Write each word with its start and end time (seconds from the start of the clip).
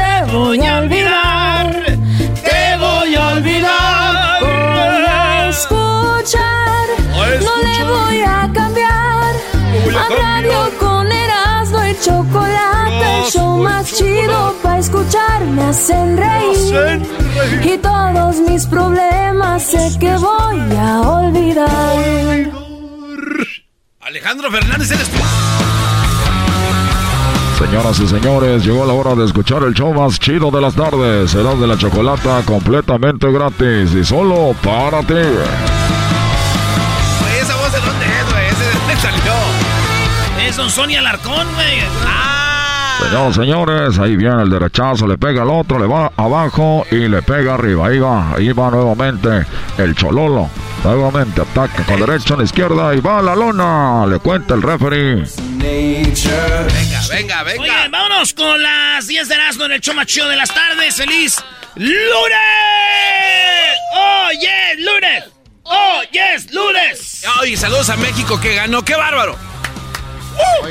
te 0.00 0.32
voy 0.32 0.60
a 0.66 0.78
olvidar. 0.78 1.66
Te 2.48 2.76
voy 2.78 3.14
a 3.14 3.28
olvidar. 3.34 4.40
Voy 4.40 5.04
a 5.06 5.48
escuchar, 5.48 6.86
no 7.46 7.54
le 7.66 7.78
voy 7.94 8.20
a 8.22 8.50
cambiar. 8.52 9.34
A 10.02 10.08
radio 10.22 10.60
con 10.78 11.10
Erasmo 11.10 11.84
y 11.84 11.94
chocolate, 12.04 13.06
el 13.18 13.24
show 13.32 13.56
más 13.58 13.94
chido 13.94 14.54
para 14.62 14.78
escuchar. 14.78 15.40
Me 15.56 15.64
hacen 15.64 16.16
reír 16.16 17.02
y 17.62 17.78
todos 17.78 18.36
mis 18.48 18.66
problemas 18.66 19.62
sé 19.62 19.98
que 19.98 20.16
voy 20.16 20.60
a 20.78 21.00
olvidar. 21.00 22.50
Alejandro 24.00 24.50
Fernández, 24.50 24.90
eres 24.90 25.08
tú. 25.08 25.18
Señoras 27.60 28.00
y 28.00 28.08
señores, 28.08 28.64
llegó 28.64 28.86
la 28.86 28.94
hora 28.94 29.14
de 29.14 29.26
escuchar 29.26 29.62
el 29.64 29.74
show 29.74 29.92
más 29.92 30.18
chido 30.18 30.50
de 30.50 30.62
las 30.62 30.74
tardes. 30.74 31.30
Será 31.30 31.54
de 31.54 31.66
la 31.66 31.76
chocolata 31.76 32.42
completamente 32.44 33.30
gratis 33.30 33.94
y 33.94 34.02
solo 34.02 34.56
para 34.64 35.00
ti. 35.00 35.12
Güey, 35.12 35.28
esa 37.38 37.54
voz 37.56 37.70
de 37.70 37.80
dónde 37.80 38.06
es, 38.06 38.32
güey. 38.32 38.46
Ese 38.46 38.64
de 38.64 38.72
dónde 38.72 38.96
salió. 38.96 39.34
Es 40.48 40.56
Don 40.56 40.70
Sonia 40.70 41.00
Alarcón, 41.00 41.46
güey. 41.54 41.80
Ah. 42.06 42.39
Y 43.00 43.34
señores, 43.34 43.98
ahí 43.98 44.16
viene 44.16 44.42
el 44.42 44.50
derechazo, 44.50 45.06
le 45.06 45.16
pega 45.16 45.42
al 45.42 45.50
otro, 45.50 45.78
le 45.78 45.86
va 45.86 46.12
abajo 46.16 46.86
y 46.90 47.08
le 47.08 47.22
pega 47.22 47.54
arriba. 47.54 47.86
Ahí 47.86 47.98
va, 47.98 48.34
ahí 48.34 48.52
va 48.52 48.70
nuevamente 48.70 49.46
el 49.78 49.94
Chololo. 49.94 50.48
Nuevamente 50.84 51.40
ataca 51.40 51.84
con 51.84 52.00
derecha 52.00 52.34
a 52.34 52.36
la 52.38 52.44
izquierda 52.44 52.94
y 52.94 53.00
va 53.00 53.18
a 53.18 53.22
la 53.22 53.34
lona. 53.34 54.06
Le 54.06 54.18
cuenta 54.18 54.54
el 54.54 54.62
referee. 54.62 55.24
Venga, 55.56 57.02
venga, 57.10 57.42
venga. 57.42 57.62
Oigan, 57.62 57.90
vámonos 57.90 58.32
con 58.34 58.62
las 58.62 59.06
10 59.06 59.28
de 59.28 59.34
Erasmo 59.34 59.64
en 59.64 59.72
el 59.72 59.80
chido 59.80 60.28
de 60.28 60.36
las 60.36 60.52
tardes. 60.52 60.96
¡Feliz 60.96 61.36
lunes! 61.76 62.00
¡Oh, 63.94 64.28
yes, 64.32 64.78
lunes! 64.78 65.24
¡Oh, 65.64 66.02
yes, 66.10 66.52
lunes! 66.52 67.24
Ay, 67.40 67.56
saludos 67.56 67.90
a 67.90 67.96
México 67.96 68.40
que 68.40 68.54
ganó. 68.54 68.82
¡Qué 68.82 68.94
bárbaro! 68.94 69.49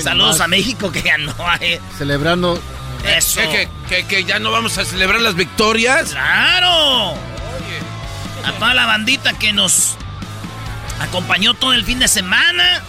Saludos 0.01 0.39
a 0.41 0.47
México 0.47 0.91
que 0.91 1.01
ganó. 1.01 1.33
eh. 1.61 1.79
Celebrando. 1.97 2.61
Eso. 3.05 3.41
¿Que, 3.41 3.69
que, 3.87 4.05
que 4.05 4.23
ya 4.25 4.39
no 4.39 4.51
vamos 4.51 4.77
a 4.77 4.85
celebrar 4.85 5.21
las 5.21 5.35
victorias? 5.35 6.11
¡Claro! 6.11 7.13
A 8.45 8.51
toda 8.57 8.73
la 8.73 8.85
bandita 8.85 9.33
que 9.33 9.53
nos 9.53 9.95
acompañó 10.99 11.53
todo 11.53 11.73
el 11.73 11.85
fin 11.85 11.99
de 11.99 12.07
semana. 12.07 12.83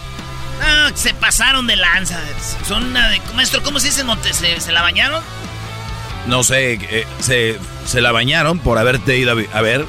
Ah, 0.63 0.91
se 0.93 1.13
pasaron 1.13 1.65
de 1.67 1.75
lanza. 1.75 2.19
Son 2.67 2.83
una 2.85 3.09
de... 3.09 3.21
Maestro, 3.35 3.63
¿cómo 3.63 3.79
se 3.79 3.87
dice? 3.87 4.03
¿Se, 4.31 4.59
se 4.59 4.71
la 4.71 4.81
bañaron? 4.81 5.23
No 6.27 6.43
sé, 6.43 6.73
eh, 6.73 7.07
se, 7.19 7.57
se 7.85 7.99
la 8.01 8.11
bañaron 8.11 8.59
por 8.59 8.77
haberte 8.77 9.17
ido 9.17 9.35
a 9.53 9.61
ver. 9.61 9.85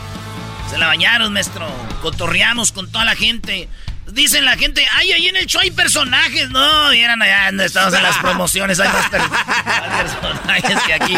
Se 0.71 0.79
la 0.79 0.87
bañaron, 0.87 1.33
maestro. 1.33 1.67
Cotorreamos 2.01 2.73
con 2.73 2.91
toda 2.91 3.05
la 3.05 3.15
gente. 3.15 3.69
Dicen 4.13 4.45
la 4.45 4.57
gente, 4.57 4.87
ay, 4.93 5.13
ahí 5.13 5.29
en 5.29 5.37
el 5.37 5.47
show 5.47 5.61
hay 5.63 5.71
personajes. 5.71 6.51
No, 6.51 6.91
vieran 6.91 7.21
allá 7.23 7.49
estamos 7.65 7.95
en 7.95 8.03
las 8.03 8.19
promociones. 8.19 8.79
Hay 8.79 8.89
más, 8.89 9.09
per- 9.09 9.21
más 9.29 10.03
personajes 10.03 10.83
que 10.87 10.93
aquí. 10.95 11.17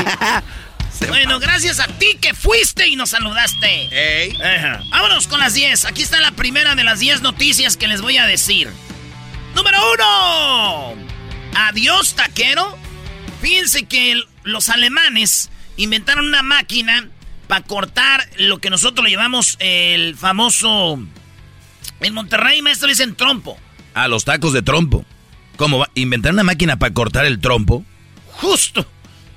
Bueno, 1.09 1.41
gracias 1.41 1.81
a 1.81 1.89
ti 1.89 2.17
que 2.21 2.35
fuiste 2.35 2.87
y 2.87 2.95
nos 2.95 3.11
saludaste. 3.11 4.37
Ajá. 4.41 4.81
Vámonos 4.91 5.27
con 5.27 5.41
las 5.41 5.55
10. 5.55 5.87
Aquí 5.87 6.03
está 6.03 6.21
la 6.21 6.31
primera 6.31 6.77
de 6.77 6.85
las 6.85 7.01
10 7.01 7.21
noticias 7.23 7.77
que 7.77 7.89
les 7.89 8.01
voy 8.01 8.17
a 8.19 8.27
decir. 8.27 8.71
Número 9.57 9.79
uno. 9.93 10.95
Adiós, 11.57 12.15
taquero. 12.15 12.79
Fíjense 13.43 13.87
que 13.87 14.13
el- 14.13 14.27
los 14.45 14.69
alemanes 14.69 15.51
inventaron 15.77 16.27
una 16.27 16.43
máquina 16.43 17.09
para 17.49 17.65
cortar 17.65 18.29
lo 18.37 18.59
que 18.59 18.71
nosotros 18.71 19.05
le 19.05 19.11
llamamos 19.11 19.57
el 19.59 20.17
famoso... 20.17 21.01
En 22.01 22.15
Monterrey, 22.15 22.61
maestro, 22.63 22.89
dicen 22.89 23.15
trompo. 23.15 23.59
A 23.95 24.09
los 24.09 24.25
tacos 24.25 24.53
de 24.53 24.63
trompo. 24.63 25.05
¿Cómo 25.57 25.79
va? 25.79 25.89
¿Inventar 25.95 26.33
una 26.33 26.43
máquina 26.43 26.79
para 26.79 26.93
cortar 26.93 27.25
el 27.27 27.41
trompo? 27.41 27.85
Justo. 28.33 28.87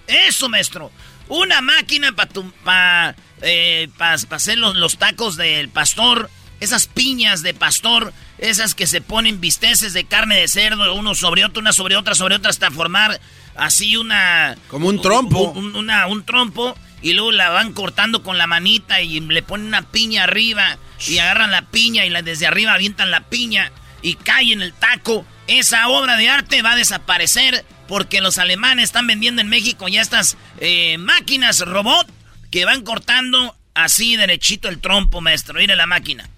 Eso, 0.08 0.50
maestro. 0.50 0.92
Una 1.30 1.62
máquina 1.62 2.14
para 2.14 2.30
pa, 2.64 3.16
eh, 3.42 3.90
pa- 3.98 4.16
pa 4.28 4.36
hacer 4.38 4.58
los, 4.58 4.76
los 4.76 4.98
tacos 4.98 5.36
del 5.36 5.70
pastor. 5.70 6.30
Esas 6.60 6.88
piñas 6.88 7.44
de 7.44 7.54
pastor. 7.54 8.14
Esas 8.40 8.74
que 8.74 8.88
se 8.88 9.02
ponen 9.02 9.40
bisteces 9.40 9.94
de 9.94 10.06
carne 10.06 10.38
de 10.38 10.48
cerdo. 10.48 10.94
Uno 10.96 11.14
sobre 11.14 11.46
otro, 11.46 11.62
una 11.62 11.74
sobre 11.74 11.96
otra, 11.96 12.16
sobre 12.16 12.36
otra. 12.36 12.50
Hasta 12.50 12.72
formar 12.72 13.20
así 13.56 13.96
una... 13.98 14.58
Como 14.70 14.88
un 14.88 15.02
trompo. 15.02 15.52
Un, 15.52 15.76
una- 15.76 16.08
un 16.08 16.24
trompo. 16.26 16.76
Y 17.04 17.14
luego 17.14 17.32
la 17.32 17.50
van 17.50 17.74
cortando 17.74 18.24
con 18.24 18.40
la 18.40 18.48
manita 18.48 19.02
y 19.02 19.20
le 19.20 19.44
ponen 19.44 19.68
una 19.68 19.84
piña 19.84 20.24
arriba. 20.24 20.78
Y 21.08 21.18
agarran 21.20 21.52
la 21.52 21.64
piña 21.64 22.06
y 22.06 22.10
la, 22.10 22.22
desde 22.22 22.48
arriba 22.48 22.74
avientan 22.74 23.12
la 23.12 23.22
piña. 23.22 23.72
Y 24.02 24.16
cae 24.16 24.54
en 24.54 24.62
el 24.62 24.74
taco. 24.74 25.26
Esa 25.48 25.88
obra 25.90 26.18
de 26.18 26.30
arte 26.30 26.62
va 26.62 26.74
a 26.74 26.76
desaparecer 26.76 27.66
porque 27.88 28.22
los 28.22 28.38
alemanes 28.38 28.86
están 28.86 29.08
vendiendo 29.08 29.42
en 29.42 29.48
México 29.48 29.88
ya 29.88 30.02
estas 30.02 30.38
eh, 30.60 30.98
máquinas 30.98 31.62
robot 31.62 32.08
que 32.52 32.66
van 32.66 32.84
cortando 32.84 33.56
así 33.74 34.18
derechito 34.18 34.68
el 34.68 34.80
trompo, 34.80 35.22
maestro. 35.22 35.60
Mire 35.60 35.76
la 35.76 35.86
máquina. 35.86 36.30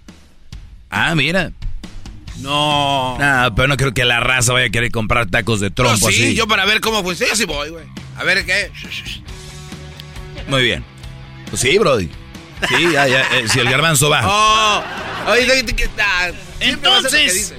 Ah, 0.89 1.15
mira. 1.15 1.51
No. 2.37 3.17
Nah, 3.19 3.49
pero 3.55 3.67
no 3.67 3.77
creo 3.77 3.93
que 3.93 4.05
la 4.05 4.19
raza 4.19 4.53
vaya 4.53 4.67
a 4.67 4.69
querer 4.69 4.91
comprar 4.91 5.29
tacos 5.29 5.59
de 5.59 5.71
trompo 5.71 6.07
No, 6.07 6.11
sí, 6.11 6.23
así. 6.23 6.35
yo 6.35 6.47
para 6.47 6.65
ver 6.65 6.79
cómo 6.79 7.03
funciona, 7.03 7.35
sí 7.35 7.45
voy, 7.45 7.69
güey. 7.69 7.85
A 8.15 8.23
ver 8.23 8.45
qué. 8.45 8.71
Muy 10.47 10.63
bien. 10.63 10.83
Pues 11.49 11.61
sí, 11.61 11.77
Brody. 11.77 12.09
Sí, 12.67 12.91
ya, 12.91 13.07
ya. 13.07 13.21
eh, 13.37 13.47
si 13.47 13.59
el 13.59 13.69
garbanzo 13.69 14.09
va. 14.09 14.21
Oh, 14.25 14.83
Entonces, 16.59 17.53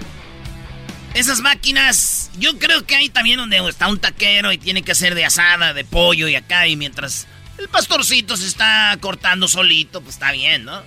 esas 1.14 1.41
máquinas, 1.41 2.31
yo 2.38 2.58
creo 2.58 2.85
que 2.87 2.97
hay 2.97 3.08
también 3.08 3.38
donde 3.38 3.58
está 3.69 3.88
un 3.88 3.99
taquero 3.99 4.52
y 4.52 4.58
tiene 4.58 4.82
que 4.82 4.93
hacer 4.93 5.14
de 5.14 5.25
asada, 5.25 5.73
de 5.75 5.85
pollo 5.85 6.29
y 6.29 6.37
acá, 6.37 6.67
y 6.69 6.76
mientras 6.76 7.26
el 7.58 7.69
pastorcito 7.69 8.37
se 8.37 8.47
está 8.47 8.97
cortando 9.00 9.47
solito, 9.49 10.00
pues 10.02 10.14
está 10.17 10.32
bien, 10.32 10.64
¿no? 10.64 10.82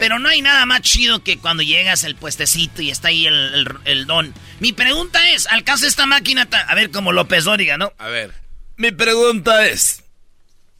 Pero 0.00 0.18
no 0.18 0.28
hay 0.28 0.42
nada 0.42 0.64
más 0.66 0.80
chido 0.80 1.22
que 1.22 1.38
cuando 1.38 1.62
llegas 1.62 2.02
al 2.04 2.14
puestecito 2.16 2.82
y 2.82 2.90
está 2.90 3.08
ahí 3.08 3.26
el, 3.26 3.34
el- 3.54 3.68
el 3.84 4.06
don. 4.06 4.34
Mi 4.58 4.72
pregunta 4.72 5.30
es, 5.30 5.46
¿alcanza 5.46 5.86
esta 5.86 6.06
máquina? 6.06 6.48
A 6.68 6.74
ver, 6.74 6.90
como 6.90 7.12
López 7.12 7.44
Dóriga, 7.44 7.76
¿no? 7.78 7.92
A 7.98 8.08
ver. 8.08 8.32
Mi 8.76 8.90
pregunta 8.90 9.66
es: 9.66 10.02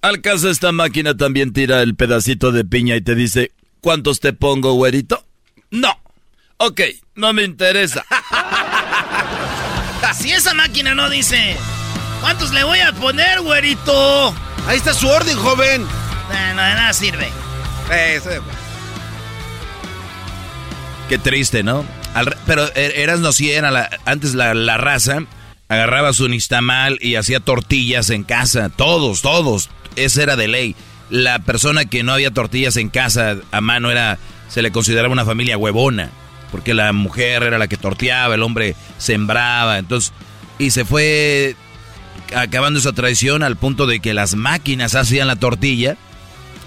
Al 0.01 0.21
caso 0.21 0.49
esta 0.49 0.71
máquina 0.71 1.17
también 1.17 1.53
tira 1.53 1.83
el 1.83 1.97
pedacito 1.97 2.53
de 2.53 2.65
piña 2.65 2.95
y 2.95 3.01
te 3.01 3.17
dice, 3.17 3.51
¿cuántos 3.81 4.21
te 4.21 4.33
pongo, 4.33 4.75
güerito? 4.75 5.25
No. 5.71 5.99
Ok, 6.59 6.81
no 7.17 7.33
me 7.33 7.43
interesa. 7.43 8.05
si 10.15 10.33
esa 10.33 10.55
máquina 10.55 10.95
no 10.95 11.11
dice, 11.11 11.57
¿cuántos 12.21 12.53
le 12.53 12.65
voy 12.65 12.79
a 12.79 12.93
poner, 12.93 13.41
güerito? 13.41 14.35
Ahí 14.67 14.77
está 14.77 14.95
su 14.95 15.09
orden, 15.09 15.37
joven. 15.37 15.83
No, 15.83 16.55
no, 16.55 16.63
de 16.63 16.75
nada 16.75 16.93
sirve. 16.93 17.29
Eh, 17.91 18.21
Qué 21.09 21.19
triste, 21.19 21.63
¿no? 21.63 21.85
pero 22.47 22.65
er, 22.75 22.99
eras 22.99 23.21
no 23.21 23.33
si 23.33 23.53
era 23.53 23.71
la, 23.71 23.89
antes 24.05 24.35
la, 24.35 24.55
la 24.55 24.77
raza 24.77 25.21
agarraba 25.69 26.13
su 26.13 26.29
nistamal 26.29 26.99
y 27.01 27.17
hacía 27.17 27.41
tortillas 27.41 28.11
en 28.11 28.25
casa. 28.25 28.71
Todos, 28.71 29.23
todos. 29.23 29.71
Esa 29.97 30.23
era 30.23 30.37
de 30.37 30.49
ley. 30.49 30.77
La 31.11 31.39
persona 31.39 31.87
que 31.87 32.03
no 32.03 32.13
había 32.13 32.31
tortillas 32.31 32.77
en 32.77 32.91
casa 32.91 33.37
a 33.51 33.61
mano 33.61 33.91
era, 33.91 34.19
se 34.49 34.63
le 34.63 34.73
consideraba 34.73 35.13
una 35.13 35.25
familia 35.25 35.59
huevona. 35.59 36.11
Porque 36.51 36.75
la 36.75 36.93
mujer 36.93 37.43
era 37.43 37.59
la 37.59 37.69
que 37.69 37.77
torteaba, 37.77 38.35
el 38.35 38.43
hombre 38.43 38.75
sembraba. 38.99 39.79
Entonces, 39.79 40.13
y 40.59 40.71
se 40.71 40.85
fue 40.85 41.57
acabando 42.35 42.79
esa 42.79 42.93
tradición 42.93 43.43
al 43.43 43.57
punto 43.57 43.87
de 43.87 44.01
que 44.01 44.15
las 44.15 44.35
máquinas 44.35 44.95
hacían 44.95 45.29
la 45.29 45.37
tortilla 45.37 45.97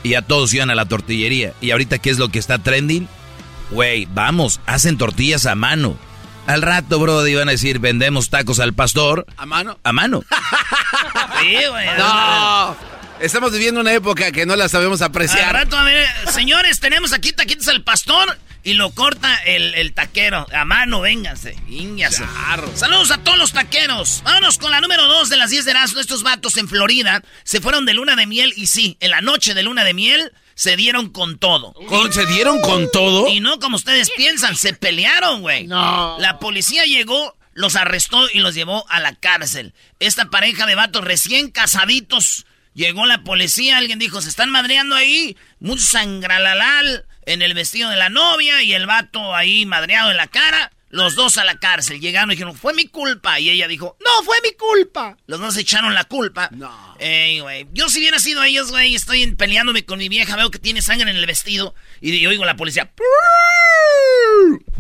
y 0.04 0.10
ya 0.10 0.22
todos 0.22 0.54
iban 0.54 0.70
a 0.70 0.76
la 0.76 0.86
tortillería. 0.86 1.54
Y 1.62 1.72
ahorita, 1.72 2.00
¿qué 2.00 2.10
es 2.10 2.18
lo 2.18 2.30
que 2.30 2.40
está 2.40 2.58
trending? 2.58 3.08
Güey, 3.72 4.08
vamos, 4.14 4.60
hacen 4.66 4.98
tortillas 4.98 5.46
a 5.46 5.56
mano. 5.56 5.98
Al 6.48 6.62
rato, 6.62 7.00
bro, 7.00 7.26
iban 7.28 7.48
a 7.48 7.52
decir, 7.52 7.80
vendemos 7.80 8.30
tacos 8.30 8.60
al 8.60 8.74
pastor. 8.74 9.26
¿A 9.38 9.46
mano? 9.46 9.80
A 9.84 9.94
mano. 9.94 10.22
sí, 11.42 11.56
güey. 11.70 11.88
No. 11.98 12.91
Estamos 13.22 13.52
viviendo 13.52 13.82
una 13.82 13.94
época 13.94 14.32
que 14.32 14.48
no 14.48 14.56
la 14.56 14.68
sabemos 14.68 15.04
apreciar. 15.04 15.50
Al 15.50 15.54
rato, 15.54 15.78
a 15.78 15.84
ver, 15.84 16.08
señores, 16.32 16.80
tenemos 16.80 17.14
aquí 17.14 17.32
taquitos 17.32 17.68
al 17.68 17.84
pastor 17.84 18.36
y 18.64 18.74
lo 18.74 18.90
corta 18.92 19.36
el, 19.46 19.94
taquero. 19.94 20.48
A 20.52 20.66
mano, 20.66 21.02
vénganse. 21.02 21.56
Saludos 22.74 23.12
a 23.12 23.20
todos 23.20 23.38
los 23.38 23.54
taqueros. 23.54 24.22
Vámonos 24.24 24.58
con 24.58 24.72
la 24.72 24.82
número 24.82 25.08
dos 25.08 25.30
de 25.30 25.38
las 25.38 25.52
10 25.52 25.66
de 25.66 25.72
Erasmo. 25.72 26.00
Estos 26.00 26.24
vatos 26.24 26.58
en 26.58 26.68
Florida 26.68 27.24
se 27.44 27.62
fueron 27.62 27.86
de 27.86 27.94
luna 27.94 28.16
de 28.16 28.26
miel 28.26 28.54
y 28.56 28.66
sí, 28.68 28.98
en 29.00 29.12
la 29.12 29.22
noche 29.22 29.54
de 29.54 29.62
luna 29.62 29.84
de 29.84 29.94
miel 29.94 30.32
se 30.56 30.76
dieron 30.76 31.10
con 31.10 31.38
todo. 31.38 31.76
¿Se 32.12 32.26
dieron 32.26 32.60
con 32.62 32.90
todo? 32.92 33.28
Y 33.28 33.40
no 33.40 33.60
como 33.60 33.76
ustedes 33.76 34.10
piensan, 34.18 34.56
se 34.56 34.74
pelearon, 34.74 35.42
güey. 35.42 35.68
No. 35.68 36.18
La 36.20 36.40
policía 36.40 36.86
llegó, 36.86 37.38
los 37.54 37.76
arrestó 37.76 38.28
y 38.34 38.40
los 38.40 38.56
llevó 38.56 38.84
a 38.90 39.00
la 39.00 39.14
cárcel. 39.14 39.74
Esta 40.00 40.30
pareja 40.30 40.66
de 40.66 40.76
vatos 40.76 41.04
recién 41.04 41.52
casaditos, 41.52 42.46
llegó 42.74 43.06
la 43.06 43.24
policía, 43.24 43.78
alguien 43.78 44.00
dijo, 44.00 44.22
se 44.22 44.30
están 44.30 44.50
madreando 44.50 44.96
ahí, 44.96 45.38
mucho 45.60 45.84
sangralalal 45.84 47.06
en 47.26 47.42
el 47.42 47.54
vestido 47.54 47.90
de 47.90 47.98
la 47.98 48.10
novia 48.10 48.64
y 48.64 48.74
el 48.74 48.88
vato 48.88 49.36
ahí 49.36 49.66
madreado 49.66 50.12
en 50.12 50.18
la 50.18 50.28
cara. 50.28 50.72
Los 50.90 51.16
dos 51.16 51.38
a 51.38 51.46
la 51.46 51.58
cárcel. 51.58 52.02
Llegaron 52.02 52.32
y 52.32 52.36
dijeron, 52.36 52.54
fue 52.54 52.74
mi 52.74 52.86
culpa. 52.86 53.40
Y 53.40 53.50
ella 53.50 53.70
dijo, 53.70 53.96
no, 54.04 54.24
fue 54.26 54.36
mi 54.44 54.52
culpa. 54.52 55.18
Los 55.26 55.40
dos 55.40 55.56
echaron 55.56 55.94
la 55.94 56.04
culpa. 56.04 56.50
No. 56.52 56.98
Ey, 57.00 57.40
güey. 57.40 57.66
Yo 57.72 57.88
si 57.88 58.00
hubiera 58.00 58.20
sido 58.20 58.44
ellos, 58.44 58.72
güey, 58.72 58.94
estoy 58.94 59.34
peleándome 59.36 59.86
con 59.86 60.00
mi 60.00 60.10
vieja, 60.10 60.36
veo 60.36 60.52
que 60.52 60.60
tiene 60.60 60.82
sangre 60.82 61.10
en 61.10 61.16
el 61.16 61.26
vestido. 61.26 61.74
Y 62.02 62.20
yo 62.20 62.30
oigo 62.30 62.44
a 62.44 62.48
la 62.48 62.58
policía. 62.58 62.92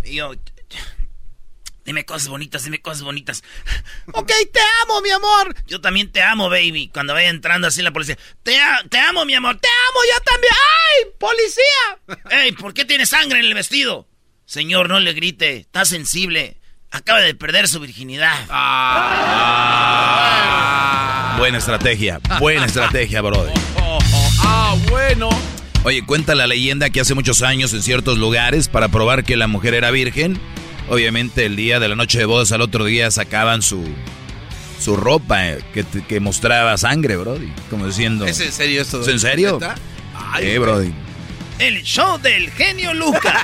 Y 0.03 0.15
yo, 0.15 0.33
dime 1.85 2.05
cosas 2.05 2.27
bonitas, 2.29 2.63
dime 2.63 2.81
cosas 2.81 3.03
bonitas. 3.03 3.43
ok, 4.13 4.31
te 4.51 4.59
amo, 4.83 5.01
mi 5.01 5.09
amor. 5.09 5.55
Yo 5.67 5.81
también 5.81 6.11
te 6.11 6.21
amo, 6.21 6.49
baby. 6.49 6.89
Cuando 6.93 7.13
vaya 7.13 7.29
entrando 7.29 7.67
así 7.67 7.81
la 7.81 7.91
policía, 7.91 8.17
te, 8.43 8.57
te 8.89 8.99
amo, 8.99 9.25
mi 9.25 9.33
amor. 9.33 9.57
Te 9.57 9.67
amo, 9.67 9.99
yo 10.13 10.19
también. 10.23 10.53
¡Ay, 10.53 11.05
policía! 11.19 11.99
Ey, 12.43 12.51
¿por 12.53 12.73
qué 12.73 12.85
tiene 12.85 13.05
sangre 13.05 13.39
en 13.39 13.45
el 13.45 13.53
vestido? 13.53 14.07
Señor, 14.45 14.89
no 14.89 14.99
le 14.99 15.13
grite, 15.13 15.57
está 15.57 15.85
sensible. 15.85 16.57
Acaba 16.91 17.21
de 17.21 17.33
perder 17.35 17.69
su 17.69 17.79
virginidad. 17.79 18.35
Ah. 18.49 20.01
Buena 21.37 21.59
estrategia, 21.59 22.19
buena 22.39 22.65
estrategia, 22.65 23.21
brother. 23.21 23.53
Ah, 24.43 24.75
bueno. 24.89 25.29
Oye, 25.83 26.03
cuenta 26.05 26.35
la 26.35 26.47
leyenda 26.47 26.89
que 26.89 26.99
hace 26.99 27.13
muchos 27.13 27.41
años 27.41 27.73
en 27.73 27.81
ciertos 27.81 28.17
lugares, 28.17 28.67
para 28.67 28.89
probar 28.89 29.23
que 29.23 29.37
la 29.37 29.47
mujer 29.47 29.73
era 29.73 29.91
virgen, 29.91 30.39
obviamente 30.91 31.45
el 31.45 31.55
día 31.55 31.79
de 31.79 31.87
la 31.87 31.95
noche 31.95 32.19
de 32.19 32.25
bodas 32.25 32.51
al 32.51 32.59
otro 32.59 32.83
día 32.83 33.09
sacaban 33.11 33.61
su, 33.61 33.81
su 34.77 34.97
ropa 34.97 35.47
eh, 35.47 35.63
que, 35.73 35.85
que, 35.85 36.19
mostraba 36.19 36.77
sangre, 36.77 37.15
Brody. 37.15 37.49
Como 37.69 37.87
diciendo... 37.87 38.25
¿Es 38.25 38.41
en 38.41 38.51
serio 38.51 38.81
esto? 38.81 38.99
¿Es 39.01 39.07
en 39.07 39.21
serio? 39.21 39.57
Ay, 40.13 40.47
eh, 40.47 40.59
Brody. 40.59 40.93
El 41.59 41.81
show 41.83 42.19
del 42.19 42.51
genio 42.51 42.93
Lucas. 42.93 43.33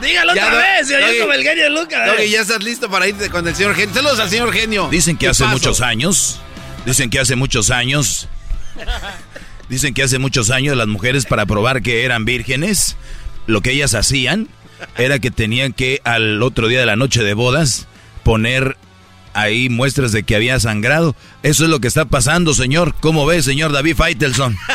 Dígalo 0.00 0.32
otra 0.32 0.54
vez, 0.54 0.88
yo 0.88 0.96
como 1.20 1.32
el 1.32 1.42
genio 1.42 1.68
Lucas. 1.70 2.08
ya 2.30 2.40
estás 2.40 2.62
listo 2.62 2.88
para 2.88 3.08
irte 3.08 3.28
con 3.28 3.48
el 3.48 3.56
señor 3.56 3.74
genio. 3.74 3.92
Saludos 3.92 4.20
al 4.20 4.30
señor 4.30 4.52
genio. 4.52 4.88
Dicen 4.88 5.16
que 5.16 5.26
hace 5.26 5.44
muchos 5.46 5.80
años, 5.80 6.38
dicen 6.86 7.10
que 7.10 7.18
hace 7.18 7.34
muchos 7.34 7.72
años, 7.72 8.28
dicen 9.68 9.94
que 9.94 10.04
hace 10.04 10.20
muchos 10.20 10.50
años 10.50 10.76
las 10.76 10.86
mujeres 10.86 11.26
para 11.26 11.44
probar 11.44 11.82
que 11.82 12.04
eran 12.04 12.24
vírgenes, 12.24 12.96
lo 13.48 13.62
que 13.62 13.72
ellas 13.72 13.94
hacían 13.94 14.48
era 14.96 15.18
que 15.18 15.30
tenían 15.30 15.72
que 15.72 16.00
al 16.04 16.42
otro 16.42 16.68
día 16.68 16.80
de 16.80 16.86
la 16.86 16.96
noche 16.96 17.22
de 17.22 17.34
bodas 17.34 17.86
poner 18.22 18.76
ahí 19.34 19.68
muestras 19.68 20.12
de 20.12 20.22
que 20.22 20.36
había 20.36 20.58
sangrado. 20.60 21.14
Eso 21.42 21.64
es 21.64 21.70
lo 21.70 21.80
que 21.80 21.88
está 21.88 22.04
pasando, 22.04 22.54
señor. 22.54 22.94
¿Cómo 23.00 23.26
ve, 23.26 23.42
señor 23.42 23.72
David 23.72 23.96
Faitelson? 23.96 24.56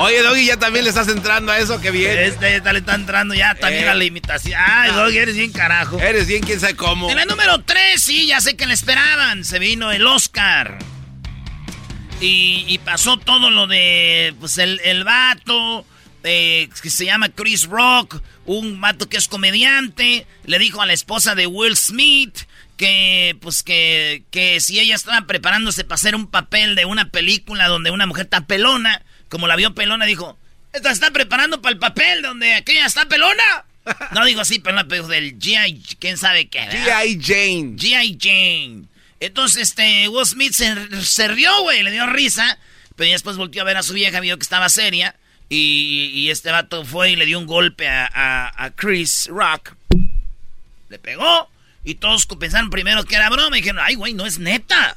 Oye, 0.00 0.22
Doggy, 0.22 0.46
ya 0.46 0.56
también 0.56 0.84
le 0.84 0.90
estás 0.90 1.08
entrando 1.08 1.50
a 1.50 1.58
eso 1.58 1.80
que 1.80 1.90
viene. 1.90 2.26
Este 2.26 2.60
le 2.60 2.78
está 2.78 2.94
entrando 2.94 3.34
ya 3.34 3.56
también 3.56 3.88
a 3.88 3.94
la 3.94 4.04
imitación. 4.04 4.58
Ay, 4.64 4.92
Doggy, 4.92 5.18
eres 5.18 5.34
bien 5.34 5.52
carajo. 5.52 5.98
Eres 5.98 6.28
bien 6.28 6.40
quién 6.42 6.60
sabe 6.60 6.76
cómo. 6.76 7.10
En 7.10 7.16
la 7.16 7.24
número 7.24 7.60
3, 7.62 8.00
sí, 8.00 8.26
ya 8.28 8.40
sé 8.40 8.56
que 8.56 8.66
le 8.66 8.74
esperaban. 8.74 9.44
Se 9.44 9.58
vino 9.58 9.90
el 9.90 10.06
Oscar. 10.06 10.78
Y, 12.20 12.78
pasó 12.84 13.16
todo 13.16 13.50
lo 13.50 13.66
de, 13.66 14.34
pues, 14.40 14.58
el, 14.58 14.80
el 14.84 15.04
vato, 15.04 15.84
eh, 16.24 16.68
que 16.82 16.90
se 16.90 17.04
llama 17.04 17.28
Chris 17.28 17.66
Rock, 17.66 18.20
un 18.46 18.80
vato 18.80 19.08
que 19.08 19.16
es 19.16 19.28
comediante, 19.28 20.26
le 20.44 20.58
dijo 20.58 20.82
a 20.82 20.86
la 20.86 20.92
esposa 20.92 21.34
de 21.34 21.46
Will 21.46 21.76
Smith 21.76 22.40
que, 22.76 23.36
pues, 23.40 23.62
que, 23.62 24.22
que 24.30 24.60
si 24.60 24.78
ella 24.78 24.94
estaba 24.94 25.26
preparándose 25.26 25.84
para 25.84 25.96
hacer 25.96 26.14
un 26.14 26.28
papel 26.28 26.74
de 26.74 26.84
una 26.84 27.10
película 27.10 27.66
donde 27.66 27.90
una 27.90 28.06
mujer 28.06 28.24
está 28.24 28.46
pelona, 28.46 29.02
como 29.28 29.46
la 29.46 29.56
vio 29.56 29.74
pelona, 29.74 30.06
dijo, 30.06 30.38
¿esta 30.72 30.90
está 30.90 31.10
preparando 31.10 31.60
para 31.60 31.72
el 31.72 31.78
papel 31.78 32.22
donde 32.22 32.54
aquella 32.54 32.86
está 32.86 33.06
pelona? 33.06 33.64
No 34.12 34.24
digo 34.24 34.40
así, 34.40 34.58
pelona, 34.58 34.86
pero 34.86 35.08
del 35.08 35.38
G.I. 35.38 35.96
¿Quién 35.98 36.16
sabe 36.16 36.48
qué? 36.48 36.60
G.I. 36.60 37.18
Jane. 37.22 37.76
G.I. 37.76 38.18
Jane. 38.20 38.84
Entonces, 39.20 39.68
este, 39.68 40.08
Will 40.08 40.26
Smith 40.26 40.52
se, 40.52 41.28
rió, 41.28 41.62
güey, 41.62 41.82
le 41.82 41.90
dio 41.90 42.06
risa. 42.06 42.58
Pero 42.96 43.12
después 43.12 43.36
volvió 43.36 43.62
a 43.62 43.64
ver 43.64 43.76
a 43.76 43.82
su 43.82 43.94
vieja, 43.94 44.20
vio 44.20 44.36
que 44.38 44.42
estaba 44.42 44.68
seria. 44.68 45.14
Y, 45.48 46.28
este 46.30 46.50
vato 46.50 46.84
fue 46.84 47.12
y 47.12 47.16
le 47.16 47.24
dio 47.24 47.38
un 47.38 47.46
golpe 47.46 47.88
a, 47.88 48.52
a, 48.54 48.70
Chris 48.72 49.28
Rock. 49.30 49.74
Le 50.88 50.98
pegó. 50.98 51.48
Y 51.84 51.94
todos 51.94 52.26
pensaron 52.26 52.70
primero 52.70 53.04
que 53.04 53.14
era 53.16 53.30
broma. 53.30 53.56
Y 53.56 53.62
dijeron, 53.62 53.82
ay, 53.82 53.94
güey, 53.94 54.12
no 54.12 54.26
es 54.26 54.38
neta. 54.38 54.96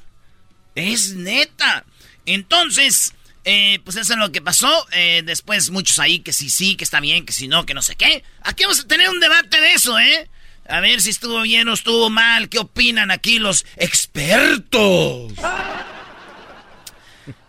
Es 0.75 1.15
neta. 1.15 1.85
Entonces, 2.25 3.13
eh, 3.43 3.79
pues 3.83 3.97
eso 3.97 4.13
es 4.13 4.19
lo 4.19 4.31
que 4.31 4.41
pasó. 4.41 4.87
Eh, 4.91 5.23
después 5.25 5.69
muchos 5.69 5.99
ahí 5.99 6.19
que 6.19 6.33
sí, 6.33 6.49
sí, 6.49 6.75
que 6.75 6.83
está 6.83 6.99
bien, 6.99 7.25
que 7.25 7.33
si 7.33 7.47
no, 7.47 7.65
que 7.65 7.73
no 7.73 7.81
sé 7.81 7.95
qué. 7.95 8.23
Aquí 8.41 8.63
vamos 8.63 8.81
a 8.81 8.87
tener 8.87 9.09
un 9.09 9.19
debate 9.19 9.59
de 9.59 9.73
eso, 9.73 9.97
¿eh? 9.99 10.29
A 10.67 10.79
ver 10.79 11.01
si 11.01 11.09
estuvo 11.09 11.41
bien 11.41 11.67
o 11.67 11.73
estuvo 11.73 12.09
mal. 12.09 12.49
¿Qué 12.49 12.59
opinan 12.59 13.11
aquí 13.11 13.39
los 13.39 13.65
expertos? 13.77 15.33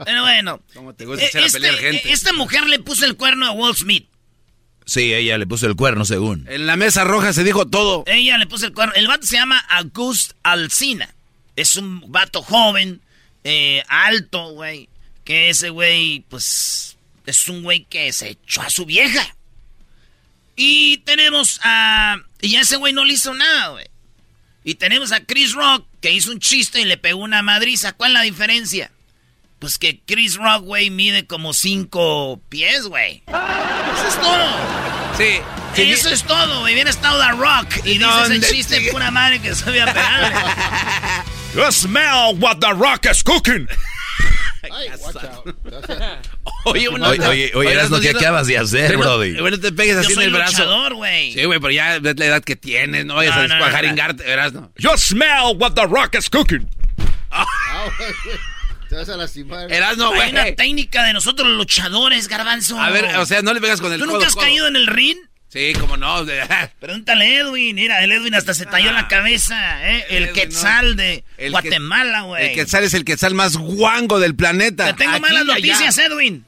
Pero 0.05 0.23
bueno. 0.23 0.63
Eh, 0.99 1.31
este, 1.35 2.13
esta 2.13 2.33
mujer 2.33 2.67
le 2.67 2.79
puso 2.79 3.05
el 3.05 3.17
cuerno 3.17 3.47
a 3.47 3.53
Walt 3.53 3.79
Smith. 3.79 4.09
Sí, 4.85 5.15
ella 5.15 5.39
le 5.39 5.47
puso 5.47 5.67
el 5.67 5.77
cuerno, 5.77 6.05
según. 6.05 6.47
En 6.49 6.67
la 6.67 6.77
mesa 6.77 7.05
roja 7.05 7.33
se 7.33 7.45
dijo 7.45 7.67
todo. 7.67 8.05
Ella 8.07 8.37
le 8.39 8.47
puso 8.47 8.67
el 8.67 8.73
cuerno. 8.73 8.95
El 8.95 9.07
vato 9.07 9.27
se 9.27 9.37
llama 9.37 9.59
August 9.59 10.33
Alsina. 10.43 11.15
Es 11.55 11.77
un 11.77 12.11
vato 12.11 12.43
joven, 12.43 13.01
alto, 13.89 14.53
güey. 14.55 14.89
Que 15.25 15.51
ese 15.51 15.71
güey, 15.71 16.25
pues, 16.29 16.97
es 17.27 17.49
un 17.49 17.63
güey 17.63 17.85
que 17.85 18.13
se 18.13 18.31
echó 18.31 18.63
a 18.63 18.71
su 18.71 18.85
vieja. 18.85 19.37
Y 20.57 20.99
tenemos 20.99 21.61
a... 21.63 22.17
Y 22.41 22.57
ese 22.57 22.77
güey 22.77 22.93
no 22.93 23.05
le 23.05 23.13
hizo 23.13 23.33
nada, 23.35 23.69
güey. 23.69 23.87
Y 24.65 24.75
tenemos 24.75 25.13
a 25.13 25.25
Chris 25.25 25.53
Rock, 25.55 25.87
que 26.01 26.13
hizo 26.13 26.31
un 26.31 26.41
chiste 26.41 26.81
y 26.81 26.85
le 26.85 26.97
pegó 26.97 27.21
una 27.21 27.43
madriza. 27.43 27.93
¿Cuál 27.93 28.11
es 28.11 28.15
la 28.15 28.23
diferencia? 28.23 28.91
Pues 29.63 29.79
que 29.79 30.03
Chris 30.05 30.39
Rock, 30.39 30.65
güey, 30.65 30.91
mide 30.91 31.25
como 31.25 31.55
cinco 31.55 32.43
pies, 32.49 32.89
güey. 32.89 33.23
Eso 33.29 34.09
es 34.09 34.21
todo. 34.21 34.57
Sí. 35.17 35.41
Eso 35.81 36.09
es 36.09 36.25
todo, 36.25 36.63
güey. 36.63 36.75
Viene 36.75 36.91
estado 36.91 37.23
a 37.23 37.31
Rock 37.31 37.77
y 37.85 37.99
dices 37.99 38.31
el 38.31 38.45
chiste 38.45 38.91
pura 38.91 39.13
madre 39.13 39.39
que 39.39 39.55
se 39.55 39.81
a 39.81 39.87
pegarle. 39.87 40.33
You 41.55 41.71
smell 41.71 42.37
what 42.41 42.59
the 42.59 42.73
rock 42.73 43.07
is 43.09 43.23
cooking. 43.23 43.69
Oye, 46.65 46.89
Oye, 46.89 47.21
oye, 47.27 47.53
oye, 47.55 47.73
eras 47.73 47.91
lo 47.91 48.01
que 48.01 48.11
acabas 48.11 48.49
de 48.49 48.59
hacer, 48.59 48.97
Brody. 48.97 49.41
Bueno, 49.41 49.61
te 49.61 49.71
pegues 49.71 49.95
Yo 49.95 50.01
así 50.01 50.13
en 50.13 50.23
el 50.23 50.33
brazo. 50.33 50.91
güey. 50.95 51.35
Sí, 51.35 51.45
güey, 51.45 51.61
pero 51.61 51.71
ya 51.71 52.01
ves 52.01 52.19
la 52.19 52.27
edad 52.27 52.43
que 52.43 52.57
tienes, 52.57 53.05
no 53.07 53.15
vayas 53.15 53.37
No, 53.37 53.43
a 53.43 53.43
no, 53.43 53.49
no, 53.49 53.55
descuajaringarte, 53.55 54.25
verás, 54.25 54.53
no. 54.53 54.73
You 54.77 54.91
smell 54.97 55.57
what 55.57 55.75
the 55.75 55.87
rock 55.87 56.17
is 56.17 56.29
cooking. 56.29 56.69
Te 58.93 58.99
vas 58.99 59.09
a 59.09 59.17
lastimar. 59.17 59.73
Eras 59.73 59.97
no, 59.97 60.11
Hay 60.11 60.17
güey. 60.17 60.31
una 60.33 60.45
técnica 60.55 61.03
de 61.05 61.15
nosotros 61.15 61.49
los 61.49 61.57
luchadores, 61.57 62.29
garbanzo. 62.29 62.79
A 62.79 62.91
ver, 62.91 63.17
o 63.17 63.25
sea, 63.25 63.41
no 63.41 63.55
le 63.55 63.61
pegas 63.63 63.81
con 63.81 63.91
el 63.91 63.99
¿Tú 63.99 64.05
codo, 64.05 64.17
nunca 64.17 64.27
has 64.29 64.35
codo. 64.35 64.45
caído 64.45 64.69
en 64.69 64.77
el 64.77 64.87
ring? 64.87 65.17
Sí, 65.49 65.73
como 65.81 65.97
no. 65.97 66.27
Pregúntale 66.81 67.25
a 67.25 67.41
Edwin. 67.41 67.75
Mira, 67.75 68.05
el 68.05 68.13
Edwin 68.13 68.35
hasta 68.35 68.53
se 68.53 68.67
talló 68.67 68.93
la 68.93 69.09
cabeza, 69.09 69.57
¿eh? 69.91 70.05
El, 70.11 70.25
Ah. 70.25 70.27
Edwin, 70.27 70.33
Quetzal 70.35 70.91
no. 70.91 70.97
de 71.03 71.25
El 71.39 71.53
Guatemala, 71.53 72.21
güey. 72.23 72.49
El 72.51 72.55
quetzal 72.55 72.85
es 72.85 72.93
el 72.93 73.07
quetzal 73.07 73.33
más 73.33 73.57
guango 73.57 74.21
del 74.21 74.35
planeta. 74.37 74.87
Te 74.89 74.93
tengo 74.93 75.13
Aquí 75.13 75.21
malas 75.23 75.43
allá. 75.43 75.55
noticias, 75.55 75.97
Edwin. 75.97 76.45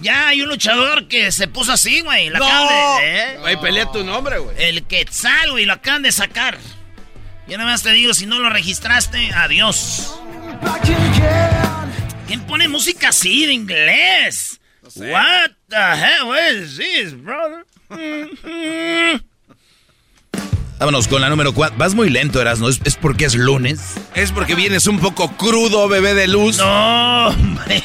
Ya 0.00 0.28
hay 0.28 0.40
un 0.40 0.48
luchador 0.48 1.06
que 1.06 1.30
se 1.32 1.48
puso 1.48 1.72
así, 1.72 2.00
güey. 2.00 2.30
Lo 2.30 2.38
¡No! 2.38 2.46
acaban 2.46 3.02
de- 3.02 3.18
¿eh? 3.20 3.36
Güey, 3.40 3.60
pelea 3.60 3.92
tu 3.92 4.04
nombre, 4.04 4.38
güey. 4.38 4.56
El 4.58 4.84
Quetzal, 4.84 5.50
güey, 5.50 5.66
lo 5.66 5.74
acaban 5.74 6.00
de 6.02 6.12
sacar. 6.12 6.56
Yo 7.46 7.58
nada 7.58 7.70
más 7.70 7.82
te 7.82 7.92
digo, 7.92 8.14
si 8.14 8.24
no 8.24 8.38
lo 8.38 8.48
registraste, 8.50 9.32
adiós. 9.34 10.14
¿Quién 12.26 12.40
pone 12.46 12.68
música 12.68 13.08
así 13.08 13.46
de 13.46 13.52
inglés? 13.52 14.60
What 14.96 15.50
the 15.68 15.76
hell 15.76 16.34
is 16.52 16.76
this, 16.76 17.14
brother? 17.22 17.64
Vámonos 20.78 21.08
con 21.08 21.20
la 21.20 21.28
número 21.28 21.52
4. 21.52 21.76
Vas 21.76 21.94
muy 21.94 22.08
lento, 22.08 22.40
Erasmo. 22.40 22.68
¿Es, 22.68 22.80
es 22.84 22.96
porque 22.96 23.24
es 23.24 23.34
lunes? 23.34 23.94
Es 24.14 24.30
porque 24.30 24.54
vienes 24.54 24.86
un 24.86 25.00
poco 25.00 25.32
crudo, 25.36 25.88
bebé 25.88 26.14
de 26.14 26.28
luz. 26.28 26.58
No, 26.58 27.28
hombre. 27.28 27.82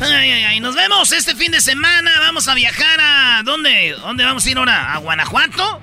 Ay, 0.00 0.30
ay, 0.30 0.42
ay. 0.44 0.60
Nos 0.60 0.74
vemos 0.74 1.12
este 1.12 1.34
fin 1.34 1.52
de 1.52 1.60
semana. 1.60 2.10
Vamos 2.18 2.48
a 2.48 2.54
viajar 2.54 2.98
a. 3.00 3.42
¿Dónde? 3.44 3.94
¿Dónde 3.98 4.24
vamos 4.24 4.44
a 4.44 4.50
ir 4.50 4.58
ahora? 4.58 4.92
¿A 4.94 4.98
Guanajuato? 4.98 5.80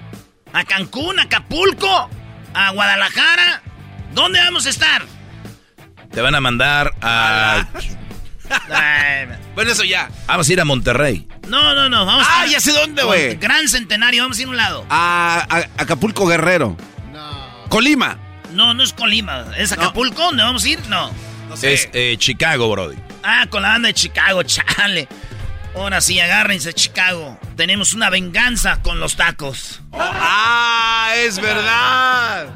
¿A 0.51 0.63
Cancún? 0.65 1.19
¿A 1.19 1.23
Acapulco? 1.23 2.09
¿A 2.53 2.71
Guadalajara? 2.71 3.61
¿Dónde 4.13 4.39
vamos 4.39 4.65
a 4.65 4.69
estar? 4.69 5.03
Te 6.11 6.21
van 6.21 6.35
a 6.35 6.41
mandar 6.41 6.91
a... 7.01 7.65
Bueno, 9.55 9.71
eso 9.71 9.83
ya. 9.83 10.09
Vamos 10.27 10.47
a 10.49 10.53
ir 10.53 10.61
a 10.61 10.65
Monterrey. 10.65 11.27
no, 11.47 11.73
no, 11.73 11.89
no. 11.89 12.05
Vamos 12.05 12.25
Ah, 12.29 12.41
a. 12.43 12.45
ya 12.47 12.59
sé 12.59 12.71
dónde, 12.71 13.03
güey. 13.03 13.35
Gran 13.37 13.67
Centenario. 13.67 14.23
Vamos 14.23 14.37
a 14.37 14.41
ir 14.41 14.47
a 14.47 14.49
un 14.51 14.57
lado. 14.57 14.85
A, 14.89 15.45
a- 15.49 15.81
Acapulco 15.81 16.27
Guerrero. 16.27 16.77
No. 17.11 17.65
Colima. 17.69 18.17
No, 18.51 18.73
no 18.73 18.83
es 18.83 18.93
Colima. 18.93 19.45
¿Es 19.57 19.71
Acapulco? 19.71 20.21
¿Dónde 20.21 20.43
vamos 20.43 20.63
a 20.63 20.69
ir? 20.69 20.79
No. 20.87 21.11
No 21.49 21.57
sé. 21.57 21.73
Es 21.73 21.89
eh, 21.93 22.15
Chicago, 22.19 22.69
Brody. 22.69 22.97
Ah, 23.23 23.47
con 23.49 23.61
la 23.63 23.69
banda 23.69 23.87
de 23.87 23.93
Chicago, 23.93 24.43
chale. 24.43 25.07
Ahora 25.75 26.01
sí, 26.01 26.19
agárrense, 26.19 26.73
Chicago. 26.73 27.39
Tenemos 27.57 27.93
una 27.93 28.09
venganza 28.09 28.81
con 28.81 28.99
los 28.99 29.15
tacos. 29.15 29.81
Ah, 29.91 31.13
es 31.17 31.39
verdad. 31.39 32.47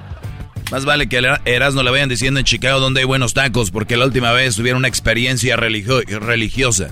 Más 0.71 0.85
vale 0.85 1.07
que 1.09 1.17
a 1.19 1.41
Erasmo 1.45 1.81
le 1.81 1.91
vayan 1.91 2.09
diciendo 2.09 2.39
en 2.39 2.45
Chicago 2.45 2.79
donde 2.79 2.99
hay 3.01 3.05
buenos 3.05 3.33
tacos, 3.33 3.71
porque 3.71 3.97
la 3.97 4.05
última 4.05 4.31
vez 4.33 4.55
tuvieron 4.55 4.79
una 4.79 4.87
experiencia 4.87 5.55
religio- 5.55 6.01
religiosa. 6.19 6.89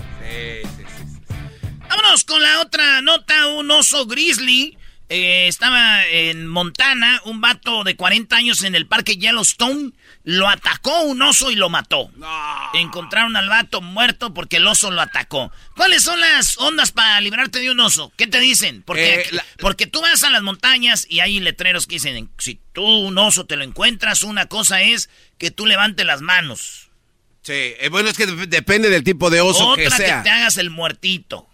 Vámonos 1.88 2.24
con 2.24 2.42
la 2.42 2.60
otra 2.60 3.00
nota. 3.02 3.46
Un 3.48 3.70
oso 3.70 4.06
grizzly 4.06 4.76
eh, 5.08 5.46
estaba 5.46 6.04
en 6.06 6.46
Montana. 6.48 7.20
Un 7.24 7.40
vato 7.40 7.84
de 7.84 7.96
40 7.96 8.34
años 8.36 8.62
en 8.64 8.74
el 8.74 8.86
parque 8.86 9.16
Yellowstone. 9.16 9.92
Lo 10.28 10.48
atacó 10.48 11.02
un 11.02 11.22
oso 11.22 11.52
y 11.52 11.54
lo 11.54 11.68
mató. 11.70 12.10
Encontraron 12.74 13.36
al 13.36 13.48
vato 13.48 13.80
muerto 13.80 14.34
porque 14.34 14.56
el 14.56 14.66
oso 14.66 14.90
lo 14.90 15.00
atacó. 15.00 15.52
¿Cuáles 15.76 16.02
son 16.02 16.20
las 16.20 16.58
ondas 16.58 16.90
para 16.90 17.20
librarte 17.20 17.60
de 17.60 17.70
un 17.70 17.78
oso? 17.78 18.12
¿Qué 18.16 18.26
te 18.26 18.40
dicen? 18.40 18.82
Porque, 18.82 19.20
Eh, 19.20 19.26
la- 19.30 19.44
porque 19.60 19.86
tú 19.86 20.00
vas 20.02 20.24
a 20.24 20.30
las 20.30 20.42
montañas 20.42 21.06
y 21.08 21.20
hay 21.20 21.38
letreros 21.38 21.86
que 21.86 21.94
dicen, 21.96 22.28
si 22.38 22.60
tú 22.72 22.82
un 22.84 23.16
oso 23.18 23.46
te 23.46 23.54
lo 23.56 23.62
encuentras, 23.62 24.24
una 24.24 24.46
cosa 24.46 24.82
es 24.82 25.08
que 25.38 25.52
tú 25.52 25.64
levantes 25.64 26.04
las 26.04 26.22
manos. 26.22 26.88
Sí, 27.42 27.52
eh, 27.54 27.88
bueno, 27.90 28.08
es 28.08 28.16
que 28.16 28.26
dep- 28.26 28.48
depende 28.48 28.90
del 28.90 29.04
tipo 29.04 29.30
de 29.30 29.40
oso 29.40 29.68
Otra 29.68 29.84
que 29.84 29.90
que, 29.90 29.96
sea. 29.96 30.22
te 30.24 30.30
hagas 30.30 30.56
el 30.56 30.70
muertito. 30.70 31.48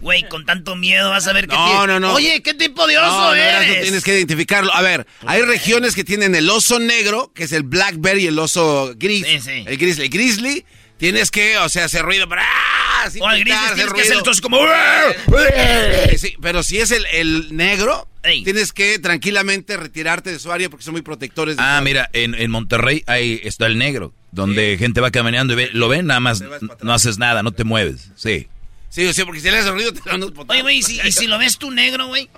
Güey, 0.00 0.28
con 0.28 0.46
tanto 0.46 0.76
miedo 0.76 1.10
vas 1.10 1.26
a 1.26 1.32
ver 1.32 1.46
qué 1.46 1.54
No, 1.54 1.66
tipo- 1.70 1.86
no, 1.86 2.00
no. 2.00 2.14
Oye, 2.14 2.42
¿qué 2.42 2.54
tipo 2.54 2.86
de 2.86 2.96
oso 2.98 3.06
No, 3.06 3.26
no, 3.28 3.34
eres? 3.34 3.82
Tienes 3.82 4.02
que 4.04 4.14
identificarlo. 4.16 4.74
A 4.74 4.80
ver, 4.82 5.06
hay 5.26 5.42
regiones 5.42 5.94
que 5.94 6.04
tienen 6.04 6.34
el 6.34 6.48
oso 6.48 6.78
negro, 6.78 7.32
que 7.34 7.44
es 7.44 7.52
el 7.52 7.62
blackberry, 7.64 8.26
el 8.26 8.38
oso 8.38 8.94
gris. 8.96 9.26
Sí, 9.26 9.40
sí. 9.40 9.64
El 9.66 9.76
grizzly. 9.76 10.04
El 10.04 10.10
grizzly, 10.10 10.64
tienes 10.96 11.30
que, 11.30 11.58
o 11.58 11.68
sea, 11.68 11.84
hacer 11.84 12.02
ruido. 12.02 12.26
Así 13.04 13.18
O 13.20 13.26
gris 13.28 13.54
hacer 13.54 13.74
tienes 13.74 13.92
que 13.94 14.00
hacer 14.02 14.16
entonces 14.18 14.40
como... 14.40 14.58
Sí, 16.16 16.34
pero 16.40 16.62
si 16.62 16.78
es 16.78 16.90
el, 16.90 17.04
el 17.12 17.56
negro, 17.56 18.08
Ey. 18.22 18.42
tienes 18.44 18.72
que 18.72 18.98
tranquilamente 18.98 19.76
retirarte 19.76 20.30
de 20.30 20.38
su 20.38 20.52
área 20.52 20.68
porque 20.68 20.84
son 20.84 20.92
muy 20.92 21.02
protectores. 21.02 21.56
de 21.56 21.62
Ah, 21.62 21.80
mira, 21.82 22.10
en, 22.12 22.34
en 22.34 22.50
Monterrey 22.50 23.02
ahí 23.06 23.40
está 23.44 23.66
el 23.66 23.78
negro, 23.78 24.12
donde 24.32 24.76
gente 24.78 25.00
va 25.00 25.10
caminando 25.10 25.54
y 25.54 25.56
ve- 25.56 25.70
lo 25.72 25.88
ven, 25.88 26.06
nada 26.06 26.20
más 26.20 26.42
atrás. 26.42 26.60
no 26.82 26.92
haces 26.92 27.18
nada, 27.18 27.42
no 27.42 27.52
te 27.52 27.64
mueves. 27.64 28.10
Sí. 28.16 28.48
Sí, 28.90 29.12
sí, 29.14 29.24
porque 29.24 29.40
si 29.40 29.50
le 29.50 29.58
haces 29.58 29.70
ruido 29.70 29.92
te 29.94 30.00
dan 30.04 30.16
unos 30.16 30.32
potazos. 30.32 30.50
Oye, 30.50 30.62
güey, 30.62 30.78
¿y 30.78 30.82
si, 30.82 31.00
y 31.00 31.12
si 31.12 31.26
lo 31.26 31.38
ves 31.38 31.56
tú 31.58 31.70
negro, 31.70 32.08
güey? 32.08 32.28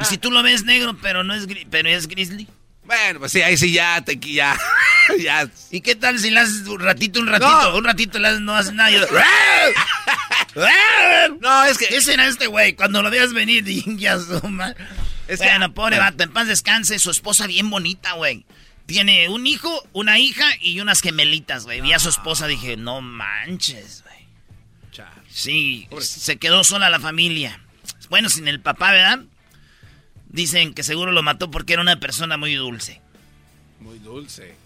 ¿Y 0.00 0.04
si 0.06 0.16
tú 0.16 0.30
lo 0.30 0.42
ves 0.42 0.64
negro, 0.64 0.96
pero 1.02 1.24
no 1.24 1.34
es, 1.34 1.46
gri- 1.46 1.66
pero 1.70 1.88
es 1.90 2.06
grizzly? 2.08 2.48
Bueno, 2.84 3.18
pues 3.18 3.32
sí, 3.32 3.42
ahí 3.42 3.58
sí 3.58 3.70
ya, 3.72 4.00
te, 4.02 4.16
ya, 4.18 4.58
ya. 5.20 5.46
¿Y 5.70 5.82
qué 5.82 5.94
tal 5.94 6.18
si 6.18 6.30
le 6.30 6.40
haces 6.40 6.66
un 6.66 6.80
ratito, 6.80 7.20
un 7.20 7.26
ratito, 7.26 7.62
No. 7.72 7.76
un 7.76 7.84
ratito 7.84 8.18
le 8.18 8.28
haces- 8.28 8.40
no 8.40 8.54
haces 8.56 8.72
nada? 8.72 8.90
No, 11.40 11.64
es 11.64 11.78
que... 11.78 11.84
Ese 11.96 12.14
era 12.14 12.26
este 12.26 12.46
güey, 12.46 12.74
cuando 12.74 13.02
lo 13.02 13.10
veas 13.10 13.32
venir, 13.32 13.64
ya 13.98 14.18
suma. 14.18 14.74
Es 15.26 15.40
que- 15.40 15.46
bueno, 15.46 15.72
pobre 15.74 15.96
bueno. 15.96 16.10
vato, 16.10 16.24
en 16.24 16.32
paz 16.32 16.46
descanse, 16.46 16.98
su 16.98 17.10
esposa 17.10 17.46
bien 17.46 17.68
bonita, 17.70 18.12
güey. 18.12 18.44
Tiene 18.86 19.28
un 19.28 19.46
hijo, 19.46 19.86
una 19.92 20.18
hija 20.18 20.46
y 20.60 20.80
unas 20.80 21.02
gemelitas, 21.02 21.64
güey. 21.64 21.82
Vi 21.82 21.92
a 21.92 21.98
su 21.98 22.08
esposa, 22.08 22.46
dije, 22.46 22.76
no 22.78 23.02
manches, 23.02 24.02
Sí, 25.38 25.88
se 26.00 26.36
quedó 26.36 26.64
sola 26.64 26.90
la 26.90 26.98
familia. 26.98 27.60
Bueno, 28.10 28.28
sin 28.28 28.48
el 28.48 28.58
papá, 28.58 28.90
¿verdad? 28.90 29.20
Dicen 30.30 30.74
que 30.74 30.82
seguro 30.82 31.12
lo 31.12 31.22
mató 31.22 31.48
porque 31.48 31.74
era 31.74 31.82
una 31.82 32.00
persona 32.00 32.36
muy 32.36 32.56
dulce. 32.56 33.00
Muy 33.78 34.00
dulce. 34.00 34.56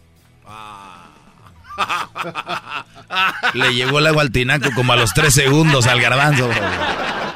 Le 3.52 3.74
llegó 3.74 3.98
el 3.98 4.06
agua 4.06 4.22
al 4.22 4.30
tinaco 4.32 4.70
como 4.74 4.94
a 4.94 4.96
los 4.96 5.12
tres 5.12 5.34
segundos 5.34 5.86
al 5.86 6.00
garbanzo. 6.00 6.48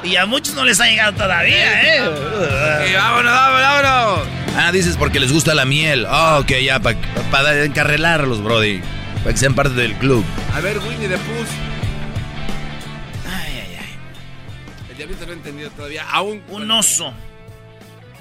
Y 0.03 0.15
a 0.15 0.25
muchos 0.25 0.55
no 0.55 0.65
les 0.65 0.81
ha 0.81 0.87
llegado 0.87 1.13
todavía, 1.13 1.83
¿eh? 1.83 1.97
Eh, 1.99 2.95
vámonos, 2.97 3.31
vámonos, 3.31 3.61
vámonos. 3.61 4.27
Ah, 4.57 4.71
dices 4.71 4.97
porque 4.97 5.19
les 5.19 5.31
gusta 5.31 5.53
la 5.53 5.65
miel. 5.65 6.07
Ah, 6.09 6.39
ok, 6.39 6.53
ya, 6.63 6.79
para 6.79 7.63
encarrelarlos, 7.63 8.41
Brody. 8.41 8.81
Para 9.19 9.33
que 9.33 9.37
sean 9.37 9.53
parte 9.53 9.75
del 9.75 9.93
club. 9.93 10.25
A 10.55 10.59
ver, 10.59 10.79
Winnie 10.79 11.07
the 11.07 11.19
Pooh. 11.19 11.76
El 14.97 15.05
diablito 15.05 15.27
no 15.27 15.31
ha 15.31 15.35
entendido 15.35 15.69
todavía. 15.69 16.09
Aún. 16.09 16.43
Un 16.47 16.71
oso. 16.71 17.13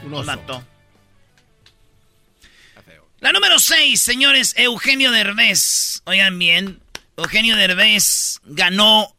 Un 0.02 0.10
Lo 0.10 0.18
oso. 0.18 0.26
mató. 0.26 0.62
La 3.20 3.32
número 3.32 3.58
6, 3.58 3.98
señores, 3.98 4.52
Eugenio 4.58 5.10
Derbez. 5.10 6.02
Oigan 6.04 6.38
bien, 6.38 6.82
Eugenio 7.16 7.56
Derbez 7.56 8.40
ganó 8.44 9.16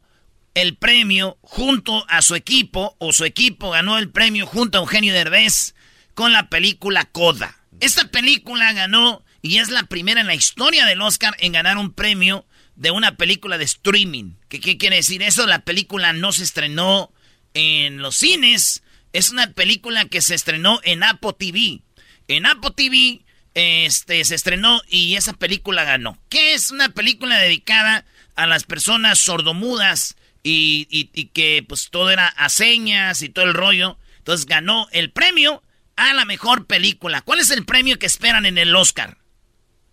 el 0.54 0.78
premio 0.78 1.40
junto 1.42 2.06
a 2.08 2.22
su 2.22 2.36
equipo, 2.36 2.96
o 3.00 3.12
su 3.12 3.26
equipo 3.26 3.72
ganó 3.72 3.98
el 3.98 4.12
premio 4.12 4.46
junto 4.46 4.78
a 4.78 4.82
Eugenio 4.82 5.16
Derbez 5.16 5.74
con 6.14 6.34
la 6.34 6.50
película 6.50 7.06
Coda. 7.06 7.58
Esta 7.80 8.12
película 8.12 8.72
ganó 8.74 9.24
y 9.42 9.58
es 9.58 9.70
la 9.70 9.82
primera 9.82 10.22
en 10.22 10.28
la 10.28 10.36
historia 10.36 10.86
del 10.86 11.02
Oscar 11.02 11.36
en 11.40 11.54
ganar 11.54 11.80
un 11.80 11.92
premio 11.92 12.46
de 12.76 12.92
una 12.92 13.18
película 13.18 13.58
de 13.58 13.66
streaming. 13.66 14.34
¿Qué, 14.48 14.60
qué 14.60 14.78
quiere 14.78 14.98
decir 14.98 15.24
eso? 15.24 15.48
La 15.48 15.64
película 15.66 16.14
no 16.14 16.32
se 16.32 16.44
estrenó 16.44 17.12
en 17.54 17.98
los 18.02 18.16
cines, 18.18 18.84
es 19.14 19.30
una 19.30 19.52
película 19.54 20.06
que 20.06 20.22
se 20.22 20.36
estrenó 20.36 20.80
en 20.84 21.04
Apple 21.04 21.34
TV. 21.38 21.82
En 22.28 22.46
Apple 22.46 22.72
TV 22.76 23.22
este, 23.54 24.24
se 24.26 24.36
estrenó 24.36 24.82
y 24.88 25.16
esa 25.16 25.34
película 25.34 25.84
ganó. 25.84 26.20
¿Qué 26.30 26.54
es 26.54 26.72
una 26.72 26.90
película 26.90 27.38
dedicada 27.38 28.06
a 28.36 28.46
las 28.48 28.64
personas 28.66 29.18
sordomudas 29.20 30.16
y, 30.44 30.88
y- 30.92 31.10
y 31.14 31.26
que 31.28 31.66
pues 31.68 31.90
todo 31.90 32.12
era 32.12 32.28
a 32.28 32.50
señas 32.50 33.22
y 33.22 33.30
todo 33.30 33.46
el 33.46 33.54
rollo? 33.54 33.98
Entonces 34.20 34.46
ganó 34.46 34.88
el 34.92 35.12
premio 35.12 35.64
a 35.96 36.14
la 36.14 36.26
mejor 36.26 36.68
película. 36.68 37.22
¿Cuál 37.22 37.40
es 37.40 37.50
el 37.50 37.66
premio 37.66 37.98
que 37.98 38.06
esperan 38.06 38.46
en 38.46 38.58
el 38.60 38.76
Oscar? 38.76 39.18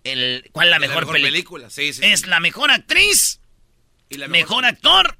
El, 0.02 0.50
¿Cuál 0.52 0.66
es 0.68 0.70
la 0.72 0.78
mejor, 0.80 1.10
película? 1.10 1.70
Sí, 1.70 1.92
sí. 1.94 2.00
Es 2.04 2.26
la 2.26 2.40
mejor 2.40 2.70
actriz, 2.70 3.40
Y 4.10 4.18
la 4.18 4.28
mejor 4.28 4.66
actor 4.66 5.16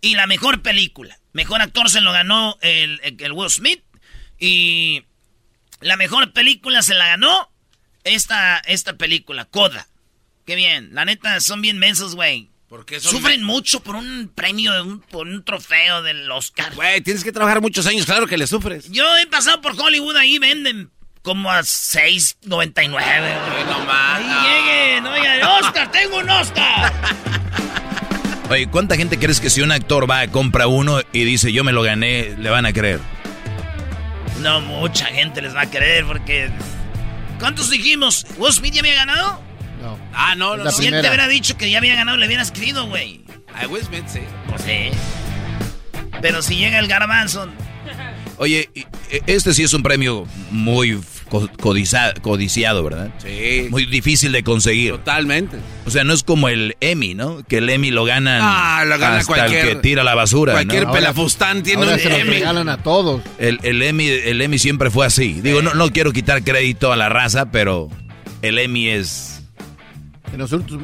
y 0.00 0.14
la 0.14 0.26
mejor 0.26 0.62
película. 0.62 1.18
Mejor 1.32 1.62
actor 1.62 1.90
se 1.90 2.00
lo 2.00 2.12
ganó 2.12 2.56
el, 2.60 3.00
el 3.02 3.32
Will 3.32 3.50
Smith 3.50 3.82
y 4.38 5.04
La 5.80 5.96
mejor 5.96 6.32
película 6.32 6.82
se 6.82 6.94
la 6.94 7.06
ganó 7.06 7.50
esta, 8.04 8.58
esta 8.58 8.94
película, 8.94 9.44
Coda. 9.44 9.88
Qué 10.46 10.56
bien. 10.56 10.90
La 10.94 11.04
neta, 11.04 11.40
son 11.40 11.62
bien 11.62 11.78
mensos, 11.78 12.14
güey. 12.14 12.50
Porque 12.68 13.00
Sufren 13.00 13.42
mucho 13.42 13.80
por 13.80 13.96
un 13.96 14.30
premio, 14.32 15.00
por 15.10 15.26
un 15.26 15.44
trofeo 15.44 16.02
del 16.02 16.30
Oscar. 16.30 16.72
Güey, 16.74 17.00
tienes 17.00 17.24
que 17.24 17.32
trabajar 17.32 17.60
muchos 17.60 17.86
años, 17.86 18.06
claro 18.06 18.28
que 18.28 18.38
le 18.38 18.46
sufres. 18.46 18.88
Yo 18.90 19.04
he 19.18 19.26
pasado 19.26 19.60
por 19.60 19.78
Hollywood, 19.78 20.16
ahí 20.16 20.38
venden 20.38 20.90
como 21.22 21.50
a 21.50 21.60
6.99. 21.60 23.66
No 23.66 23.84
más. 23.84 24.20
Ahí 24.20 24.62
lleguen, 24.62 25.06
oye, 25.06 25.44
Oscar, 25.44 25.90
tengo 25.90 26.18
un 26.18 26.30
Oscar. 26.30 26.92
Oye, 28.50 28.66
¿cuánta 28.66 28.96
gente 28.96 29.16
crees 29.16 29.40
que 29.40 29.48
si 29.48 29.60
un 29.60 29.70
actor 29.70 30.10
va 30.10 30.22
a 30.22 30.28
compra 30.28 30.66
uno 30.66 31.00
y 31.12 31.22
dice 31.22 31.52
yo 31.52 31.62
me 31.62 31.70
lo 31.70 31.82
gané, 31.82 32.34
le 32.36 32.50
van 32.50 32.66
a 32.66 32.72
creer? 32.72 32.98
No, 34.40 34.60
mucha 34.60 35.06
gente 35.06 35.40
les 35.40 35.54
va 35.54 35.62
a 35.62 35.70
creer 35.70 36.04
porque... 36.04 36.50
¿Cuántos 37.38 37.70
dijimos? 37.70 38.26
¿Will 38.38 38.52
Smith 38.52 38.74
ya 38.74 38.80
había 38.80 38.94
ganado? 38.94 39.40
No. 39.80 39.96
Ah, 40.12 40.34
no, 40.34 40.56
no. 40.56 40.68
Si 40.72 40.84
él 40.84 41.00
te 41.00 41.08
hubiera 41.08 41.28
dicho 41.28 41.56
que 41.56 41.70
ya 41.70 41.78
había 41.78 41.94
ganado, 41.94 42.16
le 42.16 42.26
hubieras 42.26 42.50
creído, 42.50 42.86
güey. 42.88 43.20
A 43.54 43.68
Will 43.68 43.84
Smith, 43.84 44.04
sí. 44.08 44.20
Pues 44.48 44.62
sí. 44.62 44.90
Pero 46.20 46.42
si 46.42 46.56
llega 46.56 46.80
el 46.80 46.88
garbanzo... 46.88 47.48
Oye, 48.36 48.68
este 49.26 49.54
sí 49.54 49.62
es 49.62 49.74
un 49.74 49.84
premio 49.84 50.26
muy 50.50 51.00
codiciado, 51.30 52.84
¿verdad? 52.84 53.10
Sí. 53.18 53.68
Muy 53.70 53.86
difícil 53.86 54.32
de 54.32 54.42
conseguir. 54.42 54.92
Totalmente. 54.92 55.56
O 55.86 55.90
sea, 55.90 56.04
no 56.04 56.12
es 56.12 56.22
como 56.22 56.48
el 56.48 56.76
Emmy, 56.80 57.14
¿no? 57.14 57.42
Que 57.46 57.58
el 57.58 57.70
Emmy 57.70 57.90
lo 57.90 58.04
ganan 58.04 58.40
ah, 58.42 58.84
lo 58.84 58.98
gana 58.98 59.18
hasta 59.18 59.34
cualquier, 59.34 59.66
el 59.66 59.68
que 59.68 59.76
tira 59.76 60.04
la 60.04 60.14
basura. 60.14 60.52
Cualquier 60.52 60.88
pelafustán 60.90 61.62
tiene 61.62 61.86
un 61.86 61.98
se 61.98 62.08
Emmy. 62.08 62.24
Lo 62.24 62.32
regalan 62.32 62.68
a 62.68 62.82
todos. 62.82 63.22
El, 63.38 63.58
el, 63.62 63.82
Emmy, 63.82 64.08
el 64.08 64.42
Emmy 64.42 64.58
siempre 64.58 64.90
fue 64.90 65.06
así. 65.06 65.40
Digo, 65.40 65.62
no, 65.62 65.74
no 65.74 65.90
quiero 65.90 66.12
quitar 66.12 66.42
crédito 66.42 66.92
a 66.92 66.96
la 66.96 67.08
raza, 67.08 67.50
pero 67.50 67.88
el 68.42 68.58
Emmy 68.58 68.88
es... 68.88 69.42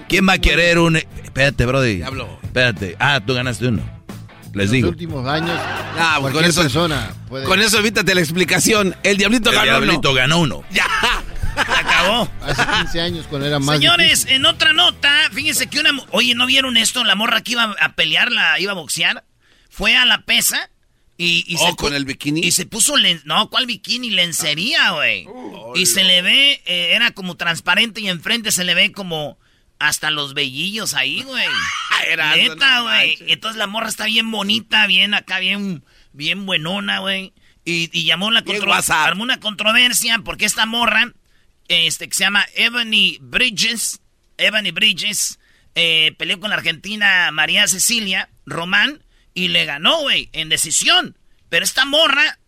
¿Quién 0.08 0.28
va 0.28 0.34
a 0.34 0.38
querer 0.38 0.78
un... 0.78 0.96
Espérate, 0.96 1.66
Brody. 1.66 1.96
Diablo. 1.96 2.28
Espérate. 2.42 2.96
Ah, 2.98 3.20
tú 3.24 3.34
ganaste 3.34 3.68
uno. 3.68 3.95
Les 4.56 4.66
en 4.66 4.72
digo. 4.72 4.86
los 4.86 4.92
últimos 4.92 5.26
años, 5.26 5.50
ah, 5.98 6.18
pues 6.20 6.32
con 6.34 6.44
eso, 6.44 6.62
persona 6.62 7.12
puede... 7.28 7.44
Con 7.44 7.60
eso 7.60 7.78
evítate 7.78 8.14
la 8.14 8.20
explicación. 8.20 8.96
El 9.02 9.16
Diablito 9.18 9.50
el 9.50 9.56
ganó 9.56 9.66
Diablito 9.80 10.10
uno. 10.10 10.14
ganó 10.14 10.38
uno. 10.40 10.64
Ya. 10.70 10.86
Se 11.54 11.60
acabó. 11.72 12.30
Hace 12.42 12.62
15 12.82 13.00
años 13.00 13.26
cuando 13.28 13.46
era 13.46 13.58
más 13.58 13.76
Señores, 13.78 14.08
difícil. 14.20 14.32
en 14.36 14.46
otra 14.46 14.72
nota, 14.72 15.10
fíjense 15.32 15.68
que 15.68 15.80
una... 15.80 15.90
Oye, 16.10 16.34
¿no 16.34 16.46
vieron 16.46 16.76
esto? 16.76 17.02
La 17.04 17.14
morra 17.14 17.40
que 17.42 17.52
iba 17.52 17.74
a 17.80 17.94
pelear, 17.94 18.30
la 18.30 18.58
iba 18.60 18.72
a 18.72 18.74
boxear, 18.74 19.24
fue 19.70 19.96
a 19.96 20.04
la 20.04 20.22
pesa 20.26 20.70
y... 21.16 21.44
y 21.46 21.56
oh, 21.56 21.68
se 21.70 21.76
con 21.76 21.94
el 21.94 22.04
bikini. 22.04 22.40
Y 22.40 22.50
se 22.50 22.66
puso... 22.66 22.96
Len, 22.96 23.22
no, 23.24 23.48
¿cuál 23.48 23.66
bikini? 23.66 24.10
Lencería, 24.10 24.90
güey. 24.90 25.26
y 25.74 25.86
se 25.86 26.04
le 26.04 26.20
ve... 26.22 26.62
eh, 26.66 26.92
era 26.94 27.10
como 27.12 27.36
transparente 27.36 28.00
y 28.00 28.08
enfrente 28.08 28.52
se 28.52 28.64
le 28.64 28.74
ve 28.74 28.92
como... 28.92 29.38
Hasta 29.78 30.10
los 30.10 30.34
vellillos 30.34 30.94
ahí, 30.94 31.22
güey. 31.22 31.46
Neta, 32.36 32.80
güey. 32.80 33.18
Entonces 33.28 33.58
la 33.58 33.66
morra 33.66 33.88
está 33.88 34.06
bien 34.06 34.30
bonita, 34.30 34.86
bien 34.86 35.14
acá, 35.14 35.38
bien, 35.38 35.84
bien 36.12 36.46
buenona, 36.46 37.00
güey. 37.00 37.32
Y, 37.64 37.90
y, 37.92 38.04
llamó 38.04 38.30
la 38.30 38.42
controversia. 38.42 39.04
Armó 39.04 39.24
una 39.24 39.40
controversia 39.40 40.20
porque 40.24 40.44
esta 40.44 40.66
morra, 40.66 41.12
este, 41.68 42.08
que 42.08 42.14
se 42.14 42.24
llama 42.24 42.46
Ebony 42.54 43.18
Bridges, 43.20 44.00
Ebony 44.38 44.70
Bridges, 44.70 45.38
eh, 45.74 46.14
peleó 46.16 46.40
con 46.40 46.50
la 46.50 46.56
argentina 46.56 47.30
María 47.32 47.66
Cecilia 47.66 48.30
Román 48.46 49.02
y 49.34 49.48
le 49.48 49.66
ganó, 49.66 50.00
güey, 50.00 50.30
en 50.32 50.48
decisión. 50.48 51.18
Pero 51.50 51.64
esta 51.64 51.84
morra, 51.84 52.38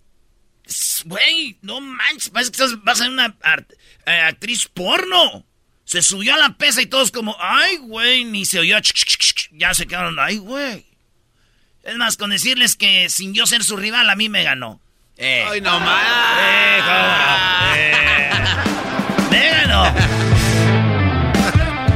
güey, 1.04 1.58
no 1.61 1.80
manches, 1.80 2.30
parece 2.30 2.52
que 2.52 2.62
vas 2.82 3.00
a 3.00 3.04
ser 3.04 3.12
una 3.12 3.37
art, 3.42 3.70
eh, 4.06 4.11
actriz 4.12 4.66
porno. 4.68 5.44
Se 5.88 6.02
subió 6.02 6.35
a 6.35 6.37
la 6.37 6.50
pesa 6.50 6.83
y 6.83 6.87
todos 6.87 7.11
como, 7.11 7.35
ay, 7.40 7.78
güey, 7.78 8.26
ni 8.26 8.45
se 8.45 8.59
oyó. 8.59 8.78
Ch 8.78 8.92
-ch 8.92 9.16
-ch 9.16 9.49
ya 9.52 9.73
se 9.73 9.87
quedaron, 9.87 10.18
ay, 10.18 10.36
güey. 10.36 10.84
Es 11.82 11.97
más, 11.97 12.19
con 12.19 12.28
decirles 12.28 12.76
que 12.76 13.08
sin 13.08 13.32
yo 13.32 13.47
ser 13.47 13.65
su 13.65 13.75
rival, 13.75 14.10
a 14.10 14.15
mí 14.15 14.28
me 14.28 14.43
ganó. 14.43 14.82
Eh. 15.17 15.47
Ay, 15.49 15.62
no 15.62 15.80
más. 15.80 16.02
Eh, 16.43 16.80
¿cómo? 16.84 17.75
Eh. 17.78 17.91
me 19.30 19.50
ganó. 19.50 19.86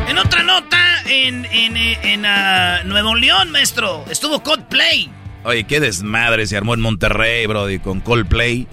en 0.08 0.16
otra 0.16 0.42
nota, 0.42 1.02
en, 1.04 1.44
en, 1.44 1.76
en 1.76 2.20
uh, 2.24 2.88
Nuevo 2.88 3.14
León, 3.14 3.50
maestro, 3.50 4.06
estuvo 4.08 4.42
Coldplay. 4.42 5.10
Oye, 5.44 5.64
qué 5.64 5.80
desmadre 5.80 6.46
se 6.46 6.56
armó 6.56 6.72
en 6.72 6.80
Monterrey, 6.80 7.44
brody, 7.44 7.78
con 7.78 8.00
Coldplay. 8.00 8.66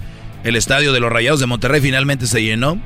El 0.46 0.56
estadio 0.56 0.94
de 0.94 1.02
los 1.02 1.12
Rayados 1.12 1.42
de 1.42 1.46
Monterrey 1.46 1.82
finalmente 1.82 2.26
se 2.26 2.42
llenó. 2.42 2.82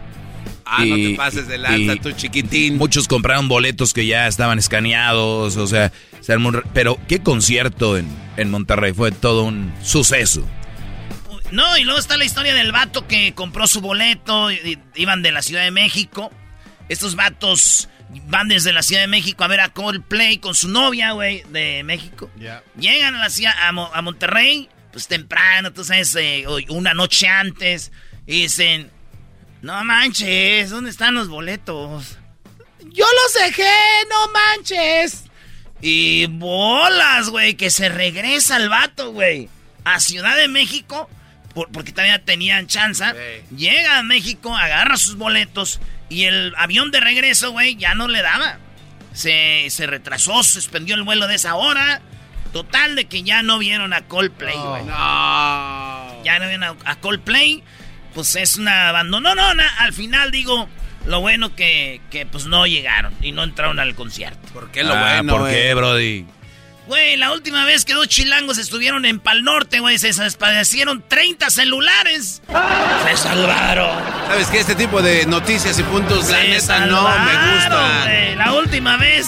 Ah, 0.66 0.86
y, 0.86 0.90
no 0.90 0.96
te 0.96 1.16
pases 1.16 1.48
de 1.48 1.58
lanza, 1.58 1.96
tu 1.98 2.12
chiquitín. 2.12 2.78
Muchos 2.78 3.08
compraron 3.08 3.48
boletos 3.48 3.94
que 3.94 4.06
ya 4.06 4.28
estaban 4.28 4.60
escaneados, 4.60 5.58
o 5.58 5.68
sea, 5.68 5.92
se 6.22 6.34
armó 6.34 6.50
un, 6.50 6.64
pero 6.74 7.00
qué 7.08 7.20
concierto 7.22 7.98
en, 7.98 8.08
en 8.38 8.50
Monterrey, 8.52 8.94
fue 8.94 9.12
todo 9.12 9.44
un 9.44 9.74
suceso. 9.84 10.48
No, 11.52 11.78
y 11.78 11.84
luego 11.84 12.00
está 12.00 12.18
la 12.18 12.26
historia 12.26 12.56
del 12.56 12.72
vato 12.72 13.08
que 13.08 13.34
compró 13.34 13.68
su 13.68 13.82
boleto, 13.82 14.52
y, 14.52 14.56
y, 14.56 15.02
iban 15.02 15.22
de 15.22 15.32
la 15.32 15.42
Ciudad 15.42 15.64
de 15.64 15.72
México. 15.72 16.32
Estos 16.90 17.16
vatos 17.16 17.90
van 18.28 18.48
desde 18.48 18.74
la 18.74 18.84
Ciudad 18.84 19.02
de 19.02 19.08
México 19.08 19.44
a 19.44 19.48
ver 19.48 19.60
a 19.60 19.70
Coldplay 19.70 20.38
con 20.38 20.56
su 20.56 20.70
novia, 20.70 21.12
güey, 21.12 21.44
de 21.50 21.84
México. 21.84 22.30
Yeah. 22.40 22.64
Llegan 22.78 23.16
a, 23.16 23.20
la 23.20 23.30
ciudad, 23.30 23.54
a, 23.58 23.70
a, 23.70 24.02
Monterrey, 24.02 24.70
pues 24.92 25.08
temprano, 25.08 25.72
tú 25.74 25.84
sabes, 25.84 26.16
eh, 26.16 26.46
una 26.70 26.94
noche 26.94 27.28
antes, 27.28 27.92
y 28.26 28.44
dicen... 28.44 28.92
No 29.64 29.82
manches, 29.86 30.72
¿dónde 30.72 30.90
están 30.90 31.16
los 31.16 31.30
boletos? 31.30 32.18
Yo 32.82 33.06
los 33.06 33.34
dejé, 33.34 33.72
no 34.10 34.28
manches. 34.34 35.24
Y 35.80 36.26
bolas, 36.26 37.30
güey, 37.30 37.54
que 37.54 37.70
se 37.70 37.88
regresa 37.88 38.58
el 38.58 38.68
vato, 38.68 39.14
güey. 39.14 39.48
A 39.86 40.02
Ciudad 40.02 40.36
de 40.36 40.50
México, 40.50 41.10
por, 41.54 41.72
porque 41.72 41.94
todavía 41.94 42.26
tenían 42.26 42.68
chance. 42.68 43.06
Sí. 43.06 43.56
Llega 43.56 44.00
a 44.00 44.04
México, 44.04 44.54
agarra 44.54 44.98
sus 44.98 45.16
boletos 45.16 45.80
y 46.10 46.26
el 46.26 46.54
avión 46.58 46.92
de 46.92 47.00
regreso, 47.00 47.52
güey, 47.52 47.78
ya 47.78 47.96
no 47.96 48.10
le 48.10 48.22
daba. 48.22 48.58
Se, 49.14 49.68
se 49.70 49.88
retrasó, 49.88 50.44
suspendió 50.44 50.96
el 50.96 51.04
vuelo 51.04 51.26
de 51.28 51.36
esa 51.36 51.56
hora. 51.56 52.02
Total 52.52 52.98
de 52.98 53.06
que 53.06 53.24
ya 53.24 53.42
no 53.44 53.60
vieron 53.60 53.94
a 53.94 54.02
Coldplay, 54.10 54.58
güey. 54.58 54.84
No, 54.84 54.92
no. 54.92 56.24
Ya 56.26 56.38
no 56.40 56.48
vieron 56.48 56.64
a, 56.64 56.76
a 56.84 56.96
Coldplay 56.98 57.64
pues 58.14 58.36
es 58.36 58.58
una 58.58 58.90
abandonona. 58.90 59.68
Al 59.80 59.94
final 59.94 60.32
digo, 60.32 60.68
lo 61.06 61.22
bueno 61.22 61.56
que, 61.56 62.02
que 62.10 62.26
pues 62.26 62.46
no 62.46 62.66
llegaron 62.66 63.14
y 63.22 63.32
no 63.32 63.44
entraron 63.44 63.80
al 63.80 63.96
concierto. 63.96 64.40
¿Por 64.54 64.72
qué 64.72 64.84
lo 64.84 64.94
ah, 64.94 65.22
bueno? 65.22 65.38
¿Por 65.38 65.50
eh? 65.50 65.54
qué, 65.54 65.74
Brody? 65.74 66.26
Güey, 66.88 67.16
la 67.16 67.32
última 67.32 67.64
vez 67.64 67.86
que 67.86 67.94
dos 67.94 68.10
chilangos 68.10 68.58
estuvieron 68.58 69.06
en 69.06 69.20
Pal 69.20 69.44
Norte, 69.44 69.80
güey, 69.80 69.98
se 69.98 70.12
despadecieron 70.12 71.02
30 71.08 71.50
celulares. 71.50 72.42
Se 73.08 73.18
salvaron. 73.18 73.90
¿Sabes 74.28 74.48
qué? 74.48 74.60
Este 74.60 74.76
tipo 74.76 75.02
de 75.02 75.26
noticias 75.26 75.80
y 75.80 75.84
puntos, 75.84 76.26
se 76.26 76.34
la 76.34 76.44
neta, 76.44 76.60
salvaron, 76.62 76.92
no 76.92 77.26
me 77.26 77.54
gusta. 77.56 78.36
La 78.36 78.54
última 78.54 78.98
vez. 78.98 79.28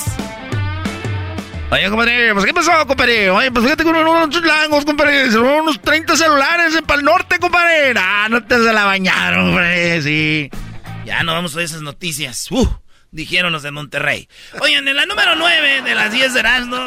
Oye, 1.71 1.89
compadre, 1.89 2.34
pues 2.34 2.45
¿qué 2.45 2.54
pasó, 2.54 2.71
compadre? 2.86 3.30
Oye, 3.32 3.51
pues 3.51 3.63
fíjate 3.63 3.84
con 3.84 3.95
unos 3.95 4.30
chulangos, 4.30 4.86
compadre. 4.86 5.32
Se 5.32 5.38
robaron 5.38 5.62
unos 5.62 5.82
30 5.82 6.15
celulares 6.15 6.75
en 6.75 6.86
Pal 6.86 7.04
Norte, 7.04 7.39
compadre. 7.39 7.93
Ah, 7.97 8.28
no 8.30 8.43
te 8.43 8.56
se 8.56 8.71
la 8.71 8.86
bañaron, 8.86 9.49
hombre, 9.49 10.01
sí. 10.01 10.49
Ya 11.06 11.23
no 11.23 11.34
vamos 11.34 11.56
a 11.58 11.63
esas 11.63 11.82
noticias. 11.82 12.51
Uh, 12.51 12.67
dijeron 13.12 13.51
los 13.51 13.63
de 13.63 13.71
Monterrey. 13.71 14.30
Oigan, 14.62 14.88
en 14.88 14.95
la 14.95 15.06
número 15.06 15.36
9 15.36 15.82
de 15.82 15.95
las 15.95 16.12
10 16.12 16.34
de 16.34 16.39
Erasmo. 16.39 16.78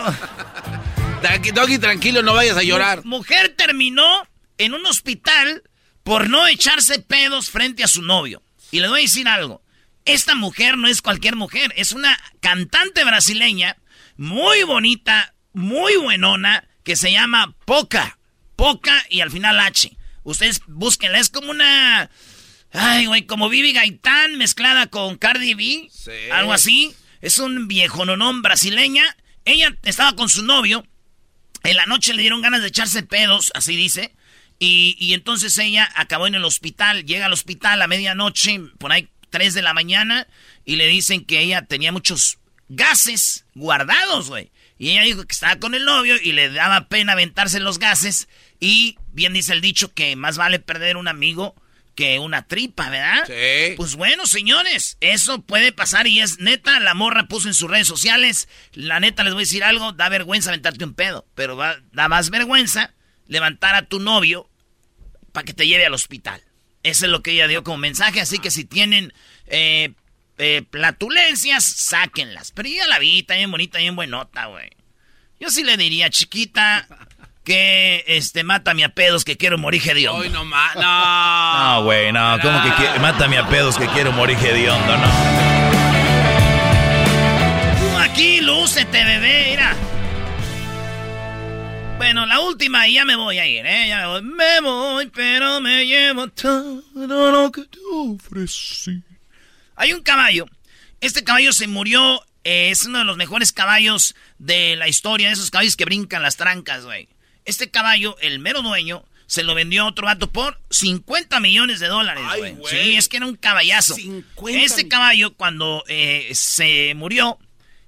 Doggy, 1.55 1.79
tranquilo, 1.79 2.23
no 2.23 2.35
vayas 2.35 2.57
a 2.57 2.63
llorar. 2.63 3.05
Mujer 3.05 3.55
terminó 3.57 4.27
en 4.59 4.75
un 4.75 4.87
hospital 4.87 5.65
por 6.05 6.31
no 6.31 6.47
echarse 6.47 7.01
pedos 7.01 7.51
frente 7.51 7.83
a 7.83 7.89
su 7.89 8.03
novio. 8.03 8.43
Y 8.71 8.81
le 8.81 8.89
voy 8.89 9.01
a 9.01 9.03
decir 9.03 9.29
algo. 9.29 9.63
Esta 10.05 10.35
mujer 10.35 10.79
no 10.79 10.89
es 10.89 11.03
cualquier 11.03 11.37
mujer, 11.37 11.75
es 11.77 11.93
una 11.93 12.19
cantante 12.41 13.05
brasileña 13.05 13.77
muy 14.19 14.65
bonita, 14.65 15.35
muy 15.53 15.97
buenona, 15.97 16.69
que 16.83 16.97
se 16.97 17.13
llama 17.13 17.55
Poca. 17.65 18.19
Poca 18.57 18.93
y 19.09 19.21
al 19.21 19.31
final 19.31 19.59
H. 19.61 19.97
Ustedes 20.25 20.61
búsquenla, 20.67 21.19
es 21.19 21.31
como 21.31 21.51
una... 21.51 22.11
Ay, 22.73 23.07
güey, 23.07 23.25
como 23.25 23.49
Vivi 23.49 23.73
Gaitán 23.73 24.37
mezclada 24.37 24.89
con 24.89 25.17
Cardi 25.17 25.55
B. 25.55 25.89
Sí. 25.91 26.31
Algo 26.33 26.53
así. 26.53 26.95
Es 27.23 27.39
un 27.39 27.69
viejo 27.69 28.05
nonón 28.05 28.43
brasileña. 28.43 29.17
Ella 29.45 29.75
estaba 29.85 30.15
con 30.17 30.29
su 30.29 30.45
novio. 30.45 30.85
En 31.63 31.77
la 31.77 31.87
noche 31.87 32.13
le 32.13 32.21
dieron 32.21 32.43
ganas 32.43 32.61
de 32.61 32.69
echarse 32.69 33.03
pedos, 33.05 33.53
así 33.55 33.75
dice. 33.77 34.15
Y, 34.59 34.97
y 34.99 35.15
entonces 35.15 35.57
ella 35.59 35.89
acabó 35.95 36.27
en 36.27 36.35
el 36.35 36.45
hospital. 36.45 37.07
Llega 37.07 37.27
al 37.27 37.33
hospital 37.33 37.81
a 37.81 37.87
medianoche, 37.87 38.61
por 38.79 38.93
ahí 38.93 39.09
3 39.31 39.55
de 39.55 39.63
la 39.63 39.73
mañana. 39.73 40.27
Y 40.65 40.77
le 40.77 40.89
dicen 40.89 41.25
que 41.25 41.41
ella 41.41 41.63
tenía 41.63 41.93
muchos 41.93 42.39
gases 42.69 43.45
guardados, 43.55 44.29
güey. 44.29 44.51
Y 44.79 44.91
ella 44.91 45.03
dijo 45.03 45.25
que 45.25 45.33
estaba 45.33 45.57
con 45.57 45.75
el 45.75 45.85
novio 45.85 46.17
y 46.23 46.33
le 46.33 46.51
daba 46.51 46.89
pena 46.89 47.13
aventarse 47.13 47.59
los 47.61 47.79
gases. 47.79 48.29
Y 48.61 48.97
bien 49.13 49.33
dice 49.33 49.53
el 49.53 49.61
dicho 49.61 49.93
que 49.93 50.15
más 50.17 50.37
vale 50.37 50.59
perder 50.61 50.97
un 50.97 51.09
amigo 51.09 51.55
que 51.97 52.21
una 52.21 52.47
tripa, 52.47 52.89
¿verdad? 52.91 53.25
Sí. 53.27 53.75
Pues 53.77 53.97
bueno, 53.97 54.25
señores, 54.27 54.97
eso 55.01 55.43
puede 55.43 55.73
pasar 55.73 56.07
y 56.07 56.21
es 56.21 56.39
neta. 56.39 56.79
La 56.79 56.95
morra 56.95 57.27
puso 57.27 57.49
en 57.49 57.55
sus 57.55 57.69
redes 57.69 57.89
sociales. 57.89 58.49
La 58.73 59.01
neta, 59.01 59.25
les 59.25 59.33
voy 59.35 59.41
a 59.43 59.47
decir 59.47 59.65
algo: 59.65 59.93
da 59.93 60.09
vergüenza 60.09 60.51
aventarte 60.51 60.85
un 60.85 60.95
pedo, 60.95 61.27
pero 61.35 61.57
va- 61.57 61.81
da 61.91 62.09
más 62.09 62.31
vergüenza 62.31 62.95
levantar 63.27 63.75
a 63.75 63.83
tu 63.83 63.99
novio 63.99 64.49
para 65.33 65.45
que 65.45 65.55
te 65.55 65.67
lleve 65.67 65.87
al 65.87 65.95
hospital. 65.95 66.41
Eso 66.85 67.07
es 67.07 67.11
lo 67.11 67.21
que 67.23 67.33
ella 67.33 67.49
dio 67.49 67.65
como 67.65 67.79
mensaje. 67.79 68.21
Así 68.21 68.39
que 68.39 68.53
si 68.53 68.65
tienen 68.65 69.13
eh, 69.49 69.93
eh, 70.39 70.63
platulencias, 70.69 71.65
sáquenlas. 71.65 72.53
Pero 72.53 72.69
yo 72.69 72.87
la 72.87 72.99
vi, 72.99 73.21
está 73.21 73.35
bien 73.35 73.51
bonita, 73.51 73.79
bien 73.79 73.97
buenota, 73.97 74.47
güey. 74.47 74.71
Yo 75.41 75.51
sí 75.51 75.63
le 75.63 75.77
diría, 75.77 76.11
chiquita, 76.11 76.87
que 77.45 78.05
este, 78.07 78.45
mátame 78.45 78.85
a 78.85 78.91
pedos 78.91 79.25
que 79.25 79.37
quiero 79.37 79.57
morir 79.57 79.83
hediondo. 79.89 80.21
Hoy 80.21 80.29
no 80.29 80.45
más. 80.45 80.75
No. 80.77 81.77
No, 81.77 81.85
güey, 81.85 82.13
no. 82.13 82.39
¿Cómo 82.43 82.61
que 82.63 82.99
mátame 83.01 83.39
a 83.39 83.49
pedos 83.49 83.79
que 83.79 83.87
quiero 83.89 84.13
morir 84.13 84.37
hediondo? 84.39 84.97
No. 84.97 85.07
Tú 87.81 87.99
aquí, 87.99 88.41
lúcete, 88.41 89.05
bebé, 89.05 89.47
mira. 89.51 89.77
Bueno, 91.97 92.27
la 92.27 92.41
última 92.41 92.87
y 92.87 92.95
ya 92.95 93.05
me 93.05 93.17
voy 93.17 93.39
a 93.39 93.47
ir, 93.47 93.67
¿eh? 93.67 93.89
Ya 93.89 94.01
me 94.01 94.07
voy. 94.07 94.23
Me 94.23 94.61
voy, 94.61 95.07
pero 95.07 95.61
me 95.61 95.87
llevo 95.87 96.29
todo 96.29 97.33
lo 97.33 97.51
que 97.51 97.63
te 97.63 97.79
ofrecí. 97.93 99.03
Hay 99.79 99.93
un 99.93 100.03
caballo. 100.03 100.47
Este 101.01 101.25
caballo 101.25 101.53
se 101.53 101.67
murió. 101.69 102.23
eh, 102.45 102.71
es 102.71 102.85
uno 102.85 102.99
de 102.99 103.05
los 103.05 103.17
mejores 103.17 103.53
caballos 103.53 104.15
de 104.39 104.77
la 104.77 104.89
historia. 104.89 105.29
De 105.29 105.35
esos 105.35 105.51
caballos 105.51 105.77
que 105.77 105.85
brincan 105.85 106.23
las 106.23 106.37
trancas, 106.37 106.85
güey. 106.85 107.09
Este 107.45 107.71
caballo, 107.71 108.17
el 108.21 108.41
mero 108.41 108.63
dueño, 108.63 109.05
se 109.27 109.43
lo 109.43 109.55
vendió 109.55 109.83
a 109.85 109.89
otro 109.89 110.07
vato 110.07 110.31
por 110.33 110.61
50 110.71 111.39
millones 111.41 111.81
de 111.81 111.87
dólares, 111.87 112.25
güey. 112.39 112.57
Sí, 112.69 112.97
es 112.97 113.09
que 113.09 113.19
era 113.19 113.27
un 113.27 113.37
caballazo. 113.37 113.95
50 113.95 114.61
Este 114.61 114.89
caballo, 114.89 115.35
cuando 115.35 115.85
eh, 115.89 116.31
se 116.35 116.95
murió, 116.95 117.39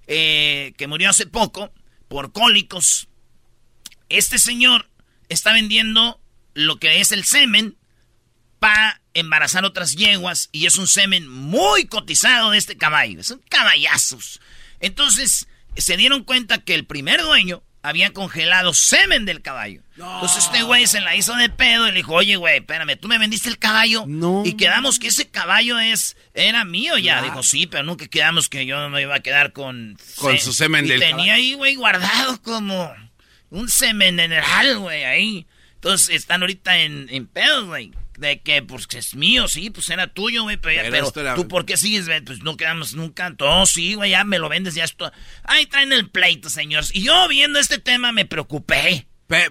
eh, 0.06 0.72
que 0.76 0.86
murió 0.86 1.10
hace 1.10 1.26
poco, 1.26 1.72
por 2.08 2.32
cólicos, 2.32 3.08
este 4.08 4.38
señor 4.38 4.88
está 5.28 5.52
vendiendo 5.52 6.20
lo 6.54 6.78
que 6.78 7.00
es 7.00 7.12
el 7.12 7.24
semen 7.24 7.76
para 8.58 8.99
embarazar 9.14 9.64
otras 9.64 9.94
yeguas 9.96 10.48
y 10.52 10.66
es 10.66 10.76
un 10.76 10.86
semen 10.86 11.28
muy 11.28 11.86
cotizado 11.86 12.50
de 12.50 12.58
este 12.58 12.76
caballo. 12.76 13.22
Son 13.24 13.40
caballazos. 13.48 14.40
Entonces 14.80 15.46
se 15.76 15.96
dieron 15.96 16.24
cuenta 16.24 16.58
que 16.58 16.74
el 16.74 16.84
primer 16.86 17.22
dueño 17.22 17.62
había 17.82 18.12
congelado 18.12 18.74
semen 18.74 19.24
del 19.24 19.40
caballo. 19.40 19.82
Entonces 19.96 20.44
este 20.44 20.62
güey 20.62 20.86
se 20.86 21.00
la 21.00 21.16
hizo 21.16 21.34
de 21.34 21.48
pedo 21.48 21.86
y 21.88 21.92
le 21.92 21.96
dijo, 21.98 22.12
oye 22.12 22.36
güey, 22.36 22.58
espérame, 22.58 22.98
tú 22.98 23.08
me 23.08 23.16
vendiste 23.18 23.48
el 23.48 23.58
caballo 23.58 24.04
No. 24.06 24.42
y 24.44 24.52
quedamos 24.54 24.98
que 24.98 25.08
ese 25.08 25.28
caballo 25.30 25.78
es 25.78 26.16
era 26.34 26.64
mío 26.64 26.98
ya. 26.98 27.22
Dijo, 27.22 27.42
sí, 27.42 27.66
pero 27.66 27.82
nunca 27.82 28.06
quedamos 28.06 28.48
que 28.50 28.66
yo 28.66 28.88
me 28.90 29.00
iba 29.02 29.14
a 29.14 29.20
quedar 29.20 29.52
con... 29.52 29.96
Con 30.16 30.38
su 30.38 30.52
semen 30.52 30.84
y 30.84 30.88
del 30.90 31.00
tenía 31.00 31.14
caballo. 31.16 31.32
ahí, 31.32 31.54
güey, 31.54 31.74
guardado 31.76 32.42
como 32.42 32.92
un 33.48 33.68
semen 33.70 34.16
mineral, 34.16 34.78
güey, 34.78 35.04
ahí. 35.04 35.46
Entonces 35.76 36.10
están 36.10 36.42
ahorita 36.42 36.78
en, 36.80 37.08
en 37.10 37.26
pedos, 37.26 37.64
güey. 37.66 37.92
De 38.20 38.40
que, 38.42 38.62
pues, 38.62 38.86
es 38.94 39.14
mío, 39.14 39.48
sí, 39.48 39.70
pues 39.70 39.88
era 39.88 40.06
tuyo, 40.06 40.42
güey. 40.42 40.58
Pero, 40.58 40.74
ya- 40.82 40.90
Pero 40.90 41.12
era- 41.16 41.34
tú, 41.34 41.48
¿por 41.48 41.64
qué 41.64 41.76
sigues? 41.78 42.06
güey? 42.06 42.20
Pues 42.20 42.42
no 42.42 42.56
quedamos 42.56 42.92
nunca. 42.94 43.34
Todo, 43.34 43.64
sí, 43.64 43.94
güey, 43.94 44.10
ya 44.10 44.24
me 44.24 44.38
lo 44.38 44.48
vendes, 44.50 44.74
ya 44.74 44.84
esto. 44.84 45.10
Ahí 45.44 45.64
traen 45.66 45.92
el 45.92 46.10
pleito, 46.10 46.50
señores. 46.50 46.90
Y 46.94 47.02
yo 47.02 47.26
viendo 47.28 47.58
este 47.58 47.78
tema 47.78 48.12
me 48.12 48.26
preocupé. 48.26 49.06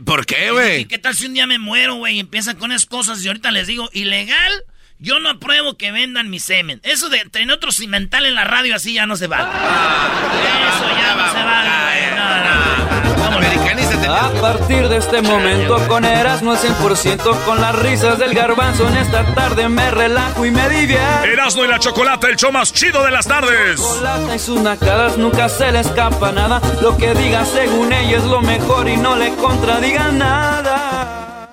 ¿Por 0.06 0.26
qué, 0.26 0.48
¿Y 0.48 0.50
güey? 0.52 0.86
qué 0.86 0.98
tal 1.00 1.16
si 1.16 1.26
un 1.26 1.34
día 1.34 1.48
me 1.48 1.58
muero, 1.58 1.96
güey? 1.96 2.18
Y 2.18 2.20
empiezan 2.20 2.58
con 2.58 2.72
esas 2.72 2.86
cosas 2.86 3.24
y 3.24 3.28
ahorita 3.28 3.50
les 3.52 3.66
digo, 3.68 3.90
ilegal. 3.94 4.64
Yo 5.02 5.22
no 5.22 5.30
apruebo 5.30 5.78
que 5.78 5.94
vendan 5.94 6.30
mi 6.30 6.42
semen. 6.42 6.82
Eso 6.84 7.08
de 7.08 7.20
tener 7.30 7.50
otro 7.54 7.72
cimental 7.72 8.26
en 8.26 8.36
la 8.36 8.44
radio 8.44 8.76
así 8.76 8.94
ya 8.94 9.06
no 9.06 9.16
se 9.16 9.28
vale. 9.28 9.48
Eso 9.48 10.90
ya 10.98 11.16
no 11.16 11.32
se 11.32 11.38
vale, 11.44 11.70
A 14.10 14.32
partir 14.42 14.90
de 14.90 14.98
este 14.98 15.22
momento 15.22 15.78
con 15.88 16.04
Erasmo 16.04 16.54
al 16.54 16.58
100% 16.58 17.46
con 17.46 17.62
las 17.62 17.76
risas 17.76 18.18
del 18.18 18.34
garbanzo 18.34 18.88
en 18.88 18.98
esta 18.98 19.24
tarde 19.36 19.70
me 19.70 19.92
relajo 19.92 20.46
y 20.48 20.52
me 20.52 20.68
divierto. 20.68 21.26
Erasmo 21.26 21.64
y 21.64 21.68
la 21.68 21.78
Chocolata, 21.78 22.28
el 22.28 22.36
show 22.36 22.52
más 22.52 22.74
chido 22.74 23.04
de 23.04 23.12
las 23.12 23.28
tardes. 23.28 23.80
Chocolata 23.80 24.36
y 24.36 24.40
sus 24.40 24.62
nacadas 24.62 25.16
nunca 25.18 25.48
se 25.48 25.72
le 25.72 25.82
escapa 25.82 26.32
nada. 26.32 26.60
Lo 26.82 26.98
que 26.98 27.14
diga 27.14 27.46
según 27.46 27.94
ella 27.94 28.18
es 28.18 28.24
lo 28.24 28.42
mejor 28.42 28.90
y 28.90 28.98
no 28.98 29.16
le 29.16 29.36
contradiga 29.36 30.12
nada. 30.12 31.48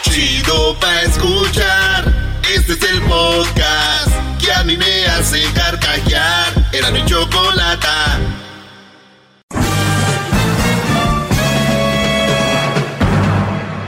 Chido 0.00 0.78
pa' 0.80 1.02
escuchar. 1.02 2.04
Este 2.54 2.72
es 2.72 2.82
el 2.90 3.02
podcast 3.02 4.08
que 4.42 4.50
a 4.50 4.64
mí 4.64 4.78
me 4.78 5.06
hace 5.08 5.42
carcajear. 5.52 6.46
Era 6.72 6.90
mi 6.90 7.04
chocolata. 7.04 8.18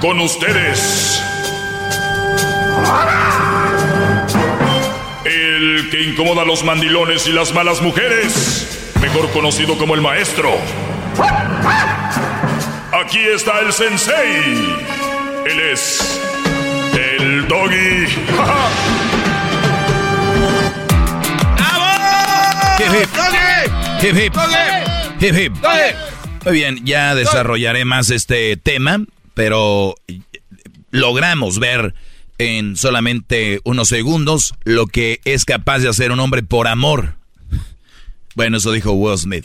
Con 0.03 0.19
ustedes. 0.19 1.23
El 5.25 5.89
que 5.93 6.03
incomoda 6.03 6.43
a 6.43 6.45
los 6.45 6.65
mandilones 6.65 7.29
y 7.29 7.33
las 7.33 7.55
malas 7.55 7.81
mujeres. 7.81 8.93
Mejor 9.01 9.31
conocido 9.31 9.79
como 9.79 9.95
el 9.95 10.01
maestro. 10.01 10.51
Aquí 12.93 13.21
está 13.21 13.61
el 13.61 13.73
sensei. 13.73 14.77
Él 15.47 15.61
es. 15.73 16.21
El 16.95 17.47
doggy. 17.47 18.07
Hip, 22.79 22.93
hip. 22.93 23.09
Hip, 24.03 24.17
hip. 24.17 24.35
Hip, 25.21 25.35
hip. 25.37 25.53
Muy 26.45 26.55
bien, 26.55 26.85
ya 26.85 27.15
desarrollaré 27.15 27.85
más 27.85 28.11
este 28.11 28.57
tema, 28.57 28.99
pero 29.35 29.95
logramos 30.91 31.59
ver 31.59 31.95
en 32.39 32.77
solamente 32.77 33.61
unos 33.65 33.89
segundos 33.89 34.55
lo 34.65 34.87
que 34.87 35.21
es 35.25 35.45
capaz 35.45 35.81
de 35.81 35.89
hacer 35.89 36.13
un 36.13 36.21
hombre 36.21 36.43
por 36.43 36.69
amor. 36.69 37.17
Bueno, 38.35 38.57
eso 38.57 38.73
dijo 38.73 38.93
Will 38.93 39.19
Smith. 39.19 39.45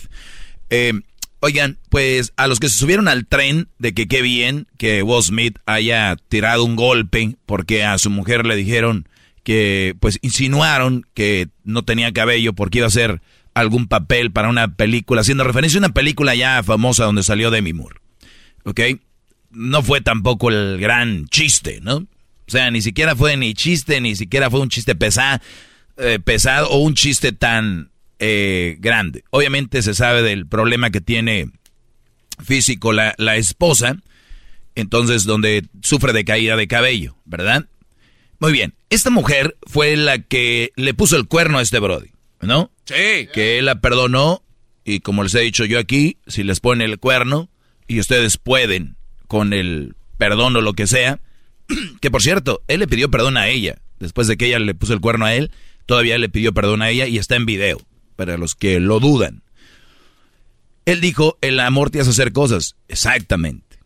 Eh, 0.70 0.94
oigan, 1.40 1.78
pues 1.90 2.34
a 2.38 2.48
los 2.48 2.60
que 2.60 2.70
se 2.70 2.78
subieron 2.78 3.08
al 3.08 3.26
tren 3.26 3.68
de 3.80 3.94
que 3.94 4.08
qué 4.08 4.22
bien 4.22 4.68
que 4.78 5.04
Will 5.04 5.24
Smith 5.24 5.58
haya 5.66 6.16
tirado 6.30 6.64
un 6.64 6.76
golpe 6.76 7.36
porque 7.46 7.84
a 7.84 7.98
su 7.98 8.10
mujer 8.10 8.46
le 8.46 8.56
dijeron 8.56 9.08
que, 9.44 9.96
pues 10.00 10.20
insinuaron 10.22 11.06
que 11.14 11.48
no 11.64 11.84
tenía 11.84 12.12
cabello 12.12 12.54
porque 12.54 12.80
iba 12.80 12.86
a 12.86 12.90
hacer 12.90 13.22
algún 13.54 13.88
papel 13.88 14.32
para 14.32 14.50
una 14.50 14.76
película, 14.76 15.22
haciendo 15.22 15.44
referencia 15.44 15.78
a 15.78 15.86
una 15.86 15.94
película 15.94 16.36
ya 16.36 16.62
famosa 16.64 17.06
donde 17.06 17.24
salió 17.24 17.50
Demi 17.50 17.74
Moore. 17.74 18.00
¿Ok? 18.66 18.82
No 19.58 19.82
fue 19.82 20.02
tampoco 20.02 20.50
el 20.50 20.78
gran 20.80 21.28
chiste, 21.30 21.80
¿no? 21.82 21.96
O 21.98 22.08
sea, 22.52 22.70
ni 22.72 22.82
siquiera 22.82 23.16
fue 23.16 23.36
ni 23.38 23.54
chiste, 23.54 24.00
ni 24.02 24.16
siquiera 24.16 24.50
fue 24.50 24.60
un 24.62 24.70
chiste 24.70 24.96
pesa- 24.96 25.42
eh, 25.98 26.20
pesado 26.24 26.70
o 26.70 26.78
un 26.78 26.94
chiste 26.94 27.32
tan 27.32 27.92
eh, 28.20 28.78
grande. 28.80 29.24
Obviamente 29.32 29.82
se 29.82 29.94
sabe 29.94 30.22
del 30.22 30.48
problema 30.48 30.90
que 30.92 31.02
tiene 31.02 31.50
físico 32.44 32.94
la, 32.94 33.16
la 33.18 33.36
esposa, 33.36 33.98
entonces 34.76 35.24
donde 35.26 35.66
sufre 35.82 36.14
de 36.14 36.24
caída 36.26 36.56
de 36.56 36.68
cabello, 36.68 37.18
¿verdad? 37.26 37.66
Muy 38.40 38.52
bien, 38.52 38.76
esta 38.92 39.10
mujer 39.10 39.58
fue 39.66 39.96
la 39.98 40.20
que 40.20 40.72
le 40.76 40.94
puso 40.94 41.18
el 41.18 41.28
cuerno 41.28 41.58
a 41.58 41.62
este 41.64 41.80
Brody, 41.80 42.12
¿no? 42.42 42.72
Sí. 42.86 43.28
Que 43.34 43.58
él 43.58 43.66
la 43.66 43.82
perdonó 43.82 44.44
y 44.86 45.00
como 45.00 45.24
les 45.24 45.34
he 45.36 45.40
dicho 45.42 45.66
yo 45.66 45.80
aquí, 45.80 46.18
si 46.28 46.44
les 46.44 46.60
pone 46.60 46.86
el 46.86 47.00
cuerno 47.00 47.50
y 47.88 48.00
ustedes 48.00 48.38
pueden 48.38 48.97
con 49.28 49.54
el 49.54 49.96
perdón 50.18 50.56
o 50.56 50.62
lo 50.62 50.74
que 50.74 50.88
sea, 50.88 51.20
que 52.02 52.12
por 52.12 52.22
cierto, 52.22 52.64
él 52.68 52.80
le 52.80 52.88
pidió 52.88 53.12
perdón 53.12 53.38
a 53.38 53.48
ella, 53.48 53.82
después 54.00 54.28
de 54.28 54.38
que 54.38 54.48
ella 54.48 54.60
le 54.60 54.76
puso 54.76 54.94
el 54.94 55.02
cuerno 55.02 55.26
a 55.26 55.34
él, 55.34 55.52
todavía 55.86 56.18
le 56.18 56.30
pidió 56.30 56.54
perdón 56.54 56.82
a 56.82 56.90
ella 56.90 57.08
y 57.08 57.18
está 57.18 57.36
en 57.36 57.46
video, 57.46 57.80
para 58.16 58.38
los 58.38 58.56
que 58.56 58.80
lo 58.80 59.00
dudan. 59.00 59.44
Él 60.86 61.02
dijo, 61.02 61.38
el 61.42 61.60
amor 61.60 61.90
te 61.90 62.00
hace 62.00 62.12
hacer 62.12 62.32
cosas. 62.32 62.78
Exactamente. 62.88 63.80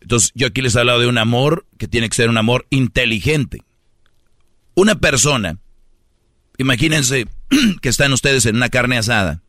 Entonces, 0.00 0.30
yo 0.34 0.46
aquí 0.46 0.62
les 0.62 0.74
he 0.74 0.78
hablado 0.78 1.00
de 1.00 1.08
un 1.08 1.18
amor 1.18 1.66
que 1.76 1.88
tiene 1.88 2.08
que 2.08 2.14
ser 2.14 2.28
un 2.28 2.38
amor 2.38 2.66
inteligente. 2.70 3.62
Una 4.74 4.94
persona, 4.94 5.58
imagínense 6.56 7.26
que 7.82 7.88
están 7.88 8.12
ustedes 8.12 8.46
en 8.46 8.56
una 8.56 8.68
carne 8.68 8.96
asada, 8.96 9.42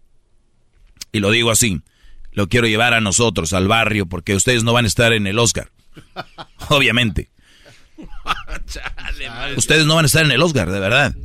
y 1.12 1.20
lo 1.20 1.30
digo 1.30 1.52
así, 1.52 1.82
lo 2.32 2.48
quiero 2.48 2.68
llevar 2.68 2.94
a 2.94 3.02
nosotros, 3.02 3.54
al 3.54 3.68
barrio, 3.68 4.06
porque 4.06 4.36
ustedes 4.36 4.64
no 4.64 4.74
van 4.74 4.86
a 4.86 4.88
estar 4.88 5.14
en 5.14 5.28
el 5.28 5.40
Oscar. 5.40 5.72
Obviamente. 6.70 7.30
Ustedes 9.58 9.86
no 9.86 9.96
van 9.96 10.06
a 10.06 10.08
estar 10.08 10.26
en 10.26 10.32
el 10.32 10.42
Oscar, 10.42 10.72
de 10.72 10.80
verdad. 10.80 11.16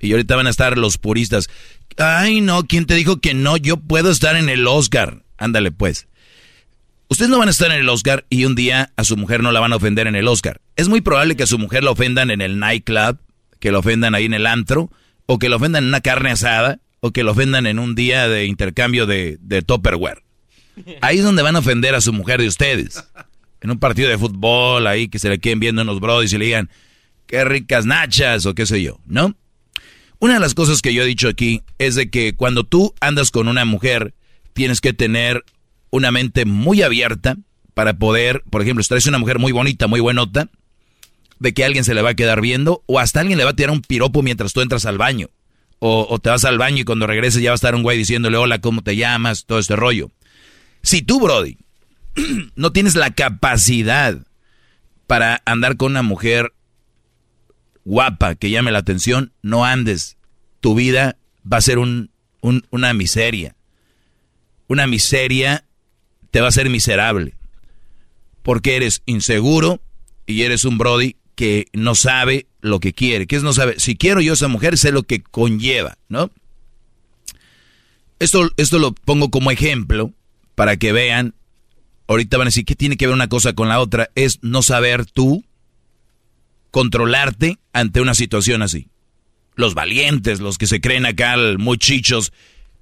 Y 0.00 0.12
ahorita 0.12 0.36
van 0.36 0.46
a 0.46 0.50
estar 0.50 0.78
los 0.78 0.98
puristas. 0.98 1.48
Ay, 1.96 2.40
no, 2.40 2.64
¿quién 2.64 2.86
te 2.86 2.94
dijo 2.94 3.20
que 3.20 3.34
no? 3.34 3.56
Yo 3.56 3.76
puedo 3.76 4.10
estar 4.10 4.36
en 4.36 4.48
el 4.48 4.66
Oscar. 4.66 5.22
Ándale, 5.38 5.72
pues. 5.72 6.08
Ustedes 7.08 7.30
no 7.30 7.38
van 7.38 7.48
a 7.48 7.50
estar 7.50 7.70
en 7.70 7.78
el 7.78 7.88
Oscar 7.88 8.24
y 8.30 8.46
un 8.46 8.54
día 8.54 8.92
a 8.96 9.04
su 9.04 9.16
mujer 9.16 9.42
no 9.42 9.52
la 9.52 9.60
van 9.60 9.72
a 9.72 9.76
ofender 9.76 10.06
en 10.06 10.16
el 10.16 10.28
Oscar. 10.28 10.60
Es 10.76 10.88
muy 10.88 11.02
probable 11.02 11.36
que 11.36 11.42
a 11.42 11.46
su 11.46 11.58
mujer 11.58 11.84
la 11.84 11.90
ofendan 11.90 12.30
en 12.30 12.40
el 12.40 12.58
nightclub, 12.58 13.18
que 13.60 13.70
la 13.70 13.80
ofendan 13.80 14.14
ahí 14.14 14.24
en 14.24 14.34
el 14.34 14.46
antro, 14.46 14.90
o 15.26 15.38
que 15.38 15.50
la 15.50 15.56
ofendan 15.56 15.84
en 15.84 15.88
una 15.88 16.00
carne 16.00 16.30
asada, 16.30 16.80
o 17.00 17.10
que 17.10 17.22
la 17.22 17.32
ofendan 17.32 17.66
en 17.66 17.78
un 17.78 17.94
día 17.94 18.28
de 18.28 18.46
intercambio 18.46 19.06
de, 19.06 19.36
de 19.40 19.60
Tupperware. 19.60 20.22
Ahí 21.00 21.18
es 21.18 21.24
donde 21.24 21.42
van 21.42 21.56
a 21.56 21.60
ofender 21.60 21.94
a 21.94 22.00
su 22.00 22.12
mujer 22.12 22.40
de 22.40 22.48
ustedes. 22.48 23.04
En 23.60 23.70
un 23.70 23.78
partido 23.78 24.08
de 24.08 24.18
fútbol, 24.18 24.86
ahí 24.86 25.08
que 25.08 25.18
se 25.18 25.28
le 25.28 25.38
queden 25.38 25.60
viendo 25.60 25.82
unos 25.82 26.00
brodis 26.00 26.32
y 26.32 26.38
le 26.38 26.46
digan, 26.46 26.70
qué 27.26 27.44
ricas 27.44 27.86
nachas, 27.86 28.46
o 28.46 28.54
qué 28.54 28.66
sé 28.66 28.82
yo, 28.82 28.98
¿no? 29.06 29.34
Una 30.18 30.34
de 30.34 30.40
las 30.40 30.54
cosas 30.54 30.82
que 30.82 30.94
yo 30.94 31.02
he 31.02 31.06
dicho 31.06 31.28
aquí 31.28 31.62
es 31.78 31.94
de 31.94 32.10
que 32.10 32.34
cuando 32.34 32.64
tú 32.64 32.94
andas 33.00 33.30
con 33.30 33.48
una 33.48 33.64
mujer, 33.64 34.14
tienes 34.52 34.80
que 34.80 34.92
tener 34.92 35.44
una 35.90 36.10
mente 36.10 36.44
muy 36.44 36.82
abierta 36.82 37.36
para 37.74 37.94
poder, 37.94 38.42
por 38.50 38.62
ejemplo, 38.62 38.82
si 38.82 38.88
traes 38.88 39.06
una 39.06 39.18
mujer 39.18 39.38
muy 39.38 39.52
bonita, 39.52 39.86
muy 39.86 40.00
buenota, 40.00 40.48
de 41.38 41.54
que 41.54 41.64
alguien 41.64 41.84
se 41.84 41.94
le 41.94 42.02
va 42.02 42.10
a 42.10 42.14
quedar 42.14 42.40
viendo, 42.40 42.82
o 42.86 43.00
hasta 43.00 43.20
alguien 43.20 43.38
le 43.38 43.44
va 43.44 43.50
a 43.50 43.56
tirar 43.56 43.72
un 43.72 43.82
piropo 43.82 44.22
mientras 44.22 44.52
tú 44.52 44.60
entras 44.60 44.86
al 44.86 44.98
baño. 44.98 45.28
O, 45.80 46.06
o 46.08 46.18
te 46.20 46.30
vas 46.30 46.44
al 46.44 46.58
baño 46.58 46.78
y 46.78 46.84
cuando 46.84 47.08
regreses 47.08 47.42
ya 47.42 47.50
va 47.50 47.54
a 47.54 47.56
estar 47.56 47.74
un 47.74 47.82
güey 47.82 47.98
diciéndole, 47.98 48.36
hola, 48.36 48.60
¿cómo 48.60 48.82
te 48.82 48.94
llamas? 48.94 49.44
Todo 49.44 49.58
este 49.58 49.74
rollo. 49.74 50.10
Si 50.82 51.02
tú, 51.02 51.20
Brody, 51.20 51.58
no 52.56 52.72
tienes 52.72 52.94
la 52.94 53.10
capacidad 53.12 54.18
para 55.06 55.42
andar 55.44 55.76
con 55.76 55.92
una 55.92 56.02
mujer 56.02 56.52
guapa 57.84 58.34
que 58.34 58.50
llame 58.50 58.70
la 58.72 58.78
atención, 58.78 59.32
no 59.42 59.64
andes. 59.64 60.16
Tu 60.60 60.74
vida 60.74 61.16
va 61.50 61.56
a 61.58 61.62
ser 61.62 61.78
un, 61.78 62.10
un- 62.40 62.64
una 62.70 62.94
miseria. 62.94 63.56
Una 64.68 64.86
miseria 64.86 65.64
te 66.30 66.40
va 66.40 66.46
a 66.46 66.48
hacer 66.50 66.70
miserable. 66.70 67.34
Porque 68.42 68.76
eres 68.76 69.02
inseguro 69.06 69.80
y 70.26 70.42
eres 70.42 70.64
un 70.64 70.78
Brody 70.78 71.16
que 71.34 71.66
no 71.72 71.94
sabe 71.94 72.46
lo 72.60 72.80
que 72.80 72.92
quiere. 72.92 73.26
¿Qué 73.26 73.36
es 73.36 73.42
no 73.42 73.52
sabe? 73.52 73.78
Si 73.78 73.96
quiero 73.96 74.20
yo 74.20 74.32
a 74.32 74.34
esa 74.34 74.48
mujer, 74.48 74.78
sé 74.78 74.92
lo 74.92 75.02
que 75.02 75.22
conlleva, 75.22 75.98
¿no? 76.08 76.30
Esto, 78.18 78.50
esto 78.56 78.78
lo 78.78 78.92
pongo 78.92 79.30
como 79.30 79.50
ejemplo 79.50 80.12
para 80.54 80.76
que 80.76 80.92
vean. 80.92 81.34
Ahorita 82.08 82.36
van 82.36 82.46
a 82.46 82.48
decir, 82.48 82.64
¿qué 82.64 82.74
tiene 82.74 82.96
que 82.96 83.06
ver 83.06 83.14
una 83.14 83.28
cosa 83.28 83.52
con 83.52 83.68
la 83.68 83.80
otra? 83.80 84.10
Es 84.14 84.38
no 84.42 84.62
saber 84.62 85.06
tú 85.06 85.44
controlarte 86.70 87.58
ante 87.72 88.00
una 88.00 88.14
situación 88.14 88.62
así. 88.62 88.88
Los 89.54 89.74
valientes, 89.74 90.40
los 90.40 90.58
que 90.58 90.66
se 90.66 90.80
creen 90.80 91.06
acá 91.06 91.36
muy 91.58 91.78
chichos, 91.78 92.32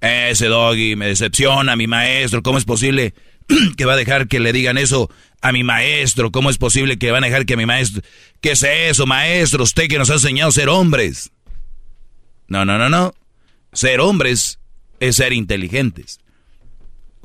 ese 0.01 0.47
doggy 0.47 0.97
me 0.97 1.07
decepciona, 1.07 1.77
mi 1.77 1.87
maestro, 1.87 2.43
¿cómo 2.43 2.59
es 2.59 2.65
posible 2.65 3.15
que 3.77 3.85
va 3.85 3.95
a 3.95 3.97
dejar 3.97 4.29
que 4.29 4.41
le 4.41 4.53
digan 4.53 4.79
eso 4.79 5.11
a 5.43 5.53
mi 5.53 5.65
maestro? 5.65 6.31
¿Cómo 6.31 6.49
es 6.49 6.59
posible 6.59 6.99
que 6.99 7.11
van 7.11 7.25
a 7.25 7.27
dejar 7.27 7.45
que 7.45 7.57
mi 7.57 7.67
maestro... 7.67 8.03
¿Qué 8.41 8.53
es 8.53 8.63
eso, 8.63 9.07
maestro? 9.07 9.65
Usted 9.65 9.89
que 9.89 9.99
nos 9.99 10.11
ha 10.11 10.15
enseñado 10.15 10.49
a 10.49 10.53
ser 10.53 10.69
hombres. 10.69 11.31
No, 12.49 12.65
no, 12.65 12.79
no, 12.79 12.89
no. 12.89 13.13
Ser 13.73 14.01
hombres 14.01 14.59
es 15.01 15.17
ser 15.17 15.33
inteligentes. 15.33 16.21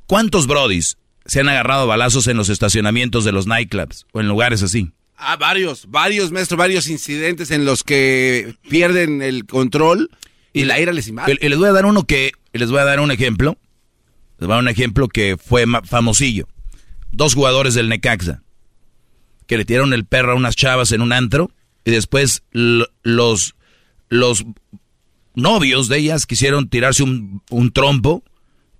¿Cuántos 0.07 0.47
brodis 0.47 0.97
se 1.25 1.39
han 1.39 1.49
agarrado 1.49 1.87
balazos 1.87 2.27
en 2.27 2.37
los 2.37 2.49
estacionamientos 2.49 3.25
de 3.25 3.31
los 3.31 3.47
nightclubs 3.47 4.05
o 4.11 4.19
en 4.19 4.27
lugares 4.27 4.61
así? 4.61 4.91
Ah, 5.17 5.37
varios, 5.37 5.89
varios, 5.89 6.31
maestro, 6.31 6.57
varios 6.57 6.87
incidentes 6.87 7.49
en 7.51 7.65
los 7.65 7.83
que 7.83 8.55
pierden 8.69 9.21
el 9.21 9.45
control 9.45 10.09
y 10.53 10.65
la 10.65 10.79
ira 10.79 10.91
les 10.91 11.07
invade. 11.07 11.37
Y, 11.41 11.49
les 11.49 11.57
voy 11.57 11.69
a 11.69 11.71
dar 11.71 11.85
uno 11.85 12.03
que, 12.03 12.33
les 12.53 12.69
voy 12.69 12.79
a 12.79 12.85
dar 12.85 12.99
un 12.99 13.11
ejemplo. 13.11 13.57
Les 14.37 14.47
voy 14.47 14.53
a 14.53 14.55
dar 14.55 14.63
un 14.63 14.69
ejemplo 14.69 15.07
que 15.07 15.37
fue 15.37 15.65
famosillo. 15.85 16.47
Dos 17.11 17.33
jugadores 17.33 17.73
del 17.73 17.89
Necaxa 17.89 18.41
que 19.47 19.57
le 19.57 19.65
tiraron 19.65 19.93
el 19.93 20.05
perro 20.05 20.33
a 20.33 20.35
unas 20.35 20.55
chavas 20.55 20.91
en 20.91 21.01
un 21.01 21.13
antro 21.13 21.51
y 21.83 21.91
después 21.91 22.43
los, 22.51 23.55
los 24.09 24.45
novios 25.35 25.87
de 25.87 25.99
ellas 25.99 26.25
quisieron 26.25 26.67
tirarse 26.67 27.03
un, 27.03 27.41
un 27.49 27.71
trompo 27.71 28.23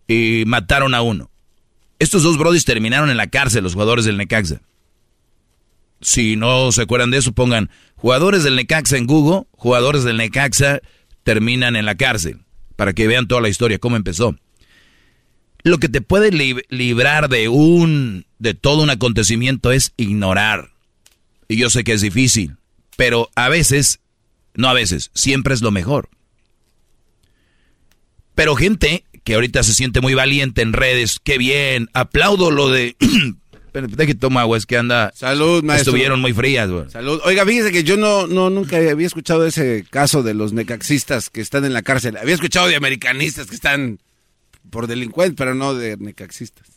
y 0.08 0.44
mataron 0.46 0.94
a 0.94 1.02
uno. 1.02 1.30
Estos 2.00 2.24
dos 2.24 2.38
brodis 2.38 2.66
terminaron 2.66 3.10
en 3.10 3.18
la 3.18 3.28
cárcel, 3.28 3.64
los 3.64 3.74
jugadores 3.74 4.06
del 4.06 4.18
Necaxa. 4.18 4.62
Si 6.02 6.36
no 6.36 6.72
se 6.72 6.82
acuerdan 6.82 7.12
de 7.12 7.18
eso, 7.18 7.32
pongan 7.32 7.70
jugadores 7.96 8.44
del 8.44 8.56
Necaxa 8.58 8.98
en 8.98 9.08
Google, 9.08 9.48
jugadores 9.52 10.04
del 10.04 10.18
Necaxa 10.18 10.82
terminan 11.24 11.76
en 11.76 11.86
la 11.86 11.96
cárcel, 11.96 12.42
para 12.76 12.94
que 12.94 13.08
vean 13.08 13.28
toda 13.28 13.42
la 13.42 13.50
historia, 13.50 13.80
cómo 13.80 13.96
empezó. 13.96 14.36
Lo 15.64 15.80
que 15.80 15.90
te 15.90 16.02
puede 16.02 16.32
lib- 16.32 16.66
librar 16.70 17.30
de 17.30 17.48
un, 17.48 18.26
de 18.38 18.54
todo 18.54 18.84
un 18.84 18.92
acontecimiento 18.92 19.72
es 19.72 19.94
ignorar. 19.98 20.70
Y 21.48 21.58
yo 21.58 21.70
sé 21.70 21.84
que 21.84 21.94
es 21.94 22.02
difícil, 22.02 22.58
pero 22.98 23.30
a 23.36 23.50
veces, 23.50 24.00
no 24.54 24.68
a 24.68 24.74
veces, 24.74 25.10
siempre 25.16 25.56
es 25.56 25.62
lo 25.62 25.72
mejor. 25.72 26.10
Pero 28.36 28.56
gente 28.56 29.06
que 29.26 29.34
ahorita 29.34 29.62
se 29.64 29.74
siente 29.74 30.00
muy 30.00 30.14
valiente 30.14 30.62
en 30.62 30.72
redes, 30.72 31.20
qué 31.22 31.38
bien, 31.38 31.90
aplaudo 31.94 32.52
lo 32.52 32.70
de... 32.70 32.96
Pero 33.74 33.88
de 33.88 34.08
que 34.08 34.16
toma 34.16 34.40
agua, 34.42 34.58
es 34.58 34.66
que 34.66 34.78
anda... 34.78 35.12
Salud, 35.14 35.62
maestro. 35.62 35.92
Estuvieron 35.92 36.22
muy 36.22 36.32
frías, 36.32 36.70
güey. 36.70 36.90
Salud. 36.90 37.20
Oiga, 37.26 37.46
fíjese 37.46 37.74
que 37.74 37.84
yo 37.84 37.98
no, 37.98 38.26
no, 38.26 38.50
nunca 38.50 38.78
había 38.78 39.06
escuchado 39.06 39.46
ese 39.46 39.86
caso 39.90 40.24
de 40.24 40.34
los 40.34 40.54
necaxistas 40.54 41.30
que 41.30 41.42
están 41.42 41.66
en 41.66 41.74
la 41.74 41.82
cárcel. 41.82 42.16
Había 42.16 42.36
escuchado 42.36 42.68
de 42.70 42.78
americanistas 42.78 43.48
que 43.48 43.56
están 43.56 44.00
por 44.70 44.88
delincuentes, 44.88 45.36
pero 45.38 45.56
no 45.56 45.74
de 45.74 45.98
necaxistas. 45.98 46.68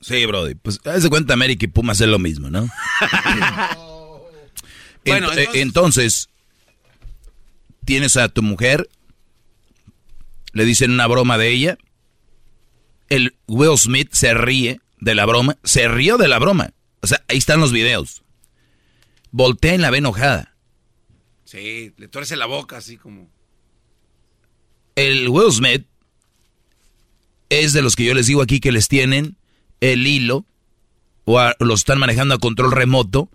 Sí, 0.00 0.26
Brody. 0.26 0.54
Pues 0.56 0.80
haz 0.86 1.04
de 1.04 1.08
cuenta 1.10 1.34
América 1.34 1.66
y 1.66 1.68
Pumas 1.68 2.00
es 2.00 2.08
lo 2.08 2.18
mismo, 2.18 2.50
¿no? 2.50 2.68
Bueno, 5.04 5.32
eh, 5.32 5.46
entonces- 5.52 5.60
entonces, 5.62 6.28
tienes 7.84 8.16
a 8.16 8.28
tu 8.28 8.42
mujer, 8.42 8.88
le 10.52 10.64
dicen 10.64 10.90
una 10.90 11.06
broma 11.06 11.38
de 11.38 11.48
ella, 11.48 11.78
el 13.08 13.36
Will 13.46 13.78
Smith 13.78 14.10
se 14.12 14.34
ríe 14.34 14.80
de 15.00 15.14
la 15.14 15.26
broma, 15.26 15.56
se 15.64 15.88
rió 15.88 16.16
de 16.16 16.28
la 16.28 16.38
broma. 16.38 16.72
O 17.02 17.06
sea, 17.06 17.22
ahí 17.28 17.38
están 17.38 17.60
los 17.60 17.72
videos. 17.72 18.22
Voltea 19.32 19.74
y 19.74 19.78
la 19.78 19.90
ve 19.90 19.98
enojada. 19.98 20.54
Sí, 21.44 21.92
le 21.96 22.08
tuerce 22.08 22.36
la 22.36 22.46
boca 22.46 22.76
así 22.76 22.96
como... 22.96 23.28
El 24.96 25.28
Will 25.28 25.52
Smith 25.52 25.86
es 27.48 27.72
de 27.72 27.82
los 27.82 27.96
que 27.96 28.04
yo 28.04 28.14
les 28.14 28.26
digo 28.26 28.42
aquí 28.42 28.60
que 28.60 28.72
les 28.72 28.88
tienen 28.88 29.36
el 29.80 30.06
hilo 30.06 30.46
o 31.24 31.38
a- 31.38 31.56
lo 31.58 31.74
están 31.74 31.98
manejando 31.98 32.34
a 32.34 32.38
control 32.38 32.70
remoto, 32.72 33.30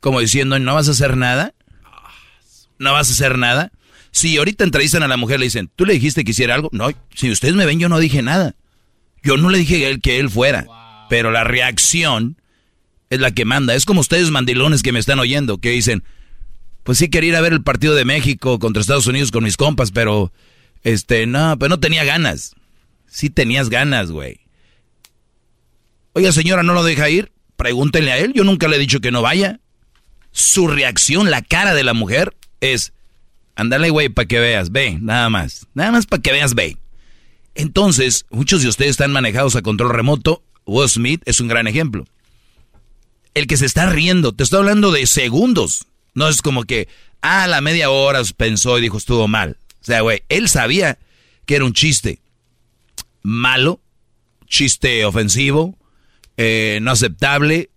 como 0.00 0.20
diciendo, 0.20 0.58
no 0.58 0.74
vas 0.74 0.88
a 0.88 0.92
hacer 0.92 1.16
nada, 1.16 1.54
no 2.78 2.92
vas 2.92 3.08
a 3.08 3.12
hacer 3.12 3.36
nada. 3.38 3.72
Si 4.12 4.36
ahorita 4.36 4.62
entrevistan 4.62 5.02
a 5.02 5.08
la 5.08 5.16
mujer, 5.16 5.40
le 5.40 5.46
dicen, 5.46 5.70
¿tú 5.74 5.84
le 5.84 5.94
dijiste 5.94 6.22
que 6.22 6.30
hiciera 6.30 6.54
algo? 6.54 6.68
No, 6.72 6.90
si 7.14 7.30
ustedes 7.30 7.54
me 7.54 7.66
ven, 7.66 7.80
yo 7.80 7.88
no 7.88 7.98
dije 7.98 8.22
nada. 8.22 8.54
Yo 9.22 9.36
no 9.36 9.50
le 9.50 9.58
dije 9.58 9.78
que 9.78 9.88
él, 9.88 10.00
que 10.00 10.18
él 10.18 10.30
fuera, 10.30 10.66
pero 11.08 11.30
la 11.30 11.44
reacción 11.44 12.36
es 13.10 13.20
la 13.20 13.30
que 13.30 13.44
manda. 13.44 13.74
Es 13.74 13.84
como 13.84 14.00
ustedes 14.00 14.30
mandilones 14.30 14.82
que 14.82 14.92
me 14.92 14.98
están 14.98 15.18
oyendo, 15.18 15.58
que 15.58 15.70
dicen, 15.70 16.04
pues 16.82 16.98
sí 16.98 17.08
quería 17.08 17.30
ir 17.30 17.36
a 17.36 17.40
ver 17.40 17.52
el 17.52 17.62
partido 17.62 17.94
de 17.94 18.04
México 18.04 18.58
contra 18.58 18.80
Estados 18.80 19.06
Unidos 19.06 19.30
con 19.30 19.44
mis 19.44 19.56
compas, 19.56 19.92
pero 19.92 20.32
este, 20.82 21.26
no, 21.26 21.58
pero 21.58 21.70
no 21.70 21.80
tenía 21.80 22.04
ganas. 22.04 22.54
Sí 23.06 23.30
tenías 23.30 23.68
ganas, 23.68 24.10
güey. 24.10 24.40
Oiga, 26.14 26.32
señora, 26.32 26.62
¿no 26.62 26.74
lo 26.74 26.82
deja 26.82 27.08
ir? 27.08 27.32
Pregúntenle 27.56 28.12
a 28.12 28.18
él. 28.18 28.32
Yo 28.34 28.44
nunca 28.44 28.68
le 28.68 28.76
he 28.76 28.80
dicho 28.80 29.00
que 29.00 29.12
no 29.12 29.22
vaya. 29.22 29.60
Su 30.32 30.66
reacción, 30.66 31.30
la 31.30 31.42
cara 31.42 31.74
de 31.74 31.84
la 31.84 31.94
mujer, 31.94 32.34
es, 32.60 32.92
ándale, 33.56 33.90
güey, 33.90 34.08
para 34.08 34.26
que 34.26 34.40
veas, 34.40 34.70
ve, 34.70 34.98
nada 35.00 35.30
más. 35.30 35.66
Nada 35.74 35.92
más 35.92 36.06
para 36.06 36.22
que 36.22 36.32
veas, 36.32 36.54
ve. 36.54 36.76
Entonces, 37.54 38.26
muchos 38.30 38.62
de 38.62 38.68
ustedes 38.68 38.92
están 38.92 39.12
manejados 39.12 39.56
a 39.56 39.62
control 39.62 39.92
remoto. 39.92 40.42
Will 40.64 40.88
Smith 40.88 41.22
es 41.24 41.40
un 41.40 41.48
gran 41.48 41.66
ejemplo. 41.66 42.04
El 43.34 43.46
que 43.46 43.56
se 43.56 43.66
está 43.66 43.86
riendo, 43.86 44.32
te 44.32 44.44
estoy 44.44 44.60
hablando 44.60 44.92
de 44.92 45.06
segundos. 45.06 45.86
No 46.14 46.28
es 46.28 46.42
como 46.42 46.64
que, 46.64 46.88
ah, 47.20 47.46
la 47.46 47.60
media 47.60 47.90
hora 47.90 48.22
pensó 48.36 48.78
y 48.78 48.82
dijo 48.82 48.98
estuvo 48.98 49.28
mal. 49.28 49.58
O 49.80 49.84
sea, 49.84 50.02
güey, 50.02 50.22
él 50.28 50.48
sabía 50.48 50.98
que 51.46 51.56
era 51.56 51.64
un 51.64 51.72
chiste 51.72 52.20
malo, 53.22 53.80
chiste 54.46 55.04
ofensivo, 55.04 55.76
eh, 56.36 56.78
no 56.82 56.90
aceptable, 56.90 57.70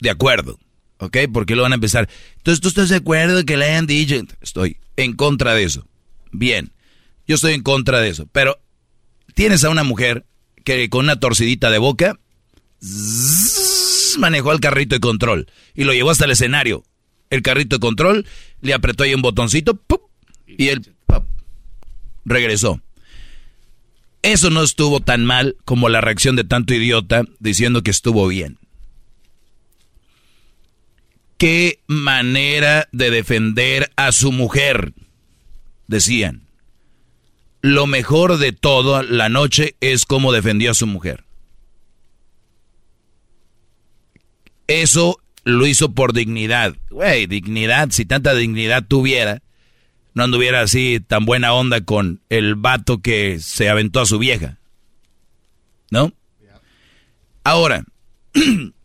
de 0.00 0.10
acuerdo. 0.10 0.58
¿Ok? 0.98 1.16
Porque 1.32 1.56
lo 1.56 1.62
van 1.62 1.72
a 1.72 1.76
empezar. 1.76 2.08
Entonces, 2.36 2.60
¿tú 2.60 2.68
estás 2.68 2.90
de 2.90 2.96
acuerdo 2.96 3.44
que 3.44 3.56
le 3.56 3.64
hayan 3.66 3.86
dicho? 3.86 4.16
Estoy 4.42 4.76
en 5.02 5.14
contra 5.14 5.54
de 5.54 5.64
eso. 5.64 5.86
Bien, 6.32 6.72
yo 7.26 7.36
estoy 7.36 7.54
en 7.54 7.62
contra 7.62 8.00
de 8.00 8.08
eso. 8.08 8.28
Pero 8.32 8.60
tienes 9.34 9.64
a 9.64 9.70
una 9.70 9.84
mujer 9.84 10.24
que 10.64 10.88
con 10.90 11.04
una 11.04 11.18
torcidita 11.18 11.70
de 11.70 11.78
boca 11.78 12.18
manejó 14.18 14.52
el 14.52 14.60
carrito 14.60 14.94
de 14.94 15.00
control 15.00 15.46
y 15.74 15.84
lo 15.84 15.92
llevó 15.92 16.10
hasta 16.10 16.24
el 16.24 16.32
escenario. 16.32 16.84
El 17.30 17.42
carrito 17.42 17.76
de 17.76 17.80
control 17.80 18.26
le 18.60 18.74
apretó 18.74 19.04
ahí 19.04 19.14
un 19.14 19.22
botoncito 19.22 19.80
y 20.46 20.68
él 20.68 20.92
regresó. 22.24 22.80
Eso 24.22 24.50
no 24.50 24.62
estuvo 24.62 25.00
tan 25.00 25.24
mal 25.24 25.56
como 25.64 25.88
la 25.88 26.00
reacción 26.00 26.36
de 26.36 26.44
tanto 26.44 26.74
idiota 26.74 27.24
diciendo 27.38 27.82
que 27.82 27.90
estuvo 27.90 28.26
bien. 28.28 28.58
Qué 31.40 31.80
manera 31.86 32.86
de 32.92 33.10
defender 33.10 33.90
a 33.96 34.12
su 34.12 34.30
mujer, 34.30 34.92
decían. 35.86 36.42
Lo 37.62 37.86
mejor 37.86 38.36
de 38.36 38.52
toda 38.52 39.02
la 39.02 39.30
noche 39.30 39.74
es 39.80 40.04
cómo 40.04 40.32
defendió 40.32 40.72
a 40.72 40.74
su 40.74 40.86
mujer. 40.86 41.24
Eso 44.66 45.18
lo 45.42 45.66
hizo 45.66 45.94
por 45.94 46.12
dignidad. 46.12 46.76
Güey, 46.90 47.26
dignidad, 47.26 47.88
si 47.88 48.04
tanta 48.04 48.34
dignidad 48.34 48.84
tuviera, 48.86 49.42
no 50.12 50.24
anduviera 50.24 50.60
así 50.60 51.00
tan 51.00 51.24
buena 51.24 51.54
onda 51.54 51.80
con 51.80 52.20
el 52.28 52.54
vato 52.54 52.98
que 52.98 53.38
se 53.40 53.70
aventó 53.70 54.00
a 54.00 54.06
su 54.06 54.18
vieja. 54.18 54.58
¿No? 55.90 56.12
Ahora, 57.44 57.86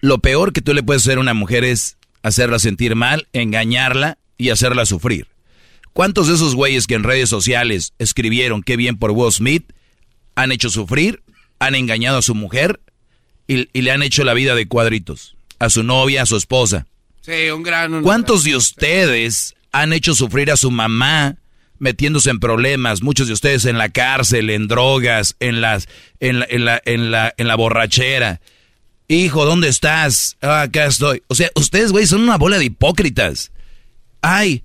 lo 0.00 0.18
peor 0.18 0.52
que 0.52 0.62
tú 0.62 0.74
le 0.74 0.82
puedes 0.82 1.02
hacer 1.02 1.18
a 1.18 1.20
una 1.20 1.34
mujer 1.34 1.64
es 1.64 1.96
hacerla 2.22 2.58
sentir 2.58 2.94
mal, 2.94 3.28
engañarla 3.32 4.18
y 4.36 4.50
hacerla 4.50 4.86
sufrir. 4.86 5.26
¿Cuántos 5.92 6.28
de 6.28 6.34
esos 6.34 6.54
güeyes 6.54 6.86
que 6.86 6.94
en 6.94 7.02
redes 7.02 7.28
sociales 7.28 7.92
escribieron 7.98 8.62
qué 8.62 8.76
bien 8.76 8.96
por 8.96 9.10
Will 9.10 9.32
Smith 9.32 9.72
han 10.34 10.52
hecho 10.52 10.70
sufrir, 10.70 11.22
han 11.58 11.74
engañado 11.74 12.18
a 12.18 12.22
su 12.22 12.34
mujer 12.34 12.80
y, 13.46 13.66
le 13.80 13.90
han 13.90 14.02
hecho 14.02 14.24
la 14.24 14.34
vida 14.34 14.54
de 14.54 14.66
cuadritos? 14.66 15.36
A 15.58 15.68
su 15.68 15.82
novia, 15.82 16.22
a 16.22 16.26
su 16.26 16.36
esposa. 16.36 16.86
Sí, 17.20 17.50
un 17.50 17.62
gran... 17.62 18.02
¿Cuántos 18.02 18.44
de 18.44 18.56
ustedes 18.56 19.54
han 19.72 19.92
hecho 19.92 20.14
sufrir 20.14 20.50
a 20.50 20.56
su 20.56 20.70
mamá 20.70 21.36
metiéndose 21.78 22.30
en 22.30 22.40
problemas, 22.40 23.02
muchos 23.02 23.26
de 23.26 23.32
ustedes 23.32 23.64
en 23.64 23.78
la 23.78 23.88
cárcel, 23.88 24.50
en 24.50 24.68
drogas, 24.68 25.36
en 25.40 25.60
las 25.60 25.88
en 26.20 26.40
la, 26.40 26.46
en 26.48 26.64
la, 26.64 26.80
en 26.84 27.10
la, 27.10 27.34
en 27.36 27.48
la 27.48 27.56
borrachera. 27.56 28.40
Hijo, 29.10 29.44
¿dónde 29.44 29.66
estás? 29.66 30.36
Ah, 30.40 30.62
acá 30.62 30.86
estoy. 30.86 31.24
O 31.26 31.34
sea, 31.34 31.50
ustedes, 31.56 31.90
güey, 31.90 32.06
son 32.06 32.20
una 32.20 32.38
bola 32.38 32.60
de 32.60 32.66
hipócritas. 32.66 33.50
Ay, 34.22 34.62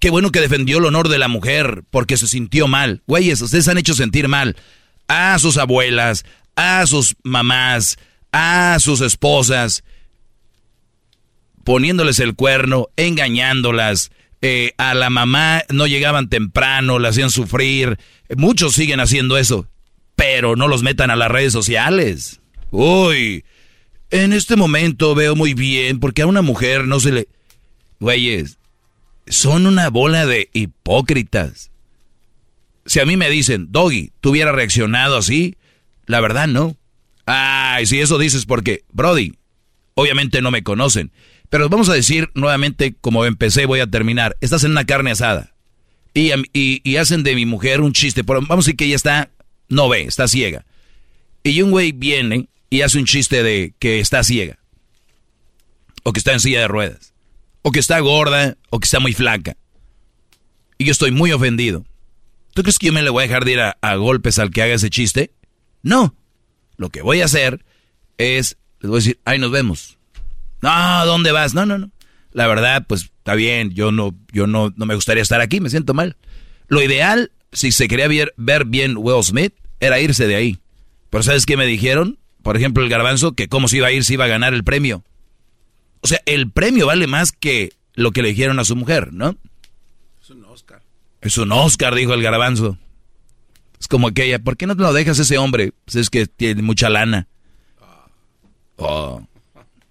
qué 0.00 0.10
bueno 0.10 0.32
que 0.32 0.40
defendió 0.40 0.78
el 0.78 0.86
honor 0.86 1.08
de 1.08 1.20
la 1.20 1.28
mujer 1.28 1.84
porque 1.92 2.16
se 2.16 2.26
sintió 2.26 2.66
mal. 2.66 3.02
Güeyes, 3.06 3.40
ustedes 3.40 3.68
han 3.68 3.78
hecho 3.78 3.94
sentir 3.94 4.26
mal 4.26 4.56
a 5.06 5.38
sus 5.38 5.58
abuelas, 5.58 6.24
a 6.56 6.84
sus 6.88 7.14
mamás, 7.22 7.96
a 8.32 8.78
sus 8.80 9.00
esposas, 9.00 9.84
poniéndoles 11.62 12.18
el 12.18 12.34
cuerno, 12.34 12.88
engañándolas, 12.96 14.10
eh, 14.42 14.72
a 14.76 14.94
la 14.94 15.08
mamá 15.08 15.62
no 15.68 15.86
llegaban 15.86 16.28
temprano, 16.28 16.98
la 16.98 17.10
hacían 17.10 17.30
sufrir. 17.30 17.96
Muchos 18.36 18.74
siguen 18.74 18.98
haciendo 18.98 19.38
eso, 19.38 19.68
pero 20.16 20.56
no 20.56 20.66
los 20.66 20.82
metan 20.82 21.10
a 21.10 21.16
las 21.16 21.30
redes 21.30 21.52
sociales. 21.52 22.40
Uy, 22.72 23.44
en 24.14 24.32
este 24.32 24.54
momento 24.54 25.16
veo 25.16 25.34
muy 25.34 25.54
bien 25.54 25.98
porque 25.98 26.22
a 26.22 26.26
una 26.26 26.40
mujer 26.40 26.86
no 26.86 27.00
se 27.00 27.10
le... 27.10 27.28
Güeyes, 27.98 28.58
son 29.26 29.66
una 29.66 29.90
bola 29.90 30.24
de 30.24 30.50
hipócritas. 30.52 31.72
Si 32.86 33.00
a 33.00 33.06
mí 33.06 33.16
me 33.16 33.28
dicen, 33.28 33.72
Doggy, 33.72 34.12
¿tú 34.20 34.30
hubieras 34.30 34.54
reaccionado 34.54 35.16
así? 35.16 35.56
La 36.06 36.20
verdad, 36.20 36.46
no. 36.46 36.76
Ay, 37.26 37.86
si 37.86 37.98
eso 37.98 38.16
dices 38.18 38.46
porque, 38.46 38.84
Brody, 38.92 39.34
obviamente 39.94 40.42
no 40.42 40.52
me 40.52 40.62
conocen. 40.62 41.10
Pero 41.50 41.68
vamos 41.68 41.88
a 41.88 41.94
decir 41.94 42.30
nuevamente, 42.34 42.94
como 43.00 43.24
empecé, 43.24 43.66
voy 43.66 43.80
a 43.80 43.88
terminar. 43.88 44.36
Estás 44.40 44.62
en 44.62 44.72
una 44.72 44.84
carne 44.84 45.10
asada. 45.10 45.54
Y, 46.12 46.30
y, 46.52 46.96
hacen 46.98 47.24
de 47.24 47.34
mi 47.34 47.46
mujer 47.46 47.80
un 47.80 47.92
chiste. 47.92 48.22
vamos 48.22 48.48
a 48.48 48.56
decir 48.56 48.76
que 48.76 48.84
ella 48.84 48.94
está, 48.94 49.30
no 49.68 49.88
ve, 49.88 50.02
está 50.02 50.28
ciega. 50.28 50.64
Y 51.42 51.62
un 51.62 51.72
güey 51.72 51.90
viene 51.90 52.48
y 52.74 52.82
hace 52.82 52.98
un 52.98 53.04
chiste 53.04 53.44
de 53.44 53.72
que 53.78 54.00
está 54.00 54.24
ciega. 54.24 54.58
O 56.02 56.12
que 56.12 56.18
está 56.18 56.32
en 56.32 56.40
silla 56.40 56.58
de 56.58 56.66
ruedas. 56.66 57.14
O 57.62 57.70
que 57.70 57.78
está 57.78 58.00
gorda, 58.00 58.56
o 58.68 58.80
que 58.80 58.86
está 58.86 58.98
muy 58.98 59.12
flaca. 59.12 59.56
Y 60.76 60.84
yo 60.84 60.90
estoy 60.90 61.12
muy 61.12 61.30
ofendido. 61.30 61.84
¿Tú 62.52 62.62
crees 62.62 62.80
que 62.80 62.86
yo 62.86 62.92
me 62.92 63.02
le 63.02 63.10
voy 63.10 63.22
a 63.22 63.26
dejar 63.28 63.44
de 63.44 63.52
ir 63.52 63.60
a, 63.60 63.94
golpes 63.94 64.40
al 64.40 64.50
que 64.50 64.60
haga 64.60 64.74
ese 64.74 64.90
chiste? 64.90 65.30
No. 65.84 66.16
Lo 66.76 66.90
que 66.90 67.00
voy 67.02 67.20
a 67.20 67.26
hacer 67.26 67.64
es, 68.18 68.56
les 68.80 68.90
voy 68.90 68.96
a 68.96 69.02
decir, 69.02 69.20
ahí 69.24 69.38
nos 69.38 69.52
vemos. 69.52 69.96
No, 70.60 71.06
¿dónde 71.06 71.30
vas? 71.30 71.54
No, 71.54 71.64
no, 71.66 71.78
no. 71.78 71.92
La 72.32 72.48
verdad, 72.48 72.86
pues 72.88 73.02
está 73.02 73.36
bien, 73.36 73.70
yo 73.70 73.92
no, 73.92 74.16
yo 74.32 74.48
no, 74.48 74.74
no 74.74 74.84
me 74.84 74.96
gustaría 74.96 75.22
estar 75.22 75.40
aquí, 75.40 75.60
me 75.60 75.70
siento 75.70 75.94
mal. 75.94 76.16
Lo 76.66 76.82
ideal, 76.82 77.30
si 77.52 77.70
se 77.70 77.86
quería 77.86 78.08
ver, 78.08 78.34
ver 78.36 78.64
bien 78.64 78.96
Will 78.96 79.22
Smith, 79.22 79.54
era 79.78 80.00
irse 80.00 80.26
de 80.26 80.34
ahí. 80.34 80.58
Pero 81.10 81.22
¿sabes 81.22 81.46
qué 81.46 81.56
me 81.56 81.66
dijeron? 81.66 82.18
Por 82.44 82.58
ejemplo, 82.58 82.84
el 82.84 82.90
garbanzo, 82.90 83.32
que 83.32 83.48
cómo 83.48 83.68
se 83.68 83.78
iba 83.78 83.86
a 83.88 83.92
ir 83.92 84.04
si 84.04 84.14
iba 84.14 84.26
a 84.26 84.28
ganar 84.28 84.52
el 84.52 84.64
premio. 84.64 85.02
O 86.02 86.06
sea, 86.06 86.20
el 86.26 86.50
premio 86.50 86.86
vale 86.86 87.06
más 87.06 87.32
que 87.32 87.72
lo 87.94 88.12
que 88.12 88.20
le 88.20 88.28
dijeron 88.28 88.58
a 88.60 88.64
su 88.64 88.76
mujer, 88.76 89.14
¿no? 89.14 89.38
Es 90.22 90.28
un 90.28 90.44
Oscar. 90.44 90.82
Es 91.22 91.38
un 91.38 91.50
Oscar, 91.52 91.94
dijo 91.94 92.12
el 92.12 92.22
garbanzo. 92.22 92.76
Es 93.80 93.88
como 93.88 94.08
aquella, 94.08 94.38
¿por 94.38 94.58
qué 94.58 94.66
no 94.66 94.76
te 94.76 94.82
lo 94.82 94.92
dejas 94.92 95.18
ese 95.18 95.38
hombre? 95.38 95.72
Pues 95.86 95.96
es 95.96 96.10
que 96.10 96.26
tiene 96.26 96.60
mucha 96.60 96.90
lana. 96.90 97.28
Oh. 98.76 99.26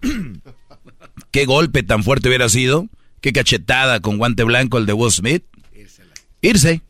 Qué 1.32 1.46
golpe 1.46 1.82
tan 1.82 2.04
fuerte 2.04 2.28
hubiera 2.28 2.50
sido. 2.50 2.88
Qué 3.20 3.34
cachetada 3.34 4.00
con 4.00 4.20
guante 4.20 4.44
blanco 4.44 4.78
el 4.78 4.86
de 4.86 4.94
Will 4.94 5.12
Smith. 5.12 5.44
Irse. 6.42 6.82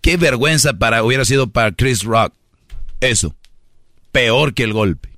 Qué 0.00 0.16
vergüenza 0.16 0.72
para 0.78 1.04
hubiera 1.04 1.26
sido 1.26 1.48
para 1.48 1.72
Chris 1.72 2.04
Rock. 2.04 2.32
Eso. 3.04 3.34
Peor 4.12 4.54
que 4.54 4.64
el 4.64 4.72
golpe. 4.72 5.10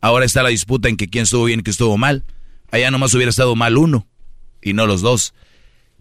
Ahora 0.00 0.24
está 0.24 0.42
la 0.42 0.50
disputa 0.50 0.88
en 0.88 0.96
que 0.96 1.08
quién 1.08 1.24
estuvo 1.24 1.44
bien 1.44 1.60
y 1.60 1.62
quién 1.62 1.72
estuvo 1.72 1.96
mal. 1.96 2.24
Allá 2.70 2.90
nomás 2.90 3.14
hubiera 3.14 3.30
estado 3.30 3.56
mal 3.56 3.76
uno 3.76 4.06
y 4.62 4.72
no 4.72 4.86
los 4.86 5.00
dos. 5.00 5.34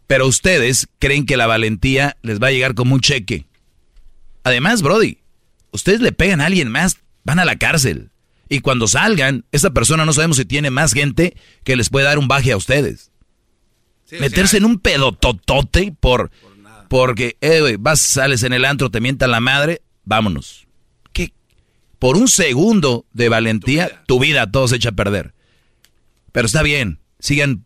Pero 0.07 0.27
ustedes 0.27 0.87
creen 0.99 1.25
que 1.25 1.37
la 1.37 1.47
valentía 1.47 2.17
les 2.21 2.41
va 2.41 2.47
a 2.47 2.51
llegar 2.51 2.75
como 2.75 2.95
un 2.95 3.01
cheque. 3.01 3.45
Además, 4.43 4.81
Brody, 4.81 5.19
ustedes 5.71 6.01
le 6.01 6.11
pegan 6.11 6.41
a 6.41 6.47
alguien 6.47 6.69
más, 6.69 6.97
van 7.23 7.39
a 7.39 7.45
la 7.45 7.57
cárcel. 7.57 8.11
Y 8.49 8.59
cuando 8.59 8.87
salgan, 8.87 9.45
esa 9.51 9.71
persona 9.71 10.05
no 10.05 10.13
sabemos 10.13 10.37
si 10.37 10.45
tiene 10.45 10.69
más 10.69 10.93
gente 10.93 11.35
que 11.63 11.75
les 11.75 11.89
puede 11.89 12.05
dar 12.05 12.19
un 12.19 12.27
baje 12.27 12.51
a 12.51 12.57
ustedes. 12.57 13.11
Meterse 14.19 14.57
en 14.57 14.65
un 14.65 14.79
pedototote 14.79 15.95
por, 15.99 16.29
porque, 16.89 17.37
eh, 17.41 17.77
vas, 17.79 18.01
sales 18.01 18.43
en 18.43 18.53
el 18.53 18.65
antro, 18.65 18.91
te 18.91 19.01
mientan 19.01 19.31
la 19.31 19.39
madre, 19.39 19.81
vámonos. 20.03 20.62
Por 22.03 22.17
un 22.17 22.27
segundo 22.27 23.05
de 23.13 23.29
valentía, 23.29 24.03
tu 24.07 24.19
vida, 24.19 24.51
todo 24.51 24.67
se 24.67 24.75
echa 24.75 24.89
a 24.89 24.91
perder. 24.91 25.33
Pero 26.33 26.45
está 26.45 26.61
bien, 26.61 26.99
sigan 27.19 27.63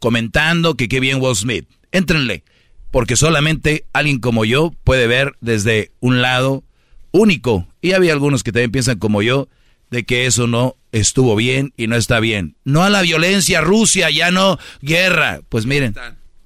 comentando 0.00 0.74
que 0.74 0.88
qué 0.88 0.98
bien 0.98 1.22
Will 1.22 1.36
Smith. 1.36 1.68
Éntrenle, 1.92 2.42
porque 2.90 3.14
solamente 3.14 3.84
alguien 3.92 4.18
como 4.18 4.44
yo 4.44 4.72
puede 4.82 5.06
ver 5.06 5.36
desde 5.40 5.92
un 6.00 6.20
lado 6.20 6.64
único. 7.12 7.68
Y 7.80 7.92
había 7.92 8.12
algunos 8.12 8.42
que 8.42 8.50
también 8.50 8.72
piensan 8.72 8.98
como 8.98 9.22
yo, 9.22 9.48
de 9.88 10.02
que 10.02 10.26
eso 10.26 10.48
no 10.48 10.74
estuvo 10.90 11.36
bien 11.36 11.72
y 11.76 11.86
no 11.86 11.94
está 11.94 12.18
bien. 12.18 12.56
No 12.64 12.82
a 12.82 12.90
la 12.90 13.02
violencia, 13.02 13.60
Rusia, 13.60 14.10
ya 14.10 14.32
no, 14.32 14.58
guerra. 14.82 15.42
Pues 15.48 15.66
miren, 15.66 15.94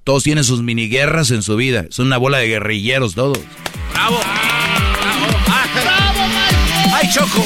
todos 0.03 0.21
tienen 0.21 0.43
sus 0.43 0.61
mini 0.61 0.89
guerras 0.89 1.31
en 1.31 1.41
su 1.41 1.55
vida. 1.55 1.87
Son 1.89 2.05
una 2.05 2.17
bola 2.17 2.37
de 2.37 2.49
guerrilleros 2.49 3.15
todos. 3.15 3.39
¡Bravo! 3.93 4.19
¡Ay, 7.05 7.11
Choco! 7.11 7.45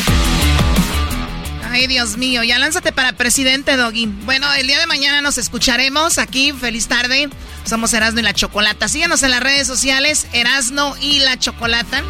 Ay, 1.69 1.87
Dios 1.87 2.15
mío, 2.15 2.43
ya 2.43 2.57
lánzate 2.59 2.93
para 2.93 3.11
presidente, 3.11 3.75
Doggy. 3.75 4.05
Bueno, 4.05 4.47
el 4.53 4.67
día 4.67 4.79
de 4.79 4.87
mañana 4.87 5.21
nos 5.21 5.37
escucharemos 5.37 6.17
aquí. 6.17 6.53
Feliz 6.53 6.87
tarde. 6.87 7.27
Somos 7.65 7.93
Erasno 7.93 8.21
y 8.21 8.23
la 8.23 8.33
Chocolata. 8.33 8.87
Síganos 8.87 9.21
en 9.21 9.31
las 9.31 9.41
redes 9.41 9.67
sociales, 9.67 10.27
Erasno 10.31 10.95
y 11.01 11.19
la 11.19 11.37
Chocolata. 11.37 12.03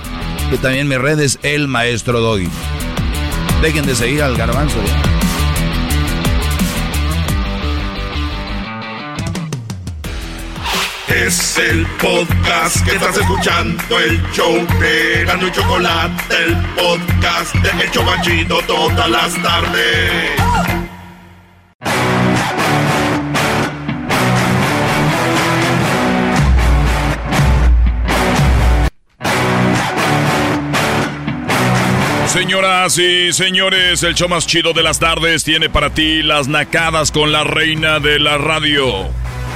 Que 0.51 0.57
también 0.59 0.87
mi 0.87 0.97
red 0.97 1.19
es 1.19 1.39
El 1.41 1.67
Maestro 1.67 2.19
Doggy. 2.19 2.49
Dejen 3.63 3.87
de 3.87 3.95
seguir 3.95 4.21
al 4.21 4.37
garbanzo. 4.37 4.77
Es 11.09 11.57
el 11.57 11.87
podcast 11.99 12.85
que 12.85 12.91
estás 12.91 13.17
escuchando, 13.17 13.99
el 13.99 14.21
show 14.31 14.53
de 14.79 15.25
Gano 15.25 15.47
y 15.47 15.51
Chocolate, 15.51 16.35
el 16.45 16.55
podcast 16.75 17.55
de 17.55 17.83
El 17.83 17.91
Chocachito 17.91 18.59
todas 18.67 19.09
las 19.09 19.33
tardes. 19.41 20.31
Señoras 32.27 32.99
y 32.99 33.33
señores, 33.33 34.03
el 34.03 34.13
show 34.13 34.29
más 34.29 34.45
chido 34.45 34.73
de 34.73 34.83
las 34.83 34.99
tardes 34.99 35.43
tiene 35.43 35.71
para 35.71 35.89
ti 35.89 36.21
las 36.21 36.47
nacadas 36.47 37.11
con 37.11 37.31
la 37.31 37.43
reina 37.43 37.99
de 37.99 38.19
la 38.19 38.37
radio. 38.37 39.09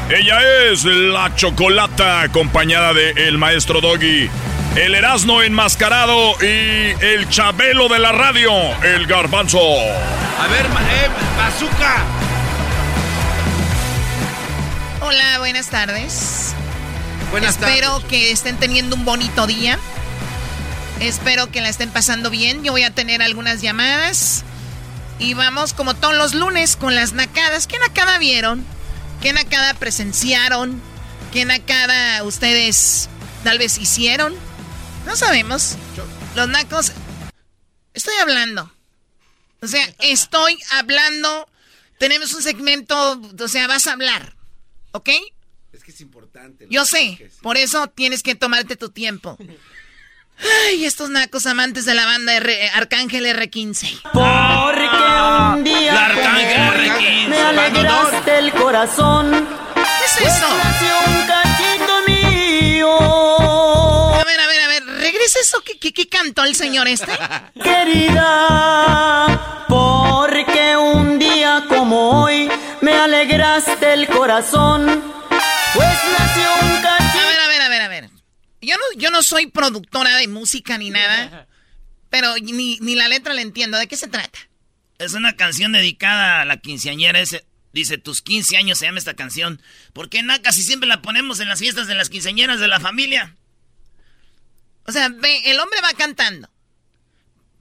Ella 0.09 0.39
es 0.69 0.83
la 0.83 1.33
chocolata 1.35 2.21
acompañada 2.21 2.93
de 2.93 3.11
el 3.11 3.37
maestro 3.37 3.79
Doggy, 3.79 4.29
el 4.75 4.95
Erasmo 4.95 5.41
enmascarado 5.41 6.35
y 6.41 6.93
el 7.03 7.29
Chabelo 7.29 7.87
de 7.87 7.99
la 7.99 8.11
radio, 8.11 8.51
el 8.83 9.07
Garbanzo. 9.07 9.59
A 9.59 10.47
ver, 10.47 10.65
eh, 10.65 11.09
bazooka. 11.37 12.03
Hola, 15.01 15.39
buenas 15.39 15.67
tardes. 15.67 16.53
Buenas 17.31 17.51
Espero 17.57 17.93
tardes. 17.93 18.09
que 18.09 18.31
estén 18.31 18.57
teniendo 18.57 18.97
un 18.97 19.05
bonito 19.05 19.47
día. 19.47 19.79
Espero 20.99 21.49
que 21.49 21.61
la 21.61 21.69
estén 21.69 21.89
pasando 21.89 22.29
bien. 22.29 22.63
Yo 22.63 22.73
voy 22.73 22.83
a 22.83 22.91
tener 22.91 23.21
algunas 23.21 23.61
llamadas. 23.61 24.43
Y 25.17 25.33
vamos 25.33 25.73
como 25.73 25.93
todos 25.93 26.15
los 26.15 26.33
lunes 26.33 26.75
con 26.75 26.93
las 26.93 27.13
nacadas. 27.13 27.67
¿Qué 27.67 27.79
nacada 27.79 28.17
vieron? 28.17 28.65
¿Qué 29.23 29.31
nacada 29.31 29.73
presenciaron? 29.75 30.81
¿Qué 31.31 31.45
nacada 31.45 32.21
ustedes 32.25 33.07
tal 33.45 33.57
vez 33.57 33.77
hicieron? 33.77 34.35
No 35.05 35.15
sabemos. 35.15 35.77
Los 36.35 36.49
nacos... 36.49 36.91
Estoy 37.93 38.15
hablando. 38.21 38.69
O 39.61 39.67
sea, 39.67 39.87
estoy 39.99 40.61
hablando. 40.71 41.47
Tenemos 41.99 42.33
un 42.33 42.43
segmento, 42.43 43.21
o 43.39 43.47
sea, 43.47 43.65
vas 43.65 43.87
a 43.87 43.93
hablar. 43.93 44.35
¿Ok? 44.91 45.11
Es 45.71 45.85
que 45.85 45.91
es 45.91 46.01
importante. 46.01 46.67
Yo 46.69 46.83
sé, 46.83 47.31
por 47.41 47.55
eso 47.55 47.87
tienes 47.87 48.23
que 48.23 48.35
tomarte 48.35 48.75
tu 48.75 48.89
tiempo. 48.89 49.37
Ay, 50.67 50.85
estos 50.85 51.09
nacos 51.09 51.45
amantes 51.45 51.85
de 51.85 51.93
la 51.93 52.05
banda 52.05 52.33
R 52.35 52.69
Arcángel 52.71 53.25
R15. 53.25 54.01
Porque 54.11 54.89
un 55.55 55.63
día 55.63 55.93
La 55.93 56.05
Arcángel 56.05 56.57
como 56.57 56.71
hoy 56.71 56.89
R15. 56.89 57.27
me 57.29 57.37
alegraste 57.39 58.39
el 58.39 58.51
corazón. 58.53 59.47
¿Qué 59.75 60.05
es 60.05 60.17
eso? 60.33 60.47
Nació 60.57 60.95
un 61.07 61.27
cachito 61.27 61.93
mío. 62.07 62.89
A 64.19 64.23
ver, 64.25 64.39
a 64.39 64.47
ver, 64.47 64.61
a 64.61 64.67
ver, 64.67 64.85
regresa 64.85 65.39
eso. 65.39 65.61
¿Qué, 65.63 65.77
qué, 65.79 65.93
qué 65.93 66.07
cantó 66.09 66.43
el 66.43 66.55
señor 66.55 66.87
este? 66.87 67.11
Querida, 67.63 69.65
porque 69.69 70.75
un 70.77 71.19
día 71.19 71.63
como 71.69 72.23
hoy 72.23 72.49
me 72.81 72.93
alegraste 72.93 73.93
el 73.93 74.07
corazón. 74.07 75.01
Pues 75.73 75.87
nació 76.19 76.32
Yo 78.63 78.75
no, 78.77 78.83
yo 78.99 79.11
no 79.11 79.21
soy 79.23 79.47
productora 79.47 80.17
de 80.17 80.27
música 80.27 80.77
ni 80.77 80.89
nada, 80.89 81.47
pero 82.09 82.35
ni, 82.41 82.77
ni 82.79 82.95
la 82.95 83.07
letra 83.07 83.33
la 83.33 83.41
entiendo. 83.41 83.77
¿De 83.77 83.87
qué 83.87 83.95
se 83.97 84.07
trata? 84.07 84.39
Es 84.99 85.13
una 85.13 85.35
canción 85.35 85.71
dedicada 85.73 86.41
a 86.41 86.45
la 86.45 86.57
quinceañera. 86.57 87.19
Ese, 87.19 87.45
dice, 87.73 87.97
tus 87.97 88.21
15 88.21 88.57
años 88.57 88.77
se 88.77 88.85
llama 88.85 88.99
esta 88.99 89.15
canción. 89.15 89.61
¿Por 89.93 90.09
qué 90.09 90.23
Naca 90.23 90.51
si 90.51 90.63
siempre 90.63 90.87
la 90.87 91.01
ponemos 91.01 91.39
en 91.39 91.49
las 91.49 91.59
fiestas 91.59 91.87
de 91.87 91.95
las 91.95 92.09
quinceañeras 92.09 92.59
de 92.59 92.67
la 92.67 92.79
familia? 92.79 93.35
O 94.85 94.91
sea, 94.91 95.09
ve, 95.09 95.51
el 95.51 95.59
hombre 95.59 95.79
va 95.81 95.93
cantando. 95.93 96.49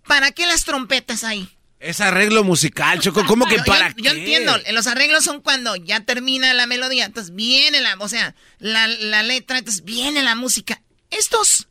¿Para 0.06 0.32
qué 0.32 0.46
las 0.46 0.64
trompetas 0.64 1.24
ahí? 1.24 1.48
Es 1.78 2.00
arreglo 2.00 2.44
musical, 2.44 3.00
Choco. 3.00 3.24
¿Cómo 3.26 3.46
que 3.46 3.56
Yo- 3.58 3.64
para 3.64 3.88
yo, 3.90 3.94
qué? 3.96 4.02
yo 4.02 4.10
entiendo, 4.12 4.56
los 4.72 4.86
arreglos 4.86 5.24
son 5.24 5.40
cuando 5.40 5.74
ya 5.76 6.00
termina 6.04 6.52
la 6.54 6.66
melodía, 6.66 7.04
entonces 7.04 7.34
viene 7.34 7.80
la, 7.80 7.94
o 7.98 8.08
sea, 8.08 8.34
la, 8.58 8.86
la 8.86 9.22
letra, 9.22 9.58
entonces 9.58 9.84
viene 9.84 10.22
la 10.22 10.34
música. 10.34 10.80
Estos, 11.12 11.68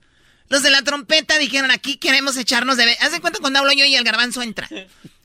los 0.50 0.64
de 0.64 0.70
la 0.70 0.82
trompeta 0.82 1.38
dijeron 1.38 1.72
aquí 1.72 1.98
queremos 1.98 2.38
echarnos 2.38 2.78
de... 2.78 2.98
Haz 3.02 3.12
de 3.12 3.20
cuenta 3.22 3.40
cuando 3.40 3.60
hablo 3.60 3.72
yo 3.74 3.86
y 3.86 3.96
el 3.96 4.04
garbanzo 4.04 4.42
entra. 4.42 4.68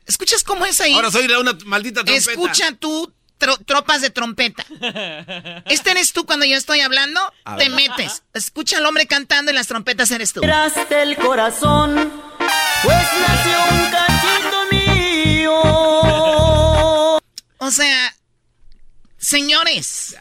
¿Escuchas 0.06 0.42
cómo 0.44 0.66
es 0.66 0.80
ahí? 0.80 0.94
Ahora 0.94 1.10
soy 1.10 1.26
la 1.28 1.38
una 1.40 1.56
maldita 1.64 2.04
trompeta. 2.04 2.30
Escucha 2.30 2.72
tú, 2.78 3.12
tro- 3.40 3.58
tropas 3.64 4.00
de 4.02 4.10
trompeta. 4.10 4.64
Este 5.66 5.90
eres 5.90 6.12
tú 6.12 6.24
cuando 6.26 6.44
yo 6.46 6.56
estoy 6.56 6.80
hablando, 6.80 7.20
te 7.58 7.68
metes. 7.70 8.22
Escucha 8.34 8.78
al 8.78 8.86
hombre 8.86 9.06
cantando 9.06 9.50
y 9.50 9.54
las 9.54 9.66
trompetas 9.66 10.10
eres 10.12 10.32
tú. 10.32 10.40
alegraste 10.40 11.02
el 11.02 11.16
corazón. 11.16 12.12
Pues 12.82 12.96
nació 13.26 13.58
un 13.74 13.90
cachito 13.90 14.64
mío. 14.70 15.60
O 17.58 17.70
sea, 17.72 18.14
señores. 19.18 20.16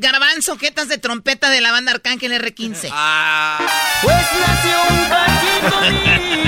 Garbanzo, 0.00 0.56
jetas 0.56 0.88
de 0.88 0.96
trompeta 0.96 1.50
de 1.50 1.60
la 1.60 1.72
banda 1.72 1.92
Arcángel 1.92 2.32
R15. 2.32 2.88
Ah, 2.92 3.58
Pues 4.02 4.16
nació 4.46 4.76
un 4.88 5.04
cachito 5.10 5.76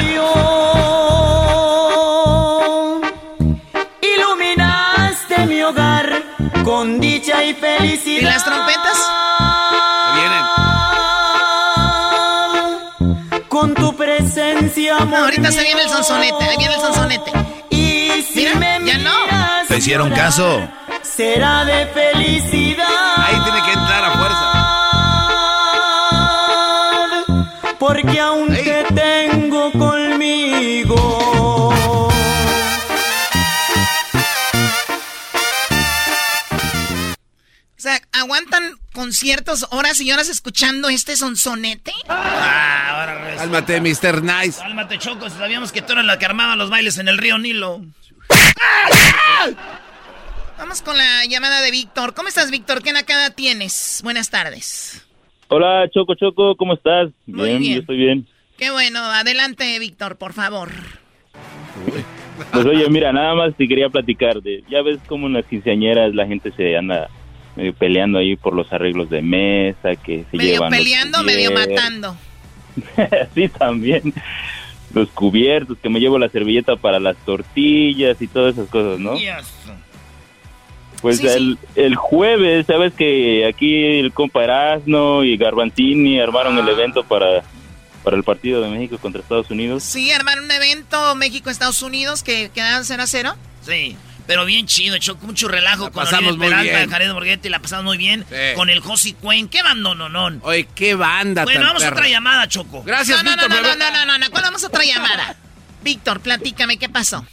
mío. 0.03 0.33
Iluminaste 4.01 5.47
mi 5.47 5.63
hogar 5.63 6.23
con 6.65 6.99
dicha 6.99 7.45
y 7.45 7.53
felicidad. 7.55 8.21
¿Y 8.23 8.25
las 8.25 8.45
trompetas? 8.45 8.99
Con 13.49 13.75
tu 13.75 13.95
presencia, 13.95 14.97
amor 14.97 15.09
No, 15.19 15.25
ahorita 15.25 15.53
se 15.53 15.63
viene 15.63 15.83
el 15.83 15.91
sonsonete, 15.91 16.43
ahí 16.43 16.57
viene 16.57 16.75
el 16.75 16.81
sonsonete. 16.81 17.31
Y 17.69 18.23
si 18.23 18.47
Mira, 18.47 18.55
me 18.55 18.81
ya 18.87 18.97
no. 18.99 19.13
¿Te 19.69 19.77
hicieron 19.77 20.09
llorar, 20.09 20.25
caso? 20.25 20.69
Será 21.17 21.65
de 21.65 21.87
felicidad. 21.89 22.87
ahí 23.17 23.39
tiene 23.45 23.63
que 23.67 23.73
entrar 23.73 24.05
a 24.05 24.11
fuerza. 24.19 24.49
Porque 27.79 28.19
aún 28.21 28.55
Ey. 28.55 28.65
te 28.65 28.85
tengo 28.95 29.71
conmigo. 29.73 30.95
O 37.77 37.83
sea, 37.83 38.01
¿aguantan 38.13 38.79
conciertos 38.95 39.67
horas 39.71 40.01
y 40.01 40.13
horas 40.13 40.29
escuchando 40.29 40.89
este 40.89 41.17
sonsonete? 41.17 41.93
Ah, 42.09 43.01
ahora 43.01 43.35
Cálmate, 43.37 43.81
Mr. 43.81 44.23
Nice. 44.23 44.61
Cálmate, 44.61 44.99
Choco. 44.99 45.29
Sabíamos 45.29 45.73
que 45.73 45.83
tú 45.83 45.93
eras 45.95 46.05
la 46.05 46.19
que 46.19 46.25
armaba 46.27 46.55
los 46.55 46.71
bailes 46.71 46.99
en 46.99 47.09
el 47.09 47.19
río 47.19 47.39
Nilo. 47.39 47.81
Vamos 50.63 50.81
con 50.81 50.97
la 50.97 51.25
llamada 51.29 51.61
de 51.61 51.73
Víctor. 51.73 52.15
¿Cómo 52.15 52.29
estás, 52.29 52.53
Víctor? 52.53 52.85
¿Qué 52.85 52.93
nacada 52.93 53.31
tienes? 53.31 54.01
Buenas 54.05 54.31
tardes. 54.31 55.05
Hola, 55.49 55.91
Choco 55.93 56.15
Choco, 56.15 56.55
¿cómo 56.55 56.75
estás? 56.75 57.11
Muy 57.27 57.59
bien. 57.59 57.75
yo 57.75 57.81
estoy 57.81 57.97
bien. 57.97 58.29
Qué 58.59 58.71
bueno. 58.71 59.01
Adelante, 59.01 59.77
Víctor, 59.81 60.19
por 60.19 60.35
favor. 60.35 60.71
Pues 62.53 62.65
oye, 62.65 62.89
mira, 62.91 63.13
nada 63.13 63.35
más 63.35 63.57
te 63.57 63.67
quería 63.67 63.89
platicar 63.89 64.41
de, 64.41 64.63
ya 64.71 64.83
ves 64.83 65.01
cómo 65.09 65.27
en 65.27 65.33
las 65.33 65.47
quinceañeras 65.47 66.15
la 66.15 66.29
gente 66.29 66.53
se 66.53 66.77
anda 66.77 67.11
medio 67.57 67.75
peleando 67.75 68.21
ahí 68.21 68.37
por 68.37 68.55
los 68.55 68.73
arreglos 68.73 69.11
de 69.11 69.21
mesa, 69.21 69.97
que 69.97 70.25
se 70.31 70.37
Medio 70.37 70.53
llevan 70.53 70.71
peleando, 70.71 71.25
medio 71.25 71.51
matando. 71.51 72.17
sí, 73.35 73.49
también. 73.49 74.15
Los 74.95 75.09
cubiertos, 75.09 75.77
que 75.79 75.89
me 75.89 75.99
llevo 75.99 76.21
la 76.21 76.29
servilleta 76.29 76.77
para 76.77 77.01
las 77.01 77.17
tortillas 77.25 78.23
y 78.23 78.29
todas 78.29 78.55
esas 78.55 78.69
cosas, 78.71 79.01
¿no? 79.01 79.17
Pues 81.03 81.19
Sí, 81.19 81.27
el, 81.27 81.59
el 81.75 81.97
jueves, 81.97 82.67
sabes 82.67 82.93
que 82.95 83.45
aquí 83.47 83.99
el 83.99 84.13
compa 84.13 84.45
Erasno 84.45 85.25
y 85.25 85.37
Garbanzini 85.37 86.21
armaron 86.21 86.57
el 86.59 86.69
evento 86.69 87.03
para, 87.05 87.43
para 88.05 88.17
el 88.17 88.23
partido 88.23 88.63
de 88.63 88.71
México 88.71 88.99
contra 88.99 89.21
Estados 89.21 89.51
Unidos. 89.51 89.83
Sí, 89.83 90.13
armaron 90.13 90.45
un 90.45 90.51
evento 90.53 91.15
México-Estados 91.17 91.83
Unidos 91.83 92.23
que 92.23 92.51
quedaron 92.55 92.85
0 92.85 93.03
a 93.03 93.07
0. 93.09 93.35
Sí, 93.67 93.97
pero 94.29 94.45
bien 94.45 94.67
chido, 94.69 94.95
echó 94.95 95.17
mucho 95.23 95.49
relajo 95.49 95.91
con 95.91 96.05
pasamos 96.05 96.39
muy 96.39 96.55
bien. 96.55 96.89
Jared 96.89 97.13
Borghetti, 97.13 97.49
la 97.49 97.59
pasamos 97.59 97.85
muy 97.85 97.99
bien. 97.99 98.25
Sí. 98.31 98.37
Con 98.55 98.71
el 98.71 98.79
Josi 98.79 99.15
Cuen, 99.15 99.49
qué 99.49 99.65
bando, 99.65 99.97
no, 99.97 100.09
no. 100.09 100.31
Oye, 100.43 100.69
qué 100.73 100.95
banda 100.95 101.43
Bueno, 101.43 101.59
tan 101.61 101.69
vamos 101.71 101.83
a 101.83 101.91
otra 101.91 102.07
llamada, 102.09 102.47
Choco. 102.47 102.85
Gracias, 102.85 103.25
No, 103.25 103.31
no, 103.35 103.37
no, 103.37 103.43
Víctor. 103.43 103.57
no, 103.63 103.63
no, 103.77 103.85
haber- 103.85 103.93
no, 103.93 104.07
no, 104.07 104.19
no, 104.19 104.31
¿Cuál 104.31 104.45
vamos 104.45 104.63
a 104.63 104.69
otra 104.69 104.85
llamada? 104.85 105.35
Víctor, 105.83 106.21
platícame, 106.21 106.77
¿qué 106.77 106.89
pasó? 106.89 107.27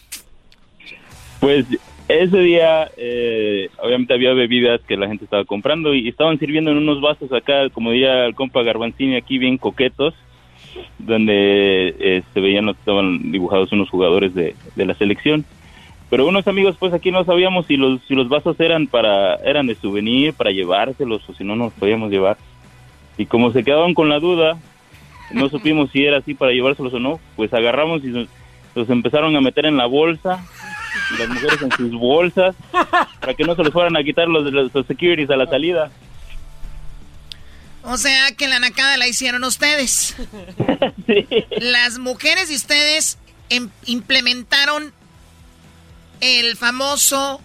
Pues 1.40 1.66
ese 2.10 2.40
día, 2.40 2.90
eh, 2.98 3.70
obviamente 3.78 4.16
había 4.16 4.34
bebidas 4.34 4.82
que 4.82 4.98
la 4.98 5.08
gente 5.08 5.26
estaba 5.26 5.46
comprando 5.46 5.94
y 5.94 6.10
estaban 6.10 6.40
sirviendo 6.40 6.72
en 6.72 6.78
unos 6.78 7.02
vasos 7.02 7.32
acá, 7.32 7.70
como 7.70 7.92
diría 7.92 8.26
el 8.26 8.34
compa 8.34 8.64
Garbanzini, 8.64 9.16
aquí 9.16 9.38
bien 9.38 9.60
coquetos, 9.60 10.16
donde 10.98 11.96
eh, 12.00 12.24
se 12.34 12.40
veían, 12.40 12.68
estaban 12.70 13.32
dibujados 13.32 13.72
unos 13.74 13.92
jugadores 13.92 14.34
de, 14.34 14.56
la 14.76 14.96
selección. 14.96 15.46
Pero 16.10 16.28
unos 16.28 16.48
amigos, 16.48 16.78
pues 16.80 16.94
aquí 16.94 17.12
no 17.12 17.24
sabíamos 17.26 17.68
si 17.68 17.78
los, 17.78 18.02
si 18.08 18.16
los 18.16 18.28
vasos 18.28 18.60
eran 18.60 18.88
para 18.88 19.36
eran 19.36 19.68
de 19.68 19.76
souvenir, 19.76 20.34
para 20.34 20.50
llevárselos 20.50 21.30
o 21.30 21.34
si 21.36 21.44
no 21.44 21.56
nos 21.56 21.74
podíamos 21.74 22.10
llevar. 22.10 22.38
Y 23.20 23.28
como 23.28 23.52
se 23.52 23.64
quedaban 23.64 23.94
con 23.94 24.10
la 24.10 24.20
duda, 24.20 24.58
no 25.32 25.48
supimos 25.50 25.92
si 25.92 26.06
era 26.06 26.18
así 26.18 26.34
para 26.34 26.54
llevárselos 26.54 26.96
o 26.96 27.00
no, 27.00 27.20
pues 27.36 27.54
agarramos 27.54 28.04
y 28.04 28.08
nos, 28.08 28.28
los 28.74 28.90
empezaron 28.90 29.36
a 29.36 29.42
meter 29.42 29.68
en 29.68 29.78
la 29.78 29.86
bolsa 29.86 30.44
las 31.18 31.30
mujeres 31.30 31.62
en 31.62 31.72
sus 31.72 31.92
bolsas 31.92 32.56
para 33.20 33.34
que 33.34 33.44
no 33.44 33.56
se 33.56 33.64
les 33.64 33.74
fueran 33.74 33.96
a 33.98 34.04
quitar 34.04 34.28
los, 34.28 34.52
los, 34.52 34.74
los 34.74 34.86
securities 34.88 35.30
a 35.30 35.36
la 35.36 35.46
salida. 35.46 35.92
O 37.84 37.98
sea, 37.98 38.34
que 38.36 38.48
la 38.48 38.60
nacada 38.60 38.98
la 38.98 39.08
hicieron 39.08 39.44
ustedes. 39.44 40.16
Las 41.60 41.98
mujeres 41.98 42.52
y 42.52 42.56
ustedes 42.56 43.18
em- 43.50 43.70
implementaron 43.86 44.94
el 46.20 46.58
famoso 46.58 47.42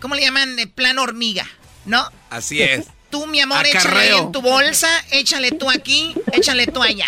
¿cómo 0.00 0.14
le 0.14 0.22
llaman? 0.22 0.56
De 0.56 0.66
plan 0.66 0.98
hormiga, 0.98 1.46
¿no? 1.84 2.08
Así 2.30 2.62
es. 2.62 2.86
Tú, 3.10 3.26
mi 3.26 3.40
amor, 3.40 3.66
échale 3.66 3.78
ahí 3.78 4.08
Acarreo. 4.08 4.18
en 4.26 4.32
tu 4.32 4.42
bolsa, 4.42 4.88
échale 5.10 5.52
tú 5.52 5.70
aquí, 5.70 6.14
échale 6.32 6.66
tú 6.66 6.82
allá. 6.82 7.06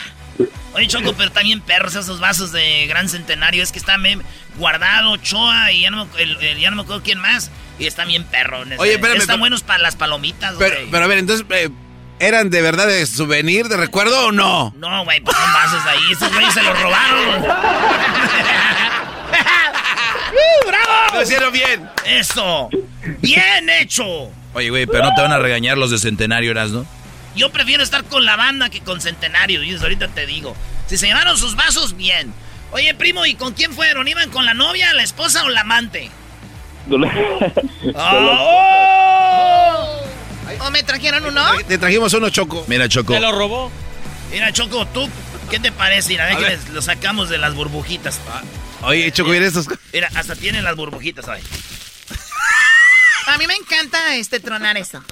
Oye, 0.72 0.86
Choco, 0.86 1.12
pero 1.14 1.30
también 1.32 1.60
perros 1.60 1.94
esos 1.94 2.20
vasos 2.20 2.52
de 2.52 2.86
Gran 2.86 3.08
Centenario. 3.08 3.62
Es 3.62 3.72
que 3.72 3.78
están 3.78 4.02
bien 4.02 4.22
guardado, 4.60 5.16
Choa 5.16 5.72
y 5.72 5.80
ya 5.82 5.90
no, 5.90 6.04
me- 6.06 6.22
el- 6.22 6.36
el- 6.40 6.58
ya 6.60 6.70
no 6.70 6.76
me 6.76 6.82
acuerdo 6.82 7.02
quién 7.02 7.18
más. 7.18 7.50
Y 7.80 7.86
están 7.86 8.06
bien 8.08 8.22
perrones. 8.24 8.78
Oye, 8.78 8.92
espérame, 8.92 9.16
Están 9.16 9.34
pero- 9.34 9.38
buenos 9.40 9.62
para 9.62 9.78
las 9.82 9.96
palomitas, 9.96 10.54
Pero, 10.58 10.76
güey. 10.76 10.90
pero 10.90 11.04
a 11.04 11.08
ver, 11.08 11.18
entonces, 11.18 11.44
eh, 11.50 11.70
¿eran 12.20 12.50
de 12.50 12.60
verdad 12.62 12.86
de 12.86 13.04
souvenir, 13.06 13.66
de 13.68 13.76
recuerdo 13.78 14.26
o 14.26 14.32
no? 14.32 14.72
No, 14.76 15.04
güey, 15.04 15.20
pues 15.20 15.36
son 15.36 15.52
vasos 15.52 15.82
ahí. 15.86 16.12
Estos 16.12 16.32
güeyes 16.32 16.54
se 16.54 16.62
los 16.62 16.78
robaron. 16.80 17.42
¡Bravo! 20.66 21.14
Lo 21.14 21.22
hicieron 21.22 21.52
bien. 21.52 21.88
Eso. 22.06 22.68
Bien 23.20 23.68
hecho. 23.80 24.04
Oye, 24.52 24.70
güey, 24.70 24.86
pero 24.86 25.04
no 25.04 25.14
te 25.14 25.22
van 25.22 25.32
a 25.32 25.38
regañar 25.38 25.78
los 25.78 25.90
de 25.90 25.98
Centenario, 25.98 26.54
¿no? 26.54 26.84
Yo 27.36 27.50
prefiero 27.50 27.82
estar 27.82 28.04
con 28.04 28.24
la 28.24 28.36
banda 28.36 28.68
que 28.70 28.80
con 28.80 29.00
Centenario. 29.00 29.62
Y 29.62 29.74
ahorita 29.76 30.08
te 30.08 30.26
digo. 30.26 30.56
Si 30.86 30.96
se 30.98 31.06
llevaron 31.06 31.36
sus 31.38 31.54
vasos, 31.56 31.96
bien. 31.96 32.34
Oye, 32.72 32.94
primo, 32.94 33.26
¿y 33.26 33.34
con 33.34 33.52
quién 33.54 33.72
fueron? 33.72 34.06
¿Iban 34.08 34.30
con 34.30 34.44
la 34.46 34.54
novia, 34.54 34.92
la 34.94 35.02
esposa 35.02 35.44
o 35.44 35.48
la 35.48 35.62
amante? 35.62 36.10
¡Oh! 37.94 40.00
¿O 40.60 40.70
me 40.70 40.82
trajeron 40.82 41.24
uno? 41.26 41.42
Te 41.66 41.78
trajimos 41.78 42.12
uno, 42.14 42.28
Choco. 42.30 42.64
Mira, 42.68 42.88
Choco. 42.88 43.14
robó? 43.32 43.70
Mira, 44.30 44.52
Choco, 44.52 44.86
¿tú 44.86 45.08
qué 45.48 45.58
te 45.58 45.72
parece? 45.72 46.10
Mira, 46.10 46.26
ve 46.26 46.32
A 46.32 46.36
que 46.36 46.42
ver. 46.42 46.52
les- 46.58 46.68
lo 46.70 46.82
sacamos 46.82 47.28
de 47.28 47.38
las 47.38 47.54
burbujitas. 47.54 48.20
Oye, 48.82 49.10
Choco, 49.12 49.30
mira 49.30 49.46
estos. 49.46 49.66
Mira, 49.92 50.08
hasta 50.14 50.36
tienen 50.36 50.64
las 50.64 50.76
burbujitas 50.76 51.28
ahí. 51.28 51.42
A 53.40 53.42
mí 53.42 53.46
me 53.46 53.54
encanta 53.56 54.16
este 54.16 54.38
tronar 54.38 54.76
esto. 54.76 55.02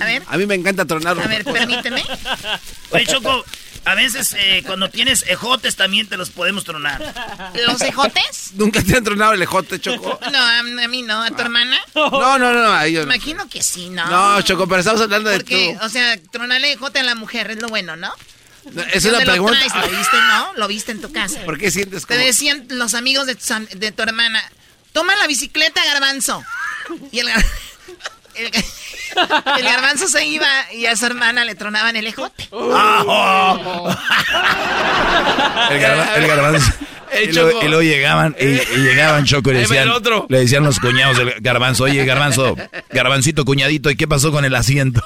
A 0.00 0.04
ver, 0.04 0.24
A 0.26 0.36
mí 0.36 0.44
me 0.44 0.56
encanta 0.56 0.84
tronarlo. 0.84 1.22
a 1.22 1.26
ver, 1.28 1.44
permíteme. 1.44 2.02
Oye, 2.90 3.06
Choco, 3.06 3.44
a 3.84 3.94
veces 3.94 4.34
eh, 4.36 4.64
cuando 4.66 4.90
tienes 4.90 5.24
ejotes 5.28 5.76
también 5.76 6.08
te 6.08 6.16
los 6.16 6.30
podemos 6.30 6.64
tronar. 6.64 7.52
¿Los 7.64 7.80
ejotes? 7.82 8.50
¿Nunca 8.54 8.82
te 8.82 8.96
han 8.96 9.04
tronado 9.04 9.34
el 9.34 9.42
ejote, 9.42 9.78
Choco? 9.80 10.18
No, 10.32 10.36
a, 10.38 10.58
a 10.58 10.88
mí 10.88 11.02
no, 11.02 11.22
a 11.22 11.30
tu 11.30 11.40
hermana. 11.40 11.78
No, 11.94 12.38
no, 12.40 12.52
no, 12.52 12.72
a 12.72 12.86
ellos 12.86 13.06
no. 13.06 13.14
Imagino 13.14 13.48
que 13.48 13.62
sí, 13.62 13.88
¿no? 13.88 14.04
No, 14.06 14.42
Choco, 14.42 14.66
pero 14.66 14.80
estamos 14.80 15.00
hablando 15.00 15.30
de 15.30 15.36
Porque, 15.36 15.76
tú. 15.78 15.86
o 15.86 15.88
sea, 15.88 16.18
tronarle 16.32 16.72
ejote 16.72 16.98
a 16.98 17.02
la 17.04 17.14
mujer 17.14 17.52
es 17.52 17.62
lo 17.62 17.68
bueno, 17.68 17.94
¿no? 17.94 18.12
No, 18.72 18.82
Es 18.82 19.04
¿Dónde 19.04 19.18
una 19.18 19.24
lo 19.26 19.30
pregunta. 19.30 19.58
traes? 19.60 19.74
¿Lo 19.92 19.96
viste, 19.96 20.16
no? 20.26 20.52
Lo 20.54 20.66
viste 20.66 20.90
en 20.90 21.00
tu 21.00 21.12
casa. 21.12 21.38
¿Por 21.44 21.56
qué 21.56 21.70
sientes 21.70 22.04
Te 22.04 22.14
como.? 22.16 22.26
decían 22.26 22.66
los 22.68 22.94
amigos 22.94 23.28
de 23.28 23.36
tu, 23.36 23.54
am- 23.54 23.68
de 23.68 23.92
tu 23.92 24.02
hermana, 24.02 24.42
toma 24.92 25.14
la 25.14 25.28
bicicleta, 25.28 25.84
garbanzo. 25.84 26.42
Y 27.12 27.20
el, 27.20 27.28
gar- 27.28 27.44
el, 28.38 28.50
ga- 28.50 29.56
el 29.58 29.64
garbanzo 29.64 30.08
se 30.08 30.24
iba 30.26 30.46
y 30.72 30.86
a 30.86 30.96
su 30.96 31.06
hermana 31.06 31.44
le 31.44 31.54
tronaban 31.54 31.96
el 31.96 32.06
ejote. 32.06 32.48
El, 35.70 35.80
garba- 35.80 36.14
el 36.16 36.26
garbanzo. 36.26 36.72
El 37.12 37.30
y, 37.30 37.32
luego, 37.32 37.50
Choco. 37.52 37.64
y 37.64 37.68
luego 37.68 37.82
llegaban, 37.82 38.36
y, 38.38 38.44
y 38.44 38.78
llegaban 38.82 39.24
Choco 39.24 39.50
y 39.50 39.54
le 39.54 39.60
decían, 39.60 39.88
le 40.28 40.38
decían 40.38 40.64
los 40.64 40.78
cuñados 40.80 41.16
del 41.16 41.34
garbanzo, 41.40 41.84
oye 41.84 42.04
garbanzo, 42.04 42.56
garbancito 42.90 43.44
cuñadito, 43.44 43.90
¿y 43.90 43.96
qué 43.96 44.06
pasó 44.08 44.30
con 44.32 44.44
el 44.44 44.54
asiento? 44.54 45.02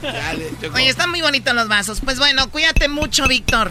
Dale, 0.00 0.50
Choco. 0.62 0.76
Oye, 0.76 0.88
están 0.88 1.10
muy 1.10 1.20
bonitos 1.22 1.54
los 1.54 1.66
vasos. 1.68 2.00
Pues 2.04 2.18
bueno, 2.18 2.48
cuídate 2.50 2.88
mucho, 2.88 3.26
Víctor. 3.26 3.68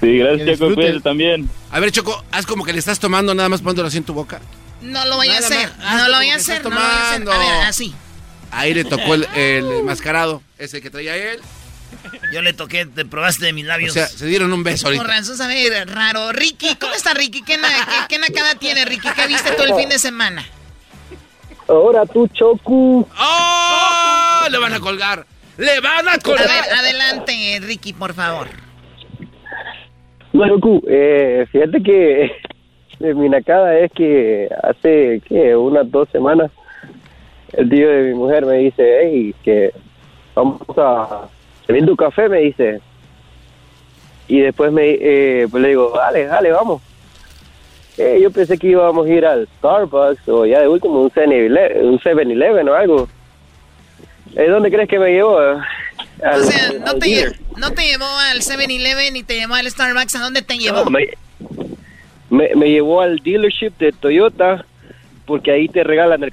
Sí, 0.00 0.18
gracias, 0.18 0.58
Choco, 0.58 0.74
cuídate 0.74 1.00
también. 1.00 1.48
A 1.70 1.80
ver, 1.80 1.90
Choco, 1.90 2.22
haz 2.30 2.46
como 2.46 2.64
que 2.64 2.72
le 2.72 2.78
estás 2.78 3.00
tomando 3.00 3.34
nada 3.34 3.48
más 3.48 3.60
poniéndolo 3.60 3.88
así 3.88 3.96
en 3.98 4.04
tu 4.04 4.14
boca. 4.14 4.40
No 4.84 5.04
lo 5.06 5.16
voy 5.16 5.28
a 5.28 5.38
hacer. 5.38 5.68
más, 5.78 5.96
No 6.02 6.08
lo 6.08 6.16
voy 6.16 6.30
a 6.30 6.34
hacer. 6.36 6.62
No 6.64 6.70
lo 6.70 6.76
voy 6.76 6.84
a 6.84 7.10
hacer. 7.10 7.28
A 7.28 7.38
ver, 7.38 7.64
así. 7.66 7.94
Ahí 8.50 8.72
le 8.74 8.84
tocó 8.84 9.14
el, 9.14 9.26
el 9.34 9.64
enmascarado, 9.72 10.42
ese 10.58 10.80
que 10.80 10.90
traía 10.90 11.16
él. 11.16 11.40
Yo 12.32 12.42
le 12.42 12.52
toqué, 12.52 12.86
te 12.86 13.04
probaste 13.04 13.46
de 13.46 13.52
mis 13.52 13.64
O 13.64 13.68
labios. 13.68 13.92
sea, 13.94 14.06
se 14.06 14.26
dieron 14.26 14.52
un 14.52 14.62
beso 14.62 14.84
Por 14.86 14.94
ahorita. 14.96 15.12
razón, 15.16 15.36
sabe 15.36 15.84
raro. 15.86 16.32
Ricky, 16.32 16.74
¿cómo 16.76 16.92
está 16.94 17.14
Ricky? 17.14 17.42
¿Qué, 17.42 17.56
na- 17.56 17.68
qué, 17.68 17.96
qué 18.10 18.18
nacada 18.18 18.54
tiene 18.56 18.84
Ricky? 18.84 19.08
¿Qué 19.10 19.26
viste 19.26 19.52
todo 19.52 19.66
el 19.66 19.74
fin 19.74 19.88
de 19.88 19.98
semana? 19.98 20.44
Ahora 21.68 22.04
tú, 22.06 22.28
Choco. 22.28 23.08
¡Oh! 23.18 24.46
Le 24.50 24.58
van 24.58 24.74
a 24.74 24.80
colgar. 24.80 25.26
¡Le 25.56 25.80
van 25.80 26.06
a 26.08 26.14
A 26.14 26.18
colgar! 26.18 26.46
ver, 26.46 26.74
adelante, 26.74 27.60
Ricky, 27.62 27.92
por 27.92 28.12
favor. 28.14 28.48
No, 30.32 30.48
Choco, 30.48 30.82
eh, 30.88 31.46
fíjate 31.50 31.82
que 31.82 32.32
eh, 33.00 33.14
mi 33.14 33.28
nacada 33.28 33.78
es 33.78 33.92
que 33.92 34.48
hace, 34.62 35.20
¿qué? 35.28 35.54
Unas 35.56 35.90
dos 35.90 36.08
semanas, 36.10 36.50
el 37.52 37.68
tío 37.70 37.88
de 37.88 38.02
mi 38.10 38.14
mujer 38.14 38.44
me 38.46 38.58
dice, 38.58 38.98
hey, 39.02 39.34
que 39.42 39.72
vamos 40.34 40.60
a 40.76 41.28
servir 41.66 41.86
tu 41.86 41.96
café, 41.96 42.28
me 42.28 42.38
dice. 42.40 42.80
Y 44.28 44.40
después 44.40 44.72
me, 44.72 44.96
eh, 45.00 45.46
pues 45.50 45.62
le 45.62 45.68
digo, 45.70 45.92
dale, 45.96 46.26
dale, 46.26 46.50
vamos. 46.50 46.82
Eh, 47.98 48.18
yo 48.20 48.30
pensé 48.32 48.58
que 48.58 48.68
íbamos 48.68 49.06
a 49.06 49.10
ir 49.10 49.24
al 49.24 49.46
Starbucks 49.58 50.28
o 50.28 50.46
ya 50.46 50.60
de 50.60 50.68
último 50.68 51.00
un 51.02 51.10
7-Eleven 51.10 51.84
un 51.84 51.98
7-Eleven 52.00 52.68
o 52.68 52.74
algo. 52.74 53.08
Eh, 54.34 54.48
¿Dónde 54.48 54.70
crees 54.70 54.88
que 54.88 54.98
me 54.98 55.12
llevó? 55.12 55.34
O 55.36 55.60
Al- 56.24 56.42
sea, 56.44 56.72
no 56.84 56.94
te, 56.98 57.32
no 57.56 57.70
te 57.72 57.82
llevó 57.86 58.06
al 58.32 58.40
7-Eleven 58.40 59.12
ni 59.12 59.22
te 59.22 59.34
llevó 59.38 59.54
al 59.54 59.70
Starbucks. 59.70 60.16
¿A 60.16 60.20
dónde 60.22 60.42
te 60.42 60.56
llevó? 60.58 60.84
No, 60.84 60.90
me, 60.90 61.06
me, 62.30 62.50
me 62.54 62.70
llevó 62.70 63.00
al 63.00 63.18
dealership 63.18 63.72
de 63.78 63.92
Toyota 63.92 64.64
porque 65.26 65.50
ahí 65.52 65.68
te 65.68 65.84
regalan 65.84 66.24
el... 66.24 66.32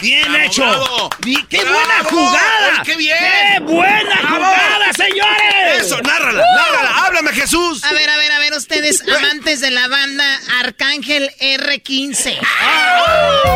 ¡Bien 0.00 0.22
¡Bravo, 0.24 0.44
hecho! 0.44 0.62
bravo! 0.64 1.10
¡Qué 1.48 1.60
¡Bravo! 1.60 1.76
buena 1.78 2.04
jugada! 2.10 2.82
¡Qué 2.84 2.96
bien! 2.96 3.16
¡Qué 3.18 3.60
buena 3.60 4.20
¡Bravo! 4.20 4.36
jugada, 4.36 4.92
señores! 4.96 5.80
Eso, 5.80 6.00
nárrala, 6.02 6.44
nárrala, 6.56 7.06
háblame 7.06 7.32
Jesús. 7.32 7.82
A 7.84 7.92
ver, 7.92 8.08
a 8.10 8.16
ver, 8.16 8.32
a 8.32 8.38
ver, 8.38 8.52
ustedes, 8.54 9.02
amantes 9.16 9.60
de 9.60 9.70
la 9.70 9.88
banda 9.88 10.24
Arcángel 10.60 11.30
R15. 11.40 12.38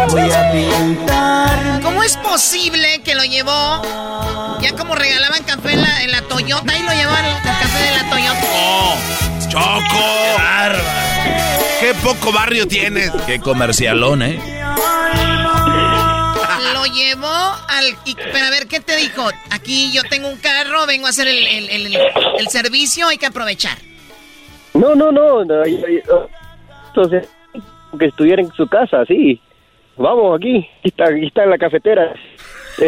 Voy 0.08 0.30
a 0.30 0.52
pintar. 0.52 1.80
¿Cómo 1.82 2.02
es 2.02 2.16
posible 2.16 3.02
que 3.04 3.14
lo 3.14 3.24
llevó? 3.24 3.82
Ya 4.60 4.72
como 4.76 4.94
regalaban 4.94 5.42
café 5.44 5.72
en 5.72 5.82
la, 5.82 6.02
en 6.02 6.12
la 6.12 6.22
Toyota 6.22 6.76
y 6.76 6.82
lo 6.82 6.92
llevó 6.92 7.12
al 7.12 7.42
café 7.42 7.82
de 7.82 7.90
la 7.96 8.10
Toyota. 8.10 8.40
Oh, 8.54 8.96
Choco. 9.50 9.88
Qué 9.90 11.07
poco 11.94 12.32
barrio 12.32 12.66
tienes. 12.66 13.10
Qué 13.26 13.38
comercialón, 13.40 14.22
¿eh? 14.22 14.38
Lo 16.72 16.84
llevó 16.86 17.26
al... 17.68 17.86
y- 18.04 18.14
pero 18.14 18.46
a 18.46 18.50
ver, 18.50 18.66
¿qué 18.68 18.80
te 18.80 18.96
dijo? 18.96 19.28
Aquí 19.50 19.92
yo 19.92 20.02
tengo 20.04 20.28
un 20.28 20.36
carro, 20.38 20.86
vengo 20.86 21.06
a 21.06 21.10
hacer 21.10 21.26
el, 21.28 21.46
el- 21.46 21.70
el- 21.70 21.96
el 22.38 22.48
servicio, 22.48 23.08
hay 23.08 23.18
que 23.18 23.26
aprovechar. 23.26 23.78
No, 24.74 24.94
no, 24.94 25.10
no, 25.12 25.44
no, 25.44 25.66
yo- 25.66 25.78
yo- 26.06 26.28
entonces 26.88 27.28
que 27.98 28.04
estuviera 28.06 28.42
en 28.42 28.52
su 28.52 28.66
casa, 28.68 29.04
sí. 29.06 29.40
Vamos 29.96 30.36
aquí, 30.38 30.58
aquí 30.78 30.88
está, 30.88 31.04
aquí 31.06 31.26
está 31.26 31.44
en 31.44 31.50
la 31.50 31.58
cafetera. 31.58 32.12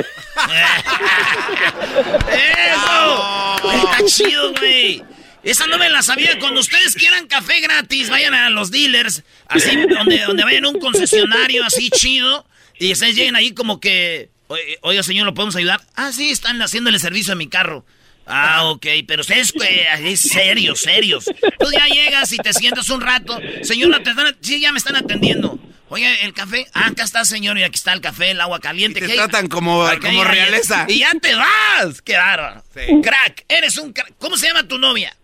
¡Eso! 2.31 3.57
Está 3.73 4.05
chido, 4.07 4.53
güey. 4.59 5.03
Esa 5.43 5.67
no 5.67 5.79
me 5.79 5.89
la 5.89 6.03
sabía. 6.03 6.39
Cuando 6.39 6.61
ustedes 6.61 6.95
quieran 6.95 7.27
café 7.27 7.61
gratis, 7.61 8.11
vayan 8.11 8.35
a 8.35 8.51
los 8.51 8.71
dealers, 8.71 9.23
así, 9.49 9.71
donde, 9.89 10.21
donde 10.21 10.45
vayan 10.45 10.65
a 10.67 10.69
un 10.69 10.79
concesionario 10.79 11.65
así 11.65 11.91
chido, 11.91 12.47
y 12.79 12.93
ustedes 12.93 13.17
lleguen 13.17 13.37
ahí 13.37 13.53
como 13.53 13.81
que, 13.81 14.31
"Oye, 14.49 14.79
oiga, 14.83 15.03
señor, 15.03 15.27
¿lo 15.27 15.35
podemos 15.35 15.57
ayudar? 15.57 15.81
Ah, 15.97 16.13
sí, 16.13 16.31
están 16.31 16.61
haciendo 16.61 16.91
el 16.91 17.01
servicio 17.01 17.33
a 17.33 17.37
mi 17.37 17.49
carro. 17.49 17.85
Ah, 18.27 18.67
ok, 18.67 18.87
pero 19.09 19.23
ustedes, 19.23 19.53
ahí 19.93 20.17
serios, 20.17 20.81
serios. 20.81 21.25
Tú 21.25 21.67
ya 21.73 21.87
llegas 21.89 22.33
y 22.33 22.37
te 22.37 22.53
sientas 22.53 22.89
un 22.91 23.01
rato. 23.01 23.41
Señora, 23.63 24.03
te 24.03 24.11
están, 24.11 24.37
sí, 24.41 24.61
ya 24.61 24.71
me 24.73 24.79
están 24.79 24.95
atendiendo. 24.95 25.59
Oye, 25.89 26.25
el 26.25 26.33
café. 26.33 26.69
Ah, 26.73 26.87
acá 26.87 27.03
está, 27.03 27.25
señor, 27.25 27.59
y 27.59 27.65
aquí 27.65 27.75
está 27.75 27.93
el 27.93 28.01
café, 28.01 28.31
el 28.31 28.41
agua 28.41 28.61
caliente. 28.61 29.01
Y 29.01 29.03
te 29.03 29.07
¿Qué 29.07 29.13
hay? 29.15 29.19
tratan 29.19 29.49
como, 29.49 29.85
como 30.01 30.23
realeza. 30.23 30.85
Y 30.89 31.01
ya 31.01 31.11
te 31.21 31.35
vas. 31.35 32.01
Qué 32.03 32.17
bárbaro. 32.17 32.63
Sí. 32.73 32.81
Crack, 33.03 33.45
eres 33.49 33.77
un 33.79 33.93
crack. 33.93 34.13
¿Cómo 34.19 34.37
se 34.37 34.47
llama 34.47 34.69
tu 34.69 34.79
novia? 34.79 35.17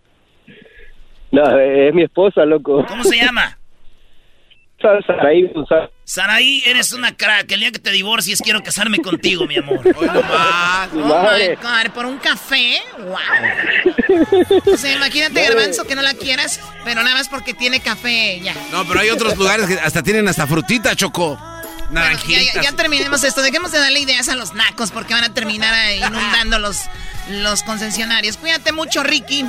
No, 1.32 1.58
es 1.58 1.92
mi 1.94 2.02
esposa, 2.04 2.44
loco. 2.44 2.84
¿Cómo 2.86 3.04
se 3.04 3.16
llama? 3.16 3.58
Sa- 4.80 5.00
Saraí 5.06 5.48
González. 5.52 5.90
Saraí, 6.04 6.62
eres 6.66 6.92
una 6.92 7.16
crack. 7.16 7.50
El 7.50 7.60
día 7.60 7.72
que 7.72 7.78
te 7.78 7.90
divorcies 7.90 8.40
quiero 8.42 8.62
casarme 8.62 8.98
contigo, 8.98 9.46
mi 9.46 9.56
amor. 9.56 9.80
Hoy 9.96 10.06
nomás. 10.06 10.88
Oh 10.92 10.96
my 10.96 11.02
madre. 11.02 11.56
God, 11.60 11.90
por 11.92 12.06
un 12.06 12.18
café. 12.18 12.80
Wow. 12.98 13.16
O 14.72 14.76
sea, 14.76 14.94
imagínate, 14.94 15.42
Garbanzo, 15.42 15.84
que 15.84 15.94
no 15.94 16.02
la 16.02 16.14
quieras, 16.14 16.60
pero 16.84 17.02
nada 17.02 17.16
más 17.16 17.28
porque 17.28 17.54
tiene 17.54 17.80
café, 17.80 18.40
ya. 18.40 18.54
No, 18.70 18.86
pero 18.86 19.00
hay 19.00 19.08
otros 19.10 19.36
lugares 19.36 19.66
que 19.66 19.74
hasta 19.74 20.02
tienen 20.02 20.28
hasta 20.28 20.46
frutita, 20.46 20.94
Choco. 20.94 21.36
Bueno, 21.36 21.72
ya, 21.88 21.90
Naranjitas. 21.90 22.54
ya- 22.54 22.62
ya 22.62 22.72
terminemos 22.72 23.24
esto. 23.24 23.42
Dejemos 23.42 23.72
de 23.72 23.78
darle 23.78 24.00
ideas 24.00 24.28
a 24.28 24.36
los 24.36 24.54
nacos 24.54 24.90
porque 24.92 25.14
van 25.14 25.24
a 25.24 25.32
terminar 25.34 25.74
inundando 25.96 26.58
los, 26.58 26.82
los 27.30 27.62
concesionarios. 27.62 28.36
Cuídate 28.36 28.72
mucho, 28.72 29.02
Ricky. 29.02 29.44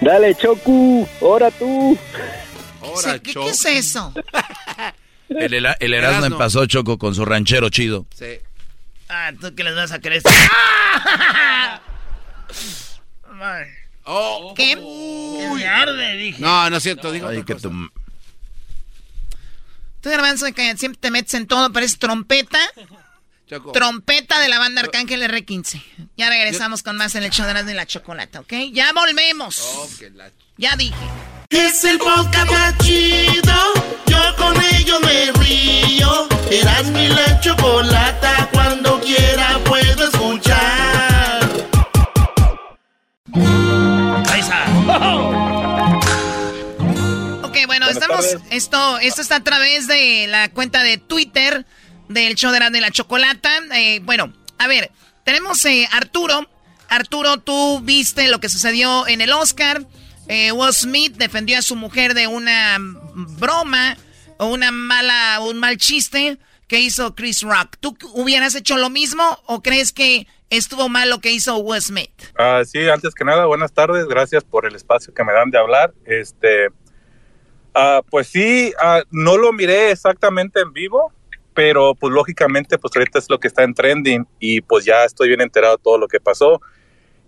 Dale, 0.00 0.34
Choco, 0.34 1.08
ahora 1.20 1.50
tú. 1.50 1.98
¿Qué, 3.04 3.20
qué- 3.22 3.32
qué 3.34 3.48
es 3.48 3.64
eso? 3.64 4.12
El, 5.28 5.54
Era- 5.54 5.76
el 5.80 5.92
Erasmo 5.92 6.18
Erasmo. 6.26 6.38
pasó 6.38 6.66
choco 6.66 6.98
con 6.98 7.12
su 7.14 7.24
ranchero 7.24 7.68
chido. 7.68 8.06
Sí. 8.14 8.38
Ah, 9.08 9.32
¿tú 9.40 9.52
qué 9.56 9.64
les 9.64 9.74
vas 9.74 9.90
a 9.92 9.98
creer? 10.00 10.22
Oh. 14.08 14.54
¿Qué? 14.56 14.76
Que 14.76 15.48
me 15.54 15.66
arde, 15.66 16.16
dije. 16.16 16.40
No, 16.40 16.70
no 16.70 16.76
es 16.76 16.82
cierto, 16.82 17.10
digo 17.10 17.26
Ay, 17.26 17.38
otra 17.38 17.46
que 17.46 17.52
cosa. 17.54 17.68
tu- 17.68 17.90
Tú, 20.00 20.10
Garbanzo, 20.10 20.46
que 20.54 20.76
siempre 20.76 21.00
te 21.00 21.10
metes 21.10 21.34
en 21.34 21.46
todo, 21.48 21.72
pero 21.72 21.84
es 21.84 21.98
trompeta. 21.98 22.58
Choco. 23.48 23.70
Trompeta 23.72 24.40
de 24.40 24.48
la 24.48 24.58
banda 24.58 24.80
Arcángel 24.82 25.22
R15. 25.22 25.80
Ya 26.16 26.28
regresamos 26.28 26.82
con 26.82 26.96
más 26.96 27.14
en 27.14 27.22
el 27.22 27.30
show 27.30 27.44
de 27.44 27.52
Erasmo 27.52 27.70
y 27.70 27.74
la 27.74 27.86
Chocolata, 27.86 28.40
¿ok? 28.40 28.52
Ya 28.72 28.92
volvemos. 28.92 29.58
Oh, 29.76 29.88
que 29.98 30.10
la- 30.10 30.30
Ya 30.56 30.74
dije. 30.76 30.94
Es 31.50 31.84
el 31.84 31.98
podcast 31.98 32.50
más 32.50 32.76
chido. 32.78 33.54
Yo 34.06 34.36
con 34.36 34.60
ello 34.74 34.98
me 35.00 35.30
río. 35.32 36.28
Eras 36.50 36.86
mi 36.86 37.06
la 37.08 37.40
chocolata. 37.40 38.48
Cuando 38.52 39.00
quiera 39.00 39.58
puedo 39.64 40.08
escuchar. 40.08 41.48
Ahí 44.28 44.40
está. 44.40 44.64
Ok, 47.44 47.52
bueno, 47.66 47.86
Buenas 47.86 47.90
estamos. 47.90 48.26
tardes. 48.32 48.42
Esto, 48.50 48.98
esto 48.98 49.22
está 49.22 49.36
a 49.36 49.44
través 49.44 49.86
de 49.86 50.26
la 50.28 50.48
cuenta 50.50 50.82
de 50.82 50.98
Twitter 50.98 51.64
del 52.08 52.34
show 52.34 52.52
de 52.52 52.80
la 52.80 52.90
Chocolata. 52.90 53.50
Eh, 53.74 54.00
bueno, 54.02 54.32
a 54.58 54.66
ver, 54.66 54.90
tenemos 55.24 55.64
eh, 55.64 55.88
Arturo. 55.92 56.48
Arturo, 56.88 57.38
tú 57.38 57.80
viste 57.80 58.28
lo 58.28 58.40
que 58.40 58.48
sucedió 58.48 59.06
en 59.08 59.20
el 59.20 59.32
Oscar. 59.32 59.82
Eh, 60.28 60.52
Will 60.52 60.72
Smith 60.72 61.16
defendió 61.16 61.58
a 61.58 61.62
su 61.62 61.76
mujer 61.76 62.14
de 62.14 62.26
una 62.26 62.78
broma 62.80 63.96
o 64.38 64.46
una 64.46 64.70
mala, 64.70 65.40
un 65.40 65.58
mal 65.58 65.76
chiste 65.76 66.38
que 66.68 66.80
hizo 66.80 67.14
Chris 67.14 67.42
Rock. 67.42 67.76
¿Tú 67.80 67.96
hubieras 68.14 68.54
hecho 68.54 68.76
lo 68.76 68.90
mismo 68.90 69.38
o 69.46 69.62
crees 69.62 69.92
que 69.92 70.26
estuvo 70.50 70.88
mal 70.88 71.10
lo 71.10 71.20
que 71.20 71.32
hizo 71.32 71.56
Will 71.58 71.80
Smith? 71.80 72.10
Ah, 72.36 72.62
sí, 72.64 72.88
antes 72.88 73.14
que 73.14 73.24
nada, 73.24 73.46
buenas 73.46 73.72
tardes. 73.72 74.06
Gracias 74.06 74.44
por 74.44 74.66
el 74.66 74.74
espacio 74.74 75.14
que 75.14 75.24
me 75.24 75.32
dan 75.32 75.50
de 75.50 75.58
hablar. 75.58 75.94
Este, 76.04 76.68
ah, 77.74 78.02
pues 78.10 78.28
sí, 78.28 78.72
ah, 78.80 79.02
no 79.10 79.36
lo 79.36 79.52
miré 79.52 79.90
exactamente 79.90 80.60
en 80.60 80.72
vivo, 80.72 81.12
pero 81.56 81.94
pues 81.94 82.12
lógicamente, 82.12 82.76
pues 82.76 82.94
ahorita 82.94 83.18
es 83.18 83.30
lo 83.30 83.40
que 83.40 83.48
está 83.48 83.64
en 83.64 83.72
trending 83.72 84.28
y 84.38 84.60
pues 84.60 84.84
ya 84.84 85.06
estoy 85.06 85.28
bien 85.28 85.40
enterado 85.40 85.78
de 85.78 85.82
todo 85.82 85.96
lo 85.96 86.06
que 86.06 86.20
pasó. 86.20 86.60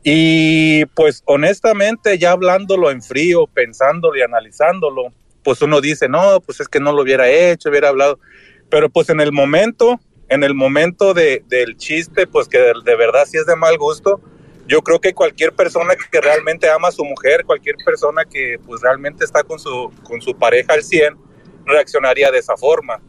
Y 0.04 0.84
pues 0.94 1.22
honestamente, 1.24 2.18
ya 2.18 2.32
hablándolo 2.32 2.90
en 2.90 3.02
frío, 3.02 3.46
pensándolo 3.46 4.18
y 4.18 4.20
analizándolo, 4.20 5.14
pues 5.42 5.62
uno 5.62 5.80
dice, 5.80 6.10
no, 6.10 6.40
pues 6.42 6.60
es 6.60 6.68
que 6.68 6.78
no 6.78 6.92
lo 6.92 7.02
hubiera 7.02 7.26
hecho, 7.26 7.70
hubiera 7.70 7.88
hablado. 7.88 8.20
Pero 8.68 8.90
pues 8.90 9.08
en 9.08 9.20
el 9.20 9.32
momento, 9.32 9.98
en 10.28 10.44
el 10.44 10.52
momento 10.52 11.14
de, 11.14 11.42
del 11.48 11.78
chiste, 11.78 12.26
pues 12.26 12.48
que 12.48 12.58
de, 12.58 12.74
de 12.84 12.96
verdad 12.96 13.24
sí 13.24 13.38
es 13.38 13.46
de 13.46 13.56
mal 13.56 13.78
gusto, 13.78 14.20
yo 14.66 14.82
creo 14.82 15.00
que 15.00 15.14
cualquier 15.14 15.54
persona 15.54 15.94
que 15.96 16.20
realmente 16.20 16.68
ama 16.68 16.88
a 16.88 16.92
su 16.92 17.02
mujer, 17.02 17.46
cualquier 17.46 17.76
persona 17.82 18.26
que 18.26 18.58
pues 18.66 18.82
realmente 18.82 19.24
está 19.24 19.42
con 19.42 19.58
su, 19.58 19.90
con 20.02 20.20
su 20.20 20.36
pareja 20.36 20.74
al 20.74 20.82
100, 20.82 21.16
reaccionaría 21.64 22.30
de 22.30 22.40
esa 22.40 22.58
forma. 22.58 23.00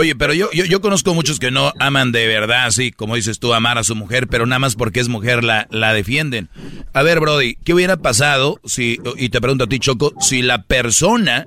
Oye, 0.00 0.16
pero 0.16 0.32
yo, 0.32 0.50
yo, 0.54 0.64
yo 0.64 0.80
conozco 0.80 1.12
muchos 1.12 1.38
que 1.38 1.50
no 1.50 1.74
aman 1.78 2.10
de 2.10 2.26
verdad, 2.26 2.64
así 2.64 2.90
como 2.90 3.16
dices 3.16 3.38
tú, 3.38 3.52
amar 3.52 3.76
a 3.76 3.84
su 3.84 3.94
mujer, 3.94 4.28
pero 4.28 4.46
nada 4.46 4.58
más 4.58 4.74
porque 4.74 4.98
es 4.98 5.10
mujer 5.10 5.44
la, 5.44 5.68
la 5.70 5.92
defienden. 5.92 6.48
A 6.94 7.02
ver, 7.02 7.20
Brody, 7.20 7.56
¿qué 7.62 7.74
hubiera 7.74 7.98
pasado 7.98 8.62
si, 8.64 8.98
y 9.18 9.28
te 9.28 9.42
pregunto 9.42 9.64
a 9.64 9.66
ti, 9.66 9.78
Choco, 9.78 10.14
si 10.18 10.40
la 10.40 10.62
persona 10.62 11.46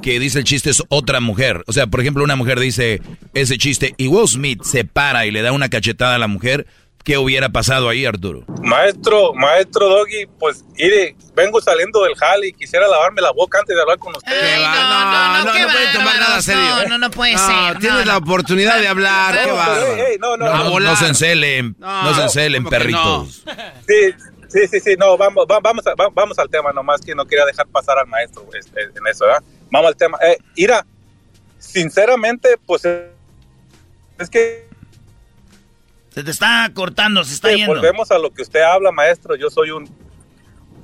que 0.00 0.20
dice 0.20 0.38
el 0.38 0.44
chiste 0.44 0.70
es 0.70 0.84
otra 0.90 1.18
mujer? 1.18 1.64
O 1.66 1.72
sea, 1.72 1.88
por 1.88 2.00
ejemplo, 2.00 2.22
una 2.22 2.36
mujer 2.36 2.60
dice 2.60 3.02
ese 3.34 3.58
chiste 3.58 3.94
y 3.96 4.06
Will 4.06 4.28
Smith 4.28 4.62
se 4.62 4.84
para 4.84 5.26
y 5.26 5.32
le 5.32 5.42
da 5.42 5.50
una 5.50 5.68
cachetada 5.68 6.14
a 6.14 6.20
la 6.20 6.28
mujer, 6.28 6.68
¿qué 7.04 7.18
hubiera 7.18 7.48
pasado 7.48 7.88
ahí, 7.88 8.04
Arturo? 8.06 8.44
Maestro, 8.62 9.34
maestro 9.34 9.88
Doggy, 9.88 10.26
pues 10.38 10.64
mire, 10.74 11.16
vengo 11.34 11.60
saliendo 11.60 12.02
del 12.04 12.14
jale 12.14 12.48
y 12.48 12.52
quisiera 12.52 12.86
lavarme 12.88 13.20
la 13.20 13.32
boca 13.32 13.58
antes 13.58 13.74
de 13.74 13.82
hablar 13.82 13.98
con 13.98 14.14
usted. 14.16 14.32
Ay, 14.32 14.62
no, 14.62 14.72
no, 14.72 15.04
no, 15.04 15.44
no, 15.44 15.52
qué 15.52 15.60
no 15.62 15.68
puede 15.68 15.92
tomar 15.92 16.18
nada 16.18 16.42
serio. 16.42 16.62
No, 16.62 16.88
no, 16.88 16.98
no 16.98 17.10
puede 17.10 17.32
No, 17.32 17.38
ser. 17.38 17.78
tienes 17.78 17.98
no, 18.00 18.04
la 18.04 18.12
no. 18.12 18.18
oportunidad 18.18 18.80
de 18.80 18.88
hablar. 18.88 19.34
No, 19.34 19.40
qué 19.40 20.04
hey, 20.10 20.16
no, 20.20 20.36
no, 20.36 20.46
No, 20.46 20.64
no, 20.70 20.80
no 20.80 20.96
se 20.96 21.06
encelen, 21.08 21.74
no, 21.78 22.02
No, 22.04 22.14
se 22.14 22.22
encelen, 22.22 22.62
¿cómo 22.62 22.70
que 22.70 22.76
perritos. 22.78 23.44
Sí, 23.88 24.14
sí, 24.48 24.68
sí, 24.70 24.80
sí, 24.80 24.94
no, 24.98 25.16
vamos, 25.16 25.46
va- 25.50 25.60
vamos, 25.60 25.86
a- 25.86 25.94
va- 25.94 26.10
vamos 26.12 26.38
al 26.38 26.48
tema, 26.48 26.72
nomás 26.72 27.00
que 27.00 27.14
no 27.14 27.24
quería 27.26 27.44
dejar 27.46 27.66
pasar 27.68 27.98
al 27.98 28.06
maestro 28.06 28.46
en 28.54 29.06
eso, 29.06 29.24
¿verdad? 29.24 29.42
Vamos 29.70 29.88
al 29.88 29.96
tema. 29.96 30.18
Eh, 30.22 30.36
Ira, 30.56 30.84
sinceramente, 31.58 32.58
pues 32.66 32.84
eh, 32.84 33.10
es 34.18 34.28
que 34.30 34.68
Se 36.14 36.22
te 36.22 36.30
está 36.30 36.70
cortando, 36.74 37.24
se 37.24 37.34
está 37.34 37.50
eh, 37.52 37.56
yendo. 37.56 37.74
volvemos 37.74 38.10
a 38.10 38.18
lo 38.18 38.30
que 38.32 38.42
usted 38.42 38.60
habla, 38.60 38.92
maestro. 38.92 39.34
Yo 39.36 39.50
soy 39.50 39.70
un... 39.70 39.86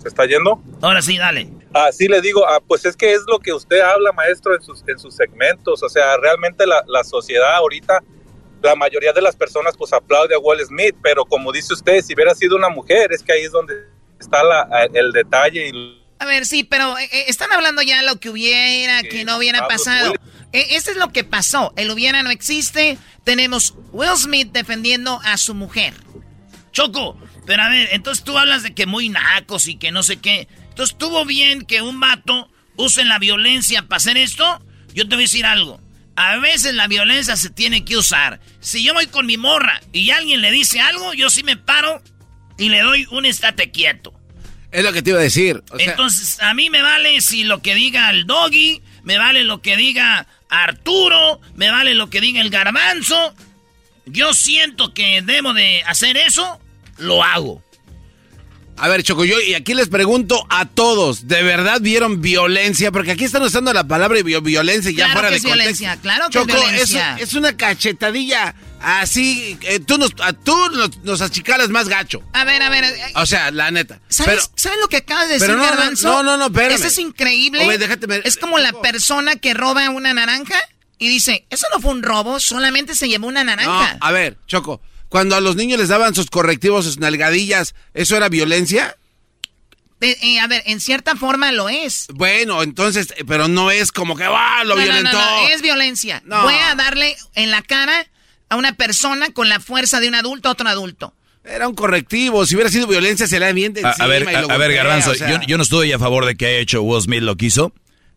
¿Se 0.01 0.09
está 0.09 0.25
yendo? 0.27 0.63
Ahora 0.81 1.03
sí, 1.03 1.19
dale. 1.19 1.49
Ah, 1.75 1.91
sí 1.93 2.07
le 2.09 2.21
digo, 2.21 2.47
ah, 2.49 2.61
pues 2.67 2.85
es 2.85 2.97
que 2.97 3.13
es 3.13 3.23
lo 3.27 3.39
que 3.41 3.53
usted 3.53 3.81
habla, 3.81 4.13
maestro, 4.13 4.55
en 4.55 4.63
sus, 4.63 4.83
en 4.87 4.99
sus 4.99 5.15
segmentos. 5.15 5.83
O 5.83 5.89
sea, 5.89 6.17
realmente 6.17 6.67
la, 6.67 6.83
la 6.87 7.03
sociedad 7.05 7.57
ahorita, 7.57 8.03
la 8.63 8.75
mayoría 8.77 9.13
de 9.13 9.21
las 9.21 9.37
personas 9.37 9.77
pues 9.77 9.93
aplaude 9.93 10.35
a 10.35 10.39
Wall 10.39 10.65
Smith, 10.65 10.95
pero 11.03 11.25
como 11.25 11.53
dice 11.53 11.75
usted, 11.75 12.01
si 12.03 12.15
hubiera 12.15 12.35
sido 12.35 12.57
una 12.57 12.69
mujer, 12.69 13.13
es 13.13 13.23
que 13.23 13.33
ahí 13.33 13.43
es 13.43 13.53
donde 13.53 13.75
está 14.19 14.43
la- 14.45 14.89
el 14.95 15.13
detalle 15.13 15.69
y 15.69 16.03
A 16.21 16.27
ver, 16.27 16.47
sí, 16.47 16.65
pero 16.65 16.97
eh, 16.99 17.09
eh, 17.13 17.25
están 17.29 17.53
hablando 17.53 17.83
ya 17.83 18.03
lo 18.03 18.17
que 18.19 18.31
hubiera, 18.31 19.03
que 19.03 19.25
no 19.25 19.37
hubiera 19.37 19.69
pasado. 19.69 20.13
Will- 20.13 20.21
Eh, 20.53 20.69
este 20.71 20.93
es 20.93 20.97
lo 20.97 21.13
que 21.13 21.25
pasó. 21.25 21.73
El 21.77 21.91
hubiera 21.91 22.23
no 22.23 22.31
existe. 22.31 22.99
Tenemos 23.25 23.75
Will 23.93 24.17
Smith 24.17 24.51
defendiendo 24.53 25.21
a 25.25 25.37
su 25.37 25.55
mujer. 25.55 25.95
Choco, 26.73 27.19
pero 27.47 27.63
a 27.63 27.69
ver, 27.69 27.89
entonces 27.93 28.25
tú 28.25 28.37
hablas 28.39 28.63
de 28.63 28.75
que 28.75 28.87
muy 28.87 29.09
nacos 29.09 29.69
y 29.69 29.77
que 29.77 29.91
no 29.91 30.03
sé 30.03 30.19
qué. 30.19 30.49
Entonces, 30.69 30.97
¿tuvo 30.97 31.25
bien 31.25 31.63
que 31.63 31.83
un 31.83 31.99
vato 31.99 32.51
use 32.77 33.05
la 33.05 33.19
violencia 33.19 33.83
para 33.83 33.97
hacer 33.97 34.17
esto? 34.17 34.63
Yo 34.95 35.09
te 35.09 35.17
voy 35.17 35.25
a 35.25 35.27
decir 35.27 35.47
algo. 35.47 35.81
A 36.15 36.37
veces 36.39 36.75
la 36.75 36.89
violencia 36.89 37.37
se 37.37 37.51
tiene 37.51 37.85
que 37.85 37.97
usar. 37.97 38.41
Si 38.61 38.83
yo 38.85 38.95
voy 38.95 39.07
con 39.07 39.27
mi 39.27 39.37
morra 39.37 39.81
y 39.93 40.11
alguien 40.11 40.41
le 40.41 40.51
dice 40.51 40.81
algo, 40.81 41.15
yo 41.15 41.31
sí 41.31 41.43
me 41.43 41.57
paro 41.57 42.03
y 42.59 42.69
le 42.69 42.81
doy 42.81 43.07
un 43.11 43.25
estate 43.25 43.71
quieto. 43.71 44.13
Es 44.71 44.85
lo 44.85 44.93
que 44.93 45.01
te 45.03 45.11
iba 45.11 45.19
a 45.19 45.23
decir. 45.23 45.63
O 45.71 45.79
sea, 45.79 45.91
Entonces, 45.91 46.41
a 46.43 46.53
mí 46.55 46.71
me 46.71 46.83
vale 46.83 47.21
si 47.21 47.45
lo 47.45 47.63
que 47.63 47.75
diga 47.75 48.11
el 48.11 48.27
doggy, 48.27 48.83
me 49.03 49.17
vale 49.17 49.45
lo 49.45 49.63
que 49.63 49.77
diga 49.77 50.27
Arturo, 50.49 51.41
me 51.57 51.71
vale 51.71 51.95
lo 51.95 52.11
que 52.11 52.21
diga 52.21 52.41
el 52.41 52.51
garbanzo. 52.51 53.35
Yo 54.07 54.33
siento 54.35 54.95
que 54.95 55.23
debo 55.23 55.53
de 55.53 55.83
hacer 55.85 56.17
eso, 56.17 56.59
lo 56.97 57.23
hago. 57.23 57.63
a 58.79 58.89
ver, 58.89 59.03
Choco, 59.03 59.25
yo 59.25 59.41
y 59.41 59.55
aquí 59.55 59.75
les 59.75 59.89
pregunto 59.89 60.47
a 60.51 60.65
todos, 60.65 61.27
¿de 61.27 61.43
verdad 61.43 61.81
vieron 61.81 62.23
violencia? 62.23 62.93
Porque 62.93 63.11
aquí 63.11 63.25
están 63.25 63.43
usando 63.43 63.73
la 63.73 63.87
palabra 63.89 64.23
vi- 64.23 64.41
violencia 64.41 64.91
ya 64.93 64.97
Claro 65.07 65.13
fuera 65.13 65.29
que 65.29 65.33
de 65.33 65.37
es 65.39 65.43
contexto. 65.43 65.63
violencia, 65.65 65.97
claro 66.01 66.27
que 66.27 66.33
Choco, 66.39 66.49
es 66.49 66.55
violencia. 66.63 67.17
Es, 67.17 67.23
es 67.25 67.35
una 67.35 67.57
cachetadilla 67.57 68.55
así, 68.81 69.59
eh, 69.63 69.81
tú, 69.81 69.99
nos, 69.99 70.13
a- 70.21 70.33
tú 70.33 70.55
nos, 70.71 70.97
nos 70.99 71.21
achicalas 71.21 71.69
más 71.69 71.89
gacho. 71.89 72.23
A 72.33 72.45
ver, 72.45 72.63
a 72.63 72.69
ver. 72.71 72.85
eh, 72.85 72.97
O 73.17 73.27
sea, 73.27 73.51
la 73.51 73.71
neta. 73.71 74.01
¿Sabes, 74.09 74.35
Pero, 74.47 74.53
¿sabes 74.57 74.79
lo 74.81 74.89
que 74.89 74.99
acabas 74.99 75.29
de 75.29 75.35
decir, 75.35 75.49
no, 75.51 75.57
no, 75.57 75.63
Garbanzo? 75.65 76.09
no, 76.09 76.23
no, 76.23 76.37
no, 76.37 76.47
espérame. 76.47 76.75
Eso 76.75 76.87
es 76.87 76.99
increíble. 76.99 77.67
Oye, 77.67 77.79
déjate 77.79 78.07
ver- 78.07 78.23
es 78.25 78.37
como 78.37 78.59
la 78.59 78.73
persona 78.81 79.37
que 79.37 79.55
roba 79.55 79.89
una 79.91 80.13
naranja 80.15 80.57
y 80.99 81.09
dice, 81.09 81.47
eso 81.51 81.67
no 81.73 81.81
fue 81.81 81.93
un 81.93 82.03
robo, 82.03 82.41
solamente 82.41 82.95
se 82.95 83.09
llevó 83.09 83.27
una 83.29 83.45
no, 83.45 83.51
naranja. 83.57 83.99
a 84.01 84.13
ver, 84.13 84.37
Choco, 84.47 84.81
cuando 85.09 85.37
a 85.37 85.41
los 85.41 85.57
niños 85.57 85.79
les 85.79 85.89
daban 85.89 86.15
sus 86.15 86.27
correctivos, 86.31 86.85
sus 86.85 86.99
nalgadillas, 86.99 87.75
¿eso 87.95 88.17
era 88.17 88.29
violencia? 88.29 88.97
Eh, 90.01 90.17
eh, 90.23 90.39
a 90.39 90.47
ver, 90.47 90.63
en 90.67 90.81
cierta 90.81 91.17
forma 91.17 91.51
lo 91.51 91.69
es. 91.69 92.07
Bueno, 92.15 92.63
entonces, 92.63 93.09
pero 93.27 93.49
no 93.49 93.73
es 93.73 93.91
como 93.91 94.17
que, 94.17 94.23
¡ah, 94.25 94.63
lo 94.65 94.77
No, 94.77 94.81
no, 94.81 94.83
violentó! 94.85 95.13
no, 95.19 95.43
no, 95.43 95.49
es 95.49 95.61
violencia. 95.61 96.23
No. 96.25 96.43
Voy 96.45 96.55
a 96.55 96.75
darle 96.77 97.17
en 97.35 97.51
la 97.51 97.63
cara 97.63 98.07
a 98.49 98.57
una 98.57 98.73
persona 98.75 99.31
con 99.33 99.49
la 99.49 99.61
fuerza 99.61 100.01
de 100.01 100.09
un 100.09 100.15
adulto 100.15 100.49
a 100.49 100.53
otro 100.53 100.69
adulto. 100.69 101.15
Era 101.45 101.67
un 101.69 101.75
correctivo, 101.75 102.45
si 102.47 102.55
hubiera 102.57 102.71
sido 102.71 102.87
violencia 102.87 103.27
se 103.27 103.39
le 103.39 103.47
da 103.47 103.53
bien 103.53 103.73
de 103.73 103.83
A, 103.85 104.07
ver, 104.07 104.27
y 104.31 104.35
a, 104.35 104.43
lo 104.43 104.51
a 104.51 104.57
ver, 104.59 104.73
Garbanzo, 104.75 105.13
o 105.13 105.15
sea. 105.15 105.31
yo, 105.31 105.41
yo 105.47 105.57
no 105.57 105.63
estoy 105.63 105.93
a 105.93 105.99
favor 105.99 106.27
de 106.27 106.37
que 106.37 106.47
haya 106.47 106.59
hecho 106.59 106.83
Will 106.83 107.01
Smith 107.03 107.23
lo 107.23 107.37
que 107.37 107.47
hizo, 107.47 107.73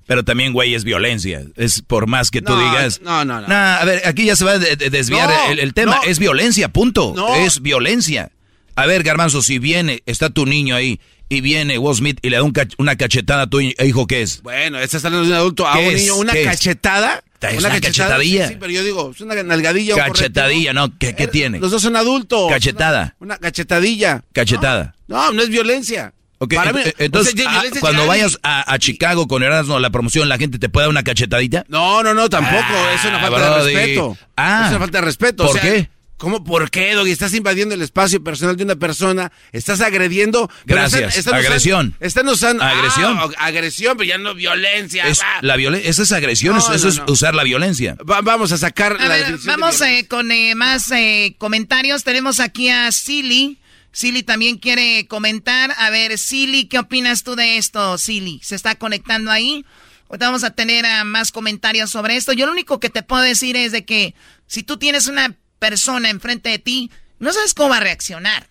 pero 0.06 0.26
también, 0.26 0.52
güey, 0.52 0.74
es 0.76 0.84
violencia. 0.84 1.44
Es 1.56 1.82
por 1.82 2.08
más 2.08 2.30
que 2.32 2.42
tú 2.42 2.52
No, 2.54 2.60
digas. 2.60 3.00
no, 3.02 3.24
no, 3.24 3.40
no. 3.40 3.48
Nah, 3.48 3.78
a 3.78 3.86
ver, 3.86 4.02
aquí 4.06 4.26
ya 4.26 4.36
se 4.36 4.44
va 4.44 4.52
a 4.54 4.60
de- 4.60 4.76
de- 4.76 4.90
desviar 4.90 5.30
No, 5.30 5.52
el, 5.52 5.60
el 5.60 5.74
tema. 5.74 5.96
no. 5.98 6.04
Es 6.04 6.20
violencia, 6.20 6.68
punto. 6.70 7.14
No. 7.16 7.34
Es 7.36 7.62
violencia. 7.62 8.32
A 8.76 8.86
ver, 8.86 9.04
Garbanzo, 9.04 9.42
si 9.42 9.60
viene, 9.60 10.02
está 10.06 10.30
tu 10.30 10.46
niño 10.46 10.76
ahí, 10.76 11.00
y 11.30 11.40
viene 11.40 11.78
Will 11.78 11.96
Smith 11.96 12.18
y 12.22 12.30
le 12.32 12.38
da 12.38 12.44
un 12.44 12.52
cach- 12.52 12.74
una 12.78 12.98
cachetada 12.98 13.44
a 13.44 13.48
tu 13.48 13.62
hijo, 13.62 14.08
¿qué 14.08 14.22
es? 14.24 14.42
Bueno, 14.42 14.80
estás 14.80 15.06
hablando 15.06 15.26
de 15.28 15.32
un 15.34 15.38
adulto 15.38 15.66
a 15.68 15.74
¿Qué 15.78 15.88
un 15.88 15.94
es? 15.94 16.02
niño, 16.02 16.16
una 16.16 16.34
cachetada. 16.34 17.24
Es 17.42 17.60
una 17.60 17.70
cachetadilla. 17.80 18.48
Sí, 18.48 18.54
sí, 18.54 18.58
pero 18.60 18.72
yo 18.72 18.84
digo, 18.84 19.12
es 19.16 19.22
una 19.22 19.42
nalgadilla. 19.44 19.96
Cachetadilla, 19.96 20.74
¿no? 20.74 20.90
¿Qué, 20.90 20.98
qué 20.98 21.12
correctivo. 21.14 21.32
tiene? 21.32 21.60
Los 21.60 21.72
dos 21.72 21.82
son 21.82 21.96
adultos. 21.96 22.50
Cachetada. 22.52 23.16
Una, 23.20 23.36
una 23.36 23.38
cachetadilla. 23.40 24.24
Cachetada. 24.34 24.96
No, 25.08 25.32
no 25.32 25.42
es 25.42 25.50
violencia. 25.50 26.14
Ok, 26.44 26.56
Para 26.56 26.74
mí- 26.74 26.82
eh, 26.84 26.94
entonces, 26.98 27.36
o 27.36 27.38
sea, 27.38 27.52
ah, 27.52 27.64
cuando 27.80 28.08
vayas 28.08 28.40
a, 28.42 28.74
a 28.74 28.80
Chicago 28.80 29.28
con 29.28 29.44
Erasmo 29.44 29.78
la 29.80 29.92
promoción, 29.92 30.28
¿la 30.28 30.40
gente 30.40 30.58
te 30.58 30.70
puede 30.70 30.86
dar 30.86 30.90
una 30.90 31.04
cachetadita? 31.04 31.66
No, 31.68 32.02
no, 32.02 32.16
no, 32.16 32.30
tampoco. 32.30 32.64
Ah, 32.68 32.94
es 32.96 33.06
una 33.06 33.20
falta 33.20 33.38
Brody. 33.58 33.74
de 33.74 33.80
respeto. 33.80 34.18
Ah. 34.36 34.62
es 34.66 34.70
una 34.72 34.80
falta 34.80 34.98
de 34.98 35.06
respeto. 35.06 35.44
o 35.44 35.48
¿Por 35.52 35.60
sea, 35.60 35.72
qué? 35.72 35.90
¿Cómo 36.22 36.44
por 36.44 36.70
qué, 36.70 36.94
Doggy? 36.94 37.10
Estás 37.10 37.34
invadiendo 37.34 37.74
el 37.74 37.82
espacio 37.82 38.24
personal 38.24 38.56
de 38.56 38.64
una 38.64 38.76
persona, 38.76 39.32
estás 39.52 39.82
agrediendo. 39.82 40.52
Gracias. 40.68 41.18
usando- 41.18 41.36
Agresión. 41.40 41.96
están 42.00 42.30
usando. 42.30 42.64
Agresión. 42.64 43.18
Ah, 43.18 43.28
agresión, 43.48 43.98
pero 43.98 44.08
ya 44.08 44.20
no 44.20 44.36
violencia. 44.36 45.08
Es 45.08 45.20
la 45.42 45.58
violen- 45.58 45.82
Esa 45.84 46.04
es 46.04 46.12
agresión, 46.12 46.54
No, 46.54 46.60
eso, 46.60 46.74
eso 46.76 46.86
no, 46.90 47.06
es 47.06 47.12
usar 47.12 47.34
la 47.34 47.44
violencia. 47.44 47.98
Va- 48.08 48.22
vamos 48.22 48.52
a 48.52 48.60
sacar 48.60 48.98
A 49.00 49.00
la 49.00 49.08
ver, 49.08 49.18
definición 49.22 49.56
de 49.56 49.62
vamos 49.62 49.80
violencia. 49.80 50.00
eh, 50.00 50.08
con 50.08 50.32
eh, 50.32 50.54
más 50.54 50.92
eh, 50.92 51.34
comentarios. 51.40 52.04
Tenemos 52.04 52.40
aquí 52.40 52.70
a 52.70 52.92
Silly. 52.92 53.58
Silly 53.92 54.22
también 54.22 54.60
quiere 54.60 55.08
comentar. 55.08 55.74
A 55.76 55.90
ver, 55.90 56.20
Silly, 56.20 56.66
¿qué 56.66 56.78
opinas 56.78 57.24
tú 57.24 57.36
de 57.36 57.58
esto, 57.58 57.98
Silly? 57.98 58.40
¿Se 58.44 58.54
está 58.54 58.76
conectando 58.76 59.32
ahí? 59.32 59.66
Ahorita 60.08 60.28
vamos 60.28 60.44
a 60.44 60.52
tener 60.52 60.86
ah, 60.86 61.04
más 61.04 61.32
comentarios 61.32 61.90
sobre 61.90 62.16
esto. 62.16 62.32
Yo 62.32 62.46
lo 62.46 62.52
único 62.52 62.80
que 62.80 62.90
te 62.92 63.02
puedo 63.02 63.24
decir 63.24 63.56
es 63.56 63.72
de 63.72 63.86
que 63.86 64.14
si 64.46 64.62
tú 64.62 64.78
tienes 64.78 65.08
una 65.08 65.36
persona 65.62 66.10
enfrente 66.10 66.50
de 66.50 66.58
ti, 66.58 66.92
no 67.20 67.32
sabes 67.32 67.54
cómo 67.54 67.70
va 67.70 67.78
a 67.78 67.82
reaccionar. 67.82 68.50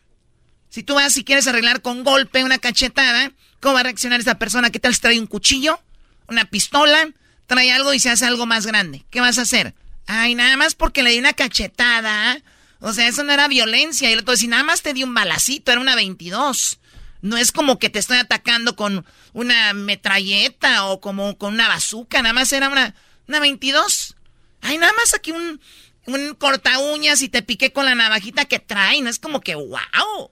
Si 0.69 0.85
tú 0.85 0.95
vas 0.95 1.17
y 1.17 1.25
quieres 1.25 1.49
arreglar 1.49 1.83
con 1.83 2.05
golpe 2.05 2.45
una 2.45 2.59
cachetada, 2.59 3.33
¿cómo 3.59 3.75
va 3.75 3.81
a 3.81 3.83
reaccionar 3.83 4.21
esa 4.21 4.39
persona? 4.39 4.71
¿Qué 4.71 4.79
tal 4.79 4.97
trae 5.01 5.19
un 5.19 5.27
cuchillo? 5.27 5.81
¿Una 6.29 6.45
pistola? 6.45 7.09
Trae 7.49 7.73
algo 7.73 7.93
y 7.93 7.99
se 7.99 8.11
hace 8.11 8.27
algo 8.27 8.47
más 8.47 8.65
grande. 8.65 9.05
¿Qué 9.11 9.21
vas 9.21 9.39
a 9.39 9.43
hacer? 9.43 9.75
Ay, 10.07 10.37
nada 10.37 10.57
más 10.57 10.77
porque 10.77 11.03
le 11.03 11.11
di 11.11 11.19
una 11.19 11.33
cachetada. 11.33 12.41
O 12.79 12.93
sea, 12.93 13.09
eso 13.09 13.25
no 13.25 13.33
era 13.33 13.49
violencia. 13.49 14.09
Y 14.09 14.13
el 14.13 14.21
otro 14.21 14.35
decía, 14.35 14.51
nada 14.51 14.63
más 14.63 14.83
te 14.83 14.95
di 14.95 15.03
un 15.03 15.13
balacito, 15.13 15.73
era 15.73 15.81
una 15.81 15.97
22. 15.97 16.79
No 17.23 17.39
es 17.39 17.51
como 17.51 17.81
que 17.81 17.91
te 17.91 17.99
estoy 17.99 18.19
atacando 18.19 18.77
con 18.77 19.05
una 19.33 19.73
metralleta 19.73 20.87
o 20.87 21.01
como 21.01 21.37
con 21.39 21.55
una 21.55 21.67
bazuca. 21.67 22.23
Nada 22.23 22.35
más 22.35 22.53
era 22.53 22.69
una, 22.69 22.95
una 23.27 23.41
22. 23.41 24.15
Ay, 24.61 24.79
nada 24.79 24.93
más 24.93 25.13
aquí 25.15 25.33
un, 25.33 25.61
un 26.07 26.35
corta 26.35 26.79
uñas 26.79 27.23
y 27.23 27.29
te 27.29 27.43
piqué 27.43 27.73
con 27.73 27.85
la 27.85 27.95
navajita 27.95 28.45
que 28.45 28.59
trae. 28.59 29.01
No 29.03 29.11
es 29.11 29.19
como 29.19 29.41
que, 29.41 29.55
wow. 29.55 30.31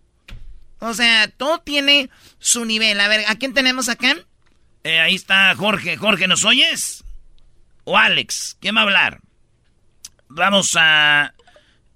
O 0.81 0.95
sea, 0.95 1.29
todo 1.29 1.59
tiene 1.61 2.11
su 2.39 2.64
nivel. 2.64 3.01
A 3.01 3.09
ver, 3.09 3.25
¿a 3.27 3.37
quién 3.37 3.55
tenemos 3.55 3.89
acá? 3.89 4.16
Eh, 4.85 5.01
ahí 5.01 5.14
está 5.14 5.55
Jorge. 5.55 5.97
Jorge, 5.97 6.29
¿nos 6.29 6.45
oyes? 6.45 7.05
¿O 7.85 7.97
Alex? 7.97 8.57
¿Quién 8.61 8.77
va 8.77 8.81
a 8.81 8.85
hablar? 8.85 9.21
Vamos 10.29 10.77
a 10.77 11.35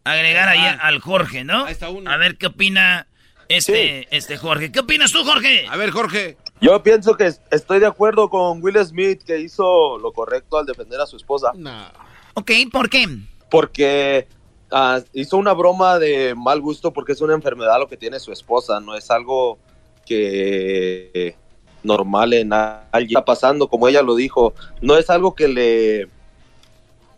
agregar 0.05 0.49
ahí 0.49 0.79
al 0.81 1.01
Jorge, 1.01 1.45
¿no? 1.45 1.67
A 2.07 2.17
ver 2.17 2.39
qué 2.39 2.47
opina 2.47 3.07
este, 3.49 4.09
este 4.17 4.37
Jorge. 4.37 4.73
¿Qué 4.73 4.81
opinas 4.81 5.13
tú, 5.13 5.25
Jorge? 5.25 5.67
A 5.69 5.77
ver, 5.77 5.91
Jorge. 5.91 6.37
Yo 6.61 6.83
pienso 6.83 7.17
que 7.17 7.33
estoy 7.51 7.81
de 7.81 7.87
acuerdo 7.87 8.31
con 8.31 8.63
Will 8.63 8.79
Smith 8.85 9.23
que 9.23 9.41
hizo 9.41 9.99
lo 9.99 10.13
correcto 10.13 10.59
al 10.59 10.67
defender 10.67 11.01
a 11.01 11.07
su 11.07 11.17
esposa. 11.17 11.53
Ok, 12.35 12.51
¿por 12.71 12.89
qué? 12.89 13.07
Porque 13.53 14.27
ah, 14.71 15.03
hizo 15.13 15.37
una 15.37 15.53
broma 15.53 15.99
de 15.99 16.35
mal 16.35 16.63
gusto 16.63 16.91
porque 16.91 17.13
es 17.13 17.21
una 17.21 17.35
enfermedad 17.35 17.79
lo 17.79 17.87
que 17.87 17.99
tiene 17.99 18.19
su 18.19 18.33
esposa, 18.33 18.81
no 18.81 18.97
es 18.97 19.11
algo 19.11 19.59
que 20.07 21.11
eh, 21.13 21.37
normal 21.83 22.33
en 22.33 22.51
alguien 22.55 23.11
está 23.11 23.27
pasando, 23.27 23.69
como 23.69 23.89
ella 23.89 24.01
lo 24.01 24.15
dijo, 24.15 24.55
no 24.81 24.97
es 24.97 25.11
algo 25.11 25.35
que 25.35 25.49
le 25.49 26.09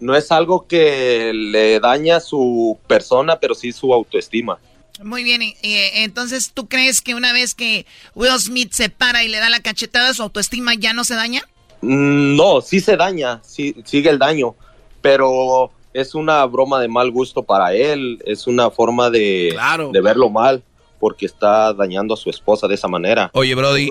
no 0.01 0.17
es 0.17 0.33
algo 0.33 0.67
que 0.67 1.31
le 1.33 1.79
daña 1.79 2.19
su 2.19 2.81
persona, 2.89 3.39
pero 3.39 3.55
sí 3.55 3.71
su 3.71 3.95
autoestima. 3.95 4.59
Muy 5.05 5.23
bien, 5.23 5.41
y, 5.41 5.55
y, 5.63 5.77
entonces, 6.03 6.51
¿tú 6.53 6.67
crees 6.67 7.01
que 7.01 7.15
una 7.15 7.33
vez 7.33 7.55
que 7.55 7.87
Will 8.17 8.41
Smith 8.41 8.73
se 8.73 8.89
para 8.89 9.23
y 9.23 9.29
le 9.29 9.39
da 9.39 9.51
la 9.51 9.61
cachetada, 9.61 10.13
su 10.15 10.25
autoestima 10.25 10.75
ya 10.75 10.93
no 10.95 11.05
se 11.05 11.15
daña? 11.15 11.43
Mm, 11.81 12.35
No, 12.35 12.61
sí 12.61 12.81
se 12.81 12.97
daña, 12.97 13.41
sí, 13.45 13.77
sigue 13.85 14.11
el 14.11 14.19
daño, 14.19 14.57
pero 15.01 15.71
es 15.95 16.15
una 16.15 16.45
broma 16.45 16.81
de 16.81 16.89
mal 16.89 17.11
gusto 17.11 17.43
para 17.45 17.73
él, 17.73 18.21
es 18.27 18.47
una 18.47 18.71
forma 18.71 19.09
de, 19.09 19.57
de 19.93 20.01
verlo 20.03 20.29
mal, 20.29 20.63
porque 21.01 21.25
está 21.27 21.73
dañando 21.73 22.15
a 22.15 22.17
su 22.17 22.29
esposa 22.31 22.69
de 22.69 22.75
esa 22.75 22.89
manera. 22.89 23.31
Oye, 23.33 23.55
Brody. 23.55 23.91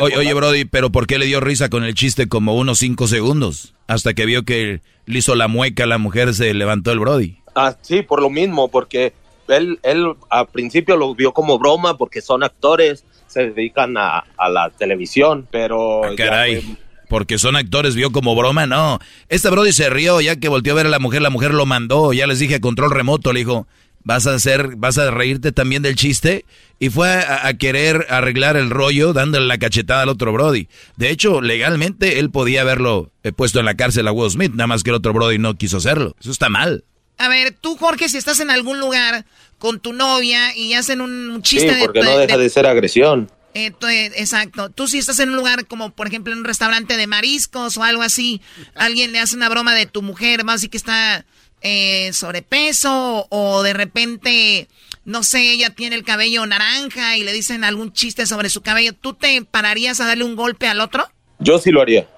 Oye. 0.00 0.34
Brody, 0.34 0.64
pero 0.66 0.90
¿por 0.90 1.06
qué 1.06 1.18
le 1.18 1.26
dio 1.26 1.40
risa 1.40 1.68
con 1.70 1.84
el 1.84 1.94
chiste 1.94 2.28
como 2.28 2.56
unos 2.56 2.78
cinco 2.80 3.06
segundos? 3.06 3.74
Hasta 3.86 4.14
que 4.14 4.26
vio 4.26 4.44
que 4.44 4.80
le 5.06 5.18
hizo 5.18 5.34
la 5.34 5.48
mueca 5.48 5.84
a 5.84 5.86
la 5.86 5.98
mujer, 5.98 6.34
se 6.34 6.52
levantó 6.54 6.90
el 6.92 6.98
Brody. 7.00 7.38
Ah, 7.54 7.76
sí, 7.80 8.02
por 8.02 8.20
lo 8.20 8.30
mismo, 8.30 8.68
porque 8.68 9.12
él, 9.48 9.78
él 9.82 10.14
al 10.30 10.46
principio 10.48 10.96
lo 10.96 11.14
vio 11.14 11.32
como 11.32 11.58
broma, 11.58 11.96
porque 11.96 12.20
son 12.20 12.42
actores, 12.42 13.04
se 13.26 13.50
dedican 13.50 13.96
a, 13.96 14.24
a 14.36 14.48
la 14.48 14.70
televisión, 14.70 15.46
pero... 15.50 16.02
ya 16.10 16.16
Caray. 16.16 16.60
fue- 16.62 16.76
Porque 17.14 17.38
son 17.38 17.54
actores, 17.54 17.94
vio 17.94 18.10
como 18.10 18.34
broma, 18.34 18.66
no. 18.66 18.98
Este 19.28 19.48
Brody 19.48 19.72
se 19.72 19.88
rió 19.88 20.20
ya 20.20 20.34
que 20.34 20.48
volteó 20.48 20.72
a 20.72 20.76
ver 20.76 20.86
a 20.86 20.88
la 20.88 20.98
mujer, 20.98 21.22
la 21.22 21.30
mujer 21.30 21.54
lo 21.54 21.64
mandó, 21.64 22.12
ya 22.12 22.26
les 22.26 22.40
dije 22.40 22.56
a 22.56 22.60
control 22.60 22.90
remoto, 22.90 23.32
le 23.32 23.38
dijo, 23.38 23.68
vas 24.02 24.26
a 24.26 24.34
hacer, 24.34 24.74
vas 24.74 24.98
a 24.98 25.12
reírte 25.12 25.52
también 25.52 25.80
del 25.82 25.94
chiste. 25.94 26.44
Y 26.80 26.90
fue 26.90 27.08
a, 27.08 27.46
a 27.46 27.54
querer 27.54 28.08
arreglar 28.10 28.56
el 28.56 28.68
rollo 28.68 29.12
dándole 29.12 29.46
la 29.46 29.58
cachetada 29.58 30.02
al 30.02 30.08
otro 30.08 30.32
Brody. 30.32 30.66
De 30.96 31.10
hecho, 31.10 31.40
legalmente 31.40 32.18
él 32.18 32.30
podía 32.30 32.62
haberlo 32.62 33.12
eh, 33.22 33.30
puesto 33.30 33.60
en 33.60 33.66
la 33.66 33.76
cárcel 33.76 34.08
a 34.08 34.12
Will 34.12 34.32
Smith, 34.32 34.50
nada 34.52 34.66
más 34.66 34.82
que 34.82 34.90
el 34.90 34.96
otro 34.96 35.12
Brody 35.12 35.38
no 35.38 35.54
quiso 35.54 35.76
hacerlo. 35.76 36.16
Eso 36.20 36.32
está 36.32 36.48
mal. 36.48 36.82
A 37.16 37.28
ver, 37.28 37.54
tú, 37.60 37.76
Jorge, 37.76 38.08
si 38.08 38.16
estás 38.18 38.40
en 38.40 38.50
algún 38.50 38.80
lugar 38.80 39.24
con 39.58 39.78
tu 39.78 39.92
novia 39.92 40.56
y 40.56 40.72
hacen 40.74 41.00
un, 41.00 41.30
un 41.30 41.44
Sí, 41.44 41.58
chiste 41.58 41.76
de- 41.76 41.80
porque 41.84 42.00
no 42.00 42.10
de, 42.18 42.26
deja 42.26 42.36
de 42.38 42.50
ser 42.50 42.66
agresión. 42.66 43.30
Eh, 43.54 43.72
exacto. 44.16 44.68
Tú 44.70 44.88
si 44.88 44.98
estás 44.98 45.18
en 45.20 45.30
un 45.30 45.36
lugar 45.36 45.66
como, 45.66 45.90
por 45.90 46.06
ejemplo, 46.08 46.32
en 46.32 46.40
un 46.40 46.44
restaurante 46.44 46.96
de 46.96 47.06
mariscos 47.06 47.76
o 47.76 47.84
algo 47.84 48.02
así, 48.02 48.40
alguien 48.74 49.12
le 49.12 49.20
hace 49.20 49.36
una 49.36 49.48
broma 49.48 49.74
de 49.74 49.86
tu 49.86 50.02
mujer, 50.02 50.44
más 50.44 50.56
así 50.56 50.68
que 50.68 50.76
está 50.76 51.24
eh, 51.62 52.12
sobrepeso 52.12 53.26
o 53.30 53.62
de 53.62 53.72
repente, 53.72 54.68
no 55.04 55.22
sé, 55.22 55.52
ella 55.52 55.70
tiene 55.70 55.96
el 55.96 56.04
cabello 56.04 56.44
naranja 56.46 57.16
y 57.16 57.22
le 57.22 57.32
dicen 57.32 57.64
algún 57.64 57.92
chiste 57.92 58.26
sobre 58.26 58.48
su 58.48 58.60
cabello, 58.60 58.92
¿tú 58.92 59.14
te 59.14 59.42
pararías 59.44 60.00
a 60.00 60.06
darle 60.06 60.24
un 60.24 60.36
golpe 60.36 60.66
al 60.66 60.80
otro? 60.80 61.08
Yo 61.38 61.58
sí 61.58 61.70
lo 61.70 61.80
haría. 61.80 62.08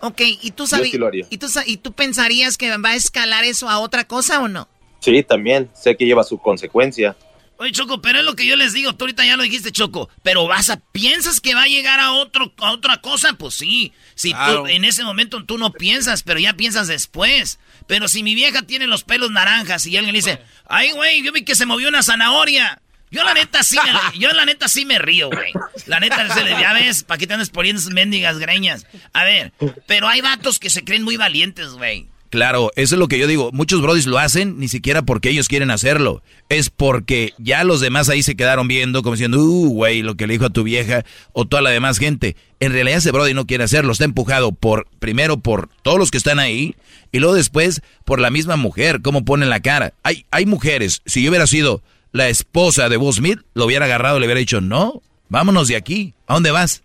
Ok, 0.00 0.20
¿y 0.40 0.50
tú, 0.50 0.66
sabi- 0.66 0.90
sí. 0.90 0.98
¿y, 1.30 1.38
tú, 1.38 1.46
¿y 1.64 1.76
tú 1.76 1.92
pensarías 1.92 2.58
que 2.58 2.76
va 2.76 2.88
a 2.90 2.94
escalar 2.96 3.44
eso 3.44 3.68
a 3.68 3.78
otra 3.78 4.04
cosa 4.04 4.40
o 4.40 4.48
no? 4.48 4.68
Sí, 4.98 5.22
también. 5.22 5.70
Sé 5.74 5.96
que 5.96 6.06
lleva 6.06 6.24
su 6.24 6.38
consecuencia. 6.38 7.14
Oye, 7.58 7.70
Choco, 7.72 8.02
pero 8.02 8.18
es 8.18 8.24
lo 8.24 8.34
que 8.34 8.44
yo 8.46 8.56
les 8.56 8.72
digo, 8.72 8.94
tú 8.94 9.04
ahorita 9.04 9.24
ya 9.24 9.36
lo 9.36 9.44
dijiste, 9.44 9.70
Choco, 9.70 10.10
pero 10.24 10.46
vas 10.48 10.68
a, 10.70 10.78
¿piensas 10.80 11.38
que 11.40 11.54
va 11.54 11.62
a 11.62 11.68
llegar 11.68 12.00
a 12.00 12.12
otro, 12.12 12.52
a 12.58 12.72
otra 12.72 12.96
cosa? 13.00 13.34
Pues 13.34 13.54
sí, 13.54 13.92
si 14.16 14.30
Claro. 14.32 14.62
tú, 14.62 14.66
en 14.68 14.84
ese 14.84 15.04
momento 15.04 15.44
tú 15.44 15.58
no 15.58 15.72
piensas, 15.72 16.22
pero 16.24 16.40
ya 16.40 16.54
piensas 16.54 16.88
después. 16.88 17.60
Pero 17.86 18.08
si 18.08 18.22
mi 18.24 18.34
vieja 18.34 18.62
tiene 18.62 18.86
los 18.88 19.04
pelos 19.04 19.30
naranjas 19.30 19.86
y 19.86 19.96
alguien 19.96 20.12
le 20.12 20.18
dice, 20.18 20.40
ay, 20.68 20.90
güey, 20.92 21.22
yo 21.22 21.30
vi 21.32 21.44
que 21.44 21.54
se 21.54 21.66
movió 21.66 21.88
una 21.88 22.02
zanahoria. 22.02 22.80
Yo 23.12 23.22
la 23.24 23.34
neta 23.34 23.62
sí 23.62 23.76
me, 23.84 23.92
yo 24.18 24.32
la 24.32 24.44
neta 24.46 24.68
sí 24.68 24.84
me 24.86 24.98
río, 24.98 25.28
güey. 25.28 25.52
La 25.86 26.00
neta, 26.00 26.32
se 26.34 26.42
le, 26.42 26.52
ya 26.52 26.72
ves, 26.72 27.04
¿para 27.04 27.18
qué 27.18 27.26
te 27.26 27.34
andas 27.34 27.50
poniendo 27.50 27.78
esas 27.80 27.92
mendigas 27.92 28.38
greñas? 28.38 28.86
A 29.12 29.24
ver, 29.24 29.52
pero 29.86 30.08
hay 30.08 30.20
vatos 30.22 30.58
que 30.58 30.70
se 30.70 30.82
creen 30.82 31.02
muy 31.02 31.16
valientes, 31.18 31.68
güey. 31.72 32.08
Claro, 32.32 32.70
eso 32.76 32.94
es 32.94 32.98
lo 32.98 33.08
que 33.08 33.18
yo 33.18 33.26
digo. 33.26 33.50
Muchos 33.52 33.82
brodis 33.82 34.06
lo 34.06 34.18
hacen 34.18 34.58
ni 34.58 34.66
siquiera 34.66 35.02
porque 35.02 35.28
ellos 35.28 35.48
quieren 35.48 35.70
hacerlo. 35.70 36.22
Es 36.48 36.70
porque 36.70 37.34
ya 37.36 37.62
los 37.62 37.82
demás 37.82 38.08
ahí 38.08 38.22
se 38.22 38.36
quedaron 38.36 38.68
viendo 38.68 39.02
como 39.02 39.16
diciendo, 39.16 39.38
uh, 39.38 39.68
güey, 39.68 40.00
lo 40.00 40.14
que 40.14 40.26
le 40.26 40.32
dijo 40.32 40.46
a 40.46 40.50
tu 40.50 40.62
vieja 40.62 41.04
o 41.34 41.44
toda 41.44 41.60
la 41.60 41.68
demás 41.68 41.98
gente. 41.98 42.34
En 42.58 42.72
realidad 42.72 42.96
ese 42.96 43.10
brody 43.10 43.34
no 43.34 43.46
quiere 43.46 43.64
hacerlo. 43.64 43.92
Está 43.92 44.06
empujado 44.06 44.52
por, 44.52 44.86
primero 44.98 45.40
por 45.40 45.68
todos 45.82 45.98
los 45.98 46.10
que 46.10 46.16
están 46.16 46.38
ahí 46.38 46.74
y 47.12 47.18
luego 47.18 47.34
después 47.34 47.82
por 48.06 48.18
la 48.18 48.30
misma 48.30 48.56
mujer, 48.56 49.02
cómo 49.02 49.26
pone 49.26 49.44
la 49.44 49.60
cara. 49.60 49.92
Hay, 50.02 50.24
hay 50.30 50.46
mujeres, 50.46 51.02
si 51.04 51.22
yo 51.22 51.28
hubiera 51.28 51.46
sido 51.46 51.82
la 52.12 52.30
esposa 52.30 52.88
de 52.88 52.96
Will 52.96 53.12
Smith, 53.12 53.40
lo 53.52 53.66
hubiera 53.66 53.84
agarrado 53.84 54.16
y 54.16 54.20
le 54.20 54.26
hubiera 54.26 54.40
dicho, 54.40 54.62
no, 54.62 55.02
vámonos 55.28 55.68
de 55.68 55.76
aquí. 55.76 56.14
¿A 56.26 56.32
dónde 56.32 56.50
vas? 56.50 56.82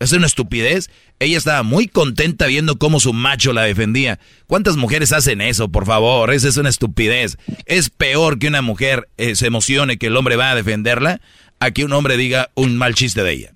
Es 0.00 0.12
una 0.12 0.26
estupidez. 0.26 0.90
Ella 1.18 1.38
estaba 1.38 1.62
muy 1.62 1.86
contenta 1.86 2.46
viendo 2.46 2.78
cómo 2.78 3.00
su 3.00 3.12
macho 3.12 3.52
la 3.52 3.62
defendía. 3.62 4.18
¿Cuántas 4.46 4.76
mujeres 4.76 5.12
hacen 5.12 5.40
eso, 5.40 5.68
por 5.68 5.86
favor? 5.86 6.32
Esa 6.32 6.48
es 6.48 6.56
una 6.56 6.68
estupidez. 6.68 7.38
Es 7.66 7.90
peor 7.90 8.38
que 8.38 8.48
una 8.48 8.62
mujer 8.62 9.08
eh, 9.16 9.36
se 9.36 9.46
emocione 9.46 9.96
que 9.96 10.08
el 10.08 10.16
hombre 10.16 10.36
va 10.36 10.50
a 10.50 10.54
defenderla 10.54 11.20
a 11.60 11.70
que 11.70 11.84
un 11.84 11.92
hombre 11.92 12.16
diga 12.16 12.50
un 12.54 12.76
mal 12.76 12.94
chiste 12.94 13.22
de 13.22 13.32
ella. 13.32 13.54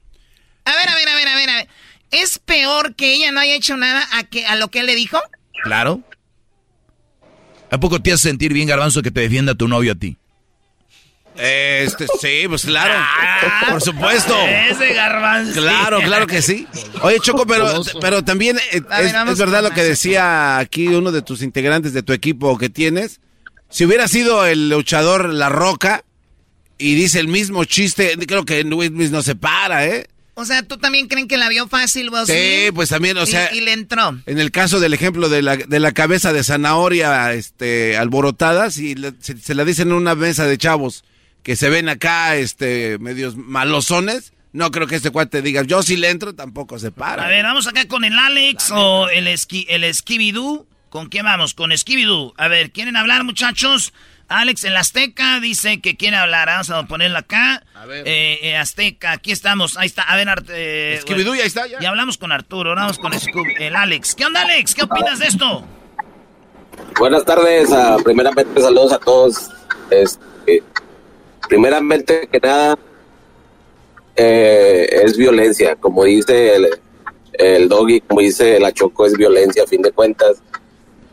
A 0.64 0.74
ver, 0.74 0.88
a 0.88 0.94
ver, 0.94 1.08
a 1.08 1.14
ver, 1.14 1.28
a 1.28 1.34
ver, 1.36 1.50
a 1.50 1.54
ver. 1.56 1.68
¿Es 2.10 2.38
peor 2.38 2.94
que 2.94 3.14
ella 3.14 3.32
no 3.32 3.40
haya 3.40 3.54
hecho 3.54 3.76
nada 3.76 4.06
a, 4.12 4.24
que, 4.24 4.46
a 4.46 4.56
lo 4.56 4.68
que 4.68 4.80
él 4.80 4.86
le 4.86 4.94
dijo? 4.94 5.18
Claro. 5.62 6.02
¿A 7.70 7.78
poco 7.78 8.00
te 8.00 8.12
hace 8.12 8.28
sentir 8.28 8.52
bien, 8.52 8.68
garbanzo, 8.68 9.02
que 9.02 9.10
te 9.10 9.20
defienda 9.20 9.54
tu 9.54 9.68
novio 9.68 9.92
a 9.92 9.94
ti? 9.94 10.16
Este, 11.38 12.06
sí, 12.20 12.48
pues 12.48 12.64
claro. 12.64 12.94
Por 13.70 13.80
supuesto. 13.80 14.36
Ese 14.70 14.92
garbanzo. 14.94 15.60
Claro, 15.60 16.00
claro 16.00 16.26
que 16.26 16.42
sí. 16.42 16.66
Oye, 17.02 17.18
Choco, 17.20 17.46
pero, 17.46 17.82
pero 18.00 18.24
también 18.24 18.58
eh, 18.72 18.80
ver, 18.80 19.14
es, 19.28 19.38
verdad 19.38 19.62
lo 19.62 19.70
que 19.70 19.84
decía 19.84 20.58
aquí 20.58 20.88
uno 20.88 21.12
de 21.12 21.22
tus 21.22 21.42
integrantes 21.42 21.92
de 21.92 22.02
tu 22.02 22.12
equipo 22.12 22.58
que 22.58 22.68
tienes. 22.68 23.20
Si 23.70 23.84
hubiera 23.84 24.08
sido 24.08 24.46
el 24.46 24.68
luchador 24.70 25.32
La 25.32 25.48
Roca, 25.48 26.02
y 26.78 26.94
dice 26.94 27.18
el 27.20 27.28
mismo 27.28 27.64
chiste. 27.64 28.16
Creo 28.26 28.44
que 28.44 28.62
Will 28.62 28.90
Smith 28.90 29.10
no 29.10 29.22
se 29.22 29.34
para, 29.34 29.84
¿eh? 29.84 30.06
O 30.34 30.44
sea, 30.44 30.62
¿tú 30.62 30.78
también 30.78 31.08
creen 31.08 31.26
que 31.26 31.36
la 31.36 31.48
vio 31.48 31.66
fácil, 31.66 32.10
Will 32.10 32.24
Sí, 32.24 32.70
pues 32.72 32.88
también, 32.90 33.18
o 33.18 33.24
Y- 33.24 33.26
sea... 33.26 33.52
Y, 33.52 33.60
le 33.60 33.72
entró. 33.72 34.16
En 34.26 34.38
el 34.38 34.52
caso 34.52 34.78
del 34.78 34.94
ejemplo 34.94 35.28
de 35.28 35.42
la, 35.42 35.56
de 35.56 35.80
la 35.80 35.90
cabeza 35.90 36.32
de 36.32 36.44
zanahoria 36.44 37.32
este, 37.34 37.96
alborotada, 37.96 38.70
si 38.70 38.94
le- 38.94 39.14
se, 39.18 39.36
se 39.36 39.54
la 39.56 39.64
dicen 39.64 39.88
en 39.88 39.94
una 39.94 40.14
mesa 40.14 40.46
de 40.46 40.56
chavos 40.56 41.02
que 41.42 41.56
se 41.56 41.70
ven 41.70 41.88
acá 41.88 42.36
este, 42.36 42.98
medios 42.98 43.36
malosones, 43.36 44.32
no 44.52 44.70
creo 44.70 44.86
que 44.86 44.96
este 44.96 45.10
cuate 45.10 45.42
diga, 45.42 45.62
yo 45.62 45.82
si 45.82 45.96
le 45.96 46.10
entro, 46.10 46.34
tampoco 46.34 46.78
se 46.78 46.90
para. 46.90 47.26
A 47.26 47.28
ver, 47.28 47.44
vamos 47.44 47.66
acá 47.66 47.86
con 47.86 48.04
el 48.04 48.18
Alex 48.18 48.70
o 48.70 49.08
el, 49.08 49.28
esqui, 49.28 49.66
el. 49.68 49.84
¿Con 50.88 51.08
quién 51.08 51.24
vamos? 51.24 51.52
Con 51.52 51.76
Skibidoo. 51.76 52.32
A 52.38 52.48
ver, 52.48 52.70
¿quieren 52.70 52.96
hablar, 52.96 53.22
muchachos? 53.22 53.92
Alex, 54.28 54.64
el 54.64 54.76
Azteca 54.76 55.40
dice 55.40 55.80
que 55.80 55.96
quiere 55.96 56.16
hablar. 56.16 56.48
Vamos 56.48 56.70
a 56.70 56.82
ponerlo 56.84 57.18
acá. 57.18 57.62
A 57.74 57.86
ver. 57.86 58.06
Eh, 58.06 58.38
eh, 58.42 58.56
Azteca, 58.56 59.12
aquí 59.12 59.32
estamos. 59.32 59.76
Ahí 59.76 59.86
está. 59.86 60.02
A 60.02 60.16
ver, 60.16 60.28
eh, 60.50 60.98
Skibidoo, 61.02 61.34
ya 61.34 61.44
está, 61.44 61.66
ya. 61.66 61.78
Ya 61.80 61.90
hablamos 61.90 62.16
con 62.16 62.32
Arturo, 62.32 62.70
ahora 62.70 62.82
vamos 62.82 62.98
con 62.98 63.12
el 63.58 63.76
Alex. 63.76 64.14
¿Qué 64.14 64.24
onda, 64.24 64.42
Alex? 64.42 64.74
¿Qué 64.74 64.84
opinas 64.84 65.18
de 65.18 65.26
esto? 65.26 65.66
Buenas 66.98 67.24
tardes, 67.24 67.70
ah, 67.72 67.96
primeramente 68.02 68.60
saludos 68.60 68.92
a 68.92 68.98
todos. 68.98 69.50
Este, 69.90 70.62
primeramente 71.48 72.28
que 72.30 72.38
nada, 72.40 72.78
eh, 74.16 74.88
es 75.04 75.16
violencia, 75.16 75.76
como 75.76 76.04
dice 76.04 76.56
el, 76.56 76.68
el 77.34 77.68
doggy, 77.68 78.00
como 78.00 78.20
dice 78.20 78.58
la 78.60 78.72
choco, 78.72 79.06
es 79.06 79.14
violencia 79.14 79.62
a 79.62 79.66
fin 79.66 79.82
de 79.82 79.92
cuentas. 79.92 80.38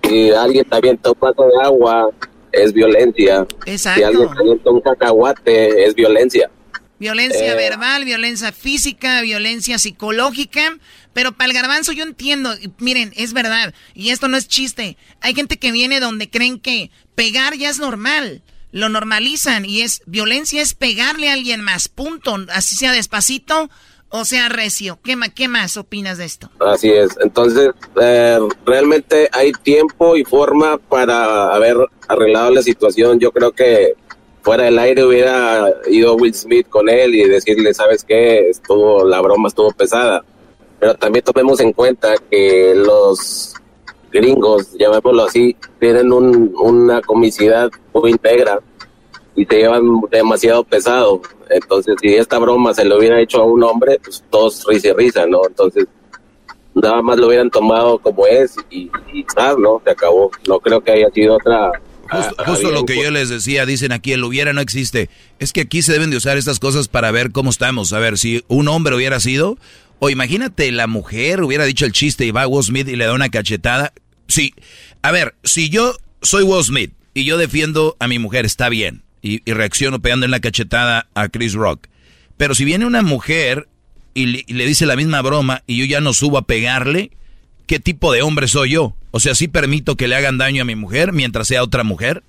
Si 0.04 0.32
alguien 0.32 0.66
te 0.66 0.76
avienta 0.76 1.12
un 1.12 1.20
vaso 1.20 1.48
de 1.48 1.64
agua, 1.64 2.10
es 2.52 2.74
violencia. 2.74 3.46
Exacto. 3.66 4.00
Si 4.00 4.04
alguien 4.04 4.30
te 4.34 4.40
avienta 4.40 4.70
un 4.72 4.82
cacahuate, 4.82 5.86
es 5.86 5.96
violencia. 5.96 6.50
Violencia 6.98 7.54
Eh. 7.54 7.56
verbal, 7.56 8.06
violencia 8.06 8.52
física, 8.52 9.22
violencia 9.22 9.78
psicológica. 9.78 10.78
Pero 11.14 11.32
para 11.32 11.48
el 11.48 11.54
garbanzo 11.54 11.92
yo 11.92 12.04
entiendo, 12.04 12.54
miren, 12.80 13.14
es 13.16 13.34
verdad, 13.34 13.74
y 13.94 14.10
esto 14.10 14.28
no 14.28 14.38
es 14.38 14.48
chiste. 14.48 14.98
Hay 15.22 15.34
gente 15.34 15.58
que 15.58 15.72
viene 15.72 16.00
donde 16.00 16.30
creen 16.30 16.60
que 16.60 16.92
pegar 17.16 17.56
ya 17.56 17.70
es 17.70 17.80
normal. 17.80 18.42
Lo 18.76 18.90
normalizan 18.90 19.64
y 19.64 19.84
es 19.84 20.02
violencia 20.06 20.62
es 20.62 20.74
pegarle 20.74 21.30
a 21.30 21.34
alguien 21.34 21.62
más, 21.62 21.88
punto. 21.88 22.36
Así 22.50 22.76
sea 22.76 22.92
despacito 22.92 23.70
o 24.10 24.26
sea 24.26 24.50
recio. 24.50 25.00
¿Qué, 25.02 25.18
qué 25.34 25.48
más 25.48 25.78
opinas 25.78 26.18
de 26.18 26.26
esto? 26.26 26.50
Así 26.60 26.92
es. 26.92 27.12
Entonces, 27.22 27.70
eh, 28.02 28.38
realmente 28.66 29.30
hay 29.32 29.54
tiempo 29.54 30.18
y 30.18 30.26
forma 30.26 30.78
para 30.78 31.56
haber 31.56 31.78
arreglado 32.10 32.52
la 32.52 32.62
situación. 32.62 33.18
Yo 33.18 33.32
creo 33.32 33.54
que 33.54 33.94
fuera 34.42 34.66
del 34.66 34.78
aire 34.78 35.06
hubiera 35.06 35.70
ido 35.90 36.16
Will 36.16 36.36
Smith 36.36 36.68
con 36.68 36.90
él 36.90 37.16
y 37.16 37.24
decirle, 37.30 37.74
¿sabes 37.74 38.04
qué? 38.04 38.50
Estuvo, 38.50 39.06
la 39.06 39.22
broma 39.22 39.48
estuvo 39.48 39.72
pesada. 39.72 40.26
Pero 40.82 40.96
también 40.96 41.24
tomemos 41.24 41.62
en 41.62 41.72
cuenta 41.72 42.16
que 42.30 42.74
los 42.76 43.54
gringos, 44.16 44.76
llamémoslo 44.80 45.26
así, 45.26 45.56
tienen 45.80 46.12
un- 46.12 46.54
una 46.60 47.02
comicidad 47.02 47.70
muy 47.94 48.12
íntegra 48.12 48.60
y 49.36 49.46
se 49.46 49.58
llevan 49.58 49.84
demasiado 50.12 50.64
pesado. 50.64 51.22
Entonces, 51.50 51.96
si 52.02 52.16
esta 52.16 52.40
broma 52.40 52.74
se 52.74 52.86
le 52.86 52.98
hubiera 52.98 53.22
hecho 53.22 53.42
a 53.42 53.46
un 53.46 53.62
hombre, 53.64 54.00
pues 54.04 54.24
todos 54.32 54.66
risa 54.68 54.88
y 54.90 54.94
risa, 54.94 55.26
¿no? 55.28 55.42
Entonces, 55.48 55.86
nada 56.74 57.02
más 57.02 57.18
lo 57.18 57.28
hubieran 57.28 57.50
tomado 57.50 58.00
como 58.00 58.26
es 58.28 58.56
y, 58.70 58.90
y. 59.14 59.26
¿no? 59.60 59.82
Se 59.84 59.92
acabó. 59.92 60.32
No 60.48 60.60
creo 60.60 60.82
que 60.82 60.92
haya 60.92 61.10
sido 61.12 61.36
otra... 61.36 61.72
Justo, 62.10 62.36
ah, 62.38 62.44
justo 62.46 62.68
había 62.68 62.80
lo 62.80 62.86
que 62.86 63.02
yo 63.02 63.10
les 63.10 63.30
decía, 63.30 63.66
dicen 63.66 63.92
aquí, 63.92 64.12
el 64.14 64.24
hubiera 64.24 64.54
no 64.54 64.62
existe. 64.62 65.10
Es 65.40 65.54
que 65.54 65.62
aquí 65.62 65.82
se 65.82 65.92
deben 65.92 66.12
de 66.12 66.18
usar 66.18 66.38
estas 66.38 66.60
cosas 66.60 66.88
para 66.88 67.10
ver 67.12 67.32
cómo 67.32 67.50
estamos. 67.50 67.94
A 67.94 68.00
ver, 68.00 68.18
si 68.20 68.44
un 68.48 68.68
hombre 68.68 68.96
hubiera 68.96 69.20
sido, 69.20 69.58
o 70.00 70.10
imagínate 70.12 70.72
la 70.72 70.86
mujer 70.88 71.42
hubiera 71.42 71.64
dicho 71.66 71.84
el 71.86 71.94
chiste 71.94 72.24
y 72.26 72.32
va 72.32 72.44
a 72.44 72.48
Will 72.48 72.64
Smith 72.64 72.88
y 72.88 72.96
le 72.96 73.06
da 73.06 73.14
una 73.14 73.30
cachetada. 73.30 73.92
Sí, 74.28 74.54
a 75.02 75.12
ver, 75.12 75.36
si 75.44 75.70
yo 75.70 75.96
soy 76.22 76.44
Will 76.44 76.64
Smith 76.64 76.92
y 77.14 77.26
yo 77.26 77.38
defiendo 77.38 77.96
a 78.00 78.08
mi 78.08 78.20
mujer, 78.20 78.46
está 78.46 78.70
bien. 78.70 79.04
Y, 79.22 79.42
y 79.50 79.54
reacciono 79.54 80.00
pegando 80.00 80.26
en 80.26 80.32
la 80.32 80.40
cachetada 80.40 81.08
a 81.16 81.30
Chris 81.30 81.54
Rock. 81.54 81.88
Pero 82.38 82.54
si 82.54 82.64
viene 82.66 82.86
una 82.86 83.02
mujer 83.02 83.68
y 84.14 84.26
le, 84.28 84.44
y 84.46 84.54
le 84.54 84.66
dice 84.66 84.86
la 84.86 84.96
misma 84.96 85.22
broma 85.22 85.64
y 85.66 85.78
yo 85.78 85.86
ya 85.86 86.00
no 86.02 86.14
subo 86.14 86.38
a 86.38 86.44
pegarle, 86.46 87.12
¿qué 87.66 87.80
tipo 87.80 88.12
de 88.12 88.22
hombre 88.22 88.48
soy 88.48 88.72
yo? 88.72 88.96
O 89.12 89.20
sea, 89.20 89.34
¿sí 89.34 89.48
permito 89.48 89.96
que 89.96 90.08
le 90.08 90.16
hagan 90.16 90.38
daño 90.38 90.62
a 90.62 90.66
mi 90.66 90.76
mujer 90.76 91.14
mientras 91.14 91.48
sea 91.48 91.64
otra 91.64 91.84
mujer? 91.84 92.24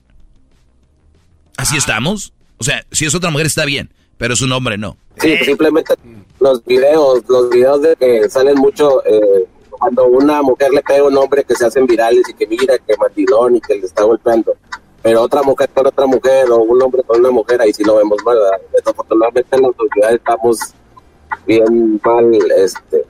¿Así 1.57 1.77
estamos? 1.77 2.33
O 2.59 2.65
sea, 2.65 2.85
si 2.93 3.05
es 3.05 3.15
otra 3.15 3.31
mujer 3.31 3.47
está 3.47 3.65
bien, 3.65 3.91
pero 4.19 4.35
es 4.35 4.41
un 4.41 4.53
hombre 4.53 4.79
no. 4.79 4.97
Sí, 5.21 5.37
simplemente 5.45 5.95
los 6.41 6.65
videos, 6.65 7.23
los 7.29 7.51
videos 7.51 7.83
de 7.83 7.97
que 7.97 8.29
salen 8.29 8.57
mucho 8.57 9.05
eh, 9.07 9.47
cuando 9.79 10.07
una 10.07 10.43
mujer 10.43 10.71
le 10.73 10.83
pega 10.83 11.01
a 11.01 11.05
un 11.05 11.17
hombre 11.17 11.45
que 11.45 11.55
se 11.55 11.67
hacen 11.67 11.87
virales 11.87 12.23
y 12.29 12.35
que 12.35 12.47
mira, 12.47 12.79
que 12.79 12.97
mandilón 12.97 13.57
y 13.57 13.61
que 13.61 13.75
le 13.75 13.87
está 13.87 14.03
golpeando. 14.05 14.57
Pero 15.03 15.23
otra 15.23 15.43
mujer 15.43 15.69
con 15.73 15.87
otra 15.87 16.07
mujer 16.07 16.51
o 16.51 16.57
un 16.59 16.83
hombre 16.83 17.03
con 17.05 17.21
una 17.21 17.31
mujer, 17.31 17.61
ahí 17.61 17.73
sí 17.73 17.85
lo 17.85 17.97
vemos 17.97 18.19
mal. 18.25 18.37
¿verdad? 18.37 18.59
Desafortunadamente 18.73 19.57
en 19.57 19.63
la 19.63 19.69
sociedad 19.77 20.15
estamos 20.15 20.59
bien 21.47 22.01
mal 22.05 22.25
este, 22.59 23.05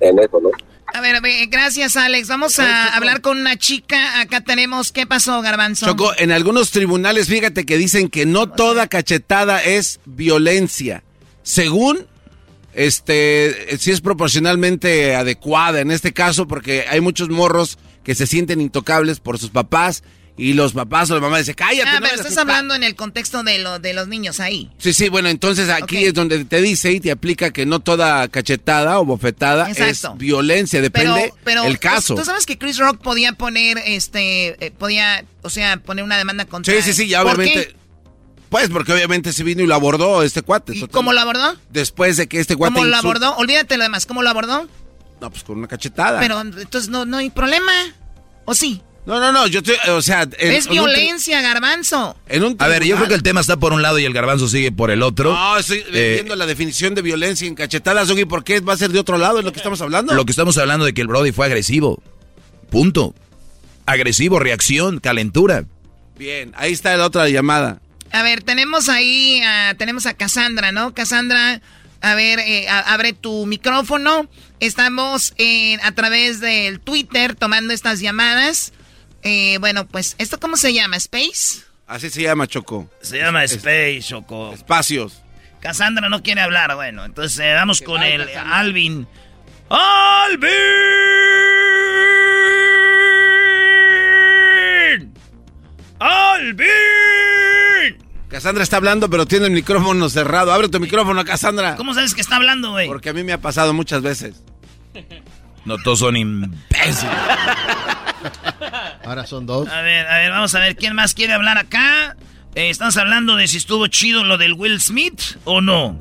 en 0.00 0.18
eso, 0.18 0.40
¿no? 0.40 0.50
A 0.94 1.00
ver, 1.00 1.16
a 1.16 1.20
ver, 1.20 1.46
gracias 1.48 1.96
Alex. 1.96 2.28
Vamos 2.28 2.58
a 2.58 2.94
hablar 2.96 3.20
con 3.20 3.38
una 3.38 3.56
chica. 3.56 4.20
Acá 4.20 4.40
tenemos, 4.40 4.90
¿qué 4.90 5.06
pasó, 5.06 5.40
Garbanzo? 5.42 5.86
Choco, 5.86 6.12
en 6.16 6.32
algunos 6.32 6.70
tribunales, 6.70 7.28
fíjate 7.28 7.66
que 7.66 7.76
dicen 7.76 8.08
que 8.08 8.26
no 8.26 8.50
toda 8.50 8.86
cachetada 8.86 9.62
es 9.62 10.00
violencia. 10.06 11.04
Según, 11.42 12.06
este, 12.74 13.76
si 13.78 13.90
es 13.90 14.00
proporcionalmente 14.00 15.14
adecuada 15.14 15.80
en 15.80 15.90
este 15.90 16.12
caso, 16.12 16.46
porque 16.46 16.84
hay 16.88 17.00
muchos 17.00 17.28
morros 17.28 17.78
que 18.04 18.14
se 18.14 18.26
sienten 18.26 18.60
intocables 18.60 19.20
por 19.20 19.38
sus 19.38 19.50
papás 19.50 20.02
y 20.38 20.52
los 20.52 20.72
papás 20.72 21.10
o 21.10 21.14
la 21.16 21.20
mamá 21.20 21.38
dicen, 21.38 21.54
cállate. 21.56 21.88
Ah, 21.88 21.94
no 21.94 22.00
pero 22.00 22.14
estás 22.14 22.28
esto". 22.28 22.40
hablando 22.42 22.74
en 22.76 22.84
el 22.84 22.94
contexto 22.94 23.42
de, 23.42 23.58
lo, 23.58 23.80
de 23.80 23.92
los 23.92 24.06
niños 24.06 24.38
ahí. 24.38 24.70
Sí, 24.78 24.92
sí, 24.92 25.08
bueno, 25.08 25.28
entonces 25.28 25.68
aquí 25.68 26.04
es 26.04 26.14
donde 26.14 26.44
te 26.44 26.62
dice 26.62 26.92
y 26.92 27.00
te 27.00 27.10
aplica 27.10 27.50
que 27.50 27.66
no 27.66 27.80
toda 27.80 28.28
cachetada 28.28 29.00
o 29.00 29.04
bofetada 29.04 29.68
Exacto. 29.68 30.12
es 30.12 30.18
violencia, 30.18 30.80
depende 30.80 31.32
pero, 31.42 31.62
pero 31.62 31.64
el 31.64 31.80
caso. 31.80 32.14
¿tú, 32.14 32.20
tú 32.20 32.26
sabes 32.26 32.46
que 32.46 32.56
Chris 32.56 32.78
Rock 32.78 33.02
podía 33.02 33.32
poner, 33.32 33.78
este, 33.84 34.64
eh, 34.64 34.70
podía, 34.70 35.24
o 35.42 35.50
sea, 35.50 35.76
poner 35.78 36.04
una 36.04 36.16
demanda 36.16 36.44
contra 36.44 36.72
Sí, 36.72 36.82
sí, 36.82 36.92
sí, 36.92 37.08
ya 37.08 37.22
¿Por 37.24 37.34
obviamente. 37.34 37.74
Pues 38.48 38.70
porque 38.70 38.92
obviamente 38.92 39.32
se 39.32 39.44
vino 39.44 39.62
y 39.62 39.66
lo 39.66 39.74
abordó 39.74 40.22
este 40.22 40.42
cuate. 40.42 40.74
¿Y 40.76 40.80
total- 40.80 40.92
cómo 40.94 41.12
lo 41.12 41.20
abordó? 41.20 41.54
Después 41.70 42.16
de 42.16 42.26
que 42.28 42.40
este 42.40 42.56
cuate. 42.56 42.74
¿Cómo 42.74 42.86
lo 42.86 42.96
abordó? 42.96 43.36
Olvídate 43.36 43.76
lo 43.76 43.84
demás. 43.84 44.06
¿Cómo 44.06 44.22
lo 44.22 44.30
abordó? 44.30 44.66
No, 45.20 45.30
pues 45.30 45.42
con 45.44 45.58
una 45.58 45.68
cachetada. 45.68 46.20
Pero 46.20 46.40
entonces 46.40 46.88
no, 46.88 47.04
no 47.04 47.18
hay 47.18 47.28
problema. 47.30 47.72
¿O 48.44 48.54
sí? 48.54 48.80
No, 49.04 49.18
no, 49.20 49.32
no, 49.32 49.46
yo 49.46 49.60
estoy, 49.60 49.76
o 49.90 50.02
sea... 50.02 50.22
en- 50.22 50.52
es 50.52 50.66
en 50.66 50.72
un 50.72 50.76
tri- 50.78 50.82
violencia, 50.94 51.40
Garbanzo. 51.40 52.14
En 52.28 52.44
un 52.44 52.56
A 52.58 52.68
ver, 52.68 52.84
yo 52.84 52.94
creo 52.96 53.08
que 53.08 53.14
el 53.14 53.22
tema 53.22 53.40
está 53.40 53.56
por 53.56 53.72
un 53.72 53.80
lado 53.80 53.98
y 53.98 54.04
el 54.04 54.12
garbanzo 54.12 54.48
sigue 54.48 54.70
por 54.70 54.90
el 54.90 55.02
otro. 55.02 55.32
No, 55.32 55.56
estoy 55.56 55.82
Eh, 55.94 56.12
viendo 56.16 56.36
la 56.36 56.44
definición 56.44 56.94
de 56.94 57.00
violencia 57.00 57.46
en 57.48 57.54
cachetadas, 57.54 58.08
Doggy, 58.08 58.26
¿por 58.26 58.44
qué 58.44 58.60
va 58.60 58.74
a 58.74 58.76
ser 58.76 58.90
de 58.92 58.98
otro 58.98 59.16
lado? 59.16 59.38
¿Es 59.38 59.46
lo 59.46 59.52
que 59.52 59.58
estamos 59.60 59.80
hablando? 59.80 60.12
Lo 60.14 60.26
que 60.26 60.32
estamos 60.32 60.58
hablando 60.58 60.84
de 60.84 60.92
que 60.92 61.00
el 61.00 61.06
Brody 61.06 61.32
fue 61.32 61.46
agresivo. 61.46 62.02
Punto. 62.70 63.14
Agresivo, 63.86 64.38
reacción, 64.38 65.00
calentura. 65.00 65.64
Bien, 66.18 66.52
ahí 66.56 66.72
está 66.72 66.94
la 66.96 67.06
otra 67.06 67.28
llamada. 67.30 67.80
A 68.12 68.22
ver, 68.22 68.42
tenemos 68.42 68.88
ahí, 68.88 69.40
a, 69.44 69.74
tenemos 69.76 70.06
a 70.06 70.14
Cassandra, 70.14 70.72
¿no? 70.72 70.94
Cassandra, 70.94 71.60
a 72.00 72.14
ver, 72.14 72.38
eh, 72.40 72.68
a- 72.68 72.94
abre 72.94 73.12
tu 73.12 73.44
micrófono. 73.46 74.28
Estamos 74.60 75.34
en- 75.36 75.80
a 75.82 75.92
través 75.92 76.40
del 76.40 76.80
Twitter 76.80 77.34
tomando 77.34 77.72
estas 77.74 78.00
llamadas. 78.00 78.72
Eh, 79.22 79.58
bueno, 79.60 79.86
pues, 79.86 80.14
¿esto 80.18 80.40
cómo 80.40 80.56
se 80.56 80.72
llama? 80.72 80.96
¿Space? 80.96 81.60
Así 81.86 82.10
se 82.10 82.22
llama, 82.22 82.46
Choco. 82.46 82.90
Se 83.02 83.18
llama 83.18 83.44
Space, 83.44 84.00
Choco. 84.02 84.52
Espacios. 84.52 85.22
Cassandra 85.60 86.08
no 86.08 86.22
quiere 86.22 86.40
hablar, 86.40 86.74
bueno, 86.76 87.04
entonces 87.04 87.38
eh, 87.40 87.52
vamos 87.54 87.82
con 87.82 88.00
vaya, 88.00 88.14
el 88.14 88.26
Cassandra. 88.26 88.58
Alvin. 88.58 89.08
¡Alvin! 89.70 90.48
¡Alvin! 95.98 96.68
Cassandra 98.28 98.62
está 98.62 98.76
hablando, 98.76 99.08
pero 99.08 99.26
tiene 99.26 99.46
el 99.46 99.52
micrófono 99.52 100.08
cerrado. 100.10 100.52
Abre 100.52 100.68
tu 100.68 100.78
micrófono, 100.80 101.24
Cassandra. 101.24 101.76
¿Cómo 101.76 101.94
sabes 101.94 102.14
que 102.14 102.20
está 102.20 102.36
hablando, 102.36 102.72
güey? 102.72 102.86
Porque 102.86 103.08
a 103.08 103.12
mí 103.12 103.24
me 103.24 103.32
ha 103.32 103.40
pasado 103.40 103.72
muchas 103.72 104.02
veces. 104.02 104.42
No 105.64 105.76
todos 105.78 106.00
son 106.00 106.16
imbéciles. 106.16 107.06
Ahora 109.04 109.26
son 109.26 109.46
dos. 109.46 109.68
A 109.68 109.80
ver, 109.82 110.06
a 110.06 110.18
ver, 110.18 110.30
vamos 110.30 110.54
a 110.54 110.60
ver 110.60 110.76
quién 110.76 110.94
más 110.94 111.14
quiere 111.14 111.32
hablar 111.32 111.58
acá. 111.58 112.16
Eh, 112.54 112.70
estamos 112.70 112.96
hablando 112.96 113.36
de 113.36 113.46
si 113.48 113.56
estuvo 113.56 113.86
chido 113.86 114.24
lo 114.24 114.36
del 114.36 114.54
Will 114.54 114.80
Smith 114.80 115.20
o 115.44 115.60
no. 115.60 115.96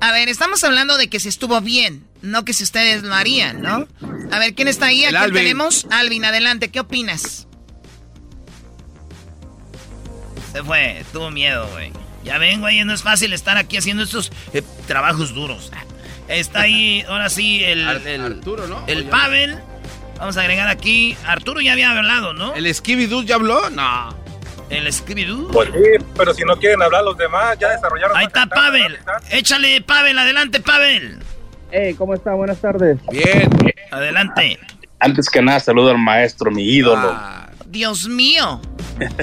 A 0.00 0.12
ver, 0.12 0.28
estamos 0.28 0.62
hablando 0.64 0.96
de 0.96 1.08
que 1.08 1.18
si 1.18 1.28
estuvo 1.28 1.60
bien, 1.60 2.04
no 2.22 2.44
que 2.44 2.52
si 2.52 2.62
ustedes 2.62 3.02
lo 3.02 3.14
harían, 3.14 3.62
¿no? 3.62 3.88
A 4.30 4.38
ver, 4.38 4.54
¿quién 4.54 4.68
está 4.68 4.86
ahí? 4.86 5.04
Alvin. 5.04 5.34
tenemos. 5.34 5.86
Alvin, 5.90 6.24
adelante, 6.24 6.70
¿qué 6.70 6.80
opinas? 6.80 7.47
Se 10.58 10.64
fue, 10.64 11.04
tuvo 11.12 11.30
miedo, 11.30 11.68
güey. 11.70 11.92
Ya 12.24 12.36
ven, 12.38 12.60
güey, 12.60 12.82
no 12.84 12.92
es 12.92 13.04
fácil 13.04 13.32
estar 13.32 13.56
aquí 13.56 13.76
haciendo 13.76 14.02
estos 14.02 14.32
eh, 14.52 14.64
trabajos 14.88 15.32
duros. 15.32 15.70
Está 16.26 16.62
ahí, 16.62 17.04
ahora 17.06 17.30
sí, 17.30 17.62
el... 17.62 17.86
el 18.04 18.20
Arturo, 18.24 18.66
¿no? 18.66 18.82
El 18.88 19.04
Pavel. 19.04 19.56
Vamos 20.18 20.36
a 20.36 20.40
agregar 20.40 20.66
aquí. 20.66 21.16
Arturo 21.24 21.60
ya 21.60 21.74
había 21.74 21.96
hablado, 21.96 22.34
¿no? 22.34 22.56
¿El 22.56 22.66
Scooby-Doo 22.66 23.22
ya 23.24 23.36
habló? 23.36 23.70
No. 23.70 24.12
¿El 24.68 24.88
Scooby-Doo? 24.88 25.52
Pues 25.52 25.68
sí, 25.68 26.04
pero 26.16 26.34
si 26.34 26.42
no 26.42 26.56
quieren 26.56 26.82
hablar 26.82 27.04
los 27.04 27.16
demás, 27.16 27.56
ya 27.60 27.68
desarrollaron. 27.68 28.16
Ahí 28.16 28.26
está 28.26 28.48
Pavel. 28.48 28.98
Échale, 29.30 29.80
Pavel, 29.82 30.18
adelante, 30.18 30.58
Pavel. 30.58 31.20
Hey, 31.70 31.94
¿cómo 31.96 32.14
está? 32.14 32.34
Buenas 32.34 32.60
tardes. 32.60 32.98
Bien. 33.12 33.48
Adelante. 33.92 34.58
Antes 34.98 35.30
que 35.30 35.40
nada, 35.40 35.60
saludo 35.60 35.90
al 35.90 35.98
maestro, 35.98 36.50
mi 36.50 36.64
ídolo. 36.64 37.16
Dios 37.66 38.08
mío. 38.08 38.60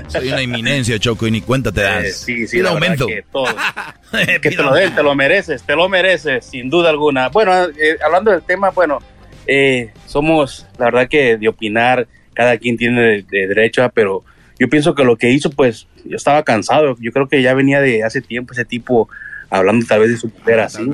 Soy 0.08 0.28
una 0.30 0.42
eminencia, 0.42 0.98
Choco, 1.00 1.28
y 1.28 1.32
ni 1.32 1.42
cuenta 1.42 1.72
te 1.72 1.82
das. 1.82 2.04
Eh, 2.06 2.12
sí, 2.14 2.48
sí, 2.48 2.58
Pide 2.58 2.70
aumento. 2.70 3.08
Que, 3.08 3.24
todo. 3.32 3.46
que 4.42 4.50
te 4.50 4.56
lo 4.56 4.74
den, 4.74 4.94
te 4.96 5.04
lo 5.04 5.16
mereces, 5.16 5.64
te 5.64 5.76
lo 5.76 5.90
mereces, 5.90 6.46
sin 6.46 6.70
duda 6.70 6.90
alguna. 6.90 7.30
Bueno, 7.30 7.52
eh, 7.66 7.98
hablando 8.04 8.32
del 8.32 8.42
tema, 8.44 8.70
bueno, 8.70 9.00
eh, 9.48 9.92
somos, 10.08 10.66
la 10.78 10.86
verdad 10.86 11.08
que 11.10 11.38
de 11.38 11.48
opinar, 11.48 12.08
cada 12.34 12.58
quien 12.58 12.78
tiene 12.78 13.02
de- 13.02 13.24
de 13.24 13.48
derecho, 13.48 13.84
a, 13.84 13.90
pero 13.90 14.24
yo 14.60 14.68
pienso 14.70 14.96
que 14.96 15.04
lo 15.04 15.16
que 15.18 15.30
hizo, 15.32 15.50
pues, 15.50 15.88
yo 16.06 16.16
estaba 16.16 16.44
cansado. 16.44 16.96
Yo 17.00 17.12
creo 17.12 17.28
que 17.28 17.42
ya 17.42 17.54
venía 17.54 17.82
de 17.82 18.04
hace 18.04 18.22
tiempo 18.22 18.54
ese 18.54 18.66
tipo 18.66 19.10
hablando 19.50 19.86
tal 19.86 20.02
vez 20.02 20.10
de 20.10 20.18
su 20.18 20.28
mujer 20.30 20.60
así. 20.60 20.90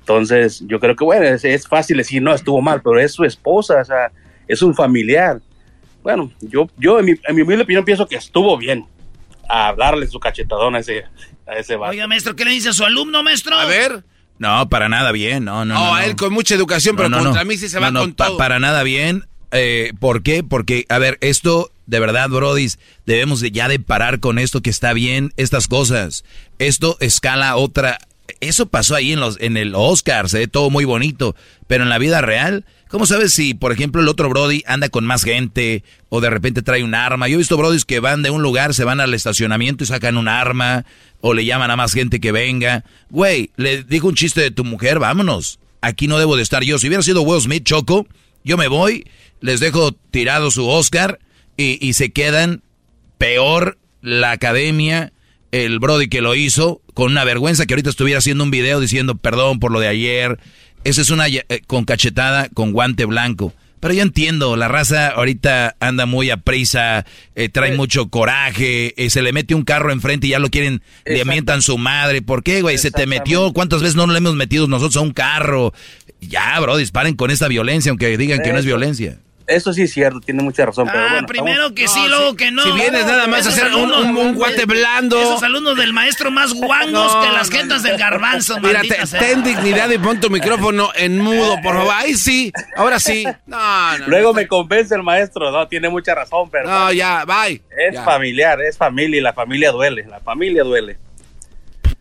Entonces, 0.00 0.62
yo 0.66 0.80
creo 0.80 0.96
que, 0.96 1.04
bueno, 1.04 1.24
es, 1.26 1.44
es 1.44 1.66
fácil 1.66 1.96
decir, 1.96 2.20
no, 2.20 2.34
estuvo 2.34 2.60
mal, 2.60 2.82
pero 2.82 3.00
es 3.00 3.12
su 3.12 3.24
esposa, 3.24 3.80
o 3.80 3.84
sea, 3.84 4.10
es 4.46 4.60
un 4.62 4.74
familiar. 4.74 5.40
Bueno, 6.04 6.30
yo, 6.42 6.68
yo 6.78 7.00
en 7.00 7.06
mi, 7.06 7.12
en 7.26 7.34
mi 7.34 7.42
humilde 7.42 7.64
opinión 7.64 7.84
pienso 7.84 8.06
que 8.06 8.14
estuvo 8.16 8.56
bien 8.56 8.86
a 9.48 9.74
darle 9.76 10.06
su 10.06 10.20
cachetadón 10.20 10.76
a 10.76 10.78
ese, 10.78 11.04
a 11.46 11.54
ese 11.54 11.74
vato. 11.76 11.90
Oiga, 11.90 12.06
maestro, 12.06 12.36
¿qué 12.36 12.44
le 12.44 12.52
dice 12.52 12.68
a 12.68 12.72
su 12.72 12.84
alumno, 12.84 13.22
maestro? 13.24 13.56
A 13.56 13.64
ver. 13.64 14.04
No, 14.38 14.68
para 14.68 14.88
nada 14.88 15.10
bien, 15.12 15.44
no, 15.44 15.64
no. 15.64 15.74
No, 15.74 15.80
no, 15.86 15.94
a 15.94 16.00
no. 16.00 16.06
él 16.06 16.14
con 16.16 16.32
mucha 16.32 16.54
educación, 16.54 16.94
pero 16.94 17.08
No, 17.08 17.18
contra 17.18 17.42
no. 17.42 17.48
mí 17.48 17.56
sí 17.56 17.68
se 17.68 17.76
No, 17.76 17.82
va 17.82 17.90
no, 17.90 18.00
con 18.00 18.12
pa- 18.14 18.26
todo. 18.28 18.36
Para 18.36 18.58
nada 18.60 18.82
bien. 18.82 19.24
Eh, 19.52 19.92
¿Por 19.98 20.22
qué? 20.22 20.42
Porque, 20.44 20.84
a 20.90 20.98
ver, 20.98 21.16
esto, 21.20 21.70
de 21.86 22.00
verdad, 22.00 22.28
Brodis, 22.28 22.78
debemos 23.06 23.40
de 23.40 23.50
ya 23.50 23.68
de 23.68 23.78
parar 23.80 24.20
con 24.20 24.38
esto 24.38 24.60
que 24.60 24.70
está 24.70 24.92
bien, 24.92 25.32
estas 25.36 25.68
cosas. 25.68 26.24
Esto 26.58 26.96
escala 27.00 27.56
otra. 27.56 27.98
Eso 28.40 28.66
pasó 28.66 28.94
ahí 28.96 29.12
en 29.12 29.20
los, 29.20 29.40
en 29.40 29.56
el 29.56 29.74
Oscars, 29.74 30.34
eh, 30.34 30.48
todo 30.48 30.68
muy 30.68 30.84
bonito. 30.84 31.34
Pero 31.66 31.84
en 31.84 31.88
la 31.88 31.98
vida 31.98 32.20
real, 32.20 32.66
¿cómo 32.94 33.06
sabes 33.06 33.32
si, 33.32 33.54
por 33.54 33.72
ejemplo, 33.72 34.00
el 34.00 34.06
otro 34.06 34.28
Brody 34.28 34.62
anda 34.68 34.88
con 34.88 35.04
más 35.04 35.24
gente 35.24 35.82
o 36.10 36.20
de 36.20 36.30
repente 36.30 36.62
trae 36.62 36.84
un 36.84 36.94
arma? 36.94 37.26
Yo 37.26 37.34
he 37.34 37.38
visto 37.38 37.56
Brodis 37.56 37.84
que 37.84 37.98
van 37.98 38.22
de 38.22 38.30
un 38.30 38.40
lugar, 38.40 38.72
se 38.72 38.84
van 38.84 39.00
al 39.00 39.14
estacionamiento 39.14 39.82
y 39.82 39.88
sacan 39.88 40.16
un 40.16 40.28
arma 40.28 40.84
o 41.20 41.34
le 41.34 41.44
llaman 41.44 41.72
a 41.72 41.76
más 41.76 41.92
gente 41.92 42.20
que 42.20 42.30
venga. 42.30 42.84
Güey, 43.10 43.50
le 43.56 43.82
digo 43.82 44.06
un 44.06 44.14
chiste 44.14 44.42
de 44.42 44.52
tu 44.52 44.62
mujer, 44.62 45.00
vámonos. 45.00 45.58
Aquí 45.80 46.06
no 46.06 46.18
debo 46.18 46.36
de 46.36 46.44
estar 46.44 46.62
yo. 46.62 46.78
Si 46.78 46.86
hubiera 46.86 47.02
sido 47.02 47.22
Will 47.22 47.40
Smith, 47.40 47.64
Choco, 47.64 48.06
yo 48.44 48.56
me 48.56 48.68
voy, 48.68 49.10
les 49.40 49.58
dejo 49.58 49.90
tirado 50.12 50.52
su 50.52 50.68
Oscar 50.68 51.18
y, 51.56 51.84
y 51.84 51.94
se 51.94 52.12
quedan 52.12 52.62
peor 53.18 53.76
la 54.02 54.30
academia, 54.30 55.12
el 55.50 55.80
Brody 55.80 56.06
que 56.06 56.20
lo 56.20 56.36
hizo, 56.36 56.80
con 56.94 57.10
una 57.10 57.24
vergüenza 57.24 57.66
que 57.66 57.74
ahorita 57.74 57.90
estuviera 57.90 58.18
haciendo 58.18 58.44
un 58.44 58.52
video 58.52 58.78
diciendo 58.78 59.16
perdón 59.16 59.58
por 59.58 59.72
lo 59.72 59.80
de 59.80 59.88
ayer. 59.88 60.38
Esa 60.84 61.00
es 61.00 61.10
una 61.10 61.28
eh, 61.28 61.44
con 61.66 61.84
cachetada, 61.84 62.48
con 62.50 62.72
guante 62.72 63.06
blanco. 63.06 63.52
Pero 63.80 63.92
yo 63.92 64.02
entiendo, 64.02 64.56
la 64.56 64.66
raza 64.66 65.08
ahorita 65.08 65.76
anda 65.78 66.06
muy 66.06 66.30
a 66.30 66.38
prisa, 66.38 67.04
eh, 67.34 67.50
trae 67.50 67.76
mucho 67.76 68.08
coraje, 68.08 68.94
eh, 68.96 69.10
se 69.10 69.20
le 69.20 69.34
mete 69.34 69.54
un 69.54 69.62
carro 69.62 69.92
enfrente 69.92 70.26
y 70.26 70.30
ya 70.30 70.38
lo 70.38 70.48
quieren, 70.48 70.80
le 71.04 71.22
mientan 71.26 71.60
su 71.60 71.76
madre. 71.76 72.22
¿Por 72.22 72.42
qué, 72.42 72.62
güey? 72.62 72.78
Se 72.78 72.90
te 72.90 73.06
metió, 73.06 73.52
¿cuántas 73.52 73.82
veces 73.82 73.94
no 73.94 74.06
le 74.06 74.16
hemos 74.16 74.36
metido 74.36 74.66
nosotros 74.68 74.96
a 74.96 75.00
un 75.02 75.12
carro? 75.12 75.74
Ya, 76.22 76.58
bro, 76.60 76.78
disparen 76.78 77.14
con 77.14 77.30
esta 77.30 77.46
violencia, 77.46 77.90
aunque 77.90 78.16
digan 78.16 78.40
que 78.42 78.54
no 78.54 78.58
es 78.58 78.64
violencia. 78.64 79.18
Eso 79.46 79.74
sí 79.74 79.82
es 79.82 79.92
cierto, 79.92 80.20
tiene 80.20 80.42
mucha 80.42 80.64
razón. 80.64 80.88
pero 80.90 81.04
Ah, 81.06 81.10
bueno, 81.12 81.26
primero 81.26 81.66
estamos- 81.68 81.72
que 81.74 81.88
sí, 81.88 82.00
luego 82.08 82.34
que 82.34 82.50
no. 82.50 82.62
si 82.62 82.70
vienes 82.72 83.04
nada 83.04 83.26
más 83.26 83.44
a 83.44 83.50
hacer 83.50 83.66
un- 83.66 83.90
alumnos- 83.92 84.04
un- 84.04 84.16
un 84.16 84.34
guate 84.34 84.64
blando. 84.64 85.20
Esos 85.20 85.42
alumnos 85.42 85.76
del 85.76 85.92
maestro 85.92 86.30
más 86.30 86.54
guangos 86.54 87.12
No, 87.14 87.20
que 87.20 87.28
las 87.30 87.50
no, 87.50 87.56
gentas 87.58 87.82
del 87.82 87.98
garbanzo, 87.98 88.58
Mira, 88.60 88.80
te- 88.80 88.96
ten 89.18 89.42
dignidad 89.44 89.90
y 89.90 89.98
pon 89.98 90.18
tu 90.18 90.30
micrófono 90.30 90.88
en 90.94 91.18
mudo, 91.20 91.56
por 91.62 91.74
favor. 91.76 91.92
Ahí 91.94 92.14
sí, 92.14 92.52
ahora 92.74 92.98
sí. 92.98 93.24
No, 93.46 93.98
no. 93.98 94.06
Luego 94.08 94.32
me 94.32 94.46
convence 94.48 94.94
el 94.94 95.02
maestro, 95.02 95.50
no, 95.50 95.68
tiene 95.68 95.90
mucha 95.90 96.14
razón, 96.14 96.48
pero 96.50 96.68
No, 96.70 96.90
ya, 96.92 97.24
bye. 97.26 97.60
es 97.88 97.94
Ya. 97.94 98.02
familiar, 98.04 98.60
es 98.62 98.78
familia 98.78 99.18
y 99.18 99.22
la 99.22 99.34
familia 99.34 99.72
duele, 99.72 100.06
la 100.08 100.20
familia 100.20 100.62
duele. 100.64 100.96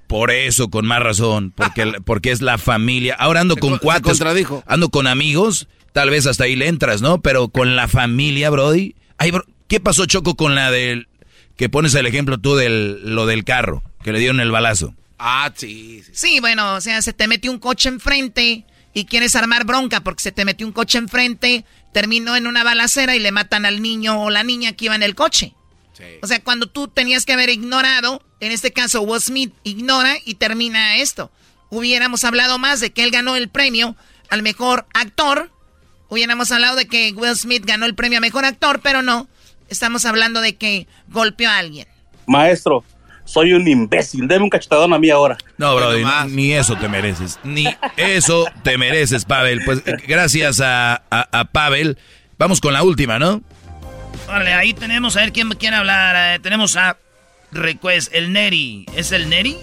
Por 0.07 0.31
eso, 0.31 0.69
con 0.69 0.85
más 0.85 1.01
razón, 1.01 1.51
porque, 1.55 1.91
porque 2.05 2.31
es 2.31 2.41
la 2.41 2.57
familia. 2.57 3.15
Ahora 3.19 3.41
ando 3.41 3.57
con 3.57 3.77
cuates, 3.79 4.21
ando 4.67 4.89
con 4.89 5.07
amigos, 5.07 5.67
tal 5.93 6.09
vez 6.09 6.27
hasta 6.27 6.43
ahí 6.43 6.55
le 6.55 6.67
entras, 6.67 7.01
¿no? 7.01 7.21
Pero 7.21 7.47
con 7.47 7.75
la 7.75 7.87
familia, 7.87 8.49
Brody. 8.49 8.95
Ay, 9.17 9.31
bro, 9.31 9.45
¿Qué 9.67 9.79
pasó, 9.79 10.05
Choco, 10.05 10.35
con 10.35 10.53
la 10.53 10.69
del... 10.69 11.07
que 11.55 11.69
pones 11.69 11.95
el 11.95 12.05
ejemplo 12.05 12.37
tú 12.37 12.55
del 12.55 13.15
lo 13.15 13.25
del 13.25 13.43
carro, 13.43 13.81
que 14.03 14.11
le 14.11 14.19
dieron 14.19 14.39
el 14.39 14.51
balazo? 14.51 14.93
Ah, 15.17 15.51
sí. 15.55 16.03
Sí, 16.11 16.39
bueno, 16.39 16.75
o 16.75 16.81
sea, 16.81 17.01
se 17.01 17.13
te 17.13 17.27
metió 17.27 17.49
un 17.49 17.57
coche 17.57 17.89
enfrente 17.89 18.65
y 18.93 19.05
quieres 19.05 19.35
armar 19.35 19.65
bronca 19.65 20.01
porque 20.01 20.21
se 20.21 20.31
te 20.31 20.45
metió 20.45 20.67
un 20.67 20.73
coche 20.73 20.97
enfrente, 20.97 21.65
terminó 21.91 22.35
en 22.35 22.45
una 22.45 22.63
balacera 22.63 23.15
y 23.15 23.19
le 23.19 23.31
matan 23.31 23.65
al 23.65 23.81
niño 23.81 24.21
o 24.21 24.29
la 24.29 24.43
niña 24.43 24.73
que 24.73 24.85
iba 24.85 24.95
en 24.95 25.03
el 25.03 25.15
coche. 25.15 25.55
O 26.21 26.27
sea, 26.27 26.43
cuando 26.43 26.67
tú 26.67 26.87
tenías 26.87 27.25
que 27.25 27.33
haber 27.33 27.49
ignorado, 27.49 28.21
en 28.39 28.51
este 28.51 28.71
caso 28.73 29.01
Will 29.01 29.21
Smith 29.21 29.53
ignora 29.63 30.17
y 30.25 30.35
termina 30.35 30.97
esto. 30.97 31.31
Hubiéramos 31.69 32.23
hablado 32.25 32.59
más 32.59 32.79
de 32.79 32.91
que 32.91 33.03
él 33.03 33.11
ganó 33.11 33.35
el 33.35 33.49
premio 33.49 33.95
al 34.29 34.43
mejor 34.43 34.85
actor. 34.93 35.51
Hubiéramos 36.13 36.51
hablado 36.51 36.75
de 36.75 36.85
que 36.85 37.11
Will 37.15 37.35
Smith 37.35 37.65
ganó 37.65 37.87
el 37.87 37.95
premio 37.95 38.19
a 38.19 38.21
mejor 38.21 38.45
actor, 38.45 38.81
pero 38.83 39.01
no. 39.01 39.27
Estamos 39.67 40.05
hablando 40.05 40.41
de 40.41 40.55
que 40.55 40.85
golpeó 41.07 41.49
a 41.49 41.57
alguien. 41.57 41.87
Maestro, 42.27 42.83
soy 43.25 43.53
un 43.53 43.67
imbécil, 43.67 44.27
deme 44.27 44.43
un 44.43 44.51
cachetadón 44.51 44.93
a 44.93 44.99
mí 44.99 45.09
ahora. 45.09 45.37
No, 45.57 45.75
Brody, 45.75 46.03
ni 46.29 46.53
eso 46.53 46.75
te 46.75 46.87
mereces. 46.87 47.39
Ni 47.43 47.65
eso 47.97 48.45
te 48.61 48.77
mereces, 48.77 49.25
Pavel. 49.25 49.63
Pues 49.65 49.81
gracias 50.07 50.61
a, 50.61 51.01
a, 51.09 51.39
a 51.39 51.45
Pavel. 51.45 51.97
Vamos 52.37 52.61
con 52.61 52.73
la 52.73 52.83
última, 52.83 53.17
¿no? 53.17 53.41
Vale, 54.27 54.53
ahí 54.53 54.75
tenemos, 54.75 55.17
a 55.17 55.21
ver 55.21 55.33
quién 55.33 55.49
quiere 55.53 55.77
hablar. 55.77 56.35
Eh, 56.35 56.39
tenemos 56.41 56.77
a 56.77 56.95
Request, 57.51 58.13
el 58.13 58.31
Neri. 58.31 58.85
¿Es 58.95 59.11
el 59.11 59.29
Neri? 59.29 59.57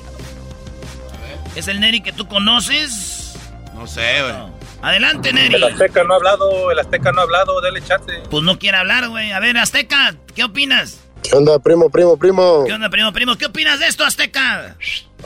¿Es 1.55 1.69
el 1.69 1.79
Neri 1.79 2.01
que 2.01 2.13
tú 2.13 2.27
conoces? 2.27 3.37
No 3.73 3.87
sé, 3.87 4.21
güey. 4.23 4.60
Adelante, 4.83 5.33
Neri. 5.33 5.55
El 5.55 5.65
Azteca 5.65 6.05
no 6.05 6.15
ha 6.15 6.17
hablado, 6.17 6.71
el 6.71 6.79
Azteca 6.79 7.13
no 7.13 7.21
ha 7.21 7.25
hablado, 7.25 7.61
dele 7.61 7.83
chance. 7.83 8.23
Pues 8.31 8.43
no 8.43 8.59
quiere 8.59 8.79
hablar, 8.79 9.09
güey. 9.09 9.33
A 9.33 9.41
ver, 9.41 9.57
Azteca, 9.59 10.15
¿qué 10.35 10.45
opinas? 10.45 10.99
¿Qué 11.23 11.37
onda, 11.37 11.59
primo, 11.59 11.91
primo, 11.91 12.17
primo? 12.17 12.65
¿Qué 12.67 12.73
onda, 12.73 12.89
primo, 12.89 13.13
primo? 13.13 13.37
¿Qué 13.37 13.45
opinas 13.47 13.79
de 13.79 13.87
esto, 13.87 14.05
Azteca? 14.05 14.75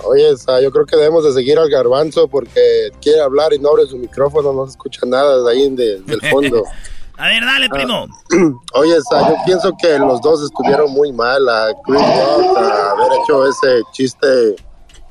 Oye, 0.03 0.29
o 0.33 0.37
sea, 0.37 0.61
yo 0.61 0.73
creo 0.73 0.85
que 0.87 0.97
debemos 0.97 1.25
de 1.25 1.33
seguir 1.33 1.57
al 1.57 1.71
garbanzo 1.71 2.27
porque 2.27 2.91
quiere 3.01 3.21
hablar 3.21 3.53
y 3.53 3.61
no 3.61 3.69
abre 3.71 3.87
su 3.87 3.97
micrófono, 3.97 4.53
no 4.53 4.65
se 4.67 4.73
escucha 4.73 5.01
nada 5.07 5.41
de 5.45 5.53
ahí 5.53 5.71
de- 5.71 6.01
del 6.01 6.21
fondo. 6.31 6.65
A 7.17 7.29
ver, 7.29 7.45
dale, 7.45 7.69
primo. 7.69 8.07
Oye, 8.75 8.99
o 8.99 9.03
sea, 9.03 9.21
yo 9.29 9.37
pienso 9.47 9.73
que 9.81 9.97
los 10.01 10.21
dos 10.21 10.43
estuvieron 10.43 10.91
muy 10.91 11.13
mal. 11.13 11.49
A 11.49 11.69
Chris 11.87 12.01
Rock 12.01 12.59
a 12.59 12.91
haber 12.91 13.13
hecho 13.23 13.47
ese 13.47 13.83
chiste, 13.93 14.27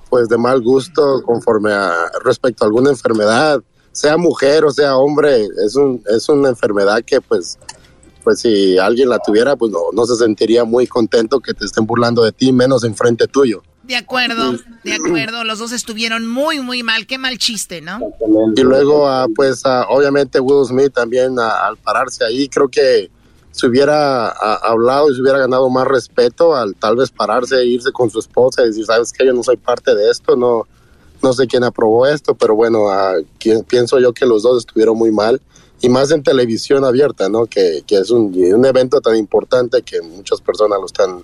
pues 0.10 0.28
de 0.28 0.38
mal 0.38 0.62
gusto, 0.62 1.22
conforme 1.26 1.72
a 1.72 1.94
respecto 2.26 2.66
a 2.66 2.68
alguna 2.68 2.90
enfermedad, 2.90 3.62
sea 3.94 4.18
mujer 4.18 4.66
o 4.66 4.72
sea 4.72 4.98
hombre, 4.98 5.48
es 5.66 5.76
un 5.76 6.04
es 6.14 6.28
una 6.28 6.50
enfermedad 6.50 7.02
que, 7.06 7.22
pues, 7.22 7.58
pues 8.24 8.42
si 8.42 8.78
alguien 8.78 9.08
la 9.08 9.20
tuviera, 9.20 9.56
pues 9.56 9.72
no, 9.72 9.80
no 9.94 10.06
se 10.06 10.16
sentiría 10.18 10.66
muy 10.66 10.88
contento 10.88 11.40
que 11.40 11.54
te 11.54 11.66
estén 11.66 11.86
burlando 11.86 12.24
de 12.24 12.34
ti, 12.34 12.52
menos 12.52 12.84
enfrente 12.84 13.28
tuyo. 13.28 13.64
De 13.84 13.98
acuerdo, 13.98 14.54
de 14.86 14.94
acuerdo. 14.94 15.44
Los 15.44 15.60
dos 15.60 15.74
estuvieron 15.74 16.26
muy, 16.26 16.62
muy 16.62 16.84
mal. 16.84 17.06
Qué 17.06 17.18
mal 17.18 17.38
chiste, 17.38 17.82
¿no? 17.82 18.00
Y 18.56 18.62
luego, 18.62 19.10
ah, 19.10 19.28
pues, 19.36 19.66
ah, 19.66 19.88
obviamente 19.90 20.40
Will 20.40 20.66
Smith 20.66 20.94
también 20.94 21.38
ah, 21.38 21.68
al 21.68 21.76
pararse 21.76 22.24
ahí, 22.24 22.48
creo 22.48 22.70
que 22.70 23.12
se 23.52 23.68
hubiera 23.68 24.30
ah, 24.30 24.60
hablado 24.64 25.12
y 25.12 25.16
se 25.16 25.22
hubiera 25.22 25.38
ganado 25.38 25.70
más 25.70 25.86
respeto 25.86 26.56
al 26.56 26.76
tal 26.76 26.96
vez 26.96 27.12
pararse 27.12 27.58
e 27.58 27.66
irse 27.66 27.92
con 27.92 28.10
su 28.10 28.20
esposa 28.20 28.64
y 28.64 28.68
decir, 28.68 28.86
sabes 28.86 29.12
que 29.12 29.26
yo 29.26 29.34
no 29.34 29.44
soy 29.44 29.58
parte 29.58 29.94
de 29.94 30.10
esto, 30.10 30.38
no, 30.38 30.66
no 31.24 31.34
sé 31.34 31.48
quién 31.48 31.64
aprobó 31.64 32.06
esto, 32.06 32.36
pero 32.36 32.54
bueno, 32.54 32.88
pienso 33.68 34.00
yo 34.00 34.14
que 34.14 34.26
los 34.26 34.44
dos 34.44 34.60
estuvieron 34.60 34.98
muy 34.98 35.12
mal. 35.12 35.42
Y 35.82 35.90
más 35.90 36.12
en 36.12 36.24
televisión 36.24 36.86
abierta, 36.86 37.28
¿no? 37.28 37.46
Que, 37.46 37.84
que 37.86 37.98
es 37.98 38.10
un, 38.10 38.34
un 38.34 38.66
evento 38.66 39.02
tan 39.02 39.18
importante 39.18 39.82
que 39.82 40.02
muchas 40.02 40.40
personas 40.40 40.80
lo 40.80 40.86
están, 40.86 41.24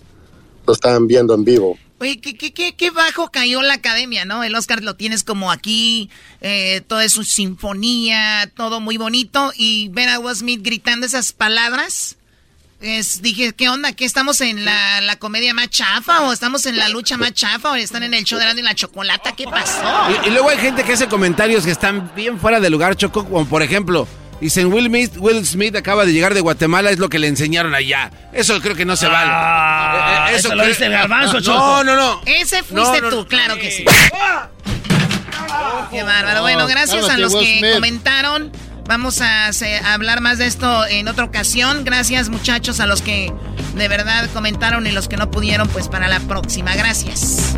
lo 0.67 0.73
están 0.73 1.07
viendo 1.07 1.33
en 1.33 1.45
vivo. 1.45 1.77
Oye, 2.01 2.19
¿qué, 2.19 2.37
qué, 2.37 2.53
qué, 2.53 2.75
qué 2.75 2.91
bajo 2.91 3.29
cayó 3.29 3.61
la 3.61 3.75
academia, 3.75 4.25
¿no? 4.25 4.43
El 4.43 4.55
Oscar 4.55 4.83
lo 4.83 4.95
tienes 4.95 5.23
como 5.23 5.51
aquí, 5.51 6.09
eh, 6.41 6.81
toda 6.87 7.07
su 7.07 7.23
sinfonía, 7.23 8.51
todo 8.55 8.81
muy 8.81 8.97
bonito, 8.97 9.51
y 9.55 9.89
ver 9.89 10.09
a 10.09 10.19
Will 10.19 10.35
Smith 10.35 10.61
gritando 10.61 11.05
esas 11.05 11.31
palabras, 11.31 12.17
es, 12.81 13.21
dije, 13.21 13.53
¿qué 13.53 13.69
onda? 13.69 13.91
¿Qué 13.93 14.05
estamos 14.05 14.39
en 14.41 14.63
la, 14.63 15.01
la, 15.01 15.17
comedia 15.17 15.53
más 15.53 15.69
chafa? 15.69 16.21
¿O 16.21 16.33
estamos 16.33 16.65
en 16.65 16.77
la 16.77 16.87
lucha 16.89 17.17
más 17.17 17.33
chafa? 17.33 17.71
¿O 17.71 17.75
están 17.75 18.03
en 18.03 18.13
el 18.13 18.23
show 18.23 18.39
de 18.39 18.45
la, 18.45 18.53
la 18.53 18.75
chocolata? 18.75 19.33
¿Qué 19.33 19.45
pasó? 19.45 19.83
Y, 20.25 20.29
luego 20.29 20.49
hay 20.49 20.57
gente 20.57 20.83
que 20.83 20.93
hace 20.93 21.07
comentarios 21.07 21.65
que 21.65 21.71
están 21.71 22.11
bien 22.15 22.39
fuera 22.39 22.59
de 22.59 22.69
lugar, 22.69 22.95
Choco, 22.95 23.25
como 23.25 23.45
por 23.45 23.63
ejemplo, 23.63 24.07
dicen 24.39 24.71
Will 24.71 24.85
Smith, 24.85 25.11
Will 25.17 25.45
Smith 25.45 25.75
acaba 25.75 26.05
de 26.05 26.13
llegar 26.13 26.33
de 26.33 26.39
Guatemala, 26.39 26.89
es 26.89 26.99
lo 26.99 27.09
que 27.09 27.19
le 27.19 27.27
enseñaron 27.27 27.75
allá. 27.75 28.11
Eso 28.31 28.59
creo 28.61 28.75
que 28.75 28.85
no 28.85 28.95
se 28.95 29.07
vale. 29.07 29.31
Ah, 29.33 30.27
eh, 30.29 30.33
eh, 30.33 30.37
eso, 30.37 30.55
lo 30.55 30.65
dice 30.65 30.85
el 30.85 30.93
garbanzo, 30.93 31.41
Choco. 31.41 31.57
No, 31.57 31.83
no, 31.83 31.95
no. 31.95 32.21
Ese 32.25 32.63
fuiste 32.63 33.01
tú, 33.09 33.27
claro 33.27 33.55
que 33.55 33.71
sí. 33.71 33.83
Qué 35.91 36.03
bárbaro. 36.03 36.41
Bueno, 36.43 36.65
gracias 36.67 37.09
a 37.09 37.17
los 37.17 37.35
que 37.35 37.71
comentaron. 37.73 38.51
Vamos 38.89 39.21
a, 39.21 39.51
hablar 39.93 40.19
más 40.19 40.39
de 40.39 40.47
esto 40.47 40.83
en 40.87 41.07
otra 41.07 41.23
ocasión. 41.23 41.83
Gracias 41.85 42.29
muchachos 42.29 42.79
a 42.79 42.87
los 42.87 43.03
que 43.03 43.31
de 43.75 43.87
verdad 43.87 44.27
comentaron 44.33 44.87
y 44.87 44.91
los 44.91 45.07
que 45.07 45.15
no 45.15 45.29
pudieron, 45.29 45.67
pues 45.67 45.87
para 45.87 46.07
la 46.07 46.19
próxima. 46.21 46.73
Gracias. 46.73 47.55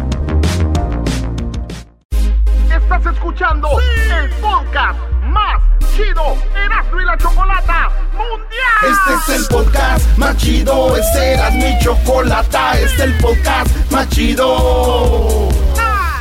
Estás 2.70 3.06
escuchando 3.14 3.70
el 3.80 4.30
podcast 4.42 5.00
más 5.24 5.62
chido 5.96 6.36
Erasmo 6.66 7.00
y 7.00 7.06
la 7.06 7.18
Chocolata 7.18 7.90
Mundial. 8.12 8.92
Este 8.92 9.34
es 9.34 9.40
el 9.40 9.48
podcast 9.48 10.18
más 10.18 10.36
chido, 10.36 10.98
este 10.98 11.34
era 11.36 11.50
mi 11.52 11.80
chocolata, 11.80 12.74
este 12.74 12.94
es 12.94 13.00
el 13.00 13.18
podcast 13.20 13.74
más 13.90 14.10
chido 14.10 15.48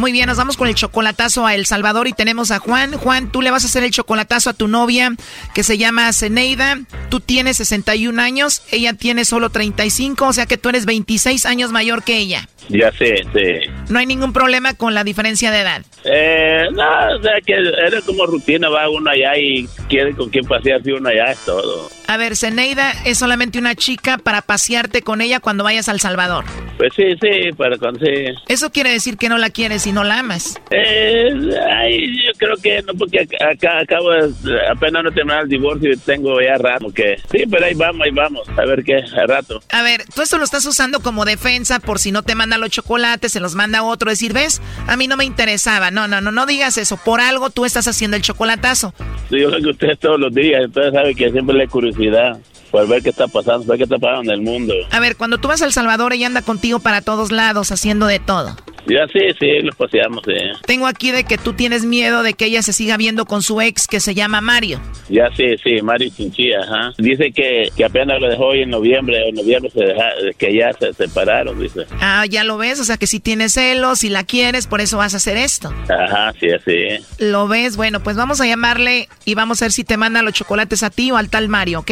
Muy 0.00 0.12
bien, 0.12 0.28
nos 0.28 0.38
vamos 0.38 0.56
con 0.56 0.66
el 0.66 0.74
chocolatazo 0.74 1.44
a 1.44 1.54
El 1.54 1.66
Salvador 1.66 2.08
y 2.08 2.14
tenemos 2.14 2.50
a 2.52 2.58
Juan. 2.58 2.92
Juan, 2.92 3.30
tú 3.30 3.42
le 3.42 3.50
vas 3.50 3.64
a 3.64 3.66
hacer 3.66 3.84
el 3.84 3.90
chocolatazo 3.90 4.48
a 4.48 4.54
tu 4.54 4.66
novia 4.66 5.12
que 5.54 5.62
se 5.62 5.76
llama 5.76 6.10
Zeneida. 6.14 6.78
Tú 7.10 7.20
tienes 7.20 7.58
61 7.58 8.22
años, 8.22 8.62
ella 8.70 8.94
tiene 8.94 9.26
solo 9.26 9.50
35, 9.50 10.26
o 10.26 10.32
sea 10.32 10.46
que 10.46 10.56
tú 10.56 10.70
eres 10.70 10.86
26 10.86 11.44
años 11.44 11.70
mayor 11.70 12.02
que 12.02 12.16
ella. 12.16 12.48
Ya 12.70 12.90
sé, 12.92 13.24
sí. 13.34 13.70
No 13.88 13.98
hay 13.98 14.06
ningún 14.06 14.32
problema 14.32 14.74
con 14.74 14.94
la 14.94 15.04
diferencia 15.04 15.50
de 15.50 15.60
edad. 15.60 15.82
Eh, 16.04 16.66
no, 16.72 17.16
o 17.16 17.22
sea 17.22 17.40
que 17.44 17.52
eres 17.52 18.04
como 18.04 18.24
rutina, 18.26 18.68
va 18.68 18.88
uno 18.88 19.10
allá 19.10 19.36
y 19.36 19.68
quiere 19.88 20.14
con 20.14 20.30
quién 20.30 20.46
pasearse 20.46 20.92
uno 20.92 21.08
allá, 21.08 21.32
es 21.32 21.38
todo. 21.44 21.90
A 22.06 22.16
ver, 22.16 22.36
Zeneida 22.36 22.92
es 23.04 23.18
solamente 23.18 23.58
una 23.58 23.74
chica 23.74 24.18
para 24.18 24.42
pasearte 24.42 25.02
con 25.02 25.20
ella 25.20 25.40
cuando 25.40 25.64
vayas 25.64 25.88
al 25.88 26.00
Salvador. 26.00 26.44
Pues 26.76 26.92
sí, 26.94 27.14
sí, 27.20 27.52
para 27.56 27.76
cuando 27.76 28.00
sí. 28.00 28.14
Eso 28.48 28.70
quiere 28.70 28.90
decir 28.90 29.16
que 29.16 29.28
no 29.28 29.36
la 29.36 29.50
quieres 29.50 29.86
y 29.90 29.92
no 29.92 30.04
la 30.04 30.20
amas. 30.20 30.58
Eh, 30.70 31.32
ay, 31.70 32.16
yo 32.24 32.32
creo 32.38 32.56
que 32.56 32.82
no, 32.82 32.94
porque 32.94 33.28
acá 33.40 33.80
acabo 33.80 34.10
de, 34.10 34.32
apenas 34.68 35.04
no 35.04 35.12
terminar 35.12 35.42
el 35.42 35.48
divorcio 35.48 35.92
y 35.92 35.96
tengo 35.96 36.40
ya 36.40 36.56
rato 36.56 36.90
que... 36.92 37.16
Sí, 37.30 37.44
pero 37.50 37.66
ahí 37.66 37.74
vamos, 37.74 38.06
ahí 38.06 38.12
vamos, 38.12 38.48
a 38.56 38.64
ver 38.64 38.82
qué, 38.84 38.96
a 38.96 39.26
rato. 39.26 39.60
A 39.70 39.82
ver, 39.82 40.04
tú 40.14 40.22
esto 40.22 40.38
lo 40.38 40.44
estás 40.44 40.64
usando 40.64 41.00
como 41.00 41.24
defensa 41.24 41.80
por 41.80 41.98
si 41.98 42.12
no 42.12 42.22
te 42.22 42.34
manda 42.34 42.56
los 42.56 42.70
chocolates, 42.70 43.32
se 43.32 43.40
los 43.40 43.54
manda 43.54 43.82
otro, 43.82 44.10
decir, 44.10 44.32
ves, 44.32 44.62
a 44.86 44.96
mí 44.96 45.06
no 45.08 45.16
me 45.16 45.24
interesaba. 45.24 45.90
No, 45.90 46.08
no, 46.08 46.20
no, 46.20 46.30
no 46.30 46.46
digas 46.46 46.78
eso. 46.78 46.96
Por 46.96 47.20
algo 47.20 47.50
tú 47.50 47.64
estás 47.64 47.88
haciendo 47.88 48.16
el 48.16 48.22
chocolatazo. 48.22 48.94
Sí, 49.28 49.40
yo 49.40 49.50
sé 49.50 49.60
que 49.60 49.70
ustedes 49.70 49.98
todos 49.98 50.20
los 50.20 50.32
días, 50.32 50.62
entonces 50.64 50.92
sabe 50.94 51.14
que 51.14 51.30
siempre 51.30 51.56
le 51.56 51.66
curiosidad 51.68 52.38
por 52.70 52.86
ver 52.88 53.02
qué 53.02 53.10
está 53.10 53.28
pasando, 53.28 53.66
ver 53.66 53.78
qué 53.78 53.84
está 53.84 53.98
pasando 53.98 54.32
en 54.32 54.40
el 54.40 54.44
mundo. 54.44 54.74
A 54.90 55.00
ver, 55.00 55.16
cuando 55.16 55.38
tú 55.38 55.48
vas 55.48 55.62
a 55.62 55.66
El 55.66 55.72
Salvador, 55.72 56.12
ella 56.12 56.26
anda 56.26 56.42
contigo 56.42 56.80
para 56.80 57.02
todos 57.02 57.32
lados, 57.32 57.72
haciendo 57.72 58.06
de 58.06 58.18
todo. 58.18 58.56
Ya 58.86 59.06
sí, 59.08 59.20
sí, 59.38 59.60
los 59.62 59.76
paseamos, 59.76 60.22
sí. 60.26 60.34
Tengo 60.66 60.86
aquí 60.86 61.10
de 61.10 61.24
que 61.24 61.38
tú 61.38 61.52
tienes 61.52 61.84
miedo 61.84 62.22
de 62.22 62.34
que 62.34 62.46
ella 62.46 62.62
se 62.62 62.72
siga 62.72 62.96
viendo 62.96 63.24
con 63.26 63.42
su 63.42 63.60
ex 63.60 63.86
que 63.86 64.00
se 64.00 64.14
llama 64.14 64.40
Mario. 64.40 64.80
Ya 65.08 65.28
sí, 65.36 65.56
sí, 65.62 65.82
Mario 65.82 66.10
Chinchilla, 66.16 66.60
ajá. 66.62 66.92
Dice 66.98 67.30
que, 67.32 67.68
que 67.76 67.84
apenas 67.84 68.20
lo 68.20 68.28
dejó 68.28 68.46
hoy 68.46 68.62
en 68.62 68.70
noviembre, 68.70 69.28
en 69.28 69.34
noviembre 69.34 69.70
se 69.70 69.84
deja, 69.84 70.10
que 70.38 70.54
ya 70.54 70.72
se 70.72 70.92
separaron, 70.94 71.60
dice. 71.60 71.86
Ah, 72.00 72.24
ya 72.28 72.42
lo 72.42 72.56
ves, 72.56 72.80
o 72.80 72.84
sea 72.84 72.96
que 72.96 73.06
si 73.06 73.20
tienes 73.20 73.52
celos, 73.52 74.00
si 74.00 74.08
la 74.08 74.24
quieres, 74.24 74.66
por 74.66 74.80
eso 74.80 74.96
vas 74.96 75.14
a 75.14 75.18
hacer 75.18 75.36
esto. 75.36 75.72
Ajá, 75.88 76.32
sí, 76.40 76.48
así. 76.50 77.04
Lo 77.18 77.48
ves, 77.48 77.76
bueno, 77.76 78.00
pues 78.00 78.16
vamos 78.16 78.40
a 78.40 78.46
llamarle 78.46 79.08
y 79.24 79.34
vamos 79.34 79.60
a 79.60 79.66
ver 79.66 79.72
si 79.72 79.84
te 79.84 79.96
manda 79.96 80.22
los 80.22 80.32
chocolates 80.32 80.82
a 80.82 80.90
ti 80.90 81.10
o 81.10 81.16
al 81.16 81.28
tal 81.28 81.48
Mario, 81.48 81.80
¿ok? 81.80 81.90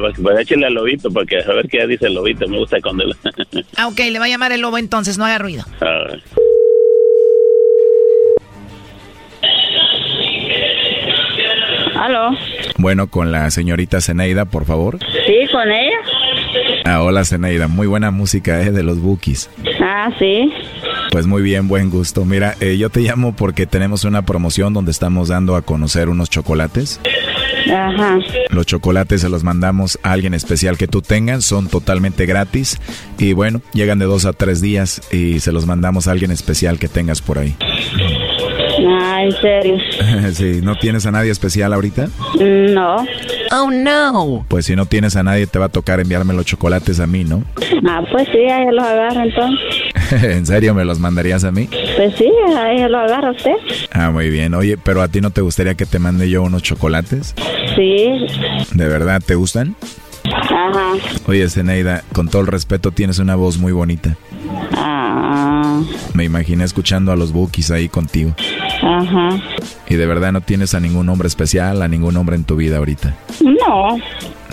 pues, 0.00 0.13
pues 0.22 0.40
échale 0.40 0.66
al 0.66 0.74
lobito, 0.74 1.10
porque 1.10 1.38
a 1.38 1.52
ver 1.52 1.68
qué 1.68 1.86
dice 1.86 2.06
el 2.06 2.14
lobito, 2.14 2.46
me 2.48 2.58
gusta 2.58 2.80
cuando... 2.80 3.04
ah, 3.76 3.88
ok, 3.88 3.98
le 4.10 4.18
va 4.18 4.26
a 4.26 4.28
llamar 4.28 4.52
el 4.52 4.60
lobo 4.60 4.78
entonces, 4.78 5.18
no 5.18 5.24
haga 5.24 5.38
ruido. 5.38 5.64
A 5.80 5.84
ver. 5.84 6.22
¿Aló? 11.96 12.36
Bueno, 12.76 13.06
con 13.06 13.32
la 13.32 13.50
señorita 13.50 14.00
Zeneida, 14.00 14.44
por 14.44 14.66
favor. 14.66 14.98
Sí, 15.26 15.46
con 15.50 15.70
ella. 15.70 15.96
Ah, 16.84 17.02
hola 17.02 17.24
Zeneida, 17.24 17.66
muy 17.66 17.86
buena 17.86 18.10
música 18.10 18.60
eh, 18.60 18.72
de 18.72 18.82
los 18.82 19.00
Bookies. 19.00 19.48
Ah, 19.80 20.10
sí. 20.18 20.52
Pues 21.10 21.26
muy 21.26 21.42
bien, 21.42 21.68
buen 21.68 21.90
gusto. 21.90 22.24
Mira, 22.24 22.56
eh, 22.60 22.76
yo 22.76 22.90
te 22.90 23.00
llamo 23.00 23.34
porque 23.34 23.66
tenemos 23.66 24.04
una 24.04 24.22
promoción 24.22 24.74
donde 24.74 24.90
estamos 24.90 25.28
dando 25.28 25.56
a 25.56 25.62
conocer 25.62 26.08
unos 26.08 26.28
chocolates. 26.28 27.00
Los 28.50 28.66
chocolates 28.66 29.20
se 29.20 29.28
los 29.28 29.44
mandamos 29.44 29.98
a 30.02 30.12
alguien 30.12 30.34
especial 30.34 30.76
que 30.76 30.88
tú 30.88 31.02
tengas, 31.02 31.44
son 31.44 31.68
totalmente 31.68 32.26
gratis 32.26 32.78
y 33.18 33.32
bueno, 33.32 33.62
llegan 33.72 33.98
de 33.98 34.06
dos 34.06 34.24
a 34.24 34.32
tres 34.32 34.60
días 34.60 35.02
y 35.12 35.40
se 35.40 35.52
los 35.52 35.66
mandamos 35.66 36.08
a 36.08 36.12
alguien 36.12 36.30
especial 36.30 36.78
que 36.78 36.88
tengas 36.88 37.20
por 37.22 37.38
ahí. 37.38 37.56
¿En 39.24 39.32
serio? 39.32 39.78
sí, 40.32 40.60
¿no 40.62 40.76
tienes 40.76 41.06
a 41.06 41.10
nadie 41.10 41.30
especial 41.30 41.72
ahorita? 41.72 42.08
No. 42.40 43.04
Oh, 43.52 43.70
no. 43.70 44.44
Pues 44.48 44.66
si 44.66 44.76
no 44.76 44.86
tienes 44.86 45.16
a 45.16 45.22
nadie, 45.22 45.46
te 45.46 45.58
va 45.58 45.66
a 45.66 45.68
tocar 45.68 46.00
enviarme 46.00 46.34
los 46.34 46.46
chocolates 46.46 47.00
a 47.00 47.06
mí, 47.06 47.24
¿no? 47.24 47.42
Ah, 47.86 48.02
pues 48.10 48.28
sí, 48.32 48.38
ahí 48.38 48.66
los 48.70 48.84
agarro 48.84 49.22
entonces. 49.22 49.60
¿En 50.24 50.46
serio 50.46 50.74
me 50.74 50.84
los 50.84 50.98
mandarías 50.98 51.44
a 51.44 51.50
mí? 51.50 51.68
Pues 51.96 52.14
sí, 52.16 52.30
ahí 52.56 52.80
los 52.82 53.00
agarra 53.00 53.30
usted. 53.30 53.54
Ah, 53.92 54.10
muy 54.10 54.30
bien. 54.30 54.54
Oye, 54.54 54.76
pero 54.76 55.02
a 55.02 55.08
ti 55.08 55.20
no 55.20 55.30
te 55.30 55.40
gustaría 55.40 55.74
que 55.74 55.86
te 55.86 55.98
mande 55.98 56.28
yo 56.28 56.42
unos 56.42 56.62
chocolates? 56.62 57.34
Sí. 57.76 58.26
¿De 58.72 58.88
verdad 58.88 59.22
te 59.24 59.34
gustan? 59.34 59.76
Ajá. 60.24 60.92
Oye, 61.26 61.48
Zeneida, 61.48 62.02
con 62.12 62.28
todo 62.28 62.42
el 62.42 62.48
respeto, 62.48 62.90
tienes 62.92 63.18
una 63.18 63.34
voz 63.34 63.58
muy 63.58 63.72
bonita. 63.72 64.16
Ah. 64.72 65.82
Me 66.14 66.24
imaginé 66.24 66.64
escuchando 66.64 67.12
a 67.12 67.16
los 67.16 67.32
Bookies 67.32 67.70
ahí 67.70 67.88
contigo. 67.88 68.34
Ajá. 68.82 69.28
¿Y 69.88 69.94
de 69.94 70.06
verdad 70.06 70.32
no 70.32 70.40
tienes 70.40 70.74
a 70.74 70.80
ningún 70.80 71.08
hombre 71.08 71.28
especial, 71.28 71.82
a 71.82 71.88
ningún 71.88 72.16
hombre 72.16 72.36
en 72.36 72.44
tu 72.44 72.56
vida 72.56 72.78
ahorita? 72.78 73.14
No. 73.40 73.96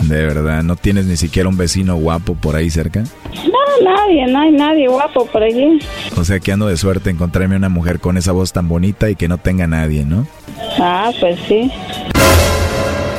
¿De 0.02 0.26
verdad 0.26 0.62
no 0.62 0.76
tienes 0.76 1.06
ni 1.06 1.16
siquiera 1.16 1.48
un 1.48 1.56
vecino 1.56 1.96
guapo 1.96 2.34
por 2.34 2.56
ahí 2.56 2.70
cerca? 2.70 3.02
No, 3.02 3.84
nadie, 3.84 4.26
no 4.26 4.40
hay 4.40 4.50
nadie 4.50 4.88
guapo 4.88 5.26
por 5.26 5.42
allí. 5.42 5.78
O 6.16 6.24
sea 6.24 6.40
que 6.40 6.52
ando 6.52 6.66
de 6.66 6.76
suerte 6.76 7.10
encontrarme 7.10 7.56
una 7.56 7.68
mujer 7.68 8.00
con 8.00 8.16
esa 8.16 8.32
voz 8.32 8.52
tan 8.52 8.68
bonita 8.68 9.10
y 9.10 9.16
que 9.16 9.28
no 9.28 9.38
tenga 9.38 9.66
nadie, 9.66 10.04
¿no? 10.04 10.26
Ah, 10.78 11.10
pues 11.20 11.38
sí. 11.46 11.70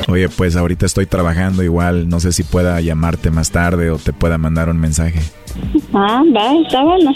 Oye, 0.09 0.27
pues 0.29 0.55
ahorita 0.55 0.85
estoy 0.85 1.05
trabajando 1.05 1.63
igual, 1.63 2.09
no 2.09 2.19
sé 2.19 2.33
si 2.33 2.43
pueda 2.43 2.79
llamarte 2.81 3.31
más 3.31 3.51
tarde 3.51 3.89
o 3.89 3.97
te 3.97 4.11
pueda 4.11 4.37
mandar 4.37 4.69
un 4.69 4.77
mensaje. 4.77 5.21
Ah, 5.93 6.21
va, 6.35 6.53
está 6.61 6.83
bueno. 6.83 7.11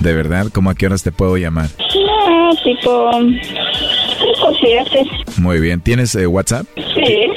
¿De 0.00 0.12
verdad? 0.12 0.48
¿Cómo 0.52 0.70
a 0.70 0.74
qué 0.74 0.86
horas 0.86 1.02
te 1.02 1.12
puedo 1.12 1.36
llamar? 1.38 1.70
Ah, 2.26 2.50
tipo... 2.64 3.10
siete. 4.60 5.06
Muy 5.38 5.60
bien. 5.60 5.80
¿Tienes 5.80 6.14
eh, 6.14 6.26
WhatsApp? 6.26 6.66
Sí. 6.76 7.28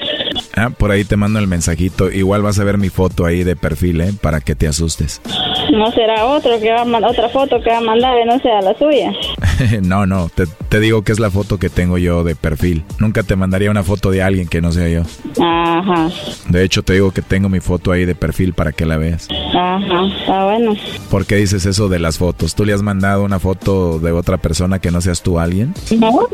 Ah, 0.55 0.69
por 0.69 0.91
ahí 0.91 1.03
te 1.03 1.15
mando 1.15 1.39
el 1.39 1.47
mensajito. 1.47 2.11
Igual 2.11 2.41
vas 2.41 2.59
a 2.59 2.63
ver 2.63 2.77
mi 2.77 2.89
foto 2.89 3.25
ahí 3.25 3.43
de 3.43 3.55
perfil, 3.55 4.01
¿eh? 4.01 4.13
Para 4.19 4.41
que 4.41 4.55
te 4.55 4.67
asustes. 4.67 5.21
No 5.79 5.91
será 5.91 6.25
otro 6.25 6.59
que 6.59 6.71
va 6.71 6.81
a 6.81 6.85
mandar, 6.85 7.11
otra 7.11 7.29
foto 7.29 7.61
que 7.61 7.69
va 7.69 7.77
a 7.77 7.81
mandar 7.81 8.17
y 8.21 8.25
no 8.25 8.39
sea 8.39 8.61
la 8.61 8.77
suya. 8.77 9.13
no, 9.81 10.05
no, 10.05 10.29
te, 10.29 10.45
te, 10.69 10.79
digo 10.79 11.03
que 11.03 11.11
es 11.11 11.19
la 11.19 11.29
foto 11.29 11.57
que 11.57 11.69
tengo 11.69 11.97
yo 11.97 12.23
de 12.23 12.35
perfil. 12.35 12.83
Nunca 12.99 13.23
te 13.23 13.35
mandaría 13.35 13.71
una 13.71 13.83
foto 13.83 14.11
de 14.11 14.23
alguien 14.23 14.47
que 14.47 14.61
no 14.61 14.71
sea 14.71 14.89
yo. 14.89 15.03
Ajá. 15.41 16.09
De 16.49 16.63
hecho, 16.63 16.83
te 16.83 16.93
digo 16.93 17.11
que 17.11 17.21
tengo 17.21 17.49
mi 17.49 17.59
foto 17.59 17.91
ahí 17.91 18.05
de 18.05 18.15
perfil 18.15 18.53
para 18.53 18.71
que 18.71 18.85
la 18.85 18.97
veas. 18.97 19.27
Ajá, 19.53 20.07
está 20.19 20.45
bueno. 20.45 20.73
¿Por 21.09 21.25
qué 21.25 21.35
dices 21.35 21.65
eso 21.65 21.87
de 21.89 21.99
las 21.99 22.17
fotos? 22.17 22.55
¿Tú 22.55 22.65
le 22.65 22.73
has 22.73 22.81
mandado 22.81 23.23
una 23.23 23.39
foto 23.39 23.99
de 23.99 24.11
otra 24.11 24.37
persona 24.37 24.79
que 24.79 24.91
no 24.91 25.01
seas 25.01 25.21
tú 25.21 25.39
alguien? 25.39 25.73
No, 25.97 26.27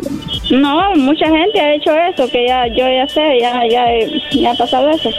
no, 0.52 0.96
mucha 0.96 1.28
gente 1.28 1.60
ha 1.60 1.76
hecho 1.76 1.92
eso, 2.14 2.30
que 2.30 2.48
ya 2.48 2.68
yo 2.68 2.88
ya 2.88 3.08
sé, 3.08 3.40
ya, 3.40 3.62
ya, 3.70 3.86
ya 4.32 4.52
ha 4.52 4.56
pasado 4.56 4.90
eso. 4.90 5.10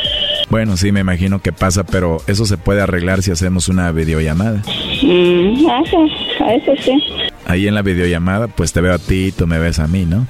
Bueno, 0.48 0.76
sí, 0.76 0.92
me 0.92 1.00
imagino 1.00 1.40
que 1.40 1.52
pasa, 1.52 1.84
pero 1.84 2.18
eso 2.28 2.46
se 2.46 2.56
puede 2.56 2.80
arreglar 2.80 3.22
si 3.22 3.32
hacemos 3.32 3.68
una 3.68 3.90
videollamada. 4.06 4.62
Mm, 5.02 5.66
eso, 5.84 6.06
eso 6.48 6.72
sí. 6.78 7.02
Ahí 7.44 7.66
en 7.68 7.74
la 7.74 7.82
videollamada, 7.82 8.48
pues 8.48 8.72
te 8.72 8.80
veo 8.80 8.94
a 8.94 8.98
ti 8.98 9.26
y 9.26 9.32
tú 9.32 9.46
me 9.46 9.58
ves 9.58 9.78
a 9.78 9.86
mí, 9.86 10.04
¿no? 10.04 10.26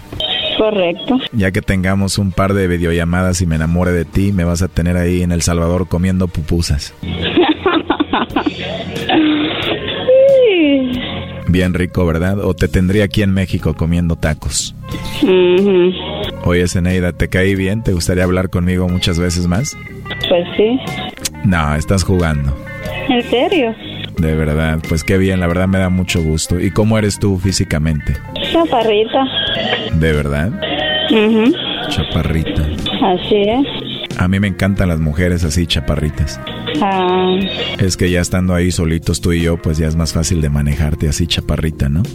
Correcto. 0.58 1.18
Ya 1.32 1.50
que 1.52 1.60
tengamos 1.62 2.18
un 2.18 2.32
par 2.32 2.54
de 2.54 2.66
videollamadas 2.66 3.42
y 3.42 3.46
me 3.46 3.56
enamore 3.56 3.92
de 3.92 4.04
ti, 4.04 4.32
me 4.32 4.44
vas 4.44 4.62
a 4.62 4.68
tener 4.68 4.96
ahí 4.96 5.22
en 5.22 5.32
El 5.32 5.42
Salvador 5.42 5.86
comiendo 5.88 6.28
pupusas. 6.28 6.94
Bien 11.48 11.74
rico, 11.74 12.04
¿verdad? 12.04 12.40
O 12.40 12.54
te 12.54 12.68
tendría 12.68 13.04
aquí 13.04 13.22
en 13.22 13.32
México 13.32 13.74
comiendo 13.74 14.16
tacos. 14.16 14.74
Oye, 16.44 16.68
Zeneida, 16.68 17.12
¿te 17.12 17.28
caí 17.28 17.54
bien? 17.54 17.82
¿Te 17.82 17.92
gustaría 17.92 18.24
hablar 18.24 18.50
conmigo 18.50 18.88
muchas 18.88 19.18
veces 19.18 19.46
más? 19.46 19.76
Pues 20.28 20.46
sí. 20.56 20.78
No, 21.44 21.74
estás 21.74 22.04
jugando. 22.04 22.56
¿En 23.08 23.22
serio? 23.30 23.74
De 24.18 24.34
verdad, 24.34 24.78
pues 24.88 25.04
qué 25.04 25.18
bien, 25.18 25.40
la 25.40 25.46
verdad 25.46 25.68
me 25.68 25.78
da 25.78 25.88
mucho 25.90 26.22
gusto. 26.22 26.58
¿Y 26.60 26.70
cómo 26.70 26.96
eres 26.98 27.18
tú 27.18 27.38
físicamente? 27.38 28.14
Chaparrita. 28.52 29.24
¿De 29.94 30.12
verdad? 30.12 30.50
Mhm. 31.10 31.52
Chaparrita. 31.88 32.62
Así 33.02 33.42
es. 33.42 33.66
A 34.18 34.28
mí 34.28 34.40
me 34.40 34.48
encantan 34.48 34.88
las 34.88 34.98
mujeres 35.00 35.44
así, 35.44 35.66
chaparritas. 35.66 36.40
Ah. 36.80 37.36
Es 37.78 37.96
que 37.98 38.10
ya 38.10 38.20
estando 38.20 38.54
ahí 38.54 38.70
solitos 38.70 39.20
tú 39.20 39.32
y 39.32 39.42
yo, 39.42 39.58
pues 39.58 39.76
ya 39.76 39.86
es 39.86 39.96
más 39.96 40.14
fácil 40.14 40.40
de 40.40 40.48
manejarte 40.48 41.08
así, 41.08 41.26
chaparrita, 41.26 41.88
¿no? 41.90 42.02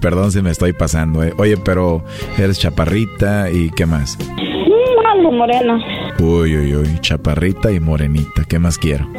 Perdón 0.00 0.30
si 0.32 0.40
me 0.42 0.50
estoy 0.50 0.72
pasando, 0.72 1.22
¿eh? 1.24 1.32
Oye, 1.38 1.56
pero 1.56 2.04
eres 2.38 2.58
chaparrita 2.60 3.50
y 3.50 3.70
¿qué 3.70 3.86
más? 3.86 4.16
Mm, 4.36 5.06
algo 5.06 5.32
morena. 5.32 5.78
Uy, 6.20 6.56
uy, 6.56 6.74
uy, 6.74 6.98
chaparrita 7.00 7.70
y 7.70 7.80
morenita, 7.80 8.44
¿qué 8.48 8.58
más 8.58 8.78
quiero? 8.78 9.06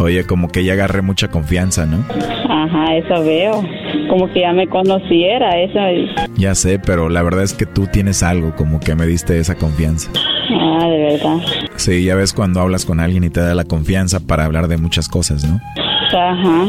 Oye, 0.00 0.26
como 0.26 0.48
que 0.48 0.64
ya 0.64 0.72
agarré 0.72 1.00
mucha 1.00 1.28
confianza, 1.28 1.86
¿no? 1.86 2.04
Ajá, 2.48 2.96
eso 2.96 3.24
veo. 3.24 3.62
Como 4.08 4.30
que 4.32 4.40
ya 4.40 4.52
me 4.52 4.66
conociera, 4.66 5.60
eso. 5.60 5.78
Ya 6.36 6.54
sé, 6.54 6.78
pero 6.78 7.08
la 7.08 7.22
verdad 7.22 7.44
es 7.44 7.54
que 7.54 7.66
tú 7.66 7.86
tienes 7.86 8.22
algo, 8.22 8.54
como 8.56 8.80
que 8.80 8.94
me 8.94 9.06
diste 9.06 9.38
esa 9.38 9.54
confianza. 9.54 10.10
Ah, 10.50 10.86
de 10.88 10.98
verdad. 10.98 11.36
Sí, 11.76 12.04
ya 12.04 12.16
ves 12.16 12.32
cuando 12.32 12.60
hablas 12.60 12.84
con 12.84 13.00
alguien 13.00 13.24
y 13.24 13.30
te 13.30 13.40
da 13.40 13.54
la 13.54 13.64
confianza 13.64 14.20
para 14.20 14.44
hablar 14.44 14.68
de 14.68 14.76
muchas 14.76 15.08
cosas, 15.08 15.44
¿no? 15.44 15.60
Ajá. 16.14 16.66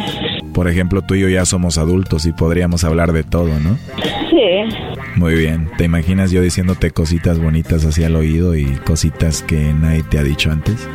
Por 0.53 0.69
ejemplo, 0.69 1.01
tú 1.01 1.15
y 1.15 1.21
yo 1.21 1.29
ya 1.29 1.45
somos 1.45 1.77
adultos 1.77 2.25
y 2.25 2.31
podríamos 2.31 2.83
hablar 2.83 3.11
de 3.11 3.23
todo, 3.23 3.59
¿no? 3.59 3.77
Sí. 4.29 4.92
Muy 5.15 5.35
bien. 5.35 5.69
¿Te 5.77 5.85
imaginas 5.85 6.31
yo 6.31 6.41
diciéndote 6.41 6.91
cositas 6.91 7.39
bonitas 7.39 7.85
así 7.85 8.03
al 8.03 8.15
oído 8.15 8.55
y 8.55 8.65
cositas 8.85 9.43
que 9.43 9.73
nadie 9.73 10.03
te 10.03 10.17
ha 10.19 10.23
dicho 10.23 10.51
antes? 10.51 10.87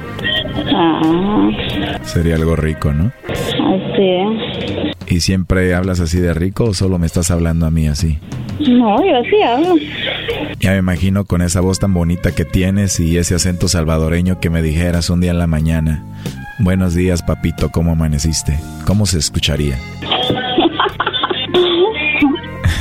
Ajá. 0.74 2.04
Sería 2.04 2.36
algo 2.36 2.56
rico, 2.56 2.92
¿no? 2.92 3.12
Así 3.28 4.02
es. 4.02 4.96
¿Y 5.06 5.20
siempre 5.20 5.74
hablas 5.74 6.00
así 6.00 6.18
de 6.18 6.34
rico 6.34 6.64
o 6.64 6.74
solo 6.74 6.98
me 6.98 7.06
estás 7.06 7.30
hablando 7.30 7.66
a 7.66 7.70
mí 7.70 7.86
así? 7.86 8.18
No, 8.60 9.04
yo 9.04 9.16
así 9.18 9.42
hablo. 9.42 9.76
Ya 10.58 10.72
me 10.72 10.78
imagino 10.78 11.24
con 11.24 11.42
esa 11.42 11.60
voz 11.60 11.78
tan 11.78 11.94
bonita 11.94 12.34
que 12.34 12.44
tienes 12.44 12.98
y 12.98 13.16
ese 13.16 13.34
acento 13.34 13.68
salvadoreño 13.68 14.40
que 14.40 14.50
me 14.50 14.62
dijeras 14.62 15.10
un 15.10 15.20
día 15.20 15.30
en 15.30 15.38
la 15.38 15.46
mañana. 15.46 16.04
Buenos 16.58 16.94
días, 16.94 17.22
papito, 17.22 17.70
¿cómo 17.70 17.92
amaneciste? 17.92 18.58
¿Cómo 18.84 19.06
se 19.06 19.18
escucharía? 19.18 19.78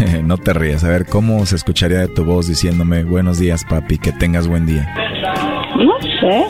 no 0.24 0.38
te 0.38 0.54
rías, 0.54 0.84
a 0.84 0.90
ver, 0.90 1.06
¿cómo 1.06 1.46
se 1.46 1.56
escucharía 1.56 2.00
de 2.00 2.08
tu 2.08 2.24
voz 2.24 2.48
diciéndome 2.48 3.04
buenos 3.04 3.40
días, 3.40 3.66
papi, 3.70 3.98
que 3.98 4.12
tengas 4.12 4.48
buen 4.48 4.66
día? 4.66 4.94
No 5.78 5.94
sé. 6.20 6.46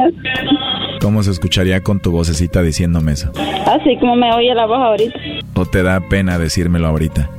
¿Cómo 1.00 1.22
se 1.22 1.30
escucharía 1.30 1.82
con 1.82 2.00
tu 2.00 2.10
vocecita 2.10 2.62
diciéndome 2.62 3.12
eso? 3.12 3.30
Así 3.66 3.96
como 3.98 4.16
me 4.16 4.32
oye 4.32 4.54
la 4.54 4.66
voz 4.66 4.78
ahorita. 4.78 5.18
¿O 5.54 5.64
te 5.64 5.82
da 5.82 6.00
pena 6.00 6.38
decírmelo 6.38 6.88
ahorita? 6.88 7.30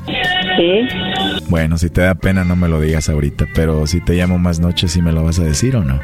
Sí. 0.57 0.87
Bueno, 1.49 1.77
si 1.77 1.89
te 1.89 2.01
da 2.01 2.15
pena 2.15 2.43
no 2.43 2.55
me 2.55 2.67
lo 2.67 2.79
digas 2.81 3.09
ahorita, 3.09 3.45
pero 3.53 3.85
si 3.87 4.01
te 4.01 4.13
llamo 4.13 4.37
más 4.39 4.59
noche, 4.59 4.87
¿sí 4.87 5.01
me 5.01 5.11
lo 5.11 5.23
vas 5.23 5.39
a 5.39 5.43
decir 5.43 5.75
o 5.75 5.83
no? 5.83 5.99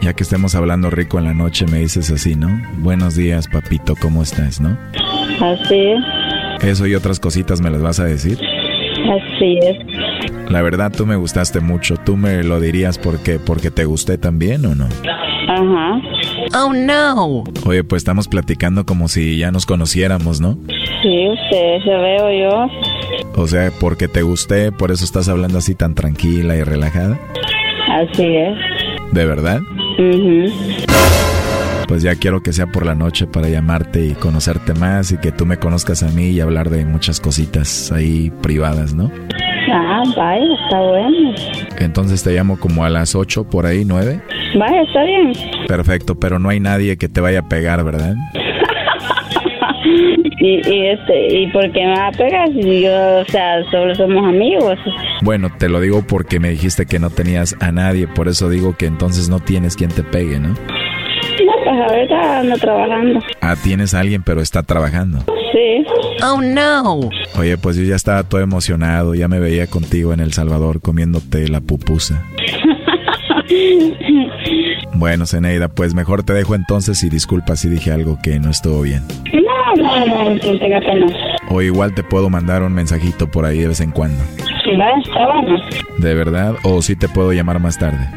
Ya 0.00 0.12
que 0.12 0.22
estemos 0.22 0.54
hablando 0.54 0.90
rico 0.90 1.18
en 1.18 1.24
la 1.24 1.34
noche, 1.34 1.66
me 1.66 1.78
dices 1.78 2.10
así, 2.10 2.34
¿no? 2.34 2.48
Buenos 2.78 3.16
días, 3.16 3.48
papito, 3.48 3.94
¿cómo 4.00 4.22
estás, 4.22 4.60
no? 4.60 4.76
Así 5.40 5.76
es. 5.76 6.23
Eso 6.64 6.86
y 6.86 6.94
otras 6.94 7.20
cositas 7.20 7.60
me 7.60 7.70
las 7.70 7.82
vas 7.82 8.00
a 8.00 8.04
decir. 8.04 8.38
Así 8.38 9.58
es. 9.62 10.50
La 10.50 10.62
verdad, 10.62 10.92
tú 10.96 11.06
me 11.06 11.16
gustaste 11.16 11.60
mucho. 11.60 11.96
¿Tú 11.96 12.16
me 12.16 12.42
lo 12.42 12.60
dirías 12.60 12.98
porque, 12.98 13.38
porque 13.38 13.70
te 13.70 13.84
gusté 13.84 14.18
también 14.18 14.64
o 14.64 14.74
no? 14.74 14.86
Ajá. 15.48 16.00
Oh, 16.56 16.72
no. 16.72 17.44
Oye, 17.66 17.84
pues 17.84 18.00
estamos 18.00 18.28
platicando 18.28 18.86
como 18.86 19.08
si 19.08 19.36
ya 19.36 19.50
nos 19.50 19.66
conociéramos, 19.66 20.40
¿no? 20.40 20.56
Sí, 21.02 21.28
usted, 21.28 21.82
se 21.84 21.90
veo 21.90 22.30
yo. 22.32 22.66
O 23.36 23.46
sea, 23.46 23.70
porque 23.78 24.08
te 24.08 24.22
gusté, 24.22 24.72
por 24.72 24.90
eso 24.90 25.04
estás 25.04 25.28
hablando 25.28 25.58
así 25.58 25.74
tan 25.74 25.94
tranquila 25.94 26.56
y 26.56 26.62
relajada. 26.62 27.18
Así 27.90 28.24
es. 28.24 28.56
¿De 29.12 29.26
verdad? 29.26 29.60
Mhm. 29.98 30.46
Pues 31.86 32.02
ya 32.02 32.14
quiero 32.14 32.42
que 32.42 32.52
sea 32.52 32.66
por 32.66 32.86
la 32.86 32.94
noche 32.94 33.26
para 33.26 33.48
llamarte 33.48 34.06
y 34.06 34.14
conocerte 34.14 34.74
más 34.74 35.12
y 35.12 35.18
que 35.18 35.32
tú 35.32 35.44
me 35.46 35.58
conozcas 35.58 36.02
a 36.02 36.08
mí 36.08 36.30
y 36.30 36.40
hablar 36.40 36.70
de 36.70 36.84
muchas 36.84 37.20
cositas 37.20 37.92
ahí 37.92 38.32
privadas, 38.42 38.94
¿no? 38.94 39.10
Ah, 39.70 40.02
vaya, 40.16 40.44
está 40.64 40.80
bueno. 40.80 41.34
Entonces 41.78 42.22
te 42.22 42.32
llamo 42.32 42.58
como 42.58 42.84
a 42.84 42.90
las 42.90 43.14
8 43.14 43.44
por 43.44 43.66
ahí, 43.66 43.84
9. 43.84 44.20
Vaya, 44.58 44.82
está 44.82 45.04
bien. 45.04 45.32
Perfecto, 45.66 46.14
pero 46.14 46.38
no 46.38 46.48
hay 46.48 46.60
nadie 46.60 46.96
que 46.96 47.08
te 47.08 47.20
vaya 47.20 47.40
a 47.40 47.48
pegar, 47.48 47.84
¿verdad? 47.84 48.14
y, 50.40 50.68
y 50.68 50.86
este, 50.88 51.40
¿y 51.40 51.46
por 51.48 51.70
qué 51.72 51.84
me 51.86 51.96
va 51.96 52.08
a 52.08 52.12
pegar 52.12 52.48
si 52.52 52.82
yo, 52.82 53.20
o 53.20 53.24
sea, 53.26 53.62
solo 53.70 53.94
somos 53.94 54.26
amigos? 54.26 54.78
Bueno, 55.22 55.50
te 55.58 55.68
lo 55.68 55.80
digo 55.80 56.02
porque 56.06 56.40
me 56.40 56.50
dijiste 56.50 56.86
que 56.86 56.98
no 56.98 57.10
tenías 57.10 57.56
a 57.60 57.72
nadie, 57.72 58.06
por 58.06 58.28
eso 58.28 58.48
digo 58.48 58.76
que 58.76 58.86
entonces 58.86 59.28
no 59.28 59.40
tienes 59.40 59.76
quien 59.76 59.90
te 59.90 60.02
pegue, 60.02 60.38
¿no? 60.38 60.54
Pues 61.64 61.80
ahorita 61.80 62.40
ando 62.40 62.56
trabajando. 62.58 63.20
Ah, 63.40 63.56
tienes 63.62 63.94
a 63.94 64.00
alguien, 64.00 64.22
pero 64.22 64.40
está 64.40 64.62
trabajando. 64.62 65.20
Sí. 65.52 65.84
Oh, 66.22 66.40
no. 66.40 67.00
Oye, 67.38 67.56
pues 67.56 67.76
yo 67.76 67.84
ya 67.84 67.96
estaba 67.96 68.22
todo 68.24 68.40
emocionado, 68.40 69.14
ya 69.14 69.28
me 69.28 69.40
veía 69.40 69.66
contigo 69.66 70.12
en 70.12 70.20
El 70.20 70.32
Salvador 70.32 70.80
comiéndote 70.80 71.48
la 71.48 71.60
pupusa. 71.60 72.22
Bueno, 74.96 75.26
Zeneida, 75.26 75.68
pues 75.68 75.94
mejor 75.94 76.22
te 76.22 76.32
dejo 76.32 76.54
entonces 76.54 77.02
y 77.02 77.10
disculpa 77.10 77.56
si 77.56 77.68
dije 77.68 77.92
algo 77.92 78.18
que 78.22 78.38
no 78.38 78.50
estuvo 78.50 78.80
bien. 78.80 79.02
No, 79.32 79.82
no, 79.82 80.06
no, 80.06 80.30
no 80.30 80.40
tenga 80.40 80.80
pena. 80.80 81.06
O 81.50 81.60
igual 81.60 81.94
te 81.94 82.02
puedo 82.02 82.30
mandar 82.30 82.62
un 82.62 82.72
mensajito 82.72 83.30
por 83.30 83.44
ahí 83.44 83.58
de 83.58 83.68
vez 83.68 83.80
en 83.80 83.90
cuando. 83.90 84.22
Va, 84.78 84.90
está 85.04 85.26
bueno. 85.26 85.58
¿De 85.98 86.14
verdad? 86.14 86.54
¿O 86.62 86.80
sí 86.80 86.96
te 86.96 87.08
puedo 87.08 87.32
llamar 87.32 87.60
más 87.60 87.78
tarde? 87.78 88.08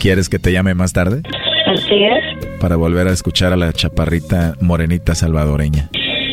¿Quieres 0.00 0.28
que 0.28 0.38
te 0.38 0.52
llame 0.52 0.74
más 0.74 0.92
tarde? 0.92 1.22
Así 1.66 2.04
es. 2.04 2.46
Para 2.60 2.76
volver 2.76 3.08
a 3.08 3.12
escuchar 3.12 3.52
a 3.52 3.56
la 3.56 3.72
chaparrita 3.72 4.54
morenita 4.60 5.14
salvadoreña. 5.14 5.88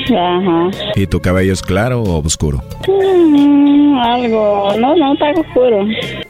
Ajá. 0.07 0.69
¿Y 0.95 1.07
tu 1.07 1.19
cabello 1.19 1.53
es 1.53 1.61
claro 1.61 2.01
o 2.03 2.23
oscuro? 2.25 2.63
Mm, 2.87 3.97
algo, 3.97 4.73
no, 4.79 4.95
no, 4.95 5.13
está 5.13 5.31
oscuro. 5.31 5.85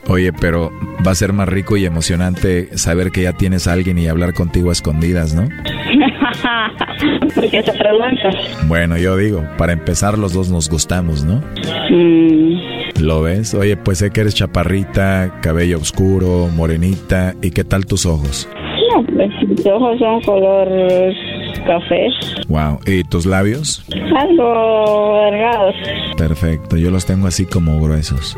Oye, 0.07 0.31
pero 0.33 0.71
va 1.05 1.11
a 1.11 1.15
ser 1.15 1.33
más 1.33 1.49
rico 1.49 1.75
y 1.77 1.85
emocionante 1.85 2.77
saber 2.77 3.11
que 3.11 3.23
ya 3.23 3.33
tienes 3.33 3.67
a 3.67 3.73
alguien 3.73 3.97
y 3.97 4.07
hablar 4.07 4.33
contigo 4.33 4.69
a 4.69 4.73
escondidas, 4.73 5.35
¿no? 5.35 5.43
¿Por 7.35 7.49
qué 7.49 7.61
se 7.63 7.73
pregunta? 7.73 8.29
Bueno, 8.67 8.97
yo 8.97 9.17
digo, 9.17 9.43
para 9.57 9.73
empezar 9.73 10.17
los 10.17 10.33
dos 10.33 10.49
nos 10.49 10.69
gustamos, 10.69 11.23
¿no? 11.23 11.41
Mm, 11.89 12.74
¿Lo 12.99 13.21
ves? 13.21 13.53
Oye, 13.53 13.77
pues 13.77 13.99
sé 13.99 14.11
que 14.11 14.21
eres 14.21 14.35
chaparrita, 14.35 15.39
cabello 15.41 15.77
oscuro, 15.77 16.49
morenita. 16.53 17.35
¿Y 17.41 17.51
qué 17.51 17.63
tal 17.63 17.85
tus 17.85 18.05
ojos? 18.05 18.47
no, 18.95 19.03
pues 19.05 19.29
mis 19.47 19.65
ojos 19.65 19.99
son 19.99 20.21
color 20.21 20.67
café. 21.65 22.07
Wow. 22.47 22.79
¿Y 22.85 23.03
tus 23.03 23.25
labios? 23.25 23.85
Algo 24.15 25.21
delgados. 25.31 25.75
Perfecto. 26.17 26.77
Yo 26.77 26.91
los 26.91 27.05
tengo 27.05 27.27
así 27.27 27.45
como 27.45 27.81
gruesos. 27.81 28.37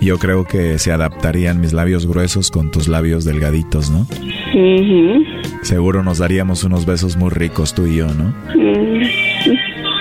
Yo 0.00 0.18
creo 0.18 0.44
que 0.44 0.78
se 0.78 0.92
adaptarían 0.92 1.60
mis 1.60 1.72
labios 1.72 2.06
gruesos 2.06 2.50
con 2.50 2.70
tus 2.70 2.88
labios 2.88 3.24
delgaditos, 3.24 3.90
¿no? 3.90 4.06
Seguro 5.62 6.02
nos 6.02 6.18
daríamos 6.18 6.64
unos 6.64 6.84
besos 6.86 7.16
muy 7.16 7.30
ricos 7.30 7.74
tú 7.74 7.86
y 7.86 7.96
yo, 7.96 8.06
¿no? 8.08 8.34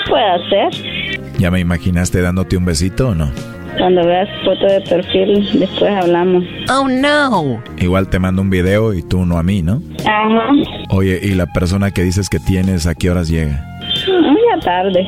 Puede 0.10 0.50
ser. 0.50 1.03
¿Ya 1.38 1.52
me 1.52 1.60
imaginaste 1.60 2.22
dándote 2.22 2.58
un 2.58 2.66
besito 2.66 3.10
o 3.10 3.16
no? 3.16 3.32
Cuando 3.78 4.06
veas 4.06 4.30
foto 4.46 4.66
de 4.66 4.82
perfil, 4.82 5.60
después 5.60 5.92
hablamos. 5.92 6.44
Oh, 6.70 6.88
no. 6.88 7.62
Igual 7.80 8.08
te 8.08 8.20
mando 8.20 8.42
un 8.42 8.50
video 8.50 8.94
y 8.94 9.02
tú 9.02 9.26
no 9.26 9.38
a 9.38 9.44
mí, 9.44 9.62
¿no? 9.64 9.82
Ajá. 10.02 10.50
Oye, 10.90 11.20
¿y 11.24 11.32
la 11.32 11.48
persona 11.48 11.92
que 11.92 12.04
dices 12.04 12.30
que 12.30 12.40
tienes 12.40 12.86
a 12.86 12.94
qué 12.94 13.10
horas 13.10 13.30
llega? 13.30 13.66
Ya 14.08 14.60
tarde. 14.62 15.06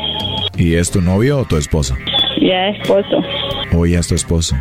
¿Y 0.58 0.76
es 0.76 0.90
tu 0.90 1.02
novio 1.02 1.40
o 1.40 1.46
tu 1.46 1.58
esposo? 1.58 1.96
Ya 2.42 2.70
esposo. 2.70 3.22
O 3.74 3.86
ya 3.86 4.00
es 4.00 4.08
tu 4.08 4.16
esposo. 4.16 4.56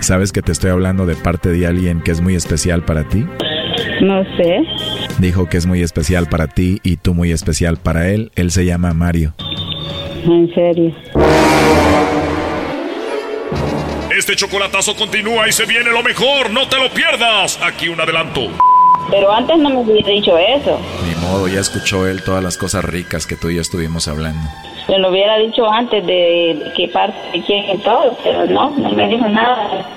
¿Sabes 0.00 0.32
que 0.32 0.42
te 0.42 0.52
estoy 0.52 0.70
hablando 0.70 1.06
de 1.06 1.16
parte 1.16 1.50
de 1.50 1.66
alguien 1.66 2.00
que 2.00 2.12
es 2.12 2.20
muy 2.20 2.34
especial 2.34 2.82
para 2.82 3.04
ti? 3.04 3.26
No 4.00 4.24
sé. 4.36 4.64
Dijo 5.18 5.48
que 5.48 5.56
es 5.56 5.66
muy 5.66 5.82
especial 5.82 6.26
para 6.28 6.46
ti 6.48 6.80
y 6.82 6.96
tú 6.96 7.14
muy 7.14 7.32
especial 7.32 7.76
para 7.76 8.08
él. 8.08 8.30
Él 8.36 8.50
se 8.50 8.64
llama 8.64 8.92
Mario. 8.94 9.34
En 10.24 10.52
serio. 10.54 10.92
Este 14.16 14.34
chocolatazo 14.34 14.96
continúa 14.96 15.46
y 15.48 15.52
se 15.52 15.66
viene 15.66 15.90
lo 15.90 16.02
mejor. 16.02 16.50
No 16.50 16.66
te 16.68 16.76
lo 16.76 16.88
pierdas. 16.90 17.60
Aquí 17.62 17.88
un 17.88 18.00
adelanto. 18.00 18.48
Pero 19.10 19.30
antes 19.32 19.58
no 19.58 19.70
me 19.70 19.76
hubiera 19.76 20.08
dicho 20.08 20.36
eso. 20.36 20.80
Ni 21.06 21.14
modo, 21.26 21.48
ya 21.48 21.60
escuchó 21.60 22.08
él 22.08 22.22
todas 22.22 22.42
las 22.42 22.56
cosas 22.56 22.84
ricas 22.84 23.26
que 23.26 23.36
tú 23.36 23.50
y 23.50 23.56
yo 23.56 23.60
estuvimos 23.60 24.08
hablando. 24.08 24.40
Se 24.86 24.98
lo 24.98 25.10
hubiera 25.10 25.36
dicho 25.38 25.68
antes 25.70 26.04
de 26.06 26.72
qué 26.76 26.88
parte, 26.88 27.16
de 27.32 27.44
quién 27.44 27.76
y 27.76 27.78
todo, 27.78 28.16
pero 28.24 28.46
no, 28.46 28.70
no 28.70 28.90
me 28.92 29.08
dijo 29.08 29.28
nada. 29.28 29.96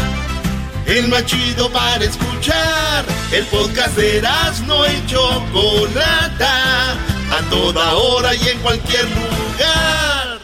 el 0.87 1.07
más 1.07 1.25
chido 1.25 1.69
para 1.71 2.03
escuchar. 2.03 3.05
El 3.31 3.45
podcast 3.45 3.95
de 3.95 4.17
Erasmo 4.17 4.83
y 4.85 5.05
Chocolata, 5.07 6.93
a 6.93 7.49
toda 7.49 7.93
hora 7.95 8.35
y 8.35 8.47
en 8.49 8.59
cualquier 8.59 9.05
lugar. 9.05 10.39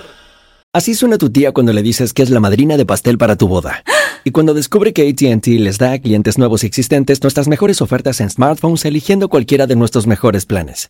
Así 0.74 0.94
suena 0.94 1.18
tu 1.18 1.30
tía 1.30 1.54
cuando 1.54 1.74
le 1.74 1.82
dices 1.82 2.14
que 2.14 2.22
es 2.22 2.30
la 2.30 2.40
madrina 2.40 2.78
de 2.78 2.86
pastel 2.86 3.18
para 3.18 3.36
tu 3.36 3.48
boda. 3.48 3.84
Y 4.24 4.32
cuando 4.32 4.54
descubre 4.54 4.94
que 4.94 5.08
ATT 5.10 5.48
les 5.48 5.78
da 5.78 5.94
a 5.94 6.00
clientes 6.00 6.38
nuevos 6.38 6.64
y 6.64 6.68
existentes 6.68 7.24
nuestras 7.24 7.48
mejores 7.48 7.82
ofertas 7.82 8.20
en 8.20 8.30
smartphones 8.30 8.84
eligiendo 8.86 9.30
cualquiera 9.30 9.68
de 9.68 9.76
nuestros 9.76 10.06
mejores 10.06 10.46
planes. 10.46 10.90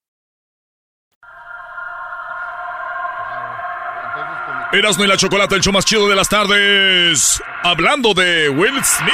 Erasmo 4.73 5.03
y 5.03 5.07
la 5.07 5.17
Chocolata, 5.17 5.55
el 5.55 5.61
show 5.61 5.73
más 5.73 5.83
chido 5.83 6.07
de 6.07 6.15
las 6.15 6.29
tardes. 6.29 7.41
Hablando 7.61 8.13
de 8.13 8.47
Will 8.47 8.81
Smith 8.85 9.11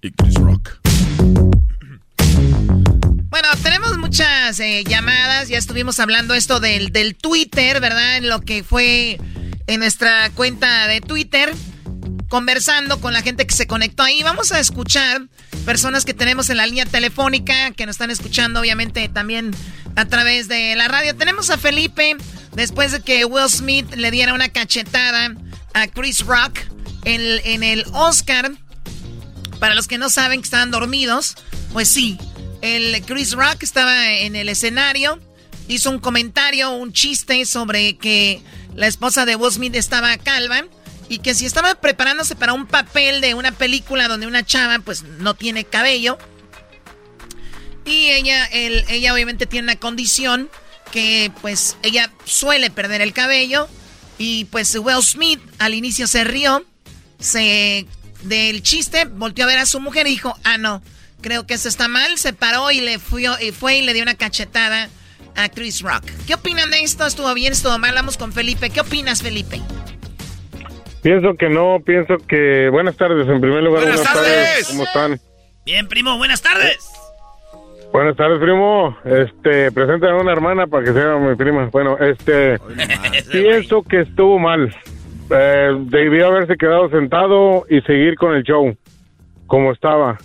y 0.00 0.12
Chris 0.12 0.34
Rock. 0.36 0.78
Bueno, 3.30 3.48
tenemos 3.64 3.98
muchas 3.98 4.60
eh, 4.60 4.84
llamadas. 4.84 5.48
Ya 5.48 5.58
estuvimos 5.58 5.98
hablando 5.98 6.34
esto 6.34 6.60
del, 6.60 6.92
del 6.92 7.16
Twitter, 7.16 7.80
¿verdad? 7.80 8.18
En 8.18 8.28
lo 8.28 8.42
que 8.42 8.62
fue 8.62 9.18
en 9.66 9.80
nuestra 9.80 10.30
cuenta 10.30 10.86
de 10.86 11.00
Twitter. 11.00 11.52
Conversando 12.28 13.00
con 13.00 13.12
la 13.12 13.22
gente 13.22 13.44
que 13.44 13.54
se 13.54 13.66
conectó 13.66 14.04
ahí. 14.04 14.22
Vamos 14.22 14.52
a 14.52 14.60
escuchar 14.60 15.22
personas 15.66 16.04
que 16.04 16.14
tenemos 16.14 16.48
en 16.48 16.58
la 16.58 16.66
línea 16.66 16.86
telefónica, 16.86 17.72
que 17.72 17.86
nos 17.86 17.94
están 17.94 18.12
escuchando, 18.12 18.60
obviamente, 18.60 19.08
también 19.08 19.50
a 19.96 20.04
través 20.04 20.46
de 20.46 20.76
la 20.76 20.86
radio. 20.86 21.16
Tenemos 21.16 21.50
a 21.50 21.58
Felipe 21.58 22.16
después 22.54 22.92
de 22.92 23.00
que 23.00 23.24
Will 23.24 23.48
Smith 23.48 23.94
le 23.94 24.10
diera 24.10 24.34
una 24.34 24.48
cachetada 24.48 25.34
a 25.74 25.86
Chris 25.88 26.24
Rock 26.26 26.58
en, 27.04 27.62
el 27.62 27.84
Oscar. 27.92 28.52
Para 29.58 29.74
los 29.74 29.86
que 29.86 29.98
no 29.98 30.10
saben 30.10 30.40
que 30.40 30.44
estaban 30.44 30.70
dormidos, 30.70 31.36
pues 31.72 31.88
sí, 31.88 32.18
el 32.62 33.00
Chris 33.04 33.32
Rock 33.32 33.62
estaba 33.62 34.12
en 34.12 34.34
el 34.34 34.48
escenario, 34.48 35.20
hizo 35.68 35.90
un 35.90 36.00
comentario, 36.00 36.70
un 36.70 36.92
chiste 36.92 37.46
sobre 37.46 37.96
que 37.96 38.42
la 38.74 38.88
esposa 38.88 39.24
de 39.24 39.36
Will 39.36 39.52
Smith 39.52 39.76
estaba 39.76 40.16
calva 40.16 40.64
y 41.08 41.18
que 41.18 41.34
si 41.34 41.46
estaba 41.46 41.74
preparándose 41.76 42.34
para 42.34 42.54
un 42.54 42.66
papel 42.66 43.20
de 43.20 43.34
una 43.34 43.52
película 43.52 44.08
donde 44.08 44.26
una 44.26 44.44
chava 44.44 44.78
pues 44.80 45.02
no 45.02 45.34
tiene 45.34 45.64
cabello 45.64 46.18
y 47.84 48.10
ella, 48.10 48.48
ella 48.52 49.12
obviamente 49.12 49.46
tiene 49.46 49.64
una 49.64 49.76
condición 49.76 50.48
que 50.92 51.32
pues 51.40 51.76
ella 51.82 52.12
suele 52.24 52.70
perder 52.70 53.00
el 53.00 53.12
cabello 53.12 53.68
y 54.18 54.44
pues 54.44 54.76
Will 54.76 55.02
Smith 55.02 55.40
al 55.58 55.74
inicio 55.74 56.06
se 56.06 56.22
rió, 56.22 56.64
se 57.18 57.86
del 58.22 58.62
chiste, 58.62 59.06
volteó 59.06 59.44
a 59.44 59.48
ver 59.48 59.58
a 59.58 59.66
su 59.66 59.80
mujer 59.80 60.06
y 60.06 60.10
dijo, 60.10 60.36
ah 60.44 60.58
no, 60.58 60.80
creo 61.20 61.46
que 61.46 61.54
eso 61.54 61.68
está 61.68 61.88
mal, 61.88 62.18
se 62.18 62.32
paró 62.32 62.70
y 62.70 62.80
le 62.80 63.00
fue 63.00 63.24
y, 63.40 63.50
fue 63.50 63.78
y 63.78 63.82
le 63.82 63.94
dio 63.94 64.04
una 64.04 64.14
cachetada 64.14 64.88
a 65.34 65.48
Chris 65.48 65.80
Rock. 65.80 66.04
¿Qué 66.26 66.34
opinan 66.34 66.70
de 66.70 66.82
esto? 66.82 67.06
¿Estuvo 67.06 67.32
bien? 67.34 67.52
¿Estuvo 67.52 67.76
mal? 67.78 67.94
Vamos 67.94 68.18
con 68.18 68.32
Felipe. 68.32 68.70
¿Qué 68.70 68.80
opinas, 68.80 69.22
Felipe? 69.22 69.60
Pienso 71.02 71.34
que 71.38 71.48
no, 71.48 71.78
pienso 71.84 72.16
que... 72.28 72.68
Buenas 72.70 72.96
tardes, 72.96 73.26
en 73.28 73.40
primer 73.40 73.62
lugar. 73.62 73.82
Buenas, 73.82 74.02
tardes. 74.02 74.68
¿Cómo 74.68 74.84
están? 74.84 75.20
Bien, 75.64 75.88
primo, 75.88 76.16
buenas 76.18 76.42
tardes. 76.42 76.78
Buenas 77.92 78.16
tardes, 78.16 78.40
primo. 78.40 78.96
Este, 79.04 79.70
presenta 79.70 80.10
a 80.10 80.16
una 80.16 80.32
hermana 80.32 80.66
para 80.66 80.82
que 80.82 80.94
sea 80.94 81.18
mi 81.18 81.34
prima. 81.36 81.68
Bueno, 81.70 81.98
este, 81.98 82.58
pienso 83.30 83.82
que 83.82 84.00
estuvo 84.00 84.38
mal. 84.38 84.74
Eh, 85.30 85.76
debió 85.90 86.28
haberse 86.28 86.56
quedado 86.56 86.88
sentado 86.88 87.66
y 87.68 87.82
seguir 87.82 88.16
con 88.16 88.34
el 88.34 88.44
show 88.44 88.74
como 89.46 89.72
estaba. 89.72 90.16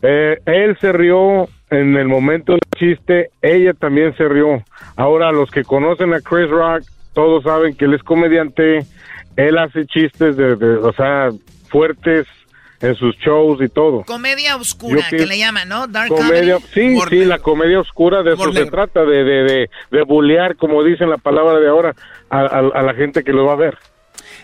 Eh, 0.00 0.38
él 0.46 0.78
se 0.80 0.92
rió 0.92 1.46
en 1.68 1.94
el 1.98 2.08
momento 2.08 2.52
del 2.52 2.60
chiste, 2.78 3.28
ella 3.42 3.74
también 3.74 4.16
se 4.16 4.26
rió. 4.26 4.62
Ahora, 4.96 5.30
los 5.30 5.50
que 5.50 5.62
conocen 5.62 6.14
a 6.14 6.20
Chris 6.22 6.48
Rock, 6.48 6.84
todos 7.12 7.44
saben 7.44 7.76
que 7.76 7.84
él 7.84 7.92
es 7.92 8.02
comediante, 8.02 8.78
él 9.36 9.58
hace 9.58 9.84
chistes 9.84 10.38
de, 10.38 10.56
de 10.56 10.76
o 10.76 10.92
sea, 10.94 11.28
fuertes 11.68 12.26
en 12.80 12.94
sus 12.96 13.16
shows 13.18 13.60
y 13.62 13.68
todo. 13.68 14.04
Comedia 14.04 14.56
oscura, 14.56 15.06
que 15.10 15.26
le 15.26 15.38
llaman, 15.38 15.68
¿no? 15.68 15.86
Dark 15.86 16.08
comedia, 16.08 16.58
Sí, 16.72 16.98
sí, 17.08 17.24
la 17.24 17.38
comedia 17.38 17.80
oscura, 17.80 18.22
de 18.22 18.34
eso 18.34 18.52
se 18.52 18.66
trata, 18.66 19.04
de, 19.04 19.24
de, 19.24 19.42
de, 19.44 19.70
de 19.90 20.02
bullear, 20.02 20.56
como 20.56 20.82
dicen 20.82 21.10
la 21.10 21.18
palabra 21.18 21.60
de 21.60 21.68
ahora, 21.68 21.94
a, 22.30 22.40
a, 22.40 22.82
la 22.82 22.94
gente 22.94 23.22
que 23.22 23.32
lo 23.32 23.44
va 23.44 23.52
a 23.52 23.56
ver. 23.56 23.78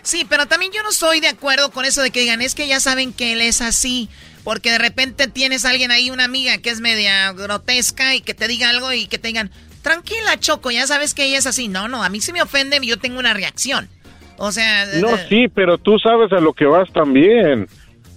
Sí, 0.03 0.25
pero 0.29 0.45
también 0.45 0.71
yo 0.71 0.83
no 0.83 0.89
estoy 0.89 1.19
de 1.19 1.27
acuerdo 1.27 1.71
con 1.71 1.83
eso 1.83 2.01
de 2.01 2.11
que 2.11 2.21
digan, 2.21 2.41
es 2.41 2.53
que 2.53 2.67
ya 2.67 2.79
saben 2.79 3.11
que 3.11 3.33
él 3.33 3.41
es 3.41 3.61
así, 3.61 4.09
porque 4.43 4.71
de 4.71 4.77
repente 4.77 5.27
tienes 5.27 5.65
a 5.65 5.71
alguien 5.71 5.91
ahí, 5.91 6.11
una 6.11 6.25
amiga 6.25 6.59
que 6.59 6.69
es 6.69 6.79
media 6.79 7.33
grotesca 7.33 8.15
y 8.15 8.21
que 8.21 8.33
te 8.33 8.47
diga 8.47 8.69
algo 8.69 8.93
y 8.93 9.07
que 9.07 9.17
te 9.17 9.29
digan, 9.29 9.51
tranquila 9.81 10.39
Choco, 10.39 10.69
ya 10.69 10.85
sabes 10.85 11.13
que 11.13 11.25
ella 11.25 11.39
es 11.39 11.47
así. 11.47 11.67
No, 11.67 11.87
no, 11.87 12.03
a 12.03 12.09
mí 12.09 12.21
se 12.21 12.33
me 12.33 12.41
ofende 12.41 12.79
y 12.81 12.87
yo 12.87 12.97
tengo 12.97 13.19
una 13.19 13.33
reacción. 13.33 13.89
O 14.37 14.51
sea... 14.51 14.85
No, 15.01 15.15
eh, 15.15 15.25
sí, 15.27 15.47
pero 15.53 15.79
tú 15.79 15.97
sabes 15.97 16.31
a 16.31 16.39
lo 16.39 16.53
que 16.53 16.65
vas 16.65 16.91
también. 16.93 17.67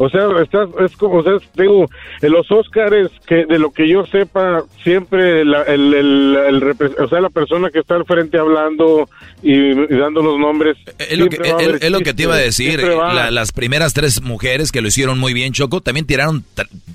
O 0.02 0.08
sea, 0.08 0.28
estás, 0.42 0.66
es 0.82 0.96
como, 0.96 1.18
o 1.18 1.22
sea, 1.22 1.34
digo, 1.58 1.86
en 2.22 2.32
los 2.32 2.50
Óscares, 2.50 3.10
que 3.26 3.44
de 3.44 3.58
lo 3.58 3.70
que 3.70 3.86
yo 3.86 4.06
sepa, 4.06 4.62
siempre 4.82 5.42
el, 5.42 5.52
el, 5.52 6.74
o 6.98 7.06
sea, 7.06 7.20
la 7.20 7.28
persona 7.28 7.68
que 7.68 7.80
está 7.80 7.96
al 7.96 8.06
frente 8.06 8.38
hablando 8.38 9.10
y, 9.42 9.74
dando 9.74 10.22
los 10.22 10.38
nombres. 10.38 10.78
Es 10.98 11.18
lo 11.18 11.28
que, 11.28 11.90
lo 11.90 12.00
que 12.00 12.14
te 12.14 12.22
iba 12.22 12.34
a 12.34 12.38
decir. 12.38 12.82
las 12.82 13.52
primeras 13.52 13.92
tres 13.92 14.22
mujeres 14.22 14.72
que 14.72 14.80
lo 14.80 14.88
hicieron 14.88 15.18
muy 15.18 15.34
bien, 15.34 15.52
Choco, 15.52 15.82
también 15.82 16.06
tiraron 16.06 16.46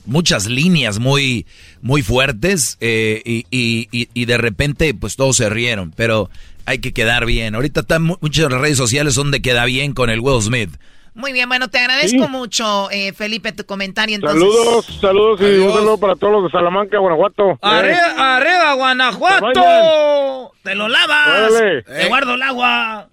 muchas 0.08 0.48
líneas 0.48 0.98
muy, 0.98 1.46
muy 1.84 2.02
fuertes 2.02 2.80
eh, 2.82 3.22
y, 3.24 3.46
y, 3.52 4.10
y 4.16 4.26
de 4.26 4.38
repente, 4.40 4.96
pues 4.96 5.16
todos 5.16 5.38
se 5.38 5.48
rieron, 5.48 5.94
pero 5.96 6.32
hay 6.66 6.80
que 6.80 6.92
quedar 6.92 7.28
bien. 7.28 7.54
Ahorita 7.54 7.82
están 7.82 8.02
muchas 8.02 8.52
redes 8.52 8.78
sociales 8.78 9.14
donde 9.14 9.44
queda 9.44 9.64
bien 9.66 9.94
con 9.94 10.10
el 10.10 10.22
Will 10.22 10.42
Smith. 10.42 10.72
Muy 11.16 11.32
bien, 11.32 11.48
bueno, 11.48 11.70
te 11.70 11.80
agradezco 11.80 12.28
mucho, 12.28 12.92
eh, 12.92 13.14
Felipe, 13.14 13.54
tu 13.54 13.66
comentario. 13.66 14.16
Entonces. 14.16 14.38
Saludos, 14.38 14.86
saludos 15.00 15.42
y 15.42 15.60
un 15.60 15.74
saludo 15.74 15.98
para 15.98 16.16
todos 16.18 16.34
los 16.34 16.44
de 16.44 16.50
Salamanca, 16.52 16.98
Guanajuato. 16.98 17.58
Arriba, 17.62 18.36
arriba 18.36 18.74
Guanajuato. 18.74 20.52
Te 20.62 20.76
lo 20.76 20.90
lavas. 20.90 21.54
Te 21.86 22.08
guardo 22.10 22.34
el 22.34 22.42
agua. 22.42 23.08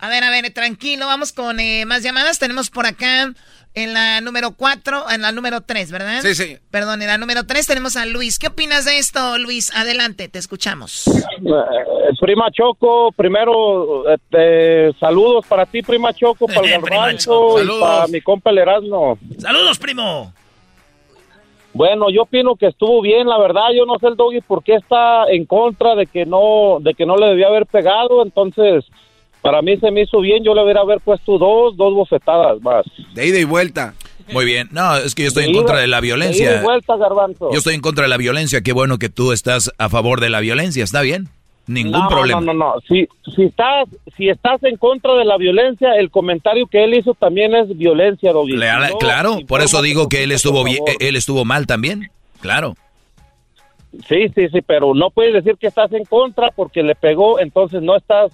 A 0.00 0.08
ver, 0.08 0.22
a 0.22 0.30
ver, 0.30 0.52
tranquilo, 0.52 1.06
vamos 1.06 1.32
con 1.32 1.58
eh, 1.58 1.84
más 1.86 2.04
llamadas. 2.04 2.38
Tenemos 2.38 2.70
por 2.70 2.86
acá 2.86 3.32
en 3.74 3.92
la 3.92 4.20
número 4.20 4.52
4, 4.56 5.10
en 5.10 5.22
la 5.22 5.32
número 5.32 5.60
3, 5.60 5.90
¿verdad? 5.90 6.20
Sí, 6.22 6.34
sí. 6.34 6.56
Perdón, 6.70 7.02
en 7.02 7.08
la 7.08 7.18
número 7.18 7.44
3 7.44 7.66
tenemos 7.66 7.96
a 7.96 8.06
Luis. 8.06 8.38
¿Qué 8.38 8.46
opinas 8.46 8.84
de 8.84 8.98
esto, 8.98 9.36
Luis? 9.38 9.74
Adelante, 9.74 10.28
te 10.28 10.38
escuchamos. 10.38 11.08
Eh, 11.08 12.16
prima 12.20 12.50
Choco, 12.52 13.10
primero, 13.12 14.08
este, 14.08 14.92
saludos 14.98 15.44
para 15.46 15.66
ti, 15.66 15.82
prima 15.82 16.12
Choco, 16.12 16.46
para 16.46 16.60
el 16.60 16.80
garbanzo 16.80 17.62
y 17.62 17.80
para 17.80 18.06
mi 18.06 18.20
compa 18.20 18.50
el 18.50 18.58
Erasmo. 18.58 19.18
¡Saludos, 19.38 19.78
primo! 19.78 20.32
Bueno, 21.72 22.08
yo 22.08 22.22
opino 22.22 22.54
que 22.54 22.68
estuvo 22.68 23.02
bien, 23.02 23.26
la 23.26 23.36
verdad, 23.36 23.72
yo 23.76 23.84
no 23.84 23.98
sé 23.98 24.06
el 24.06 24.14
doggy 24.14 24.40
por 24.40 24.62
qué 24.62 24.76
está 24.76 25.24
en 25.28 25.44
contra 25.44 25.96
de 25.96 26.06
que 26.06 26.24
no, 26.24 26.78
de 26.80 26.94
que 26.94 27.04
no 27.04 27.16
le 27.16 27.26
debía 27.26 27.48
haber 27.48 27.66
pegado, 27.66 28.22
entonces 28.22 28.84
para 29.44 29.60
mí 29.60 29.76
se 29.76 29.90
me 29.90 30.00
hizo 30.00 30.22
bien, 30.22 30.42
yo 30.42 30.54
le 30.54 30.64
hubiera 30.64 30.80
haber 30.80 31.00
puesto 31.00 31.36
dos, 31.36 31.76
dos 31.76 31.92
bofetadas 31.92 32.62
más. 32.62 32.86
De 33.12 33.26
ida 33.26 33.38
y 33.38 33.44
vuelta. 33.44 33.92
Muy 34.32 34.46
bien. 34.46 34.70
No, 34.72 34.96
es 34.96 35.14
que 35.14 35.20
yo 35.20 35.28
estoy 35.28 35.44
en 35.44 35.52
contra 35.52 35.80
de 35.80 35.86
la 35.86 36.00
violencia. 36.00 36.48
De 36.48 36.54
ida 36.54 36.62
y 36.62 36.64
vuelta, 36.64 36.96
garbanzo. 36.96 37.50
Yo 37.52 37.58
estoy 37.58 37.74
en 37.74 37.82
contra 37.82 38.04
de 38.04 38.08
la 38.08 38.16
violencia. 38.16 38.62
Qué 38.62 38.72
bueno 38.72 38.98
que 38.98 39.10
tú 39.10 39.32
estás 39.32 39.70
a 39.76 39.90
favor 39.90 40.22
de 40.22 40.30
la 40.30 40.40
violencia. 40.40 40.82
¿Está 40.82 41.02
bien? 41.02 41.28
Ningún 41.66 42.08
problema. 42.08 42.40
No, 42.40 42.54
no, 42.54 42.74
no. 42.74 42.74
Si, 42.88 43.06
si, 43.36 43.42
estás, 43.42 43.86
si 44.16 44.30
estás 44.30 44.62
en 44.62 44.78
contra 44.78 45.12
de 45.12 45.26
la 45.26 45.36
violencia, 45.36 45.90
el 45.92 46.10
comentario 46.10 46.66
que 46.66 46.82
él 46.82 46.94
hizo 46.94 47.12
también 47.12 47.54
es 47.54 47.68
violencia, 47.76 48.32
Doggy. 48.32 48.56
claro, 48.98 49.40
por 49.46 49.60
eso 49.60 49.82
digo 49.82 50.08
que 50.08 50.24
él 50.24 50.32
estuvo 50.32 50.64
bien, 50.64 50.82
él 51.00 51.16
estuvo 51.16 51.44
mal 51.44 51.66
también. 51.66 52.10
Claro. 52.40 52.76
Sí, 54.08 54.26
sí, 54.34 54.48
sí, 54.48 54.60
pero 54.62 54.94
no 54.94 55.10
puedes 55.10 55.34
decir 55.34 55.56
que 55.58 55.66
estás 55.66 55.92
en 55.92 56.04
contra 56.04 56.50
porque 56.50 56.82
le 56.82 56.94
pegó, 56.94 57.38
entonces 57.38 57.82
no 57.82 57.94
estás 57.94 58.32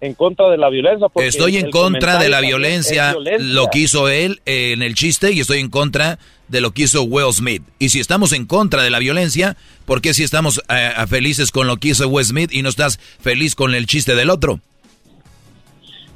en 0.00 0.14
contra 0.14 0.48
de 0.50 0.58
la 0.58 0.68
violencia. 0.68 1.08
Estoy 1.16 1.56
en 1.56 1.70
contra 1.70 2.18
de 2.18 2.28
la 2.28 2.40
violencia, 2.40 3.16
lo 3.38 3.68
que 3.68 3.80
hizo 3.80 4.08
él 4.08 4.40
en 4.44 4.82
el 4.82 4.94
chiste 4.94 5.32
y 5.32 5.40
estoy 5.40 5.60
en 5.60 5.70
contra 5.70 6.18
de 6.48 6.60
lo 6.60 6.72
que 6.72 6.82
hizo 6.82 7.02
Will 7.02 7.32
Smith. 7.32 7.62
Y 7.78 7.88
si 7.88 8.00
estamos 8.00 8.32
en 8.32 8.46
contra 8.46 8.82
de 8.82 8.90
la 8.90 8.98
violencia, 8.98 9.56
¿por 9.84 10.00
qué 10.00 10.14
si 10.14 10.22
estamos 10.22 10.62
eh, 10.68 10.90
felices 11.08 11.50
con 11.50 11.66
lo 11.66 11.78
que 11.78 11.88
hizo 11.88 12.08
Will 12.08 12.24
Smith 12.24 12.50
y 12.52 12.62
no 12.62 12.68
estás 12.68 12.98
feliz 12.98 13.54
con 13.54 13.74
el 13.74 13.86
chiste 13.86 14.14
del 14.14 14.30
otro? 14.30 14.60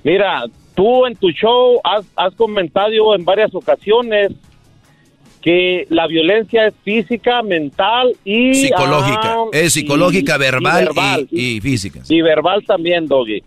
Mira, 0.05 0.45
tú 0.75 1.07
en 1.07 1.17
tu 1.17 1.31
show 1.31 1.81
has, 1.85 2.05
has 2.17 2.35
comentado 2.35 3.15
en 3.15 3.25
varias 3.25 3.55
ocasiones 3.55 4.33
que 5.43 5.87
la 5.89 6.07
violencia 6.07 6.67
es 6.67 6.75
física, 6.85 7.43
mental 7.43 8.13
y 8.25 8.55
psicológica. 8.55 9.23
Ah, 9.25 9.45
es 9.53 9.73
psicológica, 9.73 10.37
verbal, 10.37 10.91
y, 11.31 11.57
y, 11.57 11.61
física. 11.63 12.01
Y 12.09 12.21
verbal 12.21 12.63
también, 12.67 13.09
Doggy 13.09 13.43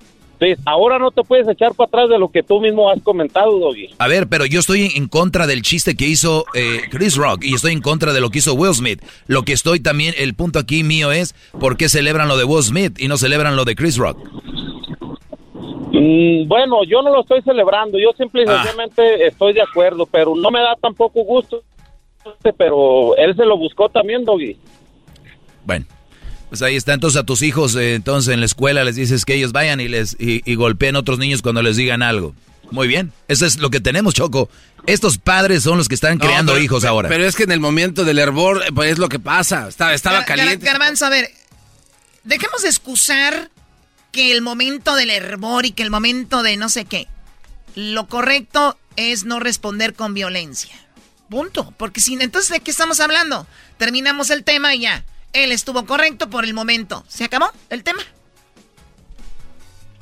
ahora 0.65 0.99
no 0.99 1.11
te 1.11 1.23
puedes 1.23 1.47
echar 1.47 1.73
para 1.73 1.87
atrás 1.87 2.09
de 2.09 2.17
lo 2.17 2.29
que 2.29 2.43
tú 2.43 2.59
mismo 2.59 2.89
has 2.89 3.01
comentado, 3.01 3.59
Doggy. 3.59 3.89
A 3.97 4.07
ver, 4.07 4.27
pero 4.27 4.45
yo 4.45 4.59
estoy 4.59 4.91
en 4.95 5.07
contra 5.07 5.47
del 5.47 5.61
chiste 5.61 5.95
que 5.95 6.07
hizo 6.07 6.45
eh, 6.53 6.81
Chris 6.89 7.15
Rock 7.15 7.43
y 7.43 7.53
estoy 7.53 7.73
en 7.73 7.81
contra 7.81 8.13
de 8.13 8.21
lo 8.21 8.29
que 8.29 8.39
hizo 8.39 8.53
Will 8.53 8.73
Smith. 8.73 9.01
Lo 9.27 9.43
que 9.43 9.53
estoy 9.53 9.79
también, 9.79 10.13
el 10.17 10.33
punto 10.33 10.59
aquí 10.59 10.83
mío 10.83 11.11
es 11.11 11.33
por 11.59 11.77
qué 11.77 11.89
celebran 11.89 12.27
lo 12.27 12.37
de 12.37 12.43
Will 12.43 12.63
Smith 12.63 12.99
y 12.99 13.07
no 13.07 13.17
celebran 13.17 13.55
lo 13.55 13.65
de 13.65 13.75
Chris 13.75 13.97
Rock. 13.97 14.17
Mm, 15.91 16.47
bueno, 16.47 16.83
yo 16.85 17.01
no 17.01 17.11
lo 17.11 17.21
estoy 17.21 17.41
celebrando, 17.43 17.99
yo 17.99 18.11
simplemente 18.17 19.01
ah. 19.01 19.27
estoy 19.27 19.53
de 19.53 19.61
acuerdo, 19.61 20.05
pero 20.05 20.35
no 20.35 20.49
me 20.49 20.59
da 20.59 20.75
tampoco 20.75 21.23
gusto, 21.23 21.61
pero 22.57 23.15
él 23.15 23.35
se 23.35 23.45
lo 23.45 23.57
buscó 23.57 23.89
también, 23.89 24.25
Doggy. 24.25 24.57
Bueno. 25.65 25.85
Pues 26.53 26.61
ahí 26.61 26.75
está, 26.75 26.93
entonces 26.93 27.19
a 27.19 27.23
tus 27.23 27.41
hijos, 27.41 27.75
eh, 27.75 27.95
entonces 27.95 28.31
en 28.31 28.39
la 28.39 28.45
escuela 28.45 28.83
les 28.83 28.95
dices 28.95 29.25
que 29.25 29.33
ellos 29.33 29.53
vayan 29.53 29.79
y 29.79 29.87
les 29.87 30.15
y, 30.19 30.53
golpeen 30.53 30.95
a 30.95 30.99
otros 30.99 31.17
niños 31.17 31.41
cuando 31.41 31.63
les 31.63 31.77
digan 31.77 32.03
algo. 32.03 32.35
Muy 32.69 32.87
bien, 32.87 33.11
eso 33.27 33.47
es 33.47 33.57
lo 33.57 33.71
que 33.71 33.79
tenemos, 33.79 34.13
Choco. 34.13 34.51
Estos 34.85 35.17
padres 35.17 35.63
son 35.63 35.79
los 35.79 35.87
que 35.87 35.95
están 35.95 36.19
creando 36.19 36.59
hijos 36.59 36.85
ahora. 36.85 37.09
Pero 37.09 37.25
es 37.25 37.35
que 37.35 37.45
en 37.45 37.53
el 37.53 37.59
momento 37.59 38.05
del 38.05 38.19
hervor, 38.19 38.65
pues 38.75 38.91
es 38.91 38.99
lo 38.99 39.09
que 39.09 39.17
pasa. 39.17 39.67
Estaba, 39.67 39.95
estaba 39.95 40.25
caliente. 40.25 40.63
Garbanzo, 40.63 41.07
a 41.07 41.09
ver, 41.09 41.31
dejemos 42.23 42.61
de 42.61 42.67
excusar 42.67 43.49
que 44.11 44.31
el 44.31 44.43
momento 44.43 44.93
del 44.93 45.09
hervor 45.09 45.65
y 45.65 45.71
que 45.71 45.81
el 45.81 45.89
momento 45.89 46.43
de 46.43 46.55
no 46.55 46.69
sé 46.69 46.85
qué. 46.85 47.07
Lo 47.73 48.05
correcto 48.05 48.77
es 48.95 49.25
no 49.25 49.39
responder 49.39 49.95
con 49.95 50.13
violencia. 50.13 50.75
Punto. 51.31 51.73
Porque 51.77 51.99
si 51.99 52.13
entonces, 52.13 52.51
¿de 52.51 52.59
qué 52.59 52.69
estamos 52.69 52.99
hablando? 52.99 53.47
Terminamos 53.79 54.29
el 54.29 54.43
tema 54.43 54.75
y 54.75 54.81
ya. 54.81 55.03
Él 55.33 55.51
estuvo 55.51 55.85
correcto 55.85 56.29
por 56.29 56.45
el 56.45 56.53
momento. 56.53 57.03
¿Se 57.07 57.23
acabó 57.23 57.51
el 57.69 57.83
tema? 57.83 58.03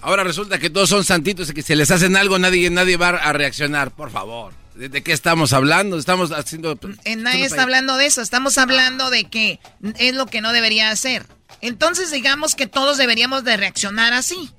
Ahora 0.02 0.24
resulta 0.24 0.60
que 0.60 0.70
todos 0.70 0.90
son 0.90 1.04
santitos 1.04 1.50
y 1.50 1.54
que 1.54 1.62
si 1.62 1.76
les 1.76 1.92
hacen 1.92 2.16
algo 2.16 2.40
nadie, 2.40 2.70
nadie 2.70 2.98
va 2.98 3.10
a 3.10 3.34
reaccionar. 3.34 3.92
Por 3.92 4.12
favor. 4.12 4.54
¿De, 4.76 5.04
qué 5.04 5.12
estamos 5.12 5.54
hablando? 5.54 5.98
Estamos 5.98 6.32
haciendo... 6.32 6.78
Eh, 7.04 7.16
nadie 7.16 7.46
está 7.46 7.64
hablando 7.64 7.98
de 7.98 8.08
eso. 8.08 8.22
Estamos 8.22 8.58
hablando 8.58 9.10
de 9.10 9.26
que 9.26 9.60
es 9.98 10.16
lo 10.16 10.26
que 10.26 10.42
no 10.42 10.54
debería 10.54 10.90
hacer. 10.90 11.26
Entonces 11.62 12.12
digamos 12.12 12.56
que 12.56 12.68
todos 12.68 12.98
deberíamos 12.98 13.44
de 13.44 13.58
reaccionar 13.58 14.14
así. 14.14 14.52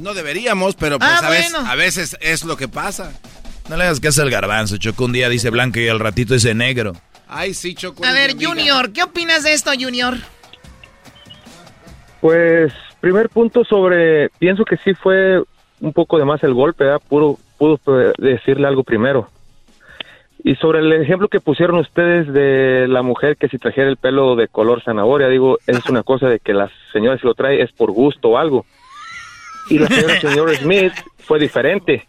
No 0.00 0.12
deberíamos, 0.12 0.74
pero 0.74 0.98
pues 0.98 1.10
ah, 1.10 1.26
a, 1.26 1.30
veces, 1.30 1.54
a, 1.54 1.74
veces, 1.74 2.16
es 2.20 2.44
lo 2.44 2.56
que 2.56 2.68
pasa. 2.68 3.12
No 3.70 3.76
le 3.76 3.84
hagas 3.84 4.00
caso 4.00 4.22
al 4.22 4.30
garbanzo, 4.30 4.76
Choco. 4.76 5.06
Un 5.06 5.12
día 5.12 5.28
dice 5.28 5.50
blanco 5.50 5.80
y 5.80 5.88
al 5.88 5.98
ratito 5.98 6.34
dice 6.34 6.54
negro. 6.54 6.92
Ay, 7.28 7.54
sí, 7.54 7.74
Choco. 7.74 8.04
A 8.04 8.12
ver, 8.12 8.32
Junior, 8.40 8.92
¿qué 8.92 9.02
opinas 9.02 9.42
de 9.42 9.52
esto, 9.52 9.70
Junior? 9.78 10.14
Pues, 12.20 12.72
primer 13.00 13.28
punto 13.28 13.64
sobre, 13.64 14.30
pienso 14.38 14.64
que 14.64 14.76
sí 14.78 14.94
fue 14.94 15.42
un 15.80 15.92
poco 15.92 16.18
de 16.18 16.24
más 16.24 16.42
el 16.44 16.54
golpe, 16.54 16.84
¿verdad? 16.84 17.02
Pudo, 17.08 17.38
pudo 17.58 17.78
decirle 18.18 18.66
algo 18.66 18.84
primero. 18.84 19.28
Y 20.44 20.54
sobre 20.56 20.78
el 20.78 20.92
ejemplo 20.92 21.28
que 21.28 21.40
pusieron 21.40 21.78
ustedes 21.78 22.32
de 22.32 22.86
la 22.88 23.02
mujer 23.02 23.36
que 23.36 23.48
si 23.48 23.58
trajera 23.58 23.88
el 23.88 23.96
pelo 23.96 24.36
de 24.36 24.46
color 24.46 24.82
zanahoria, 24.82 25.28
digo, 25.28 25.58
es 25.66 25.84
una 25.86 26.04
cosa 26.04 26.28
de 26.28 26.38
que 26.38 26.54
la 26.54 26.70
señora 26.92 27.18
si 27.18 27.26
lo 27.26 27.34
trae 27.34 27.62
es 27.62 27.72
por 27.72 27.90
gusto 27.90 28.28
o 28.30 28.38
algo. 28.38 28.64
Y 29.68 29.80
la 29.80 29.88
señora, 29.88 30.20
señor 30.20 30.54
Smith 30.56 30.92
fue 31.18 31.40
diferente. 31.40 32.06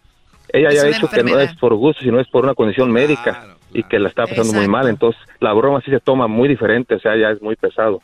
Ella 0.50 0.72
ya 0.72 0.82
ha 0.82 0.86
dicho 0.86 1.10
que 1.10 1.24
no 1.24 1.40
es 1.40 1.54
por 1.56 1.74
gusto, 1.74 2.04
sino 2.04 2.20
es 2.20 2.28
por 2.28 2.44
una 2.44 2.54
condición 2.54 2.92
médica 2.92 3.57
y 3.78 3.84
que 3.84 4.00
la 4.00 4.10
está 4.10 4.26
pasando 4.26 4.54
muy 4.54 4.68
mal. 4.68 4.90
Entonces, 4.90 5.22
la 5.40 5.54
broma 5.54 5.82
sí 5.86 5.92
se 5.92 6.00
toma 6.00 6.28
muy 6.28 6.50
diferente, 6.50 6.96
o 6.96 7.00
sea, 7.00 7.16
ya 7.16 7.30
es 7.30 7.42
muy 7.42 7.56
pesado. 7.56 8.02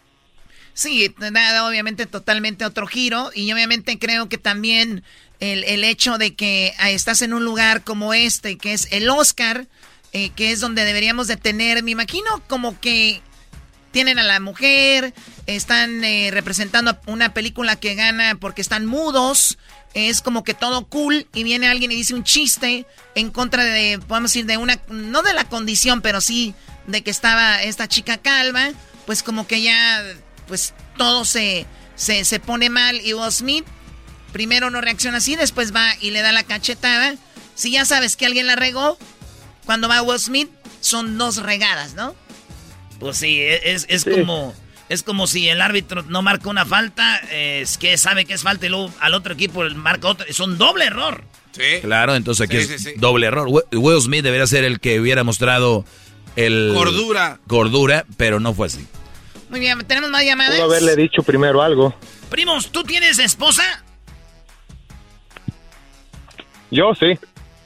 Sí, 0.74 1.14
nada, 1.32 1.68
obviamente 1.68 2.06
totalmente 2.06 2.66
otro 2.66 2.88
giro 2.88 3.30
y 3.34 3.52
obviamente 3.52 4.00
creo 4.00 4.30
que 4.30 4.38
también 4.38 5.04
el, 5.40 5.64
el 5.66 5.84
hecho 5.84 6.18
de 6.18 6.36
que 6.36 6.74
estás 6.88 7.22
en 7.22 7.34
un 7.34 7.44
lugar 7.44 7.84
como 7.84 8.14
este, 8.14 8.58
que 8.58 8.74
es 8.74 8.92
el 8.92 9.10
Oscar, 9.10 9.68
eh, 10.14 10.30
que 10.36 10.52
es 10.52 10.60
donde 10.60 10.84
deberíamos 10.84 11.28
de 11.28 11.38
tener, 11.38 11.84
me 11.84 11.92
imagino 11.92 12.42
como 12.48 12.80
que 12.80 13.22
tienen 13.92 14.20
a 14.20 14.24
la 14.24 14.40
mujer, 14.40 15.14
están 15.48 16.04
eh, 16.04 16.30
representando 16.32 16.98
una 17.08 17.34
película 17.34 17.76
que 17.76 17.96
gana 17.96 18.36
porque 18.40 18.62
están 18.62 18.86
mudos, 18.86 19.58
es 19.94 20.22
como 20.22 20.44
que 20.44 20.54
todo 20.54 20.86
cool 20.88 21.28
y 21.34 21.44
viene 21.44 21.68
alguien 21.68 21.92
y 21.92 21.96
dice 21.96 22.16
un 22.16 22.24
chiste 22.24 22.86
en 23.16 23.30
contra 23.30 23.64
de, 23.64 24.00
podemos 24.08 24.32
decir, 24.32 24.46
de 24.46 24.58
una, 24.58 24.80
no 24.90 25.22
de 25.22 25.34
la 25.34 25.48
condición, 25.48 26.02
pero 26.02 26.22
sí 26.22 26.56
de 26.88 27.02
que 27.02 27.12
estaba 27.12 27.62
esta 27.64 27.88
chica 27.88 28.18
calva, 28.18 28.72
pues 29.06 29.24
como 29.24 29.48
que 29.48 29.62
ya, 29.62 30.04
pues 30.48 30.74
todo 30.98 31.26
se, 31.26 31.66
se, 31.96 32.26
se 32.26 32.40
pone 32.40 32.70
mal 32.70 33.00
y 33.02 33.14
Will 33.14 33.32
Smith 33.32 33.66
primero 34.32 34.70
no 34.70 34.82
reacciona 34.82 35.20
así, 35.20 35.36
después 35.36 35.74
va 35.74 35.96
y 36.02 36.12
le 36.12 36.22
da 36.22 36.32
la 36.32 36.44
cachetada. 36.44 37.16
Si 37.56 37.72
ya 37.72 37.86
sabes 37.86 38.18
que 38.18 38.26
alguien 38.26 38.48
la 38.48 38.56
regó, 38.56 38.98
cuando 39.66 39.88
va 39.88 40.02
Will 40.02 40.20
Smith 40.20 40.50
son 40.82 41.18
dos 41.18 41.38
regadas, 41.38 41.94
¿no? 41.94 42.16
Pues 43.00 43.18
sí, 43.18 43.40
es, 43.42 43.86
es 43.88 44.04
como 44.04 44.54
es 44.90 45.04
como 45.04 45.28
si 45.28 45.50
el 45.50 45.62
árbitro 45.62 46.04
no 46.04 46.22
marca 46.22 46.50
una 46.50 46.66
falta, 46.66 47.18
es 47.32 47.78
que 47.78 47.98
sabe 47.98 48.26
que 48.26 48.34
es 48.34 48.44
falta 48.44 48.66
y 48.66 48.70
luego 48.70 48.92
al 49.00 49.14
otro 49.14 49.34
equipo 49.34 49.64
marca 49.76 50.08
otra. 50.08 50.26
Es 50.28 50.40
un 50.40 50.58
doble 50.58 50.86
error. 50.86 51.24
Sí. 51.52 51.82
Claro, 51.82 52.16
entonces 52.16 52.48
aquí 52.48 52.58
es 52.58 53.00
doble 53.00 53.28
error. 53.28 53.48
Will 53.72 54.02
Smith 54.02 54.24
debería 54.24 54.48
ser 54.48 54.64
el 54.64 54.80
que 54.80 55.00
hubiera 55.00 55.24
mostrado 55.24 55.86
el... 56.36 56.72
Cordura. 56.76 57.40
Cordura, 57.48 58.06
pero 58.18 58.40
no 58.40 58.54
fue 58.54 58.68
así. 58.68 58.88
Muy 59.50 59.60
bien, 59.60 59.80
¿tenemos 59.86 60.10
más 60.10 60.26
llamadas? 60.26 60.56
Pudo 60.56 60.66
haberle 60.66 60.96
dicho 60.96 61.22
primero 61.22 61.62
algo. 61.62 61.96
Primos, 62.30 62.72
¿tú 62.72 62.84
tienes 62.84 63.20
esposa? 63.20 63.84
Yo 66.72 66.96
sí. 67.00 67.20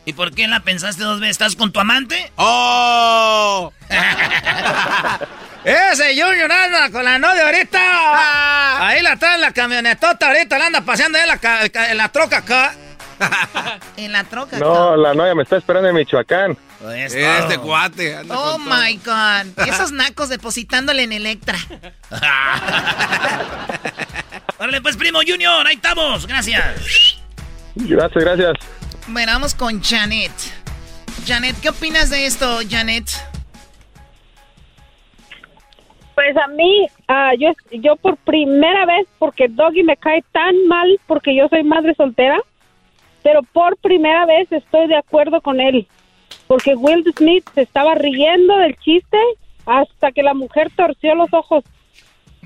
¿Y 0.06 0.14
por 0.14 0.34
qué 0.34 0.48
la 0.48 0.60
pensaste 0.62 1.04
dos 1.04 1.22
veces? 1.22 1.32
¿Estás 1.32 1.56
con 1.56 1.72
tu 1.72 1.80
amante? 1.80 2.32
¡Oh! 2.36 3.72
Ese 5.68 6.16
Junior 6.16 6.50
anda 6.50 6.90
con 6.92 7.04
la 7.04 7.20
novia 7.20 7.44
ahorita. 7.46 8.88
Ahí 8.88 9.02
la 9.02 9.18
en 9.36 9.42
la 9.42 9.52
camionetota 9.52 10.28
ahorita, 10.28 10.58
la 10.58 10.68
anda 10.68 10.80
paseando 10.80 11.18
en 11.18 11.28
la, 11.28 11.38
en 11.90 11.98
la 11.98 12.08
troca 12.10 12.38
acá. 12.38 12.74
en 13.98 14.14
la 14.14 14.24
troca. 14.24 14.60
No, 14.60 14.96
la 14.96 15.14
novia 15.14 15.36
me 15.36 15.44
está 15.44 15.58
esperando 15.58 15.90
en 15.90 15.96
Michoacán. 15.96 16.58
Este 16.96 17.58
cuate. 17.58 18.18
oh 18.30 18.58
my 18.60 18.96
God. 19.04 19.68
Esos 19.68 19.92
nacos 19.92 20.30
depositándole 20.30 21.04
en 21.04 21.12
Electra. 21.12 21.58
Órale, 24.60 24.82
pues, 24.82 24.96
primo 24.96 25.20
Junior, 25.28 25.68
ahí 25.68 25.76
estamos. 25.76 26.28
Gracias. 26.28 27.18
Gracias, 27.76 28.24
gracias. 28.24 28.54
Bueno, 29.08 29.34
vamos 29.34 29.54
con 29.54 29.84
Janet. 29.84 30.32
Janet, 31.28 31.58
¿qué 31.62 31.68
opinas 31.70 32.10
de 32.10 32.26
esto, 32.26 32.60
Janet? 32.70 33.10
Pues 36.18 36.36
a 36.36 36.48
mí, 36.48 36.88
ah, 37.08 37.34
yo, 37.38 37.52
yo 37.70 37.96
por 37.96 38.18
primera 38.18 38.88
vez, 38.88 39.08
porque 39.20 39.48
Doggy 39.48 39.84
me 39.84 39.96
cae 39.98 40.24
tan 40.32 40.68
mal 40.68 41.00
porque 41.06 41.36
yo 41.36 41.48
soy 41.48 41.62
madre 41.62 41.94
soltera, 41.94 42.40
pero 43.22 43.44
por 43.44 43.78
primera 43.78 44.26
vez 44.26 44.52
estoy 44.52 44.88
de 44.88 44.98
acuerdo 44.98 45.42
con 45.42 45.62
él, 45.62 45.88
porque 46.48 46.74
Will 46.74 47.04
Smith 47.16 47.48
se 47.54 47.62
estaba 47.62 47.94
riendo 47.94 48.58
del 48.58 48.76
chiste 48.78 49.16
hasta 49.68 50.12
que 50.12 50.24
la 50.24 50.34
mujer 50.34 50.72
torció 50.76 51.14
los 51.14 51.32
ojos. 51.34 51.64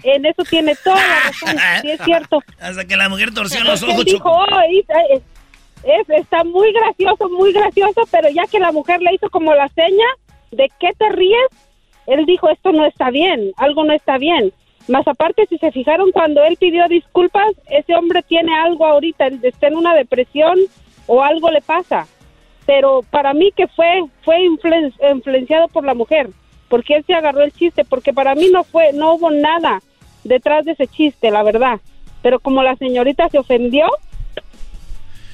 En 0.03 0.26
eso 0.26 0.43
tiene 0.43 0.76
toda 0.84 0.98
la 0.98 1.19
razón, 1.27 1.57
sí 1.81 1.91
es 1.91 2.02
cierto. 2.03 2.43
Hasta 2.60 2.84
que 2.84 2.98
la 2.98 3.07
mujer 3.07 3.34
torció 3.34 3.64
los 3.64 3.81
ojos. 3.84 4.03
Dijo, 4.03 4.30
oh, 4.30 4.61
es, 4.69 6.10
está 6.10 6.43
muy 6.43 6.73
gracioso, 6.73 7.30
muy 7.30 7.53
gracioso, 7.53 8.02
pero 8.11 8.27
ya 8.31 8.43
que 8.48 8.60
la 8.60 8.73
mujer 8.73 9.02
le 9.02 9.14
hizo 9.14 9.30
como 9.30 9.56
la 9.56 9.69
seña 9.69 10.07
de 10.52 10.69
qué 10.77 10.89
te 10.98 11.07
ríes, 11.07 11.48
él 12.07 12.26
dijo 12.26 12.49
esto 12.49 12.72
no 12.72 12.86
está 12.86 13.10
bien, 13.10 13.52
algo 13.57 13.84
no 13.84 13.94
está 13.94 14.18
bien. 14.18 14.53
Más 14.88 15.07
aparte, 15.07 15.45
si 15.48 15.57
se 15.57 15.72
fijaron 15.72 16.11
cuando 16.11 16.44
él 16.44 16.57
pidió 16.57 16.88
disculpas, 16.88 17.53
ese 17.69 17.95
hombre 17.95 18.23
tiene 18.23 18.53
algo 18.56 18.86
ahorita, 18.86 19.28
está 19.44 19.68
en 19.68 19.76
una 19.76 19.94
depresión 19.94 20.57
o 21.07 21.23
algo 21.23 21.49
le 21.52 21.61
pasa. 21.61 22.07
Pero 22.65 23.03
para 23.10 23.34
mí 23.34 23.52
que 23.56 23.68
fue 23.68 24.03
fue 24.23 24.44
influenciado 24.44 25.68
por 25.68 25.84
la 25.84 25.94
mujer, 25.94 26.30
porque 26.69 26.95
él 26.95 27.03
se 27.06 27.14
agarró 27.14 27.41
el 27.41 27.52
chiste, 27.53 27.86
porque 27.86 28.14
para 28.14 28.36
mí 28.36 28.49
no 28.52 28.64
fue 28.64 28.94
no 28.94 29.14
hubo 29.14 29.30
nada 29.32 29.82
detrás 30.23 30.65
de 30.65 30.72
ese 30.73 30.88
chiste, 30.88 31.32
la 31.32 31.44
verdad. 31.44 31.80
Pero 32.22 32.40
como 32.40 32.61
la 32.64 32.76
señorita 32.76 33.30
se 33.30 33.40
ofendió, 33.40 33.88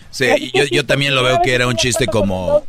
Sí, 0.09 0.51
yo, 0.53 0.63
yo 0.71 0.85
también 0.85 1.13
lo 1.13 1.23
veo 1.23 1.41
que 1.43 1.53
era 1.53 1.67
un 1.67 1.75
chiste 1.75 2.07
como 2.07 2.63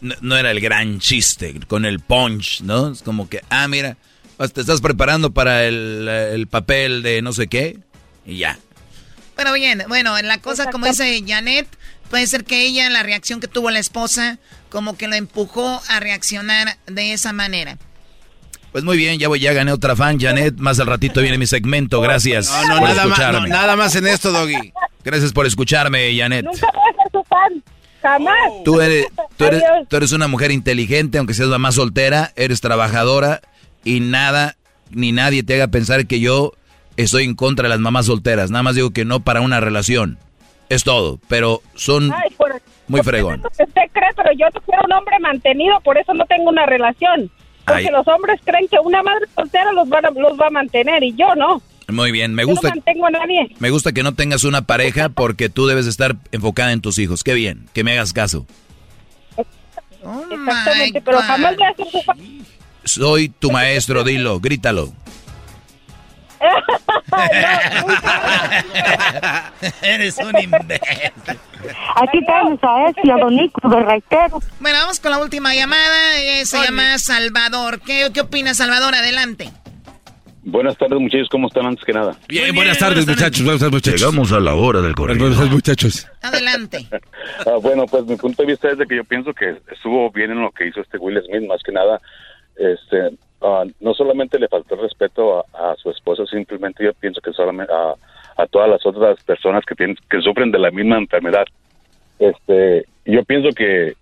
no, 0.00 0.36
era 0.36 0.50
el 0.50 0.60
gran 0.60 1.00
chiste, 1.00 1.60
con 1.66 1.84
el 1.84 2.00
punch, 2.00 2.62
¿no? 2.62 2.90
Es 2.90 3.02
como 3.02 3.28
que, 3.28 3.42
ah, 3.50 3.68
mira, 3.68 3.96
pues, 4.36 4.52
te 4.52 4.60
estás 4.60 4.80
preparando 4.80 5.32
para 5.32 5.64
el, 5.64 6.46
papel 6.50 7.02
de 7.02 7.22
no 7.22 7.32
sé 7.32 7.48
qué 7.48 7.78
y 8.24 8.38
ya. 8.38 8.58
Pero 9.36 9.52
bien, 9.52 9.84
bueno, 9.88 10.18
en 10.18 10.28
la 10.28 10.38
cosa 10.38 10.70
como 10.70 10.86
dice 10.86 11.22
Janet, 11.26 11.66
puede 12.10 12.26
ser 12.26 12.44
que 12.44 12.64
ella, 12.66 12.90
la 12.90 13.02
reacción 13.02 13.40
que 13.40 13.48
tuvo 13.48 13.70
la 13.70 13.78
esposa, 13.78 14.38
como 14.68 14.96
que 14.96 15.08
lo 15.08 15.14
empujó 15.14 15.80
a 15.88 16.00
reaccionar 16.00 16.78
de 16.86 17.12
esa 17.12 17.32
manera. 17.32 17.78
Pues 18.72 18.84
muy 18.84 18.96
bien, 18.96 19.18
ya 19.18 19.28
voy, 19.28 19.40
ya 19.40 19.52
gané 19.52 19.72
otra 19.72 19.96
fan, 19.96 20.20
Janet. 20.20 20.56
Más 20.58 20.78
al 20.78 20.86
ratito 20.86 21.20
viene 21.20 21.38
mi 21.38 21.46
segmento. 21.46 22.00
Gracias 22.00 22.50
no, 22.50 22.80
no, 22.80 22.80
nada 22.80 23.06
Más, 23.06 23.48
nada 23.48 23.76
más 23.76 23.96
en 23.96 24.06
esto, 24.06 24.30
Doggy. 24.30 24.72
Gracias 25.02 25.32
por 25.32 25.46
escucharme, 25.46 26.16
Janet. 26.16 26.44
Nunca 26.44 26.68
voy 26.72 26.82
a 26.90 27.02
ser 27.02 27.12
tu 27.12 27.24
fan. 27.24 27.62
Jamás. 28.02 28.50
Tú 28.64 28.80
eres, 28.80 29.06
tú 29.36 29.96
eres, 29.96 30.12
una 30.12 30.28
mujer 30.28 30.50
inteligente, 30.50 31.18
aunque 31.18 31.34
seas 31.34 31.48
mamá 31.48 31.72
soltera, 31.72 32.32
eres 32.36 32.60
trabajadora 32.60 33.40
y 33.84 34.00
nada 34.00 34.56
ni 34.90 35.12
nadie 35.12 35.42
te 35.42 35.54
haga 35.54 35.68
pensar 35.68 36.06
que 36.06 36.20
yo 36.20 36.52
estoy 36.96 37.24
en 37.24 37.34
contra 37.34 37.64
de 37.64 37.68
las 37.70 37.80
mamás 37.80 38.06
solteras. 38.06 38.50
Nada 38.50 38.62
más 38.62 38.74
digo 38.74 38.90
que 38.90 39.04
no 39.04 39.20
para 39.20 39.40
una 39.40 39.60
relación. 39.60 40.18
Es 40.68 40.84
todo, 40.84 41.18
pero 41.28 41.62
son 41.74 42.12
muy 42.86 43.02
fregón. 43.02 43.42
Usted 43.44 43.66
cree, 43.92 44.10
pero 44.16 44.30
yo 44.32 44.46
quiero 44.64 44.82
un 44.84 44.92
hombre 44.92 45.18
mantenido, 45.18 45.80
por 45.80 45.98
eso 45.98 46.14
no 46.14 46.24
tengo 46.26 46.48
una 46.48 46.64
relación. 46.66 47.30
Porque 47.66 47.90
los 47.90 48.06
hombres 48.08 48.40
creen 48.44 48.66
que 48.68 48.78
una 48.78 49.02
madre 49.02 49.26
soltera 49.34 49.72
los 49.72 49.88
va, 49.88 50.00
los 50.00 50.40
va 50.40 50.46
a 50.46 50.50
mantener 50.50 51.02
y 51.02 51.14
yo 51.14 51.34
no. 51.34 51.60
Muy 51.92 52.12
bien, 52.12 52.34
me 52.34 52.44
gusta. 52.44 52.72
Me 53.58 53.70
gusta 53.70 53.92
que 53.92 54.02
no 54.02 54.14
tengas 54.14 54.44
una 54.44 54.62
pareja 54.62 55.08
porque 55.14 55.48
tú 55.48 55.66
debes 55.66 55.86
estar 55.86 56.16
enfocada 56.32 56.72
en 56.72 56.80
tus 56.80 56.98
hijos. 56.98 57.24
Qué 57.24 57.34
bien, 57.34 57.66
que 57.72 57.84
me 57.84 57.92
hagas 57.92 58.12
caso. 58.12 58.46
Exactamente, 60.30 61.00
pero 61.02 61.18
jamás 61.18 61.54
hacer 61.54 61.86
su 61.90 62.00
Soy 62.84 63.28
tu 63.28 63.50
maestro, 63.50 64.04
dilo, 64.04 64.40
grítalo. 64.40 64.92
Eres 69.82 70.16
un 70.18 70.38
imbécil. 70.38 71.12
Aquí 71.96 72.24
tenemos 72.24 72.58
a 72.62 72.88
este, 72.88 73.12
a 73.12 73.16
Don 73.16 73.36
Nico 73.36 73.68
de 73.68 73.82
Reitero. 73.82 74.40
Bueno, 74.58 74.78
vamos 74.78 75.00
con 75.00 75.10
la 75.10 75.18
última 75.18 75.54
llamada. 75.54 76.18
Eh, 76.18 76.46
se 76.46 76.56
llama 76.58 76.98
Salvador. 76.98 77.80
¿Qué, 77.80 78.10
¿Qué 78.14 78.22
opina 78.22 78.54
Salvador? 78.54 78.94
Adelante. 78.94 79.50
Buenas 80.42 80.76
tardes, 80.78 80.98
muchachos. 80.98 81.28
¿Cómo 81.28 81.48
están 81.48 81.66
antes 81.66 81.84
que 81.84 81.92
nada? 81.92 82.16
Bien, 82.28 82.54
buenas, 82.54 82.78
tardes, 82.78 83.06
muchachos. 83.06 83.44
Buenas 83.44 83.70
muchachos. 83.70 84.00
Llegamos 84.00 84.32
a 84.32 84.40
la 84.40 84.54
hora 84.54 84.80
del 84.80 84.94
correo. 84.94 85.18
Buenas 85.18 85.50
muchachos. 85.50 86.08
Adelante. 86.22 86.86
Ah, 87.46 87.56
bueno, 87.62 87.86
pues 87.86 88.04
mi 88.06 88.16
punto 88.16 88.42
de 88.42 88.48
vista 88.48 88.70
es 88.70 88.78
de 88.78 88.86
que 88.86 88.96
yo 88.96 89.04
pienso 89.04 89.32
que 89.32 89.56
estuvo 89.70 90.10
bien 90.10 90.30
en 90.32 90.42
lo 90.42 90.50
que 90.50 90.66
hizo 90.66 90.80
este 90.80 90.98
Will 90.98 91.22
Smith. 91.24 91.46
Más 91.46 91.62
que 91.62 91.72
nada, 91.72 92.00
este, 92.56 93.16
ah, 93.40 93.64
no 93.80 93.94
solamente 93.94 94.38
le 94.38 94.48
faltó 94.48 94.76
respeto 94.76 95.44
a, 95.54 95.74
su 95.76 95.90
esposa, 95.90 96.26
simplemente 96.26 96.84
yo 96.84 96.92
pienso 96.94 97.20
que 97.20 97.32
solamente 97.32 97.72
a, 97.72 97.94
a 98.42 98.46
todas 98.46 98.68
las 98.68 98.84
otras 98.84 99.22
personas 99.24 99.64
que 99.64 99.74
tienen, 99.74 99.96
que 100.08 100.20
sufren 100.20 100.50
de 100.50 100.58
la 100.58 100.70
misma 100.70 100.98
enfermedad. 100.98 101.44
Este, 102.18 102.84
yo 103.06 103.24
pienso 103.24 103.50
que 103.50 103.94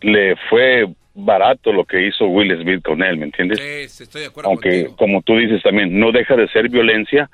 le 0.00 0.34
fue 0.48 0.86
barato 1.16 1.72
lo 1.72 1.84
que 1.84 2.06
hizo 2.06 2.26
Will 2.26 2.56
Smith 2.60 2.82
con 2.84 3.02
él, 3.02 3.16
¿me 3.16 3.24
entiendes? 3.24 3.58
Sí, 3.90 4.02
estoy 4.02 4.20
de 4.20 4.26
acuerdo 4.28 4.50
Aunque, 4.50 4.90
como 4.96 5.22
tú 5.22 5.36
dices 5.36 5.62
también, 5.62 5.98
no 5.98 6.12
deja 6.12 6.36
de 6.36 6.46
ser 6.48 6.68
violencia, 6.68 7.30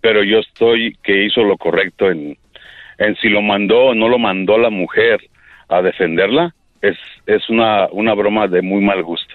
pero 0.00 0.22
yo 0.22 0.38
estoy 0.38 0.96
que 1.02 1.24
hizo 1.24 1.42
lo 1.42 1.56
correcto 1.58 2.10
en, 2.10 2.38
en 2.98 3.16
si 3.16 3.28
lo 3.28 3.42
mandó 3.42 3.86
o 3.86 3.94
no 3.94 4.08
lo 4.08 4.18
mandó 4.18 4.56
la 4.56 4.70
mujer 4.70 5.20
a 5.68 5.82
defenderla, 5.82 6.54
es, 6.80 6.96
es 7.26 7.48
una, 7.48 7.88
una 7.90 8.14
broma 8.14 8.46
de 8.46 8.62
muy 8.62 8.82
mal 8.82 9.02
gusto. 9.02 9.34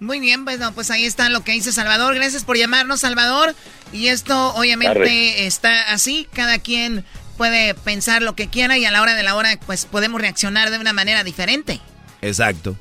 Muy 0.00 0.20
bien, 0.20 0.44
bueno, 0.44 0.72
pues 0.74 0.90
ahí 0.90 1.04
está 1.04 1.28
lo 1.28 1.44
que 1.44 1.52
dice 1.52 1.72
Salvador. 1.72 2.14
Gracias 2.14 2.44
por 2.44 2.56
llamarnos, 2.56 3.00
Salvador. 3.00 3.54
Y 3.92 4.08
esto 4.08 4.54
obviamente 4.54 5.46
está 5.46 5.92
así, 5.92 6.26
cada 6.32 6.58
quien 6.58 7.04
puede 7.36 7.74
pensar 7.74 8.22
lo 8.22 8.34
que 8.34 8.48
quiera 8.48 8.78
y 8.78 8.84
a 8.84 8.90
la 8.90 9.02
hora 9.02 9.14
de 9.14 9.22
la 9.22 9.34
hora 9.34 9.50
pues 9.66 9.86
podemos 9.86 10.20
reaccionar 10.20 10.70
de 10.70 10.78
una 10.78 10.92
manera 10.92 11.24
diferente. 11.24 11.80
Exacto. 12.26 12.76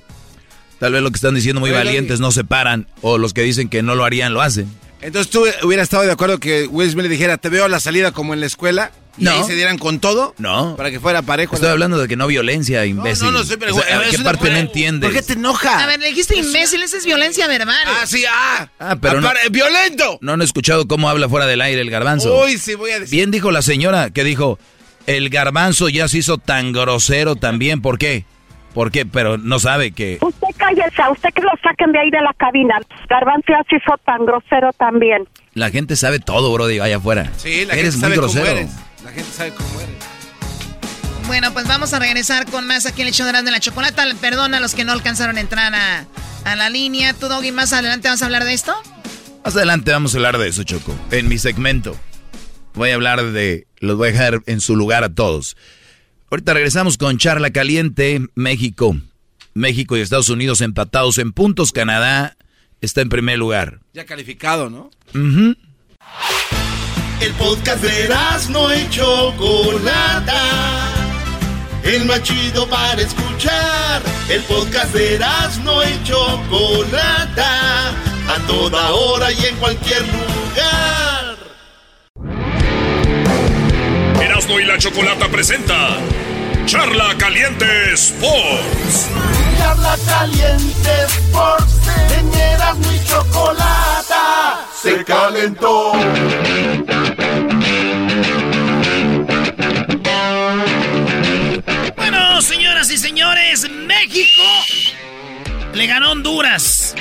Tal 0.79 0.91
vez 0.91 1.01
lo 1.01 1.11
que 1.11 1.15
están 1.15 1.35
diciendo 1.35 1.61
muy 1.61 1.71
valientes 1.71 2.19
no 2.19 2.31
se 2.31 2.43
paran, 2.43 2.87
o 3.01 3.17
los 3.17 3.33
que 3.33 3.41
dicen 3.41 3.69
que 3.69 3.81
no 3.81 3.95
lo 3.95 4.03
harían 4.03 4.33
lo 4.33 4.41
hacen. 4.41 4.67
Entonces 5.03 5.29
tú 5.31 5.45
hubieras 5.63 5.83
estado 5.83 6.03
de 6.03 6.11
acuerdo 6.11 6.39
que 6.39 6.65
Will 6.67 6.89
Smith 6.89 7.03
le 7.03 7.09
dijera, 7.09 7.37
te 7.37 7.49
veo 7.49 7.65
a 7.65 7.69
la 7.69 7.79
salida 7.79 8.11
como 8.11 8.33
en 8.33 8.39
la 8.39 8.45
escuela. 8.45 8.91
y 9.17 9.27
ahí 9.27 9.43
se 9.43 9.53
dieran 9.53 9.77
con 9.77 9.99
todo. 9.99 10.33
No. 10.37 10.75
Para 10.77 10.91
que 10.91 10.99
fuera 10.99 11.21
parejo. 11.21 11.55
Estoy 11.55 11.69
hablando 11.69 11.97
de 11.97 12.07
que 12.07 12.15
no 12.15 12.25
violencia, 12.25 12.85
imbécil. 12.85 13.25
no, 13.25 13.31
no, 13.31 13.41
estoy 13.41 13.57
O 13.69 13.81
sea, 13.81 13.99
¿a 13.99 14.09
¿Qué 14.09 14.19
parte 14.19 14.49
no 14.49 14.57
entiendes? 14.57 15.09
¿Por 15.09 15.19
qué 15.19 15.25
te 15.25 15.33
enoja? 15.33 15.83
A 15.83 15.87
ver, 15.87 15.99
le 15.99 16.07
dijiste 16.07 16.37
imbécil, 16.37 16.81
esa 16.83 16.97
es 16.97 17.05
violencia 17.05 17.47
verbal. 17.47 17.75
Ah, 17.85 18.05
sí, 18.07 18.23
ah. 18.29 18.69
Ah, 18.79 18.95
pero 18.99 19.19
no, 19.19 19.29
¡Violento! 19.51 20.19
no 20.21 20.33
han 20.33 20.41
escuchado 20.41 20.87
cómo 20.87 21.09
habla 21.09 21.27
fuera 21.27 21.45
del 21.47 21.61
aire 21.61 21.81
el 21.81 21.89
garbanzo. 21.89 22.43
Uy, 22.43 22.57
sí, 22.57 22.75
voy 22.75 22.91
a 22.91 22.99
decir. 22.99 23.17
Bien 23.17 23.29
dijo 23.29 23.51
la 23.51 23.61
señora 23.61 24.09
que 24.09 24.23
dijo, 24.23 24.57
el 25.05 25.29
garbanzo 25.29 25.89
ya 25.89 26.07
se 26.07 26.19
hizo 26.19 26.37
tan 26.37 26.71
grosero 26.71 27.35
también. 27.35 27.81
¿Por 27.81 27.97
qué? 27.97 28.25
¿Por 28.73 28.91
qué? 28.91 29.05
Pero 29.05 29.37
no 29.37 29.59
sabe 29.59 29.91
que... 29.91 30.17
Usted 30.21 30.47
cállese, 30.57 31.01
a 31.01 31.11
usted 31.11 31.29
que 31.33 31.41
lo 31.41 31.51
saquen 31.61 31.91
de 31.91 31.99
ahí 31.99 32.09
de 32.09 32.21
la 32.21 32.33
cabina. 32.37 32.79
Garbanzo 33.09 33.45
ya 33.49 33.61
se 33.69 33.75
hizo 33.75 33.95
tan 34.05 34.25
grosero 34.25 34.71
también. 34.73 35.27
La 35.53 35.69
gente 35.69 35.95
sabe 35.95 36.19
todo, 36.19 36.51
bro, 36.51 36.65
digo, 36.67 36.83
allá 36.83 36.97
afuera. 36.97 37.31
Sí, 37.37 37.65
la 37.65 37.73
Eres 37.73 37.93
gente 37.95 37.97
muy 37.97 38.01
sabe 38.01 38.15
grosero. 38.15 38.45
cómo 38.45 38.57
eres. 38.57 38.71
La 39.03 39.11
gente 39.11 39.31
sabe 39.31 39.51
cómo 39.51 39.79
eres. 39.79 39.93
Bueno, 41.27 41.53
pues 41.53 41.67
vamos 41.67 41.93
a 41.93 41.99
regresar 41.99 42.45
con 42.49 42.67
más 42.67 42.85
aquí 42.85 43.01
en 43.01 43.07
el 43.07 43.13
show 43.13 43.25
de 43.25 43.51
la 43.51 43.59
Chocolata. 43.59 44.03
Perdona 44.19 44.57
a 44.57 44.59
los 44.59 44.73
que 44.75 44.83
no 44.83 44.91
alcanzaron 44.91 45.37
a 45.37 45.39
entrar 45.39 45.73
a, 45.73 46.05
a 46.45 46.55
la 46.55 46.69
línea. 46.69 47.13
¿Tú, 47.13 47.27
Doggy, 47.27 47.51
más 47.51 47.71
adelante 47.73 48.09
vas 48.09 48.21
a 48.21 48.25
hablar 48.25 48.43
de 48.43 48.53
esto? 48.53 48.73
Más 49.45 49.55
adelante 49.55 49.91
vamos 49.91 50.13
a 50.13 50.17
hablar 50.17 50.37
de 50.37 50.47
eso, 50.49 50.63
Choco. 50.63 50.95
En 51.11 51.27
mi 51.27 51.37
segmento. 51.37 51.95
Voy 52.73 52.89
a 52.89 52.95
hablar 52.95 53.23
de... 53.23 53.67
Los 53.79 53.97
voy 53.97 54.09
a 54.09 54.11
dejar 54.11 54.41
en 54.47 54.59
su 54.61 54.75
lugar 54.75 55.03
a 55.03 55.13
todos. 55.13 55.55
Ahorita 56.33 56.55
regresamos 56.55 56.97
con 56.97 57.19
Charla 57.19 57.51
Caliente, 57.51 58.19
México. 58.33 58.97
México 59.53 59.95
y 59.95 60.01
Estados 60.01 60.29
Unidos 60.29 60.61
empatados 60.61 61.19
en 61.19 61.31
puntos. 61.31 61.71
Canadá 61.71 62.37
está 62.81 63.01
en 63.01 63.09
primer 63.09 63.37
lugar. 63.37 63.81
Ya 63.93 64.07
calificado, 64.07 64.67
¿no? 64.67 64.89
El 65.13 65.55
podcast 67.37 67.83
de 67.83 68.09
no 68.49 68.75
y 68.75 68.89
Chocolata. 68.89 70.41
El 71.83 72.05
más 72.05 72.23
chido 72.23 72.67
para 72.67 72.99
escuchar. 72.99 74.01
El 74.27 74.41
podcast 74.41 74.91
de 74.91 75.19
no 75.63 75.83
y 75.83 76.03
Chocolata. 76.03 77.89
A 78.27 78.39
toda 78.47 78.89
hora 78.89 79.31
y 79.31 79.45
en 79.45 79.55
cualquier 79.57 80.01
lugar. 80.01 81.22
Erasmo 84.43 84.59
y 84.59 84.65
la 84.65 84.77
Chocolata 84.77 85.29
presenta 85.29 85.97
Charla 86.65 87.15
Caliente 87.17 87.93
Sports. 87.93 89.07
Charla 89.57 89.97
caliente 90.05 90.89
Sports. 91.07 91.79
En 92.17 92.33
Erasmo 92.33 92.91
y 92.91 93.07
Chocolata. 93.07 94.67
Se 94.81 95.01
calentó. 95.05 95.93
Bueno, 101.95 102.41
señoras 102.41 102.91
y 102.91 102.97
señores, 102.97 103.69
México 103.69 104.43
le 105.73 105.87
ganó 105.87 106.11
Honduras. 106.11 106.95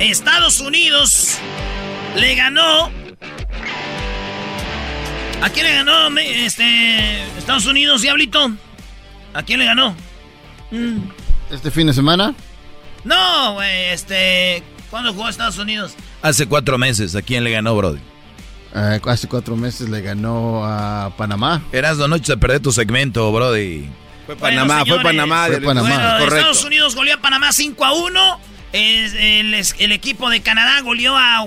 Estados 0.00 0.60
Unidos 0.60 1.38
le 2.14 2.34
ganó. 2.34 3.05
¿A 5.42 5.50
quién 5.50 5.66
le 5.66 5.74
ganó 5.74 6.18
este, 6.18 7.22
Estados 7.38 7.66
Unidos, 7.66 8.02
Diablito? 8.02 8.50
¿A 9.34 9.42
quién 9.42 9.58
le 9.60 9.66
ganó? 9.66 9.94
Mm. 10.70 10.98
Este 11.50 11.70
fin 11.70 11.86
de 11.86 11.92
semana. 11.94 12.34
No, 13.04 13.54
güey, 13.54 13.84
este. 13.90 14.62
¿Cuándo 14.90 15.12
jugó 15.12 15.28
Estados 15.28 15.58
Unidos? 15.58 15.94
Hace 16.22 16.46
cuatro 16.46 16.78
meses, 16.78 17.14
¿a 17.14 17.22
quién 17.22 17.44
le 17.44 17.50
ganó, 17.50 17.76
Brody? 17.76 18.00
eh, 18.74 19.00
hace 19.06 19.28
cuatro 19.28 19.56
meses 19.56 19.88
le 19.88 20.00
ganó 20.00 20.64
a 20.64 21.10
Panamá. 21.16 21.62
Eras 21.72 21.98
no 21.98 22.08
noche 22.08 22.32
de 22.32 22.36
perder 22.38 22.60
tu 22.60 22.72
segmento, 22.72 23.30
Brody. 23.32 23.88
Fue 24.26 24.36
Panamá, 24.36 24.78
fue 24.78 24.84
señores. 24.86 25.04
Panamá, 25.04 25.46
Fue 25.46 25.60
Panamá. 25.60 25.88
Bueno, 25.88 26.10
correcto. 26.18 26.36
Estados 26.36 26.64
Unidos 26.64 26.94
goleó 26.96 27.14
a 27.14 27.20
Panamá 27.20 27.52
5 27.52 27.84
a 27.84 27.92
1. 27.92 28.40
Es- 28.72 29.14
el, 29.14 29.54
es- 29.54 29.74
el 29.78 29.92
equipo 29.92 30.28
de 30.30 30.40
Canadá 30.40 30.80
goleó 30.80 31.16
a, 31.16 31.46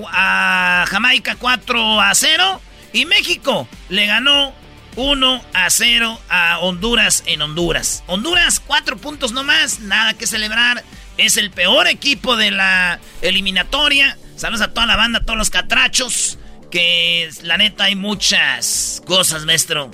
a 0.82 0.86
Jamaica 0.86 1.36
4 1.38 2.00
a 2.00 2.14
0. 2.14 2.60
Y 2.92 3.04
México 3.04 3.68
le 3.90 4.06
ganó 4.06 4.54
1 4.96 5.44
a 5.52 5.70
0 5.70 6.20
a 6.28 6.58
Honduras 6.60 7.22
en 7.26 7.42
Honduras. 7.42 8.02
Honduras, 8.06 8.60
4 8.60 8.96
puntos 8.96 9.32
nomás, 9.32 9.80
nada 9.80 10.14
que 10.14 10.26
celebrar. 10.26 10.82
Es 11.16 11.36
el 11.36 11.50
peor 11.50 11.86
equipo 11.86 12.36
de 12.36 12.50
la 12.50 12.98
eliminatoria. 13.20 14.16
Saludos 14.36 14.62
a 14.62 14.72
toda 14.72 14.86
la 14.86 14.96
banda, 14.96 15.18
a 15.18 15.24
todos 15.24 15.38
los 15.38 15.50
catrachos. 15.50 16.38
Que 16.70 17.28
la 17.42 17.56
neta 17.56 17.84
hay 17.84 17.96
muchas 17.96 19.02
cosas, 19.04 19.44
maestro. 19.44 19.90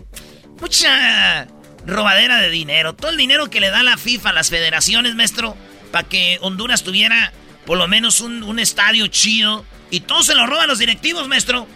Mucha 0.60 1.48
robadera 1.86 2.40
de 2.40 2.50
dinero. 2.50 2.94
Todo 2.94 3.10
el 3.10 3.16
dinero 3.16 3.48
que 3.48 3.60
le 3.60 3.70
da 3.70 3.82
la 3.82 3.96
FIFA 3.96 4.30
a 4.30 4.34
las 4.34 4.50
federaciones, 4.50 5.14
maestro, 5.14 5.56
para 5.90 6.06
que 6.08 6.38
Honduras 6.42 6.82
tuviera 6.82 7.32
por 7.64 7.78
lo 7.78 7.88
menos 7.88 8.20
un, 8.20 8.58
estadio 8.58 9.06
chido. 9.08 9.64
Y 9.90 10.00
todo 10.00 10.22
se 10.22 10.34
lo 10.34 10.46
roban 10.46 10.68
los 10.68 10.78
directivos, 10.78 11.26
maestro. 11.28 11.66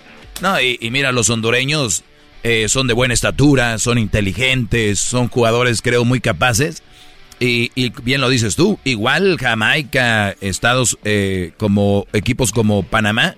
No, 0.41 0.61
y 0.61 0.79
mira, 0.91 1.13
los 1.13 1.31
hondureños 1.31 2.05
eh, 2.43 2.69
son 2.69 2.87
de 2.87 2.95
buena 2.95 3.15
estatura, 3.15 3.79
son 3.79 3.99
inteligentes, 3.99 4.99
son 5.01 5.29
jugadores, 5.29 5.83
creo, 5.83 6.05
muy 6.05 6.21
capaces. 6.21 6.83
Y, 7.39 7.73
y 7.75 7.91
bien 8.03 8.21
lo 8.21 8.29
dices 8.29 8.55
tú, 8.55 8.79
igual 8.85 9.39
Jamaica, 9.39 10.37
Estados, 10.41 10.99
eh, 11.05 11.53
como 11.57 12.07
equipos 12.13 12.53
como 12.53 12.83
Panamá, 12.83 13.35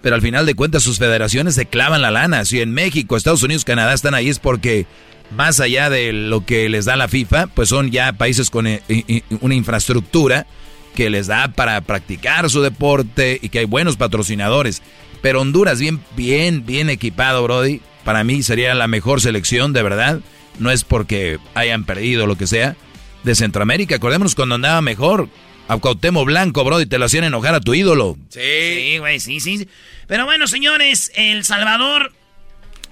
pero 0.00 0.14
al 0.14 0.22
final 0.22 0.46
de 0.46 0.54
cuentas 0.54 0.82
sus 0.82 0.98
federaciones 0.98 1.54
se 1.54 1.66
clavan 1.66 2.02
la 2.02 2.10
lana. 2.10 2.44
Si 2.44 2.60
en 2.60 2.72
México, 2.72 3.16
Estados 3.16 3.42
Unidos, 3.42 3.64
Canadá 3.64 3.92
están 3.92 4.14
ahí 4.14 4.28
es 4.28 4.38
porque 4.38 4.86
más 5.36 5.60
allá 5.60 5.90
de 5.90 6.12
lo 6.12 6.44
que 6.44 6.68
les 6.68 6.86
da 6.86 6.96
la 6.96 7.08
FIFA, 7.08 7.48
pues 7.48 7.68
son 7.68 7.90
ya 7.90 8.12
países 8.14 8.50
con 8.50 8.66
eh, 8.66 8.80
una 9.40 9.54
infraestructura 9.54 10.46
que 10.94 11.10
les 11.10 11.26
da 11.26 11.48
para 11.48 11.80
practicar 11.82 12.48
su 12.50 12.60
deporte 12.62 13.38
y 13.40 13.48
que 13.48 13.60
hay 13.60 13.64
buenos 13.64 13.96
patrocinadores. 13.96 14.82
Pero 15.22 15.40
Honduras 15.40 15.80
bien, 15.80 16.00
bien, 16.16 16.66
bien 16.66 16.90
equipado, 16.90 17.42
Brody. 17.44 17.80
Para 18.04 18.24
mí 18.24 18.42
sería 18.42 18.74
la 18.74 18.88
mejor 18.88 19.20
selección, 19.20 19.72
de 19.72 19.82
verdad. 19.82 20.20
No 20.58 20.70
es 20.70 20.84
porque 20.84 21.38
hayan 21.54 21.84
perdido 21.84 22.26
lo 22.26 22.36
que 22.36 22.46
sea. 22.46 22.76
De 23.22 23.36
Centroamérica, 23.36 23.94
acordémonos 23.94 24.34
cuando 24.34 24.56
andaba 24.56 24.82
mejor. 24.82 25.28
A 25.68 25.78
Cuauhtémoc 25.78 26.26
Blanco, 26.26 26.64
Brody, 26.64 26.86
te 26.86 26.98
lo 26.98 27.04
hacían 27.04 27.22
enojar 27.22 27.54
a 27.54 27.60
tu 27.60 27.72
ídolo. 27.72 28.18
Sí, 28.30 28.98
güey, 28.98 29.20
sí, 29.20 29.38
sí. 29.38 29.68
Pero 30.08 30.24
bueno, 30.24 30.48
señores, 30.48 31.12
El 31.14 31.44
Salvador 31.44 32.12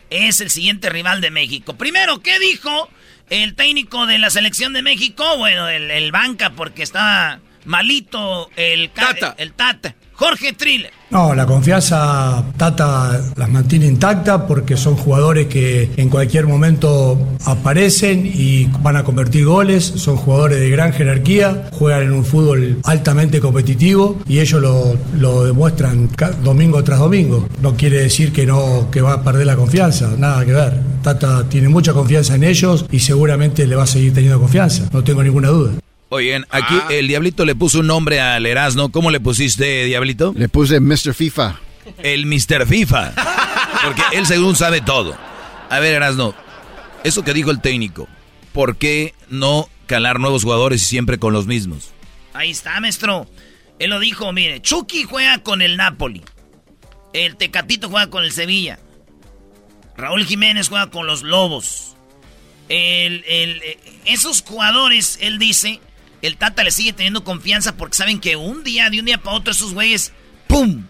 es 0.08 0.40
el 0.40 0.50
siguiente 0.50 0.88
rival 0.88 1.20
de 1.20 1.32
México. 1.32 1.76
Primero, 1.76 2.20
¿qué 2.20 2.38
dijo 2.38 2.88
el 3.28 3.56
técnico 3.56 4.06
de 4.06 4.18
la 4.18 4.30
selección 4.30 4.72
de 4.72 4.82
México? 4.82 5.36
Bueno, 5.36 5.68
el, 5.68 5.90
el 5.90 6.12
banca, 6.12 6.50
porque 6.50 6.84
estaba 6.84 7.40
malito 7.64 8.50
el 8.56 8.90
Tata. 8.90 9.34
El, 9.38 9.52
Tata. 9.52 9.94
Jorge 10.20 10.52
Triller. 10.52 10.90
No, 11.08 11.34
la 11.34 11.46
confianza 11.46 12.44
Tata 12.58 13.18
las 13.36 13.48
mantiene 13.48 13.86
intacta 13.86 14.46
porque 14.46 14.76
son 14.76 14.94
jugadores 14.94 15.46
que 15.46 15.90
en 15.96 16.10
cualquier 16.10 16.46
momento 16.46 17.18
aparecen 17.46 18.26
y 18.26 18.66
van 18.82 18.96
a 18.96 19.02
convertir 19.02 19.46
goles, 19.46 19.82
son 19.82 20.18
jugadores 20.18 20.60
de 20.60 20.68
gran 20.68 20.92
jerarquía, 20.92 21.70
juegan 21.72 22.02
en 22.02 22.12
un 22.12 22.26
fútbol 22.26 22.80
altamente 22.84 23.40
competitivo 23.40 24.18
y 24.28 24.40
ellos 24.40 24.60
lo, 24.60 24.98
lo 25.18 25.44
demuestran 25.44 26.10
domingo 26.44 26.84
tras 26.84 26.98
domingo. 26.98 27.48
No 27.62 27.74
quiere 27.74 28.02
decir 28.02 28.30
que 28.30 28.44
no 28.44 28.90
que 28.90 29.00
va 29.00 29.14
a 29.14 29.24
perder 29.24 29.46
la 29.46 29.56
confianza, 29.56 30.10
nada 30.18 30.44
que 30.44 30.52
ver. 30.52 30.74
Tata 31.02 31.48
tiene 31.48 31.70
mucha 31.70 31.94
confianza 31.94 32.34
en 32.34 32.44
ellos 32.44 32.84
y 32.90 32.98
seguramente 32.98 33.66
le 33.66 33.74
va 33.74 33.84
a 33.84 33.86
seguir 33.86 34.12
teniendo 34.12 34.38
confianza, 34.38 34.86
no 34.92 35.02
tengo 35.02 35.22
ninguna 35.22 35.48
duda. 35.48 35.72
Oigan, 36.12 36.44
aquí 36.50 36.74
el 36.90 37.06
Diablito 37.08 37.44
le 37.44 37.54
puso 37.54 37.80
un 37.80 37.86
nombre 37.86 38.20
al 38.20 38.44
Erasmo. 38.44 38.90
¿Cómo 38.90 39.10
le 39.12 39.20
pusiste, 39.20 39.84
Diablito? 39.84 40.32
Le 40.36 40.48
puse 40.48 40.80
Mr. 40.80 41.14
FIFA. 41.14 41.58
El 42.02 42.26
Mr. 42.26 42.66
FIFA. 42.66 43.12
Porque 43.84 44.02
él 44.12 44.26
según 44.26 44.56
sabe 44.56 44.80
todo. 44.80 45.16
A 45.70 45.78
ver, 45.78 45.94
Erasmo, 45.94 46.34
eso 47.04 47.22
que 47.22 47.32
dijo 47.32 47.50
el 47.52 47.60
técnico, 47.60 48.08
¿por 48.52 48.76
qué 48.76 49.14
no 49.28 49.68
calar 49.86 50.18
nuevos 50.18 50.42
jugadores 50.42 50.82
y 50.82 50.84
siempre 50.84 51.18
con 51.18 51.32
los 51.32 51.46
mismos? 51.46 51.92
Ahí 52.34 52.50
está, 52.50 52.80
maestro. 52.80 53.28
Él 53.78 53.90
lo 53.90 54.00
dijo, 54.00 54.32
mire, 54.32 54.60
Chucky 54.60 55.04
juega 55.04 55.38
con 55.38 55.62
el 55.62 55.76
Napoli. 55.76 56.22
El 57.12 57.36
Tecatito 57.36 57.88
juega 57.88 58.10
con 58.10 58.24
el 58.24 58.32
Sevilla. 58.32 58.78
Raúl 59.96 60.24
Jiménez 60.26 60.68
juega 60.68 60.90
con 60.90 61.06
los 61.06 61.22
Lobos. 61.22 61.96
El- 62.68 63.24
el- 63.28 63.62
eh, 63.62 63.78
esos 64.06 64.42
jugadores, 64.42 65.18
él 65.20 65.38
dice, 65.38 65.80
el 66.22 66.36
Tata 66.36 66.64
le 66.64 66.70
sigue 66.70 66.92
teniendo 66.92 67.24
confianza 67.24 67.76
porque 67.76 67.96
saben 67.96 68.20
que 68.20 68.36
un 68.36 68.64
día, 68.64 68.90
de 68.90 69.00
un 69.00 69.06
día 69.06 69.18
para 69.18 69.36
otro, 69.36 69.52
esos 69.52 69.72
güeyes, 69.72 70.12
¡pum! 70.46 70.84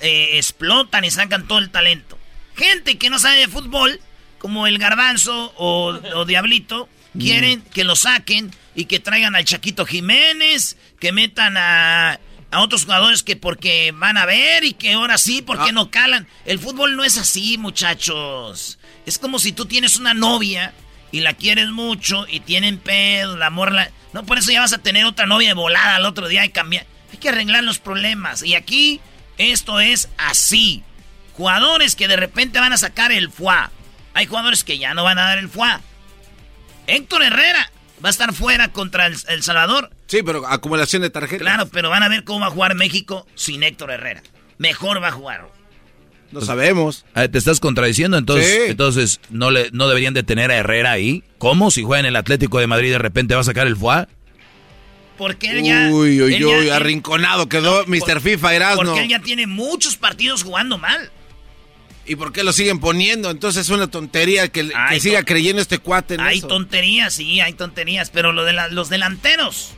eh, 0.00 0.30
explotan 0.34 1.04
y 1.04 1.10
sacan 1.10 1.46
todo 1.46 1.58
el 1.58 1.70
talento. 1.70 2.18
Gente 2.54 2.98
que 2.98 3.10
no 3.10 3.18
sabe 3.18 3.38
de 3.38 3.48
fútbol, 3.48 4.00
como 4.38 4.66
el 4.66 4.78
Garbanzo 4.78 5.52
o, 5.56 5.98
o 6.14 6.24
Diablito, 6.24 6.88
quieren 7.18 7.62
que 7.62 7.84
lo 7.84 7.96
saquen 7.96 8.54
y 8.74 8.86
que 8.86 9.00
traigan 9.00 9.34
al 9.34 9.44
Chaquito 9.44 9.86
Jiménez, 9.86 10.76
que 11.00 11.12
metan 11.12 11.56
a, 11.56 12.20
a 12.50 12.60
otros 12.60 12.84
jugadores 12.84 13.22
que 13.22 13.36
porque 13.36 13.92
van 13.94 14.16
a 14.18 14.26
ver 14.26 14.64
y 14.64 14.74
que 14.74 14.92
ahora 14.92 15.18
sí, 15.18 15.42
porque 15.42 15.72
no 15.72 15.90
calan. 15.90 16.26
El 16.44 16.58
fútbol 16.58 16.96
no 16.96 17.04
es 17.04 17.18
así, 17.18 17.58
muchachos. 17.58 18.78
Es 19.06 19.18
como 19.18 19.38
si 19.38 19.52
tú 19.52 19.66
tienes 19.66 19.96
una 19.96 20.14
novia 20.14 20.74
y 21.12 21.20
la 21.20 21.34
quieres 21.34 21.68
mucho 21.70 22.26
y 22.28 22.40
tienen 22.40 22.78
pedo, 22.78 23.36
la 23.36 23.50
morla. 23.50 23.90
No 24.16 24.24
por 24.24 24.38
eso 24.38 24.50
ya 24.50 24.62
vas 24.62 24.72
a 24.72 24.78
tener 24.78 25.04
otra 25.04 25.26
novia 25.26 25.48
de 25.48 25.54
volada 25.54 25.96
al 25.96 26.06
otro 26.06 26.26
día 26.26 26.42
y 26.42 26.48
cambiar. 26.48 26.86
Hay 27.12 27.18
que 27.18 27.28
arreglar 27.28 27.62
los 27.62 27.78
problemas. 27.78 28.42
Y 28.42 28.54
aquí 28.54 28.98
esto 29.36 29.78
es 29.78 30.08
así. 30.16 30.82
Jugadores 31.34 31.94
que 31.94 32.08
de 32.08 32.16
repente 32.16 32.58
van 32.58 32.72
a 32.72 32.78
sacar 32.78 33.12
el 33.12 33.30
fuá. 33.30 33.70
Hay 34.14 34.24
jugadores 34.24 34.64
que 34.64 34.78
ya 34.78 34.94
no 34.94 35.04
van 35.04 35.18
a 35.18 35.24
dar 35.24 35.36
el 35.36 35.50
fuá. 35.50 35.82
Héctor 36.86 37.24
Herrera 37.24 37.70
va 38.02 38.08
a 38.08 38.10
estar 38.10 38.32
fuera 38.32 38.72
contra 38.72 39.04
el, 39.04 39.18
el 39.28 39.42
Salvador. 39.42 39.90
Sí, 40.06 40.22
pero 40.22 40.46
acumulación 40.46 41.02
de 41.02 41.10
tarjetas. 41.10 41.42
Claro, 41.42 41.68
pero 41.68 41.90
van 41.90 42.02
a 42.02 42.08
ver 42.08 42.24
cómo 42.24 42.40
va 42.40 42.46
a 42.46 42.50
jugar 42.50 42.74
México 42.74 43.26
sin 43.34 43.62
Héctor 43.62 43.90
Herrera. 43.90 44.22
Mejor 44.56 45.02
va 45.02 45.08
a 45.08 45.12
jugar. 45.12 45.46
No 46.32 46.40
sabemos. 46.40 47.04
Ah, 47.14 47.28
Te 47.28 47.38
estás 47.38 47.60
contradiciendo, 47.60 48.18
entonces, 48.18 48.68
entonces 48.70 49.20
no 49.30 49.50
le 49.50 49.70
no 49.72 49.88
deberían 49.88 50.12
de 50.14 50.22
tener 50.22 50.50
a 50.50 50.56
Herrera 50.56 50.90
ahí. 50.92 51.22
¿Cómo? 51.38 51.70
Si 51.70 51.82
juega 51.82 52.00
en 52.00 52.06
el 52.06 52.16
Atlético 52.16 52.58
de 52.58 52.66
Madrid 52.66 52.90
de 52.90 52.98
repente 52.98 53.34
va 53.34 53.40
a 53.40 53.44
sacar 53.44 53.66
el 53.66 53.76
FUA. 53.76 54.08
Porque 55.16 55.48
él 55.50 55.62
ya. 55.64 55.88
Uy, 55.90 56.20
uy, 56.20 56.44
uy, 56.44 56.66
ya- 56.66 56.76
arrinconado 56.76 57.48
quedó 57.48 57.84
Mr. 57.86 58.20
FIFA 58.20 58.54
Erasmo. 58.54 58.82
Porque 58.82 59.00
él 59.02 59.08
ya 59.08 59.20
tiene 59.20 59.46
muchos 59.46 59.96
partidos 59.96 60.42
jugando 60.42 60.76
mal. 60.78 61.10
¿Y 62.08 62.16
por 62.16 62.32
qué 62.32 62.44
lo 62.44 62.52
siguen 62.52 62.78
poniendo? 62.80 63.30
Entonces 63.30 63.62
es 63.62 63.70
una 63.70 63.86
tontería 63.88 64.48
que, 64.48 64.70
siga 65.00 65.24
creyendo 65.24 65.60
este 65.62 65.78
cuate 65.78 66.14
en 66.14 66.20
Hay 66.20 66.38
eso. 66.38 66.46
tonterías, 66.48 67.14
sí, 67.14 67.40
hay 67.40 67.54
tonterías. 67.54 68.10
Pero 68.10 68.32
lo 68.32 68.44
de 68.44 68.52
la- 68.52 68.68
los 68.68 68.88
delanteros. 68.90 69.72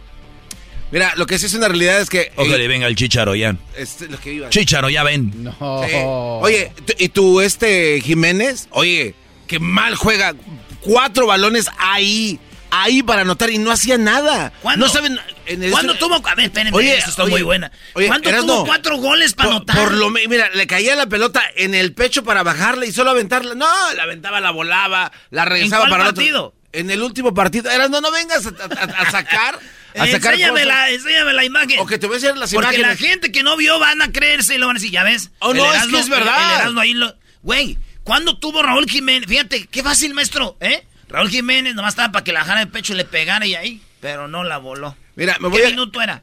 Mira, 0.91 1.13
lo 1.17 1.27
que 1.27 1.39
sí 1.39 1.47
es 1.47 1.55
una 1.55 1.69
realidad 1.69 2.01
es 2.01 2.09
que... 2.09 2.33
Ojalá 2.37 2.57
venga 2.67 2.87
el 2.87 2.97
Chicharo 2.97 3.35
ya. 3.35 3.55
Este, 3.77 4.09
lo 4.09 4.19
que 4.19 4.33
iba 4.33 4.47
a- 4.47 4.51
Chicharo, 4.51 4.89
ya 4.89 5.03
ven. 5.03 5.33
Sí. 5.45 5.95
Oye, 6.05 6.73
¿y 6.99 7.09
tú, 7.11 7.41
este 7.43 8.01
Jiménez? 8.01 8.69
Oye, 8.71 9.15
que 9.47 9.59
mal 9.59 9.95
juega. 9.97 10.35
Cuatro 10.81 11.27
balones 11.27 11.67
ahí, 11.79 12.39
ahí 12.71 13.03
para 13.03 13.23
anotar 13.23 13.51
y 13.51 13.59
no 13.59 13.71
hacía 13.71 13.99
nada. 13.99 14.53
¿Cuándo? 14.63 14.87
No 14.87 14.93
saben. 14.93 15.19
En 15.45 15.63
el- 15.63 15.71
¿Cuándo 15.71 15.95
tuvo.? 15.97 16.15
A 16.27 16.35
ver, 16.35 16.47
espérenme, 16.47 16.77
Oye, 16.77 16.97
eso 16.97 17.11
está 17.11 17.25
oye, 17.25 17.33
muy 17.33 17.43
buena. 17.43 17.71
oye, 17.95 18.07
¿Cuándo 18.07 18.31
tuvo 18.31 18.65
cuatro 18.65 18.97
goles 18.99 19.35
para 19.35 19.51
anotar? 19.51 19.77
por 19.77 19.93
lo 19.93 20.09
mira, 20.11 20.49
le 20.55 20.67
caía 20.67 20.95
la 20.97 21.07
pelota 21.07 21.43
en 21.57 21.75
el 21.75 21.93
pecho 21.93 22.23
para 22.25 22.43
bajarla 22.43 22.87
y 22.87 22.93
solo 22.93 23.11
aventarla. 23.11 23.55
No, 23.55 23.67
la 23.95 24.03
aventaba, 24.05 24.41
la 24.41 24.53
volaba, 24.53 25.13
la 25.31 25.45
regresaba 25.45 25.83
cuál 25.83 25.91
para 25.91 26.03
el 26.05 26.09
otro. 26.11 26.23
partido? 26.23 26.55
En 26.73 26.91
el 26.91 27.03
último 27.03 27.35
partido. 27.35 27.71
Eras, 27.71 27.91
no, 27.91 28.01
no 28.01 28.11
vengas 28.11 28.47
a, 28.47 28.51
a- 28.51 29.03
a 29.03 29.11
sacar. 29.11 29.59
A 30.03 30.07
sacar 30.07 30.35
enséñame, 30.35 30.61
cosas. 30.63 30.67
la, 30.67 30.91
enséñame 30.91 31.33
la 31.33 31.45
imagen. 31.45 31.79
O 31.81 31.87
que 31.87 31.99
te 31.99 32.07
voy 32.07 32.15
a 32.15 32.17
enseñar 32.19 32.37
las 32.39 32.53
Porque 32.53 32.77
imágenes. 32.77 33.01
la 33.03 33.09
gente 33.09 33.33
que 33.33 33.43
no 33.43 33.57
vio 33.57 33.79
van 33.79 34.01
a 34.03 34.13
creerse 34.13 34.55
y 34.55 34.59
lo 34.59 34.67
van 34.67 34.77
a 34.77 34.79
decir, 34.81 34.93
ya 34.93 35.03
ves. 35.05 35.31
Oh, 35.41 35.55
no, 35.55 35.73
es 35.75 35.87
que 35.87 35.99
es 35.99 36.09
verdad. 36.09 36.55
El, 36.55 36.61
Erasmo 36.61 36.81
ahí 36.81 36.95
lo... 36.95 37.15
Güey, 37.43 37.79
¿cuándo 38.05 38.39
tuvo 38.39 38.63
Raúl 38.63 38.89
Jiménez? 38.89 39.29
Fíjate, 39.29 39.67
qué 39.67 39.83
fácil, 39.83 40.15
maestro, 40.15 40.57
¿eh? 40.61 40.85
Raúl 41.09 41.31
Jiménez 41.31 41.75
nomás 41.75 41.93
estaba 41.93 42.13
para 42.13 42.25
que 42.25 42.33
la 42.33 42.41
bajara 42.41 42.61
el 42.63 42.69
pecho 42.69 42.93
y 42.93 42.97
le 42.97 43.05
pegara 43.05 43.47
y 43.47 43.55
ahí, 43.55 43.81
pero 44.01 44.29
no 44.29 44.45
la 44.45 44.59
voló. 44.59 44.97
Mira, 45.17 45.37
me 45.41 45.49
voy 45.49 45.61
¿Qué 45.61 45.67
a- 45.69 45.71
minuto 45.71 46.03
era? 46.03 46.23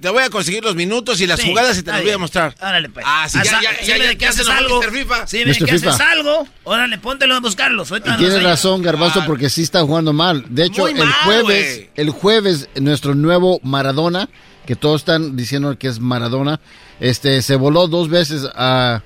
Te 0.00 0.08
voy 0.08 0.22
a 0.22 0.30
conseguir 0.30 0.64
los 0.64 0.74
minutos 0.74 1.20
y 1.20 1.26
las 1.26 1.40
Sí, 1.40 1.48
jugadas 1.48 1.78
y 1.78 1.82
te 1.82 1.90
las 1.92 2.02
voy 2.02 2.10
a 2.10 2.18
mostrar. 2.18 2.54
Órale, 2.60 2.88
pues. 2.88 3.04
Ah, 3.08 3.28
sí, 3.28 3.38
ya, 3.44 3.60
ya, 3.62 3.70
sí, 3.80 3.86
ya, 3.86 3.98
ya, 3.98 4.14
que 4.14 4.26
haces 4.26 4.48
algo. 4.48 4.80
FIFA. 4.82 5.26
Sí, 5.26 5.44
ve 5.44 5.52
Mr. 5.52 5.66
que 5.66 5.72
FIFA. 5.78 5.90
haces 5.90 6.00
algo. 6.00 6.48
Órale, 6.64 6.98
póntelo 6.98 7.34
a 7.34 7.40
buscarlos. 7.40 7.90
Y 7.90 8.00
tienes 8.00 8.42
razón, 8.42 8.82
Garbanzo, 8.82 9.24
porque 9.26 9.50
sí 9.50 9.62
está 9.62 9.82
jugando 9.82 10.12
mal. 10.12 10.44
De 10.48 10.64
hecho, 10.66 10.82
Muy 10.82 10.92
el 10.92 10.98
mal, 10.98 11.12
jueves, 11.24 11.88
el 11.94 12.10
jueves, 12.10 12.68
nuestro 12.80 13.14
nuevo 13.14 13.60
Maradona, 13.62 14.28
que 14.66 14.74
todos 14.76 15.02
están 15.02 15.36
diciendo 15.36 15.76
que 15.78 15.88
es 15.88 16.00
Maradona, 16.00 16.60
este, 16.98 17.42
se 17.42 17.56
voló 17.56 17.86
dos 17.88 18.08
veces 18.08 18.48
a, 18.54 19.02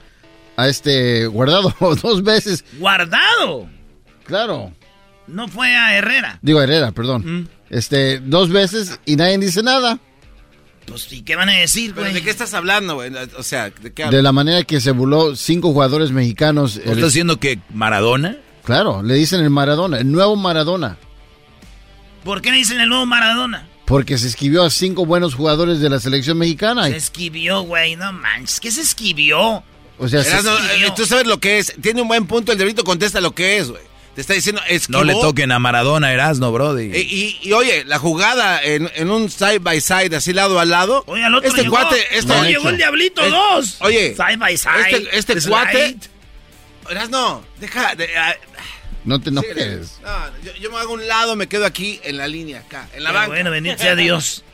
a 0.57 0.69
este 0.69 1.27
guardado, 1.27 1.75
dos 2.03 2.23
veces. 2.23 2.65
Guardado. 2.79 3.69
Claro. 4.27 4.73
No 5.27 5.49
fue 5.49 5.75
a 5.75 5.97
Herrera. 5.97 6.39
Digo 6.43 6.61
Herrera, 6.61 6.93
perdón. 6.93 7.23
Mm. 7.41 7.49
Este, 7.71 8.21
dos 8.21 8.51
veces 8.51 9.01
y 9.07 9.17
nadie 9.17 9.39
dice 9.39 9.63
nada. 9.63 9.99
Pues, 10.87 11.13
¿y 11.13 11.23
qué 11.23 11.35
van 11.37 11.49
a 11.49 11.53
decir, 11.53 11.93
¿Pero 11.95 12.03
güey? 12.07 12.15
de 12.15 12.23
qué 12.23 12.31
estás 12.31 12.53
hablando, 12.55 12.95
güey? 12.97 13.11
O 13.39 13.43
sea, 13.43 13.71
¿de 13.71 13.93
qué 13.93 14.03
De 14.03 14.09
hablas? 14.09 14.23
la 14.23 14.33
manera 14.33 14.63
que 14.65 14.81
se 14.81 14.91
voló 14.91 15.35
cinco 15.37 15.73
jugadores 15.73 16.11
mexicanos. 16.11 16.77
¿Estás 16.77 16.97
diciendo 16.97 17.39
que 17.39 17.59
Maradona? 17.73 18.37
Claro, 18.65 19.03
le 19.03 19.15
dicen 19.15 19.41
el 19.43 19.51
Maradona, 19.51 19.99
el 19.99 20.11
nuevo 20.11 20.37
Maradona. 20.37 20.97
¿Por 22.25 22.41
qué 22.41 22.51
le 22.51 22.59
dicen 22.59 22.81
el 22.81 22.89
nuevo 22.89 23.05
Maradona? 23.07 23.69
Porque 23.85 24.17
se 24.17 24.29
escribió 24.29 24.63
a 24.63 24.71
cinco 24.71 25.05
buenos 25.05 25.35
jugadores 25.35 25.81
de 25.81 25.91
la 25.91 26.01
selección 26.01 26.39
mexicana. 26.39 26.85
Se 26.89 26.97
esquivió, 26.97 27.63
güey, 27.63 27.97
no 27.97 28.13
manches. 28.13 28.61
¿Qué 28.61 28.71
se 28.71 28.81
esquivió? 28.81 29.63
O 29.99 30.09
sea, 30.09 30.25
se- 30.25 30.39
eh, 30.39 30.93
tú 30.97 31.05
sabes 31.05 31.27
lo 31.27 31.39
que 31.39 31.59
es. 31.59 31.75
Tiene 31.83 32.01
un 32.03 32.09
buen 32.09 32.27
punto. 32.27 32.51
El 32.53 32.59
Diablito 32.59 32.83
contesta 32.83 33.21
lo 33.21 33.33
que 33.35 33.59
es, 33.59 33.71
güey. 33.71 33.83
Te 34.15 34.21
está 34.21 34.35
diciendo, 34.35 34.61
esquivó. 34.69 34.99
No 34.99 35.05
le 35.05 35.15
toquen 35.15 35.51
a 35.51 35.59
Maradona, 35.59 36.13
Erasno, 36.13 36.53
Brody. 36.53 36.91
Y, 36.97 37.01
y- 37.01 37.39
y, 37.49 37.53
oye, 37.53 37.85
la 37.85 37.99
jugada 37.99 38.63
en, 38.63 38.89
en 38.95 39.11
un 39.11 39.29
side 39.31 39.59
by 39.59 39.81
side, 39.81 40.15
así 40.15 40.33
lado 40.33 40.61
a 40.61 40.65
lado. 40.65 41.03
Oye, 41.07 41.25
al 41.25 41.35
otro 41.35 41.49
este 41.49 41.63
llegó. 41.63 41.75
cuate. 41.77 42.01
Este, 42.17 42.29
No, 42.33 42.45
llegó 42.45 42.69
el 42.69 42.77
Diablito 42.77 43.23
Es- 43.25 43.31
2. 43.31 43.77
Oye, 43.81 44.15
Side 44.15 44.37
by 44.37 44.57
side. 44.57 44.73
este, 44.91 45.19
este 45.19 45.41
Slide. 45.41 45.51
cuate. 45.51 45.97
Erasno, 46.91 47.45
deja. 47.61 47.95
De, 47.97 48.17
ah, 48.17 48.35
no 49.05 49.19
te 49.19 49.31
sí, 49.31 49.37
enojes. 49.37 49.99
no, 50.03 50.43
yo, 50.45 50.53
yo 50.61 50.71
me 50.71 50.79
hago 50.79 50.93
un 50.95 51.07
lado, 51.09 51.35
me 51.37 51.47
quedo 51.47 51.67
aquí 51.67 52.01
en 52.05 52.17
la 52.17 52.29
línea, 52.29 52.61
acá, 52.61 52.89
en 52.95 53.03
la 53.05 53.11
Qué 53.11 53.15
banca. 53.17 53.29
Bueno, 53.29 53.51
bendito 53.51 53.79
sea 53.79 53.95
Dios. 53.97 54.45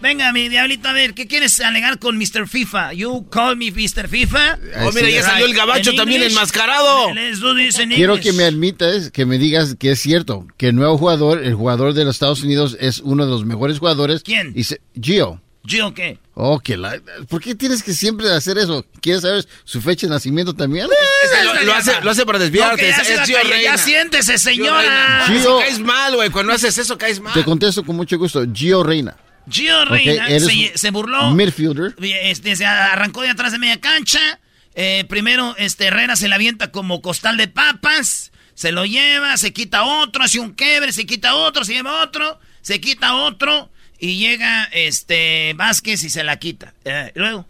Venga, 0.00 0.32
mi 0.32 0.48
diablito, 0.48 0.88
a 0.88 0.92
ver, 0.92 1.12
¿qué 1.12 1.26
quieres 1.26 1.58
alegar 1.60 1.98
con 1.98 2.16
Mr. 2.18 2.46
FIFA? 2.46 2.92
You 2.92 3.26
call 3.30 3.56
me 3.56 3.72
Mr. 3.72 4.08
FIFA? 4.08 4.58
Oh, 4.86 4.92
mira, 4.92 5.10
ya 5.10 5.22
salió 5.24 5.46
el 5.46 5.54
gabacho 5.54 5.92
también 5.94 6.22
English? 6.22 6.36
enmascarado. 6.36 7.12
Let's 7.14 7.40
do 7.40 7.52
this 7.56 7.80
in 7.80 7.90
Quiero 7.90 8.20
que 8.20 8.32
me 8.32 8.44
admitas, 8.44 9.10
que 9.10 9.26
me 9.26 9.38
digas 9.38 9.74
que 9.76 9.90
es 9.90 10.00
cierto, 10.00 10.46
que 10.56 10.68
el 10.68 10.76
nuevo 10.76 10.96
jugador, 10.98 11.42
el 11.42 11.54
jugador 11.54 11.94
de 11.94 12.04
los 12.04 12.14
Estados 12.14 12.42
Unidos, 12.44 12.76
es 12.78 13.00
uno 13.00 13.24
de 13.24 13.30
los 13.32 13.44
mejores 13.44 13.80
jugadores. 13.80 14.22
¿Quién? 14.22 14.52
Y 14.54 14.64
se- 14.64 14.80
Gio. 15.00 15.42
¿Gio 15.66 15.92
qué? 15.92 16.18
Oh, 16.34 16.60
que 16.60 16.76
la- 16.76 17.00
¿Por 17.28 17.42
qué 17.42 17.56
tienes 17.56 17.82
que 17.82 17.92
siempre 17.92 18.30
hacer 18.30 18.56
eso? 18.56 18.86
¿Quieres 19.02 19.22
saber 19.22 19.44
su 19.64 19.80
fecha 19.82 20.06
de 20.06 20.12
nacimiento 20.12 20.54
también? 20.54 20.86
Ese 21.24 21.44
lo, 21.44 21.60
lo 21.64 21.74
hace, 21.74 22.00
lo 22.02 22.10
hace 22.12 22.24
para 22.24 22.38
desviarte. 22.38 22.82
No, 22.82 22.88
ya 22.96 23.02
es, 23.02 23.10
es 23.10 23.20
Gio 23.26 23.36
Reina. 23.42 23.62
ya 23.62 23.76
siéntese, 23.76 24.38
Gio 24.38 24.38
señora. 24.64 25.26
Gio- 25.26 25.34
eso 25.40 25.58
caes 25.58 25.80
mal, 25.80 26.14
güey. 26.14 26.30
Cuando 26.30 26.52
haces 26.52 26.78
eso, 26.78 26.96
caes 26.96 27.20
mal. 27.20 27.34
Te 27.34 27.42
contesto 27.42 27.82
con 27.82 27.96
mucho 27.96 28.16
gusto. 28.16 28.46
Gio 28.54 28.84
Reina. 28.84 29.16
Gio 29.48 29.84
Reina 29.84 30.26
se, 30.28 30.72
se 30.76 30.90
burló. 30.90 31.32
Midfielder. 31.32 31.94
Este, 32.00 32.56
se 32.56 32.66
arrancó 32.66 33.22
de 33.22 33.30
atrás 33.30 33.52
de 33.52 33.58
media 33.58 33.80
cancha. 33.80 34.40
Eh, 34.74 35.04
primero, 35.08 35.56
este 35.58 35.86
Herrera 35.86 36.16
se 36.16 36.28
la 36.28 36.36
avienta 36.36 36.70
como 36.70 37.02
costal 37.02 37.36
de 37.36 37.48
papas. 37.48 38.32
Se 38.54 38.72
lo 38.72 38.84
lleva, 38.84 39.36
se 39.36 39.52
quita 39.52 39.84
otro, 39.84 40.24
hace 40.24 40.40
un 40.40 40.54
quebre, 40.54 40.92
se 40.92 41.06
quita 41.06 41.34
otro, 41.34 41.64
se 41.64 41.74
lleva 41.74 42.02
otro, 42.02 42.40
se 42.60 42.80
quita 42.80 43.14
otro. 43.14 43.70
Y 43.98 44.18
llega 44.18 44.64
este 44.72 45.54
Vázquez 45.54 46.04
y 46.04 46.10
se 46.10 46.24
la 46.24 46.38
quita. 46.38 46.74
Eh, 46.84 47.12
luego. 47.14 47.46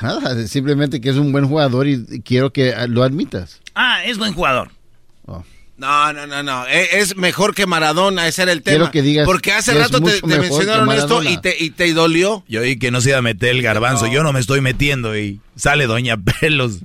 Nada, 0.00 0.46
simplemente 0.46 1.00
que 1.00 1.10
es 1.10 1.16
un 1.16 1.32
buen 1.32 1.46
jugador 1.46 1.86
y 1.86 2.22
quiero 2.22 2.52
que 2.52 2.74
ah, 2.74 2.86
lo 2.86 3.02
admitas. 3.02 3.60
Ah, 3.74 4.04
es 4.04 4.18
buen 4.18 4.32
jugador. 4.32 4.70
No, 5.80 6.12
no, 6.12 6.26
no, 6.26 6.42
no. 6.42 6.66
E- 6.66 6.98
Es 7.00 7.16
mejor 7.16 7.54
que 7.54 7.66
Maradona, 7.66 8.28
ese 8.28 8.42
era 8.42 8.52
el 8.52 8.62
tema. 8.62 8.76
Quiero 8.76 8.90
que 8.92 9.00
digas 9.02 9.24
Porque 9.26 9.52
hace 9.52 9.72
rato 9.72 10.00
te, 10.02 10.20
mencionaron 10.26 10.92
esto 10.92 11.22
y 11.22 11.38
te, 11.38 11.56
y 11.58 11.70
te 11.70 11.92
dolió. 11.94 12.44
Yo 12.48 12.60
oí 12.60 12.78
que 12.78 12.90
no 12.90 13.00
se 13.00 13.08
iba 13.10 13.18
a 13.18 13.22
meter 13.22 13.50
el 13.50 13.62
garbanzo. 13.62 14.06
Yo 14.06 14.22
no 14.22 14.32
me 14.32 14.40
estoy 14.40 14.60
metiendo 14.60 15.16
y 15.16 15.40
sale 15.56 15.86
Doña 15.86 16.16
Pelos. 16.40 16.80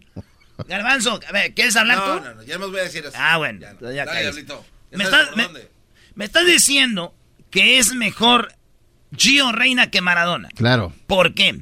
Garbanzo, 0.70 1.20
a 1.28 1.32
ver, 1.34 1.54
¿quieres 1.54 1.76
hablar 1.76 1.98
No, 1.98 2.04
tú? 2.20 2.24
no, 2.24 2.34
no, 2.36 2.44
ya 2.44 2.58
me 2.58 2.68
voy 2.68 2.80
a 2.80 2.84
decir 2.84 3.04
eso. 3.06 3.14
Ah, 3.18 3.38
bueno. 3.38 3.60
ya 3.60 4.06
Dale, 4.06 4.32
Me 4.92 5.04
estás, 5.04 5.36
me- 5.36 5.44
dónde. 5.44 5.70
me 6.16 6.24
estás 6.24 6.46
diciendo 6.46 7.14
que 7.52 7.78
es 7.78 7.94
mejor 7.94 8.54
Gio 9.18 9.52
Reina 9.52 9.92
que 9.92 10.00
Maradona. 10.00 10.48
Claro. 10.56 10.94
¿Por 11.08 11.34
qué? 11.34 11.60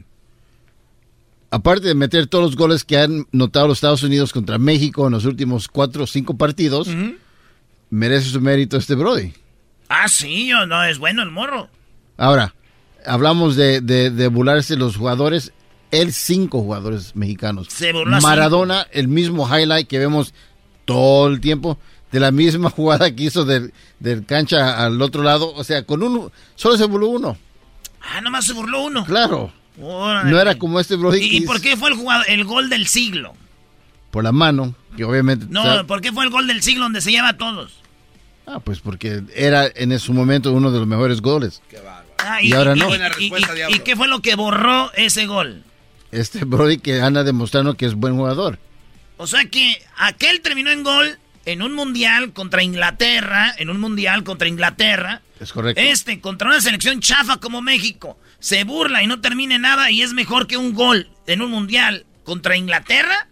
Aparte 1.49 1.87
de 1.87 1.93
meter 1.95 2.25
todos 2.27 2.43
los 2.45 2.55
goles 2.55 2.83
que 2.83 2.97
han 2.97 3.27
notado 3.31 3.67
los 3.67 3.77
Estados 3.77 4.01
Unidos 4.03 4.31
contra 4.33 4.57
México 4.57 5.05
en 5.05 5.13
los 5.13 5.25
últimos 5.25 5.67
cuatro 5.67 6.03
o 6.05 6.07
cinco 6.07 6.35
partidos, 6.35 6.87
merece 7.93 8.29
su 8.29 8.41
mérito 8.41 8.77
este 8.77 8.95
Brody. 8.95 9.33
Ah, 9.87 10.07
sí, 10.07 10.47
yo, 10.47 10.65
no, 10.65 10.83
es 10.83 10.97
bueno 10.97 11.21
el 11.21 11.29
morro. 11.29 11.69
Ahora, 12.17 12.55
hablamos 13.05 13.55
de, 13.55 13.81
de, 13.81 14.09
de 14.09 14.27
burlarse 14.29 14.75
los 14.75 14.97
jugadores. 14.97 15.53
Él, 15.91 16.11
cinco 16.11 16.61
jugadores 16.61 17.15
mexicanos. 17.15 17.67
Se 17.69 17.93
burló 17.93 18.19
Maradona, 18.19 18.87
el 18.91 19.07
mismo 19.07 19.47
highlight 19.47 19.87
que 19.87 19.99
vemos 19.99 20.33
todo 20.85 21.27
el 21.27 21.39
tiempo, 21.39 21.77
de 22.11 22.19
la 22.19 22.31
misma 22.31 22.69
jugada 22.71 23.13
que 23.15 23.23
hizo 23.25 23.45
del, 23.45 23.73
del 23.99 24.25
cancha 24.25 24.83
al 24.83 24.99
otro 24.99 25.21
lado. 25.21 25.53
O 25.53 25.63
sea, 25.63 25.85
con 25.85 26.01
uno, 26.01 26.31
solo 26.55 26.77
se 26.77 26.85
burló 26.85 27.09
uno. 27.09 27.37
Ah, 28.01 28.21
nomás 28.21 28.45
se 28.45 28.53
burló 28.53 28.85
uno. 28.85 29.05
Claro. 29.05 29.53
Órale. 29.79 30.31
No 30.31 30.39
era 30.39 30.57
como 30.57 30.79
este 30.79 30.95
Brody 30.95 31.19
¿Y, 31.19 31.37
y 31.37 31.41
por 31.41 31.61
qué 31.61 31.77
fue 31.77 31.89
el, 31.89 31.95
jugador, 31.95 32.25
el 32.27 32.43
gol 32.43 32.69
del 32.69 32.87
siglo? 32.87 33.35
por 34.13 34.23
la 34.23 34.31
mano, 34.31 34.75
que 34.95 35.03
obviamente... 35.05 35.47
No, 35.49 35.61
o 35.61 35.63
sea, 35.63 35.83
¿por 35.85 35.99
qué 35.99 36.11
fue 36.11 36.23
el 36.23 36.29
gol 36.29 36.45
del 36.45 36.61
siglo 36.61 36.83
donde 36.83 37.01
se 37.01 37.09
lleva 37.09 37.29
a 37.29 37.37
todos? 37.37 37.82
Ah, 38.47 38.59
pues 38.59 38.79
porque 38.79 39.23
era 39.35 39.67
en 39.75 39.97
su 39.99 40.13
momento 40.13 40.51
uno 40.53 40.71
de 40.71 40.79
los 40.79 40.87
mejores 40.87 41.21
goles. 41.21 41.61
Ah, 42.19 42.41
Y 42.41 42.53
ahora 42.53 42.75
no. 42.75 42.89
y- 42.89 42.99
y- 43.19 43.27
y- 43.27 43.75
¿Y 43.75 43.79
qué 43.79 43.95
fue 43.95 44.07
lo 44.07 44.21
que 44.21 44.35
borró 44.35 44.91
ese 44.93 45.25
gol? 45.25 45.63
Este 46.11 46.45
Brody 46.45 46.77
que 46.77 47.01
anda 47.01 47.23
demostrando 47.23 47.75
que 47.75 47.85
es 47.85 47.95
buen 47.95 48.15
jugador. 48.15 48.59
O 49.17 49.27
sea 49.27 49.45
que 49.45 49.81
aquel 49.97 50.41
terminó 50.41 50.69
en 50.71 50.83
gol 50.83 51.17
en 51.45 51.61
un 51.61 51.73
mundial 51.73 52.31
contra 52.33 52.63
Inglaterra, 52.63 53.53
en 53.57 53.69
un 53.69 53.79
mundial 53.79 54.23
contra 54.23 54.47
Inglaterra. 54.47 55.21
Es 55.39 55.51
correcto. 55.51 55.81
Este 55.81 56.21
contra 56.21 56.47
una 56.47 56.61
selección 56.61 56.99
chafa 57.01 57.37
como 57.37 57.61
México. 57.61 58.17
Se 58.39 58.63
burla 58.63 59.03
y 59.03 59.07
no 59.07 59.19
termine 59.21 59.59
nada 59.59 59.91
y 59.91 60.01
es 60.01 60.13
mejor 60.13 60.47
que 60.47 60.55
un 60.57 60.73
gol 60.73 61.09
en 61.27 61.41
un 61.41 61.51
mundial 61.51 62.05
contra 62.23 62.55
Inglaterra. 62.55 63.27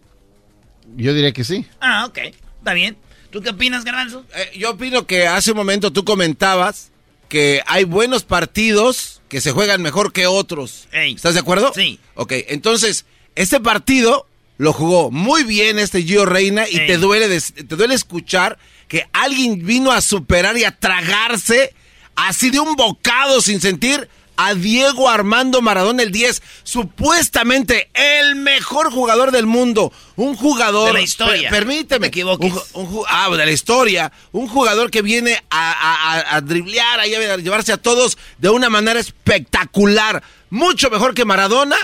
Yo 0.98 1.14
diría 1.14 1.32
que 1.32 1.44
sí. 1.44 1.66
Ah, 1.80 2.06
ok. 2.06 2.18
Está 2.58 2.74
bien. 2.74 2.98
¿Tú 3.32 3.42
qué 3.42 3.50
opinas, 3.50 3.84
Garbanzo? 3.86 4.26
Eh, 4.36 4.52
yo 4.58 4.72
opino 4.72 5.08
que 5.08 5.26
hace 5.26 5.52
un 5.52 5.58
momento 5.58 5.92
tú 5.92 6.04
comentabas 6.04 6.92
que 7.30 7.62
hay 7.66 7.86
buenos 7.86 8.24
partidos 8.24 9.22
que 9.30 9.40
se 9.40 9.54
juegan 9.54 9.82
mejor 9.82 10.12
que 10.12 10.28
otros. 10.28 10.90
¿Estás 10.92 11.34
de 11.34 11.40
acuerdo? 11.40 11.72
Sí. 11.74 12.00
Ok, 12.16 12.34
entonces, 12.50 13.06
este 13.36 13.62
partido 13.62 14.28
lo 14.58 14.74
jugó 14.74 15.10
muy 15.10 15.44
bien 15.44 15.80
este 15.80 16.04
Gio 16.04 16.26
Reina 16.26 16.68
y 16.70 16.86
te 16.86 16.98
duele, 16.98 17.40
te 17.40 17.76
duele 17.76 17.96
escuchar 17.96 18.60
que 18.90 19.08
alguien 19.14 19.66
vino 19.66 19.92
a 19.94 20.02
superar 20.02 20.58
y 20.58 20.66
a 20.66 20.78
tragarse 20.78 21.74
así 22.16 22.50
de 22.50 22.60
un 22.60 22.76
bocado 22.76 23.42
sin 23.42 23.62
sentir 23.62 24.10
a 24.48 24.54
Diego 24.56 25.10
Armando 25.10 25.62
Maradona 25.62 26.04
el 26.04 26.12
10, 26.12 26.42
supuestamente 26.64 27.90
el 27.94 28.36
mejor 28.36 28.92
jugador 28.92 29.32
del 29.32 29.46
mundo, 29.46 29.92
un 30.16 30.36
jugador 30.36 30.88
De 30.88 30.94
la 30.94 31.02
historia. 31.02 31.50
Per- 31.50 31.60
permíteme, 31.60 32.10
un 32.46 32.52
ju- 32.52 32.66
un 32.74 33.04
ah, 33.08 33.30
de 33.30 33.46
la 33.46 33.52
historia, 33.52 34.12
un 34.32 34.48
jugador 34.48 34.90
que 34.92 35.02
viene 35.02 35.44
a, 35.50 35.72
a, 35.72 36.14
a- 36.20 36.36
a 36.38 36.42
driblear, 36.42 37.00
a 37.00 37.06
llevarse 37.06 37.74
a 37.74 37.78
todos 37.78 38.18
de 38.38 38.50
una 38.50 38.70
manera 38.70 39.00
espectacular, 39.00 40.24
mucho 40.50 40.90
mejor 40.90 41.14
que 41.14 41.26
Maradona 41.26 41.76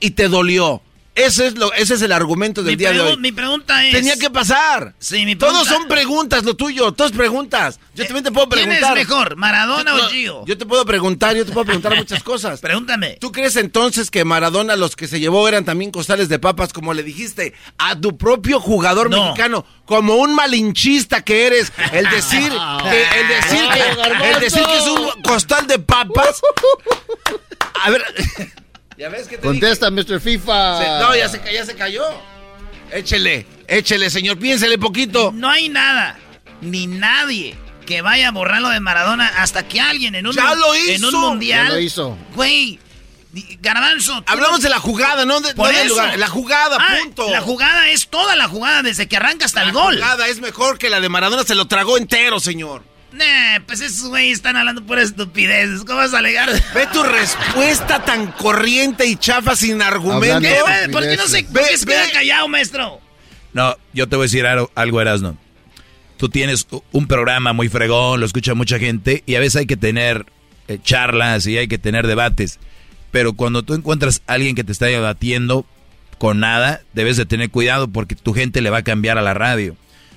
y 0.00 0.10
te 0.12 0.28
dolió. 0.28 0.82
Ese 1.14 1.46
es 1.46 1.56
lo, 1.56 1.72
ese 1.74 1.94
es 1.94 2.02
el 2.02 2.10
argumento 2.10 2.62
del 2.64 2.72
Mi, 2.72 2.76
día 2.76 2.90
de 2.92 3.00
hoy. 3.00 3.16
mi 3.18 3.30
pregunta 3.30 3.86
es... 3.86 3.92
Tenía 3.92 4.16
que 4.16 4.30
pasar. 4.30 4.94
Sí, 4.98 5.24
mi 5.24 5.36
Todos 5.36 5.52
pregunta- 5.52 5.74
son 5.78 5.88
preguntas, 5.88 6.42
lo 6.44 6.54
tuyo, 6.56 6.90
todos 6.90 7.12
preguntas. 7.12 7.78
Yo 7.94 8.04
también 8.04 8.24
te 8.24 8.32
puedo 8.32 8.48
¿Quién 8.48 8.64
preguntar. 8.68 8.98
es 8.98 9.08
mejor, 9.08 9.36
Maradona 9.36 9.96
Yo- 9.96 10.04
o 10.06 10.08
Gio? 10.08 10.44
Yo 10.44 10.58
te 10.58 10.66
puedo 10.66 10.84
preguntar, 10.84 11.36
yo 11.36 11.46
te 11.46 11.52
puedo 11.52 11.66
preguntar 11.66 11.94
muchas 11.96 12.20
cosas. 12.24 12.58
Pregúntame. 12.60 13.18
¿Tú 13.20 13.30
crees 13.30 13.54
entonces 13.54 14.10
que 14.10 14.24
Maradona 14.24 14.74
los 14.74 14.96
que 14.96 15.06
se 15.06 15.20
llevó 15.20 15.46
eran 15.46 15.64
también 15.64 15.92
costales 15.92 16.28
de 16.28 16.40
papas, 16.40 16.72
como 16.72 16.92
le 16.94 17.04
dijiste 17.04 17.54
a 17.78 17.94
tu 18.00 18.18
propio 18.18 18.58
jugador 18.58 19.08
No. 19.08 19.22
mexicano, 19.26 19.64
como 19.84 20.16
un 20.16 20.34
malinchista 20.34 21.22
que 21.22 21.46
eres, 21.46 21.72
el 21.92 22.10
decir 22.10 22.50
que 22.90 23.20
el 23.20 23.28
decir 23.28 23.68
que 23.72 24.30
el 24.32 24.40
decir 24.40 24.62
que 24.64 24.78
es 24.78 24.86
un 24.88 25.22
costal 25.22 25.68
de 25.68 25.78
papas? 25.78 26.40
A 27.84 27.90
ver, 27.90 28.04
ya 29.04 29.10
ves 29.10 29.28
que 29.28 29.36
te 29.36 29.42
Contesta, 29.46 29.90
Mr. 29.90 30.18
FIFA. 30.20 30.78
Se- 30.78 31.04
no, 31.04 31.14
ya 31.14 31.28
se, 31.28 31.40
ya 31.52 31.66
se 31.66 31.74
cayó. 31.74 32.04
Échele, 32.90 33.46
échele, 33.68 34.08
señor, 34.08 34.38
piénsele 34.38 34.78
poquito. 34.78 35.30
No 35.34 35.50
hay 35.50 35.68
nada, 35.68 36.18
ni 36.62 36.86
nadie 36.86 37.54
que 37.86 38.00
vaya 38.00 38.28
a 38.28 38.30
borrarlo 38.30 38.70
de 38.70 38.80
Maradona 38.80 39.28
hasta 39.42 39.68
que 39.68 39.78
alguien 39.80 40.14
en 40.14 40.26
un, 40.26 40.34
¡Ya 40.34 40.54
lo 40.54 40.74
en 40.74 41.04
un 41.04 41.10
hizo! 41.10 41.20
mundial. 41.20 41.66
Ya 41.68 41.74
lo 41.74 41.80
hizo. 41.80 42.18
Güey, 42.34 42.78
Garbanzo. 43.60 44.22
Hablamos 44.26 44.60
no- 44.60 44.62
de 44.64 44.68
la 44.70 44.78
jugada, 44.78 45.24
no, 45.26 45.40
de, 45.40 45.52
Por 45.54 45.66
no 45.66 45.72
del 45.76 45.86
eso. 45.86 45.96
lugar. 45.96 46.18
La 46.18 46.28
jugada, 46.28 46.78
Ah, 46.80 46.96
punto. 47.02 47.28
La 47.30 47.40
jugada 47.42 47.90
es 47.90 48.08
toda 48.08 48.36
la 48.36 48.48
jugada 48.48 48.82
desde 48.82 49.06
que 49.08 49.16
arranca 49.18 49.44
hasta 49.44 49.60
La 49.60 49.66
el 49.66 49.72
gol. 49.72 49.96
jugada 49.96 50.28
es 50.28 50.40
mejor 50.40 50.78
que 50.78 50.88
la 50.88 51.00
de 51.00 51.08
Maradona, 51.10 51.42
se 51.44 51.54
lo 51.54 51.66
tragó 51.66 51.98
entero, 51.98 52.40
señor. 52.40 52.82
Nah, 53.14 53.60
pues 53.64 53.80
esos 53.80 54.08
güeyes 54.08 54.38
están 54.38 54.56
hablando 54.56 54.84
por 54.84 54.98
estupideces. 54.98 55.84
¿Cómo 55.84 55.98
vas 55.98 56.14
a 56.14 56.18
alegar? 56.18 56.50
Ve 56.74 56.86
tu 56.92 57.02
respuesta 57.04 58.04
tan 58.04 58.32
corriente 58.32 59.06
y 59.06 59.14
chafa 59.14 59.54
sin 59.54 59.80
argumento. 59.82 60.40
¿Qué, 60.40 60.60
güey? 60.60 60.90
¿Por 60.90 61.02
qué 61.02 61.16
no 61.16 61.28
se, 61.28 61.46
queda 61.46 62.10
callado, 62.12 62.48
maestro? 62.48 63.00
No, 63.52 63.76
yo 63.92 64.08
te 64.08 64.16
voy 64.16 64.24
a 64.24 64.26
decir 64.26 64.46
algo, 64.46 65.00
Erasno. 65.00 65.38
Tú 66.16 66.28
tienes 66.28 66.66
un 66.90 67.06
programa 67.06 67.52
muy 67.52 67.68
fregón, 67.68 68.18
lo 68.18 68.26
escucha 68.26 68.54
mucha 68.54 68.80
gente 68.80 69.22
y 69.26 69.36
a 69.36 69.40
veces 69.40 69.60
hay 69.60 69.66
que 69.66 69.76
tener 69.76 70.26
eh, 70.66 70.78
charlas 70.82 71.46
y 71.46 71.56
hay 71.56 71.68
que 71.68 71.78
tener 71.78 72.08
debates. 72.08 72.58
Pero 73.12 73.34
cuando 73.34 73.62
tú 73.62 73.74
encuentras 73.74 74.22
a 74.26 74.32
alguien 74.32 74.56
que 74.56 74.64
te 74.64 74.72
está 74.72 74.86
debatiendo 74.86 75.64
con 76.18 76.40
nada, 76.40 76.82
debes 76.94 77.16
de 77.16 77.26
tener 77.26 77.50
cuidado 77.50 77.86
porque 77.86 78.16
tu 78.16 78.32
gente 78.32 78.60
le 78.60 78.70
va 78.70 78.78
a 78.78 78.82
cambiar 78.82 79.18
a 79.18 79.22
la 79.22 79.34
radio. 79.34 79.76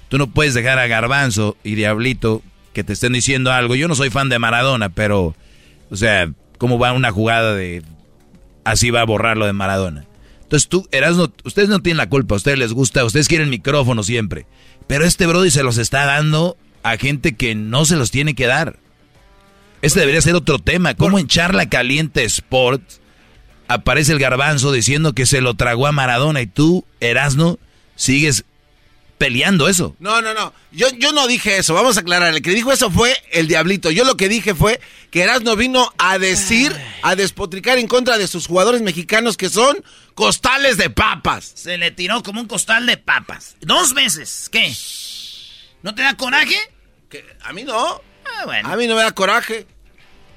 Tú 0.10 0.18
no 0.18 0.28
puedes 0.28 0.56
dejar 0.56 0.80
a 0.80 0.88
Garbanzo 0.88 1.57
y 1.64 1.76
Diablito 1.76 2.41
que 2.78 2.84
te 2.84 2.94
estén 2.94 3.14
diciendo 3.14 3.52
algo. 3.52 3.74
Yo 3.74 3.88
no 3.88 3.95
soy 3.95 4.12
fan 4.12 4.30
de 4.30 4.38
Maradona, 4.38 4.90
pero, 4.90 5.36
o 5.90 5.95
sea, 5.95 6.32
¿cómo 6.60 6.78
va 6.78 6.94
una 6.94 7.10
jugada 7.10 7.56
de 7.56 7.82
así 8.66 8.91
va 8.91 9.02
a 9.02 9.06
borrar 9.06 9.36
lo 9.36 9.48
de 9.48 9.54
Maradona? 9.54 10.06
Entonces 10.44 10.70
tú, 10.70 10.88
Erasno, 10.91 11.34
ustedes 11.44 11.70
no 11.70 11.80
tienen 11.80 11.98
la 11.98 12.08
culpa, 12.08 12.36
a 12.36 12.38
ustedes 12.38 12.60
les 12.60 12.74
gusta, 12.74 13.04
ustedes 13.04 13.28
quieren 13.28 13.49
micrófono 13.49 14.04
siempre. 14.04 14.45
Pero 14.86 15.06
este 15.06 15.26
Brody 15.26 15.49
se 15.49 15.64
los 15.64 15.80
está 15.80 16.06
dando 16.06 16.56
a 16.84 16.98
gente 16.98 17.36
que 17.36 17.56
no 17.56 17.84
se 17.84 17.95
los 17.95 18.12
tiene 18.12 18.36
que 18.36 18.45
dar. 18.45 18.78
Este 19.82 20.02
debería 20.02 20.22
ser 20.22 20.36
otro 20.36 20.60
tema. 20.60 20.94
¿Cómo 20.94 21.18
en 21.18 21.26
Charla 21.26 21.70
Caliente 21.70 22.26
Sports 22.26 23.02
aparece 23.68 24.12
el 24.12 24.20
garbanzo 24.20 24.72
diciendo 24.72 25.14
que 25.14 25.26
se 25.26 25.41
lo 25.41 25.56
tragó 25.56 25.88
a 25.88 25.91
Maradona 25.94 26.41
y 26.41 26.48
tú, 26.48 26.86
Erasno, 26.99 27.58
sigues 27.95 28.45
peleando 29.18 29.68
eso? 29.68 29.95
No, 29.99 30.22
no, 30.22 30.34
no. 30.34 30.53
Yo, 30.72 30.89
yo 30.98 31.11
no 31.11 31.27
dije 31.27 31.57
eso. 31.57 31.73
Vamos 31.73 31.98
a 31.98 32.02
aclarar. 32.02 32.34
El 32.34 32.41
que 32.41 32.52
dijo 32.52 32.72
eso 32.72 32.91
fue 32.91 33.15
el 33.31 33.48
Diablito. 33.48 33.91
Yo 33.91 34.03
lo 34.03 34.18
que 34.18 34.30
dije 34.30 34.56
fue 34.56 34.80
que 35.11 35.22
Erasmo 35.22 35.56
vino 35.56 35.91
a 35.98 36.18
decir, 36.19 36.76
a 37.02 37.15
despotricar 37.15 37.77
en 37.77 37.88
contra 37.88 38.18
de 38.18 38.27
sus 38.27 38.48
jugadores 38.48 38.81
mexicanos 38.81 39.38
que 39.38 39.49
son 39.49 39.84
costales 40.14 40.77
de 40.77 40.89
papas. 40.89 41.52
Se 41.56 41.77
le 41.77 41.91
tiró 41.91 42.23
como 42.23 42.41
un 42.41 42.48
costal 42.48 42.85
de 42.85 42.98
papas. 42.98 43.56
Dos 43.61 43.94
veces. 43.94 44.49
¿Qué? 44.52 44.73
¿No 45.84 45.95
te 45.95 46.02
da 46.02 46.15
coraje? 46.15 46.57
A 47.41 47.53
mí 47.53 47.64
no. 47.64 48.02
Ah, 48.26 48.45
bueno. 48.45 48.69
A 48.69 48.76
mí 48.76 48.88
no 48.88 48.95
me 48.95 49.02
da 49.02 49.11
coraje. 49.11 49.65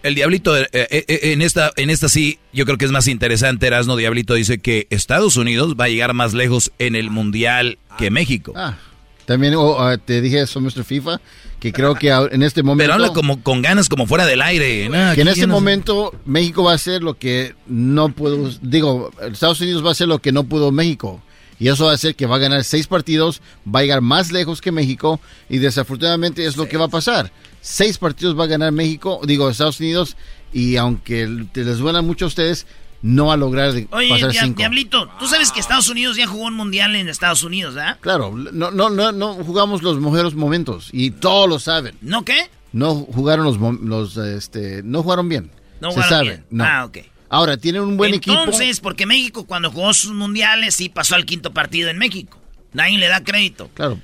El 0.03 0.15
Diablito, 0.15 0.57
eh, 0.57 0.67
eh, 0.73 0.89
eh, 0.91 1.19
en, 1.33 1.43
esta, 1.43 1.73
en 1.77 1.91
esta 1.91 2.09
sí, 2.09 2.39
yo 2.53 2.65
creo 2.65 2.79
que 2.79 2.87
es 2.87 2.91
más 2.91 3.07
interesante. 3.07 3.67
Erasno 3.67 3.97
Diablito 3.97 4.35
dice 4.35 4.59
que 4.59 4.87
Estados 4.91 5.37
Unidos 5.37 5.75
va 5.79 5.85
a 5.85 5.89
llegar 5.89 6.15
más 6.15 6.33
lejos 6.33 6.73
en 6.79 6.95
el 6.97 7.11
Mundial 7.11 7.79
que 7.99 8.11
México. 8.11 8.55
Ah, 8.57 8.79
también 9.27 9.55
oh, 9.57 9.79
ah, 9.79 9.99
te 9.99 10.23
dije 10.23 10.41
eso, 10.41 10.61
Mr. 10.61 10.85
FIFA, 10.85 11.21
que 11.61 11.73
creo 11.73 11.95
que 11.95 12.09
en 12.09 12.43
este 12.43 12.63
momento... 12.63 12.85
Pero 12.85 12.95
habla 12.95 13.13
como 13.13 13.43
con 13.43 13.61
ganas, 13.61 13.89
como 13.89 14.07
fuera 14.07 14.25
del 14.25 14.41
aire. 14.41 14.89
No, 14.89 15.15
que 15.15 15.21
en 15.21 15.29
este 15.29 15.47
no- 15.47 15.53
momento 15.55 16.15
México 16.25 16.65
va 16.65 16.73
a 16.73 16.77
hacer 16.77 17.03
lo 17.03 17.19
que 17.19 17.55
no 17.67 18.09
pudo, 18.09 18.51
digo, 18.63 19.11
Estados 19.31 19.61
Unidos 19.61 19.85
va 19.85 19.91
a 19.91 19.93
hacer 19.93 20.09
lo 20.09 20.21
que 20.21 20.33
no 20.33 20.45
pudo 20.45 20.73
México. 20.73 21.23
Y 21.59 21.69
eso 21.69 21.85
va 21.85 21.91
a 21.93 21.95
hacer 21.95 22.17
que 22.17 22.25
va 22.25 22.37
a 22.37 22.39
ganar 22.39 22.65
seis 22.65 22.87
partidos, 22.87 23.43
va 23.67 23.81
a 23.81 23.83
llegar 23.83 24.01
más 24.01 24.33
lejos 24.33 24.63
que 24.63 24.73
México 24.73 25.21
y 25.51 25.59
desafortunadamente 25.59 26.47
es 26.47 26.57
lo 26.57 26.67
que 26.67 26.79
va 26.79 26.87
a 26.87 26.89
pasar. 26.89 27.31
Seis 27.61 27.99
partidos 27.99 28.39
va 28.39 28.45
a 28.45 28.47
ganar 28.49 28.73
México, 28.73 29.21
digo 29.25 29.49
Estados 29.51 29.81
Unidos 29.81 30.17
y 30.53 30.77
aunque 30.77 31.47
te 31.53 31.65
les 31.65 31.79
duela 31.79 32.03
mucho 32.03 32.25
a 32.25 32.29
ustedes, 32.29 32.67
no 33.03 33.27
va 33.27 33.35
a 33.35 33.37
lograr 33.37 33.71
Oye, 33.91 34.09
pasar 34.09 34.33
cinco. 34.33 34.59
Diablito, 34.59 35.09
tú 35.19 35.27
sabes 35.27 35.53
que 35.53 35.61
Estados 35.61 35.89
Unidos 35.89 36.17
ya 36.17 36.27
jugó 36.27 36.45
un 36.45 36.55
mundial 36.55 36.95
en 36.97 37.09
Estados 37.09 37.43
Unidos, 37.43 37.75
¿verdad? 37.75 37.99
Claro, 38.01 38.35
no, 38.35 38.71
no, 38.71 38.91
no, 38.91 39.13
no 39.13 39.35
jugamos 39.35 39.83
los 39.83 40.01
mejores 40.01 40.35
momentos 40.35 40.89
y 40.93 41.11
todos 41.11 41.49
lo 41.49 41.59
saben. 41.59 41.97
¿No 42.01 42.25
qué? 42.25 42.51
No 42.73 42.95
jugaron 42.95 43.45
los, 43.45 43.59
los 43.83 44.17
este, 44.17 44.83
no 44.83 45.03
jugaron 45.03 45.29
bien. 45.29 45.51
No 45.81 45.91
Se 45.91 45.95
jugaron 45.97 46.11
sabe. 46.11 46.29
bien. 46.29 46.45
no. 46.51 46.65
Ah, 46.65 46.85
ok. 46.85 46.99
Ahora, 47.33 47.57
tienen 47.57 47.83
un 47.83 47.97
buen 47.97 48.13
equipo. 48.13 48.37
Entonces, 48.37 48.81
porque 48.81 49.07
México 49.07 49.47
cuando 49.47 49.71
jugó 49.71 49.95
sus 49.95 50.13
mundiales 50.13 50.75
sí 50.75 50.89
pasó 50.89 51.15
al 51.15 51.25
quinto 51.25 51.53
partido 51.55 51.89
en 51.89 51.97
México. 51.97 52.39
Nadie 52.73 52.99
le 52.99 53.07
da 53.09 53.23
crédito. 53.23 53.71
Claro. 53.75 54.01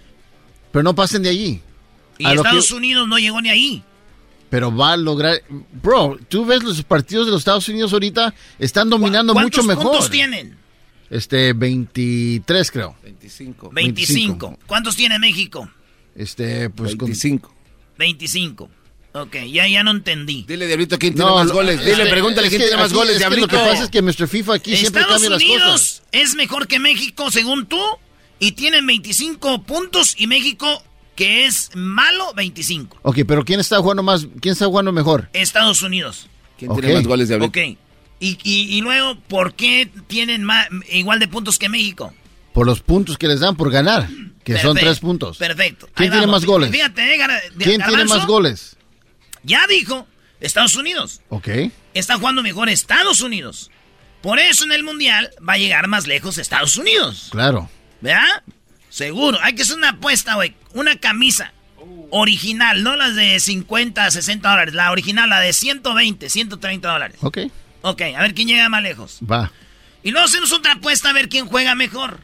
Pero 0.72 0.82
no 0.84 0.94
pasen 0.94 1.22
de 1.24 1.30
allí. 1.30 1.60
Y 2.18 2.26
Estados 2.26 2.68
que- 2.68 2.74
Unidos 2.74 3.08
no 3.08 3.18
llegó 3.18 3.40
ni 3.42 3.50
ahí. 3.50 3.82
pero 4.50 4.74
va 4.74 4.92
a 4.92 4.96
lograr. 4.96 5.42
Bro, 5.82 6.18
tú 6.28 6.44
ves 6.46 6.62
los 6.62 6.82
partidos 6.82 7.26
de 7.26 7.32
los 7.32 7.40
Estados 7.40 7.68
Unidos 7.68 7.92
ahorita, 7.92 8.32
están 8.58 8.88
dominando 8.88 9.34
mucho 9.34 9.62
¿Cuántos 9.62 9.66
mejor. 9.66 9.84
puntos 9.84 10.10
tienen? 10.10 10.56
Este, 11.10 11.52
23, 11.52 12.70
creo. 12.70 12.96
25. 13.02 13.70
25. 13.72 14.58
¿Cuántos 14.66 14.96
tiene 14.96 15.18
México? 15.18 15.68
Este, 16.14 16.70
pues. 16.70 16.96
25. 16.96 17.54
25. 17.98 18.70
Ok, 19.12 19.36
ya, 19.50 19.66
ya 19.66 19.82
no 19.82 19.92
entendí. 19.92 20.44
Dile, 20.46 20.66
Diablito, 20.66 20.98
quién 20.98 21.14
tiene 21.14 21.30
más 21.30 21.50
goles. 21.50 21.82
Dile, 21.84 22.06
pregúntale 22.06 22.48
es 22.48 22.50
quién 22.50 22.62
tiene 22.62 22.76
más 22.76 22.92
goles, 22.92 23.12
es 23.16 23.22
que 23.22 23.28
Diablito. 23.28 23.46
Lo 23.46 23.62
que 23.62 23.68
pasa 23.70 23.84
es 23.84 23.90
que 23.90 24.02
Mr. 24.02 24.28
FIFA 24.28 24.54
aquí 24.54 24.76
siempre 24.76 25.02
Estados 25.02 25.22
cambia 25.22 25.30
las 25.30 25.42
cosas. 25.42 25.62
Unidos 25.62 26.02
es 26.12 26.34
mejor 26.34 26.66
que 26.66 26.78
México, 26.78 27.30
según 27.30 27.66
tú, 27.66 27.80
y 28.38 28.52
tienen 28.52 28.86
25 28.86 29.62
puntos, 29.62 30.14
y 30.18 30.26
México, 30.26 30.82
que 31.16 31.46
es 31.46 31.70
malo, 31.74 32.32
25. 32.34 32.98
Ok, 33.02 33.18
pero 33.26 33.44
¿quién 33.44 33.58
está 33.58 33.78
jugando 33.78 34.02
más? 34.04 34.26
¿Quién 34.40 34.52
está 34.52 34.66
jugando 34.66 34.92
mejor? 34.92 35.28
Estados 35.32 35.82
Unidos. 35.82 36.28
¿Quién 36.58 36.72
tiene 36.76 36.94
más 36.94 37.06
goles, 37.06 37.28
Diablito? 37.28 37.48
Ok. 37.48 37.78
Y, 38.20 38.38
y- 38.44 38.76
y 38.78 38.80
luego, 38.80 39.18
¿por 39.28 39.54
qué 39.54 39.90
tienen 40.06 40.44
ma- 40.44 40.68
igual 40.92 41.18
de 41.18 41.28
puntos 41.28 41.58
que 41.58 41.68
México? 41.68 42.14
Por 42.54 42.64
los 42.66 42.80
puntos 42.80 43.18
que 43.18 43.28
les 43.28 43.40
dan 43.40 43.56
por 43.56 43.70
ganar, 43.70 44.08
que 44.44 44.58
son 44.58 44.76
tres 44.76 45.00
puntos. 45.00 45.36
Perfecto. 45.36 45.86
¿Quién 45.92 46.04
Ahí 46.06 46.10
tiene 46.10 46.26
vamos. 46.26 46.40
más 46.42 46.46
goles? 46.46 46.70
Fíjate, 46.70 47.14
eh, 47.14 47.18
Gar- 47.18 47.42
¿Quién 47.58 47.82
tiene 47.82 48.04
más 48.06 48.26
goles? 48.26 48.76
Ya 49.42 49.66
dijo, 49.66 50.06
Estados 50.40 50.76
Unidos. 50.76 51.20
Ok. 51.28 51.48
Está 51.92 52.16
jugando 52.18 52.42
mejor 52.42 52.68
Estados 52.70 53.20
Unidos. 53.20 53.70
Por 54.22 54.38
eso 54.38 54.64
en 54.64 54.72
el 54.72 54.82
Mundial 54.82 55.30
va 55.46 55.54
a 55.54 55.58
llegar 55.58 55.86
más 55.88 56.06
lejos 56.06 56.38
Estados 56.38 56.76
Unidos. 56.78 57.28
Claro. 57.30 57.68
¿Verdad? 58.00 58.42
Seguro. 58.96 59.38
Hay 59.42 59.54
que 59.54 59.60
hacer 59.62 59.76
una 59.76 59.90
apuesta, 59.90 60.36
güey. 60.36 60.54
Una 60.72 60.96
camisa 60.96 61.52
original, 62.10 62.82
no 62.82 62.96
las 62.96 63.14
de 63.14 63.38
50, 63.38 64.10
60 64.10 64.48
dólares. 64.48 64.72
La 64.74 64.90
original, 64.90 65.28
la 65.28 65.40
de 65.40 65.52
120, 65.52 66.30
130 66.30 66.90
dólares. 66.90 67.18
Ok. 67.20 67.38
Ok, 67.82 68.00
a 68.16 68.22
ver 68.22 68.32
quién 68.32 68.48
llega 68.48 68.68
más 68.70 68.82
lejos. 68.82 69.18
Va. 69.30 69.52
Y 70.02 70.12
luego 70.12 70.24
hacemos 70.26 70.50
otra 70.52 70.72
apuesta 70.72 71.10
a 71.10 71.12
ver 71.12 71.28
quién 71.28 71.46
juega 71.46 71.74
mejor. 71.74 72.20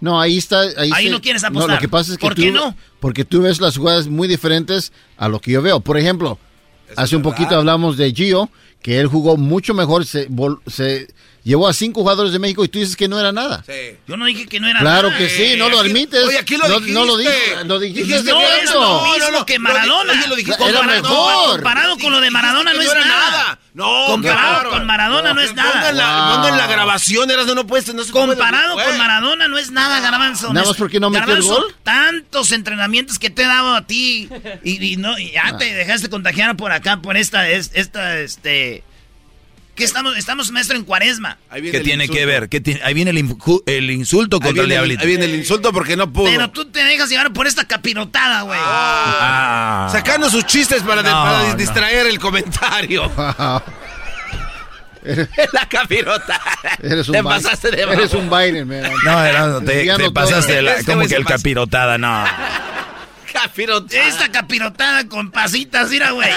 No, 0.00 0.20
ahí 0.20 0.38
está. 0.38 0.62
Ahí, 0.76 0.90
Ahí 0.92 1.04
se- 1.04 1.10
no 1.12 1.20
quieres 1.20 1.44
apostar. 1.44 1.74
lo 1.76 1.78
que 1.80 1.88
pasa 1.88 2.10
es 2.12 2.18
que 2.18 2.22
¿Por 2.26 2.34
tú, 2.34 2.42
qué 2.42 2.50
no? 2.50 2.76
Porque 2.98 3.24
tú 3.24 3.42
ves 3.42 3.60
las 3.60 3.76
jugadas 3.76 4.08
muy 4.08 4.26
diferentes 4.26 4.92
a 5.16 5.28
lo 5.28 5.40
que 5.40 5.52
yo 5.52 5.62
veo. 5.62 5.78
Por 5.78 5.96
ejemplo, 5.98 6.36
hace 6.96 7.14
un 7.14 7.22
poquito 7.22 7.54
hablamos 7.54 7.96
de 7.96 8.12
Gio, 8.12 8.50
que 8.82 8.98
él 8.98 9.06
jugó 9.06 9.36
mucho 9.36 9.72
mejor, 9.72 10.04
se, 10.04 10.28
vol- 10.28 10.60
se 10.66 11.06
llevó 11.44 11.66
a 11.68 11.72
cinco 11.72 12.00
jugadores 12.02 12.32
de 12.32 12.38
México 12.38 12.64
y 12.64 12.68
tú 12.68 12.78
dices 12.78 12.96
que 12.96 13.08
no 13.08 13.18
era 13.18 13.32
nada. 13.32 13.64
Yo 14.06 14.16
no 14.16 14.26
dije 14.26 14.46
que 14.46 14.60
no 14.60 14.68
era 14.68 14.78
Claro 14.80 15.08
nada. 15.08 15.18
que 15.18 15.28
sí, 15.28 15.54
no 15.56 15.68
lo 15.68 15.80
admites. 15.80 16.24
oye, 16.24 16.38
aquí 16.38 16.56
lo 16.56 16.68
no, 16.68 16.80
no 16.80 17.04
lo 17.04 17.16
dijiste. 17.16 17.40
dijiste. 17.40 17.64
Lo 17.64 17.78
dijiste. 17.80 18.02
Dijiste 18.04 18.30
No 18.32 18.38
que 18.38 18.44
es 18.62 18.70
no, 18.70 18.80
lo 18.80 19.02
mismo 19.02 19.18
no, 19.18 19.38
no, 19.38 19.46
que 19.46 19.58
Maradona. 19.58 20.26
lo 20.26 20.36
dijiste. 20.36 20.62
Era 20.64 20.78
Comparado- 20.80 21.02
mejor. 21.02 21.50
Comparado 21.56 21.98
con 21.98 22.12
lo 22.12 22.20
de 22.20 22.30
Maradona 22.30 22.72
no 22.72 22.80
es 22.80 22.88
Dijiste 22.88 23.08
nada. 23.08 23.42
era 23.42 23.58
No, 23.74 24.04
Comparado 24.06 24.52
claro. 24.54 24.70
con 24.70 24.86
Maradona 24.86 25.32
no 25.34 25.40
es 25.40 25.54
nada. 25.54 25.72
Pongan 25.72 25.96
la, 25.96 26.36
Wow. 26.50 26.56
la 26.56 26.66
grabación, 26.66 27.30
eras 27.30 27.46
no 27.46 27.66
puedes, 27.66 27.92
no 27.94 28.04
se 28.04 28.12
Comparado 28.12 28.74
con 28.74 28.98
Maradona 28.98 29.48
no 29.48 29.58
es 29.58 29.70
nada, 29.70 30.00
Garbanzo. 30.00 30.52
Nada 30.52 30.66
más 30.68 30.76
porque 30.76 31.00
no 31.00 31.08
metió 31.10 31.24
el 31.34 31.42
Garbanzo, 31.42 31.62
gol. 31.62 31.74
Tantos 31.82 32.52
entrenamientos 32.52 33.18
que 33.18 33.30
te 33.30 33.42
he 33.42 33.46
dado 33.46 33.74
a 33.74 33.86
ti 33.86 34.28
y, 34.62 34.92
y 34.92 34.96
no, 34.96 35.18
y 35.18 35.32
ya 35.32 35.42
Ah. 35.46 35.56
te 35.58 35.72
dejaste 35.74 36.08
contagiar 36.10 36.56
por 36.56 36.70
acá, 36.72 37.00
por 37.00 37.16
esta, 37.16 37.48
es- 37.48 37.70
esta, 37.74 38.18
este... 38.20 38.84
¿Qué 39.74 39.84
estamos? 39.84 40.16
Estamos, 40.18 40.50
maestro, 40.50 40.76
en 40.76 40.84
cuaresma. 40.84 41.38
¿Qué 41.52 41.80
tiene 41.80 42.06
que 42.08 42.26
ver? 42.26 42.48
¿Qué 42.50 42.60
tiene- 42.60 42.82
Ahí 42.84 42.92
viene 42.92 43.10
el, 43.10 43.18
el 43.66 43.90
insulto 43.90 44.36
contra 44.38 44.50
el 44.50 44.54
viene, 44.54 44.74
el, 44.74 44.80
diablito. 44.80 45.00
ahí 45.02 45.06
viene 45.08 45.24
el 45.24 45.34
insulto 45.34 45.72
porque 45.72 45.96
no 45.96 46.12
pudo. 46.12 46.26
Pero 46.26 46.50
tú 46.50 46.66
te 46.66 46.84
dejas 46.84 47.08
llevar 47.08 47.32
por 47.32 47.46
esta 47.46 47.64
capirotada, 47.66 48.42
güey. 48.42 48.58
Ah. 48.62 49.88
Sacando 49.90 50.28
sus 50.28 50.44
chistes 50.44 50.82
para, 50.82 51.02
de- 51.02 51.10
No, 51.10 51.22
para 51.24 51.48
no. 51.48 51.54
distraer 51.54 52.06
el 52.06 52.18
comentario. 52.18 53.10
la 55.52 55.68
capirota. 55.68 56.40
Eres 56.82 57.08
un 57.08 57.14
Te 57.14 57.22
pasaste 57.24 57.70
de 57.70 57.82
Eres 57.82 58.12
mamón. 58.12 58.30
un 58.32 58.38
Biden, 58.38 58.68
man. 58.68 58.92
No, 59.04 59.24
Erasmo, 59.24 59.60
te, 59.62 59.84
te 59.96 60.10
pasaste 60.12 60.52
de 60.52 60.62
la, 60.62 60.82
como 60.84 61.06
que 61.06 61.14
el 61.16 61.24
capirotada, 61.24 61.98
no. 61.98 62.24
Capirota. 63.32 63.96
Esta 64.06 64.30
capirotada 64.30 65.08
con 65.08 65.30
pasitas, 65.30 65.88
mira, 65.90 66.10
güey. 66.10 66.30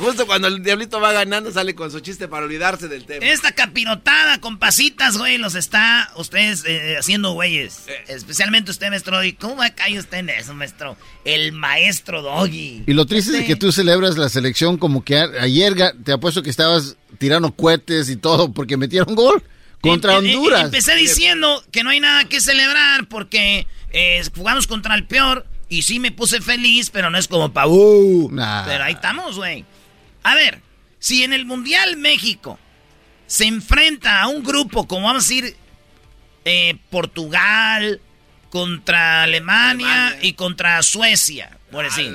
Justo 0.00 0.26
cuando 0.26 0.48
el 0.48 0.62
diablito 0.62 1.00
va 1.00 1.12
ganando 1.12 1.52
sale 1.52 1.74
con 1.74 1.90
su 1.90 2.00
chiste 2.00 2.26
para 2.28 2.44
olvidarse 2.46 2.88
del 2.88 3.04
tema. 3.04 3.24
Esta 3.26 3.52
capirotada 3.52 4.40
con 4.40 4.58
pasitas, 4.58 5.16
güey, 5.18 5.38
los 5.38 5.54
está 5.54 6.10
ustedes 6.16 6.64
eh, 6.66 6.96
haciendo 6.98 7.32
güeyes. 7.32 7.84
Especialmente 8.08 8.70
usted, 8.70 8.88
maestro 8.88 9.16
Doggy. 9.16 9.34
¿Cómo 9.34 9.56
va 9.56 9.66
a 9.66 9.74
caer 9.74 9.98
usted 9.98 10.18
en 10.18 10.30
eso, 10.30 10.54
maestro? 10.54 10.96
El 11.24 11.52
maestro 11.52 12.22
Doggy. 12.22 12.84
Y 12.86 12.92
lo 12.94 13.06
triste 13.06 13.38
es 13.38 13.44
que 13.44 13.56
tú 13.56 13.72
celebras 13.72 14.16
la 14.16 14.28
selección 14.28 14.78
como 14.78 15.04
que 15.04 15.18
a- 15.18 15.30
ayer 15.40 15.74
te 16.04 16.12
apuesto 16.12 16.42
que 16.42 16.50
estabas 16.50 16.96
tirando 17.18 17.54
cohetes 17.54 18.08
y 18.08 18.16
todo 18.16 18.52
porque 18.52 18.76
metieron 18.76 19.14
gol 19.14 19.42
contra 19.80 20.18
Honduras. 20.18 20.64
Empecé 20.64 20.94
diciendo 20.96 21.62
que 21.70 21.84
no 21.84 21.90
hay 21.90 22.00
nada 22.00 22.24
que 22.24 22.40
celebrar 22.40 23.06
porque 23.08 23.66
eh, 23.92 24.22
jugamos 24.34 24.66
contra 24.66 24.94
el 24.94 25.06
peor 25.06 25.46
y 25.68 25.82
sí 25.82 26.00
me 26.00 26.10
puse 26.10 26.40
feliz, 26.40 26.90
pero 26.90 27.10
no 27.10 27.18
es 27.18 27.28
como 27.28 27.52
pa' 27.52 27.66
uh. 27.66 28.28
Nah. 28.32 28.64
Pero 28.66 28.84
ahí 28.84 28.94
estamos, 28.94 29.36
güey. 29.36 29.64
A 30.22 30.34
ver, 30.34 30.60
si 30.98 31.24
en 31.24 31.32
el 31.32 31.46
Mundial 31.46 31.96
México 31.96 32.58
se 33.26 33.46
enfrenta 33.46 34.20
a 34.20 34.28
un 34.28 34.42
grupo 34.42 34.86
como 34.86 35.06
vamos 35.06 35.24
a 35.24 35.28
decir 35.28 35.56
eh, 36.44 36.76
Portugal 36.90 38.00
contra 38.50 39.22
Alemania, 39.22 40.18
y 40.20 40.32
contra 40.32 40.82
Suecia, 40.82 41.56
por 41.70 41.84
decir. 41.84 42.12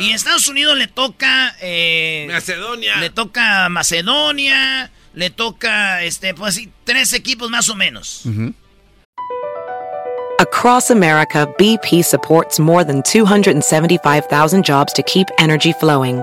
Y 0.00 0.10
Estados 0.10 0.48
Unidos 0.48 0.76
le 0.76 0.88
toca 0.88 1.54
eh, 1.60 2.26
Macedonia. 2.30 2.96
le 2.96 3.10
toca 3.10 3.68
Macedonia, 3.68 4.90
le 5.14 5.30
toca 5.30 6.02
este 6.02 6.34
pues 6.34 6.56
sí, 6.56 6.70
tres 6.84 7.12
equipos 7.12 7.50
más 7.50 7.68
o 7.68 7.76
menos. 7.76 8.24
Across 10.38 10.90
America, 10.90 11.46
BP 11.58 12.04
supports 12.04 12.58
more 12.58 12.84
than 12.84 13.00
275,000 13.02 14.62
jobs 14.62 14.92
to 14.92 15.02
keep 15.04 15.28
energy 15.38 15.72
flowing. 15.72 16.22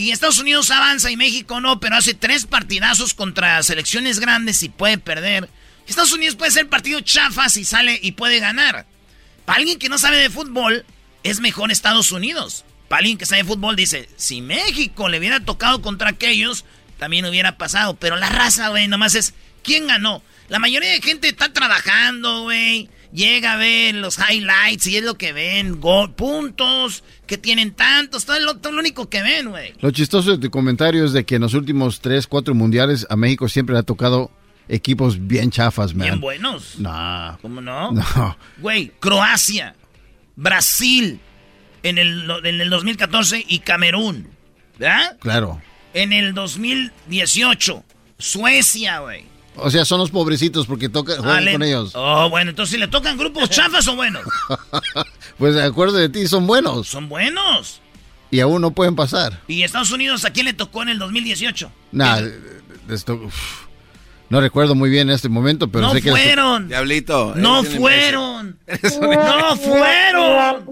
Y 0.00 0.12
Estados 0.12 0.38
Unidos 0.38 0.70
avanza 0.70 1.10
y 1.10 1.16
México 1.18 1.60
no, 1.60 1.78
pero 1.78 1.96
hace 1.96 2.14
tres 2.14 2.46
partidazos 2.46 3.12
contra 3.12 3.62
selecciones 3.62 4.18
grandes 4.18 4.62
y 4.62 4.70
puede 4.70 4.96
perder. 4.96 5.50
Estados 5.86 6.14
Unidos 6.14 6.36
puede 6.36 6.52
ser 6.52 6.70
partido 6.70 7.02
chafa 7.02 7.50
si 7.50 7.66
sale 7.66 8.00
y 8.00 8.12
puede 8.12 8.40
ganar. 8.40 8.86
Para 9.44 9.58
alguien 9.58 9.78
que 9.78 9.90
no 9.90 9.98
sabe 9.98 10.16
de 10.16 10.30
fútbol, 10.30 10.86
es 11.22 11.40
mejor 11.40 11.70
Estados 11.70 12.12
Unidos. 12.12 12.64
Para 12.88 13.00
alguien 13.00 13.18
que 13.18 13.26
sabe 13.26 13.42
de 13.42 13.48
fútbol, 13.48 13.76
dice, 13.76 14.08
si 14.16 14.40
México 14.40 15.10
le 15.10 15.18
hubiera 15.18 15.40
tocado 15.40 15.82
contra 15.82 16.08
aquellos, 16.08 16.64
también 16.98 17.26
hubiera 17.26 17.58
pasado. 17.58 17.94
Pero 17.96 18.16
la 18.16 18.30
raza, 18.30 18.70
güey, 18.70 18.88
nomás 18.88 19.14
es, 19.14 19.34
¿quién 19.62 19.86
ganó? 19.86 20.22
La 20.48 20.58
mayoría 20.58 20.92
de 20.92 21.02
gente 21.02 21.28
está 21.28 21.52
trabajando, 21.52 22.44
güey. 22.44 22.88
Llega 23.12 23.54
a 23.54 23.56
ver 23.56 23.96
los 23.96 24.18
highlights 24.18 24.86
y 24.86 24.96
es 24.96 25.04
lo 25.04 25.16
que 25.18 25.32
ven. 25.32 25.80
Gol, 25.80 26.14
puntos, 26.14 27.02
que 27.26 27.38
tienen 27.38 27.72
tantos. 27.72 28.24
Todo 28.24 28.38
lo, 28.40 28.58
todo 28.58 28.72
lo 28.72 28.80
único 28.80 29.08
que 29.08 29.22
ven, 29.22 29.50
güey. 29.50 29.74
Lo 29.80 29.90
chistoso 29.90 30.30
de 30.30 30.38
tu 30.38 30.50
comentario 30.50 31.04
es 31.04 31.12
de 31.12 31.24
que 31.24 31.36
en 31.36 31.42
los 31.42 31.54
últimos 31.54 32.00
3, 32.00 32.26
4 32.26 32.54
mundiales 32.54 33.06
a 33.10 33.16
México 33.16 33.48
siempre 33.48 33.72
le 33.72 33.80
ha 33.80 33.82
tocado 33.82 34.30
equipos 34.68 35.26
bien 35.26 35.50
chafas, 35.50 35.94
man. 35.94 36.06
Bien 36.06 36.20
buenos. 36.20 36.78
Nah. 36.78 37.36
¿Cómo 37.42 37.60
no? 37.60 37.90
No. 37.92 38.36
Güey, 38.58 38.92
Croacia, 39.00 39.74
Brasil 40.36 41.20
en 41.82 41.98
el, 41.98 42.30
en 42.44 42.60
el 42.60 42.70
2014 42.70 43.44
y 43.48 43.58
Camerún. 43.60 44.28
¿Verdad? 44.78 45.18
Claro. 45.20 45.60
En 45.92 46.12
el 46.12 46.32
2018, 46.34 47.84
Suecia, 48.18 49.00
güey. 49.00 49.24
O 49.56 49.68
sea, 49.70 49.84
son 49.84 49.98
los 49.98 50.10
pobrecitos 50.10 50.66
porque 50.66 50.88
toca 50.88 51.16
juegan 51.16 51.36
Ale- 51.38 51.52
con 51.52 51.62
ellos. 51.62 51.92
Oh, 51.94 52.30
bueno, 52.30 52.50
entonces 52.50 52.72
si 52.74 52.78
le 52.78 52.88
tocan 52.88 53.16
grupos 53.18 53.50
chafas 53.50 53.86
o 53.88 53.96
buenos. 53.96 54.22
Pues 55.38 55.54
de 55.54 55.62
acuerdo 55.62 55.96
de 55.96 56.10
ti, 56.10 56.26
son 56.28 56.46
buenos. 56.46 56.86
Son 56.88 57.08
buenos. 57.08 57.80
Y 58.30 58.40
aún 58.40 58.60
no 58.60 58.72
pueden 58.72 58.94
pasar. 58.94 59.40
¿Y 59.48 59.62
Estados 59.62 59.90
Unidos 59.90 60.26
a 60.26 60.30
quién 60.32 60.44
le 60.44 60.52
tocó 60.52 60.82
en 60.82 60.90
el 60.90 60.98
2018? 60.98 61.72
Nah, 61.92 62.20
esto, 62.90 63.14
uf, 63.14 63.62
no 64.28 64.40
recuerdo 64.42 64.74
muy 64.74 64.90
bien 64.90 65.08
en 65.08 65.14
este 65.14 65.30
momento, 65.30 65.68
pero 65.68 65.86
no 65.86 65.92
sé 65.94 66.02
que... 66.02 66.10
fueron. 66.10 66.68
Diablito. 66.68 67.32
No 67.36 67.60
un 67.60 67.66
fueron. 67.66 68.58
Un 68.68 69.10
No 69.10 69.56
fueron. 69.56 70.66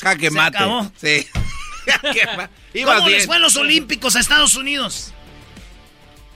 Jaque 0.00 0.30
Se 0.30 0.36
mate. 0.36 0.56
acabó. 0.58 0.90
Sí. 0.96 1.26
¿Cómo 2.84 2.98
les 3.08 3.16
bien. 3.16 3.26
fue 3.26 3.36
en 3.36 3.42
los 3.42 3.56
Olímpicos 3.56 4.14
a 4.16 4.20
Estados 4.20 4.54
Unidos? 4.54 5.12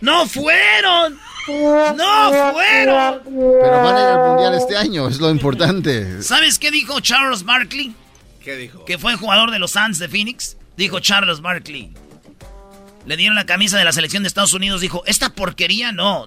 ¡No 0.01 0.27
fueron! 0.27 1.19
¡No 1.49 2.53
fueron! 2.53 3.21
Pero 3.25 3.83
van 3.83 3.97
a 3.97 4.01
ir 4.01 4.07
al 4.07 4.29
Mundial 4.29 4.55
este 4.55 4.77
año, 4.77 5.09
es 5.09 5.19
lo 5.19 5.31
importante. 5.31 6.23
¿Sabes 6.23 6.59
qué 6.59 6.71
dijo 6.71 7.01
Charles 7.01 7.45
Barkley? 7.45 7.95
¿Qué 8.43 8.57
dijo? 8.57 8.85
Que 8.85 8.99
fue 8.99 9.17
jugador 9.17 9.51
de 9.51 9.59
los 9.59 9.73
Suns 9.73 9.99
de 9.99 10.09
Phoenix. 10.09 10.57
Dijo 10.77 11.01
Charles 11.01 11.41
Barkley. 11.41 11.93
Le 13.07 13.17
dieron 13.17 13.37
la 13.37 13.47
camisa 13.47 13.79
de 13.79 13.85
la 13.85 13.93
selección 13.93 14.23
de 14.23 14.29
Estados 14.29 14.53
Unidos. 14.53 14.81
Dijo, 14.81 15.03
esta 15.07 15.31
porquería 15.31 15.93
no. 15.93 16.27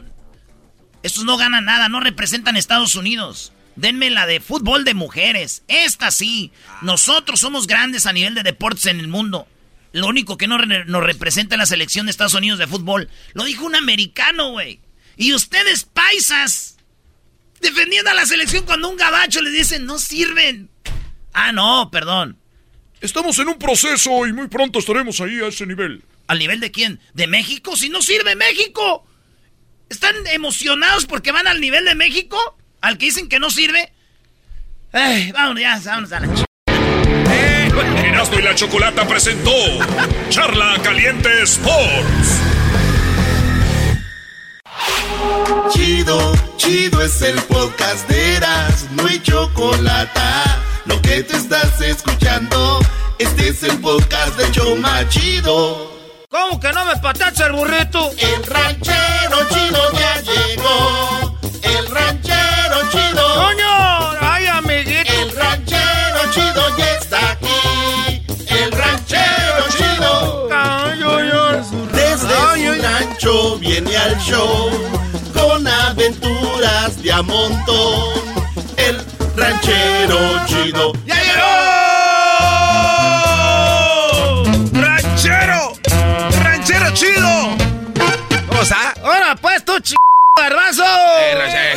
Estos 1.03 1.23
no 1.23 1.37
ganan 1.37 1.65
nada, 1.65 1.89
no 1.89 1.99
representan 1.99 2.57
Estados 2.57 2.95
Unidos. 2.95 3.53
Denme 3.75 4.09
la 4.09 4.25
de 4.25 4.39
fútbol 4.39 4.83
de 4.83 4.93
mujeres. 4.93 5.63
Esta 5.67 6.11
sí. 6.11 6.51
Nosotros 6.81 7.39
somos 7.39 7.67
grandes 7.67 8.05
a 8.05 8.13
nivel 8.13 8.35
de 8.35 8.43
deportes 8.43 8.87
en 8.87 8.99
el 8.99 9.07
mundo. 9.07 9.47
Lo 9.91 10.07
único 10.07 10.37
que 10.37 10.47
no 10.47 10.57
nos 10.57 11.03
representa 11.03 11.55
es 11.55 11.59
la 11.59 11.65
selección 11.65 12.05
de 12.05 12.11
Estados 12.11 12.35
Unidos 12.35 12.59
de 12.59 12.67
fútbol. 12.67 13.09
Lo 13.33 13.43
dijo 13.43 13.65
un 13.65 13.75
americano, 13.75 14.51
güey. 14.51 14.81
Y 15.17 15.33
ustedes, 15.33 15.83
paisas, 15.83 16.77
defendiendo 17.61 18.11
a 18.11 18.13
la 18.13 18.25
selección 18.25 18.65
cuando 18.65 18.89
un 18.89 18.97
gabacho 18.97 19.41
les 19.41 19.53
dice 19.53 19.79
no 19.79 19.99
sirven. 19.99 20.69
Ah, 21.33 21.51
no, 21.51 21.89
perdón. 21.91 22.37
Estamos 23.01 23.39
en 23.39 23.47
un 23.47 23.57
proceso 23.57 24.27
y 24.27 24.33
muy 24.33 24.47
pronto 24.47 24.79
estaremos 24.79 25.19
ahí 25.21 25.39
a 25.39 25.47
ese 25.47 25.65
nivel. 25.65 26.03
¿Al 26.27 26.37
nivel 26.37 26.59
de 26.59 26.71
quién? 26.71 26.99
¿De 27.13 27.27
México? 27.27 27.75
Si 27.75 27.89
no 27.89 28.01
sirve 28.01 28.35
México. 28.35 29.05
¿Están 29.89 30.15
emocionados 30.27 31.05
porque 31.05 31.31
van 31.31 31.47
al 31.47 31.59
nivel 31.61 31.85
de 31.85 31.95
México? 31.95 32.37
¿Al 32.81 32.97
que 32.97 33.07
dicen 33.07 33.27
que 33.27 33.39
no 33.39 33.49
sirve? 33.49 33.91
Ay, 34.91 35.31
vámonos 35.31 35.61
ya, 35.61 35.81
vámonos 35.83 36.11
a 36.11 36.19
la 36.19 36.35
ch... 36.35 36.48
Y 38.21 38.41
la 38.41 38.53
Chocolata 38.53 39.07
presentó 39.07 39.51
Charla 40.27 40.75
Caliente 40.83 41.29
Sports. 41.43 42.41
Chido, 45.71 46.33
chido 46.57 47.01
es 47.01 47.21
el 47.21 47.41
podcast 47.43 48.09
de 48.09 48.35
Eras, 48.35 48.87
no 48.91 49.07
hay 49.07 49.21
chocolate. 49.21 50.19
Lo 50.85 51.01
que 51.01 51.23
te 51.23 51.37
estás 51.37 51.79
escuchando, 51.79 52.79
este 53.19 53.47
es 53.47 53.63
el 53.63 53.79
podcast 53.79 54.37
de 54.37 54.51
Choma 54.51 55.07
Chido. 55.07 55.89
¿Cómo 56.29 56.59
que 56.59 56.73
no 56.73 56.83
me 56.85 56.97
patacha 56.97 57.47
el 57.47 57.53
burrito? 57.53 58.11
El 58.17 58.43
ranchero 58.43 59.47
chido 59.49 59.91
ya 59.93 60.21
llegó. 60.21 61.28
Rancho 73.19 73.57
viene 73.57 73.97
al 73.97 74.17
show 74.19 74.71
con 75.33 75.67
aventuras 75.67 77.01
de 77.03 77.11
a 77.11 77.21
montón. 77.21 78.13
El 78.77 79.05
ranchero 79.35 80.45
chido. 80.45 80.93
¡Ya 81.05 81.15
llegó! 81.15 81.51
¡Ranchero! 84.81 85.73
¡Ranchero 86.43 86.91
chido! 86.93 87.57
¿Cómo 88.47 88.61
está? 88.61 88.93
¡Ahora 89.03 89.35
pues 89.35 89.65
tú, 89.65 89.77
ch... 89.81 89.95
garbazo! 90.37 90.85
Eh, 90.85 91.75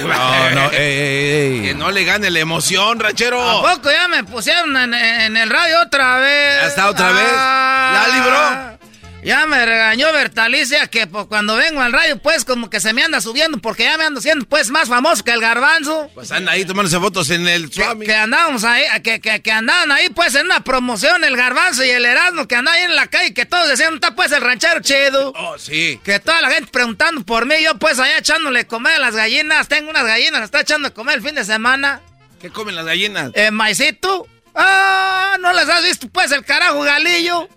no, 0.54 0.62
no, 0.62 0.70
Que 0.70 1.74
no 1.76 1.90
le 1.90 2.04
gane 2.04 2.30
la 2.30 2.38
emoción, 2.38 3.00
ranchero. 3.00 3.42
¿A 3.42 3.74
poco 3.74 3.90
ya 3.90 4.06
me 4.06 4.22
pusieron 4.22 4.76
en, 4.76 4.94
en 4.94 5.36
el 5.36 5.50
radio 5.50 5.80
otra 5.82 6.18
vez? 6.18 6.60
¿Ya 6.62 6.68
está 6.68 6.88
otra 6.88 7.10
vez? 7.10 7.32
¿Ya 7.32 8.06
libró? 8.14 8.81
Ya 9.22 9.46
me 9.46 9.64
regañó 9.64 10.12
Bertalicia 10.12 10.88
que 10.88 11.06
pues, 11.06 11.26
cuando 11.26 11.54
vengo 11.54 11.80
al 11.80 11.92
radio, 11.92 12.18
pues 12.18 12.44
como 12.44 12.68
que 12.68 12.80
se 12.80 12.92
me 12.92 13.04
anda 13.04 13.20
subiendo 13.20 13.58
porque 13.58 13.84
ya 13.84 13.96
me 13.96 14.04
ando 14.04 14.20
siendo 14.20 14.44
pues 14.46 14.70
más 14.70 14.88
famoso 14.88 15.22
que 15.22 15.30
el 15.30 15.40
garbanzo. 15.40 16.10
Pues 16.12 16.32
anda 16.32 16.52
ahí 16.52 16.64
tomándose 16.64 16.98
fotos 16.98 17.30
en 17.30 17.46
el 17.46 17.70
que, 17.70 17.84
que, 18.04 18.14
andábamos 18.14 18.64
ahí, 18.64 18.82
que, 19.04 19.20
que, 19.20 19.40
que, 19.40 19.52
andaban 19.52 19.92
ahí 19.92 20.08
pues 20.08 20.34
en 20.34 20.46
una 20.46 20.64
promoción 20.64 21.22
el 21.22 21.36
garbanzo 21.36 21.84
y 21.84 21.90
el 21.90 22.04
Erasmo 22.04 22.48
que 22.48 22.56
andaban 22.56 22.80
ahí 22.80 22.86
en 22.86 22.96
la 22.96 23.06
calle 23.06 23.32
que 23.32 23.46
todos 23.46 23.68
decían, 23.68 23.94
está 23.94 24.16
pues 24.16 24.32
el 24.32 24.40
ranchero 24.40 24.80
chido. 24.80 25.32
Oh, 25.36 25.56
sí. 25.56 26.00
Que 26.02 26.18
toda 26.18 26.40
la 26.40 26.50
gente 26.50 26.70
preguntando 26.72 27.24
por 27.24 27.46
mí, 27.46 27.54
yo 27.62 27.78
pues 27.78 28.00
allá 28.00 28.18
echándole 28.18 28.66
comer 28.66 28.94
a 28.94 28.98
las 28.98 29.14
gallinas, 29.14 29.68
tengo 29.68 29.88
unas 29.88 30.04
gallinas, 30.04 30.42
está 30.42 30.62
echando 30.62 30.88
a 30.88 30.90
comer 30.90 31.18
el 31.18 31.22
fin 31.22 31.36
de 31.36 31.44
semana. 31.44 32.00
¿Qué 32.40 32.50
comen 32.50 32.74
las 32.74 32.84
gallinas? 32.84 33.30
Eh, 33.34 33.52
maicito. 33.52 34.26
Ah, 34.54 35.36
¿no 35.40 35.52
les 35.52 35.68
has 35.68 35.82
visto 35.84 36.08
pues 36.08 36.32
el 36.32 36.44
carajo 36.44 36.80
galillo? 36.82 37.48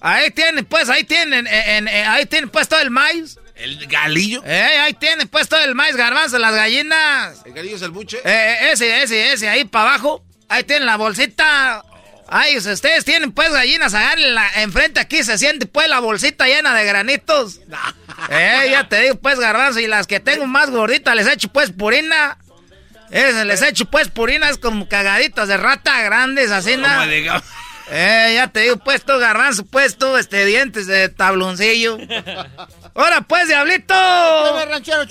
Ahí 0.00 0.30
tienen, 0.30 0.64
pues, 0.64 0.88
ahí 0.88 1.04
tienen, 1.04 1.46
en, 1.46 1.88
ahí 1.88 2.26
tienen 2.26 2.50
pues 2.50 2.68
todo 2.68 2.80
el 2.80 2.90
maíz. 2.90 3.38
¿El 3.56 3.86
galillo? 3.86 4.42
Eh, 4.44 4.78
ahí 4.80 4.94
tienen 4.94 5.26
pues 5.26 5.48
todo 5.48 5.60
el 5.60 5.74
maíz, 5.74 5.96
garbanzo, 5.96 6.38
las 6.38 6.54
gallinas. 6.54 7.42
¿El 7.44 7.52
galillo 7.52 7.76
es 7.76 7.82
el 7.82 7.90
buche? 7.90 8.18
Eh, 8.24 8.70
ese, 8.72 9.02
ese, 9.02 9.32
ese, 9.32 9.48
ahí 9.48 9.64
para 9.64 9.90
abajo. 9.90 10.24
Ahí 10.48 10.62
tienen 10.62 10.86
la 10.86 10.96
bolsita. 10.96 11.84
Ay, 12.28 12.56
ustedes 12.58 13.04
tienen 13.04 13.32
pues 13.32 13.50
gallinas, 13.50 13.92
la 13.92 14.48
enfrente 14.56 15.00
aquí 15.00 15.24
se 15.24 15.38
siente 15.38 15.66
pues 15.66 15.88
la 15.88 15.98
bolsita 15.98 16.46
llena 16.46 16.74
de 16.74 16.84
granitos. 16.84 17.60
eh, 18.30 18.68
ya 18.70 18.88
te 18.88 19.00
digo 19.00 19.16
pues 19.16 19.40
garbanzo, 19.40 19.80
y 19.80 19.86
las 19.88 20.06
que 20.06 20.20
tengo 20.20 20.46
más 20.46 20.70
gorditas 20.70 21.16
les 21.16 21.26
echo 21.26 21.48
pues 21.48 21.72
purina. 21.72 22.38
Ese, 23.10 23.44
les 23.46 23.62
echo 23.62 23.86
pues 23.86 24.08
purina, 24.08 24.50
es 24.50 24.58
como 24.58 24.86
cagaditas 24.88 25.48
de 25.48 25.56
rata 25.56 26.00
grandes, 26.02 26.50
así, 26.50 26.76
¿no? 26.76 26.86
Eh, 27.90 28.32
ya 28.34 28.48
te 28.48 28.60
digo, 28.60 28.76
pues 28.76 29.04
tú 29.04 29.18
garbanzo, 29.18 29.64
pues 29.64 29.96
tú, 29.96 30.16
este, 30.16 30.44
dientes 30.44 30.86
de 30.86 31.08
tabloncillo. 31.08 31.98
Ahora 32.94 33.22
pues, 33.22 33.48
diablito. 33.48 33.94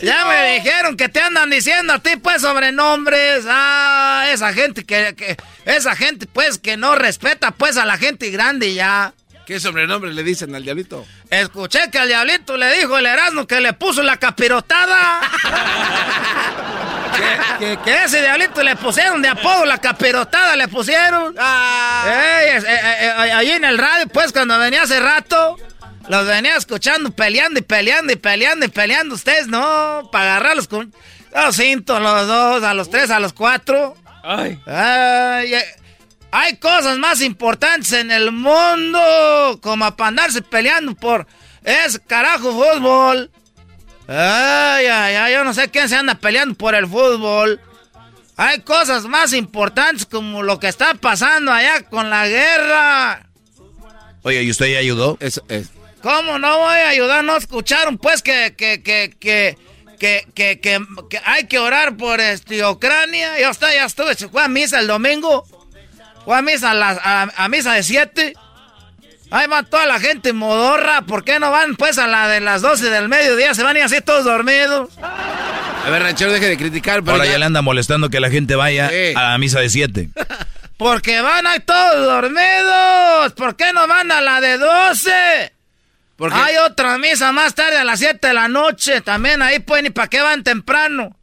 Ya 0.02 0.26
me 0.26 0.54
dijeron 0.54 0.98
que 0.98 1.10
te 1.10 1.20
andan 1.20 1.50
diciendo 1.50 1.94
a 1.94 2.00
ti, 2.00 2.18
pues, 2.18 2.42
sobrenombres. 2.42 3.46
Ah, 3.48 4.28
esa 4.32 4.54
gente 4.54 4.86
que, 4.86 5.16
que, 5.16 5.38
esa 5.66 5.96
gente, 5.96 6.28
pues, 6.28 6.60
que 6.60 6.78
no 6.78 6.96
respeta, 6.96 7.52
pues, 7.52 7.78
a 7.78 7.86
la 7.86 7.98
gente 7.98 8.30
grande 8.30 8.74
ya. 8.74 9.14
¿Qué 9.48 9.60
sobrenombre 9.62 10.14
le 10.14 10.24
dicen 10.24 10.54
al 10.56 10.64
diablito? 10.64 11.06
Escuché 11.30 11.90
que 11.90 12.00
al 12.00 12.10
diablito 12.10 12.58
le 12.58 12.78
dijo 12.78 12.98
el 12.98 13.06
Erasmo 13.06 13.48
que 13.48 13.62
le 13.62 13.72
puso 13.74 14.04
la 14.04 14.18
capirotada. 14.18 15.22
que, 17.60 17.78
que, 17.84 18.04
ese 18.04 18.22
diablito 18.22 18.64
le 18.64 18.76
pusieron 18.76 19.22
de 19.22 19.30
apodo 19.30 19.66
la 19.66 19.78
capirotada, 19.78 20.56
le 20.56 20.68
pusieron. 20.68 21.36
Ah. 21.40 22.06
Eh, 22.08 22.62
eh, 22.68 23.12
allí 23.34 23.52
en 23.52 23.66
el 23.66 23.78
radio, 23.78 24.08
pues, 24.08 24.32
cuando 24.32 24.58
venía 24.60 24.84
hace 24.84 25.00
rato, 25.00 25.58
los 26.08 26.26
venía 26.26 26.56
escuchando 26.56 27.12
peleando 27.12 27.60
y 27.60 27.64
peleando 27.64 28.14
y 28.14 28.16
peleando 28.16 28.66
y 28.66 28.70
peleando. 28.70 29.16
Ustedes 29.16 29.48
no, 29.48 30.10
para 30.12 30.36
agarrarlos 30.36 30.68
con 30.68 30.94
los 31.34 31.56
cintos, 31.56 32.02
los 32.02 32.28
dos, 32.28 32.64
a 32.64 32.74
los 32.74 32.90
tres, 32.90 33.10
a 33.10 33.20
los 33.20 33.34
cuatro. 33.34 33.96
Ay. 34.24 34.60
Ay, 34.66 35.54
hay 36.32 36.58
cosas 36.58 36.98
más 36.98 37.22
importantes 37.22 37.92
en 37.94 38.12
el 38.12 38.32
mundo 38.32 39.60
como 39.62 39.96
para 39.96 40.10
andarse 40.10 40.42
peleando 40.42 40.96
por 40.96 41.28
ese 41.64 42.00
carajo 42.00 42.52
fútbol. 42.52 43.32
Ay, 44.08 44.86
ay, 44.86 45.16
ay, 45.16 45.34
yo 45.34 45.44
no 45.44 45.54
sé 45.54 45.70
quién 45.70 45.90
se 45.90 45.96
anda 45.96 46.16
peleando 46.16 46.56
por 46.56 46.76
el 46.76 46.88
fútbol. 46.88 47.60
Hay 48.38 48.62
cosas 48.62 49.06
más 49.06 49.34
importantes 49.34 50.06
como 50.06 50.44
lo 50.44 50.60
que 50.60 50.68
está 50.68 50.94
pasando 50.94 51.52
allá 51.52 51.82
con 51.90 52.10
la 52.10 52.28
guerra. 52.28 53.28
Oye, 54.24 54.44
¿y 54.44 54.52
usted 54.52 54.68
ya 54.68 54.80
ayudó? 54.80 55.18
Es, 55.20 55.42
es. 55.50 55.70
¿Cómo 56.02 56.38
no 56.38 56.60
voy 56.60 56.76
a 56.76 56.90
ayudar? 56.90 57.24
¿No 57.24 57.36
escucharon 57.36 57.98
pues 57.98 58.22
que, 58.22 58.54
que, 58.56 58.82
que, 58.84 59.16
que, 59.20 59.58
que, 60.00 60.28
que, 60.34 60.60
que 61.10 61.22
hay 61.26 61.48
que 61.48 61.60
orar 61.60 61.98
por 61.98 62.22
este, 62.22 62.66
Ucrania? 62.66 63.40
Yo 63.40 63.50
hasta 63.50 63.74
ya 63.74 63.86
estuve, 63.86 64.16
fue 64.16 64.44
a 64.44 64.48
misa 64.48 64.80
el 64.80 64.88
domingo. 64.88 65.46
Fue 66.24 66.38
a 66.38 66.42
misa, 66.42 66.72
a, 66.72 67.24
a 67.36 67.50
misa 67.50 67.74
de 67.74 67.84
siete. 67.84 68.34
Ahí 69.30 69.48
va 69.48 69.64
toda 69.64 69.86
la 69.86 70.00
gente 70.00 70.32
modorra. 70.32 71.02
¿Por 71.02 71.24
qué 71.24 71.40
no 71.40 71.52
van 71.52 71.76
pues 71.76 71.98
a 71.98 72.08
la 72.08 72.28
de 72.28 72.40
las 72.40 72.62
12 72.62 72.90
del 72.90 73.10
mediodía? 73.10 73.54
Se 73.54 73.64
van 73.64 73.76
y 73.76 73.82
así 73.82 74.00
todos 74.02 74.24
dormidos. 74.24 74.90
A 75.02 75.90
ver, 75.90 76.02
ranchero, 76.02 76.32
deje 76.32 76.48
de 76.48 76.58
criticar. 76.58 77.04
Ahora 77.06 77.26
ya... 77.26 77.38
le 77.38 77.46
anda 77.46 77.62
molestando 77.62 78.10
que 78.10 78.20
la 78.20 78.30
gente 78.30 78.56
vaya 78.56 78.90
sí. 78.90 79.14
a 79.16 79.32
la 79.32 79.38
misa 79.38 79.60
de 79.60 79.70
7. 79.70 80.10
Porque 80.78 81.22
van 81.22 81.48
ahí 81.48 81.60
todos 81.60 82.06
dormidos. 82.06 83.34
¿Por 83.34 83.56
qué 83.56 83.74
no 83.74 83.88
van 83.88 84.12
a 84.12 84.22
la 84.22 84.40
de 84.40 84.58
12? 84.58 85.54
Porque 86.16 86.36
hay 86.36 86.58
otra 86.58 86.98
misa 86.98 87.32
más 87.32 87.54
tarde 87.54 87.78
a 87.78 87.84
las 87.84 88.00
7 88.00 88.28
de 88.28 88.34
la 88.34 88.48
noche. 88.48 89.02
También 89.02 89.42
ahí 89.42 89.60
pueden 89.60 89.88
y 89.88 89.90
para 89.90 90.08
qué 90.08 90.22
van 90.22 90.44
temprano. 90.44 91.16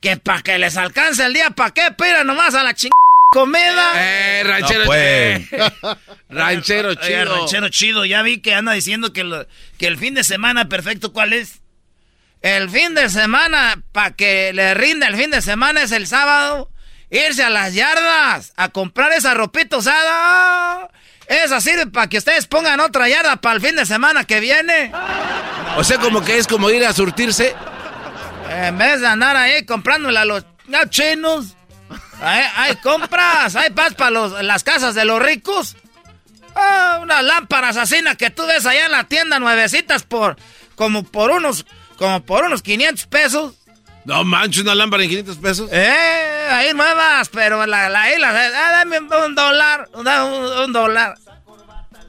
Que 0.00 0.16
para 0.16 0.42
que 0.42 0.58
les 0.58 0.76
alcance 0.76 1.24
el 1.24 1.34
día, 1.34 1.50
¿para 1.50 1.72
qué? 1.72 1.90
Pira 1.96 2.24
nomás 2.24 2.54
a 2.54 2.62
la 2.62 2.74
chingada 2.74 3.07
comida. 3.30 3.92
Eh, 3.96 4.42
ranchero, 4.44 4.80
no, 4.80 4.86
pues. 4.86 5.48
ranchero 6.28 6.94
chido. 6.94 7.06
Oye, 7.06 7.24
ranchero 7.24 7.68
chido, 7.68 8.04
ya 8.04 8.22
vi 8.22 8.40
que 8.40 8.54
anda 8.54 8.72
diciendo 8.72 9.12
que, 9.12 9.24
lo, 9.24 9.46
que 9.78 9.86
el 9.86 9.98
fin 9.98 10.14
de 10.14 10.24
semana 10.24 10.68
perfecto, 10.68 11.12
¿cuál 11.12 11.32
es? 11.32 11.60
El 12.40 12.70
fin 12.70 12.94
de 12.94 13.08
semana, 13.10 13.82
para 13.92 14.12
que 14.12 14.52
le 14.52 14.74
rinda 14.74 15.08
el 15.08 15.16
fin 15.16 15.30
de 15.30 15.42
semana 15.42 15.82
es 15.82 15.92
el 15.92 16.06
sábado. 16.06 16.70
Irse 17.10 17.42
a 17.42 17.48
las 17.50 17.74
yardas 17.74 18.52
a 18.56 18.68
comprar 18.68 19.12
esa 19.12 19.34
ropita 19.34 19.78
usada. 19.78 20.90
Esa 21.26 21.60
sirve 21.60 21.86
para 21.86 22.08
que 22.08 22.18
ustedes 22.18 22.46
pongan 22.46 22.80
otra 22.80 23.08
yarda 23.08 23.36
para 23.36 23.56
el 23.56 23.60
fin 23.60 23.76
de 23.76 23.86
semana 23.86 24.24
que 24.24 24.40
viene. 24.40 24.92
O 25.76 25.84
sea, 25.84 25.98
como 25.98 26.22
que 26.22 26.38
es 26.38 26.46
como 26.46 26.70
ir 26.70 26.84
a 26.84 26.92
surtirse. 26.92 27.54
En 28.50 28.78
vez 28.78 29.00
de 29.00 29.06
andar 29.06 29.36
ahí 29.36 29.64
comprándole 29.64 30.18
a 30.18 30.24
los 30.24 30.44
chinos. 30.90 31.57
Hay, 32.20 32.44
hay 32.56 32.76
compras, 32.76 33.54
hay 33.56 33.70
paz 33.70 33.94
para 33.94 34.10
los, 34.10 34.42
las 34.42 34.64
casas 34.64 34.94
de 34.94 35.04
los 35.04 35.22
ricos. 35.22 35.76
Ah, 36.54 36.98
unas 37.02 37.22
lámparas 37.22 37.76
asesinas 37.76 38.16
que 38.16 38.30
tú 38.30 38.44
ves 38.46 38.66
allá 38.66 38.86
en 38.86 38.92
la 38.92 39.04
tienda 39.04 39.38
nuevecitas 39.38 40.02
por 40.02 40.36
como 40.74 41.04
por 41.04 41.30
unos 41.30 41.66
como 41.96 42.24
por 42.24 42.44
unos 42.44 42.62
500 42.62 43.06
pesos. 43.06 43.54
No 44.04 44.24
manches, 44.24 44.62
una 44.62 44.74
lámpara 44.74 45.02
en 45.02 45.10
500 45.10 45.36
pesos. 45.36 45.68
Eh, 45.72 46.48
ahí 46.50 46.72
nuevas, 46.72 47.28
pero 47.28 47.66
la, 47.66 47.88
la, 47.88 48.02
ahí 48.02 48.14
ah, 48.24 48.70
dame 48.72 48.98
un 48.98 49.34
dólar, 49.34 49.88
un, 49.92 50.08
un, 50.08 50.72
dólar. 50.72 51.16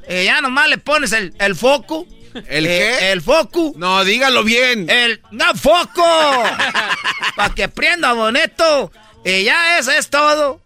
Y 0.07 0.23
ya 0.23 0.41
nomás 0.41 0.69
le 0.69 0.77
pones 0.77 1.11
el, 1.11 1.33
el 1.39 1.55
foco. 1.55 2.07
¿El 2.47 2.65
eh, 2.65 2.95
qué? 2.99 3.11
El 3.11 3.21
foco. 3.21 3.73
No, 3.75 4.03
dígalo 4.05 4.43
bien. 4.43 4.89
El, 4.89 5.21
no, 5.31 5.53
foco. 5.55 6.05
Para 7.35 7.53
que 7.53 7.67
prenda 7.67 8.13
bonito. 8.13 8.91
Y 9.23 9.43
ya 9.43 9.77
eso 9.79 9.91
es 9.91 10.09
todo. 10.09 10.61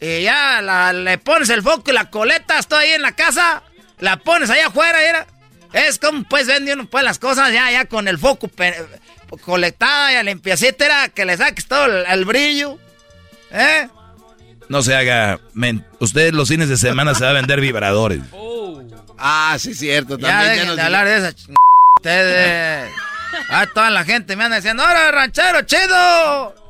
Y 0.00 0.22
ya 0.22 0.60
la, 0.60 0.92
le 0.92 1.18
pones 1.18 1.48
el 1.50 1.62
foco 1.62 1.90
y 1.90 1.94
la 1.94 2.10
coleta, 2.10 2.58
estoy 2.58 2.84
ahí 2.84 2.92
en 2.92 3.02
la 3.02 3.12
casa. 3.12 3.62
La 3.98 4.18
pones 4.18 4.50
ahí 4.50 4.60
afuera, 4.60 5.02
era. 5.02 5.26
Es 5.72 5.98
como 5.98 6.24
pues 6.24 6.46
vende 6.46 6.72
uno 6.72 6.86
pues 6.86 7.02
las 7.04 7.18
cosas 7.18 7.52
ya, 7.52 7.70
ya 7.70 7.86
con 7.86 8.06
el 8.06 8.18
foco 8.18 8.48
colectada, 9.40 10.12
ya 10.12 10.22
limpiacita, 10.22 10.84
era 10.84 11.08
que 11.08 11.24
le 11.24 11.36
saques 11.36 11.66
todo 11.66 11.86
el, 11.86 12.24
brillo. 12.24 12.78
¿Eh? 13.50 13.88
No 14.68 14.82
se 14.82 14.94
haga. 14.94 15.40
Usted 15.98 16.32
los 16.32 16.48
fines 16.48 16.68
de 16.68 16.76
semana 16.76 17.14
se 17.14 17.24
va 17.24 17.30
a 17.30 17.34
vender 17.34 17.60
vibradores. 17.60 18.20
Ah, 19.16 19.56
sí, 19.60 19.74
cierto. 19.74 20.18
También, 20.18 20.56
ya, 20.56 20.64
ya 20.64 20.74
de 20.74 20.82
hablar 20.82 21.06
de 21.06 21.16
esa 21.16 21.32
ch... 21.32 21.48
Ustedes. 21.96 22.90
Ah, 23.48 23.66
toda 23.72 23.88
la 23.90 24.04
gente 24.04 24.36
me 24.36 24.44
anda 24.44 24.56
diciendo, 24.56 24.82
¡ahora, 24.82 25.10
ranchero 25.12 25.62
chido! 25.62 26.63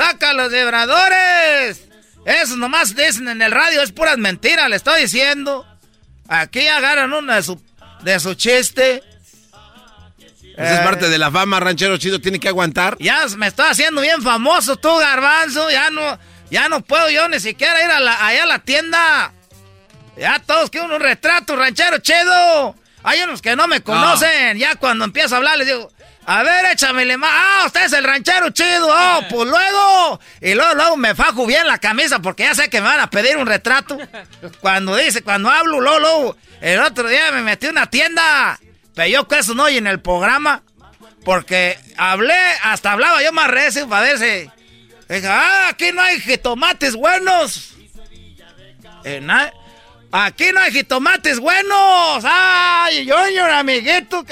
¡Saca 0.00 0.32
los 0.32 0.50
vibradores! 0.50 1.86
Eso 2.24 2.56
nomás 2.56 2.96
dicen 2.96 3.28
en 3.28 3.42
el 3.42 3.52
radio, 3.52 3.82
es 3.82 3.92
puras 3.92 4.16
mentiras, 4.16 4.66
le 4.70 4.76
estoy 4.76 5.02
diciendo. 5.02 5.66
Aquí 6.26 6.66
agarran 6.66 7.12
una 7.12 7.36
de 7.36 7.42
su, 7.42 7.62
de 8.00 8.18
su 8.18 8.32
chiste. 8.32 9.02
Esa 10.56 10.74
es 10.74 10.80
parte 10.80 11.10
de 11.10 11.18
la 11.18 11.30
fama, 11.30 11.60
ranchero 11.60 11.98
chido, 11.98 12.18
tiene 12.18 12.40
que 12.40 12.48
aguantar. 12.48 12.96
Ya 12.98 13.26
me 13.36 13.48
estoy 13.48 13.66
haciendo 13.68 14.00
bien 14.00 14.22
famoso 14.22 14.76
tú, 14.76 14.88
garbanzo. 14.96 15.70
Ya 15.70 15.90
no, 15.90 16.18
ya 16.50 16.70
no 16.70 16.80
puedo 16.80 17.10
yo 17.10 17.28
ni 17.28 17.38
siquiera 17.38 17.84
ir 17.84 17.90
a 17.90 18.00
la, 18.00 18.26
allá 18.26 18.44
a 18.44 18.46
la 18.46 18.58
tienda. 18.60 19.34
Ya 20.16 20.38
todos 20.38 20.70
quieren 20.70 20.92
un 20.92 21.00
retrato, 21.00 21.56
ranchero 21.56 21.98
chido. 21.98 22.74
Hay 23.02 23.20
unos 23.20 23.42
que 23.42 23.54
no 23.54 23.68
me 23.68 23.82
conocen. 23.82 24.56
Ya 24.56 24.76
cuando 24.76 25.04
empiezo 25.04 25.34
a 25.34 25.38
hablar 25.38 25.58
les 25.58 25.66
digo, 25.66 25.92
a 26.32 26.44
ver, 26.44 26.64
échamele 26.66 27.16
más. 27.16 27.28
Ah, 27.34 27.62
usted 27.66 27.86
es 27.86 27.92
el 27.92 28.04
ranchero 28.04 28.50
chido. 28.50 28.86
Oh, 28.88 29.20
pues 29.28 29.48
luego. 29.48 30.20
Y 30.40 30.54
luego, 30.54 30.74
luego 30.74 30.96
me 30.96 31.16
fajo 31.16 31.44
bien 31.44 31.66
la 31.66 31.78
camisa 31.78 32.20
porque 32.20 32.44
ya 32.44 32.54
sé 32.54 32.70
que 32.70 32.80
me 32.80 32.86
van 32.86 33.00
a 33.00 33.10
pedir 33.10 33.36
un 33.36 33.48
retrato. 33.48 33.98
Cuando 34.60 34.94
dice, 34.94 35.22
cuando 35.22 35.50
hablo, 35.50 35.80
luego, 35.80 35.98
luego. 35.98 36.36
El 36.60 36.78
otro 36.82 37.08
día 37.08 37.32
me 37.32 37.42
metí 37.42 37.66
en 37.66 37.72
una 37.72 37.90
tienda. 37.90 38.60
Pero 38.94 39.08
yo 39.08 39.26
que 39.26 39.40
eso 39.40 39.54
no 39.54 39.64
oye 39.64 39.78
en 39.78 39.88
el 39.88 39.98
programa. 39.98 40.62
Porque 41.24 41.76
hablé, 41.96 42.38
hasta 42.62 42.92
hablaba 42.92 43.20
yo 43.24 43.32
más 43.32 43.48
recio 43.48 43.88
para 43.88 44.06
verse. 44.06 44.48
Dije, 45.08 45.26
ah, 45.26 45.70
aquí 45.70 45.90
no 45.90 46.00
hay 46.00 46.20
jitomates 46.20 46.94
buenos. 46.94 47.74
Eh, 49.02 49.20
aquí 50.12 50.52
no 50.52 50.60
hay 50.60 50.70
jitomates 50.70 51.40
buenos. 51.40 52.22
Ay, 52.24 53.04
yo, 53.04 53.16
yo, 53.30 53.46
amiguito. 53.46 54.24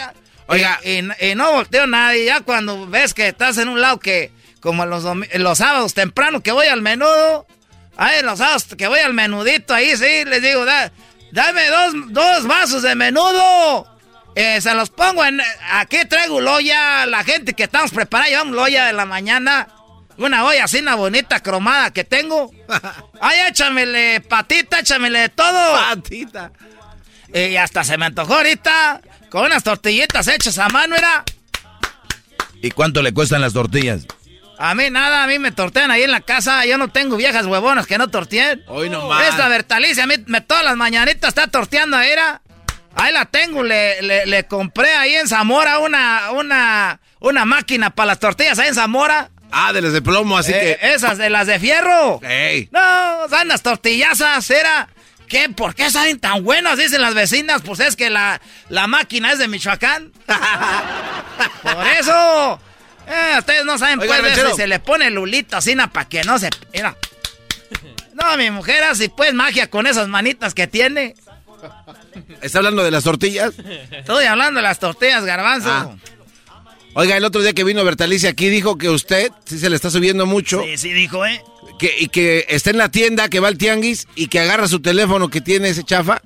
Oiga. 0.48 0.80
Y, 0.82 1.34
no 1.34 1.52
volteo 1.52 1.86
nadie. 1.86 2.24
Ya 2.24 2.40
cuando 2.40 2.86
ves 2.86 3.14
que 3.14 3.28
estás 3.28 3.58
en 3.58 3.68
un 3.68 3.80
lado 3.80 4.00
que, 4.00 4.32
como 4.60 4.86
los, 4.86 5.04
los 5.34 5.58
sábados 5.58 5.94
temprano 5.94 6.42
que 6.42 6.52
voy 6.52 6.66
al 6.66 6.82
menudo. 6.82 7.46
Ay, 7.96 8.22
los 8.22 8.38
sábados 8.38 8.66
que 8.76 8.86
voy 8.86 9.00
al 9.00 9.12
menudito 9.12 9.74
ahí, 9.74 9.96
sí, 9.96 10.24
les 10.24 10.40
digo, 10.40 10.64
dame 11.32 11.66
dos, 11.66 11.94
dos 12.08 12.46
vasos 12.46 12.82
de 12.82 12.94
menudo. 12.94 13.86
Eh, 14.34 14.60
se 14.60 14.72
los 14.74 14.88
pongo 14.90 15.24
en. 15.24 15.40
Aquí 15.72 15.98
traigo 16.08 16.40
loya. 16.40 17.06
La 17.06 17.24
gente 17.24 17.54
que 17.54 17.64
estamos 17.64 17.90
preparando, 17.90 18.30
llevamos 18.30 18.54
loya 18.54 18.86
de 18.86 18.92
la 18.92 19.04
mañana. 19.04 19.68
Una 20.16 20.44
olla 20.44 20.64
así, 20.64 20.78
una 20.78 20.94
bonita 20.94 21.40
cromada 21.40 21.92
que 21.92 22.04
tengo. 22.04 22.50
Ay, 23.20 23.40
échamele 23.48 24.20
patita, 24.20 24.78
échamele 24.78 25.28
todo. 25.28 25.72
Patita. 25.72 26.52
Y 27.34 27.56
hasta 27.56 27.84
se 27.84 27.98
me 27.98 28.06
antojó 28.06 28.34
ahorita. 28.34 29.02
Con 29.30 29.44
unas 29.44 29.62
tortillitas 29.62 30.26
hechas 30.28 30.58
a 30.58 30.68
mano, 30.68 30.96
era. 30.96 31.24
¿Y 32.62 32.70
cuánto 32.70 33.02
le 33.02 33.12
cuestan 33.12 33.40
las 33.40 33.52
tortillas? 33.52 34.06
A 34.58 34.74
mí 34.74 34.90
nada, 34.90 35.22
a 35.22 35.26
mí 35.28 35.38
me 35.38 35.52
tortean 35.52 35.90
ahí 35.90 36.02
en 36.02 36.10
la 36.10 36.20
casa. 36.20 36.66
Yo 36.66 36.78
no 36.78 36.88
tengo 36.88 37.16
viejas 37.16 37.46
huevonas 37.46 37.86
que 37.86 37.96
no 37.96 38.08
torteen. 38.08 38.64
Hoy 38.66 38.90
no 38.90 39.06
más. 39.06 39.28
Esta 39.28 39.48
Bertalicia, 39.48 40.04
a 40.04 40.06
mí 40.06 40.14
me, 40.26 40.40
todas 40.40 40.64
las 40.64 40.76
mañanitas 40.76 41.28
está 41.28 41.46
torteando 41.46 41.96
ahí, 41.96 42.10
era. 42.10 42.42
Ahí 42.96 43.12
la 43.12 43.26
tengo, 43.26 43.62
le, 43.62 44.02
le, 44.02 44.46
compré 44.46 44.92
ahí 44.92 45.14
en 45.14 45.28
Zamora 45.28 45.78
una, 45.78 46.32
una, 46.32 47.00
una 47.20 47.44
máquina 47.44 47.90
para 47.90 48.08
las 48.08 48.18
tortillas 48.18 48.58
ahí 48.58 48.68
en 48.68 48.74
Zamora. 48.74 49.30
Ah, 49.52 49.72
de 49.72 49.80
las 49.80 49.92
de 49.92 50.02
plomo, 50.02 50.36
así 50.36 50.52
eh, 50.52 50.78
que. 50.80 50.94
Esas 50.94 51.16
de 51.16 51.30
las 51.30 51.46
de 51.46 51.60
fierro. 51.60 52.20
Ey. 52.22 52.68
No, 52.72 53.28
son 53.28 53.46
las 53.46 53.62
tortillazas, 53.62 54.50
era. 54.50 54.88
¿Qué? 55.28 55.48
¿Por 55.50 55.74
qué 55.74 55.90
salen 55.90 56.18
tan 56.18 56.42
buenas? 56.42 56.78
Dicen 56.78 57.00
las 57.00 57.14
vecinas. 57.14 57.62
Pues 57.62 57.80
es 57.80 57.96
que 57.96 58.10
la, 58.10 58.40
la 58.68 58.86
máquina 58.86 59.32
es 59.32 59.38
de 59.38 59.48
Michoacán. 59.48 60.12
Por 61.62 61.86
eso. 61.98 62.60
Eh, 63.06 63.36
ustedes 63.38 63.64
no 63.64 63.78
saben, 63.78 63.98
pues, 63.98 64.10
si 64.34 64.56
se 64.56 64.66
le 64.66 64.80
pone 64.80 65.10
lulito 65.10 65.56
así 65.56 65.74
para 65.76 66.08
que 66.08 66.22
no 66.24 66.38
se... 66.38 66.50
Mira. 66.74 66.94
No, 68.12 68.36
mi 68.36 68.50
mujer 68.50 68.82
hace 68.82 69.08
pues 69.08 69.32
magia 69.32 69.70
con 69.70 69.86
esas 69.86 70.08
manitas 70.08 70.52
que 70.52 70.66
tiene. 70.66 71.14
¿Está 72.42 72.58
hablando 72.58 72.82
de 72.82 72.90
las 72.90 73.04
tortillas? 73.04 73.54
Estoy 73.90 74.26
hablando 74.26 74.58
de 74.58 74.62
las 74.62 74.78
tortillas, 74.78 75.24
garbanzo. 75.24 75.70
Ah. 75.70 75.96
Oiga, 76.94 77.16
el 77.16 77.24
otro 77.24 77.40
día 77.40 77.52
que 77.52 77.64
vino 77.64 77.84
Bertalicia 77.84 78.30
aquí 78.30 78.48
dijo 78.48 78.76
que 78.76 78.90
usted 78.90 79.30
sí 79.44 79.58
se 79.58 79.70
le 79.70 79.76
está 79.76 79.90
subiendo 79.90 80.26
mucho. 80.26 80.62
Sí, 80.64 80.76
sí 80.76 80.92
dijo, 80.92 81.24
¿eh? 81.24 81.40
Que, 81.78 81.94
y 81.98 82.08
que 82.08 82.46
está 82.48 82.70
en 82.70 82.78
la 82.78 82.90
tienda, 82.90 83.28
que 83.28 83.40
va 83.40 83.48
al 83.48 83.58
tianguis 83.58 84.08
y 84.14 84.28
que 84.28 84.40
agarra 84.40 84.68
su 84.68 84.80
teléfono 84.80 85.28
que 85.28 85.40
tiene 85.40 85.70
ese 85.70 85.84
chafa 85.84 86.20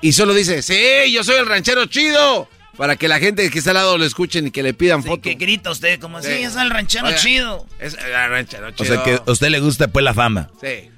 y 0.00 0.12
solo 0.12 0.34
dice, 0.34 0.62
sí, 0.62 1.12
yo 1.12 1.22
soy 1.24 1.36
el 1.36 1.46
ranchero 1.46 1.86
chido. 1.86 2.48
Para 2.76 2.96
que 2.96 3.08
la 3.08 3.18
gente 3.18 3.50
que 3.50 3.58
está 3.58 3.72
al 3.72 3.74
lado 3.74 3.98
lo 3.98 4.06
escuchen 4.06 4.46
y 4.46 4.50
que 4.50 4.62
le 4.62 4.72
pidan 4.72 5.02
fotos. 5.02 5.22
Que 5.22 5.34
grita 5.34 5.70
usted 5.70 6.00
como, 6.00 6.22
sí, 6.22 6.28
es 6.30 6.56
el 6.56 6.70
ranchero 6.70 7.14
chido. 7.14 7.66
Es 7.78 7.92
el 7.92 8.30
ranchero 8.30 8.70
chido. 8.70 8.82
O 8.82 8.86
sea 8.86 9.04
que 9.04 9.20
a 9.26 9.30
usted 9.30 9.48
le 9.48 9.60
gusta 9.60 9.88
pues 9.88 10.02
la 10.02 10.14
fama. 10.14 10.48
Sí. 10.62 10.90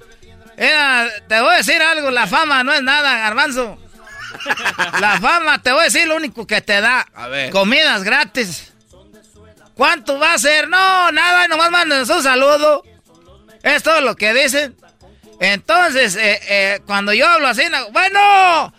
te 1.27 1.41
voy 1.41 1.53
a 1.53 1.57
decir 1.57 1.81
algo, 1.81 2.09
la 2.09 2.25
fama 2.25 2.63
no 2.63 2.73
es 2.73 2.83
nada, 2.83 3.17
garbanzo. 3.17 3.77
La 4.99 5.19
fama, 5.19 5.61
te 5.61 5.71
voy 5.71 5.81
a 5.81 5.83
decir 5.83 6.07
lo 6.07 6.15
único 6.15 6.47
que 6.47 6.61
te 6.61 6.79
da. 6.79 7.05
A 7.13 7.27
ver. 7.27 7.49
Comidas 7.49 8.03
gratis. 8.03 8.71
¿Cuánto 9.75 10.17
va 10.19 10.33
a 10.33 10.39
ser? 10.39 10.69
No, 10.69 11.11
nada, 11.11 11.47
nomás 11.49 11.69
manden 11.69 11.99
un 11.99 12.23
saludo. 12.23 12.83
Es 13.63 13.81
todo 13.81 14.01
lo 14.01 14.15
que 14.15 14.33
dicen. 14.33 14.75
Entonces, 15.39 16.15
eh, 16.15 16.39
eh, 16.47 16.79
cuando 16.85 17.13
yo 17.13 17.27
hablo 17.27 17.47
así, 17.47 17.63
bueno, 17.91 18.73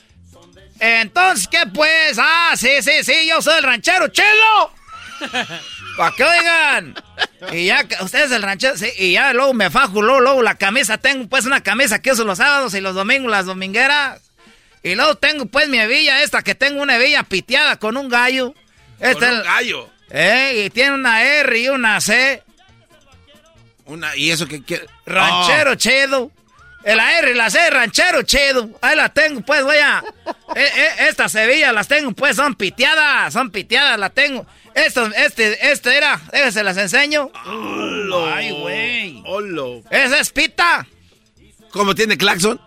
entonces, 0.78 1.48
¿qué 1.48 1.66
pues? 1.72 2.18
Ah, 2.18 2.52
sí, 2.56 2.82
sí, 2.82 3.02
sí, 3.02 3.26
yo 3.28 3.40
soy 3.42 3.58
el 3.58 3.64
ranchero 3.64 4.08
chido. 4.08 4.72
Para 5.96 6.14
que 6.14 6.24
oigan. 6.24 6.94
Y 7.52 7.66
ya, 7.66 7.86
ustedes 8.00 8.32
el 8.32 8.42
ranchero, 8.42 8.76
sí, 8.76 8.90
y 8.98 9.12
ya 9.12 9.32
luego 9.32 9.54
me 9.54 9.70
fajo, 9.70 10.02
luego, 10.02 10.20
luego 10.20 10.42
la 10.42 10.56
camisa, 10.56 10.98
tengo 10.98 11.28
pues 11.28 11.46
una 11.46 11.62
camisa 11.62 12.00
que 12.00 12.12
uso 12.12 12.24
los 12.24 12.38
sábados 12.38 12.74
y 12.74 12.80
los 12.80 12.94
domingos, 12.94 13.30
las 13.30 13.46
domingueras. 13.46 14.20
Y 14.82 14.94
luego 14.96 15.16
tengo 15.16 15.46
pues 15.46 15.68
mi 15.68 15.78
hebilla 15.78 16.22
esta, 16.22 16.42
que 16.42 16.54
tengo 16.54 16.82
una 16.82 16.96
hebilla 16.96 17.22
piteada 17.22 17.78
con 17.78 17.96
un 17.96 18.08
gallo. 18.08 18.54
Este 19.00 19.26
¿Con 19.26 19.36
un 19.36 19.42
gallo? 19.42 19.90
Eh, 20.10 20.64
y 20.66 20.70
tiene 20.70 20.92
una 20.94 21.22
R 21.22 21.58
y 21.58 21.68
una 21.68 22.00
C. 22.00 22.42
Una, 23.86 24.16
¿Y 24.16 24.30
eso 24.30 24.46
que 24.46 24.62
quiere? 24.62 24.86
Ranchero 25.06 25.72
oh. 25.72 25.74
chedo. 25.76 26.30
El 26.84 27.00
R 27.00 27.34
la 27.34 27.48
C, 27.48 27.70
ranchero 27.70 28.22
chedo. 28.22 28.68
Ahí 28.82 28.94
la 28.94 29.08
tengo, 29.08 29.40
pues, 29.40 29.64
voy 29.64 29.78
a. 29.78 30.04
Eh, 30.54 30.70
eh, 30.76 30.90
estas 31.08 31.32
Sevilla 31.32 31.72
las 31.72 31.88
tengo, 31.88 32.12
pues, 32.12 32.36
son 32.36 32.54
piteadas. 32.54 33.32
Son 33.32 33.50
piteadas, 33.50 33.98
las 33.98 34.12
tengo. 34.12 34.46
Esto, 34.74 35.06
este, 35.16 35.70
este 35.72 35.96
era. 35.96 36.20
Déjense 36.30 36.62
las 36.62 36.76
enseño. 36.76 37.30
Ay, 38.34 38.50
güey. 38.50 39.22
Esa 39.90 40.20
es 40.20 40.30
pita. 40.30 40.86
¿Cómo 41.70 41.94
tiene 41.94 42.18
claxon? 42.18 42.60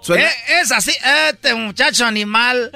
¿Suena? 0.00 0.26
Eh, 0.26 0.34
es 0.60 0.72
así, 0.72 0.92
este 1.28 1.54
muchacho 1.54 2.06
animal. 2.06 2.72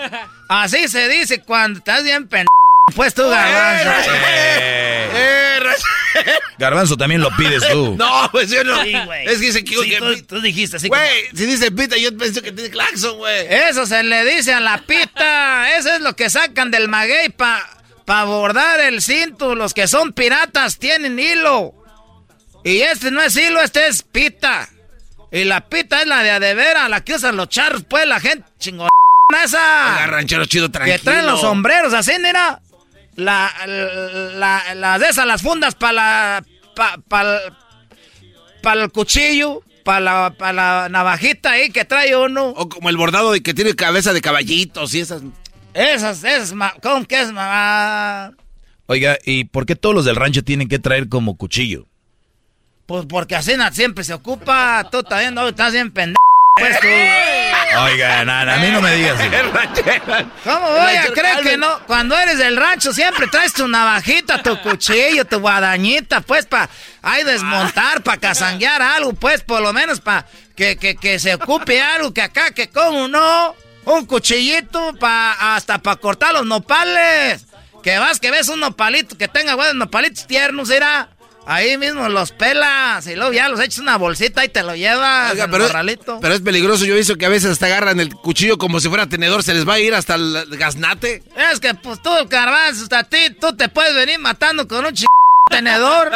Así 0.48 0.88
se 0.88 1.08
dice 1.08 1.40
cuando 1.40 1.78
estás 1.78 2.04
bien 2.04 2.28
pen... 2.28 2.46
Pues 2.94 3.14
tú, 3.14 3.22
garbanzo. 3.22 4.10
Eh, 4.14 5.62
garbanzo 6.58 6.96
también 6.96 7.20
lo 7.20 7.30
pides 7.36 7.62
tú. 7.70 7.96
No, 7.98 8.28
pues 8.30 8.50
yo 8.50 8.64
no. 8.64 8.82
Sí. 8.82 8.92
Es 9.24 9.38
que 9.38 9.46
dice 9.46 9.64
que... 9.64 9.98
tú, 9.98 10.22
tú, 10.26 10.40
dijiste 10.40 10.76
así 10.76 10.88
Güey, 10.88 11.28
si 11.34 11.46
dice 11.46 11.70
pita, 11.70 11.96
yo 11.96 12.16
pienso 12.16 12.42
que 12.42 12.52
tiene 12.52 12.70
claxon, 12.70 13.18
güey. 13.18 13.46
Eso 13.48 13.86
se 13.86 14.02
le 14.02 14.24
dice 14.24 14.52
a 14.52 14.60
la 14.60 14.78
pita. 14.78 15.76
Eso 15.78 15.92
es 15.94 16.00
lo 16.00 16.16
que 16.16 16.28
sacan 16.28 16.70
del 16.70 16.88
maguey 16.88 17.28
para 17.30 17.66
pa 18.04 18.24
bordar 18.24 18.80
el 18.80 19.00
cinto. 19.00 19.54
Los 19.54 19.74
que 19.74 19.86
son 19.86 20.12
piratas 20.12 20.78
tienen 20.78 21.18
hilo. 21.18 21.74
Y 22.64 22.80
este 22.82 23.10
no 23.10 23.22
es 23.22 23.36
hilo, 23.36 23.60
este 23.62 23.86
es 23.86 24.02
pita. 24.02 24.68
Y 25.30 25.44
la 25.44 25.68
pita 25.68 26.02
es 26.02 26.06
la 26.06 26.22
de 26.22 26.30
adevera, 26.30 26.88
la 26.88 27.02
que 27.02 27.14
usan 27.14 27.36
los 27.36 27.48
charros, 27.48 27.84
pues 27.88 28.06
la 28.06 28.20
gente 28.20 28.46
chingona 28.58 28.90
esa. 29.42 30.06
ranchero 30.06 30.44
chido 30.44 30.70
tranquilo. 30.70 30.98
Que 30.98 31.02
traen 31.02 31.26
los 31.26 31.40
sombreros, 31.40 31.94
así, 31.94 32.12
mira. 32.20 32.60
La, 33.16 33.52
la, 33.66 34.74
las 34.74 35.00
de 35.00 35.06
esas, 35.06 35.26
las 35.26 35.42
fundas 35.42 35.74
para 35.74 35.92
la. 35.92 36.44
Pa, 38.62 38.74
el 38.74 38.92
cuchillo, 38.92 39.62
para 39.84 40.00
la, 40.00 40.34
pa 40.38 40.52
la 40.52 40.88
navajita 40.88 41.50
ahí 41.50 41.70
que 41.70 41.84
trae 41.84 42.16
uno. 42.16 42.48
O 42.48 42.68
como 42.68 42.88
el 42.88 42.96
bordado 42.96 43.32
de 43.32 43.42
que 43.42 43.54
tiene 43.54 43.74
cabeza 43.74 44.12
de 44.12 44.20
caballitos 44.20 44.94
y 44.94 45.00
esas. 45.00 45.22
Esas, 45.74 46.22
esas, 46.24 46.54
¿cómo 46.82 47.04
que 47.06 47.20
es, 47.20 47.32
mamá? 47.32 48.34
Oiga, 48.86 49.18
¿y 49.24 49.44
por 49.44 49.64
qué 49.66 49.74
todos 49.74 49.94
los 49.94 50.04
del 50.04 50.16
rancho 50.16 50.44
tienen 50.44 50.68
que 50.68 50.78
traer 50.78 51.08
como 51.08 51.36
cuchillo? 51.36 51.86
Pues 52.86 53.06
porque 53.06 53.34
así 53.36 53.52
siempre 53.72 54.04
se 54.04 54.12
ocupa. 54.12 54.86
Tú 54.90 55.02
también 55.02 55.34
no 55.34 55.48
estás 55.48 55.72
bien 55.72 55.90
pendejo. 55.90 56.18
Pues 56.58 56.78
tú. 56.80 56.86
Oiga, 57.78 58.24
nada, 58.24 58.54
a 58.54 58.58
mí 58.58 58.70
no 58.70 58.80
me 58.80 58.94
digas. 58.94 59.18
¿Cómo 60.44 60.68
voy 60.68 60.96
a 60.96 61.12
creer 61.12 61.42
que 61.42 61.56
no? 61.56 61.80
Cuando 61.86 62.16
eres 62.18 62.38
del 62.38 62.56
rancho 62.56 62.92
siempre 62.92 63.26
traes 63.28 63.52
tu 63.52 63.66
navajita, 63.68 64.42
tu 64.42 64.60
cuchillo, 64.60 65.24
tu 65.24 65.38
guadañita, 65.40 66.20
pues 66.20 66.46
para 66.46 66.68
ahí 67.02 67.24
desmontar, 67.24 68.02
para 68.02 68.18
cazanguear 68.18 68.82
algo, 68.82 69.12
pues 69.12 69.42
por 69.42 69.60
lo 69.60 69.72
menos 69.72 70.00
para 70.00 70.26
que, 70.56 70.76
que, 70.76 70.96
que, 70.96 71.18
se 71.18 71.34
ocupe 71.34 71.80
algo, 71.80 72.12
que 72.12 72.22
acá, 72.22 72.52
que 72.52 72.68
como 72.68 73.08
no, 73.08 73.54
un 73.84 74.06
cuchillito 74.06 74.94
pa, 74.98 75.56
hasta 75.56 75.78
para 75.78 75.96
cortar 75.96 76.32
los 76.32 76.46
nopales. 76.46 77.46
Que 77.82 77.98
vas, 77.98 78.20
que 78.20 78.30
ves 78.30 78.48
un 78.48 78.60
nopalito, 78.60 79.18
que 79.18 79.26
tenga 79.26 79.56
buenos 79.56 79.74
nopalitos 79.74 80.26
tiernos, 80.26 80.70
era... 80.70 81.08
Ahí 81.44 81.76
mismo 81.76 82.08
los 82.08 82.30
pelas 82.32 83.06
y 83.06 83.16
luego 83.16 83.32
ya 83.32 83.48
los 83.48 83.60
echas 83.60 83.78
una 83.78 83.96
bolsita 83.98 84.44
y 84.44 84.48
te 84.48 84.62
lo 84.62 84.76
llevas. 84.76 85.34
pero, 85.50 85.68
pero, 86.20 86.34
es 86.34 86.40
peligroso. 86.40 86.84
Yo 86.84 86.94
he 86.94 86.98
visto 86.98 87.16
que 87.16 87.26
a 87.26 87.28
veces 87.28 87.50
hasta 87.50 87.66
agarran 87.66 88.00
el 88.00 88.14
cuchillo 88.14 88.58
como 88.58 88.80
si 88.80 88.88
fuera 88.88 89.08
tenedor. 89.08 89.42
Se 89.42 89.54
les 89.54 89.66
va 89.68 89.74
a 89.74 89.80
ir 89.80 89.94
hasta 89.94 90.14
el 90.14 90.46
gaznate. 90.56 91.22
Es 91.52 91.60
que 91.60 91.74
pues 91.74 92.00
tú, 92.02 92.10
carbanzo, 92.28 92.84
hasta 92.84 93.04
ti, 93.04 93.30
tú 93.40 93.56
te 93.56 93.68
puedes 93.68 93.94
venir 93.94 94.18
matando 94.18 94.68
con 94.68 94.84
un 94.84 94.92
ch... 94.92 95.04
tenedor. 95.52 96.10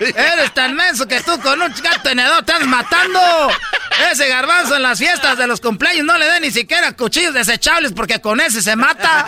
Eres 0.00 0.52
tan 0.54 0.74
menso 0.74 1.06
que 1.06 1.20
tú 1.20 1.38
con 1.40 1.62
un 1.62 1.72
tenedor 2.02 2.40
estás 2.40 2.66
matando. 2.66 3.20
Ese 4.10 4.28
garbanzo 4.28 4.76
en 4.76 4.82
las 4.82 4.98
fiestas 4.98 5.38
de 5.38 5.46
los 5.46 5.60
cumpleaños 5.60 6.04
no 6.04 6.18
le 6.18 6.26
den 6.26 6.42
ni 6.42 6.50
siquiera 6.50 6.92
cuchillos 6.92 7.34
desechables 7.34 7.92
porque 7.92 8.20
con 8.20 8.40
ese 8.40 8.60
se 8.62 8.74
mata. 8.76 9.24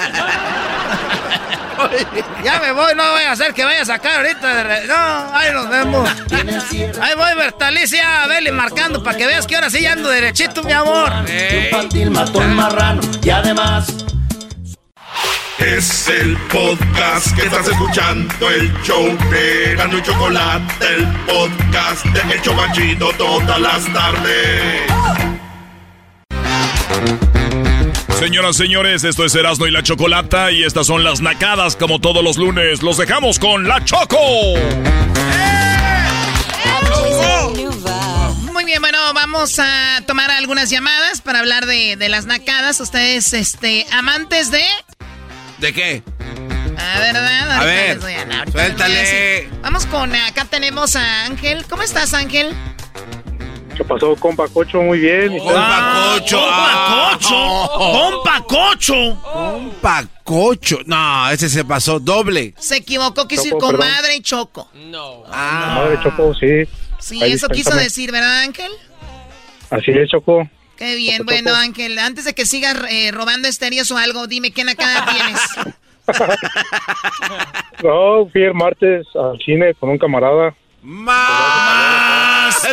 ya 2.45 2.61
me 2.61 2.73
voy, 2.73 2.95
no 2.95 3.11
voy 3.11 3.23
a 3.23 3.33
hacer 3.33 3.53
que 3.55 3.65
vaya 3.65 3.83
a 3.83 3.85
sacar 3.85 4.17
ahorita. 4.17 4.65
No, 4.87 5.37
ahí 5.37 5.53
nos 5.53 5.69
vemos. 5.69 6.11
Ahí 7.01 7.15
voy, 7.17 7.35
Bertalicia, 7.37 8.27
Beli 8.27 8.53
marcando 8.53 9.03
para 9.03 9.17
que 9.17 9.27
veas 9.27 9.47
que 9.47 9.55
ahora 9.55 9.71
sí 9.71 9.81
ya 9.81 9.93
ando 9.93 10.09
derechito, 10.09 10.63
mi 10.63 10.73
amor. 10.73 11.13
Marrano 12.55 13.01
y 13.23 13.31
además. 13.31 14.14
Es 15.59 16.09
el 16.09 16.37
podcast 16.53 17.35
que 17.37 17.47
estás 17.47 17.69
escuchando, 17.69 18.51
el 18.51 18.73
show 18.83 19.07
de 19.31 19.75
Gano 19.77 19.99
y 19.99 20.03
Chocolate, 20.03 20.87
el 20.87 21.07
podcast 21.27 22.05
de 22.07 22.35
Hecho 22.35 22.53
Machito 22.55 23.11
todas 23.17 23.61
las 23.61 23.93
tardes. 23.93 24.83
Señoras, 28.19 28.57
señores, 28.57 29.05
esto 29.05 29.25
es 29.25 29.35
Erasmo 29.35 29.67
y 29.67 29.71
la 29.71 29.83
Chocolata 29.83 30.51
y 30.51 30.65
estas 30.65 30.89
son 30.89 31.05
las 31.05 31.21
nacadas 31.21 31.77
como 31.77 32.01
todos 32.01 32.23
los 32.25 32.37
lunes. 32.37 32.83
Los 32.83 32.97
dejamos 32.97 33.39
con 33.39 33.69
la 33.69 33.85
Choco. 33.85 34.19
Muy 38.53 38.65
bien, 38.65 38.81
bueno, 38.81 38.99
vamos 39.15 39.59
a 39.59 40.03
tomar 40.07 40.31
algunas 40.33 40.69
llamadas 40.71 41.21
para 41.21 41.39
hablar 41.39 41.67
de, 41.67 41.97
de 41.97 42.09
las 42.09 42.27
nacadas. 42.27 42.81
Ustedes, 42.81 43.33
este, 43.33 43.87
amantes 43.93 44.51
de... 44.51 44.65
¿De 45.59 45.73
qué? 45.73 46.03
A 46.77 46.99
ver, 47.01 47.15
¿verdad? 47.15 47.51
A 47.51 47.65
ver, 47.65 48.01
suéltale. 48.51 49.49
Vamos 49.63 49.87
con, 49.87 50.15
acá 50.15 50.45
tenemos 50.45 50.97
a 50.97 51.25
Ángel. 51.25 51.65
¿Cómo 51.69 51.83
estás, 51.83 52.15
Ángel? 52.15 52.55
¿Qué 53.77 53.83
pasó, 53.85 54.15
compa 54.17 54.47
Cocho? 54.49 54.83
Muy 54.83 55.01
bien. 55.01 55.37
Compa 55.39 56.15
Cocho. 56.19 56.39
Compa 56.39 57.19
Cocho. 57.19 57.69
Compa 57.77 58.45
Cocho. 58.47 59.23
Compa 59.23 60.05
Cocho. 60.23 60.79
No, 60.87 61.31
ese 61.31 61.49
se 61.49 61.65
pasó 61.65 61.99
doble. 61.99 62.55
Se 62.59 62.77
equivocó, 62.77 63.27
quiso 63.27 63.49
ir 63.49 63.55
con 63.55 63.77
madre 63.77 64.17
y 64.17 64.21
Choco. 64.21 64.71
No. 64.75 65.25
Ah. 65.29 65.81
Madre 65.83 65.99
Choco, 66.03 66.35
sí. 66.35 66.69
Sí, 67.01 67.21
eso 67.23 67.49
quiso 67.49 67.75
decir, 67.75 68.13
¿verdad, 68.13 68.43
Ángel? 68.43 68.71
Así 69.71 69.91
es, 69.91 70.09
Choco. 70.09 70.49
Qué 70.85 70.97
bien. 70.97 71.25
Bueno, 71.25 71.55
Ángel, 71.55 71.99
antes 71.99 72.27
de 72.27 72.35
que 72.35 72.45
sigas 72.45 72.77
eh, 72.91 73.11
robando 73.11 73.49
estéreos 73.49 73.91
o 73.91 73.97
algo, 73.97 74.27
dime 74.27 74.51
qué 74.51 74.65
nacada 74.65 75.07
tienes. 75.11 75.41
no, 77.83 78.29
fui 78.31 78.43
el 78.43 78.53
martes 78.53 79.07
al 79.15 79.39
cine 79.39 79.73
con 79.81 79.89
un 79.89 79.97
camarada. 79.97 80.55
¡Más! 80.83 82.69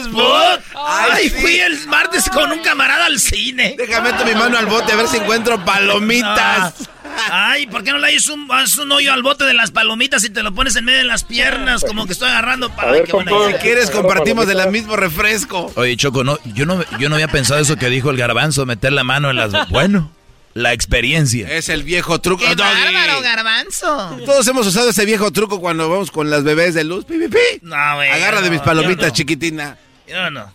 ¡Ay, 0.76 1.30
fui 1.30 1.58
el 1.62 1.88
martes 1.88 2.30
con 2.30 2.52
un 2.52 2.60
camarada 2.60 3.06
al 3.06 3.18
cine! 3.18 3.76
Déjame 3.78 4.12
meter 4.12 4.28
mi 4.28 4.34
mano 4.34 4.58
al 4.58 4.66
bote 4.66 4.92
a 4.92 4.98
ver 4.98 5.08
si 5.08 5.16
encuentro 5.16 5.64
palomitas. 5.64 6.90
Ay, 7.30 7.68
¿por 7.68 7.84
qué 7.84 7.91
no 7.91 7.98
le 7.98 8.07
haces 8.07 8.30
un, 8.30 8.49
un, 8.49 8.91
hoyo 8.91 9.14
al 9.14 9.23
bote 9.23 9.43
de 9.43 9.53
las 9.53 9.72
palomitas 9.72 10.23
y 10.23 10.30
te 10.30 10.43
lo 10.43 10.53
pones 10.53 10.76
en 10.76 10.85
medio 10.85 10.99
de 10.99 11.06
las 11.06 11.23
piernas? 11.23 11.84
Como 11.85 12.06
que 12.06 12.14
estoy 12.14 12.30
agarrando 12.30 12.73
para 12.76 12.91
ver, 12.91 13.07
Si 13.07 13.53
quieres, 13.61 13.91
compartimos 13.91 14.48
del 14.48 14.69
mismo 14.69 14.95
refresco. 14.95 15.72
Oye, 15.76 15.95
Choco, 15.98 16.23
no, 16.23 16.39
yo, 16.53 16.65
no, 16.65 16.84
yo 16.98 17.10
no 17.10 17.15
había 17.15 17.27
pensado 17.27 17.60
eso 17.60 17.76
que 17.76 17.89
dijo 17.89 18.10
el 18.10 18.18
garbanzo, 18.18 18.65
meter 18.65 18.93
la 18.93 19.03
mano 19.03 19.30
en 19.30 19.38
las... 19.38 19.69
Bueno... 19.69 20.11
La 20.53 20.73
experiencia. 20.73 21.49
Es 21.49 21.69
el 21.69 21.84
viejo 21.84 22.19
truco. 22.19 22.43
¡Qué 22.43 22.56
bárbaro, 22.56 23.22
garbanzo! 23.22 24.19
Todos 24.26 24.45
hemos 24.49 24.68
usado 24.68 24.89
ese 24.89 25.06
viejo 25.06 25.31
truco 25.31 25.61
cuando 25.61 25.89
vamos 25.89 26.11
con 26.11 26.30
las 26.30 26.43
bebés 26.43 26.73
de 26.73 26.84
luz. 26.84 27.06
¡Pi, 27.06 27.18
pi, 27.18 27.30
pi! 27.30 27.60
No, 27.61 27.95
güey. 27.95 28.10
Agarra 28.10 28.41
de 28.41 28.49
mis 28.49 28.60
palomitas, 28.60 29.14
chiquitina. 29.14 29.77
Yo 30.07 30.30
no. 30.30 30.52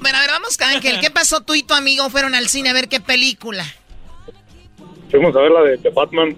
Bueno, 0.00 0.18
a 0.18 0.20
ver, 0.22 0.30
vamos 0.30 0.58
con 0.58 0.66
Ángel. 0.66 0.98
¿Qué 1.00 1.10
pasó 1.10 1.42
tú 1.42 1.54
y 1.54 1.62
tu 1.62 1.74
amigo 1.74 2.10
fueron 2.10 2.34
al 2.34 2.48
cine 2.48 2.70
a 2.70 2.72
ver 2.72 2.88
qué 2.88 3.00
película? 3.00 3.64
Fuimos 5.12 5.36
a 5.36 5.40
ver 5.40 5.52
la 5.52 5.62
de, 5.62 5.76
de 5.76 5.90
Batman. 5.90 6.34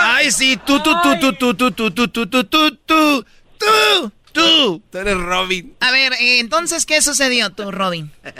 Ay, 0.00 0.30
sí, 0.30 0.58
tú, 0.66 0.78
tú, 0.82 0.92
tú, 1.02 1.18
tú, 1.18 1.32
tú, 1.32 1.54
tú, 1.54 1.70
tú, 1.72 1.90
tú, 1.90 2.08
tú, 2.08 2.26
tú, 2.26 2.44
tú, 2.44 2.70
tú, 2.86 3.24
tú. 3.58 4.12
Tú. 4.32 4.82
Tú 4.92 4.98
eres 4.98 5.16
Robin. 5.16 5.74
A 5.80 5.90
ver, 5.92 6.12
eh, 6.20 6.40
entonces, 6.40 6.84
¿qué 6.84 7.00
sucedió 7.00 7.48
tú, 7.48 7.70
Robin? 7.70 8.10
Pues 8.22 8.34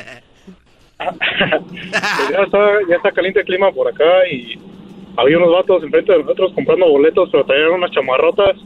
ya, 2.31 2.43
está, 2.43 2.59
ya 2.89 2.97
está 2.97 3.13
caliente 3.13 3.41
el 3.41 3.47
clima 3.47 3.73
por 3.73 3.89
acá 3.89 4.29
y 4.31 4.59
había 5.17 5.39
unos 5.39 5.53
vatos 5.53 5.83
enfrente 5.83 6.13
de 6.13 6.19
nosotros 6.19 6.53
comprando 6.55 6.87
boletos, 6.87 7.31
pero 7.33 7.47
traían 7.47 7.71
unas 7.71 7.91
chamarrotas 7.93 8.57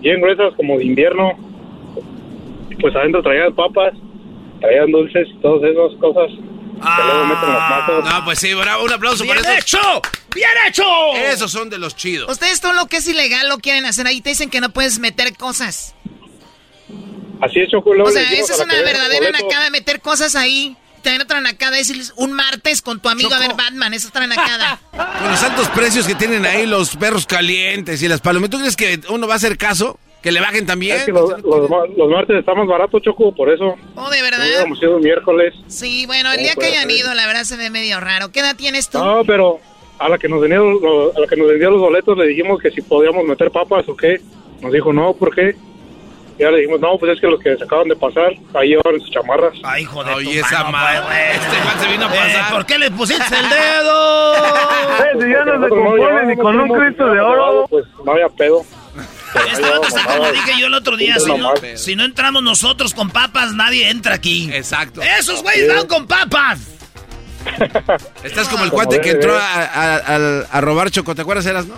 bien 0.00 0.20
gruesas 0.20 0.54
como 0.56 0.76
de 0.76 0.86
invierno. 0.86 1.32
Pues 2.80 2.96
adentro 2.96 3.22
traían 3.22 3.54
papas, 3.54 3.94
traían 4.64 4.90
dulces 4.90 5.28
y 5.28 5.40
todas 5.40 5.62
esas 5.70 6.00
cosas. 6.00 6.30
Ah, 6.82 8.02
no, 8.04 8.24
pues 8.24 8.38
sí, 8.40 8.52
bravo, 8.52 8.84
un 8.84 8.92
aplauso 8.92 9.22
¡Bien 9.22 9.36
para 9.36 9.58
hecho! 9.58 9.78
¡Bien 10.34 10.50
hecho! 10.66 10.84
Esos 11.14 11.50
son 11.50 11.70
de 11.70 11.78
los 11.78 11.96
chidos. 11.96 12.30
Ustedes 12.30 12.60
todo 12.60 12.72
lo 12.72 12.86
que 12.86 12.98
es 12.98 13.08
ilegal 13.08 13.48
lo 13.48 13.58
quieren 13.58 13.86
hacer 13.86 14.06
ahí. 14.06 14.20
Te 14.20 14.30
dicen 14.30 14.50
que 14.50 14.60
no 14.60 14.70
puedes 14.70 14.98
meter 14.98 15.36
cosas. 15.36 15.94
Así 17.40 17.60
es, 17.60 17.70
Choco. 17.70 17.90
O 17.90 18.10
sea, 18.10 18.22
esa 18.32 18.54
es 18.54 18.60
una 18.60 18.74
verdadera 18.74 19.30
nacada 19.30 19.70
meter 19.70 20.00
cosas 20.00 20.34
ahí. 20.34 20.76
También 21.02 21.22
otra 21.22 21.40
nacada 21.40 21.76
decirles 21.76 22.14
un 22.16 22.32
martes 22.32 22.80
con 22.80 23.00
tu 23.00 23.08
amigo 23.08 23.32
a 23.32 23.38
ver 23.38 23.54
Batman. 23.54 23.94
Esa 23.94 24.06
es 24.06 24.10
otra 24.10 24.26
nacada. 24.26 24.80
Con 24.92 25.30
los 25.30 25.42
altos 25.42 25.68
precios 25.68 26.06
que 26.06 26.14
tienen 26.14 26.46
ahí 26.46 26.66
los 26.66 26.96
perros 26.96 27.26
calientes 27.26 28.02
y 28.02 28.08
las 28.08 28.22
palomitas. 28.22 28.52
¿Tú 28.52 28.58
crees 28.58 28.76
que 28.76 29.00
uno 29.10 29.26
va 29.26 29.34
a 29.34 29.36
hacer 29.36 29.58
caso? 29.58 29.98
¿Que 30.24 30.32
le 30.32 30.40
bajen 30.40 30.64
también? 30.64 30.96
Es 30.96 31.04
que 31.04 31.12
los, 31.12 31.30
los, 31.42 31.70
los 31.98 32.08
martes 32.10 32.38
está 32.38 32.54
más 32.54 32.66
barato, 32.66 32.98
Choco, 32.98 33.34
por 33.34 33.50
eso. 33.52 33.76
Oh, 33.94 34.08
¿de 34.08 34.22
verdad? 34.22 34.40
Hubiéramos 34.40 34.82
ido 34.82 34.98
miércoles. 34.98 35.52
Sí, 35.66 36.06
bueno, 36.06 36.32
el 36.32 36.38
día 36.38 36.54
que 36.58 36.64
hayan 36.64 36.90
ido, 36.90 37.12
la 37.12 37.26
verdad 37.26 37.42
se 37.44 37.58
ve 37.58 37.68
medio 37.68 38.00
raro. 38.00 38.32
¿Qué 38.32 38.40
edad 38.40 38.56
tienes 38.56 38.88
tú? 38.88 38.96
No, 38.98 39.22
pero 39.26 39.60
a 39.98 40.08
la 40.08 40.16
que 40.16 40.26
nos 40.28 40.40
vendía, 40.40 40.58
a 40.60 41.20
la 41.20 41.26
que 41.26 41.36
nos 41.36 41.46
vendía 41.48 41.68
los 41.68 41.78
boletos 41.80 42.16
le 42.16 42.26
dijimos 42.28 42.58
que 42.58 42.70
si 42.70 42.80
podíamos 42.80 43.22
meter 43.26 43.50
papas 43.50 43.86
o 43.86 43.94
qué. 43.94 44.18
Nos 44.62 44.72
dijo, 44.72 44.94
no, 44.94 45.12
¿por 45.12 45.34
qué? 45.34 45.54
Ya 46.38 46.50
le 46.50 46.60
dijimos, 46.60 46.80
no, 46.80 46.96
pues 46.98 47.12
es 47.12 47.20
que 47.20 47.26
los 47.26 47.38
que 47.40 47.54
se 47.56 47.62
acaban 47.64 47.86
de 47.88 47.94
pasar, 47.94 48.32
ahí 48.54 48.68
llevan 48.70 48.98
sus 48.98 49.10
chamarras. 49.10 49.52
Ay, 49.62 49.82
hijo 49.82 50.02
de 50.02 50.14
Oye, 50.14 50.40
tu 50.40 50.46
esa 50.46 50.64
mano, 50.64 50.72
madre. 50.72 51.00
pues, 51.06 51.44
Este 51.44 51.64
man 51.66 51.80
se 51.80 51.88
vino 51.92 52.06
a 52.06 52.08
Eh, 52.08 52.18
pasar. 52.18 52.52
¿Por 52.54 52.64
qué 52.66 52.78
le 52.78 52.90
pusiste 52.90 53.36
el 53.36 53.48
dedo? 53.50 54.34
si 55.20 55.30
ya 55.30 55.44
no 55.44 55.62
se 55.64 55.68
compone 55.68 56.26
ni 56.28 56.36
con 56.36 56.58
un 56.60 56.68
Cristo 56.70 57.06
de 57.12 57.20
oro. 57.20 57.66
Pues 57.68 57.84
no 58.04 58.12
había 58.12 58.28
pedo. 58.30 58.62
Este 59.34 59.62
vato 59.62 59.86
está 59.88 60.04
como 60.04 60.30
dije 60.32 60.52
yo 60.60 60.66
el 60.68 60.74
otro 60.74 60.96
día, 60.96 61.16
si 61.18 61.32
no, 61.34 61.52
si 61.76 61.96
no 61.96 62.04
entramos 62.04 62.42
nosotros 62.42 62.94
con 62.94 63.10
papas, 63.10 63.52
nadie 63.52 63.88
entra 63.90 64.14
aquí. 64.14 64.48
Exacto. 64.52 65.02
¡Esos 65.02 65.42
güeyes 65.42 65.68
van 65.74 65.86
con 65.86 66.06
papas! 66.06 66.60
Estás 68.24 68.48
como 68.48 68.64
el 68.64 68.70
Como 68.70 68.82
cuate 68.84 69.00
que 69.00 69.10
entró 69.10 69.36
a, 69.36 69.62
a- 69.64 69.96
a- 69.96 70.40
a 70.50 70.60
robar 70.60 70.90
choco. 70.90 71.14
¿Te 71.14 71.22
acuerdas, 71.22 71.44
eras, 71.46 71.66
no? 71.66 71.74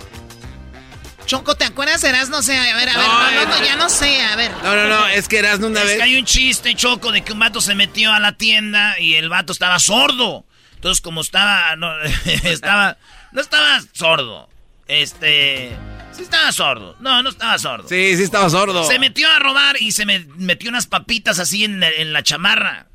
Choco, 1.25 1.55
¿te 1.55 1.65
acuerdas? 1.65 2.01
Eras, 2.05 2.29
no 2.29 2.41
sé, 2.41 2.57
a 2.57 2.61
ver, 2.75 2.87
a 2.89 2.97
ver, 2.97 3.05
No, 3.05 3.19
no, 3.23 3.31
no, 3.31 3.41
eh, 3.41 3.45
no, 3.59 3.65
ya 3.65 3.75
no 3.75 3.89
sé, 3.89 4.21
a 4.21 4.35
ver. 4.37 4.49
No, 4.63 4.75
no, 4.75 4.87
no. 4.87 5.07
Es 5.07 5.27
que 5.27 5.39
eras 5.39 5.59
una 5.59 5.81
Es 5.81 5.87
vez. 5.87 5.97
que 5.97 6.03
hay 6.03 6.17
un 6.17 6.23
chiste, 6.23 6.73
Choco, 6.73 7.11
de 7.11 7.21
que 7.21 7.33
un 7.33 7.39
vato 7.39 7.59
se 7.59 7.75
metió 7.75 8.13
a 8.13 8.19
la 8.21 8.37
tienda 8.37 8.97
y 8.97 9.15
el 9.15 9.27
vato 9.27 9.51
estaba 9.51 9.77
sordo. 9.79 10.45
Entonces, 10.75 11.01
como 11.01 11.19
estaba, 11.19 11.75
no, 11.75 11.91
estaba, 12.43 12.97
no 13.33 13.41
estaba 13.41 13.81
sordo. 13.91 14.47
Este. 14.87 15.75
Sí 16.17 16.23
estaba 16.23 16.51
sordo. 16.51 16.95
No, 16.99 17.21
no 17.23 17.29
estaba 17.29 17.57
sordo. 17.59 17.87
Sí, 17.87 18.17
sí 18.17 18.23
estaba 18.23 18.49
sordo. 18.49 18.83
Se 18.85 18.99
metió 18.99 19.29
a 19.29 19.39
robar 19.39 19.77
y 19.79 19.91
se 19.91 20.05
me 20.05 20.19
metió 20.37 20.69
unas 20.69 20.87
papitas 20.87 21.39
así 21.39 21.63
en, 21.63 21.81
en 21.83 22.11
la 22.11 22.23
chamarra. 22.23 22.87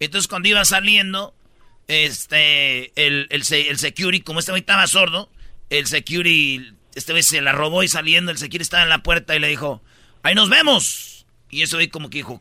Entonces 0.00 0.28
cuando 0.28 0.48
iba 0.48 0.64
saliendo, 0.64 1.34
este, 1.88 2.92
el, 2.94 3.26
el, 3.30 3.42
el 3.50 3.78
security, 3.78 4.22
como 4.22 4.38
este 4.38 4.52
güey 4.52 4.60
estaba 4.60 4.86
sordo, 4.86 5.30
el 5.70 5.86
security, 5.86 6.72
este 6.94 7.12
güey 7.12 7.22
se 7.22 7.40
la 7.40 7.52
robó 7.52 7.82
y 7.82 7.88
saliendo, 7.88 8.30
el 8.30 8.38
security 8.38 8.62
estaba 8.62 8.84
en 8.84 8.88
la 8.90 9.02
puerta 9.02 9.34
y 9.34 9.40
le 9.40 9.48
dijo, 9.48 9.82
ahí 10.22 10.34
nos 10.34 10.48
vemos. 10.48 11.26
Y 11.50 11.62
ese 11.62 11.76
güey 11.76 11.88
como 11.88 12.10
que 12.10 12.18
dijo, 12.18 12.40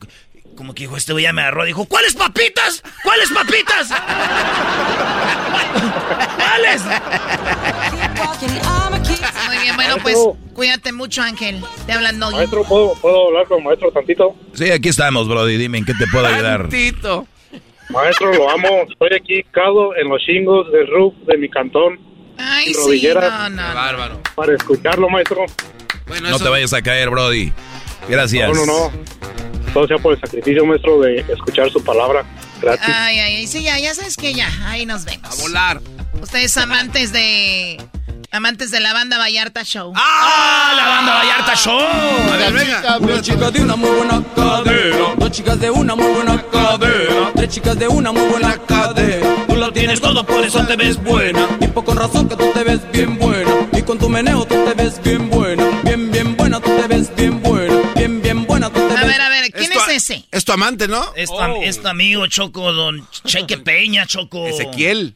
como 0.57 0.73
que 0.73 0.83
dijo, 0.83 0.97
este 0.97 1.13
güey 1.13 1.23
ya 1.23 1.31
me 1.31 1.41
agarró, 1.41 1.63
dijo, 1.63 1.85
¿cuáles 1.85 2.15
papitas? 2.15 2.83
¿Cuáles 3.03 3.29
papitas? 3.31 3.89
¿Cuáles? 6.35 6.83
Muy 9.47 9.57
bien, 9.59 9.75
bueno, 9.75 9.95
pues 10.01 10.17
cuídate 10.53 10.91
mucho, 10.91 11.21
Ángel. 11.21 11.63
Te 11.85 11.93
hablan 11.93 12.19
Nogui. 12.19 12.35
Maestro, 12.37 12.63
¿puedo, 12.63 12.93
¿puedo 12.95 13.27
hablar 13.27 13.47
con 13.47 13.63
maestro 13.63 13.91
tantito? 13.91 14.35
Sí, 14.53 14.69
aquí 14.71 14.89
estamos, 14.89 15.27
Brody. 15.27 15.57
Dime, 15.57 15.77
¿en 15.77 15.85
qué 15.85 15.93
te 15.93 16.07
puedo 16.07 16.25
ayudar? 16.25 16.61
Tantito. 16.61 17.27
Maestro, 17.89 18.33
lo 18.33 18.49
amo. 18.49 18.67
Estoy 18.91 19.09
aquí, 19.15 19.43
cado 19.51 19.95
en 19.95 20.09
los 20.09 20.21
chingos 20.23 20.69
del 20.71 20.87
roof 20.87 21.13
de 21.27 21.37
mi 21.37 21.49
cantón. 21.49 21.99
Ay, 22.37 22.73
sí, 22.73 22.79
rodilleras, 22.79 23.49
no, 23.51 23.61
no. 23.67 23.73
Bárbaro. 23.75 24.21
Para 24.35 24.53
escucharlo, 24.55 25.07
maestro. 25.09 25.45
Bueno, 26.07 26.29
No 26.29 26.35
eso- 26.35 26.43
te 26.45 26.49
vayas 26.49 26.73
a 26.73 26.81
caer, 26.81 27.09
Brody. 27.09 27.53
Gracias. 28.09 28.49
No, 28.49 28.65
no, 28.65 28.65
no. 28.65 28.91
Todo 29.77 29.87
sea 29.87 29.99
por 29.99 30.15
el 30.15 30.19
sacrificio, 30.19 30.65
maestro, 30.65 31.01
de 31.01 31.23
escuchar 31.31 31.69
su 31.69 31.83
palabra. 31.83 32.25
Gracias. 32.59 32.89
Ay, 32.91 33.19
ay, 33.19 33.35
ay, 33.35 33.45
sí, 33.45 33.61
ya, 33.61 33.77
ya 33.77 33.93
sabes 33.93 34.17
que 34.17 34.33
ya, 34.33 34.49
ahí 34.65 34.87
nos 34.87 35.05
vemos. 35.05 35.31
A 35.31 35.43
volar. 35.43 35.81
Ustedes 36.19 36.57
amantes 36.57 37.11
de... 37.11 37.79
Amantes 38.31 38.71
de 38.71 38.79
la 38.79 38.93
banda 38.93 39.19
Vallarta 39.19 39.63
Show. 39.63 39.93
¡Ah! 39.95 40.73
¡La 40.75 40.87
banda 40.87 41.13
Vallarta 41.13 41.55
Show! 41.55 41.79
A 41.79 42.37
ver, 42.37 42.53
venga. 42.53 42.97
Una 42.97 43.21
chica 43.21 43.51
de 43.51 43.61
una 43.61 43.75
muy 43.75 43.91
buena 43.91 44.23
cadera. 44.35 45.13
Dos 45.15 45.29
chicas 45.29 45.59
de 45.59 45.69
una 45.69 45.95
muy 45.95 46.07
buena 46.07 46.43
cadera. 46.51 47.31
Tres 47.35 47.49
chicas 47.49 47.77
de 47.77 47.87
una 47.87 48.11
muy 48.11 48.25
buena 48.29 48.57
cadera. 48.57 49.45
Tú 49.47 49.55
la 49.57 49.71
tienes 49.71 50.01
todo, 50.01 50.25
por 50.25 50.43
eso 50.43 50.65
te 50.65 50.75
ves 50.75 50.97
buena. 51.03 51.47
Y 51.61 51.67
por 51.67 51.85
con 51.85 51.97
razón 51.97 52.27
que 52.27 52.35
tú 52.35 52.51
te 52.51 52.63
ves 52.63 52.79
bien 52.91 53.19
buena. 53.19 53.51
Y 53.73 53.83
con 53.83 53.99
tu 53.99 54.09
meneo 54.09 54.43
tú 54.43 54.55
te 54.55 54.73
ves 54.73 54.99
bien 55.03 55.29
buena. 55.29 55.63
Bien, 55.83 56.11
bien 56.11 56.35
buena, 56.35 56.59
tú 56.59 56.71
te 56.71 56.87
ves 56.87 57.15
es 60.31 60.45
tu 60.45 60.51
amante, 60.51 60.87
¿no? 60.87 61.13
Es 61.15 61.29
tu, 61.29 61.35
oh. 61.35 61.87
amigo, 61.87 62.27
Choco, 62.27 62.71
don 62.71 63.07
Cheque 63.25 63.57
Peña, 63.57 64.05
Choco. 64.05 64.47
Ezequiel. 64.47 65.15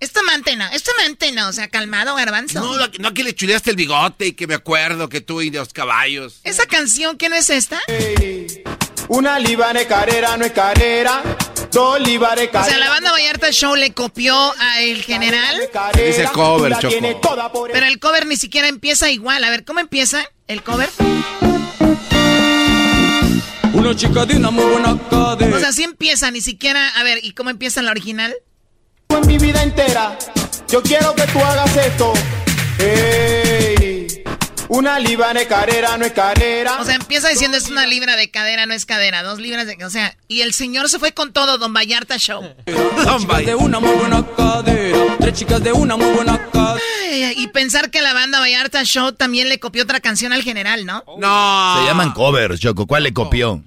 Esto 0.00 0.22
mantena, 0.22 0.72
esto 0.72 0.90
mantena, 0.96 1.48
o 1.48 1.52
sea, 1.52 1.68
calmado, 1.68 2.14
garbanzo. 2.14 2.60
No, 2.60 2.78
no, 2.78 2.88
no 2.98 3.12
que 3.12 3.22
le 3.22 3.34
chuleaste 3.34 3.70
el 3.70 3.76
bigote 3.76 4.28
y 4.28 4.32
que 4.32 4.46
me 4.46 4.54
acuerdo 4.54 5.10
que 5.10 5.20
tú 5.20 5.42
y 5.42 5.50
los 5.50 5.74
caballos. 5.74 6.40
¿Esa 6.42 6.64
canción 6.64 7.18
qué 7.18 7.28
no 7.28 7.36
es 7.36 7.50
esta? 7.50 7.82
Hey, 7.86 8.62
una 9.08 9.38
libare 9.38 9.86
carrera 9.86 10.36
no 10.38 10.46
es 10.46 10.52
carrera. 10.52 11.22
Dos 11.70 12.00
libare 12.00 12.48
carrera. 12.48 12.76
O 12.76 12.78
sea, 12.78 12.78
la 12.78 12.88
banda 12.88 13.12
Vallarta 13.12 13.52
Show 13.52 13.76
le 13.76 13.92
copió 13.92 14.34
a 14.58 14.80
el 14.80 15.02
general. 15.02 15.60
Dice 15.94 16.28
cover, 16.32 16.78
Choco. 16.78 17.68
Pero 17.70 17.86
el 17.86 17.98
cover 17.98 18.26
ni 18.26 18.36
siquiera 18.36 18.68
empieza 18.68 19.10
igual. 19.10 19.44
A 19.44 19.50
ver, 19.50 19.64
¿cómo 19.64 19.80
empieza 19.80 20.24
el 20.48 20.62
cover? 20.62 20.88
Una 23.80 23.96
chica 23.96 24.26
de 24.26 24.36
una 24.36 24.50
muy 24.50 24.64
buena 24.64 24.94
cadera. 25.08 25.56
O 25.56 25.58
sea, 25.58 25.72
sí 25.72 25.84
empieza, 25.84 26.30
ni 26.30 26.42
siquiera... 26.42 26.86
A 26.98 27.02
ver, 27.02 27.18
¿y 27.22 27.32
cómo 27.32 27.48
empieza 27.48 27.80
la 27.80 27.90
original? 27.90 28.34
en 29.08 29.26
mi 29.26 29.38
vida 29.38 29.62
entera. 29.62 30.18
Yo 30.68 30.82
quiero 30.82 31.14
que 31.14 31.22
tú 31.28 31.38
hagas 31.38 31.74
esto. 31.78 32.12
Ey, 32.78 34.22
una 34.68 34.98
libra 34.98 35.32
de 35.32 35.46
carrera 35.46 35.96
no 35.96 36.04
es 36.04 36.12
carrera. 36.12 36.78
O 36.78 36.84
sea, 36.84 36.94
empieza 36.94 37.30
diciendo 37.30 37.56
es 37.56 37.70
una 37.70 37.86
libra 37.86 38.16
de 38.16 38.30
cadera, 38.30 38.66
no 38.66 38.74
es 38.74 38.84
cadera, 38.84 39.22
dos 39.22 39.38
libras 39.38 39.66
de... 39.66 39.82
O 39.82 39.88
sea, 39.88 40.14
y 40.28 40.42
el 40.42 40.52
señor 40.52 40.90
se 40.90 40.98
fue 40.98 41.12
con 41.12 41.32
todo, 41.32 41.56
Don 41.56 41.72
Vallarta 41.72 42.18
Show. 42.18 42.42
Dos 42.66 43.22
chicas 43.22 43.46
de 43.46 43.54
una 43.54 43.80
muy 43.80 43.92
buena 43.92 44.26
cadera. 44.36 45.16
Tres 45.18 45.32
chicas 45.32 45.64
de 45.64 45.72
una 45.72 45.96
muy 45.96 46.10
buena 46.10 46.50
cadera. 46.50 46.84
Ay, 47.02 47.34
y 47.34 47.48
pensar 47.48 47.90
que 47.90 48.02
la 48.02 48.12
banda 48.12 48.40
Vallarta 48.40 48.84
Show 48.84 49.12
también 49.12 49.48
le 49.48 49.58
copió 49.58 49.82
otra 49.84 50.00
canción 50.00 50.34
al 50.34 50.42
general, 50.42 50.84
¿no? 50.84 51.02
No. 51.18 51.76
Se 51.80 51.86
llaman 51.86 52.12
covers, 52.12 52.60
Choco. 52.60 52.86
¿Cuál 52.86 53.04
le 53.04 53.14
copió? 53.14 53.64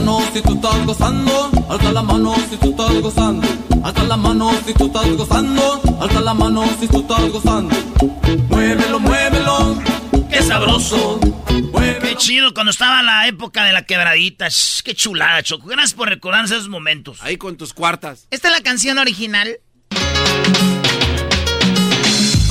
Mano 0.00 0.20
si 0.32 0.40
tú 0.42 0.54
estás 0.54 0.86
gozando, 0.86 1.50
alza 1.68 1.92
la 1.92 2.02
mano 2.02 2.34
si 2.48 2.56
tú 2.56 2.70
estás 2.70 3.00
gozando, 3.00 3.48
alza 3.82 4.02
la 4.04 4.16
mano 4.16 4.52
si 4.64 4.72
tú 4.72 4.86
estás 4.86 5.16
gozando, 5.16 5.82
alza 6.00 6.20
la 6.20 6.34
mano 6.34 6.64
si 6.78 6.86
tú 6.86 7.00
estás 7.00 7.32
gozando. 7.32 7.74
Muévelo, 8.48 9.00
muévelo, 9.00 9.76
¡Qué 10.30 10.40
sabroso! 10.42 11.18
¡Qué 12.00 12.14
chido 12.16 12.54
cuando 12.54 12.70
estaba 12.70 13.02
la 13.02 13.26
época 13.26 13.64
de 13.64 13.72
la 13.72 13.82
quebradita! 13.82 14.48
Shh, 14.48 14.82
¡Qué 14.84 14.94
chulada, 14.94 15.42
Choco! 15.42 15.66
Gracias 15.66 15.94
por 15.94 16.08
recordarnos 16.08 16.52
esos 16.52 16.68
momentos. 16.68 17.18
Ahí 17.22 17.36
con 17.36 17.56
tus 17.56 17.74
cuartas. 17.74 18.28
Esta 18.30 18.48
es 18.48 18.54
la 18.54 18.62
canción 18.62 18.98
original. 18.98 19.58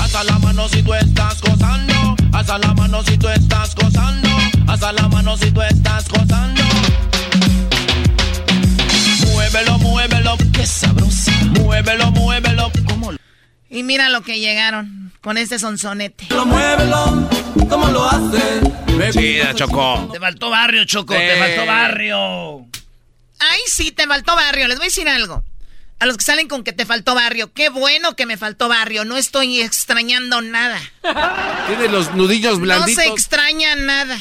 alza 0.02 0.24
la 0.26 0.38
mano 0.40 0.68
si 0.68 0.84
tú 0.84 0.94
estás 0.94 1.42
gozando, 1.42 2.16
alza 2.34 2.58
la 2.58 2.74
mano 2.74 3.04
si 3.04 3.18
tú 3.18 3.30
estás 3.30 3.74
gozando, 3.76 4.30
alza 4.68 4.92
la 4.92 5.08
mano 5.08 5.38
si 5.38 5.50
tú 5.52 5.62
estás 5.62 6.10
gozando. 6.10 6.62
Muévelo, 9.58 9.80
muévelo, 9.80 10.38
qué 10.54 10.68
sabrosa. 10.68 11.32
Muévelo, 11.62 12.12
muévelo, 12.12 12.72
como 12.88 13.12
lo 13.12 13.18
Y 13.72 13.82
mira 13.82 14.08
lo 14.10 14.22
que 14.22 14.40
llegaron 14.40 15.12
con 15.20 15.40
este 15.40 15.58
sonsonete. 15.58 16.28
muévelo, 16.46 17.28
cómo 17.68 17.88
lo 17.88 18.08
hace. 18.08 18.62
Chida, 19.12 19.56
Choco. 19.56 20.10
Te 20.14 20.20
faltó 20.20 20.52
barrio, 20.52 20.86
Choco, 20.86 21.16
te 21.16 21.40
faltó 21.40 21.66
barrio. 21.66 22.60
Ay, 23.40 23.62
sí, 23.66 23.92
te 23.92 24.06
faltó 24.06 24.36
barrio. 24.36 24.68
Les 24.68 24.78
voy 24.78 24.86
a 24.86 24.90
decir 24.90 25.10
algo. 25.10 25.44
A 26.00 26.06
los 26.06 26.18
que 26.18 26.24
salen 26.24 26.48
con 26.48 26.64
que 26.64 26.72
te 26.74 26.86
faltó 26.86 27.16
barrio. 27.16 27.52
Qué 27.52 27.70
bueno 27.70 28.16
que 28.16 28.28
me 28.28 28.38
faltó 28.38 28.70
barrio. 28.70 29.06
No 29.06 29.18
estoy 29.18 29.62
extrañando 29.62 30.40
nada. 30.44 30.80
Tiene 31.66 31.88
los 31.88 32.14
nudillos 32.14 32.60
No 32.60 32.66
blanditos. 32.66 33.04
se 33.04 33.10
extraña 33.10 33.76
nada. 33.76 34.20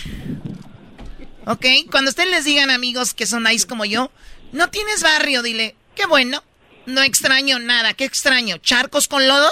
¿Ok? 1.44 1.66
Cuando 1.90 2.08
ustedes 2.08 2.30
les 2.30 2.46
digan 2.46 2.70
amigos 2.70 3.12
que 3.12 3.26
son 3.26 3.42
nice 3.42 3.66
como 3.66 3.84
yo, 3.84 4.10
no 4.52 4.70
tienes 4.70 5.02
barrio, 5.02 5.42
dile, 5.42 5.76
qué 5.94 6.06
bueno. 6.06 6.42
No 6.86 7.02
extraño 7.02 7.58
nada. 7.58 7.94
¿Qué 7.94 8.04
extraño? 8.04 8.58
¿Charcos 8.58 9.08
con 9.08 9.26
lodo? 9.26 9.50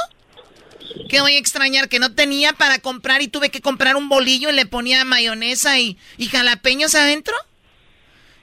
¿Qué 1.09 1.21
voy 1.21 1.35
a 1.35 1.39
extrañar? 1.39 1.89
Que 1.89 1.99
no 1.99 2.15
tenía 2.15 2.53
para 2.53 2.79
comprar 2.79 3.23
y 3.23 3.29
tuve 3.29 3.51
que 3.51 3.61
comprar 3.61 3.97
un 3.97 4.09
bolillo 4.09 4.51
y 4.51 4.53
le 4.53 4.67
ponía 4.67 5.05
mayonesa 5.05 5.79
y, 5.81 5.99
y 6.17 6.29
jalapeños 6.29 6.95
adentro. 6.95 7.35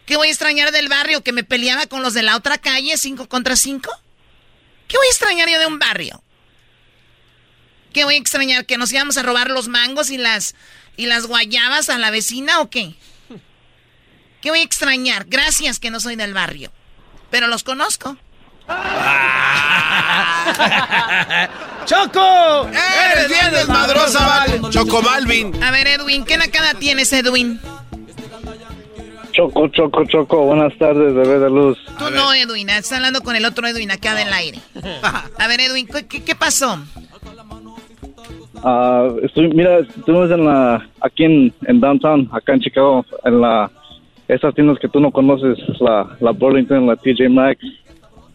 ¿Qué 0.05 0.17
voy 0.17 0.27
a 0.27 0.31
extrañar 0.31 0.73
del 0.73 0.89
barrio? 0.89 1.23
¿Que 1.23 1.31
me 1.31 1.45
peleaba 1.45 1.87
con 1.87 2.03
los 2.03 2.13
de 2.13 2.23
la 2.23 2.35
otra 2.35 2.57
calle, 2.57 2.97
cinco 2.97 3.29
contra 3.29 3.55
cinco? 3.55 3.91
¿Qué 4.89 4.97
voy 4.97 5.07
a 5.07 5.09
extrañar 5.09 5.49
yo 5.49 5.57
de 5.57 5.67
un 5.67 5.79
barrio? 5.79 6.21
¿Qué 7.93 8.03
voy 8.03 8.15
a 8.15 8.17
extrañar? 8.17 8.65
¿Que 8.65 8.77
nos 8.77 8.91
íbamos 8.91 9.17
a 9.17 9.23
robar 9.23 9.49
los 9.49 9.69
mangos 9.69 10.09
y 10.09 10.17
las, 10.17 10.55
y 10.97 11.05
las 11.05 11.27
guayabas 11.27 11.89
a 11.89 11.97
la 11.97 12.11
vecina 12.11 12.59
o 12.59 12.69
qué? 12.69 12.95
¿Qué 14.41 14.49
voy 14.49 14.59
a 14.59 14.63
extrañar? 14.63 15.25
Gracias 15.27 15.79
que 15.79 15.91
no 15.91 15.99
soy 15.99 16.15
del 16.15 16.33
barrio. 16.33 16.71
Pero 17.29 17.47
los 17.47 17.63
conozco. 17.63 18.17
¡Choco! 21.85 22.67
¡Eres 22.67 23.29
bien 23.29 23.51
desmadrosa, 23.51 24.25
Val! 24.25 24.61
Choco 24.69 25.01
Balvin. 25.01 25.61
A 25.63 25.71
ver, 25.71 25.87
Edwin, 25.87 26.23
¿qué 26.25 26.37
nakada 26.37 26.73
tienes, 26.75 27.11
Edwin? 27.13 27.59
Choco, 29.31 29.67
choco, 29.69 30.05
choco. 30.05 30.45
Buenas 30.45 30.77
tardes, 30.77 31.13
bebé 31.13 31.39
de 31.39 31.49
luz. 31.49 31.77
Tú 31.97 32.09
no, 32.11 32.33
Edwin. 32.33 32.69
Estás 32.69 32.93
hablando 32.93 33.21
con 33.21 33.35
el 33.35 33.45
otro 33.45 33.67
Edwin 33.67 33.91
acá 33.91 34.13
del 34.13 34.31
aire. 34.33 34.59
A 35.39 35.47
ver, 35.47 35.61
Edwin, 35.61 35.87
¿qué- 35.87 36.05
¿qué, 36.07 36.23
qué 36.23 36.35
pasó? 36.35 36.79
Ah, 38.63 39.07
estoy, 39.23 39.47
mira, 39.49 39.79
estuvimos 39.79 40.29
en 40.29 40.45
la, 40.45 40.87
aquí 41.01 41.23
en, 41.23 41.53
en 41.65 41.79
downtown, 41.79 42.29
acá 42.31 42.53
en 42.53 42.61
Chicago, 42.61 43.03
en 43.23 43.41
la, 43.41 43.71
esas 44.33 44.53
tiendas 44.55 44.79
que 44.79 44.87
tú 44.87 44.99
no 44.99 45.11
conoces, 45.11 45.57
la, 45.79 46.17
la 46.19 46.31
Burlington, 46.31 46.87
la 46.87 46.95
TJ 46.95 47.29
Maxx, 47.29 47.63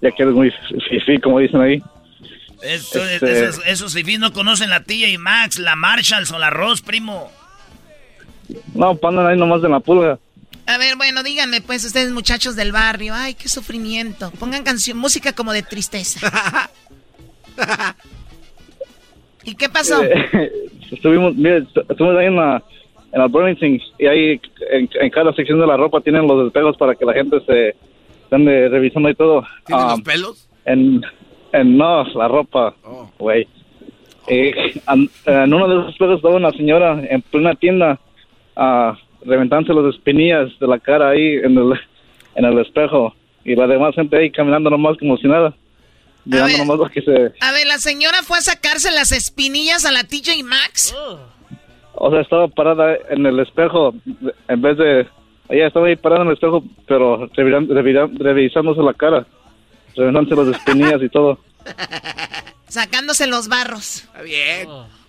ya 0.03 0.11
que 0.11 0.23
eres 0.23 0.35
muy 0.35 0.53
fifi, 0.89 1.19
como 1.21 1.39
dicen 1.39 1.61
ahí. 1.61 1.83
Eso- 2.63 3.05
Este- 3.05 3.45
Esos, 3.49 3.67
esos 3.67 3.95
fifís 3.95 4.19
no 4.19 4.33
conocen 4.33 4.71
la 4.71 4.83
tía 4.83 5.09
y 5.09 5.19
Max, 5.19 5.59
la 5.59 5.77
Marshalls 5.77 6.31
o 6.33 6.39
la 6.39 6.51
Ross, 6.51 6.83
primo. 6.83 7.31
No, 8.75 8.95
pandan 8.97 9.27
ahí 9.27 9.37
nomás 9.39 9.63
en 9.65 9.71
la 9.73 9.81
pulga. 9.81 10.19
A 10.67 10.79
ver, 10.79 10.97
bueno, 10.97 11.23
díganme, 11.23 11.61
pues, 11.61 11.85
ustedes 11.85 12.11
muchachos 12.13 12.57
del 12.57 12.73
barrio. 12.73 13.15
Ay, 13.15 13.35
qué 13.35 13.49
sufrimiento. 13.49 14.31
Pongan 14.33 14.65
canción, 14.65 14.99
música 14.99 15.33
como 15.33 15.53
de 15.53 15.63
tristeza. 15.63 16.19
¿Y 19.45 19.55
qué 19.55 19.69
pasó? 19.69 20.03
Eh, 20.03 20.51
estuvimos, 20.91 21.35
estuvimos 21.89 22.19
ahí 22.19 22.27
en 22.27 22.37
la, 22.37 22.63
en 23.17 23.23
la 23.23 23.29
Burlington 23.29 23.81
y 23.99 24.07
ahí 24.07 24.41
en, 24.71 24.91
en 25.01 25.11
cada 25.11 25.33
sección 25.33 25.59
de 25.59 25.67
la 25.67 25.77
ropa 25.79 26.03
tienen 26.03 26.27
los 26.29 26.47
espejos 26.47 26.77
para 26.77 26.95
que 26.95 27.05
la 27.07 27.15
gente 27.15 27.39
se 27.47 27.75
ande 28.31 28.69
revisando 28.69 29.09
y 29.09 29.15
todo. 29.15 29.43
¿Tiene 29.65 29.83
Ah, 29.83 29.91
los 29.93 30.01
pelos? 30.03 30.49
En, 30.67 31.01
en 31.53 31.79
no, 31.79 32.05
la 32.05 32.29
ropa, 32.29 32.75
güey. 33.19 33.49
eh, 34.29 34.53
an- 34.87 35.09
en 35.25 35.55
uno 35.55 35.67
de 35.69 35.75
esos 35.81 35.93
espejos 35.93 36.17
estaba 36.17 36.37
una 36.37 36.51
señora 36.53 37.01
en 37.09 37.23
plena 37.23 37.55
tienda 37.55 37.99
ah, 38.55 38.99
reventándose 39.25 39.73
las 39.81 39.95
espinillas 39.95 40.51
de 40.61 40.67
la 40.67 40.79
cara 40.79 41.09
ahí 41.11 41.37
en 41.43 41.57
el, 41.57 41.73
en 42.35 42.45
el 42.45 42.59
espejo 42.59 43.15
y 43.47 43.55
la 43.57 43.67
demás 43.67 43.95
gente 43.95 44.17
ahí 44.19 44.31
caminando 44.31 44.69
nomás 44.69 44.99
como 44.99 45.17
si 45.17 45.27
nada. 45.27 45.55
Mirando 46.27 46.59
nomás 46.59 46.79
lo 46.79 46.89
que 46.89 47.01
se... 47.03 47.33
A 47.41 47.53
ver, 47.53 47.67
la 47.69 47.79
señora 47.79 48.19
fue 48.25 48.37
a 48.39 48.41
sacarse 48.41 48.91
las 48.91 49.13
espinillas 49.13 49.87
a 49.87 49.93
la 49.93 50.03
TJ 50.03 50.43
Maxx. 50.45 50.93
O 51.97 52.11
sea, 52.11 52.21
estaba 52.21 52.49
parada 52.49 52.97
en 53.11 53.27
el 53.27 53.39
espejo 53.41 53.95
en 54.49 54.61
vez 54.63 54.77
de... 54.79 55.07
Ella 55.49 55.69
estaba 55.69 55.87
ahí 55.87 55.97
parada 55.97 56.23
en 56.23 56.29
el 56.29 56.35
espejo, 56.35 56.63
pero 56.87 57.29
reviran- 57.31 57.69
reviran- 57.69 58.19
revisándose 58.19 58.83
la 58.83 58.93
cara, 58.95 59.27
reventándose 59.95 60.51
las 60.51 60.57
espinillas 60.59 61.01
y 61.03 61.09
todo. 61.09 61.39
Sacándose 62.69 63.27
los 63.27 63.49
barros. 63.49 64.05
Está 64.05 64.23
bien. 64.23 64.69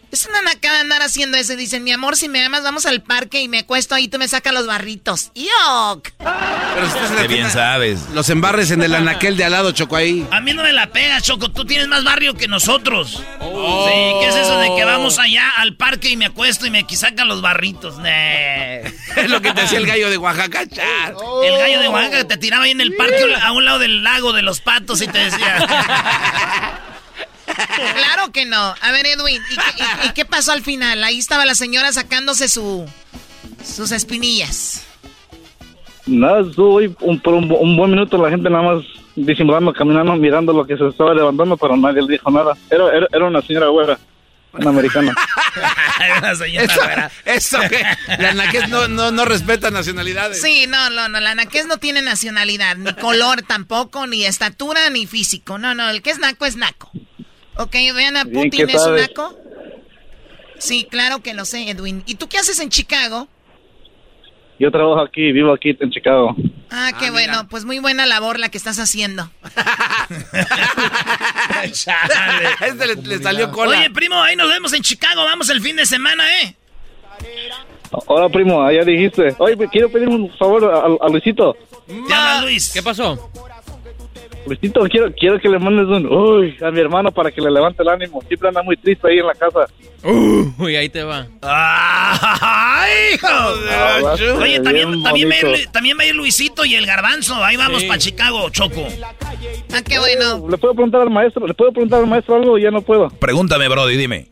Es 0.09 0.25
una 0.25 0.41
nacada 0.41 0.79
andar 0.79 1.01
haciendo 1.01 1.37
eso. 1.37 1.55
Dicen, 1.55 1.83
mi 1.83 1.91
amor, 1.91 2.15
si 2.15 2.29
me 2.29 2.43
amas, 2.43 2.63
vamos 2.63 2.85
al 2.85 3.01
parque 3.01 3.41
y 3.41 3.47
me 3.47 3.59
acuesto 3.59 3.93
ahí, 3.93 4.07
tú 4.07 4.17
me 4.17 4.27
sacas 4.27 4.53
los 4.53 4.65
barritos. 4.65 5.31
¡Yok! 5.35 6.09
Pero 6.17 6.91
si 6.91 6.97
estás 6.97 7.27
bien 7.27 7.49
sabes. 7.51 7.99
Los 8.13 8.29
embarres 8.29 8.71
en 8.71 8.81
el 8.81 8.95
anaquel 8.95 9.35
de 9.35 9.43
al 9.43 9.51
lado, 9.51 9.71
Choco, 9.73 9.97
ahí. 9.97 10.25
A 10.31 10.39
mí 10.39 10.53
no 10.53 10.63
me 10.63 10.71
la 10.71 10.87
pegas, 10.87 11.23
Choco. 11.23 11.49
Tú 11.49 11.65
tienes 11.65 11.87
más 11.87 12.03
barrio 12.05 12.35
que 12.35 12.47
nosotros. 12.47 13.21
Oh. 13.41 13.87
Sí, 13.87 13.93
¿qué 14.21 14.27
es 14.29 14.35
eso 14.47 14.57
de 14.59 14.73
que 14.75 14.85
vamos 14.85 15.19
allá 15.19 15.49
al 15.57 15.75
parque 15.75 16.09
y 16.09 16.15
me 16.15 16.27
acuesto 16.27 16.65
y 16.65 16.71
me 16.71 16.85
sacan 16.89 17.27
los 17.27 17.41
barritos? 17.41 17.97
Nee. 17.97 18.83
Es 19.17 19.29
lo 19.31 19.41
que 19.41 19.51
te 19.51 19.61
decía 19.61 19.79
el 19.79 19.87
gallo 19.87 20.09
de 20.11 20.17
Oaxaca. 20.17 20.67
chas. 20.67 21.13
El 21.43 21.57
gallo 21.57 21.79
de 21.79 21.89
Oaxaca 21.89 22.27
te 22.27 22.37
tiraba 22.37 22.65
ahí 22.65 22.71
en 22.71 22.81
el 22.81 22.95
parque 22.95 23.23
a 23.41 23.51
un 23.51 23.65
lado 23.65 23.79
del 23.79 24.03
lago 24.03 24.31
de 24.31 24.41
los 24.43 24.61
patos 24.61 25.01
y 25.01 25.07
te 25.07 25.17
decía... 25.17 26.77
Claro 27.95 28.31
que 28.31 28.45
no. 28.45 28.75
A 28.81 28.91
ver, 28.91 29.05
Edwin, 29.07 29.41
¿y 29.51 29.55
qué, 29.55 29.83
y- 30.03 30.07
y 30.07 30.11
qué 30.13 30.25
pasó 30.25 30.51
al 30.51 30.61
final? 30.63 31.03
Ahí 31.03 31.17
estaba 31.17 31.45
la 31.45 31.55
señora 31.55 31.91
sacándose 31.93 32.47
su 32.47 32.85
sus 33.65 33.91
espinillas. 33.91 34.83
Nada, 36.05 36.41
estuvo 36.41 36.79
ahí 36.79 36.93
un, 37.01 37.19
por 37.19 37.33
un, 37.33 37.51
un 37.51 37.75
buen 37.75 37.91
minuto 37.91 38.17
la 38.17 38.29
gente 38.29 38.49
nada 38.49 38.63
más 38.75 38.83
disimulando, 39.15 39.73
caminando, 39.73 40.15
mirando 40.15 40.53
lo 40.53 40.65
que 40.65 40.77
se 40.77 40.87
estaba 40.87 41.13
levantando, 41.13 41.57
pero 41.57 41.75
nadie 41.75 42.01
le 42.01 42.13
dijo 42.13 42.31
nada. 42.31 42.55
Era, 42.69 42.95
era, 42.95 43.07
era 43.11 43.25
una 43.25 43.41
señora 43.41 43.67
güera, 43.67 43.99
una 44.53 44.69
americana. 44.69 45.13
La 46.21 46.35
señora 46.35 46.65
Eso, 46.65 46.81
güera. 46.83 47.11
eso 47.25 47.59
que 47.69 47.83
la 48.21 48.29
anaqués 48.29 48.69
no, 48.69 48.87
no, 48.87 49.11
no 49.11 49.25
respeta 49.25 49.71
nacionalidades. 49.71 50.41
Sí, 50.41 50.65
no, 50.67 50.89
no, 50.91 51.09
no. 51.09 51.19
La 51.19 51.33
naqués 51.35 51.65
no 51.65 51.77
tiene 51.77 52.01
nacionalidad, 52.03 52.75
ni 52.77 52.93
color 52.93 53.41
tampoco, 53.41 54.05
ni 54.07 54.23
estatura, 54.23 54.89
ni 54.91 55.07
físico. 55.07 55.57
No, 55.57 55.73
no, 55.73 55.89
el 55.89 56.01
que 56.03 56.11
es 56.11 56.19
naco 56.19 56.45
es 56.45 56.55
naco. 56.55 56.91
Ok, 57.57 57.73
vean 57.95 58.17
a 58.17 58.25
Putin, 58.25 58.51
¿qué 58.51 58.63
¿es 58.63 58.85
un 58.85 58.95
naco? 58.95 59.35
Sí, 60.59 60.87
claro 60.89 61.21
que 61.21 61.33
lo 61.33 61.45
sé, 61.45 61.69
Edwin. 61.69 62.03
¿Y 62.05 62.15
tú 62.15 62.27
qué 62.27 62.37
haces 62.37 62.59
en 62.59 62.69
Chicago? 62.69 63.27
Yo 64.59 64.71
trabajo 64.71 65.01
aquí, 65.01 65.31
vivo 65.31 65.53
aquí 65.53 65.77
en 65.79 65.91
Chicago. 65.91 66.35
Ah, 66.71 66.91
qué 66.99 67.11
bueno, 67.11 67.47
pues 67.47 67.63
muy 67.63 67.77
buena 67.77 68.07
labor 68.07 68.39
la 68.39 68.49
que 68.49 68.57
estás 68.57 68.79
haciendo. 68.79 69.29
este 71.63 72.87
le, 72.87 72.95
le 72.95 73.19
salió 73.19 73.51
cola. 73.51 73.77
Oye, 73.77 73.91
primo, 73.91 74.21
ahí 74.21 74.35
nos 74.35 74.49
vemos 74.49 74.73
en 74.73 74.81
Chicago. 74.81 75.23
Vamos 75.23 75.49
el 75.49 75.61
fin 75.61 75.75
de 75.75 75.85
semana, 75.85 76.23
¿eh? 76.41 76.55
Hola, 77.91 78.29
primo, 78.29 78.63
allá 78.63 78.83
dijiste. 78.83 79.35
Oye, 79.37 79.55
quiero 79.71 79.91
pedir 79.91 80.07
un 80.07 80.35
favor 80.37 80.65
a, 80.65 81.05
a 81.05 81.09
Luisito. 81.09 81.55
Habla 81.87 82.41
Luis. 82.41 82.71
¿Qué 82.73 82.81
pasó? 82.81 83.29
Luisito, 84.47 84.81
quiero, 84.89 85.11
quiero 85.13 85.39
que 85.39 85.49
le 85.49 85.59
mandes 85.59 85.85
un 85.87 86.05
uy 86.07 86.55
a 86.61 86.71
mi 86.71 86.79
hermano 86.79 87.11
para 87.11 87.31
que 87.31 87.41
le 87.41 87.51
levante 87.51 87.83
el 87.83 87.89
ánimo. 87.89 88.21
Siempre 88.27 88.47
anda 88.49 88.63
muy 88.63 88.77
triste 88.77 89.07
ahí 89.09 89.19
en 89.19 89.27
la 89.27 89.33
casa. 89.33 89.65
Uy, 90.03 90.75
ahí 90.75 90.89
te 90.89 91.03
va. 91.03 91.27
¡Ay, 91.41 93.15
hijo! 93.15 93.27
Ah, 93.27 94.13
ser 94.17 94.31
Oye, 94.31 94.59
también, 94.59 95.03
también, 95.03 95.03
va 95.03 95.09
a 95.11 95.17
ir, 95.17 95.25
bonito. 95.43 95.47
Lu- 95.65 95.71
también 95.71 95.97
va 95.99 96.03
a 96.03 96.05
ir 96.07 96.15
Luisito 96.15 96.65
y 96.65 96.75
el 96.75 96.85
Garbanzo. 96.85 97.35
Ahí 97.43 97.57
vamos 97.57 97.81
Sí. 97.81 97.87
para 97.87 97.99
Chicago, 97.99 98.49
Choco. 98.49 98.87
Ah, 99.73 99.81
qué 99.87 99.99
bueno. 99.99 100.47
¿Le 100.49 100.57
puedo 100.57 100.73
preguntar 100.73 101.01
al 101.01 101.09
maestro? 101.09 101.45
¿Le 101.47 101.53
puedo 101.53 101.71
preguntar 101.71 101.99
al 101.99 102.07
maestro 102.07 102.35
algo? 102.35 102.57
Ya 102.57 102.71
no 102.71 102.81
puedo. 102.81 103.09
Pregúntame, 103.09 103.67
Brody, 103.67 103.97
dime. 103.97 104.27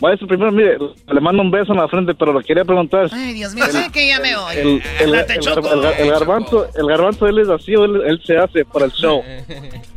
Maestro, 0.00 0.28
primero, 0.28 0.52
mire, 0.52 0.78
le 1.12 1.20
mando 1.20 1.42
un 1.42 1.50
beso 1.50 1.72
en 1.72 1.78
la 1.80 1.88
frente, 1.88 2.14
pero 2.14 2.38
le 2.38 2.44
quería 2.44 2.64
preguntar. 2.64 3.08
Ay, 3.12 3.32
Dios 3.32 3.52
mío, 3.54 3.66
sé 3.66 3.90
que 3.92 4.06
ya 4.06 4.20
me 4.20 4.36
voy. 4.36 4.54
El, 4.56 4.82
el, 5.00 5.14
el, 5.30 5.38
Choco. 5.40 5.72
el 5.74 5.80
gar- 5.80 5.94
el 5.98 6.10
garbanzo, 6.10 6.66
el 6.76 6.86
garbanzo, 6.86 7.26
él 7.26 7.38
es 7.40 7.48
así, 7.48 7.74
o 7.74 7.84
él, 7.84 8.00
él 8.06 8.20
se 8.24 8.36
hace 8.36 8.64
para 8.64 8.84
el 8.84 8.92
show. 8.92 9.22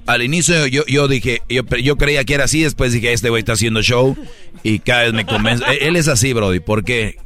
Al 0.07 0.23
inicio 0.23 0.65
yo, 0.65 0.83
yo 0.87 1.07
dije, 1.07 1.41
yo, 1.49 1.61
yo 1.83 1.95
creía 1.97 2.23
que 2.23 2.33
era 2.33 2.45
así, 2.45 2.63
después 2.63 2.93
dije, 2.93 3.13
este 3.13 3.29
güey 3.29 3.41
está 3.41 3.53
haciendo 3.53 3.83
show 3.83 4.17
y 4.63 4.79
cada 4.79 5.03
vez 5.03 5.13
me 5.13 5.25
convence. 5.25 5.63
Él, 5.69 5.77
él 5.81 5.95
es 5.95 6.07
así, 6.07 6.33
Brody, 6.33 6.59
¿por 6.59 6.83
qué? 6.83 7.17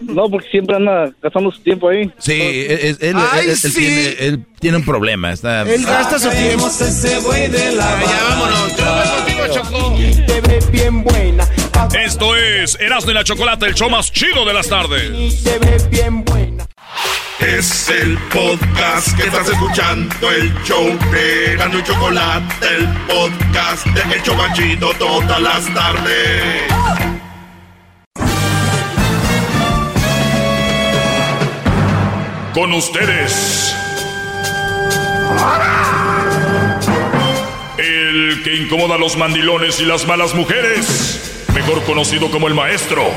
No, 0.00 0.30
porque 0.30 0.48
siempre 0.48 0.76
anda 0.76 1.12
gastando 1.22 1.50
su 1.52 1.60
tiempo 1.60 1.90
ahí. 1.90 2.10
Sí, 2.18 2.32
él, 2.32 2.78
él- 2.80 2.96
él- 3.00 3.16
Ay, 3.32 3.44
él- 3.44 3.50
él 3.50 3.56
sí. 3.56 3.72
tiene, 3.74 4.06
él 4.18 4.44
tiene 4.58 4.76
un 4.78 4.84
problema. 4.84 5.30
Está, 5.30 5.60
Él 5.62 5.84
gasta 5.84 6.18
su 6.18 6.30
tiempo. 6.30 6.66
ese 6.68 7.20
buey 7.20 7.48
de 7.48 7.72
la 7.76 8.00
Ya 8.00 8.18
vámonos. 8.30 8.72
Te 10.26 10.40
ve 10.42 10.60
bien 10.70 11.02
buena. 11.02 11.48
Esto 12.04 12.36
es 12.36 12.78
Erasmo 12.78 13.10
y 13.10 13.14
la 13.14 13.24
Chocolate, 13.24 13.66
el 13.66 13.74
show 13.74 13.88
más 13.88 14.12
chido 14.12 14.44
de 14.44 14.52
las 14.52 14.68
tardes. 14.68 15.42
Te 15.42 15.58
ve 15.58 15.78
bien 15.90 16.24
buena. 16.24 16.66
Es 17.38 17.88
el 17.88 18.18
podcast 18.32 19.16
que 19.16 19.24
estás 19.24 19.48
escuchando, 19.48 20.30
el 20.30 20.52
show 20.62 20.86
de 21.10 21.52
Erasmo 21.52 21.78
y 21.78 21.82
Chocolate, 21.84 22.66
el 22.76 22.86
podcast 23.06 23.86
de 23.86 24.14
El 24.14 24.22
Chobachito 24.22 24.92
todas 24.98 25.40
las 25.40 25.74
tardes. 25.74 26.62
Con 32.52 32.72
ustedes. 32.74 33.74
El 38.30 38.42
que 38.44 38.54
incomoda 38.54 38.94
a 38.94 38.98
los 38.98 39.16
mandilones 39.16 39.80
y 39.80 39.84
las 39.84 40.06
malas 40.06 40.36
mujeres. 40.36 41.44
Mejor 41.52 41.82
conocido 41.82 42.30
como 42.30 42.46
el 42.46 42.54
maestro. 42.54 43.10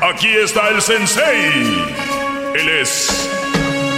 Aquí 0.00 0.28
está 0.28 0.68
el 0.68 0.80
sensei. 0.80 1.84
Él 2.54 2.68
es 2.80 3.28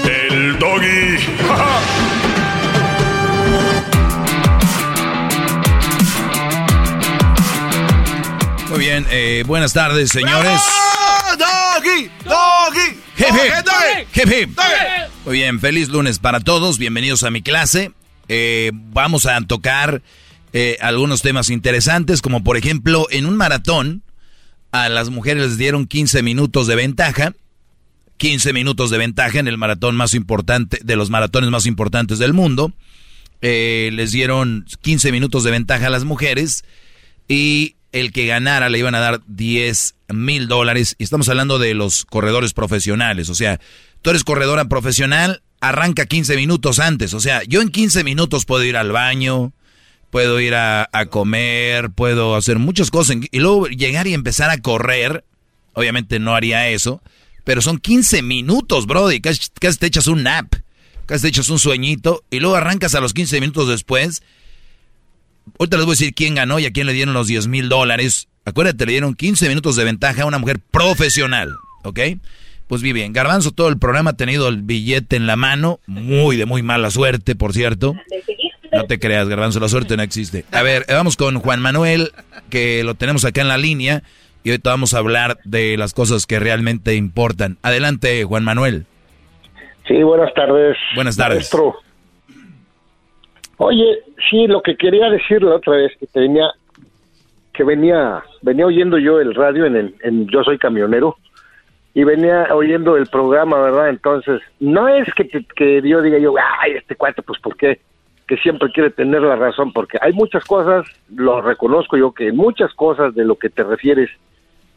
el 0.06 0.58
doggy. 0.58 1.18
Muy 8.70 8.78
bien, 8.78 9.06
eh, 9.10 9.44
buenas 9.46 9.74
tardes, 9.74 10.10
señores. 10.10 10.62
¡Doggy! 11.36 12.10
¡Doggy! 12.24 12.98
Hip, 13.18 13.34
hip. 13.34 13.52
¡Doggy! 13.66 14.06
Hip, 14.14 14.32
hip. 14.32 14.58
Muy 15.26 15.34
bien, 15.34 15.60
feliz 15.60 15.90
lunes 15.90 16.18
para 16.18 16.40
todos. 16.40 16.78
Bienvenidos 16.78 17.22
a 17.24 17.30
mi 17.30 17.42
clase. 17.42 17.92
Eh, 18.28 18.70
vamos 18.74 19.26
a 19.26 19.40
tocar 19.42 20.02
eh, 20.52 20.76
algunos 20.80 21.22
temas 21.22 21.50
interesantes, 21.50 22.22
como 22.22 22.44
por 22.44 22.56
ejemplo, 22.56 23.06
en 23.10 23.26
un 23.26 23.36
maratón, 23.36 24.02
a 24.72 24.88
las 24.88 25.10
mujeres 25.10 25.42
les 25.42 25.58
dieron 25.58 25.86
15 25.86 26.22
minutos 26.22 26.66
de 26.66 26.76
ventaja. 26.76 27.34
15 28.18 28.52
minutos 28.52 28.90
de 28.90 28.98
ventaja 28.98 29.38
en 29.38 29.46
el 29.46 29.58
maratón 29.58 29.94
más 29.94 30.12
importante, 30.12 30.80
de 30.82 30.96
los 30.96 31.08
maratones 31.08 31.50
más 31.50 31.66
importantes 31.66 32.18
del 32.18 32.32
mundo. 32.32 32.72
Eh, 33.40 33.90
les 33.92 34.10
dieron 34.10 34.66
15 34.80 35.12
minutos 35.12 35.44
de 35.44 35.52
ventaja 35.52 35.86
a 35.86 35.90
las 35.90 36.04
mujeres 36.04 36.64
y 37.28 37.76
el 37.92 38.12
que 38.12 38.26
ganara 38.26 38.68
le 38.68 38.78
iban 38.78 38.96
a 38.96 39.00
dar 39.00 39.20
10 39.28 39.94
mil 40.08 40.48
dólares. 40.48 40.96
Y 40.98 41.04
estamos 41.04 41.28
hablando 41.28 41.58
de 41.58 41.74
los 41.74 42.04
corredores 42.04 42.52
profesionales. 42.52 43.28
O 43.28 43.34
sea, 43.34 43.60
tú 44.02 44.10
eres 44.10 44.24
corredora 44.24 44.66
profesional, 44.66 45.42
arranca 45.60 46.06
15 46.06 46.36
minutos 46.36 46.78
antes. 46.78 47.14
O 47.14 47.20
sea, 47.20 47.42
yo 47.44 47.62
en 47.62 47.70
15 47.70 48.04
minutos 48.04 48.44
puedo 48.44 48.64
ir 48.64 48.76
al 48.76 48.92
baño, 48.92 49.52
puedo 50.10 50.40
ir 50.40 50.54
a, 50.54 50.88
comer, 51.10 51.90
puedo 51.90 52.36
hacer 52.36 52.58
muchas 52.58 52.90
cosas. 52.90 53.16
Y 53.30 53.38
luego 53.40 53.66
llegar 53.68 54.06
y 54.06 54.14
empezar 54.14 54.50
a 54.50 54.58
correr, 54.58 55.24
obviamente 55.74 56.18
no 56.18 56.34
haría 56.34 56.68
eso. 56.68 57.02
Pero 57.44 57.62
son 57.62 57.78
15 57.78 58.22
minutos, 58.22 58.86
brody. 58.86 59.20
Casi, 59.20 59.40
casi 59.60 59.78
te 59.78 59.86
echas 59.86 60.06
un 60.06 60.22
nap. 60.22 60.54
Casi 61.06 61.22
te 61.22 61.28
echas 61.28 61.48
un 61.48 61.58
sueñito. 61.58 62.24
Y 62.30 62.40
luego 62.40 62.56
arrancas 62.56 62.94
a 62.94 63.00
los 63.00 63.14
15 63.14 63.40
minutos 63.40 63.68
después. 63.68 64.22
Ahorita 65.58 65.78
les 65.78 65.86
voy 65.86 65.92
a 65.92 65.96
decir 65.96 66.14
quién 66.14 66.34
ganó 66.34 66.58
y 66.58 66.66
a 66.66 66.72
quién 66.72 66.86
le 66.86 66.92
dieron 66.92 67.14
los 67.14 67.26
10 67.26 67.48
mil 67.48 67.70
dólares. 67.70 68.28
Acuérdate, 68.44 68.84
le 68.84 68.92
dieron 68.92 69.14
15 69.14 69.48
minutos 69.48 69.76
de 69.76 69.84
ventaja 69.84 70.22
a 70.22 70.26
una 70.26 70.38
mujer 70.38 70.58
profesional. 70.58 71.56
¿Ok? 71.84 72.00
Pues 72.68 72.82
bien. 72.82 73.12
Garbanzo 73.14 73.50
todo 73.50 73.68
el 73.68 73.78
programa 73.78 74.10
ha 74.10 74.16
tenido 74.16 74.48
el 74.48 74.62
billete 74.62 75.16
en 75.16 75.26
la 75.26 75.36
mano. 75.36 75.80
Muy 75.86 76.36
de 76.36 76.44
muy 76.44 76.62
mala 76.62 76.90
suerte, 76.90 77.34
por 77.34 77.54
cierto. 77.54 77.94
No 78.70 78.84
te 78.84 78.98
creas, 78.98 79.28
Garbanzo, 79.28 79.58
la 79.58 79.68
suerte 79.68 79.96
no 79.96 80.02
existe. 80.02 80.44
A 80.52 80.62
ver, 80.62 80.84
vamos 80.88 81.16
con 81.16 81.38
Juan 81.40 81.60
Manuel, 81.60 82.12
que 82.50 82.84
lo 82.84 82.94
tenemos 82.94 83.24
acá 83.24 83.40
en 83.40 83.48
la 83.48 83.56
línea. 83.56 84.02
Y 84.44 84.50
ahorita 84.50 84.70
vamos 84.70 84.92
a 84.92 84.98
hablar 84.98 85.38
de 85.44 85.76
las 85.78 85.94
cosas 85.94 86.26
que 86.26 86.38
realmente 86.38 86.94
importan. 86.94 87.56
Adelante, 87.62 88.22
Juan 88.24 88.44
Manuel. 88.44 88.84
Sí, 89.86 90.02
buenas 90.02 90.32
tardes. 90.34 90.76
Buenas 90.94 91.16
tardes. 91.16 91.38
Maestro. 91.38 91.76
Oye, 93.56 94.00
sí, 94.30 94.46
lo 94.46 94.60
que 94.62 94.76
quería 94.76 95.08
decir 95.08 95.42
la 95.42 95.56
otra 95.56 95.76
vez 95.76 95.92
que 95.98 96.06
te 96.06 96.20
venía, 96.20 96.50
que 97.54 97.64
venía, 97.64 98.22
venía 98.42 98.66
oyendo 98.66 98.98
yo 98.98 99.18
el 99.20 99.34
radio 99.34 99.64
en, 99.64 99.76
el, 99.76 99.94
en 100.02 100.28
Yo 100.28 100.44
Soy 100.44 100.58
Camionero 100.58 101.16
y 101.98 102.04
venía 102.04 102.46
oyendo 102.54 102.96
el 102.96 103.06
programa, 103.06 103.58
¿verdad? 103.60 103.88
Entonces, 103.88 104.40
no 104.60 104.86
es 104.86 105.12
que, 105.14 105.24
te- 105.24 105.44
que 105.56 105.82
yo 105.82 106.00
diga 106.00 106.18
yo, 106.18 106.32
ay, 106.60 106.72
este 106.76 106.94
cuate, 106.94 107.22
pues, 107.22 107.40
¿por 107.40 107.56
qué? 107.56 107.80
Que 108.28 108.36
siempre 108.36 108.68
quiere 108.72 108.90
tener 108.90 109.20
la 109.22 109.34
razón, 109.34 109.72
porque 109.72 109.98
hay 110.00 110.12
muchas 110.12 110.44
cosas, 110.44 110.86
lo 111.12 111.40
reconozco 111.42 111.96
yo, 111.96 112.12
que 112.12 112.30
muchas 112.30 112.72
cosas 112.74 113.14
de 113.16 113.24
lo 113.24 113.34
que 113.36 113.50
te 113.50 113.64
refieres 113.64 114.10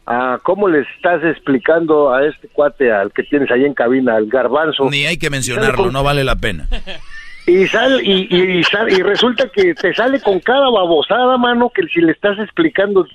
a 0.08 0.40
cómo 0.42 0.68
le 0.68 0.80
estás 0.80 1.24
explicando 1.24 2.12
a 2.12 2.26
este 2.26 2.48
cuate, 2.48 2.92
al 2.92 3.12
que 3.12 3.22
tienes 3.22 3.52
ahí 3.52 3.66
en 3.66 3.76
cabina, 3.76 4.16
al 4.16 4.26
garbanzo. 4.26 4.90
Ni 4.90 5.06
hay 5.06 5.18
que 5.18 5.30
mencionarlo, 5.30 5.92
no 5.92 6.04
vale 6.04 6.24
la 6.24 6.38
pena. 6.38 6.68
Y 7.46 7.68
sal, 7.68 8.02
y, 8.04 8.28
y, 8.36 8.64
sal- 8.64 8.92
y 8.92 9.02
resulta 9.04 9.48
que 9.50 9.76
te 9.76 9.94
sale 9.94 10.20
con 10.22 10.40
cada 10.40 10.70
babosada, 10.72 11.38
mano, 11.38 11.70
que 11.70 11.84
si 11.94 12.02
le 12.02 12.14
estás 12.14 12.40
explicando 12.40 13.06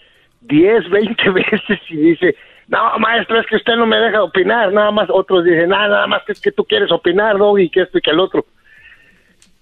10, 0.43 0.91
20 0.91 1.31
veces 1.31 1.81
y 1.91 1.97
dice, 1.97 2.37
no, 2.69 2.99
maestro, 2.99 3.41
es 3.41 3.47
que 3.47 3.57
usted 3.57 3.75
no 3.77 3.87
me 3.87 3.97
deja 3.99 4.23
opinar, 4.23 4.73
nada 4.73 4.91
más 4.91 5.09
otros 5.11 5.45
dicen, 5.45 5.73
"Ah, 5.73 5.87
nada 5.89 6.07
más 6.07 6.23
que 6.27 6.33
es 6.33 6.41
que 6.41 6.51
tú 6.53 6.65
quieres 6.65 6.91
opinar, 6.91 7.37
¿no? 7.37 7.57
Y 7.59 7.69
que 7.71 7.83
esto 7.83 7.99
y 7.99 8.01
que 8.01 8.11
el 8.11 8.21
otro. 8.21 8.45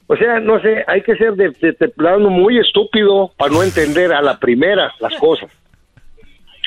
O 0.06 0.16
sea, 0.16 0.39
no 0.40 0.60
sé, 0.60 0.85
hay 0.86 1.02
que 1.02 1.16
ser 1.16 1.32
de, 1.35 1.51
de- 1.60 1.72
de 1.78 1.89
plano 1.89 2.28
muy 2.28 2.59
estúpido 2.59 3.32
para 3.39 3.51
no 3.52 3.62
entender 3.62 4.12
a 4.12 4.20
la 4.22 4.39
primera 4.39 4.93
las 5.01 5.14
cosas. 5.16 5.51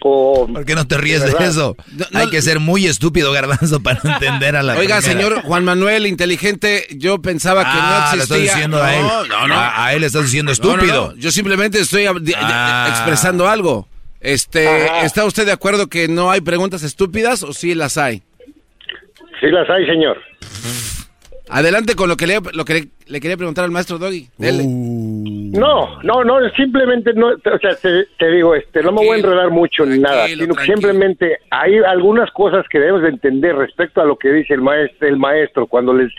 O, 0.03 0.47
¿Por 0.53 0.63
qué 0.63 0.75
no 0.75 0.87
te 0.87 0.95
ríes 0.97 1.23
de, 1.23 1.43
eso? 1.43 1.75
Hay 2.13 2.29
que 2.29 2.39
ser 2.43 2.59
muy 2.59 2.85
estúpido, 2.85 3.31
garbanzo, 3.31 3.81
para 3.81 3.99
no 4.03 4.11
entender 4.13 4.55
a 4.55 4.61
la 4.61 4.73
Oiga, 4.77 4.97
primera. 4.99 5.01
señor 5.01 5.41
Juan 5.41 5.65
Manuel, 5.65 6.05
inteligente, 6.05 6.85
yo 6.97 7.19
pensaba 7.19 7.63
que 7.63 7.69
Ah, 7.73 8.09
no 8.11 8.15
le 8.17 8.21
existía. 8.23 8.37
estás 8.45 8.55
diciendo 8.55 8.83
a 8.83 8.95
él. 8.95 9.01
No, 9.27 9.47
no, 9.47 9.55
A, 9.55 9.85
a 9.85 9.93
él 9.93 10.01
le 10.01 10.07
estás 10.07 10.23
diciendo 10.23 10.51
No, 10.51 10.63
no, 10.63 10.73
estúpido. 10.75 11.07
no. 11.13 11.15
Yo 11.19 11.31
simplemente 11.31 11.79
estoy 11.79 12.05
Ah. 12.35 12.85
expresando 12.89 13.47
algo. 13.47 13.87
Este, 14.19 14.67
Ajá. 14.67 15.05
¿está 15.05 15.25
usted 15.25 15.45
de 15.45 15.51
acuerdo 15.51 15.87
que 15.87 16.07
no 16.07 16.31
hay 16.31 16.41
preguntas 16.41 16.83
estúpidas 16.83 17.43
o 17.43 17.53
sí 17.53 17.75
las 17.75 17.97
hay? 17.97 18.23
Sí 19.39 19.47
las 19.51 19.69
hay, 19.69 19.85
señor. 19.85 20.17
Adelante 21.49 21.95
con 21.95 22.09
lo 22.09 22.17
que 22.17 22.27
le, 22.27 22.39
lo 22.53 22.65
que 22.65 22.73
le, 22.73 22.87
le 23.05 23.21
quería 23.21 23.37
preguntar 23.37 23.63
al 23.63 23.71
maestro 23.71 23.97
Doggy. 23.97 24.27
Dele. 24.37 24.63
No, 24.65 26.01
no, 26.03 26.23
no, 26.25 26.49
simplemente 26.57 27.13
no, 27.13 27.27
o 27.29 27.59
sea, 27.61 27.73
te, 27.75 28.05
te 28.19 28.31
digo, 28.31 28.53
este, 28.53 28.81
no 28.83 28.91
me 28.91 29.05
voy 29.05 29.15
a 29.15 29.19
enredar 29.19 29.49
mucho 29.49 29.85
ni 29.85 29.97
nada, 29.97 30.27
sino 30.27 30.55
que 30.55 30.65
simplemente 30.65 31.39
hay 31.49 31.77
algunas 31.77 32.29
cosas 32.31 32.65
que 32.69 32.79
debemos 32.79 33.03
de 33.03 33.09
entender 33.09 33.55
respecto 33.55 34.01
a 34.01 34.05
lo 34.05 34.17
que 34.17 34.29
dice 34.33 34.55
el 34.55 34.61
maestro, 34.61 35.07
el 35.07 35.17
maestro 35.17 35.67
cuando 35.67 35.93
les 35.93 36.11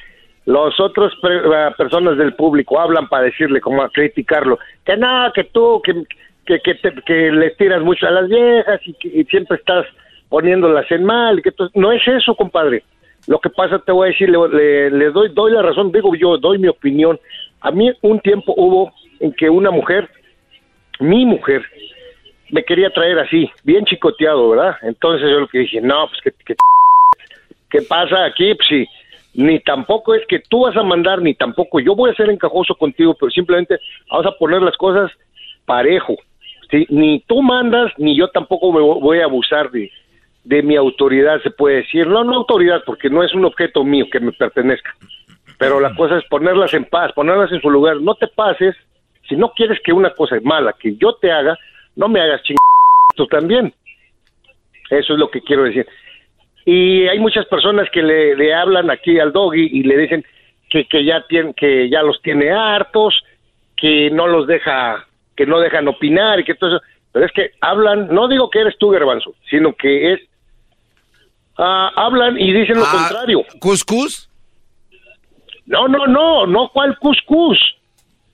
los 0.47 0.81
otros 0.81 1.13
pre- 1.21 1.41
eh, 1.41 1.75
personas 1.77 2.17
del 2.17 2.35
público 2.35 2.81
hablan 2.81 3.07
para 3.11 3.25
decirle 3.25 3.61
como 3.61 3.83
a 3.83 3.91
criticarlo, 3.91 4.59
que 4.87 4.97
no, 4.97 5.31
que 5.35 5.45
tú, 5.45 5.83
que 5.85 5.93
que 6.49 6.61
que, 6.61 6.75
te- 6.77 7.03
que 7.07 7.31
les 7.31 7.57
tiras 7.59 7.83
mucho 7.83 8.07
a 8.07 8.11
las 8.11 8.29
viejas 8.29 8.81
y 8.87 8.95
que 8.95 9.25
siempre 9.25 9.59
estás 9.59 9.85
poniéndolas 10.31 10.91
en 10.91 11.05
mal, 11.05 11.43
que 11.43 11.53
no 11.75 11.93
es 11.93 12.03
eso, 12.09 12.35
compadre. 12.35 12.83
Lo 13.27 13.39
que 13.39 13.51
pasa, 13.51 13.79
te 13.79 13.93
voy 13.93 14.09
a 14.09 14.13
decir, 14.13 14.31
le, 14.31 14.39
le- 14.49 14.91
le 14.91 15.11
doy, 15.11 15.29
doy 15.35 15.53
la 15.53 15.63
razón, 15.63 15.93
digo 15.93 16.15
yo, 16.15 16.39
doy 16.39 16.59
mi 16.59 16.69
opinión. 16.69 17.21
A 17.61 17.71
mí 17.71 17.91
un 18.03 18.21
tiempo 18.21 18.55
hubo 18.57 18.91
en 19.21 19.33
que 19.33 19.51
una 19.51 19.71
mujer, 19.71 20.09
mi 21.01 21.27
mujer, 21.27 21.63
me 22.51 22.63
quería 22.65 22.89
traer 22.91 23.19
así, 23.19 23.51
bien 23.65 23.85
chicoteado, 23.85 24.49
¿verdad? 24.51 24.77
Entonces 24.83 25.29
yo 25.31 25.41
lo 25.41 25.49
que 25.49 25.59
dije, 25.59 25.81
no, 25.83 26.09
pues 26.09 26.21
que, 26.23 26.33
que 26.47 26.55
¿qué 27.71 27.83
pasa 27.83 28.25
aquí? 28.25 28.55
Pues 28.55 28.69
sí, 28.69 28.87
ni 29.35 29.61
tampoco 29.61 30.15
es 30.15 30.27
que 30.27 30.39
tú 30.49 30.63
vas 30.63 30.77
a 30.77 30.83
mandar, 30.83 31.21
ni 31.21 31.35
tampoco 31.35 31.79
yo 31.81 31.95
voy 31.95 32.11
a 32.11 32.15
ser 32.15 32.31
encajoso 32.31 32.75
contigo, 32.75 33.15
pero 33.19 33.31
simplemente 33.31 33.79
vamos 34.11 34.27
a 34.27 34.33
poner 34.39 34.63
las 34.63 34.77
cosas 34.79 35.11
parejo. 35.67 36.17
Ni 36.91 37.21
tú 37.21 37.43
mandas, 37.43 37.93
ni 37.97 38.17
yo 38.17 38.29
tampoco 38.29 38.73
me 38.73 38.81
vo- 38.81 39.01
voy 39.01 39.21
a 39.21 39.25
abusar 39.25 39.71
de, 39.71 39.91
mi 40.63 40.77
autoridad, 40.77 41.41
se 41.43 41.51
puede 41.51 41.77
decir. 41.77 42.07
No, 42.07 42.25
no 42.25 42.35
autoridad, 42.37 42.83
porque 42.85 43.09
no 43.11 43.23
es 43.23 43.35
un 43.35 43.45
objeto 43.45 43.85
mío 43.85 44.07
que 44.11 44.21
me 44.21 44.33
pertenezca. 44.33 44.95
Pero 45.59 45.81
la 45.81 45.95
cosa 45.95 46.19
es 46.19 46.25
ponerlas 46.27 46.73
en 46.75 46.85
paz, 46.85 47.13
ponerlas 47.13 47.51
en 47.53 47.61
su 47.61 47.71
lugar. 47.71 48.01
No 48.01 48.15
te 48.15 48.29
pases. 48.29 48.77
Si 49.29 49.37
no 49.37 49.51
quieres 49.53 49.79
que 49.83 49.93
una 49.93 50.11
cosa 50.11 50.37
mala 50.43 50.75
que 50.79 50.95
yo 50.97 51.15
te 51.15 51.31
haga, 51.33 51.59
no 51.97 52.09
me 52.09 52.21
hagas 52.21 52.43
ching 52.43 52.57
también. 53.31 53.75
Eso 54.91 55.13
es 55.15 55.19
lo 55.19 55.31
que 55.31 55.41
quiero 55.41 55.65
decir. 55.65 55.87
Y 56.65 57.09
hay 57.09 57.19
muchas 57.19 57.47
personas 57.47 57.89
que 57.91 58.03
le, 58.03 58.55
hablan 58.55 58.91
aquí 58.91 59.19
al 59.19 59.33
doggy 59.33 59.69
y 59.73 59.83
le 59.83 59.97
dicen 59.97 60.25
que, 60.71 60.85
que 60.85 61.05
ya 61.05 61.25
tienen, 61.29 61.55
que 61.55 61.89
ya 61.91 62.03
los 62.03 62.21
tiene 62.23 62.51
hartos, 62.51 63.23
que 63.77 64.11
no 64.11 64.27
los 64.27 64.47
deja, 64.47 65.07
que 65.39 65.47
no 65.47 65.61
dejan 65.61 65.87
opinar 65.87 66.41
y 66.41 66.45
que 66.45 66.55
todo 66.57 66.77
eso. 66.77 66.85
Pero 67.13 67.25
es 67.25 67.33
que 67.33 67.53
hablan, 67.61 68.09
no 68.13 68.27
digo 68.29 68.51
que 68.51 68.59
eres 68.61 68.75
tú, 68.79 68.91
Garbanzo, 68.91 69.35
sino 69.49 69.73
que 69.75 70.13
es, 70.15 70.21
ah, 71.57 71.91
hablan 71.97 72.39
y 72.39 72.53
dicen 72.53 72.77
lo 72.77 72.85
Ah, 72.85 72.91
contrario. 73.09 73.45
¿Cuscús? 73.61 74.29
No, 75.67 75.87
no, 75.89 76.07
no, 76.07 76.47
no 76.47 76.71
cuál 76.73 76.99
cuscús, 76.99 77.59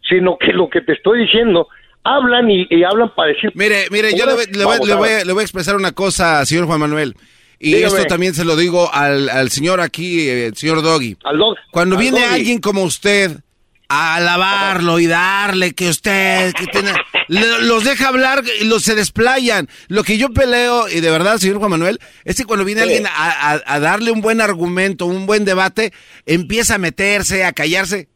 sino 0.08 0.38
que 0.38 0.52
lo 0.52 0.68
que 0.70 0.80
te 0.80 0.92
estoy 0.92 1.20
diciendo, 1.26 1.68
hablan 2.04 2.50
y, 2.50 2.66
y 2.70 2.84
hablan 2.84 3.12
para 3.14 3.28
decir... 3.32 3.50
Mire, 3.54 3.86
mire, 3.90 4.16
yo 4.16 4.24
le, 4.26 4.34
voy- 4.34 4.46
le 4.46 4.64
voy, 4.64 4.78
le 4.86 4.94
voy 4.94 5.08
a- 5.10 5.24
le 5.24 5.32
voy 5.32 5.40
a 5.40 5.44
expresar 5.44 5.76
una 5.76 5.92
cosa, 5.92 6.44
señor 6.46 6.66
Juan 6.66 6.80
Manuel. 6.80 7.14
Y 7.58 7.74
Dígame. 7.74 7.86
esto 7.96 8.06
también 8.06 8.34
se 8.34 8.44
lo 8.44 8.56
digo 8.56 8.90
al, 8.92 9.28
al 9.28 9.50
señor 9.50 9.80
aquí, 9.80 10.28
eh, 10.28 10.46
el 10.48 10.56
señor 10.56 10.82
Doggy. 10.82 11.16
Al 11.24 11.38
dog- 11.38 11.56
Cuando 11.70 11.96
al 11.96 12.02
viene 12.02 12.20
Doggy. 12.20 12.34
alguien 12.34 12.60
como 12.60 12.82
usted 12.82 13.38
a 13.88 14.16
alabarlo 14.16 14.98
y 14.98 15.06
darle 15.06 15.74
que 15.74 15.88
usted 15.88 16.52
que 16.54 16.66
tiene, 16.66 16.92
le- 17.28 17.60
los 17.62 17.84
deja 17.84 18.08
hablar 18.08 18.42
y 18.60 18.64
los 18.64 18.82
se 18.82 18.94
desplayan. 18.94 19.68
Lo 19.88 20.02
que 20.04 20.16
yo 20.18 20.30
peleo, 20.30 20.88
y 20.88 21.00
de 21.00 21.10
verdad, 21.10 21.38
señor 21.38 21.58
Juan 21.58 21.70
Manuel, 21.70 22.00
es 22.24 22.36
que 22.36 22.44
cuando 22.44 22.64
viene 22.64 22.80
Sí. 22.82 22.88
alguien 22.88 23.06
a, 23.06 23.52
a- 23.52 23.62
a 23.66 23.80
darle 23.80 24.10
un 24.10 24.20
buen 24.20 24.40
argumento, 24.40 25.06
un 25.06 25.26
buen 25.26 25.44
debate, 25.44 25.92
empieza 26.26 26.76
a 26.76 26.78
meterse, 26.78 27.44
a 27.44 27.52
callarse. 27.52 28.08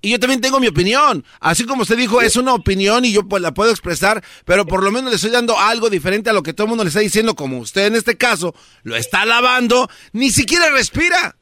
Y 0.00 0.10
yo 0.10 0.20
también 0.20 0.42
tengo 0.42 0.60
mi 0.60 0.66
opinión. 0.66 1.24
Así 1.40 1.64
como 1.64 1.80
usted 1.82 1.96
dijo, 1.96 2.20
es 2.20 2.36
una 2.36 2.52
opinión 2.52 3.06
y 3.06 3.12
yo 3.12 3.26
pues, 3.26 3.40
la 3.42 3.54
puedo 3.54 3.70
expresar, 3.70 4.22
pero 4.44 4.66
por 4.66 4.82
lo 4.82 4.90
menos 4.90 5.08
le 5.08 5.16
estoy 5.16 5.30
dando 5.30 5.58
algo 5.58 5.88
diferente 5.88 6.28
a 6.28 6.34
lo 6.34 6.42
que 6.42 6.52
todo 6.52 6.66
el 6.66 6.68
mundo 6.68 6.84
le 6.84 6.88
está 6.88 7.00
diciendo, 7.00 7.34
como 7.34 7.56
usted 7.58 7.86
en 7.86 7.94
este 7.94 8.18
caso 8.18 8.54
lo 8.82 8.96
está 8.96 9.22
alabando, 9.22 9.88
ni 10.12 10.30
siquiera 10.30 10.68
respira. 10.70 11.36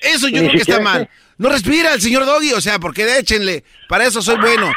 Eso 0.00 0.28
yo 0.28 0.40
Ni 0.40 0.48
creo 0.50 0.52
que 0.64 0.70
está 0.70 0.80
mal. 0.80 1.10
No 1.40 1.48
respira 1.48 1.94
el 1.94 2.00
señor 2.02 2.26
Doggy, 2.26 2.52
o 2.52 2.60
sea, 2.60 2.78
porque 2.78 3.16
échenle, 3.18 3.64
para 3.88 4.04
eso 4.04 4.20
soy 4.20 4.36
bueno. 4.36 4.70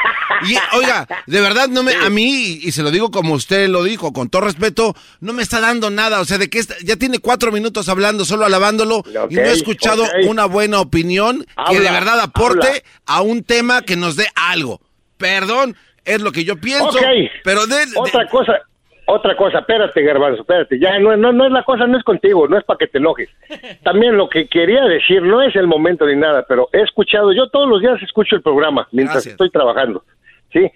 Y 0.48 0.54
oiga, 0.76 1.06
de 1.26 1.40
verdad 1.42 1.68
no 1.68 1.82
me, 1.82 1.94
a 1.94 2.08
mí, 2.08 2.58
y 2.62 2.72
se 2.72 2.82
lo 2.82 2.90
digo 2.90 3.10
como 3.10 3.34
usted 3.34 3.68
lo 3.68 3.84
dijo, 3.84 4.14
con 4.14 4.30
todo 4.30 4.42
respeto, 4.42 4.96
no 5.20 5.34
me 5.34 5.42
está 5.42 5.60
dando 5.60 5.90
nada, 5.90 6.20
o 6.20 6.24
sea, 6.24 6.38
de 6.38 6.48
que 6.48 6.58
esta- 6.58 6.74
ya 6.82 6.96
tiene 6.96 7.18
cuatro 7.18 7.52
minutos 7.52 7.90
hablando, 7.90 8.24
solo 8.24 8.46
alabándolo, 8.46 9.04
y 9.28 9.34
no 9.34 9.42
he 9.42 9.52
escuchado 9.52 10.04
una 10.26 10.46
buena 10.46 10.80
opinión 10.80 11.46
que 11.68 11.80
de 11.80 11.90
verdad 11.90 12.18
aporte 12.20 12.66
habla. 12.66 12.80
a 13.04 13.20
un 13.20 13.44
tema 13.44 13.82
que 13.82 13.96
nos 13.96 14.16
dé 14.16 14.26
algo. 14.34 14.80
Perdón, 15.18 15.76
es 16.06 16.22
lo 16.22 16.32
que 16.32 16.44
yo 16.44 16.56
pienso, 16.60 16.88
Ok. 16.88 16.96
pero 17.44 17.66
de, 17.66 17.84
de- 17.86 17.92
Otra 17.98 18.26
cosa, 18.30 18.54
otra 19.06 19.36
cosa, 19.36 19.58
espérate, 19.58 20.02
Garbanzo, 20.02 20.42
espérate, 20.42 20.78
ya 20.78 20.98
no, 20.98 21.16
no, 21.16 21.32
no 21.32 21.46
es 21.46 21.52
la 21.52 21.62
cosa, 21.62 21.86
no 21.86 21.98
es 21.98 22.04
contigo, 22.04 22.48
no 22.48 22.56
es 22.56 22.64
para 22.64 22.78
que 22.78 22.86
te 22.86 22.98
enojes. 22.98 23.28
También 23.82 24.16
lo 24.16 24.28
que 24.28 24.46
quería 24.48 24.84
decir, 24.84 25.22
no 25.22 25.42
es 25.42 25.54
el 25.56 25.66
momento 25.66 26.06
ni 26.06 26.16
nada, 26.16 26.44
pero 26.48 26.68
he 26.72 26.80
escuchado, 26.80 27.32
yo 27.32 27.48
todos 27.48 27.68
los 27.68 27.80
días 27.80 28.02
escucho 28.02 28.36
el 28.36 28.42
programa 28.42 28.88
mientras 28.92 29.16
Gracias. 29.16 29.32
estoy 29.32 29.50
trabajando, 29.50 30.04
¿sí? 30.52 30.70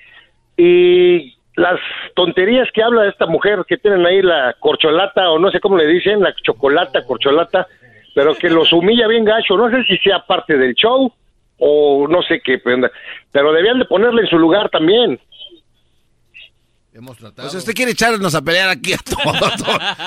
Y 0.56 1.36
las 1.56 1.80
tonterías 2.14 2.68
que 2.72 2.82
habla 2.82 3.08
esta 3.08 3.26
mujer 3.26 3.64
que 3.66 3.78
tienen 3.78 4.04
ahí 4.06 4.22
la 4.22 4.54
corcholata, 4.60 5.30
o 5.30 5.38
no 5.38 5.50
sé 5.50 5.60
cómo 5.60 5.76
le 5.76 5.86
dicen, 5.86 6.20
la 6.20 6.34
chocolata, 6.34 7.04
corcholata, 7.04 7.66
pero 8.14 8.34
que 8.34 8.50
los 8.50 8.72
humilla 8.72 9.06
bien 9.06 9.24
gacho, 9.24 9.56
no 9.56 9.70
sé 9.70 9.84
si 9.84 9.96
sea 9.98 10.20
parte 10.20 10.56
del 10.58 10.74
show 10.74 11.12
o 11.58 12.06
no 12.08 12.22
sé 12.22 12.40
qué, 12.40 12.58
pero 12.58 12.88
pero 13.32 13.52
debían 13.52 13.78
de 13.78 13.84
ponerle 13.84 14.22
en 14.22 14.28
su 14.28 14.38
lugar 14.38 14.68
también. 14.70 15.18
O 17.06 17.48
sea, 17.48 17.58
usted 17.58 17.74
quiere 17.74 17.92
echarnos 17.92 18.34
a 18.34 18.42
pelear 18.42 18.68
aquí 18.70 18.92
a 18.92 18.98
todos. 18.98 19.36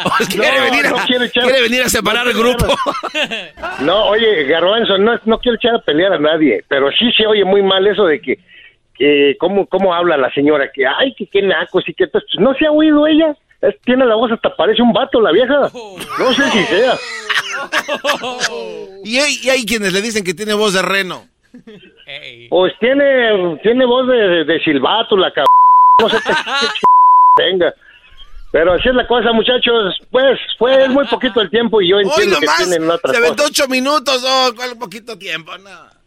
¿O 0.06 0.26
quiere, 0.30 0.58
No, 0.58 0.64
venir 0.66 0.86
a, 0.86 0.90
no 0.92 0.98
quiero 1.08 1.26
echar- 1.26 1.44
quiere 1.44 1.62
venir 1.62 1.82
a 1.84 1.90
separar 1.90 2.26
no 2.26 2.32
el 2.32 2.38
grupo. 2.38 2.66
No, 3.82 4.06
oye, 4.08 4.44
Garbanzo, 4.46 4.98
no, 4.98 5.20
no 5.26 5.40
quiero 5.40 5.56
echar 5.58 5.76
a 5.76 5.80
pelear 5.80 6.14
a 6.14 6.20
nadie, 6.20 6.64
pero 6.68 6.90
sí 6.92 7.12
se 7.14 7.26
oye 7.26 7.44
muy 7.46 7.62
mal 7.64 7.86
eso 7.88 8.06
de 8.06 8.20
que, 8.22 8.40
que 8.96 9.36
cómo, 9.40 9.66
cómo 9.68 9.94
habla 9.94 10.18
la 10.18 10.32
señora, 10.34 10.70
que 10.74 10.86
ay, 10.86 11.14
que 11.16 11.28
qué 11.28 11.42
nacos 11.42 11.88
y 11.88 11.94
que 11.94 12.08
pues, 12.08 12.24
no 12.40 12.54
se 12.56 12.66
ha 12.68 12.72
oído 12.72 13.08
ella, 13.08 13.36
Es- 13.62 13.80
tiene 13.86 14.06
la 14.06 14.16
voz 14.16 14.32
hasta 14.32 14.56
parece 14.56 14.82
un 14.82 14.92
vato 14.94 15.20
la 15.22 15.32
vieja, 15.32 15.60
no 16.20 16.34
sé 16.34 16.52
si 16.52 16.64
sea. 16.66 16.96
y, 19.04 19.18
hay, 19.18 19.40
y 19.44 19.50
hay 19.50 19.66
quienes 19.66 19.94
le 19.94 20.02
dicen 20.02 20.24
que 20.24 20.34
tiene 20.34 20.54
voz 20.54 20.74
de 20.74 20.82
reno. 20.82 21.26
Pues 22.50 22.74
tiene, 22.80 23.58
tiene 23.64 23.86
voz 23.86 24.08
de, 24.08 24.46
de 24.46 24.60
silbato 24.64 25.18
la 25.18 25.30
cabrón, 25.32 25.48
tenga. 27.36 27.74
Pero 28.52 28.74
así 28.74 28.90
es 28.90 28.96
la 28.96 29.08
cosa, 29.08 29.32
muchachos, 29.32 29.98
pues 30.12 30.38
fue 30.60 30.90
muy 30.90 31.08
poquito 31.08 31.40
el 31.40 31.50
tiempo 31.50 31.82
y 31.82 31.90
yo 31.90 31.98
Hoy 31.98 32.04
entiendo 32.04 32.38
que 32.40 32.48
tienen 32.58 32.90
otras 32.90 33.16
se 33.16 33.22
aventó 33.22 33.44
ocho 33.46 33.68
minutos, 33.70 34.22
oh, 34.28 34.52
cuál 34.56 34.78
poquito 34.78 35.18
tiempo, 35.18 35.58
no. 35.58 36.02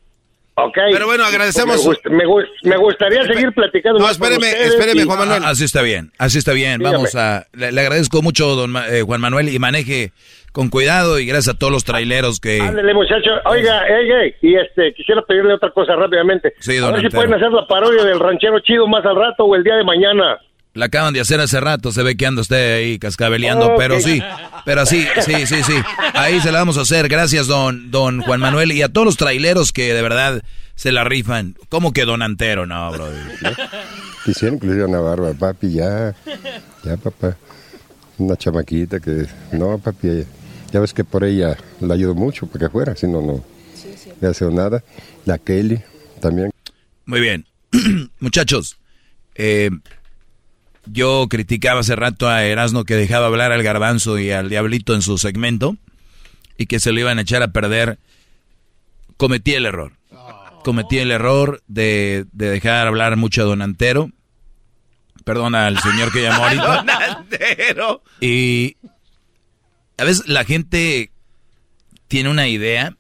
Ok. 0.57 0.77
Pero 0.93 1.07
bueno, 1.07 1.25
agradecemos. 1.25 1.85
Me, 1.85 1.91
gust- 1.93 2.11
me 2.11 2.25
gust- 2.27 2.49
me 2.63 2.77
gustaría 2.77 3.25
seguir 3.27 3.53
platicando. 3.53 3.99
No, 3.99 4.09
espéreme, 4.09 4.49
espéreme, 4.51 5.03
y- 5.03 5.05
Juan 5.05 5.19
Manuel. 5.21 5.43
Ah, 5.45 5.49
Así 5.49 5.65
está 5.65 5.83
bien, 5.83 6.13
así 6.19 6.39
está 6.39 6.53
bien. 6.53 6.79
Dígame. 6.79 6.97
Vamos 6.99 7.15
a. 7.17 7.47
Le, 7.55 7.73
le 7.73 7.81
agradezco 7.81 8.23
mucho, 8.23 8.55
don 8.55 8.77
eh, 8.77 9.03
Juan 9.03 9.21
Manuel, 9.21 9.49
y 9.49 9.59
maneje 9.59 10.13
con 10.55 10.71
cuidado 10.71 11.19
y 11.19 11.27
gracias 11.27 11.57
a 11.57 11.59
todos 11.59 11.73
los 11.73 11.83
traileros 11.83 12.39
que. 12.39 12.61
Ándale, 12.61 12.95
muchacho. 12.95 13.31
Oiga, 13.47 13.83
oye, 13.83 14.37
y 14.41 14.55
este, 14.55 14.95
quisiera 14.95 15.21
pedirle 15.23 15.53
otra 15.53 15.73
cosa 15.73 15.97
rápidamente. 15.97 16.55
Sí, 16.61 16.77
a 16.77 16.83
don 16.83 16.93
ver 16.93 17.03
si 17.03 17.09
pueden 17.09 17.35
hacer 17.35 17.51
la 17.51 17.67
parodia 17.67 18.05
del 18.05 18.21
ranchero 18.21 18.61
chido 18.61 18.87
más 18.87 19.05
al 19.05 19.17
rato 19.17 19.45
o 19.45 19.57
el 19.57 19.65
día 19.65 19.75
de 19.75 19.83
mañana. 19.83 20.39
La 20.73 20.87
acaban 20.87 21.13
de 21.13 21.19
hacer 21.19 21.41
hace 21.41 21.59
rato, 21.59 21.91
se 21.91 22.05
ve 22.05 22.17
que 22.17 22.27
anda 22.27 22.41
usted 22.41 22.77
ahí 22.77 23.01
cascabeleando, 23.01 23.75
pero 23.77 23.99
sí, 23.99 24.23
pero 24.65 24.87
sí, 24.87 25.05
sí, 25.21 25.45
sí, 25.45 25.63
sí. 25.65 25.75
Ahí 26.15 26.41
se 26.41 26.53
la 26.53 26.59
vamos 26.59 26.79
a 26.79 26.83
hacer. 26.83 27.09
Gracias, 27.09 27.49
don, 27.49 27.91
don 27.91 28.21
Juan 28.23 28.39
Manuel, 28.39 28.71
y 28.71 28.83
a 28.83 28.89
todos 28.89 29.07
los 29.07 29.17
traileros 29.17 29.73
que 29.73 29.93
de 29.93 30.03
verdad 30.03 30.41
se 30.77 30.93
la 30.93 31.03
rifan. 31.03 31.57
¿Cómo 31.69 31.93
que 31.93 32.05
don 32.05 32.23
Antero? 32.23 32.65
No, 32.65 32.93
bro. 32.93 33.09
Le 33.09 34.73
dieran 34.73 34.91
una 34.91 35.01
barba, 35.01 35.33
papi, 35.35 35.73
ya, 35.73 36.15
ya, 36.85 36.97
papá. 36.97 37.37
Una 38.19 38.37
chamaquita 38.37 39.01
que, 39.01 39.27
no, 39.53 39.79
papi, 39.79 40.09
ya 40.09 40.44
ves 40.81 40.93
que 40.93 41.05
por 41.05 41.25
ella 41.25 41.57
la 41.81 41.95
ayudo 41.95 42.15
mucho 42.15 42.47
para 42.47 42.67
que 42.67 42.71
fuera, 42.71 42.97
si 42.97 43.07
no, 43.07 43.21
no 43.21 43.45
le 44.21 44.29
hace 44.29 44.45
nada. 44.51 44.83
La 45.25 45.39
Kelly 45.39 45.81
también. 46.21 46.51
Muy 47.07 47.21
bien. 47.21 47.47
Muchachos, 48.21 48.79
eh, 49.35 49.71
yo 50.87 51.27
criticaba 51.29 51.81
hace 51.81 51.97
rato 51.97 52.29
a 52.29 52.45
Erasmo 52.45 52.85
que 52.85 52.95
dejaba 52.95 53.27
hablar 53.27 53.53
al 53.53 53.63
garbanzo 53.63 54.19
y 54.19 54.31
al 54.31 54.49
diablito 54.49 54.95
en 54.95 55.03
su 55.03 55.19
segmento 55.19 55.77
y 56.59 56.67
que 56.67 56.81
se 56.81 56.93
lo 56.93 57.01
iban 57.01 57.19
a 57.19 57.23
echar 57.23 57.43
a 57.43 57.49
perder. 57.49 57.99
Cometí 59.17 59.55
el 59.55 59.67
error. 59.67 59.93
Cometí 60.63 60.99
el 60.99 61.11
error 61.11 61.63
de, 61.67 62.27
de 62.33 62.49
dejar 62.49 62.87
hablar 62.87 63.17
mucho 63.17 63.43
a 63.43 63.45
Don 63.45 63.63
Antero. 63.63 64.11
Perdona 65.25 65.67
al 65.67 65.79
señor 65.79 66.13
que 66.13 66.23
llamó 66.23 66.45
ahorita. 66.45 66.77
Don 66.77 66.91
Antero. 66.91 68.03
Y 68.21 68.77
a 69.99 70.05
veces 70.05 70.27
la 70.29 70.45
gente 70.45 71.11
tiene 72.09 72.31
una 72.31 72.49
idea 72.49 72.97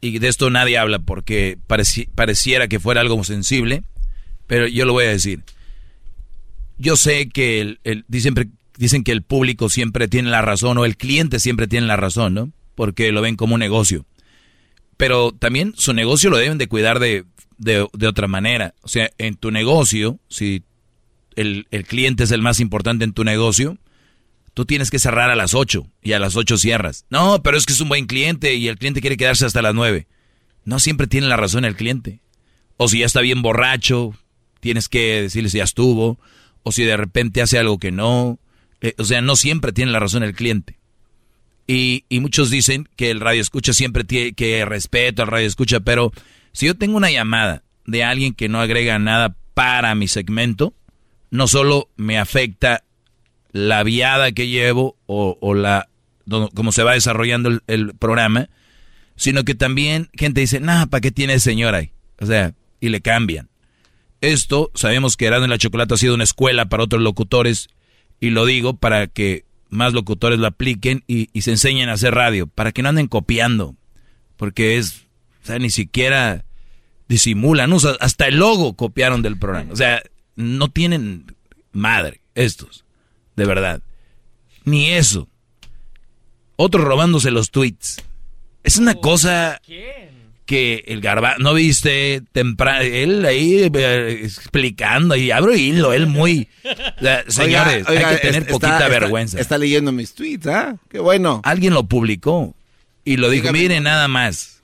y 0.00 0.18
de 0.18 0.28
esto 0.28 0.50
nadie 0.50 0.78
habla 0.78 0.98
porque 0.98 1.58
pareci- 1.68 2.08
pareciera 2.14 2.68
que 2.68 2.80
fuera 2.80 3.00
algo 3.00 3.22
sensible, 3.24 3.82
pero 4.46 4.66
yo 4.66 4.84
lo 4.84 4.92
voy 4.92 5.04
a 5.04 5.10
decir. 5.10 5.42
Yo 6.78 6.96
sé 6.96 7.28
que 7.28 7.78
dicen, 8.06 9.04
que 9.04 9.12
el 9.12 9.22
público 9.22 9.68
siempre 9.68 10.08
tiene 10.08 10.30
la 10.30 10.42
razón 10.42 10.76
o 10.78 10.84
el 10.84 10.96
cliente 10.96 11.40
siempre 11.40 11.66
tiene 11.66 11.86
la 11.86 11.96
razón, 11.96 12.34
¿no? 12.34 12.52
Porque 12.74 13.10
lo 13.12 13.22
ven 13.22 13.36
como 13.36 13.54
un 13.54 13.60
negocio. 13.60 14.04
Pero 14.98 15.32
también 15.32 15.72
su 15.76 15.94
negocio 15.94 16.28
lo 16.28 16.36
deben 16.36 16.58
de 16.58 16.68
cuidar 16.68 16.98
de, 16.98 17.24
de, 17.56 18.06
otra 18.06 18.28
manera. 18.28 18.74
O 18.82 18.88
sea, 18.88 19.10
en 19.16 19.36
tu 19.36 19.50
negocio, 19.50 20.18
si 20.28 20.62
el 21.34 21.66
cliente 21.86 22.24
es 22.24 22.30
el 22.30 22.42
más 22.42 22.60
importante 22.60 23.04
en 23.04 23.12
tu 23.12 23.24
negocio, 23.24 23.78
tú 24.56 24.64
tienes 24.64 24.90
que 24.90 24.98
cerrar 24.98 25.28
a 25.28 25.36
las 25.36 25.52
8 25.52 25.86
y 26.00 26.14
a 26.14 26.18
las 26.18 26.34
8 26.34 26.56
cierras. 26.56 27.04
No, 27.10 27.42
pero 27.42 27.58
es 27.58 27.66
que 27.66 27.74
es 27.74 27.80
un 27.82 27.90
buen 27.90 28.06
cliente 28.06 28.54
y 28.54 28.68
el 28.68 28.78
cliente 28.78 29.02
quiere 29.02 29.18
quedarse 29.18 29.44
hasta 29.44 29.60
las 29.60 29.74
9. 29.74 30.06
No 30.64 30.78
siempre 30.78 31.06
tiene 31.06 31.26
la 31.26 31.36
razón 31.36 31.66
el 31.66 31.76
cliente. 31.76 32.22
O 32.78 32.88
si 32.88 33.00
ya 33.00 33.06
está 33.06 33.20
bien 33.20 33.42
borracho, 33.42 34.14
tienes 34.60 34.88
que 34.88 35.20
decirle 35.20 35.50
si 35.50 35.58
ya 35.58 35.64
estuvo. 35.64 36.18
O 36.62 36.72
si 36.72 36.84
de 36.84 36.96
repente 36.96 37.42
hace 37.42 37.58
algo 37.58 37.78
que 37.78 37.92
no. 37.92 38.38
Eh, 38.80 38.94
o 38.96 39.04
sea, 39.04 39.20
no 39.20 39.36
siempre 39.36 39.74
tiene 39.74 39.92
la 39.92 40.00
razón 40.00 40.22
el 40.22 40.32
cliente. 40.32 40.78
Y, 41.66 42.06
y 42.08 42.20
muchos 42.20 42.48
dicen 42.48 42.88
que 42.96 43.10
el 43.10 43.20
radio 43.20 43.42
escucha 43.42 43.74
siempre 43.74 44.04
tiene 44.04 44.32
que 44.32 44.64
respeto 44.64 45.20
al 45.20 45.28
radio 45.28 45.46
escucha, 45.46 45.80
pero 45.80 46.12
si 46.52 46.64
yo 46.64 46.74
tengo 46.74 46.96
una 46.96 47.10
llamada 47.10 47.62
de 47.84 48.04
alguien 48.04 48.32
que 48.32 48.48
no 48.48 48.62
agrega 48.62 48.98
nada 48.98 49.36
para 49.52 49.94
mi 49.94 50.08
segmento, 50.08 50.72
no 51.30 51.46
solo 51.46 51.90
me 51.96 52.18
afecta 52.18 52.85
la 53.56 53.82
viada 53.84 54.32
que 54.32 54.48
llevo 54.48 54.98
o, 55.06 55.54
la 55.54 55.88
cómo 56.54 56.72
se 56.72 56.82
va 56.82 56.92
desarrollando 56.92 57.58
el, 57.66 57.94
programa, 57.94 58.50
sino 59.16 59.44
que 59.44 59.54
también 59.54 60.10
gente 60.12 60.42
dice, 60.42 60.60
nah, 60.60 60.86
¿para 60.86 61.00
qué 61.00 61.10
tiene 61.10 61.38
señor 61.40 61.74
ahí? 61.74 61.90
O 62.20 62.26
sea, 62.26 62.52
y 62.80 62.90
le 62.90 63.00
cambian. 63.00 63.48
Esto, 64.20 64.70
sabemos 64.74 65.16
que 65.16 65.26
Erasmo 65.26 65.46
y 65.46 65.48
la 65.48 65.58
Chocolate 65.58 65.94
ha 65.94 65.96
sido 65.96 66.14
una 66.14 66.24
escuela 66.24 66.66
para 66.68 66.82
otros 66.82 67.00
locutores, 67.00 67.68
y 68.20 68.30
lo 68.30 68.44
digo 68.44 68.76
para 68.76 69.06
que 69.06 69.44
más 69.70 69.94
locutores 69.94 70.38
lo 70.38 70.46
apliquen 70.46 71.02
y, 71.06 71.28
se 71.40 71.52
enseñen 71.52 71.88
a 71.88 71.94
hacer 71.94 72.14
radio, 72.14 72.46
para 72.46 72.72
que 72.72 72.82
no 72.82 72.90
anden 72.90 73.08
copiando, 73.08 73.74
porque 74.36 74.76
es, 74.76 75.06
o 75.44 75.46
sea, 75.46 75.58
ni 75.58 75.70
siquiera 75.70 76.44
disimulan, 77.08 77.72
hasta 78.00 78.26
el 78.26 78.36
logo 78.36 78.74
copiaron 78.74 79.22
del 79.22 79.38
programa, 79.38 79.72
o 79.72 79.76
sea, 79.76 80.02
no 80.34 80.68
tienen 80.68 81.34
madre 81.72 82.20
estos, 82.34 82.85
de 83.36 83.44
verdad, 83.44 83.80
ni 84.64 84.90
eso. 84.92 85.28
Otros 86.56 86.84
robándose 86.84 87.30
los 87.30 87.50
tweets. 87.50 88.02
Es 88.64 88.78
una 88.78 88.94
cosa 88.94 89.60
que 90.46 90.84
el 90.86 91.00
garba 91.00 91.36
no 91.38 91.54
viste 91.54 92.22
temprano 92.32 92.80
él 92.82 93.24
ahí 93.26 93.68
eh, 93.74 94.20
explicando 94.22 95.16
y 95.16 95.32
abro 95.32 95.54
hilo 95.56 95.92
él 95.92 96.06
muy 96.06 96.48
señores 97.26 97.84
Oiga, 97.88 97.90
oiga, 97.90 98.08
hay 98.10 98.14
que 98.16 98.20
tener 98.22 98.42
está- 98.42 98.52
poquita 98.52 98.72
está- 98.78 98.88
vergüenza 98.88 99.40
Está 99.40 99.58
leyendo 99.58 99.90
mis 99.90 100.14
tweets, 100.14 100.46
¿ah? 100.46 100.76
Qué 100.88 101.00
bueno. 101.00 101.40
alguien 101.44 101.74
lo 101.74 101.84
publicó 101.86 102.54
y 103.04 103.16
lo 103.16 103.28
dijo 103.28 103.42
Dígame 103.48 103.58
miren 103.60 103.82
nada 103.82 104.06
más 104.06 104.62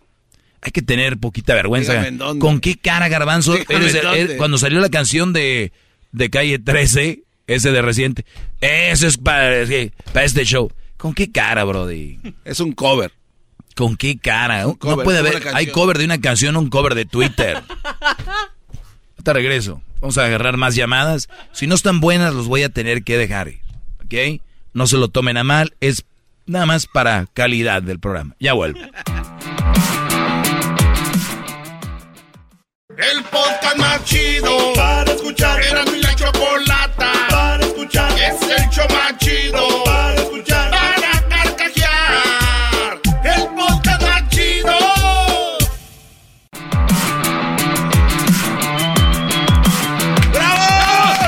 hay 0.61 0.71
que 0.71 0.83
tener 0.83 1.19
poquita 1.19 1.53
vergüenza 1.57 1.93
Dígame 1.95 2.09
en 2.09 2.19
dónde. 2.19 2.41
con 2.41 2.61
qué 2.61 2.77
cara 2.77 3.09
garbanzo 3.09 3.57
Eres- 3.69 3.97
eh, 3.97 4.35
cuando 4.39 4.59
salió 4.59 4.79
la 4.81 4.89
canción 4.89 5.33
de 5.33 5.73
de 6.13 6.31
calle 6.31 6.61
13 6.61 7.23
ese 7.47 7.73
de 7.73 7.83
reciente 7.83 8.25
eso 8.61 9.07
es 9.07 9.19
para, 9.19 9.65
para 10.13 10.25
este 10.25 10.45
show 10.45 10.71
con 11.03 11.15
qué 11.15 11.33
cara 11.33 11.65
brody 11.65 12.21
Es 12.45 12.61
un 12.61 12.71
cover. 12.71 13.11
¿Con 13.75 13.97
qué 13.97 14.19
cara? 14.19 14.63
No 14.63 14.77
cover, 14.77 15.05
puede 15.05 15.19
haber. 15.19 15.49
Hay 15.53 15.67
cover 15.67 15.99
de 15.99 16.05
una 16.05 16.21
canción, 16.21 16.57
un 16.57 16.71
cover 16.71 16.95
de 16.95 17.07
Twitter. 17.07 17.61
Te 19.25 19.33
regreso. 19.33 19.83
Vamos 20.01 20.17
a 20.19 20.27
agarrar 20.27 20.57
más 20.59 20.77
llamadas. 20.77 21.29
Si 21.51 21.67
no 21.67 21.75
están 21.75 21.99
buenas, 21.99 22.35
los 22.35 22.47
voy 22.47 22.63
a 22.63 22.69
tener 22.69 23.03
que 23.03 23.19
dejar 23.19 23.49
ir. 23.49 23.61
¿Ok? 24.05 24.41
No 24.75 24.87
se 24.87 24.97
lo 24.97 25.09
tomen 25.09 25.39
a 25.39 25.43
mal. 25.43 25.75
Es 25.81 26.05
nada 26.47 26.67
más 26.67 26.87
para 26.87 27.27
calidad 27.33 27.83
del 27.83 27.99
programa. 27.99 28.37
Ya 28.39 28.53
vuelvo. 28.53 28.79
El 32.91 33.25
podcast 33.25 33.77
más 33.77 34.05
chido 34.05 34.73
para 34.75 35.11
escuchar. 35.11 35.61
Era 35.65 35.85
mi 35.87 36.01
la 36.01 36.15
show 38.83 38.97
más 38.97 39.17
chido 39.19 39.85
para 39.85 40.15
escuchar. 40.15 40.71
Para 40.71 41.29
carcajear. 41.29 43.01
El 43.25 43.43
podcast 43.55 44.03
más 44.03 44.29
chido. 44.29 44.73
¡Bravo! 50.33 50.67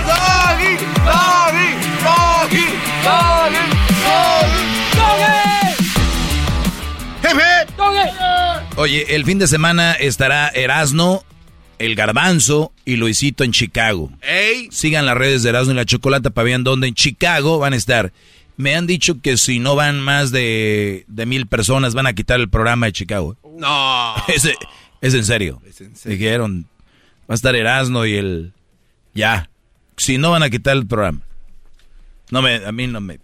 ¡Doggy! 0.08 0.76
¡Doggy! 1.04 1.68
¡Doggy! 2.04 2.66
¡Doggy! 3.04 3.64
¡Doggy! 7.76 8.76
Oye, 8.76 9.14
el 9.14 9.24
fin 9.24 9.38
de 9.38 9.46
semana 9.46 9.92
estará 9.92 10.48
Erasno, 10.48 11.24
el 11.78 11.94
Garbanzo 11.94 12.72
y 12.84 12.96
Luisito 12.96 13.44
en 13.44 13.52
Chicago. 13.52 14.10
¡Ey! 14.22 14.68
Sigan 14.70 15.06
las 15.06 15.16
redes 15.16 15.42
de 15.42 15.50
Erasmo 15.50 15.72
y 15.72 15.76
la 15.76 15.84
Chocolata 15.84 16.30
para 16.30 16.44
vean 16.44 16.64
dónde 16.64 16.88
en 16.88 16.94
Chicago 16.94 17.58
van 17.58 17.72
a 17.72 17.76
estar. 17.76 18.12
Me 18.56 18.76
han 18.76 18.86
dicho 18.86 19.20
que 19.20 19.36
si 19.36 19.58
no 19.58 19.74
van 19.74 20.00
más 20.00 20.30
de, 20.30 21.04
de 21.08 21.26
mil 21.26 21.46
personas 21.46 21.94
van 21.94 22.06
a 22.06 22.12
quitar 22.12 22.40
el 22.40 22.48
programa 22.48 22.86
de 22.86 22.92
Chicago. 22.92 23.36
No. 23.58 24.14
Es, 24.28 24.48
es 25.00 25.14
en 25.14 25.24
serio. 25.24 25.60
Dijeron, 26.04 26.66
va 27.28 27.32
a 27.32 27.34
estar 27.34 27.54
Erasmo 27.54 28.06
y 28.06 28.14
el... 28.14 28.52
Ya. 29.12 29.50
Si 29.96 30.18
no 30.18 30.30
van 30.30 30.42
a 30.42 30.50
quitar 30.50 30.76
el 30.76 30.86
programa. 30.86 31.20
No 32.30 32.42
me, 32.42 32.56
a 32.56 32.72
mí 32.72 32.86
no 32.86 33.00
me... 33.00 33.18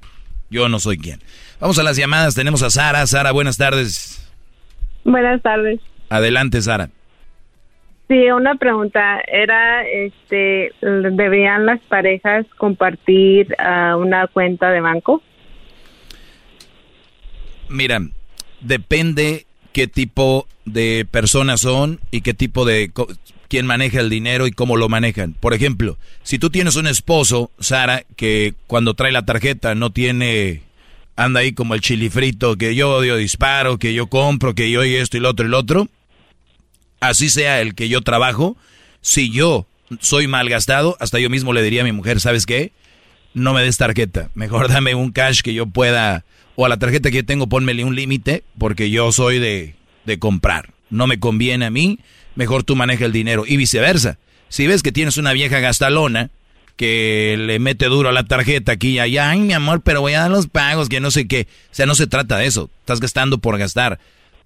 Yo 0.50 0.68
no 0.68 0.80
soy 0.80 0.98
quien. 0.98 1.22
Vamos 1.60 1.78
a 1.78 1.82
las 1.82 1.96
llamadas. 1.96 2.34
Tenemos 2.34 2.62
a 2.62 2.70
Sara. 2.70 3.06
Sara, 3.06 3.30
buenas 3.32 3.56
tardes. 3.56 4.26
Buenas 5.04 5.40
tardes. 5.42 5.80
Adelante, 6.08 6.60
Sara. 6.60 6.90
Sí, 8.10 8.28
una 8.28 8.56
pregunta. 8.56 9.20
Era, 9.24 9.86
este, 9.86 10.72
¿deberían 10.82 11.64
las 11.64 11.78
parejas 11.82 12.44
compartir 12.56 13.54
ah, 13.56 13.96
una 13.96 14.26
cuenta 14.26 14.68
de 14.72 14.80
banco? 14.80 15.22
Mira, 17.68 18.00
depende 18.60 19.46
qué 19.72 19.86
tipo 19.86 20.48
de 20.64 21.06
personas 21.08 21.60
son 21.60 22.00
y 22.10 22.22
qué 22.22 22.34
tipo 22.34 22.64
de... 22.64 22.90
quién 23.46 23.64
maneja 23.64 24.00
el 24.00 24.10
dinero 24.10 24.48
y 24.48 24.50
cómo 24.50 24.76
lo 24.76 24.88
manejan. 24.88 25.34
Por 25.34 25.54
ejemplo, 25.54 25.96
si 26.24 26.40
tú 26.40 26.50
tienes 26.50 26.74
un 26.74 26.88
esposo, 26.88 27.52
Sara, 27.60 28.02
que 28.16 28.54
cuando 28.66 28.94
trae 28.94 29.12
la 29.12 29.24
tarjeta 29.24 29.76
no 29.76 29.90
tiene... 29.90 30.62
Anda 31.14 31.40
ahí 31.40 31.52
como 31.52 31.74
el 31.74 31.80
chili 31.80 32.10
frito, 32.10 32.56
que 32.56 32.74
yo 32.74 32.90
odio 32.92 33.14
disparo, 33.14 33.78
que 33.78 33.94
yo 33.94 34.08
compro, 34.08 34.56
que 34.56 34.68
yo 34.68 34.84
y 34.84 34.96
esto 34.96 35.16
y 35.16 35.20
lo 35.20 35.30
otro 35.30 35.46
y 35.46 35.50
lo 35.50 35.58
otro. 35.60 35.86
Así 37.00 37.28
sea 37.30 37.60
el 37.60 37.74
que 37.74 37.88
yo 37.88 38.02
trabajo, 38.02 38.56
si 39.00 39.30
yo 39.30 39.66
soy 40.00 40.26
malgastado, 40.26 40.96
hasta 41.00 41.18
yo 41.18 41.30
mismo 41.30 41.52
le 41.52 41.62
diría 41.62 41.82
a 41.82 41.84
mi 41.84 41.92
mujer, 41.92 42.20
¿sabes 42.20 42.46
qué? 42.46 42.72
No 43.34 43.54
me 43.54 43.62
des 43.62 43.76
tarjeta, 43.76 44.30
mejor 44.34 44.68
dame 44.72 44.94
un 44.94 45.10
cash 45.10 45.40
que 45.40 45.54
yo 45.54 45.66
pueda, 45.66 46.24
o 46.56 46.66
a 46.66 46.68
la 46.68 46.78
tarjeta 46.78 47.10
que 47.10 47.18
yo 47.18 47.26
tengo 47.26 47.48
pónmele 47.48 47.84
un 47.84 47.96
límite, 47.96 48.44
porque 48.58 48.90
yo 48.90 49.10
soy 49.12 49.38
de, 49.38 49.74
de 50.04 50.18
comprar. 50.18 50.72
No 50.90 51.06
me 51.06 51.20
conviene 51.20 51.66
a 51.66 51.70
mí, 51.70 51.98
mejor 52.34 52.62
tú 52.62 52.76
maneja 52.76 53.04
el 53.04 53.12
dinero, 53.12 53.44
y 53.46 53.56
viceversa. 53.56 54.18
Si 54.48 54.66
ves 54.66 54.82
que 54.82 54.92
tienes 54.92 55.16
una 55.16 55.32
vieja 55.32 55.60
gastalona, 55.60 56.30
que 56.76 57.36
le 57.38 57.58
mete 57.58 57.86
duro 57.86 58.08
a 58.08 58.12
la 58.12 58.24
tarjeta 58.24 58.72
aquí 58.72 58.92
y 58.92 58.98
allá, 59.00 59.28
ay 59.28 59.40
mi 59.40 59.52
amor, 59.52 59.82
pero 59.82 60.00
voy 60.00 60.14
a 60.14 60.20
dar 60.20 60.30
los 60.30 60.46
pagos, 60.46 60.88
que 60.88 60.98
no 60.98 61.10
sé 61.10 61.28
qué. 61.28 61.46
O 61.70 61.74
sea, 61.74 61.84
no 61.84 61.94
se 61.94 62.06
trata 62.06 62.38
de 62.38 62.46
eso, 62.46 62.70
estás 62.80 63.00
gastando 63.00 63.38
por 63.38 63.58
gastar. 63.58 64.00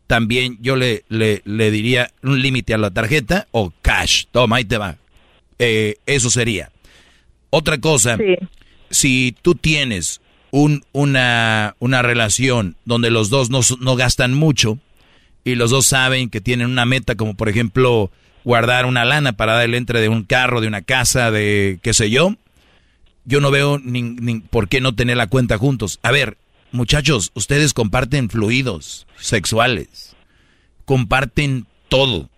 También 0.06 0.58
yo 0.60 0.76
le, 0.76 1.04
le, 1.08 1.42
le 1.44 1.70
diría 1.70 2.10
un 2.22 2.40
límite 2.40 2.74
a 2.74 2.78
la 2.78 2.90
tarjeta 2.90 3.48
o 3.52 3.72
cash, 3.82 4.24
toma, 4.30 4.56
ahí 4.56 4.64
te 4.64 4.78
va. 4.78 4.96
Eh, 5.58 5.96
eso 6.06 6.30
sería. 6.30 6.70
Otra 7.50 7.78
cosa, 7.78 8.18
si 8.90 9.34
tú 9.40 9.54
tienes 9.54 10.20
un, 10.50 10.84
una, 10.92 11.76
una 11.78 12.02
relación 12.02 12.76
donde 12.84 13.10
los 13.10 13.30
dos 13.30 13.48
no, 13.50 13.60
no 13.80 13.96
gastan 13.96 14.34
mucho 14.34 14.78
y 15.44 15.54
los 15.54 15.70
dos 15.70 15.86
saben 15.86 16.30
que 16.30 16.40
tienen 16.40 16.70
una 16.70 16.84
meta 16.84 17.14
como 17.14 17.34
por 17.34 17.48
ejemplo 17.48 18.10
guardar 18.44 18.86
una 18.86 19.04
lana 19.04 19.32
para 19.34 19.54
dar 19.54 19.64
el 19.64 19.74
entre 19.74 20.00
de 20.00 20.08
un 20.08 20.24
carro, 20.24 20.60
de 20.60 20.68
una 20.68 20.82
casa, 20.82 21.30
de 21.30 21.78
qué 21.82 21.94
sé 21.94 22.10
yo, 22.10 22.36
yo 23.24 23.40
no 23.40 23.50
veo 23.50 23.78
ni, 23.78 24.40
por 24.40 24.68
qué 24.68 24.80
no 24.80 24.94
tener 24.94 25.16
la 25.16 25.28
cuenta 25.28 25.58
juntos. 25.58 25.98
A 26.02 26.10
ver, 26.10 26.36
muchachos, 26.74 27.30
ustedes 27.34 27.72
comparten 27.72 28.28
fluidos 28.28 29.06
sexuales, 29.16 30.14
comparten 30.84 31.66
todo. 31.88 32.28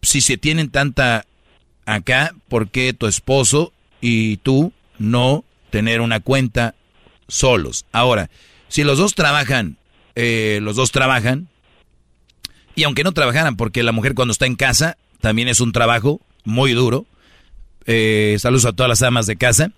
Si 0.00 0.20
se 0.20 0.38
tienen 0.38 0.70
tanta 0.70 1.26
acá, 1.84 2.34
¿por 2.48 2.70
qué 2.70 2.92
tu 2.92 3.06
esposo 3.06 3.72
y 4.00 4.38
tú 4.38 4.72
no 4.98 5.44
tener 5.70 6.00
una 6.00 6.20
cuenta 6.20 6.74
solos? 7.26 7.84
Ahora, 7.92 8.30
si 8.68 8.84
los 8.84 8.98
dos 8.98 9.14
trabajan, 9.14 9.76
eh, 10.14 10.60
los 10.62 10.76
dos 10.76 10.92
trabajan, 10.92 11.48
y 12.74 12.84
aunque 12.84 13.02
no 13.02 13.12
trabajaran, 13.12 13.56
porque 13.56 13.82
la 13.82 13.92
mujer 13.92 14.14
cuando 14.14 14.32
está 14.32 14.46
en 14.46 14.54
casa 14.54 14.96
también 15.20 15.48
es 15.48 15.60
un 15.60 15.72
trabajo 15.72 16.20
muy 16.44 16.72
duro. 16.72 17.06
Eh, 17.86 18.36
saludos 18.38 18.66
a 18.66 18.72
todas 18.72 18.88
las 18.88 19.02
amas 19.02 19.26
de 19.26 19.36
casa, 19.36 19.72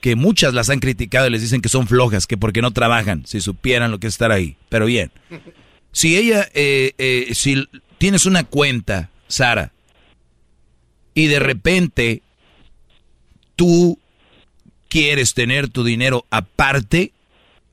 que 0.00 0.16
muchas 0.16 0.54
las 0.54 0.70
han 0.70 0.80
criticado 0.80 1.26
y 1.26 1.30
les 1.30 1.42
dicen 1.42 1.60
que 1.60 1.68
son 1.68 1.86
flojas, 1.86 2.26
que 2.26 2.36
porque 2.36 2.62
no 2.62 2.70
trabajan, 2.72 3.26
si 3.26 3.40
supieran 3.40 3.90
lo 3.90 3.98
que 3.98 4.06
es 4.06 4.14
estar 4.14 4.32
ahí. 4.32 4.56
Pero 4.68 4.86
bien, 4.86 5.10
si 5.92 6.16
ella, 6.16 6.48
eh, 6.54 6.92
eh, 6.98 7.30
si 7.34 7.66
tienes 7.98 8.26
una 8.26 8.44
cuenta, 8.44 9.10
Sara, 9.28 9.72
y 11.14 11.26
de 11.26 11.38
repente 11.38 12.22
tú 13.56 13.98
quieres 14.88 15.34
tener 15.34 15.68
tu 15.68 15.82
dinero 15.82 16.26
aparte 16.30 17.12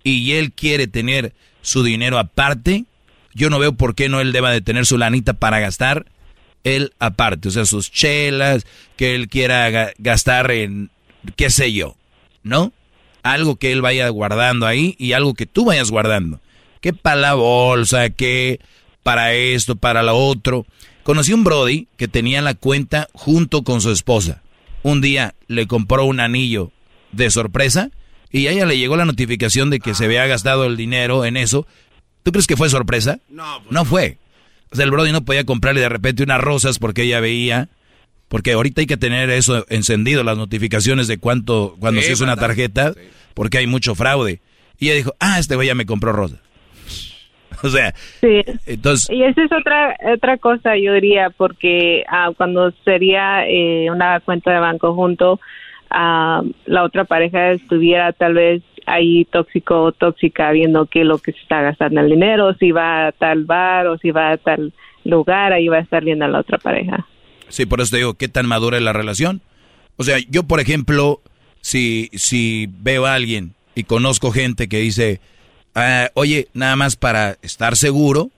y 0.04 0.34
él 0.34 0.54
quiere 0.54 0.88
tener 0.88 1.34
su 1.62 1.84
dinero 1.84 2.18
aparte, 2.20 2.86
yo 3.34 3.50
no 3.50 3.60
veo 3.60 3.74
por 3.74 3.96
qué 3.96 4.10
no 4.10 4.22
él 4.22 4.32
deba 4.32 4.52
de 4.52 4.62
tener 4.62 4.86
su 4.86 4.98
lanita 4.98 5.34
para 5.34 5.60
gastar 5.60 6.06
él 6.64 6.94
aparte, 7.00 7.50
o 7.50 7.52
sea, 7.52 7.66
sus 7.66 7.92
chelas, 7.92 8.66
que 8.96 9.16
él 9.16 9.28
quiera 9.28 9.92
gastar 9.98 10.52
en, 10.52 10.90
qué 11.36 11.50
sé 11.50 11.74
yo, 11.74 11.98
¿no? 12.44 12.74
Algo 13.24 13.56
que 13.56 13.72
él 13.72 13.82
vaya 13.82 14.08
guardando 14.10 14.68
ahí 14.68 14.96
y 15.00 15.14
algo 15.14 15.34
que 15.34 15.46
tú 15.46 15.66
vayas 15.66 15.92
guardando. 15.92 16.40
Que 16.82 16.94
para 16.94 17.16
la 17.16 17.34
bolsa, 17.36 18.10
que 18.10 18.60
para 19.04 19.34
esto, 19.34 19.76
para 19.76 20.04
lo 20.04 20.18
otro. 20.18 20.66
Conocí 21.04 21.34
un 21.34 21.44
Brody 21.44 21.88
que 21.98 22.08
tenía 22.08 22.42
la 22.42 22.54
cuenta 22.54 23.10
junto 23.14 23.64
con 23.64 23.82
su 23.82 23.92
esposa. 23.92 24.42
Un 24.84 25.02
día 25.02 25.36
le 25.48 25.68
compró 25.68 26.06
un 26.06 26.20
anillo 26.20 26.72
de 27.12 27.30
sorpresa 27.30 27.92
y 28.32 28.48
a 28.48 28.52
ella 28.52 28.66
le 28.66 28.78
llegó 28.78 28.98
la 28.98 29.06
notificación 29.06 29.70
de 29.70 29.80
que 29.80 29.94
se 29.94 30.06
había 30.06 30.26
gastado 30.26 30.66
el 30.66 30.76
dinero 30.76 31.24
en 31.26 31.38
eso. 31.38 31.68
¿Tú 32.24 32.32
crees 32.32 32.48
que 32.48 32.58
fue 32.58 32.70
sorpresa? 32.70 33.20
No, 33.30 33.62
pues 33.62 33.72
no 33.72 33.86
fue. 33.86 34.18
O 34.72 34.76
sea, 34.76 34.86
el 34.86 34.92
Brody 34.92 35.12
no 35.12 35.24
podía 35.24 35.46
comprarle 35.46 35.82
de 35.82 35.90
repente 35.90 36.24
unas 36.24 36.42
rosas 36.42 36.80
porque 36.80 37.04
ella 37.04 37.20
veía. 37.20 37.70
Porque 38.34 38.54
ahorita 38.54 38.82
hay 38.82 38.88
que 38.88 38.98
tener 38.98 39.30
eso 39.30 39.64
encendido, 39.70 40.24
las 40.24 40.40
notificaciones 40.40 41.08
de 41.08 41.20
cuánto, 41.20 41.76
cuando 41.80 42.02
se 42.02 42.14
usa 42.14 42.26
una 42.26 42.36
tarjeta, 42.36 42.94
porque 43.36 43.60
hay 43.60 43.68
mucho 43.68 43.94
fraude. 43.94 44.42
Y 44.80 44.88
ella 44.88 44.96
dijo, 44.96 45.14
ah, 45.20 45.38
este 45.38 45.54
güey 45.54 45.68
ya 45.68 45.76
me 45.76 45.86
compró 45.86 46.14
rosas. 46.14 46.40
O 47.64 47.70
sea, 47.70 47.94
sí. 48.22 48.42
entonces... 48.66 49.08
Y 49.12 49.22
esa 49.22 49.44
es 49.44 49.52
otra, 49.52 49.96
otra 50.16 50.38
cosa, 50.40 50.76
yo 50.76 50.94
diría, 50.94 51.30
porque 51.30 52.04
ah, 52.10 52.32
cuando 52.36 52.72
sería 52.84 53.48
eh, 53.48 53.92
una 53.92 54.20
cuenta 54.22 54.52
de 54.52 54.60
banco 54.60 54.96
junto, 54.96 55.40
ah, 55.92 56.42
la 56.66 56.84
otra 56.86 57.06
pareja 57.06 57.52
estuviera 57.52 58.14
tal 58.14 58.34
vez 58.34 58.64
ahí 58.88 59.26
tóxico 59.26 59.80
o 59.84 59.92
tóxica 59.92 60.52
viendo 60.52 60.88
qué 60.88 61.02
es 61.02 61.06
lo 61.06 61.20
que 61.20 61.34
se 61.34 61.40
está 61.40 61.62
gastando 61.62 62.02
el 62.02 62.10
dinero, 62.10 62.56
si 62.56 62.72
va 62.72 63.10
a 63.10 63.12
tal 63.12 63.44
bar 63.46 63.86
o 63.86 64.00
si 64.00 64.10
va 64.10 64.32
a 64.32 64.38
tal 64.38 64.74
lugar, 65.06 65.54
ahí 65.54 65.68
va 65.68 65.78
a 65.78 65.82
estar 65.82 66.04
viendo 66.04 66.26
a 66.26 66.30
la 66.30 66.40
otra 66.40 66.58
pareja. 66.58 67.06
Sí, 67.54 67.68
por 67.68 67.82
eso 67.82 67.92
te 67.92 67.98
digo, 67.98 68.16
¿qué 68.16 68.28
tan 68.28 68.48
madura 68.48 68.78
es 68.78 68.84
la 68.84 68.94
relación? 68.94 69.44
O 69.98 70.04
sea, 70.04 70.18
yo, 70.28 70.42
por 70.42 70.60
ejemplo, 70.60 71.22
si, 71.62 72.10
si 72.16 72.68
veo 72.80 73.06
a 73.06 73.14
alguien 73.14 73.54
y 73.76 73.84
conozco 73.84 74.32
gente 74.32 74.68
que 74.68 74.80
dice, 74.80 75.22
ah, 75.76 76.10
oye, 76.16 76.48
nada 76.56 76.76
más 76.76 76.96
para 76.96 77.38
estar 77.44 77.78
seguro, 77.78 78.32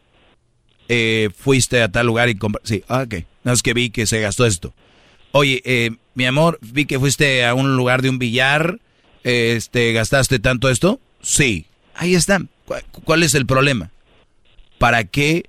eh, 0.90 1.30
fuiste 1.34 1.82
a 1.82 1.90
tal 1.90 2.08
lugar 2.08 2.28
y 2.28 2.36
compraste. 2.36 2.68
Sí, 2.68 2.84
ah, 2.90 3.04
ok. 3.04 3.24
No 3.46 3.56
que 3.56 3.74
vi 3.74 3.90
que 3.90 4.06
se 4.06 4.20
gastó 4.20 4.46
esto. 4.46 4.74
Oye, 5.32 5.62
eh, 5.64 5.92
mi 6.14 6.26
amor, 6.26 6.60
vi 6.62 6.84
que 6.84 7.00
fuiste 7.00 7.46
a 7.46 7.54
un 7.54 7.78
lugar 7.78 8.02
de 8.02 8.10
un 8.10 8.20
billar 8.20 8.80
este, 9.24 9.94
¿gastaste 9.94 10.40
tanto 10.40 10.70
esto? 10.70 11.00
Sí. 11.22 11.68
Ahí 11.94 12.16
está. 12.16 12.42
¿Cuál 13.06 13.24
es 13.24 13.34
el 13.34 13.46
problema? 13.46 13.92
¿Para 14.78 15.06
qué? 15.06 15.46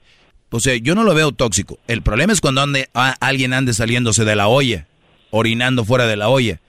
O 0.50 0.60
sea, 0.60 0.76
yo 0.76 0.94
no 0.94 1.04
lo 1.04 1.14
veo 1.14 1.32
tóxico. 1.32 1.78
El 1.86 2.02
problema 2.02 2.32
es 2.32 2.40
cuando 2.40 2.62
ande, 2.62 2.88
alguien 2.94 3.52
ande 3.52 3.74
saliéndose 3.74 4.24
de 4.24 4.36
la 4.36 4.48
olla, 4.48 4.86
orinando 5.30 5.84
fuera 5.84 6.06
de 6.06 6.16
la 6.16 6.28
olla. 6.28 6.60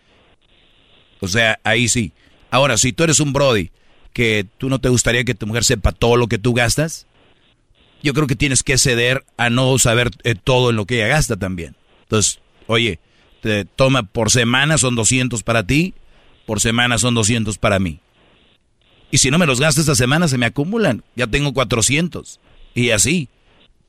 O 1.20 1.28
sea, 1.28 1.60
ahí 1.64 1.88
sí. 1.88 2.12
Ahora, 2.50 2.78
si 2.78 2.94
tú 2.94 3.04
eres 3.04 3.20
un 3.20 3.34
Brody, 3.34 3.72
que 4.14 4.46
tú 4.58 4.70
no 4.70 4.80
te 4.80 4.90
gustaría 4.90 5.24
que 5.24 5.36
tu 5.36 5.48
mujer 5.48 5.64
sepa 5.64 5.92
todo 5.92 6.18
lo 6.18 6.28
que 6.28 6.38
tú 6.38 6.54
gastas, 6.54 7.06
yo 8.02 8.14
creo 8.14 8.28
que 8.28 8.36
tienes 8.36 8.64
que 8.64 8.78
ceder 8.78 9.26
a 9.38 9.50
no 9.50 9.78
saber 9.80 10.12
eh, 10.24 10.36
todo 10.36 10.70
en 10.70 10.76
lo 10.76 10.86
que 10.86 10.96
ella 10.96 11.08
gasta 11.08 11.38
también. 11.38 11.76
Entonces, 12.04 12.40
oye, 12.68 13.00
te 13.42 13.66
toma 13.66 14.04
por 14.04 14.32
semana, 14.32 14.78
son 14.78 14.96
200 14.96 15.44
para 15.44 15.66
ti, 15.66 15.94
por 16.46 16.60
semana 16.60 16.98
son 16.98 17.14
200 17.14 17.58
para 17.58 17.80
mí. 17.80 18.00
Y 19.12 19.20
si 19.20 19.32
no 19.32 19.38
me 19.38 19.46
los 19.46 19.60
gasto 19.60 19.82
esta 19.82 19.96
semana, 19.96 20.28
se 20.28 20.38
me 20.38 20.46
acumulan. 20.46 21.04
Ya 21.16 21.28
tengo 21.28 21.54
400. 21.54 22.40
Y 22.76 22.90
así, 22.90 23.30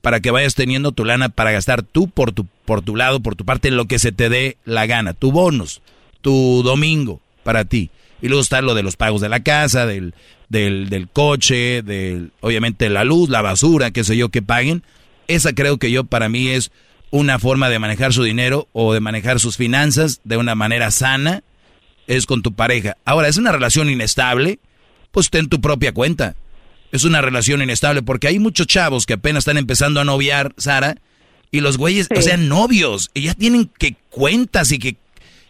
para 0.01 0.21
que 0.21 0.31
vayas 0.31 0.55
teniendo 0.55 0.93
tu 0.93 1.05
lana 1.05 1.29
para 1.29 1.53
gastar 1.53 1.83
tú 1.83 2.09
por 2.09 2.33
tu, 2.33 2.47
por 2.65 2.83
tu 2.83 2.97
lado, 2.97 3.21
por 3.21 3.35
tu 3.37 3.45
parte, 3.45 3.71
lo 3.71 3.87
que 3.87 3.99
se 3.99 4.13
te 4.13 4.29
dé 4.29 4.57
la 4.65 4.87
gana. 4.87 5.15
Tu 5.15 5.33
bonus, 5.33 5.83
tu 6.21 6.63
domingo 6.63 7.21
para 7.43 7.65
ti. 7.65 7.91
Y 8.21 8.29
luego 8.29 8.43
está 8.43 8.61
lo 8.63 8.75
de 8.75 8.83
los 8.83 8.97
pagos 8.97 9.21
de 9.21 9.29
la 9.29 9.41
casa, 9.41 9.87
del, 9.87 10.15
del, 10.49 10.89
del 10.89 11.09
coche, 11.09 11.83
del, 11.83 12.33
obviamente 12.41 12.89
la 12.89 13.05
luz, 13.05 13.29
la 13.29 13.43
basura, 13.43 13.91
qué 13.91 14.05
sé 14.05 14.17
yo, 14.17 14.29
que 14.29 14.43
paguen. 14.43 14.83
Esa 15.29 15.53
creo 15.53 15.79
que 15.79 15.91
yo 15.91 16.05
para 16.05 16.29
mí 16.29 16.49
es 16.49 16.71
una 17.11 17.39
forma 17.39 17.69
de 17.69 17.79
manejar 17.79 18.13
su 18.13 18.23
dinero 18.23 18.69
o 18.73 18.93
de 18.93 19.01
manejar 19.01 19.41
sus 19.41 19.57
finanzas 19.57 20.21
de 20.25 20.37
una 20.37 20.55
manera 20.55 20.91
sana 20.91 21.43
es 22.07 22.27
con 22.27 22.43
tu 22.43 22.55
pareja. 22.55 22.97
Ahora, 23.05 23.29
¿es 23.29 23.37
una 23.37 23.53
relación 23.53 23.89
inestable? 23.89 24.59
Pues 25.13 25.31
ten 25.31 25.49
tu 25.49 25.61
propia 25.61 25.93
cuenta. 25.93 26.35
Es 26.91 27.05
una 27.05 27.21
relación 27.21 27.63
inestable 27.63 28.03
porque 28.03 28.29
hay 28.29 28.39
muchos 28.39 28.67
chavos 28.67 29.05
que 29.05 29.15
apenas 29.15 29.43
están 29.43 29.59
empezando 29.59 30.01
a 30.01 30.05
noviar, 30.05 30.55
Sara, 30.57 30.97
y 31.51 31.61
los 31.61 31.79
güeyes, 31.79 32.09
o 32.15 32.23
sea, 32.23 32.37
novios, 32.37 33.11
y 33.15 33.23
ya 33.23 33.35
tienen 33.35 33.71
que 33.79 33.97
cuentas 34.11 34.73
y 34.73 34.79
que, 34.79 34.97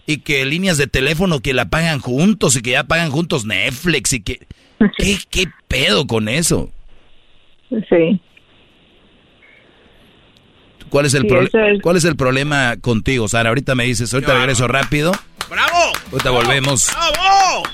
y 0.07 0.18
que 0.18 0.44
líneas 0.44 0.78
de 0.78 0.86
teléfono 0.86 1.41
que 1.41 1.55
la 1.55 1.68
pagan 1.68 2.00
juntos 2.00 2.57
y 2.57 2.62
que 2.62 2.70
ya 2.70 2.84
pagan 2.84 3.10
juntos 3.10 3.44
Netflix 3.44 4.12
y 4.12 4.20
que... 4.20 4.47
¿Qué, 4.97 5.18
qué 5.28 5.47
pedo 5.67 6.07
con 6.07 6.28
eso? 6.28 6.70
Sí. 7.68 8.20
¿Cuál 10.89 11.07
es 11.07 11.15
el, 11.15 11.26
¿Cuál 11.83 11.97
es 11.97 12.05
el 12.05 12.17
problema 12.17 12.76
contigo, 12.81 13.28
Sara? 13.28 13.49
Ahorita 13.49 13.75
me 13.75 13.84
dices, 13.84 14.15
ahorita 14.15 14.34
regreso 14.34 14.68
rápido. 14.68 15.12
¡Bravo! 15.50 15.92
Ahorita 16.12 16.31
volvemos. 16.31 16.89
¡Bravo! 16.92 17.65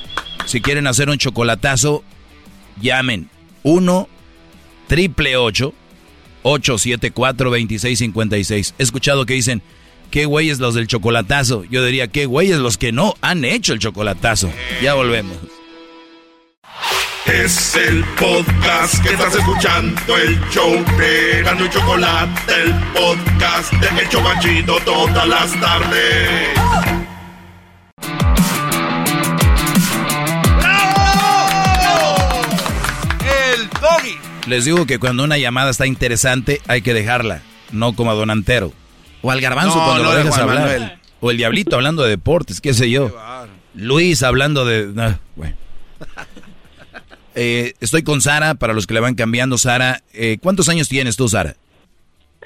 Si 0.47 0.61
quieren 0.61 0.87
hacer 0.87 1.11
un 1.11 1.19
chocolatazo, 1.19 2.03
llamen 2.81 3.29
1 3.65 4.09
triple 4.87 5.37
874 5.37 7.51
2656. 7.51 8.75
He 8.79 8.83
escuchado 8.83 9.27
que 9.27 9.35
dicen, 9.35 9.63
qué 10.11 10.27
güeyes 10.27 10.61
los 10.61 10.75
del 10.75 10.87
chocolatazo. 10.87 11.65
Yo 11.65 11.85
diría, 11.85 12.07
qué 12.07 12.27
güeyes 12.27 12.59
los 12.59 12.79
que 12.79 12.93
no 12.93 13.15
han 13.21 13.45
hecho 13.45 13.73
el 13.73 13.81
chocolatazo. 13.81 14.53
Ya 14.81 14.95
volvemos. 14.95 15.37
Es 17.27 17.75
el 17.75 18.05
podcast 18.21 19.03
que 19.03 19.15
estás 19.15 19.35
escuchando, 19.35 19.99
el 20.19 20.39
show 20.51 20.73
de 20.99 21.43
Gano 21.43 21.65
y 21.65 21.71
Chocolate, 21.71 22.53
el 22.63 22.75
podcast 22.93 23.73
de 23.73 24.03
El 24.03 24.09
Chocachito 24.11 24.77
todas 24.85 25.27
las 25.27 25.59
tardes. 25.59 26.51
Les 34.47 34.65
digo 34.65 34.87
que 34.87 34.99
cuando 34.99 35.25
una 35.25 35.39
llamada 35.39 35.71
está 35.71 35.87
interesante, 35.87 36.61
hay 36.67 36.83
que 36.83 36.93
dejarla. 36.95 37.41
No 37.73 37.95
como 37.95 38.11
a 38.11 38.15
Don 38.15 38.31
Antero. 38.31 38.73
O 39.23 39.31
al 39.31 39.41
garbanzo 39.41 39.77
No, 39.79 39.85
cuando 39.85 40.03
no 40.05 40.11
lo 40.11 40.17
de 40.17 40.25
dejas 40.25 40.39
hablar. 40.39 40.59
Manuel. 40.59 40.93
O 41.21 41.31
el 41.31 41.37
diablito 41.39 41.77
hablando 41.77 42.03
de 42.03 42.11
deportes, 42.11 42.61
qué 42.61 42.75
sé 42.75 42.91
yo. 42.91 43.11
Luis 43.75 44.23
hablando 44.23 44.65
de... 44.65 44.93
ah, 45.01 45.19
bueno. 45.37 45.57
Eh, 47.37 47.75
estoy 47.81 48.05
con 48.05 48.21
Sara, 48.21 48.55
para 48.55 48.75
los 48.75 48.87
que 48.87 48.95
le 48.95 49.01
van 49.01 49.17
cambiando. 49.17 49.59
Sara, 49.59 50.05
eh, 50.13 50.39
¿cuántos 50.41 50.69
años 50.69 50.89
tienes 50.89 51.17
tú, 51.17 51.29
Sara? 51.29 51.57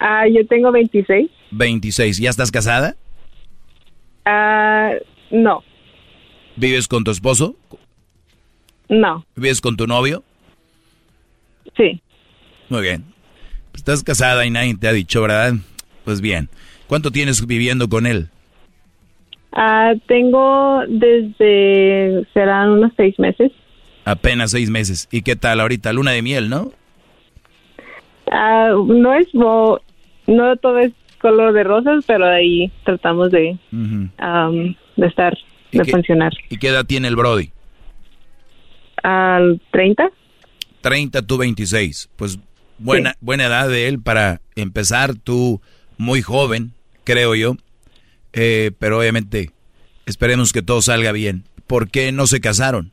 Ah, 0.00 0.22
yo 0.26 0.46
tengo 0.46 0.72
26. 0.72 1.30
26. 1.50 2.16
¿Ya 2.16 2.30
estás 2.30 2.50
casada? 2.50 2.96
Ah, 4.24 4.92
no, 5.30 5.62
¿Vives 6.56 6.88
con 6.88 7.04
tu 7.04 7.10
esposo? 7.10 7.54
no, 8.88 9.26
¿Vives 9.36 9.60
con 9.60 9.76
tu 9.76 9.86
novio? 9.86 10.24
Sí. 11.76 12.00
Muy 12.68 12.82
bien. 12.82 13.04
Estás 13.74 14.02
casada 14.02 14.44
y 14.46 14.50
nadie 14.50 14.76
te 14.76 14.88
ha 14.88 14.92
dicho, 14.92 15.22
¿verdad? 15.22 15.54
Pues 16.04 16.20
bien. 16.20 16.48
¿Cuánto 16.86 17.10
tienes 17.10 17.46
viviendo 17.46 17.88
con 17.88 18.06
él? 18.06 18.28
Ah, 19.52 19.92
tengo 20.06 20.82
desde, 20.88 22.26
serán 22.34 22.70
unos 22.70 22.92
seis 22.96 23.18
meses. 23.18 23.52
Apenas 24.04 24.50
seis 24.50 24.70
meses. 24.70 25.08
¿Y 25.10 25.22
qué 25.22 25.36
tal 25.36 25.60
ahorita? 25.60 25.92
Luna 25.92 26.12
de 26.12 26.22
miel, 26.22 26.48
¿no? 26.48 26.72
Ah, 28.30 28.70
no 28.86 29.14
es, 29.14 29.26
no 29.34 30.56
todo 30.60 30.78
es 30.78 30.92
color 31.20 31.52
de 31.52 31.64
rosas, 31.64 32.04
pero 32.06 32.26
ahí 32.26 32.70
tratamos 32.84 33.30
de, 33.30 33.58
de 33.70 35.06
estar, 35.06 35.36
¿Y 35.70 35.78
de 35.78 35.84
qué- 35.84 35.90
funcionar. 35.90 36.32
¿Y 36.50 36.58
qué 36.58 36.68
edad 36.68 36.84
tiene 36.84 37.08
el 37.08 37.16
Brody? 37.16 37.50
¿Al 39.02 39.60
30? 39.72 40.10
30, 40.80 41.22
tú 41.22 41.38
26. 41.38 42.10
Pues 42.16 42.38
buena, 42.78 43.14
buena 43.20 43.46
edad 43.46 43.68
de 43.68 43.88
él 43.88 44.00
para 44.00 44.40
empezar. 44.56 45.14
Tú 45.14 45.60
muy 45.96 46.22
joven, 46.22 46.72
creo 47.04 47.34
yo. 47.34 47.56
Eh, 48.32 48.72
pero 48.78 48.98
obviamente 48.98 49.50
esperemos 50.06 50.52
que 50.52 50.62
todo 50.62 50.82
salga 50.82 51.12
bien. 51.12 51.44
¿Por 51.66 51.90
qué 51.90 52.12
no 52.12 52.26
se 52.26 52.40
casaron? 52.40 52.92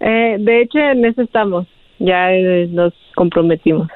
Eh, 0.00 0.36
de 0.38 0.62
hecho, 0.62 0.78
en 0.78 1.04
eso 1.04 1.22
estamos. 1.22 1.66
Ya 1.98 2.32
eh, 2.32 2.68
nos 2.70 2.92
comprometimos. 3.14 3.88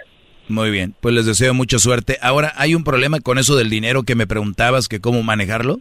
Muy 0.49 0.71
bien, 0.71 0.95
pues 1.01 1.15
les 1.15 1.27
deseo 1.27 1.55
mucha 1.55 1.79
suerte. 1.79 2.19
Ahora, 2.23 2.53
¿hay 2.57 2.75
un 2.75 2.83
problema 2.83 3.21
con 3.21 3.39
eso 3.39 3.57
del 3.57 3.71
dinero 3.71 4.03
que 4.03 4.17
me 4.17 4.27
preguntabas 4.27 4.89
que 4.89 5.01
cómo 5.01 5.23
manejarlo? 5.23 5.81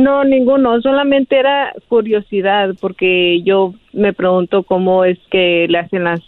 No, 0.00 0.24
ninguno. 0.24 0.80
Solamente 0.80 1.38
era 1.38 1.74
curiosidad 1.88 2.74
porque 2.80 3.42
yo 3.42 3.74
me 3.92 4.12
pregunto 4.12 4.62
cómo 4.62 5.04
es 5.04 5.18
que 5.30 5.66
le 5.68 5.78
hacen 5.78 6.04
las 6.04 6.20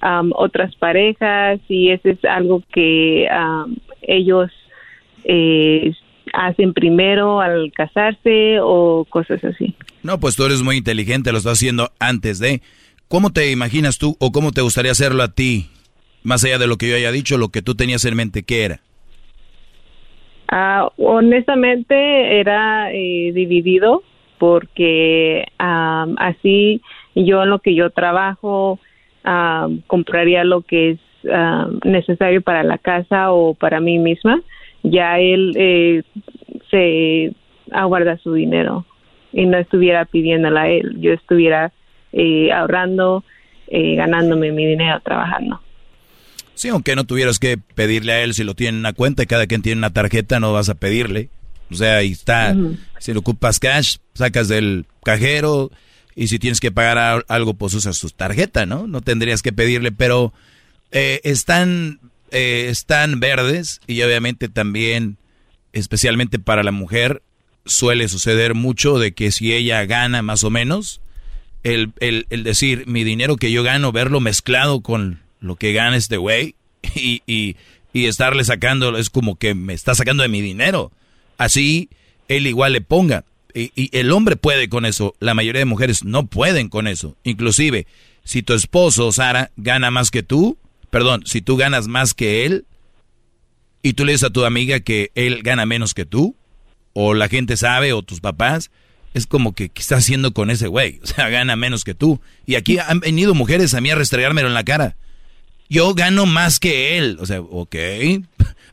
am, 0.00 0.30
otras 0.34 0.74
parejas 0.76 1.60
y 1.68 1.90
eso 1.90 2.08
es 2.08 2.24
algo 2.24 2.62
que 2.72 3.28
ellos 4.02 4.50
eh, 5.24 5.92
hacen 6.32 6.72
primero 6.72 7.40
al 7.40 7.72
casarse 7.72 8.58
o 8.62 9.04
cosas 9.08 9.42
así. 9.42 9.74
No, 10.04 10.20
pues 10.20 10.36
tú 10.36 10.44
eres 10.44 10.62
muy 10.62 10.76
inteligente, 10.76 11.32
lo 11.32 11.38
estás 11.38 11.54
haciendo 11.54 11.90
antes 11.98 12.38
de. 12.38 12.62
¿Cómo 13.08 13.30
te 13.30 13.50
imaginas 13.50 13.98
tú 13.98 14.16
o 14.20 14.30
cómo 14.30 14.52
te 14.52 14.60
gustaría 14.60 14.92
hacerlo 14.92 15.24
a 15.24 15.32
ti? 15.32 15.68
Más 16.22 16.44
allá 16.44 16.58
de 16.58 16.68
lo 16.68 16.76
que 16.76 16.88
yo 16.88 16.94
haya 16.94 17.10
dicho, 17.10 17.38
lo 17.38 17.48
que 17.48 17.60
tú 17.60 17.74
tenías 17.74 18.04
en 18.04 18.14
mente, 18.14 18.44
¿qué 18.44 18.64
era? 18.64 18.80
Ah, 20.52 20.90
honestamente 20.98 22.40
era 22.40 22.92
eh, 22.92 23.30
dividido 23.32 24.02
porque 24.38 25.46
am, 25.58 26.16
así 26.18 26.82
yo 27.14 27.44
en 27.44 27.50
lo 27.50 27.60
que 27.60 27.76
yo 27.76 27.90
trabajo 27.90 28.80
am, 29.22 29.80
compraría 29.86 30.42
lo 30.42 30.62
que 30.62 30.90
es 30.90 30.98
necesario 31.84 32.40
para 32.42 32.64
la 32.64 32.78
casa 32.78 33.30
o 33.32 33.54
para 33.54 33.78
mí 33.78 33.98
misma. 33.98 34.40
Ya 34.82 35.18
él 35.20 35.52
eh, 35.56 36.02
se 36.70 37.32
aguarda 37.70 38.16
su 38.18 38.32
dinero 38.34 38.86
y 39.32 39.46
no 39.46 39.58
estuviera 39.58 40.04
pidiéndola 40.04 40.62
a 40.62 40.68
él, 40.68 40.96
yo 41.00 41.12
estuviera 41.12 41.72
eh, 42.12 42.50
ahorrando, 42.52 43.22
eh, 43.68 43.94
ganándome 43.94 44.50
mi 44.50 44.66
dinero 44.66 44.98
trabajando. 45.00 45.60
Sí, 46.60 46.68
aunque 46.68 46.94
no 46.94 47.04
tuvieras 47.04 47.38
que 47.38 47.56
pedirle 47.56 48.12
a 48.12 48.22
él 48.22 48.34
si 48.34 48.44
lo 48.44 48.54
tiene 48.54 48.76
en 48.76 48.80
una 48.80 48.92
cuenta 48.92 49.22
y 49.22 49.26
cada 49.26 49.46
quien 49.46 49.62
tiene 49.62 49.78
una 49.78 49.94
tarjeta, 49.94 50.40
no 50.40 50.52
vas 50.52 50.68
a 50.68 50.74
pedirle. 50.74 51.30
O 51.70 51.74
sea, 51.74 51.96
ahí 51.96 52.12
está. 52.12 52.54
Si 52.98 53.14
lo 53.14 53.20
ocupas 53.20 53.58
cash, 53.58 53.96
sacas 54.12 54.48
del 54.48 54.84
cajero 55.02 55.70
y 56.14 56.28
si 56.28 56.38
tienes 56.38 56.60
que 56.60 56.70
pagar 56.70 57.24
algo, 57.28 57.54
pues 57.54 57.72
usas 57.72 57.96
su 57.96 58.10
tarjeta, 58.10 58.66
¿no? 58.66 58.86
No 58.86 59.00
tendrías 59.00 59.40
que 59.40 59.54
pedirle, 59.54 59.90
pero 59.90 60.34
eh, 60.90 61.22
están, 61.24 61.98
eh, 62.30 62.66
están 62.68 63.20
verdes 63.20 63.80
y 63.86 64.02
obviamente 64.02 64.50
también, 64.50 65.16
especialmente 65.72 66.38
para 66.38 66.62
la 66.62 66.72
mujer, 66.72 67.22
suele 67.64 68.06
suceder 68.06 68.52
mucho 68.52 68.98
de 68.98 69.12
que 69.12 69.32
si 69.32 69.54
ella 69.54 69.86
gana 69.86 70.20
más 70.20 70.44
o 70.44 70.50
menos, 70.50 71.00
el, 71.62 71.94
el, 72.00 72.26
el 72.28 72.44
decir 72.44 72.86
mi 72.86 73.02
dinero 73.02 73.36
que 73.36 73.50
yo 73.50 73.62
gano, 73.62 73.92
verlo 73.92 74.20
mezclado 74.20 74.82
con 74.82 75.20
lo 75.40 75.56
que 75.56 75.72
gana 75.72 75.96
este 75.96 76.16
güey 76.16 76.54
y, 76.94 77.22
y, 77.26 77.56
y 77.92 78.06
estarle 78.06 78.44
sacando, 78.44 78.96
es 78.96 79.10
como 79.10 79.36
que 79.36 79.54
me 79.54 79.74
está 79.74 79.94
sacando 79.94 80.22
de 80.22 80.28
mi 80.28 80.40
dinero. 80.40 80.92
Así 81.38 81.88
él 82.30 82.46
igual 82.46 82.72
le 82.72 82.80
ponga. 82.80 83.24
Y, 83.52 83.90
el 83.96 84.12
hombre 84.12 84.36
puede 84.36 84.68
con 84.68 84.86
eso, 84.86 85.14
la 85.18 85.34
mayoría 85.34 85.58
de 85.58 85.64
mujeres 85.64 86.04
no 86.04 86.26
pueden 86.26 86.68
con 86.68 86.86
eso. 86.86 87.16
Inclusive, 87.24 87.86
si 88.24 88.42
tu 88.42 88.54
esposo, 88.54 89.10
Sara, 89.10 89.50
gana 89.56 89.90
más 89.90 90.10
que 90.12 90.22
tú, 90.22 90.56
perdón, 90.90 91.24
si 91.26 91.40
tú 91.40 91.56
ganas 91.56 91.88
más 91.88 92.14
que 92.14 92.46
él, 92.46 92.64
y 93.82 93.94
tú 93.94 94.04
le 94.04 94.12
dices 94.12 94.28
a 94.28 94.32
tu 94.32 94.44
amiga 94.44 94.80
que 94.80 95.10
él 95.16 95.42
gana 95.42 95.66
menos 95.66 95.94
que 95.94 96.04
tú, 96.04 96.36
o 96.92 97.14
la 97.14 97.28
gente 97.28 97.56
sabe, 97.56 97.92
o 97.92 98.02
tus 98.02 98.20
papás, 98.20 98.70
es 99.14 99.26
como 99.26 99.52
que, 99.52 99.68
¿qué 99.68 99.82
está 99.82 99.96
haciendo 99.96 100.32
con 100.32 100.50
ese 100.50 100.68
güey? 100.68 101.00
O 101.02 101.06
sea, 101.06 101.28
gana 101.28 101.56
menos 101.56 101.82
que 101.82 101.94
tú. 101.94 102.20
Y 102.46 102.54
aquí 102.54 102.78
han 102.78 103.00
venido 103.00 103.34
mujeres 103.34 103.74
a 103.74 103.80
mí 103.80 103.90
a 103.90 103.96
restregármelo 103.96 104.46
en 104.46 104.54
la 104.54 104.64
cara. 104.64 104.96
Yo 105.70 105.94
gano 105.94 106.26
más 106.26 106.58
que 106.60 106.98
él. 106.98 107.16
O 107.20 107.24
sea, 107.26 107.40
ok. 107.40 107.74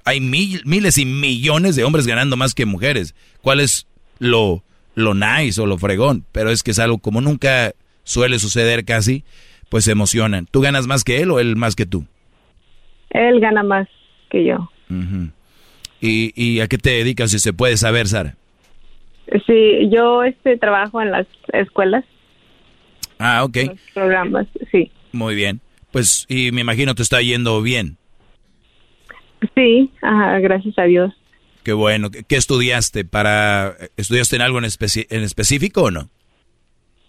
Hay 0.04 0.20
mil- 0.20 0.64
miles 0.66 0.98
y 0.98 1.06
millones 1.06 1.76
de 1.78 1.84
hombres 1.86 2.06
ganando 2.08 2.36
más 2.36 2.54
que 2.54 2.66
mujeres. 2.66 3.14
¿Cuál 3.42 3.60
es 3.62 3.88
lo, 4.20 4.64
lo 4.96 5.14
nice 5.14 5.62
o 5.62 5.66
lo 5.66 5.78
fregón? 5.78 6.26
Pero 6.34 6.50
es 6.50 6.64
que 6.64 6.72
es 6.72 6.80
algo 6.80 6.98
como 6.98 7.22
nunca 7.22 7.74
suele 8.04 8.40
suceder 8.40 8.84
casi, 8.84 9.24
pues 9.70 9.84
se 9.86 9.92
emocionan. 9.92 10.48
¿Tú 10.50 10.60
ganas 10.62 10.88
más 10.88 11.04
que 11.04 11.22
él 11.22 11.32
o 11.32 11.40
él 11.40 11.56
más 11.56 11.76
que 11.76 11.86
tú? 11.86 12.06
Él 13.12 13.40
gana 13.40 13.64
más 13.64 13.88
que 14.30 14.44
yo. 14.46 14.70
¿Y, 16.02 16.32
¿Y 16.36 16.60
a 16.62 16.68
qué 16.68 16.78
te 16.78 16.90
dedicas 16.92 17.32
si 17.32 17.40
se 17.40 17.54
puede 17.54 17.78
saber, 17.78 18.08
Sara? 18.08 18.36
Sí, 19.46 19.90
yo 19.92 20.24
este 20.24 20.58
trabajo 20.58 21.02
en 21.02 21.12
las 21.12 21.28
escuelas, 21.54 22.06
Ah, 23.20 23.44
ok. 23.44 23.58
programas, 23.94 24.48
sí. 24.72 24.90
Muy 25.12 25.36
bien. 25.36 25.60
Pues, 25.98 26.28
y 26.30 26.52
me 26.52 26.62
imagino 26.62 26.94
te 26.94 27.02
está 27.02 27.24
yendo 27.24 27.60
bien. 27.64 27.98
Sí, 29.56 29.90
ajá, 30.04 30.38
gracias 30.38 30.78
a 30.78 30.84
Dios. 30.84 31.12
Qué 31.64 31.74
bueno. 31.74 32.12
¿Qué, 32.12 32.24
qué 32.24 32.36
estudiaste? 32.36 33.04
para 33.04 33.76
¿Estudiaste 33.98 34.36
en 34.36 34.44
algo 34.44 34.60
en, 34.60 34.66
especi- 34.66 35.08
en 35.10 35.24
específico 35.24 35.82
o 35.82 35.90
no? 35.92 36.12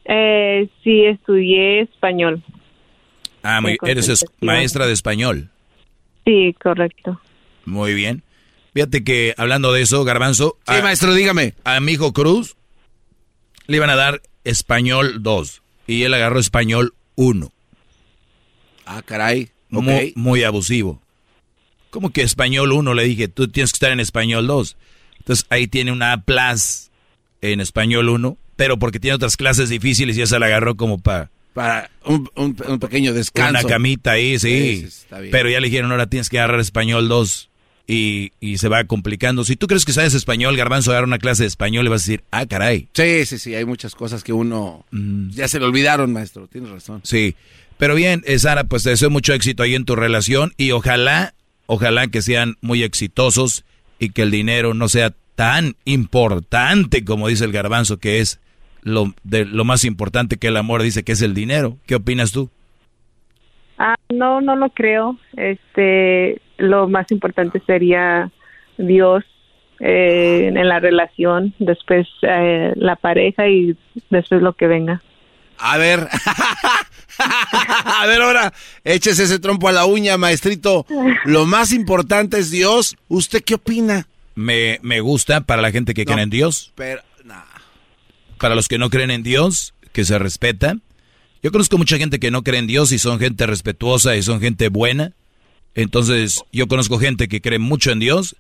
Eh, 0.07 0.70
sí, 0.83 1.05
estudié 1.05 1.83
español. 1.83 2.42
Ah, 3.42 3.60
muy, 3.60 3.76
eres 3.84 4.08
es- 4.08 4.25
maestra 4.41 4.86
de 4.86 4.94
español. 4.94 5.50
Sí, 6.25 6.55
correcto. 6.58 7.20
Muy 7.67 7.92
bien. 7.92 8.23
Fíjate 8.73 9.05
que 9.05 9.34
hablando 9.36 9.70
de 9.75 9.83
eso, 9.83 10.02
Garbanzo. 10.05 10.57
Sí, 10.67 10.81
maestro, 10.83 11.12
dígame. 11.12 11.52
A 11.65 11.78
mi 11.81 11.92
hijo 11.92 12.15
Cruz 12.15 12.57
le 13.67 13.76
iban 13.76 13.91
a 13.91 13.97
dar 13.97 14.23
español 14.44 15.23
2 15.23 15.62
y 15.86 16.05
él 16.05 16.15
agarró 16.15 16.41
español 16.41 16.94
1. 17.17 17.52
Ah, 18.91 19.02
caray. 19.05 19.50
Muy, 19.68 20.12
muy 20.17 20.42
abusivo. 20.44 21.00
¿Cómo 21.91 22.10
que 22.10 22.23
español 22.23 22.73
1? 22.73 22.94
Le 22.94 23.05
dije, 23.05 23.28
tú 23.28 23.49
tienes 23.49 23.73
que 23.73 23.76
estar 23.76 23.92
en 23.92 24.00
español 24.00 24.47
2. 24.47 24.76
Entonces 25.18 25.47
ahí 25.50 25.67
tiene 25.67 25.92
una 25.92 26.12
A 26.15 26.23
plus 26.23 26.91
en 27.42 27.60
español 27.60 28.08
1, 28.08 28.36
pero 28.57 28.78
porque 28.78 28.99
tiene 28.99 29.15
otras 29.15 29.36
clases 29.36 29.68
difíciles 29.68 30.17
y 30.17 30.23
esa 30.23 30.39
la 30.39 30.47
agarró 30.47 30.75
como 30.76 30.99
para... 30.99 31.31
Para 31.55 31.91
un, 32.05 32.31
un- 32.36 32.57
un 32.67 32.78
pequeño 32.78 33.12
descanso. 33.12 33.50
Una 33.50 33.62
camita 33.65 34.12
ahí, 34.12 34.39
sí. 34.39 34.49
Sí, 34.49 34.76
sí, 34.81 34.84
está 34.86 35.18
bien. 35.20 35.33
Pero 35.33 35.50
ya 35.50 35.60
le 35.60 35.67
dijeron, 35.68 35.91
ahora 35.91 36.07
tienes 36.07 36.28
que 36.28 36.39
agarrar 36.39 36.60
español 36.60 37.08
2. 37.08 37.50
y, 37.86 38.33
y, 38.41 38.58
se 38.58 38.68
va 38.68 38.84
complicando. 38.84 39.44
Si 39.44 39.57
tú 39.57 39.67
crees 39.67 39.84
que 39.84 39.92
sabes 39.92 40.15
español, 40.15 40.57
Garbanzo, 40.57 40.92
dar 40.92 41.05
una 41.05 41.18
clase 41.18 41.44
de 41.44 41.49
español, 41.49 41.84
le 41.84 41.91
vas 41.91 42.02
a 42.02 42.05
decir, 42.05 42.25
ah, 42.31 42.47
caray. 42.47 42.89
Sí, 42.94 43.25
sí, 43.26 43.39
sí, 43.39 43.55
hay 43.55 43.65
muchas 43.65 43.94
cosas 43.94 44.23
que 44.23 44.33
uno 44.33 44.84
mm. 44.92 45.31
ya 45.31 45.49
se 45.49 45.58
le 45.58 45.65
olvidaron, 45.67 46.12
maestro, 46.12 46.47
tienes 46.49 46.70
razón. 46.70 47.00
Sí, 47.02 47.34
pero 47.78 47.94
bien, 47.94 48.23
eh, 48.26 48.39
Sara, 48.39 48.65
pues 48.65 48.82
te 48.82 48.90
deseo 48.90 49.10
mucho 49.10 49.32
éxito 49.32 49.62
ahí 49.62 49.74
en 49.74 49.84
tu 49.84 49.97
relación 49.97 50.52
y 50.57 50.73
ojalá, 50.73 51.34
ojalá 51.66 52.08
que 52.08 52.23
sean 52.23 52.57
muy 52.60 52.82
exitosos 52.82 53.65
y 53.98 54.10
que 54.10 54.23
el 54.23 54.31
dinero 54.31 54.74
no 54.74 54.89
sea 54.89 55.12
tan 55.34 55.74
importante 55.84 57.05
como 57.05 57.28
dice 57.28 57.44
el 57.44 57.52
Garbanzo, 57.52 57.98
que 57.98 58.18
es 58.18 58.40
lo, 58.82 59.15
de, 59.23 59.44
lo 59.44 59.65
más 59.65 59.84
importante 59.84 60.36
que 60.36 60.48
el 60.48 60.57
amor 60.57 60.82
dice 60.82 61.05
que 61.05 61.12
es 61.12 61.23
el 61.23 61.34
dinero. 61.34 61.76
¿Qué 61.86 61.94
opinas 61.94 62.32
tú? 62.32 62.50
Ah, 63.78 63.94
no, 64.08 64.40
no 64.40 64.57
lo 64.57 64.70
creo. 64.70 65.16
Este, 65.36 66.40
lo 66.57 66.89
más 66.89 67.10
importante 67.12 67.62
sería 67.66 68.31
Dios 68.76 69.24
eh, 69.81 70.50
en 70.52 70.68
la 70.68 70.81
relación, 70.81 71.55
después 71.60 72.08
eh, 72.23 72.73
la 72.74 72.97
pareja 72.97 73.47
y 73.47 73.76
después 74.10 74.42
lo 74.42 74.55
que 74.55 74.66
venga. 74.66 75.00
A 75.58 75.76
ver, 75.76 76.00
a 77.84 78.06
ver 78.06 78.22
ahora, 78.22 78.52
échese 78.84 79.24
ese 79.24 79.38
trompo 79.38 79.68
a 79.68 79.72
la 79.72 79.86
uña, 79.86 80.16
maestrito. 80.16 80.86
Lo 81.24 81.47
más 81.47 81.72
importante 81.72 82.38
es 82.38 82.50
Dios. 82.50 82.97
¿Usted 83.08 83.42
qué 83.42 83.55
opina? 83.55 84.08
Me, 84.34 84.78
me 84.82 85.00
gusta 85.00 85.40
para 85.40 85.62
la 85.62 85.70
gente 85.70 85.94
que 85.94 86.05
cree 86.05 86.22
en 86.22 86.30
Dios. 86.30 86.72
Pero, 86.74 87.02
Para 88.38 88.55
los 88.55 88.68
que 88.68 88.78
no 88.78 88.90
creen 88.90 89.10
en 89.10 89.22
Dios, 89.22 89.74
que 89.92 90.05
se 90.05 90.18
respeta. 90.18 90.76
Yo 91.42 91.52
conozco 91.52 91.78
mucha 91.78 91.98
gente 91.98 92.18
que 92.18 92.30
no 92.30 92.42
cree 92.42 92.58
en 92.58 92.66
Dios 92.66 92.92
y 92.92 92.98
son 92.98 93.18
gente 93.18 93.47
respetuosa 93.47 94.16
y 94.16 94.22
son 94.22 94.40
gente 94.40 94.68
buena. 94.68 95.12
Entonces, 95.74 96.42
yo 96.52 96.66
conozco 96.66 96.98
gente 96.98 97.28
que 97.28 97.40
cree 97.40 97.58
mucho 97.58 97.90
en 97.90 98.00
Dios 98.00 98.36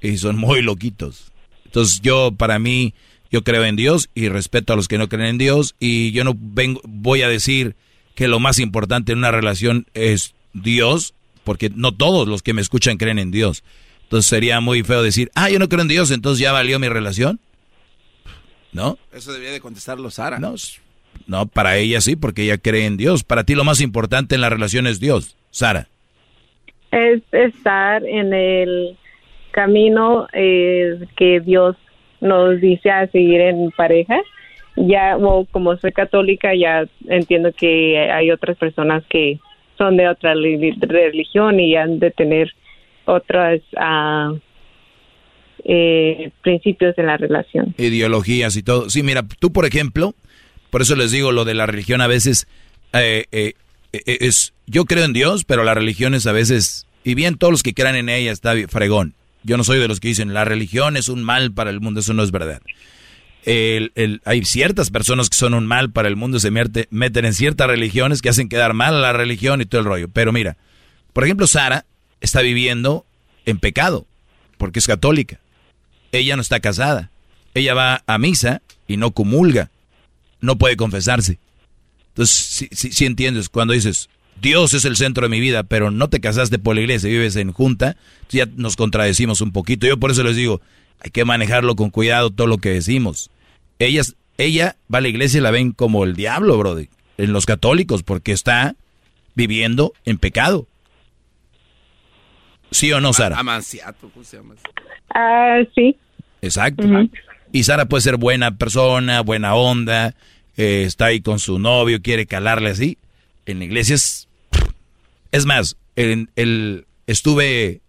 y 0.00 0.18
son 0.18 0.36
muy 0.36 0.62
loquitos. 0.62 1.32
Entonces, 1.64 2.00
yo, 2.02 2.32
para 2.32 2.58
mí, 2.58 2.94
yo 3.30 3.42
creo 3.44 3.64
en 3.64 3.76
Dios 3.76 4.10
y 4.14 4.28
respeto 4.28 4.74
a 4.74 4.76
los 4.76 4.88
que 4.88 4.98
no 4.98 5.08
creen 5.08 5.28
en 5.28 5.38
Dios 5.38 5.74
y 5.80 6.12
yo 6.12 6.24
no 6.24 6.36
vengo, 6.38 6.82
voy 6.84 7.22
a 7.22 7.28
decir 7.28 7.76
que 8.14 8.28
lo 8.28 8.40
más 8.40 8.58
importante 8.58 9.12
en 9.12 9.18
una 9.18 9.30
relación 9.30 9.86
es 9.94 10.34
Dios, 10.52 11.14
porque 11.44 11.70
no 11.74 11.92
todos 11.92 12.28
los 12.28 12.42
que 12.42 12.52
me 12.52 12.60
escuchan 12.60 12.96
creen 12.96 13.18
en 13.18 13.30
Dios. 13.30 13.64
Entonces 14.04 14.28
sería 14.28 14.60
muy 14.60 14.82
feo 14.82 15.02
decir, 15.02 15.30
ah, 15.34 15.48
yo 15.48 15.58
no 15.58 15.68
creo 15.68 15.82
en 15.82 15.88
Dios, 15.88 16.10
entonces 16.10 16.40
ya 16.40 16.52
valió 16.52 16.78
mi 16.78 16.88
relación. 16.88 17.40
¿No? 18.72 18.98
Eso 19.12 19.32
debería 19.32 19.52
de 19.52 19.60
contestarlo 19.60 20.10
Sara. 20.10 20.38
No, 20.38 20.54
no, 21.26 21.46
para 21.46 21.76
ella 21.76 22.00
sí, 22.00 22.16
porque 22.16 22.44
ella 22.44 22.58
cree 22.58 22.86
en 22.86 22.96
Dios. 22.96 23.24
Para 23.24 23.44
ti 23.44 23.54
lo 23.54 23.64
más 23.64 23.80
importante 23.80 24.34
en 24.34 24.40
la 24.40 24.50
relación 24.50 24.86
es 24.86 25.00
Dios, 25.00 25.36
Sara. 25.50 25.88
Es 26.90 27.22
estar 27.32 28.04
en 28.04 28.32
el 28.32 28.98
camino 29.50 30.26
eh, 30.32 31.06
que 31.16 31.40
Dios 31.40 31.76
nos 32.20 32.60
dice 32.60 32.90
a 32.90 33.06
seguir 33.08 33.40
en 33.40 33.70
pareja. 33.72 34.20
Ya, 34.76 35.16
como 35.50 35.76
soy 35.76 35.92
católica, 35.92 36.54
ya 36.54 36.86
entiendo 37.08 37.52
que 37.52 38.10
hay 38.10 38.30
otras 38.30 38.56
personas 38.56 39.04
que 39.08 39.38
son 39.76 39.96
de 39.96 40.08
otra 40.08 40.34
religión 40.34 41.60
y 41.60 41.76
han 41.76 41.98
de 41.98 42.10
tener 42.10 42.52
otros 43.04 43.60
uh, 43.76 44.38
eh, 45.64 46.30
principios 46.42 46.96
en 46.98 47.06
la 47.06 47.16
relación. 47.16 47.74
Ideologías 47.78 48.56
y 48.56 48.62
todo. 48.62 48.88
Sí, 48.90 49.02
mira, 49.02 49.22
tú, 49.38 49.52
por 49.52 49.66
ejemplo, 49.66 50.14
por 50.70 50.82
eso 50.82 50.96
les 50.96 51.10
digo 51.10 51.32
lo 51.32 51.44
de 51.44 51.54
la 51.54 51.66
religión 51.66 52.00
a 52.00 52.06
veces 52.06 52.46
eh, 52.94 53.26
eh, 53.30 53.54
eh, 53.92 54.18
es 54.20 54.54
yo 54.66 54.86
creo 54.86 55.04
en 55.04 55.12
Dios, 55.12 55.44
pero 55.44 55.64
la 55.64 55.74
religión 55.74 56.14
es 56.14 56.26
a 56.26 56.32
veces 56.32 56.86
y 57.04 57.14
bien 57.14 57.36
todos 57.36 57.50
los 57.50 57.62
que 57.62 57.74
crean 57.74 57.96
en 57.96 58.08
ella 58.08 58.32
está 58.32 58.54
fregón. 58.68 59.14
Yo 59.44 59.56
no 59.56 59.64
soy 59.64 59.78
de 59.78 59.88
los 59.88 60.00
que 60.00 60.08
dicen 60.08 60.32
la 60.34 60.44
religión 60.44 60.96
es 60.96 61.08
un 61.08 61.24
mal 61.24 61.52
para 61.52 61.70
el 61.70 61.80
mundo, 61.80 62.00
eso 62.00 62.14
no 62.14 62.22
es 62.22 62.30
verdad. 62.30 62.62
Hay 63.44 64.44
ciertas 64.44 64.90
personas 64.90 65.28
que 65.28 65.36
son 65.36 65.54
un 65.54 65.66
mal 65.66 65.90
para 65.90 66.08
el 66.08 66.16
mundo, 66.16 66.38
se 66.38 66.50
meten 66.50 67.24
en 67.24 67.34
ciertas 67.34 67.66
religiones 67.66 68.22
que 68.22 68.28
hacen 68.28 68.48
quedar 68.48 68.74
mal 68.74 68.94
a 68.94 69.00
la 69.00 69.12
religión 69.12 69.60
y 69.60 69.66
todo 69.66 69.80
el 69.80 69.86
rollo. 69.86 70.08
Pero 70.08 70.32
mira, 70.32 70.56
por 71.12 71.24
ejemplo, 71.24 71.46
Sara 71.46 71.84
está 72.20 72.40
viviendo 72.40 73.04
en 73.46 73.58
pecado 73.58 74.06
porque 74.58 74.78
es 74.78 74.86
católica. 74.86 75.40
Ella 76.12 76.36
no 76.36 76.42
está 76.42 76.60
casada. 76.60 77.10
Ella 77.54 77.74
va 77.74 78.02
a 78.06 78.18
misa 78.18 78.62
y 78.86 78.96
no 78.96 79.10
comulga 79.10 79.70
no 80.42 80.58
puede 80.58 80.76
confesarse. 80.76 81.38
Entonces, 82.08 82.68
si, 82.72 83.06
entiendes, 83.06 83.48
cuando 83.48 83.72
dices, 83.72 84.10
Dios 84.42 84.74
es 84.74 84.84
el 84.84 84.96
centro 84.96 85.22
de 85.22 85.30
mi 85.30 85.40
vida, 85.40 85.62
pero 85.62 85.90
no 85.90 86.10
te 86.10 86.20
casaste 86.20 86.58
por 86.58 86.74
la 86.74 86.82
iglesia, 86.82 87.08
vives 87.08 87.36
en 87.36 87.52
junta, 87.52 87.96
ya 88.28 88.46
nos 88.56 88.76
contradecimos 88.76 89.40
un 89.40 89.52
poquito. 89.52 89.86
Yo 89.86 89.96
por 89.96 90.10
eso 90.10 90.22
les 90.22 90.36
digo, 90.36 90.60
hay 91.00 91.10
que 91.10 91.24
manejarlo 91.24 91.74
con 91.74 91.88
cuidado 91.88 92.30
todo 92.30 92.46
lo 92.48 92.58
que 92.58 92.68
decimos. 92.68 93.30
Ellas, 93.86 94.16
ella 94.38 94.76
va 94.92 94.98
a 94.98 95.00
la 95.00 95.08
iglesia 95.08 95.38
y 95.38 95.42
la 95.42 95.50
ven 95.50 95.72
como 95.72 96.04
el 96.04 96.14
diablo, 96.14 96.56
brother, 96.58 96.88
en 97.18 97.32
los 97.32 97.46
católicos, 97.46 98.02
porque 98.02 98.32
está 98.32 98.76
viviendo 99.34 99.92
en 100.04 100.18
pecado. 100.18 100.66
¿Sí 102.70 102.92
o 102.92 103.00
no, 103.00 103.12
Sara? 103.12 103.38
Amanciato, 103.38 104.08
¿cómo 104.10 104.24
se 104.24 104.38
llama? 104.38 104.54
Ah, 105.14 105.58
sí. 105.74 105.96
Exacto. 106.40 106.84
Y 107.52 107.64
Sara 107.64 107.86
puede 107.86 108.00
ser 108.00 108.16
buena 108.16 108.56
persona, 108.56 109.20
buena 109.20 109.54
onda, 109.54 110.14
eh, 110.56 110.84
está 110.86 111.06
ahí 111.06 111.20
con 111.20 111.38
su 111.38 111.58
novio, 111.58 112.00
quiere 112.00 112.26
calarle 112.26 112.70
así. 112.70 112.98
En 113.46 113.58
la 113.58 113.64
iglesia 113.64 113.94
es... 113.94 114.28
Es 115.32 115.46
más, 115.46 115.76
en, 115.96 116.30
el, 116.36 116.86
estuve 117.06 117.80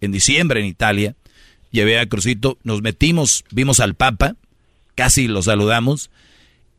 en 0.00 0.12
diciembre 0.12 0.60
en 0.60 0.66
Italia, 0.66 1.14
llevé 1.70 1.98
a 1.98 2.06
Crucito, 2.06 2.58
nos 2.62 2.80
metimos, 2.80 3.44
vimos 3.50 3.80
al 3.80 3.94
Papa, 3.94 4.36
casi 4.94 5.28
lo 5.28 5.42
saludamos, 5.42 6.10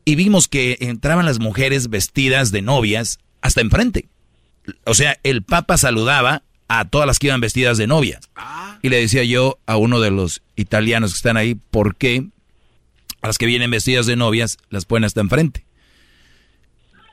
y 0.04 0.16
vimos 0.16 0.48
que 0.48 0.76
entraban 0.80 1.26
las 1.26 1.38
mujeres 1.38 1.88
vestidas 1.88 2.50
de 2.52 2.62
novias 2.62 3.18
hasta 3.40 3.60
enfrente. 3.60 4.08
O 4.84 4.94
sea, 4.94 5.18
el 5.22 5.42
Papa 5.42 5.78
saludaba 5.78 6.42
a 6.68 6.84
todas 6.86 7.06
las 7.06 7.18
que 7.18 7.28
iban 7.28 7.40
vestidas 7.40 7.78
de 7.78 7.86
novia. 7.86 8.20
Y 8.82 8.88
le 8.88 9.00
decía 9.00 9.24
yo 9.24 9.58
a 9.66 9.76
uno 9.76 10.00
de 10.00 10.10
los 10.10 10.42
italianos 10.56 11.12
que 11.12 11.16
están 11.16 11.36
ahí, 11.36 11.54
¿por 11.54 11.96
qué 11.96 12.26
a 13.22 13.26
las 13.26 13.38
que 13.38 13.46
vienen 13.46 13.70
vestidas 13.70 14.06
de 14.06 14.16
novias 14.16 14.58
las 14.70 14.84
ponen 14.84 15.04
hasta 15.04 15.20
enfrente? 15.20 15.64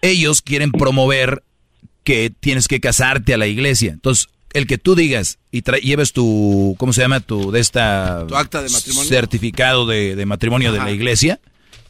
Ellos 0.02 0.42
quieren 0.42 0.72
promover 0.72 1.44
que 2.04 2.30
tienes 2.30 2.68
que 2.68 2.80
casarte 2.80 3.34
a 3.34 3.38
la 3.38 3.48
iglesia. 3.48 3.92
Entonces, 3.92 4.28
el 4.54 4.68
que 4.68 4.78
tú 4.78 4.96
digas 4.96 5.40
y 5.52 5.62
lleves 5.82 6.14
tu, 6.14 6.76
¿cómo 6.78 6.94
se 6.94 7.02
llama? 7.02 7.20
Tu, 7.20 7.52
de 7.52 7.60
esta... 7.60 8.26
Tu 8.28 8.36
acta 8.36 8.62
de 8.62 8.70
matrimonio. 8.70 9.10
Certificado 9.10 9.86
de, 9.86 10.26
matrimonio 10.26 10.72
de 10.72 10.80
la 10.80 10.92
iglesia. 10.92 11.40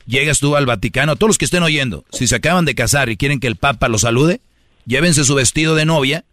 Llegas 0.05 0.39
tú 0.39 0.55
al 0.55 0.65
Vaticano, 0.65 1.15
todos 1.15 1.29
los 1.29 1.37
que 1.37 1.45
estén 1.45 1.63
oyendo, 1.63 2.05
si 2.11 2.27
se 2.27 2.35
acaban 2.35 2.65
de 2.65 2.75
casar 2.75 3.09
y 3.09 3.17
quieren 3.17 3.39
que 3.39 3.47
el 3.47 3.55
Papa 3.55 3.87
los 3.87 4.01
salude, 4.01 4.41
llévense 4.85 5.23
su 5.23 5.35
vestido 5.35 5.75
de 5.75 5.85
novia 5.85 6.25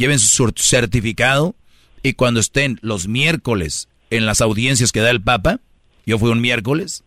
lleven 0.00 0.18
su 0.18 0.50
certificado 0.56 1.54
y 2.02 2.14
cuando 2.14 2.40
estén 2.40 2.78
los 2.80 3.06
miércoles 3.06 3.88
en 4.08 4.24
las 4.24 4.40
audiencias 4.40 4.92
que 4.92 5.00
da 5.00 5.10
el 5.10 5.20
Papa, 5.20 5.60
yo 6.06 6.18
fui 6.18 6.30
un 6.30 6.40
miércoles, 6.40 7.04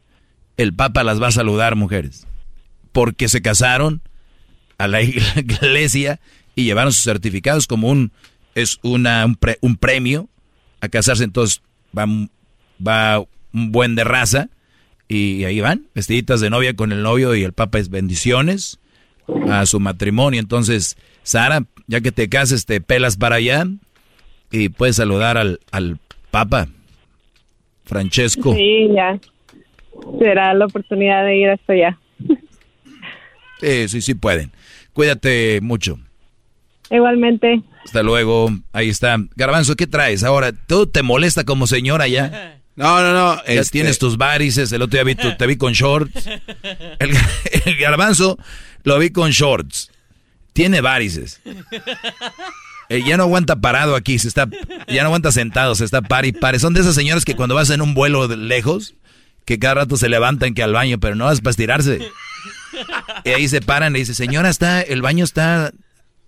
el 0.58 0.76
Papa 0.76 1.04
las 1.04 1.20
va 1.20 1.30
a 1.30 1.32
saludar, 1.32 1.76
mujeres, 1.76 2.28
porque 2.92 3.30
se 3.30 3.42
casaron 3.42 4.02
a 4.78 4.88
la 4.88 5.02
iglesia 5.02 6.20
y 6.56 6.66
llevaron 6.66 6.94
sus 6.94 7.04
certificados 7.04 7.66
como 7.66 7.90
un 7.90 8.12
es 8.56 8.80
una 8.84 9.26
un, 9.26 9.78
premio 9.78 10.30
a 10.82 10.90
casarse, 10.90 11.24
entonces 11.24 11.62
va, 11.98 12.06
va 12.86 13.20
un 13.54 13.72
buen 13.72 13.96
de 13.96 14.04
raza 14.04 14.50
y 15.08 15.44
ahí 15.44 15.60
van, 15.60 15.88
vestiditas 15.94 16.42
de 16.42 16.50
novia 16.50 16.76
con 16.76 16.92
el 16.92 17.04
novio 17.04 17.36
y 17.36 17.44
el 17.44 17.54
Papa 17.54 17.80
es 17.80 17.90
bendiciones 17.90 18.80
a 19.50 19.66
su 19.66 19.80
matrimonio, 19.80 20.40
entonces 20.40 20.98
Sara, 21.24 21.64
ya 21.88 22.02
que 22.02 22.12
te 22.12 22.30
cases, 22.30 22.66
te 22.66 22.82
pelas 22.82 23.18
para 23.18 23.38
allá 23.38 23.66
y 24.52 24.70
puedes 24.70 24.98
saludar 24.98 25.38
al, 25.38 25.60
al 25.72 25.98
Papa 26.32 26.68
Francesco. 27.86 28.54
Sí, 28.56 28.90
ya. 28.94 29.20
Será 30.20 30.54
la 30.54 30.66
oportunidad 30.66 31.26
de 31.26 31.38
ir 31.38 31.50
hasta 31.50 31.74
allá. 31.74 32.00
Sí, 33.60 33.88
sí, 33.88 34.02
sí 34.02 34.14
pueden. 34.16 34.52
Cuídate 34.92 35.60
mucho. 35.62 35.98
Igualmente. 36.94 37.62
Hasta 37.84 38.04
luego. 38.04 38.50
Ahí 38.72 38.88
está. 38.88 39.18
Garbanzo, 39.36 39.76
¿qué 39.76 39.88
traes 39.88 40.24
ahora? 40.24 40.54
¿Todo 40.54 40.88
te 40.88 41.04
molesta 41.04 41.44
como 41.44 41.68
señora 41.68 42.08
ya? 42.08 42.60
No, 42.76 43.04
no, 43.04 43.14
no. 43.14 43.36
Ya 43.46 43.62
este 43.62 43.72
tienes 43.72 44.00
tus 44.00 44.18
varices. 44.18 44.72
El 44.72 44.82
otro 44.82 44.98
día 44.98 45.04
vi 45.04 45.14
te 45.14 45.46
vi 45.46 45.58
con 45.58 45.74
shorts. 45.74 46.28
El, 46.98 47.12
el 47.66 47.78
garbanzo 47.78 48.40
lo 48.82 48.98
vi 48.98 49.12
con 49.12 49.30
shorts 49.30 49.92
tiene 50.54 50.82
varices. 50.82 51.42
Eh, 52.90 53.04
ya 53.06 53.18
no 53.18 53.24
aguanta 53.24 53.58
parado 53.58 53.96
aquí, 53.96 54.20
se 54.20 54.28
está, 54.28 54.48
ya 54.88 55.02
no 55.02 55.08
aguanta 55.08 55.32
sentado, 55.32 55.76
se 55.76 55.84
está 55.84 56.02
par 56.02 56.26
y 56.26 56.32
pare. 56.32 56.60
Son 56.60 56.74
de 56.74 56.82
esas 56.82 56.96
señoras 56.96 57.26
que 57.26 57.36
cuando 57.36 57.56
vas 57.56 57.70
en 57.72 57.82
un 57.82 57.94
vuelo 57.94 58.28
lejos, 58.28 58.94
que 59.46 59.60
cada 59.60 59.76
rato 59.76 59.98
se 59.98 60.10
levantan 60.10 60.54
que 60.54 60.64
al 60.64 60.74
baño, 60.74 61.00
pero 61.00 61.16
no 61.16 61.26
vas 61.26 61.42
para 61.42 61.52
estirarse. 61.52 62.08
Y 63.26 63.30
ahí 63.30 63.48
se 63.48 63.62
paran 63.62 63.96
y 63.96 64.00
dice, 64.00 64.14
señora, 64.14 64.50
está, 64.50 64.82
el 64.82 65.02
baño 65.02 65.24
está 65.26 65.72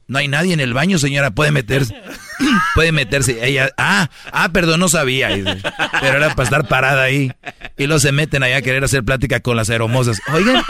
No 0.07 0.19
hay 0.19 0.27
nadie 0.27 0.53
en 0.53 0.59
el 0.59 0.73
baño, 0.73 0.99
señora, 0.99 1.31
puede 1.31 1.51
meterse. 1.51 1.95
puede 2.75 2.91
meterse. 2.91 3.43
Ella, 3.45 3.71
ah, 3.77 4.09
ah, 4.31 4.49
perdón, 4.49 4.79
no 4.79 4.87
sabía. 4.87 5.29
Pero 5.29 6.17
era 6.17 6.35
para 6.35 6.43
estar 6.43 6.67
parada 6.67 7.03
ahí. 7.03 7.31
Y 7.77 7.87
luego 7.87 7.99
se 7.99 8.11
meten 8.11 8.43
allá 8.43 8.57
a 8.57 8.61
querer 8.61 8.83
hacer 8.83 9.03
plática 9.03 9.39
con 9.39 9.57
las 9.57 9.69
hermosas. 9.69 10.19
Oigan, 10.31 10.63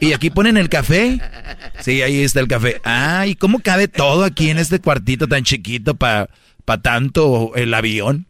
¿y 0.00 0.12
aquí 0.12 0.30
ponen 0.30 0.56
el 0.58 0.68
café? 0.68 1.20
Sí, 1.80 2.02
ahí 2.02 2.22
está 2.22 2.40
el 2.40 2.48
café. 2.48 2.80
Ah, 2.84 3.26
¿y 3.26 3.34
cómo 3.34 3.60
cabe 3.60 3.88
todo 3.88 4.24
aquí 4.24 4.50
en 4.50 4.58
este 4.58 4.78
cuartito 4.78 5.26
tan 5.26 5.42
chiquito 5.42 5.94
para 5.94 6.28
pa 6.64 6.82
tanto 6.82 7.52
el 7.54 7.72
avión? 7.72 8.26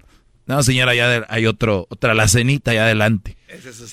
No, 0.47 0.63
señora, 0.63 0.95
ya 0.95 1.25
hay 1.29 1.47
otro, 1.47 1.87
otra 1.89 2.15
la 2.15 2.29
cenita 2.29 2.71
allá 2.71 2.85
adelante. 2.85 3.37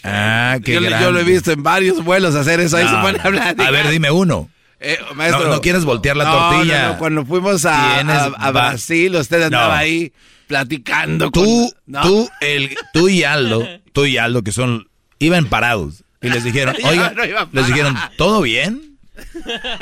ah, 0.04 0.58
qué 0.64 0.74
yo, 0.76 0.82
yo, 0.82 1.12
lo 1.12 1.20
he 1.20 1.24
visto 1.24 1.52
en 1.52 1.64
varios 1.64 2.04
vuelos 2.04 2.36
hacer 2.36 2.60
eso. 2.60 2.78
Ahí 2.78 2.88
se 2.88 2.96
pone 2.96 3.20
a 3.20 3.24
hablar. 3.24 3.56
A 3.60 3.72
ver, 3.72 3.90
dime 3.90 4.12
uno. 4.12 4.50
Eh, 4.82 4.98
maestro, 5.14 5.50
no, 5.50 5.62
quieres 5.62 5.84
voltear 5.84 6.16
la 6.16 6.32
tortilla. 6.32 6.98
cuando 6.98 7.26
fuimos 7.26 7.66
a, 7.66 8.00
a, 8.00 8.52
Brasil, 8.52 9.16
usted 9.16 9.44
andaba 9.44 9.78
ahí 9.78 10.14
platicando 10.48 11.32
tú, 11.32 11.74
con... 11.86 12.02
Tú, 12.02 12.30
el, 12.40 12.78
tú 12.94 13.10
y 13.10 13.24
Aldo, 13.24 13.68
tú 13.92 14.06
y 14.06 14.18
Aldo, 14.18 14.42
que 14.42 14.52
son, 14.52 14.88
iban 15.20 15.46
parados. 15.46 16.04
Y 16.22 16.30
les 16.30 16.44
dijeron, 16.44 16.76
oiga, 16.84 17.14
les 17.52 17.68
dijeron, 17.68 17.96
¿todo 18.18 18.42
bien? 18.42 18.98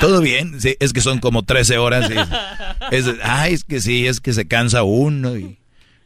¿Todo 0.00 0.20
bien? 0.20 0.60
Sí, 0.60 0.76
es 0.80 0.92
que 0.92 1.00
son 1.00 1.20
como 1.20 1.44
13 1.44 1.78
horas. 1.78 2.10
es, 2.90 3.06
ay, 3.22 3.54
es 3.54 3.64
que 3.64 3.80
sí, 3.80 4.06
es 4.06 4.20
que 4.20 4.32
se 4.32 4.48
cansa 4.48 4.82
uno. 4.82 5.36
Y, 5.36 5.58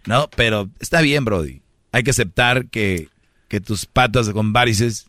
no, 0.06 0.28
pero 0.36 0.68
está 0.80 1.00
bien, 1.00 1.24
Brody. 1.24 1.62
Hay 1.92 2.02
que 2.02 2.10
aceptar 2.10 2.66
que, 2.66 3.08
que 3.48 3.60
tus 3.60 3.86
patas 3.86 4.30
con 4.30 4.52
varices 4.52 5.06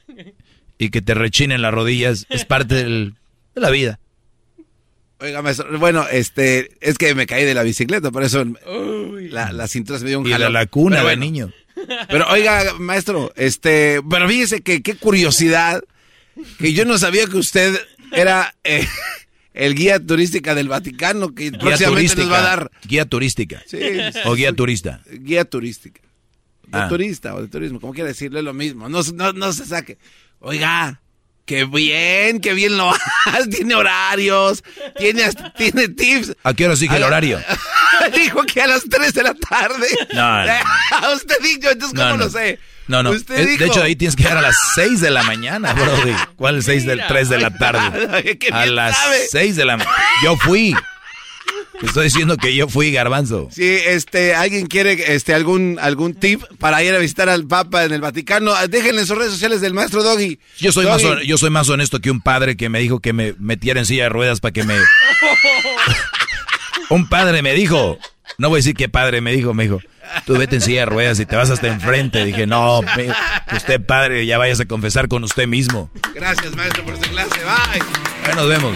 y 0.77 0.89
que 0.89 1.01
te 1.01 1.13
rechinen 1.13 1.61
las 1.61 1.73
rodillas 1.73 2.25
es 2.29 2.45
parte 2.45 2.75
del 2.75 3.15
de 3.55 3.61
la 3.61 3.69
vida. 3.69 3.99
Oiga, 5.19 5.41
maestro, 5.41 5.79
bueno, 5.79 6.05
este, 6.11 6.71
es 6.81 6.97
que 6.97 7.15
me 7.15 7.25
caí 7.25 7.45
de 7.45 7.53
la 7.53 7.63
bicicleta, 7.63 8.11
por 8.11 8.23
eso 8.23 8.43
la, 8.43 9.53
la, 9.53 9.67
cintura 9.67 9.97
se 9.97 10.03
me 10.03 10.09
dio 10.09 10.19
un 10.19 10.27
Y 10.27 10.31
la 10.31 10.49
lacuna 10.49 11.03
del 11.03 11.19
niño. 11.19 11.51
Pero 12.09 12.27
oiga, 12.29 12.73
maestro, 12.79 13.31
este, 13.35 14.01
pero 14.09 14.27
fíjese 14.27 14.61
que 14.61 14.81
qué 14.81 14.95
curiosidad, 14.95 15.83
que 16.59 16.73
yo 16.73 16.83
no 16.85 16.97
sabía 16.97 17.25
que 17.27 17.37
usted 17.37 17.79
era 18.11 18.55
eh, 18.63 18.85
el 19.53 19.75
guía 19.75 19.99
turística 20.05 20.55
del 20.55 20.67
Vaticano, 20.67 21.33
que 21.33 21.51
próximamente 21.51 22.17
nos 22.17 22.31
va 22.31 22.39
a 22.39 22.41
dar. 22.41 22.71
Guía 22.85 23.05
turística. 23.05 23.63
Sí. 23.65 23.79
O 24.25 24.35
guía 24.35 24.53
turista. 24.53 25.01
Guía 25.09 25.45
turística. 25.45 26.01
De 26.67 26.79
ah. 26.79 26.87
turista 26.87 27.35
o 27.35 27.41
de 27.41 27.47
turismo, 27.47 27.79
como 27.79 27.93
quiera 27.93 28.09
decirle 28.09 28.41
lo 28.41 28.53
mismo. 28.53 28.89
No, 28.89 29.01
no, 29.13 29.33
no 29.33 29.53
se 29.53 29.65
saque. 29.65 29.97
Oiga, 30.39 31.01
Qué 31.45 31.65
bien, 31.65 32.39
qué 32.39 32.53
bien 32.53 32.77
lo 32.77 32.89
hace. 32.91 33.47
Tiene 33.51 33.75
horarios, 33.75 34.63
tiene, 34.97 35.29
tiene 35.57 35.89
tips. 35.89 36.35
¿A 36.43 36.53
qué 36.53 36.65
hora 36.65 36.75
sigue 36.75 36.95
el 36.95 37.03
horario? 37.03 37.39
Dijo 38.15 38.43
que 38.43 38.61
a 38.61 38.67
las 38.67 38.83
3 38.89 39.13
de 39.13 39.23
la 39.23 39.33
tarde. 39.33 39.87
No, 40.13 40.45
no. 40.45 41.13
Usted 41.15 41.35
dijo, 41.41 41.69
entonces, 41.69 41.99
¿cómo 41.99 42.17
lo 42.17 42.29
sé? 42.29 42.59
No, 42.87 43.03
no. 43.03 43.13
de 43.13 43.65
hecho, 43.65 43.81
ahí 43.81 43.95
tienes 43.95 44.15
que 44.15 44.23
ir 44.23 44.29
a 44.29 44.41
las 44.41 44.55
6 44.75 45.01
de 45.01 45.09
la 45.09 45.23
mañana, 45.23 45.73
bro. 45.73 45.93
¿Cuál 46.35 46.57
es 46.59 46.65
6 46.65 46.85
del 46.85 47.01
3 47.07 47.29
de 47.29 47.39
la 47.39 47.51
tarde? 47.51 48.39
a 48.51 48.65
las 48.65 48.97
6 49.31 49.55
de 49.55 49.65
la 49.65 49.77
mañana. 49.77 49.97
Yo 50.23 50.35
fui. 50.37 50.75
Estoy 51.83 52.05
diciendo 52.05 52.37
que 52.37 52.55
yo 52.55 52.67
fui 52.67 52.91
garbanzo. 52.91 53.49
Sí, 53.51 53.77
este, 53.85 54.35
alguien 54.35 54.67
quiere 54.67 55.13
este 55.13 55.33
algún 55.33 55.77
algún 55.81 56.13
tip 56.13 56.41
para 56.59 56.83
ir 56.83 56.93
a 56.95 56.99
visitar 56.99 57.29
al 57.29 57.45
Papa 57.45 57.83
en 57.83 57.91
el 57.91 58.01
Vaticano, 58.01 58.53
déjenle 58.67 59.01
en 59.01 59.07
sus 59.07 59.17
redes 59.17 59.33
sociales 59.33 59.61
del 59.61 59.73
maestro 59.73 60.03
Doggy. 60.03 60.39
Yo 60.59 60.71
soy 60.71 60.85
más 60.85 61.01
yo 61.25 61.37
soy 61.37 61.49
más 61.49 61.69
honesto 61.69 61.99
que 61.99 62.11
un 62.11 62.21
padre 62.21 62.55
que 62.55 62.69
me 62.69 62.79
dijo 62.79 62.99
que 62.99 63.13
me 63.13 63.35
metiera 63.39 63.79
en 63.79 63.85
silla 63.85 64.03
de 64.03 64.09
ruedas 64.09 64.39
para 64.39 64.53
que 64.53 64.63
me 64.63 64.75
Un 66.89 67.07
padre 67.07 67.41
me 67.41 67.53
dijo, 67.53 67.97
no 68.37 68.49
voy 68.49 68.57
a 68.57 68.59
decir 68.59 68.75
qué 68.75 68.89
padre 68.89 69.21
me 69.21 69.31
dijo, 69.31 69.53
me 69.53 69.63
dijo, 69.63 69.79
tú 70.25 70.37
vete 70.37 70.57
en 70.57 70.61
silla 70.61 70.81
de 70.81 70.85
ruedas 70.85 71.19
y 71.19 71.25
te 71.25 71.35
vas 71.35 71.49
hasta 71.49 71.67
enfrente. 71.67 72.23
Dije, 72.25 72.45
no, 72.45 72.81
usted 73.51 73.85
padre, 73.85 74.25
ya 74.25 74.37
vayas 74.37 74.59
a 74.59 74.65
confesar 74.65 75.07
con 75.07 75.23
usted 75.23 75.47
mismo. 75.47 75.89
Gracias, 76.13 76.55
maestro, 76.55 76.83
por 76.83 76.95
su 76.95 77.09
clase. 77.09 77.39
Bye. 77.39 78.29
Ahí 78.29 78.35
nos 78.35 78.47
vemos. 78.47 78.75